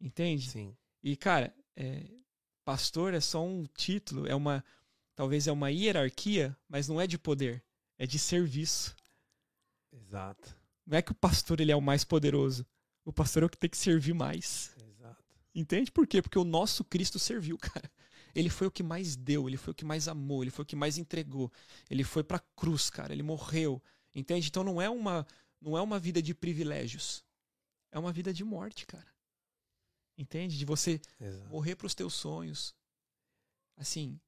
Entende? 0.00 0.50
Sim. 0.50 0.76
E, 1.02 1.16
cara, 1.16 1.54
é, 1.76 2.04
pastor 2.64 3.14
é 3.14 3.20
só 3.20 3.44
um 3.44 3.64
título, 3.66 4.26
é 4.26 4.34
uma. 4.34 4.64
Talvez 5.14 5.48
é 5.48 5.52
uma 5.52 5.70
hierarquia, 5.70 6.56
mas 6.68 6.86
não 6.86 7.00
é 7.00 7.06
de 7.06 7.18
poder, 7.18 7.64
é 7.98 8.06
de 8.06 8.18
serviço. 8.18 8.94
Exato. 9.92 10.56
Não 10.86 10.96
é 10.96 11.02
que 11.02 11.10
o 11.10 11.14
pastor 11.14 11.60
ele 11.60 11.72
é 11.72 11.76
o 11.76 11.82
mais 11.82 12.04
poderoso. 12.04 12.64
O 13.04 13.12
pastor 13.12 13.42
é 13.42 13.46
o 13.46 13.48
que 13.48 13.58
tem 13.58 13.68
que 13.68 13.76
servir 13.76 14.14
mais. 14.14 14.76
Exato. 14.76 15.24
Entende 15.54 15.90
por 15.90 16.06
quê? 16.06 16.22
Porque 16.22 16.38
o 16.38 16.44
nosso 16.44 16.84
Cristo 16.84 17.18
serviu, 17.18 17.58
cara. 17.58 17.90
Ele 18.34 18.50
foi 18.50 18.66
o 18.66 18.70
que 18.70 18.82
mais 18.82 19.16
deu, 19.16 19.48
ele 19.48 19.56
foi 19.56 19.72
o 19.72 19.74
que 19.74 19.84
mais 19.84 20.08
amou, 20.08 20.42
ele 20.42 20.50
foi 20.50 20.62
o 20.62 20.66
que 20.66 20.76
mais 20.76 20.98
entregou. 20.98 21.50
Ele 21.90 22.04
foi 22.04 22.22
pra 22.22 22.38
cruz, 22.38 22.90
cara, 22.90 23.12
ele 23.12 23.22
morreu. 23.22 23.82
Entende? 24.14 24.48
Então 24.48 24.64
não 24.64 24.80
é 24.80 24.88
uma 24.88 25.26
não 25.60 25.76
é 25.76 25.82
uma 25.82 25.98
vida 25.98 26.22
de 26.22 26.34
privilégios. 26.34 27.24
É 27.90 27.98
uma 27.98 28.12
vida 28.12 28.32
de 28.32 28.44
morte, 28.44 28.86
cara. 28.86 29.08
Entende? 30.16 30.58
De 30.58 30.64
você 30.64 31.00
Exato. 31.20 31.48
morrer 31.48 31.74
pros 31.76 31.94
teus 31.94 32.14
sonhos. 32.14 32.74
Assim, 33.76 34.20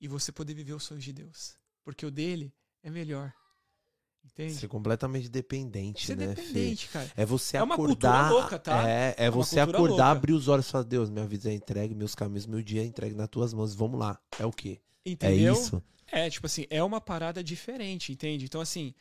e 0.00 0.08
você 0.08 0.32
poder 0.32 0.54
viver 0.54 0.72
os 0.72 0.82
sonhos 0.82 1.04
de 1.04 1.12
Deus, 1.12 1.56
porque 1.84 2.04
o 2.04 2.10
dele 2.10 2.52
é 2.82 2.90
melhor. 2.90 3.32
Entende? 4.24 4.54
Ser 4.54 4.68
completamente 4.68 5.28
dependente, 5.28 6.06
Ser 6.06 6.16
né, 6.16 6.28
dependente, 6.28 6.88
cara. 6.88 7.10
É 7.16 7.24
você 7.26 7.56
É 7.58 7.62
uma 7.62 7.76
cultura 7.76 8.08
acordar. 8.10 8.30
louca, 8.32 8.58
tá? 8.58 8.88
É, 8.88 9.14
é, 9.18 9.24
É 9.26 9.30
você 9.30 9.60
acordar, 9.60 9.88
louca. 9.88 10.04
abrir 10.06 10.32
os 10.32 10.48
olhos 10.48 10.66
e 10.66 10.70
falar: 10.70 10.84
Deus, 10.84 11.10
minha 11.10 11.26
vida 11.26 11.50
é 11.50 11.54
entregue, 11.54 11.94
meus 11.94 12.14
caminhos, 12.14 12.46
meu 12.46 12.62
dia 12.62 12.82
é 12.82 12.84
entregue 12.84 13.14
nas 13.14 13.28
tuas 13.28 13.52
mãos. 13.52 13.74
Vamos 13.74 13.98
lá. 14.00 14.18
É 14.38 14.46
o 14.46 14.50
quê? 14.52 14.80
Entendeu? 15.04 15.54
É 15.54 15.58
isso? 15.58 15.82
É, 16.10 16.30
tipo 16.30 16.46
assim, 16.46 16.66
é 16.70 16.82
uma 16.82 17.00
parada 17.00 17.42
diferente, 17.44 18.12
entende? 18.12 18.44
Então, 18.44 18.60
assim, 18.60 18.94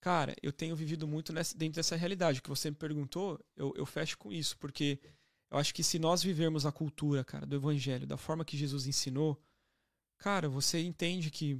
cara, 0.00 0.34
eu 0.42 0.52
tenho 0.52 0.74
vivido 0.76 1.06
muito 1.08 1.32
nessa- 1.32 1.56
dentro 1.56 1.76
dessa 1.76 1.96
realidade. 1.96 2.38
O 2.38 2.42
que 2.42 2.48
você 2.48 2.70
me 2.70 2.76
perguntou, 2.76 3.38
eu, 3.56 3.72
eu 3.76 3.84
fecho 3.84 4.16
com 4.16 4.32
isso, 4.32 4.56
porque 4.58 4.98
eu 5.50 5.58
acho 5.58 5.74
que 5.74 5.82
se 5.82 5.98
nós 5.98 6.22
vivermos 6.22 6.64
a 6.64 6.72
cultura, 6.72 7.24
cara, 7.24 7.44
do 7.46 7.56
evangelho, 7.56 8.06
da 8.06 8.16
forma 8.16 8.44
que 8.44 8.56
Jesus 8.56 8.86
ensinou, 8.86 9.38
cara, 10.18 10.48
você 10.48 10.80
entende 10.82 11.30
que 11.30 11.58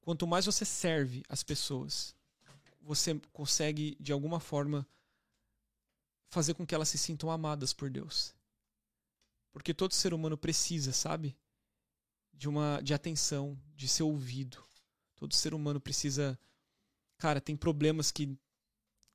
quanto 0.00 0.26
mais 0.26 0.46
você 0.46 0.64
serve 0.64 1.22
as 1.28 1.42
pessoas, 1.42 2.14
você 2.80 3.20
consegue, 3.32 3.96
de 4.00 4.12
alguma 4.12 4.40
forma, 4.40 4.86
fazer 6.30 6.54
com 6.54 6.66
que 6.66 6.74
elas 6.74 6.88
se 6.88 6.98
sintam 6.98 7.30
amadas 7.30 7.72
por 7.72 7.90
Deus. 7.90 8.34
Porque 9.52 9.74
todo 9.74 9.92
ser 9.92 10.14
humano 10.14 10.38
precisa, 10.38 10.92
sabe? 10.92 11.36
De 12.32 12.48
uma 12.48 12.80
de 12.80 12.94
atenção, 12.94 13.60
de 13.74 13.88
ser 13.88 14.04
ouvido. 14.04 14.62
Todo 15.16 15.34
ser 15.34 15.52
humano 15.52 15.80
precisa, 15.80 16.38
cara, 17.18 17.40
tem 17.40 17.56
problemas 17.56 18.10
que 18.10 18.38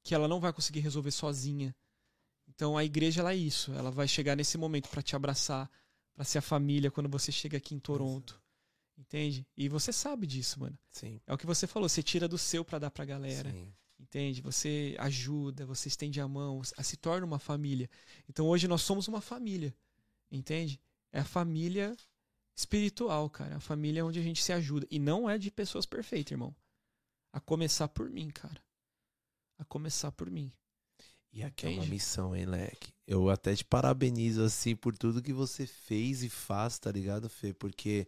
que 0.04 0.14
ela 0.14 0.28
não 0.28 0.40
vai 0.40 0.54
conseguir 0.54 0.82
resolver 0.82 1.10
sozinha. 1.10 1.76
Então 2.48 2.78
a 2.78 2.86
igreja 2.86 3.22
ela 3.22 3.32
é 3.32 3.36
isso, 3.36 3.74
ela 3.74 3.90
vai 3.90 4.08
chegar 4.08 4.36
nesse 4.36 4.56
momento 4.56 4.88
para 4.88 5.02
te 5.02 5.16
abraçar, 5.16 5.70
para 6.14 6.24
ser 6.24 6.38
a 6.38 6.44
família 6.44 6.92
quando 6.92 7.10
você 7.10 7.32
chega 7.32 7.58
aqui 7.58 7.74
em 7.74 7.80
Toronto. 7.80 8.40
Entende? 8.98 9.46
E 9.58 9.68
você 9.68 9.92
sabe 9.92 10.26
disso, 10.26 10.60
mano. 10.60 10.78
Sim. 10.90 11.20
É 11.28 11.34
o 11.34 11.38
que 11.38 11.46
você 11.46 11.68
falou, 11.68 11.88
você 11.90 12.02
tira 12.02 12.28
do 12.28 12.38
seu 12.38 12.64
para 12.64 12.80
dar 12.80 12.92
pra 12.92 13.04
galera. 13.06 13.52
Sim. 13.52 13.74
Entende? 14.00 14.42
Você 14.42 14.96
ajuda, 15.00 15.66
você 15.66 15.88
estende 15.90 16.20
a 16.22 16.28
mão, 16.28 16.62
a- 16.78 16.84
se 16.84 16.96
torna 16.98 17.26
uma 17.26 17.40
família. 17.40 17.90
Então 18.30 18.48
hoje 18.48 18.68
nós 18.68 18.82
somos 18.82 19.08
uma 19.08 19.22
família. 19.22 19.76
Entende? 20.32 20.80
É 21.12 21.20
a 21.20 21.26
família 21.26 21.96
espiritual, 22.56 23.30
cara. 23.30 23.58
A 23.58 23.60
família 23.60 24.06
onde 24.06 24.20
a 24.20 24.24
gente 24.24 24.42
se 24.42 24.54
ajuda. 24.54 24.88
E 24.90 24.98
não 25.00 25.30
é 25.30 25.38
de 25.38 25.52
pessoas 25.52 25.86
perfeitas, 25.86 26.32
irmão. 26.32 26.56
A 27.34 27.40
começar 27.40 27.88
por 27.90 28.10
mim, 28.10 28.30
cara. 28.30 28.62
A 29.58 29.66
começar 29.66 30.12
por 30.12 30.30
mim. 30.30 30.52
E 31.32 31.44
aqui 31.44 31.66
é 31.66 31.70
uma 31.70 31.76
Entende? 31.78 31.92
missão, 31.92 32.34
hein, 32.36 32.46
Leque? 32.46 32.94
Eu 33.06 33.30
até 33.30 33.54
te 33.56 33.64
parabenizo, 33.66 34.42
assim, 34.42 34.74
por 34.76 34.98
tudo 34.98 35.22
que 35.22 35.34
você 35.34 35.68
fez 35.68 36.24
e 36.24 36.30
faz, 36.30 36.80
tá 36.80 36.90
ligado, 36.92 37.30
Fê? 37.30 37.54
Porque 37.54 38.08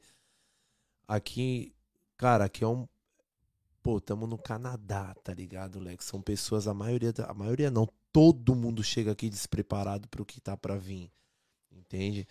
aqui, 1.08 1.74
cara, 2.18 2.46
aqui 2.46 2.64
é 2.64 2.68
um. 2.68 2.88
Pô, 3.82 4.02
tamo 4.02 4.28
no 4.28 4.38
Canadá, 4.38 5.16
tá 5.24 5.34
ligado, 5.34 5.80
Leque? 5.80 6.04
São 6.04 6.22
pessoas, 6.22 6.68
a 6.68 6.74
maioria, 6.74 7.14
da- 7.14 7.26
a 7.26 7.34
maioria 7.34 7.72
não, 7.72 7.88
todo 8.12 8.54
mundo 8.56 8.84
chega 8.84 9.12
aqui 9.12 9.30
despreparado 9.30 10.08
pro 10.10 10.26
que 10.26 10.42
tá 10.42 10.58
pra 10.58 10.76
vir, 10.76 11.10
entende? 11.72 12.28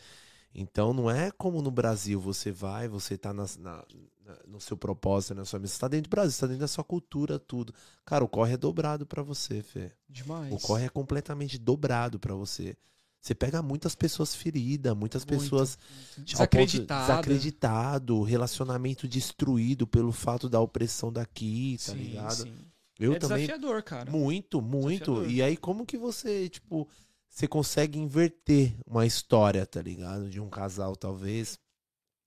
Então 0.55 0.93
não 0.93 1.11
é 1.11 1.31
como 1.31 1.63
no 1.63 1.71
Brasil, 1.71 2.21
você 2.21 2.51
vai, 2.51 2.89
você 2.89 3.17
tá 3.17 3.33
nas- 3.33 3.57
na- 3.57 3.85
na- 4.25 4.39
no 4.47 4.61
seu 4.61 4.77
propósito, 4.77 5.35
na 5.35 5.45
sua 5.45 5.59
missão, 5.59 5.75
você 5.77 5.81
tá 5.81 5.89
dentro 5.89 6.11
do 6.11 6.15
Brasil, 6.15 6.33
você 6.33 6.41
tá 6.41 6.47
dentro 6.47 6.61
da 6.61 6.69
sua 6.69 6.85
cultura, 6.85 7.39
tudo. 7.39 7.75
Cara, 8.05 8.25
o 8.25 8.29
corre 8.29 8.55
é 8.55 8.57
dobrado 8.57 9.07
pra 9.07 9.23
você, 9.23 9.63
Fê. 9.63 9.93
Demais. 10.09 10.53
O 10.53 10.59
corre 10.67 10.87
é 10.87 10.89
completamente 10.89 11.59
dobrado 11.59 12.19
pra 12.19 12.35
você. 12.35 12.77
Você 13.21 13.35
pega 13.35 13.61
muitas 13.61 13.95
pessoas 13.95 14.35
feridas, 14.35 14.97
muitas 14.97 15.25
Muito, 15.25 15.41
pessoas 15.41 15.79
Desacreditada. 16.19 17.07
desacreditado, 17.07 18.23
relacionamento 18.23 19.09
destruído 19.09 19.87
pelo 19.87 20.13
fato 20.13 20.49
da 20.49 20.61
opressão 20.61 21.13
daqui, 21.13 21.77
tá 21.85 21.93
Sim, 21.93 21.99
ligado? 21.99 22.43
sim. 22.45 22.55
Eu 22.99 23.15
é 23.15 23.19
também 23.19 23.47
desafiador, 23.47 23.83
cara. 23.83 24.11
muito, 24.11 24.63
muito. 24.63 25.13
Desafiador. 25.13 25.31
E 25.31 25.43
aí 25.43 25.57
como 25.57 25.85
que 25.85 25.99
você, 25.99 26.49
tipo, 26.49 26.89
você 27.29 27.47
consegue 27.47 27.99
inverter 27.99 28.75
uma 28.87 29.05
história, 29.05 29.67
tá 29.67 29.83
ligado? 29.83 30.31
De 30.31 30.41
um 30.41 30.49
casal 30.49 30.95
talvez 30.97 31.59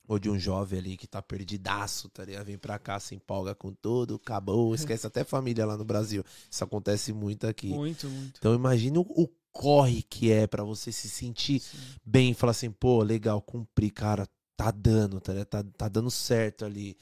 ou 0.07 0.17
de 0.17 0.27
um 0.29 0.39
jovem 0.39 0.79
ali 0.79 0.97
que 0.97 1.07
tá 1.07 1.21
perdidaço, 1.21 2.09
tá 2.09 2.25
ligado? 2.25 2.45
Vem 2.45 2.57
pra 2.57 2.79
cá, 2.79 2.99
se 2.99 3.13
empolga 3.13 3.53
com 3.53 3.71
tudo, 3.71 4.15
acabou, 4.15 4.73
esquece 4.75 5.05
até 5.05 5.23
família 5.23 5.65
lá 5.65 5.77
no 5.77 5.85
Brasil. 5.85 6.23
Isso 6.49 6.63
acontece 6.63 7.13
muito 7.13 7.45
aqui. 7.47 7.67
Muito, 7.69 8.07
muito. 8.09 8.37
Então 8.39 8.53
imagina 8.53 8.99
o 8.99 9.29
corre 9.59 10.03
que 10.03 10.31
é 10.31 10.47
pra 10.47 10.63
você 10.63 10.89
se 10.89 11.09
sentir 11.09 11.59
Sim. 11.59 11.77
bem 12.05 12.31
e 12.31 12.33
falar 12.33 12.51
assim, 12.51 12.71
pô, 12.71 13.03
legal, 13.03 13.41
cumpri, 13.41 13.91
cara, 13.91 14.25
tá 14.55 14.71
dando, 14.71 15.19
tá, 15.19 15.33
ligado? 15.33 15.47
tá, 15.49 15.63
tá 15.77 15.89
dando 15.89 16.09
certo 16.09 16.63
ali. 16.63 16.95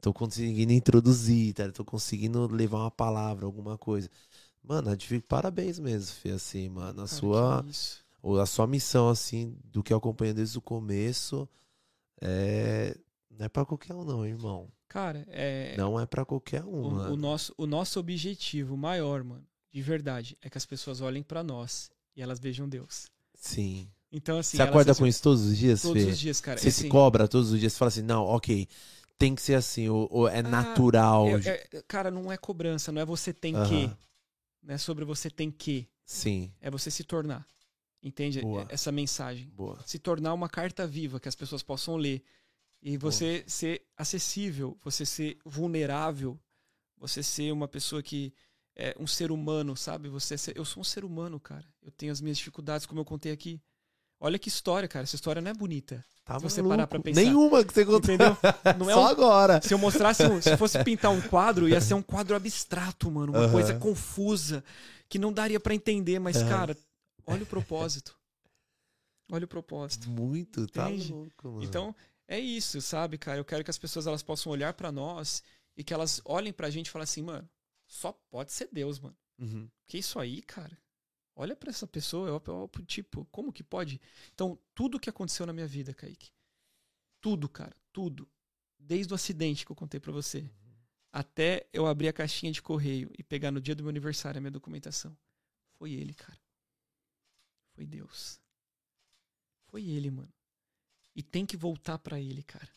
Tô 0.00 0.12
conseguindo 0.14 0.72
introduzir, 0.72 1.52
tá? 1.52 1.70
Tô 1.70 1.84
conseguindo 1.84 2.46
levar 2.46 2.78
uma 2.78 2.90
palavra, 2.90 3.44
alguma 3.44 3.76
coisa. 3.76 4.08
Mano, 4.62 4.96
te- 4.96 5.20
parabéns 5.20 5.78
mesmo, 5.78 6.14
Fê, 6.16 6.30
assim, 6.30 6.68
mano. 6.70 7.02
A 7.02 7.06
Cara, 7.06 7.08
sua, 7.08 7.66
isso. 7.68 8.02
ou 8.22 8.40
a 8.40 8.46
sua 8.46 8.66
missão, 8.66 9.10
assim, 9.10 9.54
do 9.64 9.82
que 9.82 9.92
eu 9.92 9.98
acompanho 9.98 10.32
desde 10.34 10.56
o 10.56 10.62
começo, 10.62 11.46
é. 12.22 12.96
Não 13.30 13.46
é 13.46 13.48
pra 13.50 13.66
qualquer 13.66 13.94
um, 13.94 14.04
não, 14.04 14.26
irmão. 14.26 14.68
Cara, 14.88 15.26
é. 15.28 15.76
Não 15.76 16.00
é 16.00 16.06
pra 16.06 16.24
qualquer 16.24 16.64
um, 16.64 16.82
O, 16.84 16.90
mano. 16.90 17.12
o 17.12 17.16
nosso, 17.16 17.54
o 17.58 17.66
nosso 17.66 18.00
objetivo 18.00 18.76
maior, 18.76 19.22
mano, 19.22 19.46
de 19.70 19.82
verdade, 19.82 20.38
é 20.40 20.48
que 20.48 20.56
as 20.56 20.64
pessoas 20.64 21.02
olhem 21.02 21.22
pra 21.22 21.42
nós 21.42 21.90
e 22.18 22.22
elas 22.22 22.40
vejam 22.40 22.68
Deus. 22.68 23.06
Sim. 23.32 23.88
Então, 24.10 24.38
assim. 24.38 24.56
você 24.56 24.62
acorda 24.62 24.90
assim, 24.90 25.00
com 25.00 25.06
isso 25.06 25.22
todos 25.22 25.44
os 25.44 25.56
dias, 25.56 25.82
todos 25.82 26.02
Fê? 26.02 26.10
os 26.10 26.18
dias, 26.18 26.40
cara. 26.40 26.58
Você 26.58 26.68
assim, 26.68 26.82
se 26.82 26.88
cobra 26.88 27.28
todos 27.28 27.52
os 27.52 27.60
dias, 27.60 27.72
você 27.72 27.78
fala 27.78 27.88
assim, 27.90 28.02
não, 28.02 28.24
ok, 28.24 28.66
tem 29.16 29.34
que 29.36 29.40
ser 29.42 29.54
assim, 29.54 29.88
ou, 29.88 30.08
ou 30.10 30.28
é 30.28 30.42
natural. 30.42 31.28
é- 31.28 31.68
é- 31.72 31.82
cara, 31.86 32.10
não 32.10 32.32
é 32.32 32.36
cobrança, 32.36 32.90
não 32.90 33.00
é 33.00 33.04
você 33.04 33.32
tem 33.32 33.54
Aham. 33.54 33.68
que. 33.68 33.96
Não 34.60 34.74
é 34.74 34.78
sobre 34.78 35.04
você 35.04 35.30
tem 35.30 35.48
que. 35.50 35.88
Sim, 36.04 36.52
É 36.60 36.68
você 36.70 36.90
se 36.90 37.04
tornar. 37.04 37.46
Entende 38.02 38.40
Boa. 38.40 38.66
essa 38.68 38.90
mensagem? 38.90 39.48
boa. 39.54 39.78
Se 39.86 39.98
tornar 39.98 40.34
uma 40.34 40.48
carta 40.48 40.86
viva 40.86 41.20
que 41.20 41.28
as 41.28 41.34
pessoas 41.36 41.62
possam 41.62 41.96
ler. 41.96 42.22
E 42.82 42.96
você 42.96 43.44
ser 43.46 43.82
acessível, 43.96 44.76
você 44.82 45.04
ser 45.04 45.38
vulnerável, 45.44 46.38
você 46.96 47.22
ser 47.22 47.52
uma 47.52 47.68
pessoa 47.68 48.02
que 48.02 48.32
é 48.78 48.94
um 48.98 49.06
ser 49.06 49.30
humano, 49.32 49.76
sabe? 49.76 50.08
Você 50.08 50.36
eu 50.54 50.64
sou 50.64 50.80
um 50.80 50.84
ser 50.84 51.04
humano, 51.04 51.38
cara. 51.40 51.64
Eu 51.82 51.90
tenho 51.90 52.12
as 52.12 52.20
minhas 52.20 52.38
dificuldades, 52.38 52.86
como 52.86 53.00
eu 53.00 53.04
contei 53.04 53.32
aqui. 53.32 53.60
Olha 54.20 54.38
que 54.38 54.48
história, 54.48 54.88
cara. 54.88 55.02
Essa 55.04 55.16
história 55.16 55.42
não 55.42 55.50
é 55.50 55.54
bonita. 55.54 56.04
Tá 56.24 56.38
Se 56.38 56.42
você 56.44 56.60
maluco. 56.60 56.76
parar 56.76 56.86
pra 56.86 57.00
pensar. 57.00 57.20
Nenhuma 57.20 57.64
que 57.64 57.72
você 57.74 57.84
contou. 57.84 58.14
Entendeu? 58.14 58.36
Não 58.78 58.90
é 58.90 58.94
Só 58.94 59.04
um- 59.04 59.06
agora. 59.06 59.62
Se 59.62 59.72
eu 59.72 59.78
mostrasse, 59.78 60.22
um- 60.26 60.42
se 60.42 60.56
fosse 60.58 60.82
pintar 60.84 61.10
um 61.10 61.20
quadro, 61.22 61.68
ia 61.68 61.80
ser 61.80 61.94
um 61.94 62.02
quadro 62.02 62.36
abstrato, 62.36 63.10
mano. 63.10 63.32
Uma 63.32 63.50
coisa 63.50 63.78
confusa, 63.78 64.62
que 65.08 65.18
não 65.18 65.32
daria 65.32 65.58
pra 65.58 65.74
entender. 65.74 66.18
Mas, 66.18 66.42
cara, 66.42 66.76
olha 67.26 67.44
o 67.44 67.46
propósito. 67.46 68.14
Olha 69.32 69.44
o 69.44 69.48
propósito. 69.48 70.08
Muito, 70.10 70.66
tá 70.66 70.90
Entende? 70.90 71.12
louco, 71.12 71.48
mano. 71.48 71.64
Então, 71.64 71.94
é 72.26 72.38
isso, 72.38 72.80
sabe, 72.80 73.16
cara? 73.18 73.38
Eu 73.38 73.44
quero 73.44 73.62
que 73.64 73.70
as 73.70 73.78
pessoas 73.78 74.06
elas 74.06 74.22
possam 74.22 74.50
olhar 74.52 74.72
pra 74.74 74.90
nós 74.92 75.42
e 75.76 75.84
que 75.84 75.94
elas 75.94 76.20
olhem 76.24 76.52
pra 76.52 76.68
gente 76.70 76.86
e 76.88 76.90
falem 76.90 77.04
assim, 77.04 77.22
mano, 77.22 77.48
só 77.88 78.12
pode 78.30 78.52
ser 78.52 78.68
Deus, 78.70 79.00
mano. 79.00 79.16
Uhum. 79.38 79.68
Que 79.86 79.98
isso 79.98 80.18
aí, 80.18 80.42
cara? 80.42 80.78
Olha 81.34 81.56
pra 81.56 81.70
essa 81.70 81.86
pessoa, 81.86 82.28
eu, 82.28 82.42
eu, 82.46 82.84
tipo, 82.84 83.24
como 83.26 83.52
que 83.52 83.62
pode? 83.62 84.00
Então, 84.34 84.58
tudo 84.74 85.00
que 85.00 85.08
aconteceu 85.08 85.46
na 85.46 85.52
minha 85.52 85.66
vida, 85.66 85.94
Kaique, 85.94 86.30
tudo, 87.20 87.48
cara, 87.48 87.74
tudo, 87.92 88.28
desde 88.78 89.12
o 89.12 89.14
acidente 89.14 89.64
que 89.64 89.72
eu 89.72 89.76
contei 89.76 89.98
pra 89.98 90.12
você, 90.12 90.48
até 91.12 91.66
eu 91.72 91.86
abrir 91.86 92.08
a 92.08 92.12
caixinha 92.12 92.52
de 92.52 92.60
correio 92.60 93.10
e 93.16 93.22
pegar 93.22 93.50
no 93.50 93.60
dia 93.60 93.74
do 93.74 93.82
meu 93.82 93.90
aniversário 93.90 94.38
a 94.38 94.40
minha 94.40 94.50
documentação, 94.50 95.16
foi 95.78 95.92
ele, 95.92 96.12
cara. 96.12 96.38
Foi 97.72 97.86
Deus. 97.86 98.40
Foi 99.68 99.88
ele, 99.88 100.10
mano. 100.10 100.32
E 101.14 101.22
tem 101.22 101.46
que 101.46 101.56
voltar 101.56 101.98
pra 101.98 102.20
ele, 102.20 102.42
cara. 102.42 102.68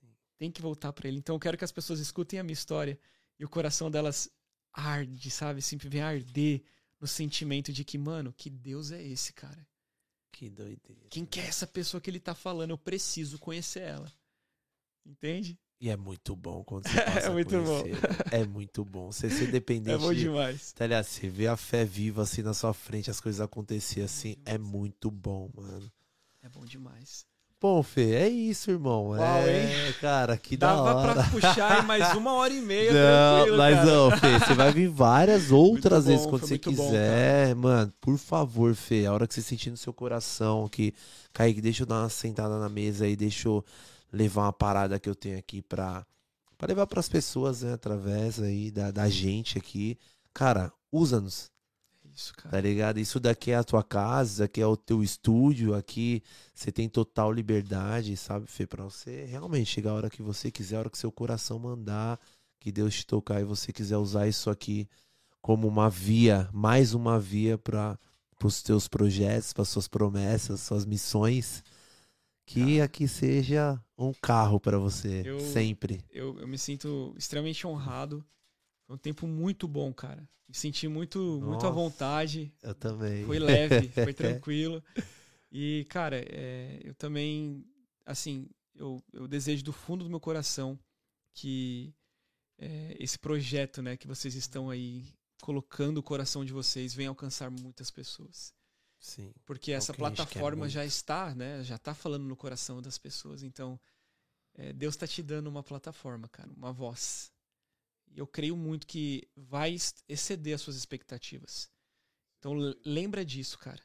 Sim. 0.00 0.14
tem 0.36 0.50
que 0.50 0.60
voltar 0.60 0.92
para 0.92 1.08
ele. 1.08 1.18
Então 1.18 1.36
eu 1.36 1.40
quero 1.40 1.56
que 1.56 1.64
as 1.64 1.72
pessoas 1.72 2.00
escutem 2.00 2.40
a 2.40 2.42
minha 2.42 2.52
história 2.52 2.98
e 3.38 3.44
o 3.44 3.48
coração 3.48 3.90
delas 3.90 4.28
arde, 4.72 5.30
sabe? 5.30 5.60
Sempre 5.62 5.88
vem 5.88 6.00
arder 6.02 6.62
no 7.00 7.06
sentimento 7.06 7.72
de 7.72 7.84
que, 7.84 7.98
mano, 7.98 8.32
que 8.32 8.48
Deus 8.50 8.90
é 8.92 9.02
esse, 9.02 9.32
cara? 9.32 9.66
Que 10.30 10.48
doideira. 10.48 11.02
Quem 11.10 11.26
que 11.26 11.40
é 11.40 11.46
essa 11.46 11.66
pessoa 11.66 12.00
que 12.00 12.08
ele 12.08 12.20
tá 12.20 12.34
falando? 12.34 12.70
Eu 12.70 12.78
preciso 12.78 13.38
conhecer 13.38 13.80
ela. 13.82 14.12
Entende? 15.04 15.58
E 15.80 15.90
é 15.90 15.96
muito 15.96 16.36
bom 16.36 16.62
quando 16.62 16.84
você 16.88 17.02
passa 17.02 17.26
É 17.26 17.30
muito 17.30 17.48
conhecer, 17.50 17.92
mano. 17.92 18.16
É 18.30 18.46
muito 18.46 18.84
bom. 18.84 19.10
Você 19.10 19.28
ser 19.28 19.50
dependente 19.50 19.96
É 19.96 19.98
bom 19.98 20.14
de- 20.14 20.20
demais. 20.20 20.72
Tá 20.72 20.86
ligado? 20.86 21.04
Você 21.04 21.28
vê 21.28 21.48
a 21.48 21.56
fé 21.56 21.84
viva 21.84 22.22
assim 22.22 22.40
na 22.42 22.54
sua 22.54 22.72
frente, 22.72 23.10
as 23.10 23.20
coisas 23.20 23.40
acontecer 23.40 24.02
assim, 24.02 24.36
é 24.44 24.56
muito 24.56 25.10
bom, 25.10 25.50
mano. 25.54 25.92
É 26.40 26.48
bom 26.48 26.64
demais. 26.64 27.26
Bom, 27.62 27.80
Fê, 27.80 28.14
é 28.16 28.28
isso, 28.28 28.72
irmão. 28.72 29.10
Uau, 29.10 29.20
é, 29.20 29.92
cara, 30.00 30.36
que 30.36 30.56
da 30.56 30.74
Dava 30.74 30.94
hora. 30.96 31.12
pra 31.14 31.30
puxar 31.30 31.86
mais 31.86 32.12
uma 32.18 32.32
hora 32.32 32.52
e 32.52 32.60
meia. 32.60 32.92
Não, 32.92 33.56
mas 33.56 33.76
cara. 33.76 33.86
não, 33.86 34.10
Fê, 34.18 34.38
você 34.40 34.54
vai 34.54 34.72
vir 34.72 34.88
várias 34.88 35.52
outras 35.52 36.04
Muito 36.04 36.08
vezes 36.08 36.24
bom, 36.24 36.30
quando 36.30 36.42
você 36.42 36.54
muito 36.54 36.72
bom, 36.72 36.86
quiser. 36.86 37.54
Mano, 37.54 37.92
por 38.00 38.18
favor, 38.18 38.74
Fê, 38.74 39.06
a 39.06 39.12
hora 39.12 39.28
que 39.28 39.34
você 39.34 39.42
sentir 39.42 39.70
no 39.70 39.76
seu 39.76 39.92
coração 39.92 40.68
que, 40.68 40.92
Kaique, 41.32 41.60
deixa 41.60 41.84
eu 41.84 41.86
dar 41.86 42.00
uma 42.00 42.08
sentada 42.08 42.58
na 42.58 42.68
mesa 42.68 43.04
aí, 43.04 43.14
deixa 43.14 43.46
eu 43.46 43.64
levar 44.12 44.42
uma 44.42 44.52
parada 44.52 44.98
que 44.98 45.08
eu 45.08 45.14
tenho 45.14 45.38
aqui 45.38 45.62
pra, 45.62 46.04
pra 46.58 46.66
levar 46.66 46.88
pras 46.88 47.08
pessoas, 47.08 47.62
né, 47.62 47.74
através 47.74 48.42
aí 48.42 48.72
da, 48.72 48.90
da 48.90 49.08
gente 49.08 49.56
aqui. 49.56 49.96
Cara, 50.34 50.72
usa-nos. 50.90 51.51
Isso, 52.14 52.34
cara. 52.34 52.50
Tá 52.50 52.60
ligado? 52.60 52.98
Isso 52.98 53.18
daqui 53.18 53.50
é 53.50 53.56
a 53.56 53.64
tua 53.64 53.82
casa, 53.82 54.44
aqui 54.44 54.60
é 54.60 54.66
o 54.66 54.76
teu 54.76 55.02
estúdio, 55.02 55.74
aqui 55.74 56.22
você 56.54 56.70
tem 56.70 56.88
total 56.88 57.32
liberdade, 57.32 58.16
sabe, 58.16 58.46
Fê? 58.46 58.66
Pra 58.66 58.84
você 58.84 59.24
realmente 59.24 59.66
chegar 59.70 59.90
a 59.92 59.94
hora 59.94 60.10
que 60.10 60.22
você 60.22 60.50
quiser, 60.50 60.76
a 60.76 60.80
hora 60.80 60.90
que 60.90 60.98
seu 60.98 61.10
coração 61.10 61.58
mandar, 61.58 62.20
que 62.60 62.70
Deus 62.70 62.94
te 62.94 63.06
tocar 63.06 63.40
e 63.40 63.44
você 63.44 63.72
quiser 63.72 63.96
usar 63.96 64.28
isso 64.28 64.50
aqui 64.50 64.88
como 65.40 65.66
uma 65.66 65.88
via, 65.90 66.48
mais 66.52 66.94
uma 66.94 67.18
via 67.18 67.58
para 67.58 67.98
os 68.44 68.62
teus 68.62 68.86
projetos, 68.88 69.52
para 69.52 69.64
suas 69.64 69.88
promessas, 69.88 70.60
suas 70.60 70.84
missões. 70.84 71.62
Que 72.44 72.80
aqui 72.80 73.06
seja 73.06 73.80
um 73.96 74.12
carro 74.12 74.58
para 74.60 74.76
você, 74.78 75.22
Eu- 75.24 75.38
sempre. 75.40 76.04
Eu, 76.10 76.38
eu 76.40 76.46
me 76.46 76.58
sinto 76.58 77.14
extremamente 77.16 77.66
honrado. 77.66 78.24
Foi 78.92 78.96
um 78.96 78.98
tempo 78.98 79.26
muito 79.26 79.66
bom, 79.66 79.90
cara. 79.92 80.28
Me 80.46 80.54
senti 80.54 80.86
muito, 80.86 81.18
muito 81.42 81.64
à 81.64 81.70
Nossa. 81.70 81.72
vontade. 81.72 82.52
Eu 82.62 82.74
também. 82.74 83.24
Foi 83.24 83.38
leve, 83.38 83.88
foi 83.88 84.12
tranquilo. 84.12 84.84
E, 85.50 85.86
cara, 85.88 86.22
é, 86.28 86.78
eu 86.84 86.94
também, 86.94 87.64
assim, 88.04 88.50
eu, 88.74 89.02
eu 89.10 89.26
desejo 89.26 89.64
do 89.64 89.72
fundo 89.72 90.04
do 90.04 90.10
meu 90.10 90.20
coração 90.20 90.78
que 91.32 91.94
é, 92.58 92.94
esse 93.00 93.18
projeto, 93.18 93.80
né, 93.80 93.96
que 93.96 94.06
vocês 94.06 94.34
estão 94.34 94.68
aí 94.68 95.06
colocando 95.40 95.96
o 95.96 96.02
coração 96.02 96.44
de 96.44 96.52
vocês 96.52 96.92
venha 96.92 97.08
alcançar 97.08 97.50
muitas 97.50 97.90
pessoas. 97.90 98.52
Sim. 99.00 99.32
Porque 99.46 99.72
essa 99.72 99.92
É 99.92 99.96
que 99.96 100.04
a 100.04 100.08
gente 100.08 100.16
quer 100.18 100.24
plataforma 100.24 100.68
já 100.68 100.84
está, 100.84 101.34
né, 101.34 101.64
já 101.64 101.76
está 101.76 101.94
falando 101.94 102.24
no 102.24 102.36
coração 102.36 102.82
das 102.82 102.98
pessoas. 102.98 103.42
Então, 103.42 103.80
é, 104.54 104.70
Deus 104.70 104.94
está 104.94 105.06
te 105.06 105.22
dando 105.22 105.46
uma 105.46 105.62
plataforma, 105.62 106.28
cara, 106.28 106.52
uma 106.52 106.74
voz. 106.74 107.31
E 108.14 108.18
eu 108.18 108.26
creio 108.26 108.56
muito 108.56 108.86
que 108.86 109.28
vai 109.34 109.74
exceder 110.08 110.54
as 110.54 110.60
suas 110.60 110.76
expectativas. 110.76 111.70
Então 112.38 112.52
lembra 112.84 113.24
disso, 113.24 113.58
cara. 113.58 113.82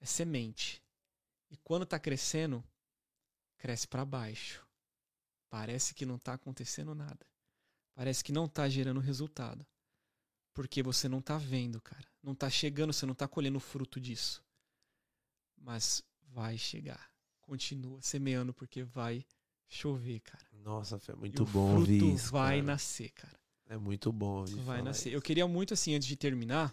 É 0.00 0.06
semente. 0.06 0.82
E 1.50 1.56
quando 1.56 1.86
tá 1.86 1.98
crescendo, 1.98 2.64
cresce 3.56 3.86
para 3.86 4.04
baixo. 4.04 4.66
Parece 5.48 5.94
que 5.94 6.04
não 6.04 6.18
tá 6.18 6.34
acontecendo 6.34 6.94
nada. 6.94 7.26
Parece 7.94 8.22
que 8.22 8.32
não 8.32 8.48
tá 8.48 8.68
gerando 8.68 9.00
resultado. 9.00 9.66
Porque 10.52 10.82
você 10.82 11.08
não 11.08 11.22
tá 11.22 11.38
vendo, 11.38 11.80
cara. 11.80 12.06
Não 12.22 12.34
tá 12.34 12.50
chegando, 12.50 12.92
você 12.92 13.06
não 13.06 13.14
tá 13.14 13.28
colhendo 13.28 13.58
o 13.58 13.60
fruto 13.60 14.00
disso. 14.00 14.44
Mas 15.56 16.02
vai 16.22 16.58
chegar. 16.58 17.10
Continua 17.40 18.02
semeando 18.02 18.52
porque 18.52 18.82
vai 18.82 19.24
chover, 19.68 20.20
cara. 20.20 20.44
Nossa, 20.64 20.96
é 20.96 21.12
E 21.12 21.16
muito 21.16 21.42
o 21.42 21.46
bom 21.46 21.68
fruto 21.76 21.80
ouvir 21.92 22.14
isso. 22.14 22.32
vai 22.32 22.56
cara. 22.56 22.66
nascer, 22.72 23.10
cara. 23.12 23.38
É 23.70 23.76
muito 23.76 24.10
bom 24.10 24.38
ouvir 24.40 24.54
Vai 24.62 24.80
nascer. 24.82 25.10
isso. 25.10 25.16
Eu 25.16 25.22
queria 25.22 25.46
muito, 25.46 25.74
assim, 25.74 25.94
antes 25.94 26.08
de 26.08 26.16
terminar, 26.16 26.72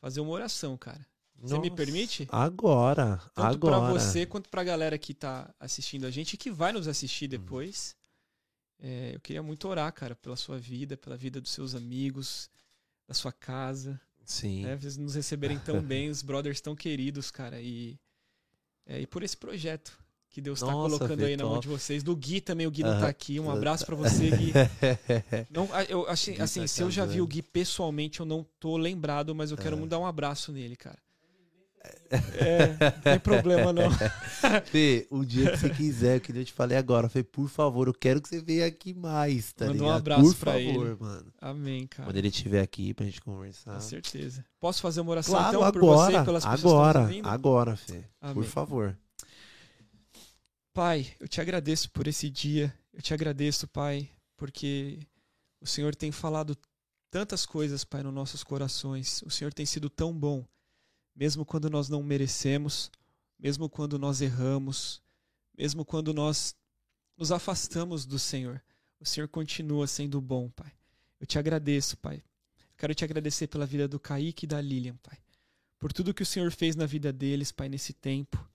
fazer 0.00 0.20
uma 0.20 0.30
oração, 0.30 0.76
cara. 0.76 1.06
Você 1.40 1.54
me 1.58 1.68
Nossa, 1.70 1.76
permite? 1.76 2.26
Agora, 2.32 3.18
Tanto 3.34 3.58
pra 3.60 3.76
agora. 3.76 3.92
você 3.92 4.26
quanto 4.26 4.48
pra 4.48 4.64
galera 4.64 4.98
que 4.98 5.14
tá 5.14 5.54
assistindo 5.60 6.04
a 6.06 6.10
gente 6.10 6.32
e 6.34 6.36
que 6.36 6.50
vai 6.50 6.72
nos 6.72 6.88
assistir 6.88 7.28
depois. 7.28 7.94
É, 8.80 9.14
eu 9.14 9.20
queria 9.20 9.42
muito 9.42 9.68
orar, 9.68 9.92
cara, 9.92 10.16
pela 10.16 10.34
sua 10.36 10.58
vida, 10.58 10.96
pela 10.96 11.16
vida 11.16 11.40
dos 11.40 11.52
seus 11.52 11.74
amigos, 11.74 12.50
da 13.06 13.14
sua 13.14 13.32
casa. 13.32 14.00
Sim. 14.24 14.62
né? 14.64 14.76
Vocês 14.76 14.96
nos 14.96 15.14
receberem 15.14 15.58
tão 15.60 15.80
bem, 15.82 16.08
os 16.10 16.22
brothers 16.22 16.60
tão 16.60 16.74
queridos, 16.74 17.30
cara. 17.30 17.60
E, 17.60 17.98
é, 18.86 19.00
e 19.00 19.06
por 19.06 19.22
esse 19.22 19.36
projeto 19.36 19.96
que 20.30 20.40
Deus 20.40 20.60
tá 20.60 20.66
Nossa, 20.66 20.96
colocando 20.98 21.20
Fê, 21.20 21.26
aí 21.26 21.36
na 21.36 21.44
mão 21.44 21.58
de 21.58 21.68
vocês. 21.68 22.02
Do 22.02 22.14
Gui 22.14 22.40
também, 22.40 22.66
o 22.66 22.70
Gui 22.70 22.82
não 22.82 22.98
tá 23.00 23.08
aqui. 23.08 23.40
Um 23.40 23.50
abraço 23.50 23.84
pra 23.86 23.96
você, 23.96 24.30
Gui. 24.30 24.52
Não, 25.50 25.68
eu 25.88 26.08
achei, 26.08 26.34
Gui 26.34 26.42
assim, 26.42 26.60
tá 26.62 26.68
se 26.68 26.82
eu 26.82 26.90
já 26.90 27.04
vi 27.04 27.20
o. 27.20 27.26
Gui 27.26 27.42
pessoalmente, 27.42 28.20
eu 28.20 28.26
não 28.26 28.46
tô 28.60 28.76
lembrado, 28.76 29.34
mas 29.34 29.50
eu 29.50 29.56
quero 29.56 29.74
É. 29.76 29.78
muito 29.78 29.90
dar 29.90 29.98
um 29.98 30.06
abraço 30.06 30.52
nele, 30.52 30.76
cara. 30.76 30.98
É, 32.10 32.68
não 32.96 33.02
tem 33.02 33.18
problema 33.20 33.72
não. 33.72 33.88
Fê, 34.66 35.06
o 35.10 35.24
dia 35.24 35.50
que 35.52 35.56
você 35.58 35.70
quiser, 35.70 36.20
que 36.20 36.32
eu 36.32 36.44
te 36.44 36.52
falei 36.52 36.76
agora, 36.76 37.08
Fê, 37.08 37.22
por 37.22 37.48
favor, 37.48 37.86
eu 37.86 37.94
quero 37.94 38.20
que 38.20 38.28
você 38.28 38.40
venha 38.40 38.66
aqui 38.66 38.94
mais, 38.94 39.52
tá 39.52 39.66
Manda 39.66 39.78
um 39.78 39.82
ligado? 39.82 39.96
abraço 39.98 40.22
por 40.22 40.34
pra 40.36 40.52
favor, 40.52 40.86
ele. 40.86 40.96
mano. 40.98 41.32
Amém, 41.40 41.86
cara. 41.86 42.08
Quando 42.08 42.16
ele 42.16 42.28
estiver 42.28 42.60
aqui 42.62 42.92
pra 42.94 43.04
gente 43.06 43.20
conversar. 43.20 43.74
Com 43.74 43.80
certeza. 43.80 44.44
Posso 44.58 44.80
fazer 44.82 45.00
uma 45.02 45.10
oração 45.10 45.34
Claro, 45.34 45.58
então 45.58 45.72
por 45.72 45.80
você 45.82 46.02
agora, 46.16 46.22
e 46.22 46.24
pelas 46.24 46.44
pessoas 46.44 46.60
que 46.60 46.66
estão 46.66 46.84
agora, 46.84 47.10
agora, 47.34 47.76
Fê. 47.76 48.04
Por 48.20 48.28
Amém. 48.30 48.42
favor. 48.44 48.98
Pai, 50.78 51.12
eu 51.18 51.26
te 51.26 51.40
agradeço 51.40 51.90
por 51.90 52.06
esse 52.06 52.30
dia. 52.30 52.72
Eu 52.92 53.02
te 53.02 53.12
agradeço, 53.12 53.66
Pai, 53.66 54.08
porque 54.36 55.00
o 55.60 55.66
Senhor 55.66 55.92
tem 55.92 56.12
falado 56.12 56.56
tantas 57.10 57.44
coisas, 57.44 57.82
Pai, 57.82 58.04
nos 58.04 58.14
nossos 58.14 58.44
corações. 58.44 59.20
O 59.22 59.30
Senhor 59.30 59.52
tem 59.52 59.66
sido 59.66 59.90
tão 59.90 60.16
bom, 60.16 60.46
mesmo 61.16 61.44
quando 61.44 61.68
nós 61.68 61.88
não 61.88 62.00
merecemos, 62.00 62.92
mesmo 63.36 63.68
quando 63.68 63.98
nós 63.98 64.20
erramos, 64.20 65.02
mesmo 65.56 65.84
quando 65.84 66.14
nós 66.14 66.54
nos 67.16 67.32
afastamos 67.32 68.06
do 68.06 68.16
Senhor. 68.16 68.62
O 69.00 69.04
Senhor 69.04 69.26
continua 69.26 69.88
sendo 69.88 70.20
bom, 70.20 70.48
Pai. 70.48 70.72
Eu 71.18 71.26
te 71.26 71.40
agradeço, 71.40 71.96
Pai. 71.96 72.22
Quero 72.76 72.94
te 72.94 73.02
agradecer 73.02 73.48
pela 73.48 73.66
vida 73.66 73.88
do 73.88 73.98
Kaique 73.98 74.44
e 74.44 74.48
da 74.48 74.60
Lilian, 74.60 74.96
Pai. 75.02 75.18
Por 75.76 75.92
tudo 75.92 76.14
que 76.14 76.22
o 76.22 76.26
Senhor 76.26 76.52
fez 76.52 76.76
na 76.76 76.86
vida 76.86 77.12
deles, 77.12 77.50
Pai, 77.50 77.68
nesse 77.68 77.92
tempo 77.92 78.48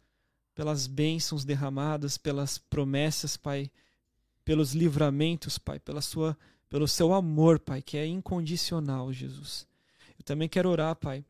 pelas 0.54 0.88
bênçãos 0.88 1.44
derramadas, 1.44 2.18
pelas 2.18 2.58
promessas, 2.58 3.36
Pai, 3.38 3.72
pelos 4.46 4.74
livramentos, 4.74 5.58
Pai, 5.58 5.80
pela 5.80 6.02
sua, 6.02 6.38
pelo 6.70 6.88
seu 6.88 7.14
amor, 7.14 7.60
Pai, 7.60 7.82
que 7.82 7.98
é 7.98 8.06
incondicional, 8.06 9.12
Jesus. 9.12 9.68
Eu 10.18 10.24
também 10.24 10.48
quero 10.48 10.70
orar, 10.70 10.96
Pai, 10.96 11.26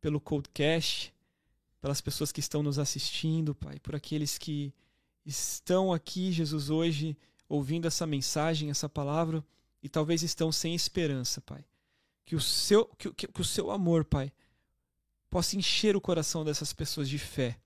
pelo 0.00 0.20
Coldcast, 0.20 1.14
pelas 1.80 2.00
pessoas 2.00 2.32
que 2.32 2.40
estão 2.40 2.62
nos 2.62 2.78
assistindo, 2.78 3.54
Pai, 3.54 3.78
por 3.80 3.94
aqueles 3.94 4.36
que 4.36 4.72
estão 5.24 5.92
aqui, 5.92 6.32
Jesus, 6.32 6.70
hoje 6.70 7.16
ouvindo 7.48 7.86
essa 7.86 8.06
mensagem, 8.06 8.70
essa 8.70 8.88
palavra 8.88 9.44
e 9.82 9.88
talvez 9.88 10.22
estão 10.22 10.52
sem 10.52 10.74
esperança, 10.74 11.40
Pai. 11.40 11.64
Que 12.24 12.36
o 12.36 12.40
seu 12.40 12.86
que, 12.96 13.12
que, 13.12 13.26
que 13.26 13.40
o 13.40 13.44
seu 13.44 13.70
amor, 13.70 14.04
Pai, 14.04 14.32
possa 15.28 15.56
encher 15.56 15.96
o 15.96 16.00
coração 16.00 16.44
dessas 16.44 16.72
pessoas 16.72 17.08
de 17.08 17.18
fé. 17.18 17.58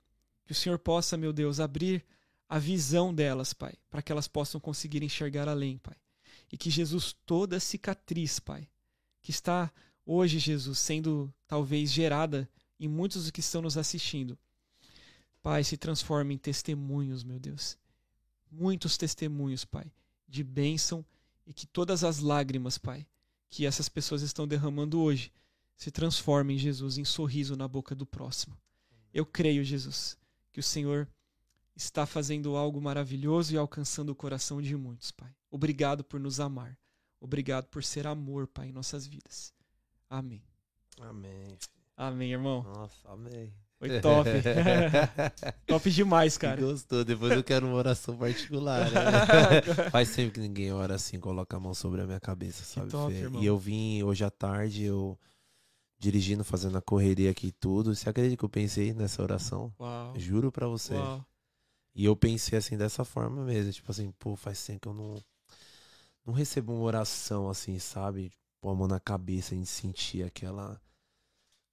Que 0.44 0.52
o 0.52 0.54
Senhor 0.54 0.78
possa, 0.78 1.16
meu 1.16 1.32
Deus, 1.32 1.60
abrir 1.60 2.04
a 2.48 2.58
visão 2.58 3.14
delas, 3.14 3.52
Pai, 3.52 3.74
para 3.90 4.02
que 4.02 4.12
elas 4.12 4.28
possam 4.28 4.60
conseguir 4.60 5.02
enxergar 5.02 5.48
além, 5.48 5.78
Pai. 5.78 5.96
E 6.52 6.56
que 6.56 6.70
Jesus, 6.70 7.14
toda 7.24 7.58
cicatriz, 7.58 8.38
Pai, 8.38 8.68
que 9.22 9.30
está 9.30 9.72
hoje, 10.04 10.38
Jesus, 10.38 10.78
sendo 10.78 11.32
talvez 11.46 11.90
gerada 11.90 12.48
em 12.78 12.88
muitos 12.88 13.22
dos 13.22 13.30
que 13.30 13.40
estão 13.40 13.62
nos 13.62 13.76
assistindo, 13.76 14.38
Pai, 15.42 15.64
se 15.64 15.76
transforme 15.76 16.34
em 16.34 16.38
testemunhos, 16.38 17.22
meu 17.22 17.38
Deus. 17.38 17.76
Muitos 18.50 18.96
testemunhos, 18.96 19.64
Pai, 19.64 19.92
de 20.28 20.42
bênção 20.42 21.04
e 21.46 21.52
que 21.52 21.66
todas 21.66 22.04
as 22.04 22.18
lágrimas, 22.18 22.78
Pai, 22.78 23.06
que 23.50 23.66
essas 23.66 23.88
pessoas 23.88 24.22
estão 24.22 24.48
derramando 24.48 25.00
hoje, 25.00 25.32
se 25.76 25.90
transformem, 25.90 26.56
Jesus, 26.56 26.98
em 26.98 27.04
sorriso 27.04 27.56
na 27.56 27.68
boca 27.68 27.94
do 27.94 28.06
próximo. 28.06 28.56
Eu 29.12 29.26
creio, 29.26 29.64
Jesus, 29.64 30.16
que 30.54 30.60
o 30.60 30.62
Senhor 30.62 31.08
está 31.74 32.06
fazendo 32.06 32.54
algo 32.56 32.80
maravilhoso 32.80 33.52
e 33.52 33.58
alcançando 33.58 34.10
o 34.10 34.14
coração 34.14 34.62
de 34.62 34.76
muitos, 34.76 35.10
Pai. 35.10 35.34
Obrigado 35.50 36.04
por 36.04 36.20
nos 36.20 36.38
amar. 36.38 36.78
Obrigado 37.20 37.66
por 37.66 37.82
ser 37.82 38.06
amor, 38.06 38.46
Pai, 38.46 38.68
em 38.68 38.72
nossas 38.72 39.04
vidas. 39.04 39.52
Amém. 40.08 40.44
Amém. 41.00 41.58
Amém, 41.96 42.32
irmão. 42.32 42.62
Nossa, 42.62 43.08
amém. 43.08 43.52
Foi 43.80 44.00
top. 44.00 44.30
top 45.66 45.90
demais, 45.90 46.38
cara. 46.38 46.56
Que 46.56 46.62
gostou. 46.62 47.04
Depois 47.04 47.32
eu 47.32 47.42
quero 47.42 47.66
uma 47.66 47.74
oração 47.74 48.16
particular. 48.16 48.88
Né? 48.92 49.90
Faz 49.90 50.14
tempo 50.14 50.34
que 50.34 50.40
ninguém 50.40 50.72
ora 50.72 50.94
assim, 50.94 51.18
coloca 51.18 51.56
a 51.56 51.60
mão 51.60 51.74
sobre 51.74 52.00
a 52.00 52.06
minha 52.06 52.20
cabeça, 52.20 52.62
sabe? 52.62 52.90
top, 52.92 53.12
irmão. 53.12 53.42
e 53.42 53.46
eu 53.46 53.58
vim 53.58 54.04
hoje 54.04 54.24
à 54.24 54.30
tarde, 54.30 54.84
eu 54.84 55.18
dirigindo, 55.98 56.44
fazendo 56.44 56.78
a 56.78 56.82
correria 56.82 57.30
aqui 57.30 57.48
e 57.48 57.52
tudo. 57.52 57.94
Você 57.94 58.08
acredita 58.08 58.36
que 58.36 58.44
eu 58.44 58.48
pensei 58.48 58.92
nessa 58.92 59.22
oração? 59.22 59.72
Uau. 59.78 60.18
Juro 60.18 60.52
pra 60.52 60.66
você. 60.66 60.94
Uau. 60.94 61.24
E 61.94 62.04
eu 62.04 62.16
pensei 62.16 62.58
assim 62.58 62.76
dessa 62.76 63.04
forma 63.04 63.44
mesmo, 63.44 63.72
tipo 63.72 63.90
assim, 63.90 64.10
pô, 64.18 64.34
faz 64.34 64.64
tempo 64.64 64.80
que 64.80 64.88
eu 64.88 64.94
não 64.94 65.22
não 66.26 66.32
recebo 66.32 66.72
uma 66.72 66.82
oração 66.82 67.48
assim, 67.48 67.78
sabe? 67.78 68.32
Pôr 68.60 68.70
a 68.70 68.74
mão 68.74 68.88
na 68.88 68.98
cabeça 68.98 69.54
e 69.54 69.66
sentir 69.66 70.24
aquela 70.24 70.80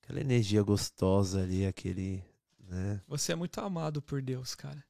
aquela 0.04 0.20
energia 0.20 0.62
gostosa 0.62 1.42
ali, 1.42 1.66
aquele, 1.66 2.24
né? 2.60 3.02
Você 3.08 3.32
é 3.32 3.36
muito 3.36 3.60
amado 3.60 4.02
por 4.02 4.22
Deus, 4.22 4.54
cara. 4.54 4.84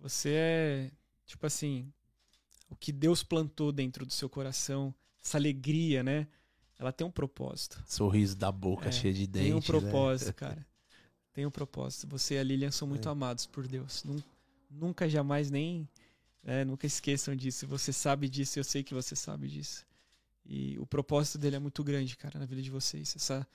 Você 0.00 0.30
é, 0.34 0.92
tipo 1.24 1.46
assim, 1.46 1.92
o 2.70 2.76
que 2.76 2.92
Deus 2.92 3.22
plantou 3.22 3.72
dentro 3.72 4.06
do 4.06 4.12
seu 4.12 4.28
coração, 4.28 4.94
essa 5.22 5.36
alegria, 5.36 6.02
né? 6.02 6.28
Ela 6.78 6.92
tem 6.92 7.06
um 7.06 7.10
propósito. 7.10 7.82
Sorriso 7.86 8.36
da 8.36 8.52
boca 8.52 8.88
É, 8.88 8.92
cheia 8.92 9.12
de 9.14 9.26
dentes. 9.26 9.42
Tem 9.46 9.52
um 9.54 9.56
né? 9.56 9.62
propósito, 9.62 10.32
cara. 10.36 10.66
Tem 11.32 11.46
um 11.46 11.50
propósito. 11.50 12.06
Você 12.08 12.34
e 12.34 12.38
a 12.38 12.42
Lilian 12.42 12.70
são 12.70 12.86
muito 12.88 13.08
É. 13.08 13.12
amados 13.12 13.46
por 13.46 13.66
Deus. 13.66 14.04
Nun- 14.04 14.22
Nunca, 14.70 15.08
jamais, 15.08 15.50
nem. 15.50 15.88
é, 16.44 16.64
nunca 16.64 16.86
esqueçam 16.86 17.34
disso. 17.34 17.66
Você 17.66 17.92
sabe 17.92 18.28
disso, 18.28 18.58
eu 18.58 18.64
sei 18.64 18.82
que 18.84 18.92
você 18.94 19.16
sabe 19.16 19.48
disso. 19.48 19.84
E 20.44 20.78
o 20.78 20.86
propósito 20.86 21.38
dele 21.38 21.56
é 21.56 21.58
muito 21.58 21.82
grande, 21.82 22.16
cara, 22.16 22.38
na 22.38 22.46
vida 22.46 22.62
de 22.62 22.70
vocês. 22.70 23.14
Essa, 23.16 23.46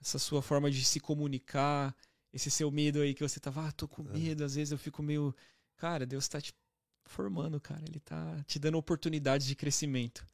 essa 0.00 0.18
sua 0.18 0.42
forma 0.42 0.70
de 0.70 0.84
se 0.84 1.00
comunicar, 1.00 1.94
esse 2.32 2.50
seu 2.50 2.70
medo 2.70 3.00
aí 3.00 3.14
que 3.14 3.22
você 3.26 3.38
tava, 3.40 3.66
ah, 3.68 3.72
tô 3.72 3.86
com 3.88 4.02
É. 4.10 4.12
medo, 4.12 4.44
às 4.44 4.54
vezes 4.56 4.72
eu 4.72 4.78
fico 4.78 5.02
meio. 5.02 5.34
Cara, 5.76 6.04
Deus 6.04 6.26
tá 6.28 6.40
te 6.40 6.52
formando, 7.04 7.60
cara. 7.60 7.82
Ele 7.88 8.00
tá 8.00 8.42
te 8.46 8.58
dando 8.58 8.76
oportunidades 8.78 9.46
de 9.46 9.54
crescimento. 9.54 10.26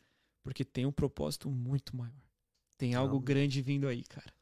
Porque 0.42 0.64
tem 0.64 0.86
um 0.86 0.92
propósito 0.92 1.50
muito 1.50 1.94
maior. 1.96 2.14
Tem 2.80 2.94
algo 2.94 3.16
Amém. 3.16 3.24
grande 3.24 3.60
vindo 3.62 3.86
aí, 3.86 4.02
cara. 4.02 4.32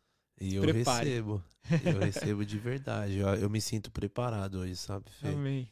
E 0.40 0.54
eu 0.54 0.62
Prepare. 0.62 1.08
recebo. 1.08 1.42
Eu 1.84 1.98
recebo 1.98 2.46
de 2.46 2.56
verdade. 2.58 3.18
Eu, 3.18 3.28
eu 3.34 3.50
me 3.50 3.60
sinto 3.60 3.90
preparado 3.90 4.60
hoje, 4.60 4.76
sabe, 4.76 5.06
Fê? 5.20 5.28
Amém. 5.28 5.68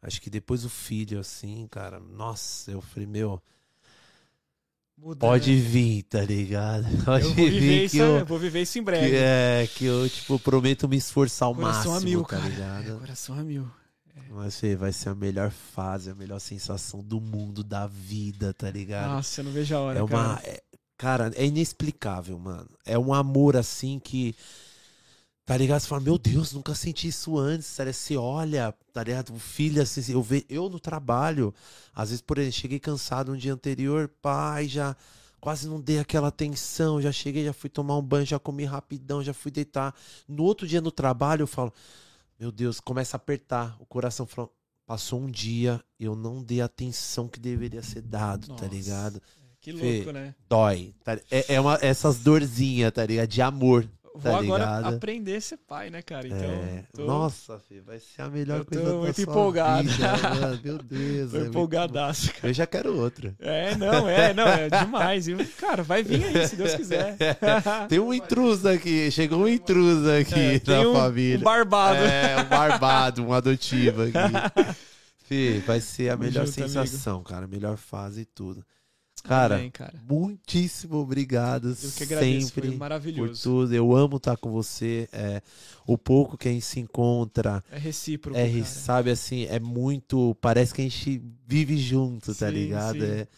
Acho 0.00 0.20
que 0.22 0.30
depois 0.30 0.64
o 0.64 0.70
filho, 0.70 1.20
assim, 1.20 1.68
cara, 1.70 2.00
nossa, 2.00 2.70
eu 2.70 2.80
falei, 2.80 3.06
meu, 3.06 3.42
Muda, 4.96 5.20
pode 5.20 5.54
né? 5.54 5.60
vir, 5.60 6.02
tá 6.04 6.22
ligado? 6.22 6.86
Pode 7.04 7.24
Eu 7.24 7.34
vou 7.34 7.46
vir 7.46 7.84
isso, 7.84 7.94
que 7.96 7.98
eu, 8.00 8.16
eu 8.18 8.24
vou 8.26 8.38
viver 8.38 8.62
isso 8.62 8.78
em 8.78 8.82
breve. 8.82 9.10
que, 9.10 9.16
é, 9.16 9.68
que 9.74 9.84
eu, 9.84 10.08
tipo, 10.08 10.38
prometo 10.38 10.88
me 10.88 10.96
esforçar 10.96 11.46
ao 11.48 11.54
Coração 11.54 11.92
máximo, 11.92 11.96
a 11.96 12.00
mil, 12.10 12.22
tá 12.22 12.28
cara. 12.38 12.48
ligado? 12.48 12.98
Coração 13.00 13.38
a 13.38 13.42
mil. 13.44 13.70
Mas, 14.30 14.58
Fê, 14.58 14.74
vai 14.74 14.92
ser 14.92 15.10
a 15.10 15.14
melhor 15.14 15.50
fase, 15.50 16.10
a 16.10 16.14
melhor 16.14 16.40
sensação 16.40 17.02
do 17.02 17.20
mundo, 17.20 17.62
da 17.62 17.86
vida, 17.86 18.52
tá 18.54 18.70
ligado? 18.70 19.10
Nossa, 19.10 19.40
eu 19.40 19.44
não 19.44 19.52
vejo 19.52 19.74
a 19.76 19.80
hora, 19.80 19.98
é 19.98 20.02
uma. 20.02 20.36
cara. 20.36 20.40
é- 20.48 20.62
cara, 20.96 21.30
é 21.34 21.46
inexplicável, 21.46 22.38
mano. 22.38 22.68
É 22.84 22.98
um 22.98 23.12
amor 23.12 23.56
assim 23.56 23.98
que. 23.98 24.34
Tá 25.44 25.56
ligado? 25.56 25.80
Você 25.80 25.86
fala, 25.86 26.00
meu 26.00 26.18
Deus, 26.18 26.52
nunca 26.52 26.74
senti 26.74 27.06
isso 27.08 27.38
antes. 27.38 27.66
Sério, 27.68 27.94
você 27.94 28.16
olha, 28.16 28.74
tá 28.92 29.04
ligado? 29.04 29.32
O 29.32 29.38
filho, 29.38 29.80
assim, 29.80 30.12
eu, 30.12 30.20
ve... 30.20 30.44
eu 30.48 30.68
no 30.68 30.80
trabalho, 30.80 31.54
às 31.94 32.08
vezes, 32.08 32.20
por 32.20 32.36
exemplo, 32.38 32.58
cheguei 32.58 32.80
cansado 32.80 33.32
um 33.32 33.36
dia 33.36 33.54
anterior, 33.54 34.08
pai, 34.20 34.66
já 34.66 34.96
quase 35.40 35.68
não 35.68 35.80
dei 35.80 36.00
aquela 36.00 36.26
atenção, 36.28 37.00
já 37.00 37.12
cheguei, 37.12 37.44
já 37.44 37.52
fui 37.52 37.70
tomar 37.70 37.96
um 37.96 38.02
banho, 38.02 38.26
já 38.26 38.40
comi 38.40 38.64
rapidão, 38.64 39.22
já 39.22 39.32
fui 39.32 39.52
deitar. 39.52 39.94
No 40.26 40.42
outro 40.42 40.66
dia 40.66 40.80
no 40.80 40.90
trabalho, 40.90 41.44
eu 41.44 41.46
falo, 41.46 41.72
meu 42.40 42.50
Deus, 42.50 42.80
começa 42.80 43.16
a 43.16 43.18
apertar. 43.18 43.76
O 43.78 43.86
coração 43.86 44.26
fala, 44.26 44.50
passou 44.84 45.20
um 45.20 45.30
dia, 45.30 45.80
eu 46.00 46.16
não 46.16 46.42
dei 46.42 46.60
a 46.60 46.64
atenção 46.64 47.28
que 47.28 47.38
deveria 47.38 47.82
ser 47.82 48.02
dado, 48.02 48.48
tá 48.48 48.52
Nossa. 48.54 48.66
ligado? 48.66 49.22
Que 49.66 49.72
Fê, 49.72 49.96
louco, 49.96 50.12
né? 50.12 50.32
dói. 50.48 50.94
tá? 51.02 51.18
É, 51.28 51.54
é 51.54 51.60
uma, 51.60 51.76
essas 51.82 52.18
dorzinhas, 52.20 52.92
tá 52.92 53.04
ligado? 53.04 53.26
De 53.28 53.42
amor. 53.42 53.84
Vou 54.14 54.32
tá 54.32 54.38
agora 54.38 54.64
ligado? 54.64 54.94
aprender 54.94 55.36
a 55.36 55.40
ser 55.40 55.56
pai, 55.58 55.90
né, 55.90 56.00
cara? 56.02 56.26
Então, 56.26 56.38
é. 56.38 56.84
tô, 56.94 57.04
Nossa, 57.04 57.58
filho, 57.68 57.82
vai 57.84 57.98
ser 57.98 58.22
a 58.22 58.28
melhor 58.30 58.58
eu 58.60 58.64
tô 58.64 58.70
coisa 58.70 58.84
da 58.92 58.96
muito 58.96 59.20
empolgado. 59.20 59.88
vida. 59.88 60.60
Meu 60.64 60.78
Deus. 60.78 61.32
tô 61.32 61.36
é 61.38 61.40
empolgadaço, 61.48 62.32
cara. 62.32 62.46
Eu 62.48 62.54
já 62.54 62.64
quero 62.66 62.96
outra. 62.96 63.34
É, 63.40 63.74
não, 63.76 64.08
é, 64.08 64.32
não, 64.32 64.46
é 64.46 64.70
demais. 64.70 65.26
viu? 65.26 65.36
Cara, 65.58 65.82
vai 65.82 66.02
vir 66.04 66.24
aí, 66.24 66.46
se 66.46 66.54
Deus 66.54 66.74
quiser. 66.76 67.16
Tem 67.90 67.98
um 67.98 68.14
intruso 68.14 68.68
aqui. 68.68 69.10
Chegou 69.10 69.40
um 69.40 69.48
intruso 69.48 70.08
aqui 70.12 70.62
É, 70.64 70.70
na 70.70 70.80
um, 70.88 70.94
família. 70.94 71.38
um 71.38 71.42
barbado. 71.42 71.98
É, 71.98 72.40
um 72.40 72.48
barbado, 72.48 73.22
um 73.24 73.32
adotivo 73.34 74.02
aqui. 74.02 74.12
Fih, 75.28 75.58
vai 75.66 75.80
ser 75.80 76.10
a 76.10 76.16
melhor 76.16 76.46
junto, 76.46 76.54
sensação, 76.54 77.20
cara. 77.24 77.46
A 77.46 77.48
melhor 77.48 77.76
fase 77.76 78.20
e 78.20 78.24
tudo. 78.24 78.64
Cara, 79.26 79.56
Amém, 79.56 79.70
cara. 79.70 79.94
muitíssimo 80.08 80.96
obrigado. 80.98 81.70
Eu 81.70 81.90
que 81.92 82.02
agradeço, 82.04 82.48
sempre 82.54 82.78
por 83.14 83.30
tudo. 83.36 83.74
Eu 83.74 83.94
amo 83.96 84.18
estar 84.18 84.36
com 84.36 84.50
você. 84.52 85.08
É, 85.12 85.42
o 85.86 85.98
pouco 85.98 86.36
que 86.38 86.48
a 86.48 86.52
gente 86.52 86.64
se 86.64 86.78
encontra, 86.80 87.62
É 87.70 87.78
recíproco, 87.78 88.38
é, 88.38 88.48
cara. 88.48 88.64
sabe 88.64 89.10
assim, 89.10 89.44
é 89.46 89.58
muito. 89.58 90.36
Parece 90.40 90.72
que 90.72 90.80
a 90.80 90.84
gente 90.84 91.22
vive 91.46 91.76
junto, 91.76 92.34
tá 92.34 92.48
Sim, 92.48 92.52
ligado? 92.54 93.00
sim. 93.00 93.04
É, 93.04 93.28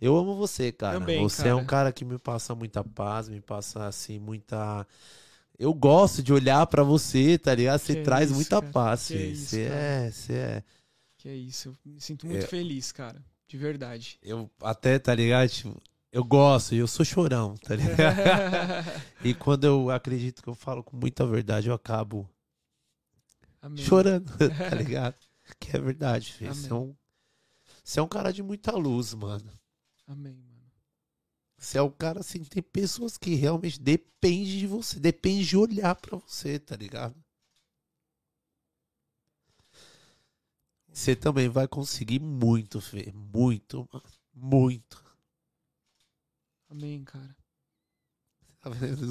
eu 0.00 0.16
amo 0.16 0.36
você, 0.36 0.70
cara. 0.70 0.98
Também, 1.00 1.22
você 1.22 1.48
é 1.48 1.54
um 1.54 1.58
cara. 1.58 1.66
cara 1.68 1.92
que 1.92 2.04
me 2.04 2.18
passa 2.18 2.54
muita 2.54 2.84
paz, 2.84 3.28
me 3.28 3.40
passa 3.40 3.86
assim 3.86 4.18
muita. 4.18 4.86
Eu 5.58 5.72
gosto 5.72 6.22
de 6.22 6.32
olhar 6.32 6.66
pra 6.66 6.82
você, 6.82 7.38
tá 7.38 7.54
ligado? 7.54 7.78
Você 7.80 7.94
Que 7.96 8.02
traz 8.02 8.26
isso, 8.26 8.34
muita 8.34 8.60
cara. 8.60 8.72
paz. 8.72 9.06
Que 9.08 9.14
isso, 9.16 9.46
Você 9.46 9.68
cara. 9.68 9.80
é, 9.80 10.10
você 10.10 10.32
é. 10.32 10.62
Que 11.18 11.28
é 11.28 11.34
isso. 11.34 11.68
Eu 11.86 11.92
me 11.92 12.00
sinto 12.00 12.26
muito 12.26 12.44
É. 12.44 12.46
feliz, 12.46 12.92
cara. 12.92 13.22
De 13.46 13.58
verdade. 13.58 14.18
Eu 14.22 14.50
até, 14.60 14.98
tá 14.98 15.14
ligado? 15.14 15.48
Tipo, 15.48 15.82
eu 16.10 16.24
gosto, 16.24 16.74
eu 16.74 16.86
sou 16.86 17.04
chorão, 17.04 17.56
tá 17.56 17.74
ligado? 17.74 17.96
e 19.24 19.34
quando 19.34 19.64
eu 19.64 19.90
acredito 19.90 20.42
que 20.42 20.48
eu 20.48 20.54
falo 20.54 20.82
com 20.82 20.96
muita 20.96 21.26
verdade, 21.26 21.68
eu 21.68 21.74
acabo 21.74 22.28
Amém. 23.60 23.84
chorando, 23.84 24.30
tá 24.38 24.74
ligado? 24.76 25.16
Que 25.58 25.76
é 25.76 25.80
verdade, 25.80 26.32
filho. 26.32 26.54
Você 26.54 26.70
é, 26.70 26.74
um, 26.74 26.94
você 27.82 27.98
é 27.98 28.02
um 28.02 28.08
cara 28.08 28.32
de 28.32 28.42
muita 28.42 28.72
luz, 28.72 29.12
mano. 29.14 29.50
Amém, 30.06 30.36
mano. 30.36 30.54
Você 31.58 31.78
é 31.78 31.82
um 31.82 31.90
cara 31.90 32.20
assim, 32.20 32.44
tem 32.44 32.62
pessoas 32.62 33.16
que 33.16 33.34
realmente 33.34 33.80
dependem 33.80 34.58
de 34.58 34.66
você, 34.66 35.00
depende 35.00 35.44
de 35.44 35.56
olhar 35.56 35.94
pra 35.94 36.18
você, 36.18 36.58
tá 36.58 36.76
ligado? 36.76 37.23
Você 40.94 41.16
também 41.16 41.48
vai 41.48 41.66
conseguir 41.66 42.20
muito, 42.20 42.80
Fê. 42.80 43.12
Muito, 43.12 43.88
mano. 43.92 44.04
Muito. 44.32 45.04
Amém, 46.70 47.02
cara. 47.02 47.36
Tá 48.60 48.70
vendo? 48.70 49.04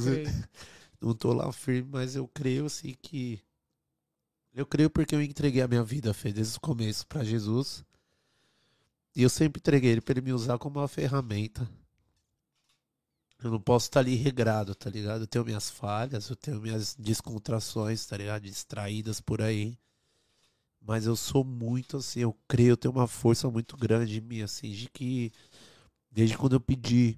Não 1.01 1.13
tô 1.13 1.33
lá 1.33 1.51
firme, 1.51 1.89
mas 1.91 2.15
eu 2.15 2.25
creio 2.25 2.67
assim 2.67 2.95
que. 3.01 3.43
Eu 4.53 4.65
creio 4.65 4.89
porque 4.89 5.13
eu 5.13 5.21
entreguei 5.21 5.61
a 5.61 5.67
minha 5.67 5.83
vida, 5.83 6.13
Fê, 6.13 6.31
desde 6.31 6.57
o 6.57 6.61
começo 6.61 7.05
pra 7.05 7.21
Jesus. 7.21 7.83
E 9.13 9.21
eu 9.21 9.29
sempre 9.29 9.59
entreguei 9.59 9.91
ele 9.91 10.01
pra 10.01 10.13
ele 10.13 10.21
me 10.21 10.31
usar 10.31 10.57
como 10.57 10.79
uma 10.79 10.87
ferramenta. 10.87 11.69
Eu 13.43 13.51
não 13.51 13.59
posso 13.59 13.87
estar 13.87 13.99
ali 13.99 14.15
regrado, 14.15 14.73
tá 14.73 14.89
ligado? 14.89 15.23
Eu 15.23 15.27
tenho 15.27 15.43
minhas 15.43 15.69
falhas, 15.69 16.29
eu 16.29 16.35
tenho 16.37 16.61
minhas 16.61 16.95
descontrações, 16.95 18.05
tá 18.05 18.15
ligado? 18.15 18.43
Distraídas 18.43 19.19
por 19.19 19.41
aí. 19.41 19.77
Mas 20.85 21.05
eu 21.05 21.15
sou 21.15 21.45
muito 21.45 21.97
assim, 21.97 22.19
eu 22.19 22.37
creio, 22.47 22.71
eu 22.71 22.77
tenho 22.77 22.93
uma 22.93 23.07
força 23.07 23.49
muito 23.49 23.77
grande 23.77 24.17
em 24.17 24.21
mim, 24.21 24.41
assim, 24.41 24.69
de 24.71 24.89
que 24.89 25.31
desde 26.11 26.37
quando 26.37 26.53
eu 26.53 26.59
pedi 26.59 27.17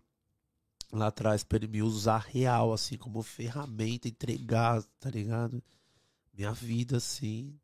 lá 0.91 1.07
atrás 1.07 1.43
pra 1.43 1.57
ele 1.57 1.67
me 1.67 1.81
usar 1.81 2.19
real, 2.19 2.71
assim, 2.71 2.95
como 2.95 3.23
ferramenta, 3.23 4.07
entregar, 4.07 4.83
tá 4.99 5.09
ligado? 5.09 5.63
Minha 6.31 6.53
vida, 6.53 6.97
assim. 6.97 7.59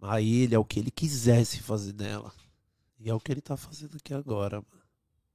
A 0.00 0.20
ele, 0.20 0.54
é 0.54 0.58
o 0.58 0.64
que 0.64 0.80
ele 0.80 0.90
quisesse 0.90 1.60
fazer 1.60 1.92
nela. 1.92 2.32
E 2.98 3.10
é 3.10 3.14
o 3.14 3.20
que 3.20 3.30
ele 3.30 3.42
tá 3.42 3.56
fazendo 3.56 3.96
aqui 3.96 4.14
agora, 4.14 4.62
mano. 4.62 4.84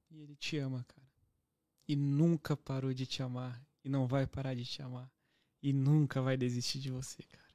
E 0.09 0.21
ele 0.21 0.35
te 0.35 0.57
ama, 0.57 0.83
cara. 0.87 1.07
E 1.87 1.95
nunca 1.95 2.57
parou 2.57 2.93
de 2.93 3.05
te 3.05 3.21
amar. 3.21 3.61
E 3.83 3.89
não 3.89 4.07
vai 4.07 4.25
parar 4.25 4.55
de 4.55 4.65
te 4.65 4.81
amar. 4.81 5.11
E 5.61 5.71
nunca 5.71 6.21
vai 6.21 6.35
desistir 6.35 6.79
de 6.79 6.89
você, 6.89 7.21
cara. 7.23 7.53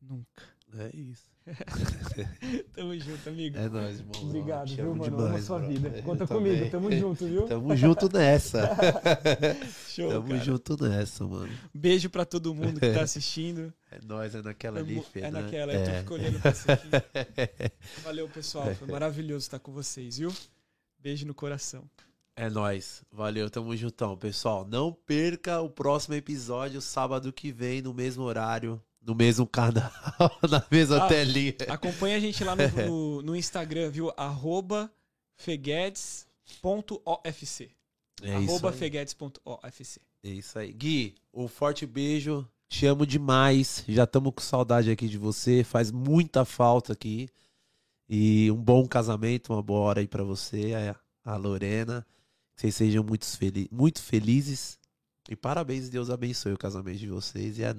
Nunca. 0.00 0.59
É 0.78 0.96
isso. 0.96 1.24
Tamo 2.74 2.94
junto, 2.98 3.28
amigo. 3.28 3.58
É 3.58 3.68
nóis, 3.68 3.98
irmão. 3.98 4.12
Obrigado, 4.22 4.68
viu, 4.68 4.84
amo 4.84 4.94
mano? 4.96 5.16
demais, 5.16 5.34
Amo 5.34 5.42
sua 5.44 5.58
bro. 5.58 5.68
vida. 5.68 5.88
Eu 5.88 6.02
Conta 6.02 6.26
também. 6.26 6.52
comigo, 6.54 6.70
tamo 6.70 6.92
junto, 6.92 7.26
viu? 7.26 7.46
Tamo 7.48 7.76
junto 7.76 8.08
nessa. 8.12 8.76
Show, 9.88 10.10
Tamo 10.10 10.28
cara. 10.28 10.40
junto 10.44 10.76
nessa, 10.88 11.26
mano. 11.26 11.52
Beijo 11.74 12.08
pra 12.10 12.24
todo 12.24 12.54
mundo 12.54 12.78
que 12.78 12.92
tá 12.92 13.02
assistindo. 13.02 13.72
É 13.92 13.98
nóis, 14.06 14.32
é 14.36 14.40
naquela 14.42 14.78
É 14.78 14.82
ali, 14.82 15.02
Fê, 15.02 15.18
é 15.18 15.22
né? 15.32 15.40
naquela, 15.42 15.72
eu 15.74 15.84
tô 15.84 15.90
É. 15.90 15.98
fico 15.98 16.14
olhando 16.14 16.38
pra 16.40 16.52
isso 16.52 16.70
aqui. 16.70 16.88
Valeu, 18.04 18.28
pessoal. 18.28 18.72
Foi 18.76 18.86
maravilhoso 18.86 19.38
estar 19.46 19.58
com 19.58 19.72
vocês, 19.72 20.18
viu? 20.18 20.32
Beijo 20.96 21.26
no 21.26 21.34
coração. 21.34 21.82
É 22.36 22.48
nóis. 22.48 23.02
Valeu, 23.10 23.50
tamo 23.50 23.76
juntão. 23.76 24.16
Pessoal, 24.16 24.64
não 24.64 24.92
perca 24.92 25.60
o 25.60 25.68
próximo 25.68 26.14
episódio, 26.14 26.80
sábado 26.80 27.32
que 27.32 27.50
vem, 27.50 27.82
no 27.82 27.92
mesmo 27.92 28.22
horário, 28.22 28.80
no 29.02 29.14
mesmo 29.14 29.46
canal, 29.46 29.90
na 30.48 30.64
mesma 30.70 31.04
Ah, 31.04 31.08
telinha. 31.08 31.54
Acompanha 31.68 32.16
a 32.16 32.20
gente 32.20 32.42
lá 32.44 32.54
no, 32.54 32.62
no, 32.86 33.22
no 33.22 33.36
Instagram, 33.36 33.90
viu? 33.90 34.12
Arroba 34.16 34.90
feguedes.ofc. 35.36 37.70
É 38.22 38.38
isso, 38.38 38.50
Arroba 38.50 38.72
feguedes.ofc. 38.72 40.00
é 40.22 40.28
isso 40.28 40.58
aí. 40.58 40.72
Gui, 40.72 41.14
um 41.32 41.48
forte 41.48 41.86
beijo. 41.86 42.46
Te 42.68 42.86
amo 42.86 43.06
demais. 43.06 43.82
Já 43.88 44.04
estamos 44.04 44.32
com 44.34 44.40
saudade 44.40 44.90
aqui 44.90 45.08
de 45.08 45.18
você. 45.18 45.64
Faz 45.64 45.90
muita 45.90 46.44
falta 46.44 46.92
aqui. 46.92 47.28
E 48.08 48.50
um 48.50 48.56
bom 48.56 48.86
casamento, 48.86 49.52
uma 49.52 49.62
boa 49.62 49.80
hora 49.80 50.00
aí 50.00 50.06
pra 50.08 50.22
você, 50.22 50.72
a- 50.74 50.96
a 51.32 51.36
Lorena. 51.36 52.06
Que 52.54 52.62
vocês 52.62 52.74
sejam 52.76 53.02
muito, 53.02 53.24
feli 53.26 53.68
muito 53.72 54.00
felizes. 54.02 54.78
E 55.28 55.34
parabéns, 55.36 55.88
Deus 55.88 56.10
abençoe 56.10 56.52
o 56.52 56.58
casamento 56.58 56.98
de 56.98 57.08
vocês. 57.08 57.58
E 57.58 57.62
é 57.62 57.72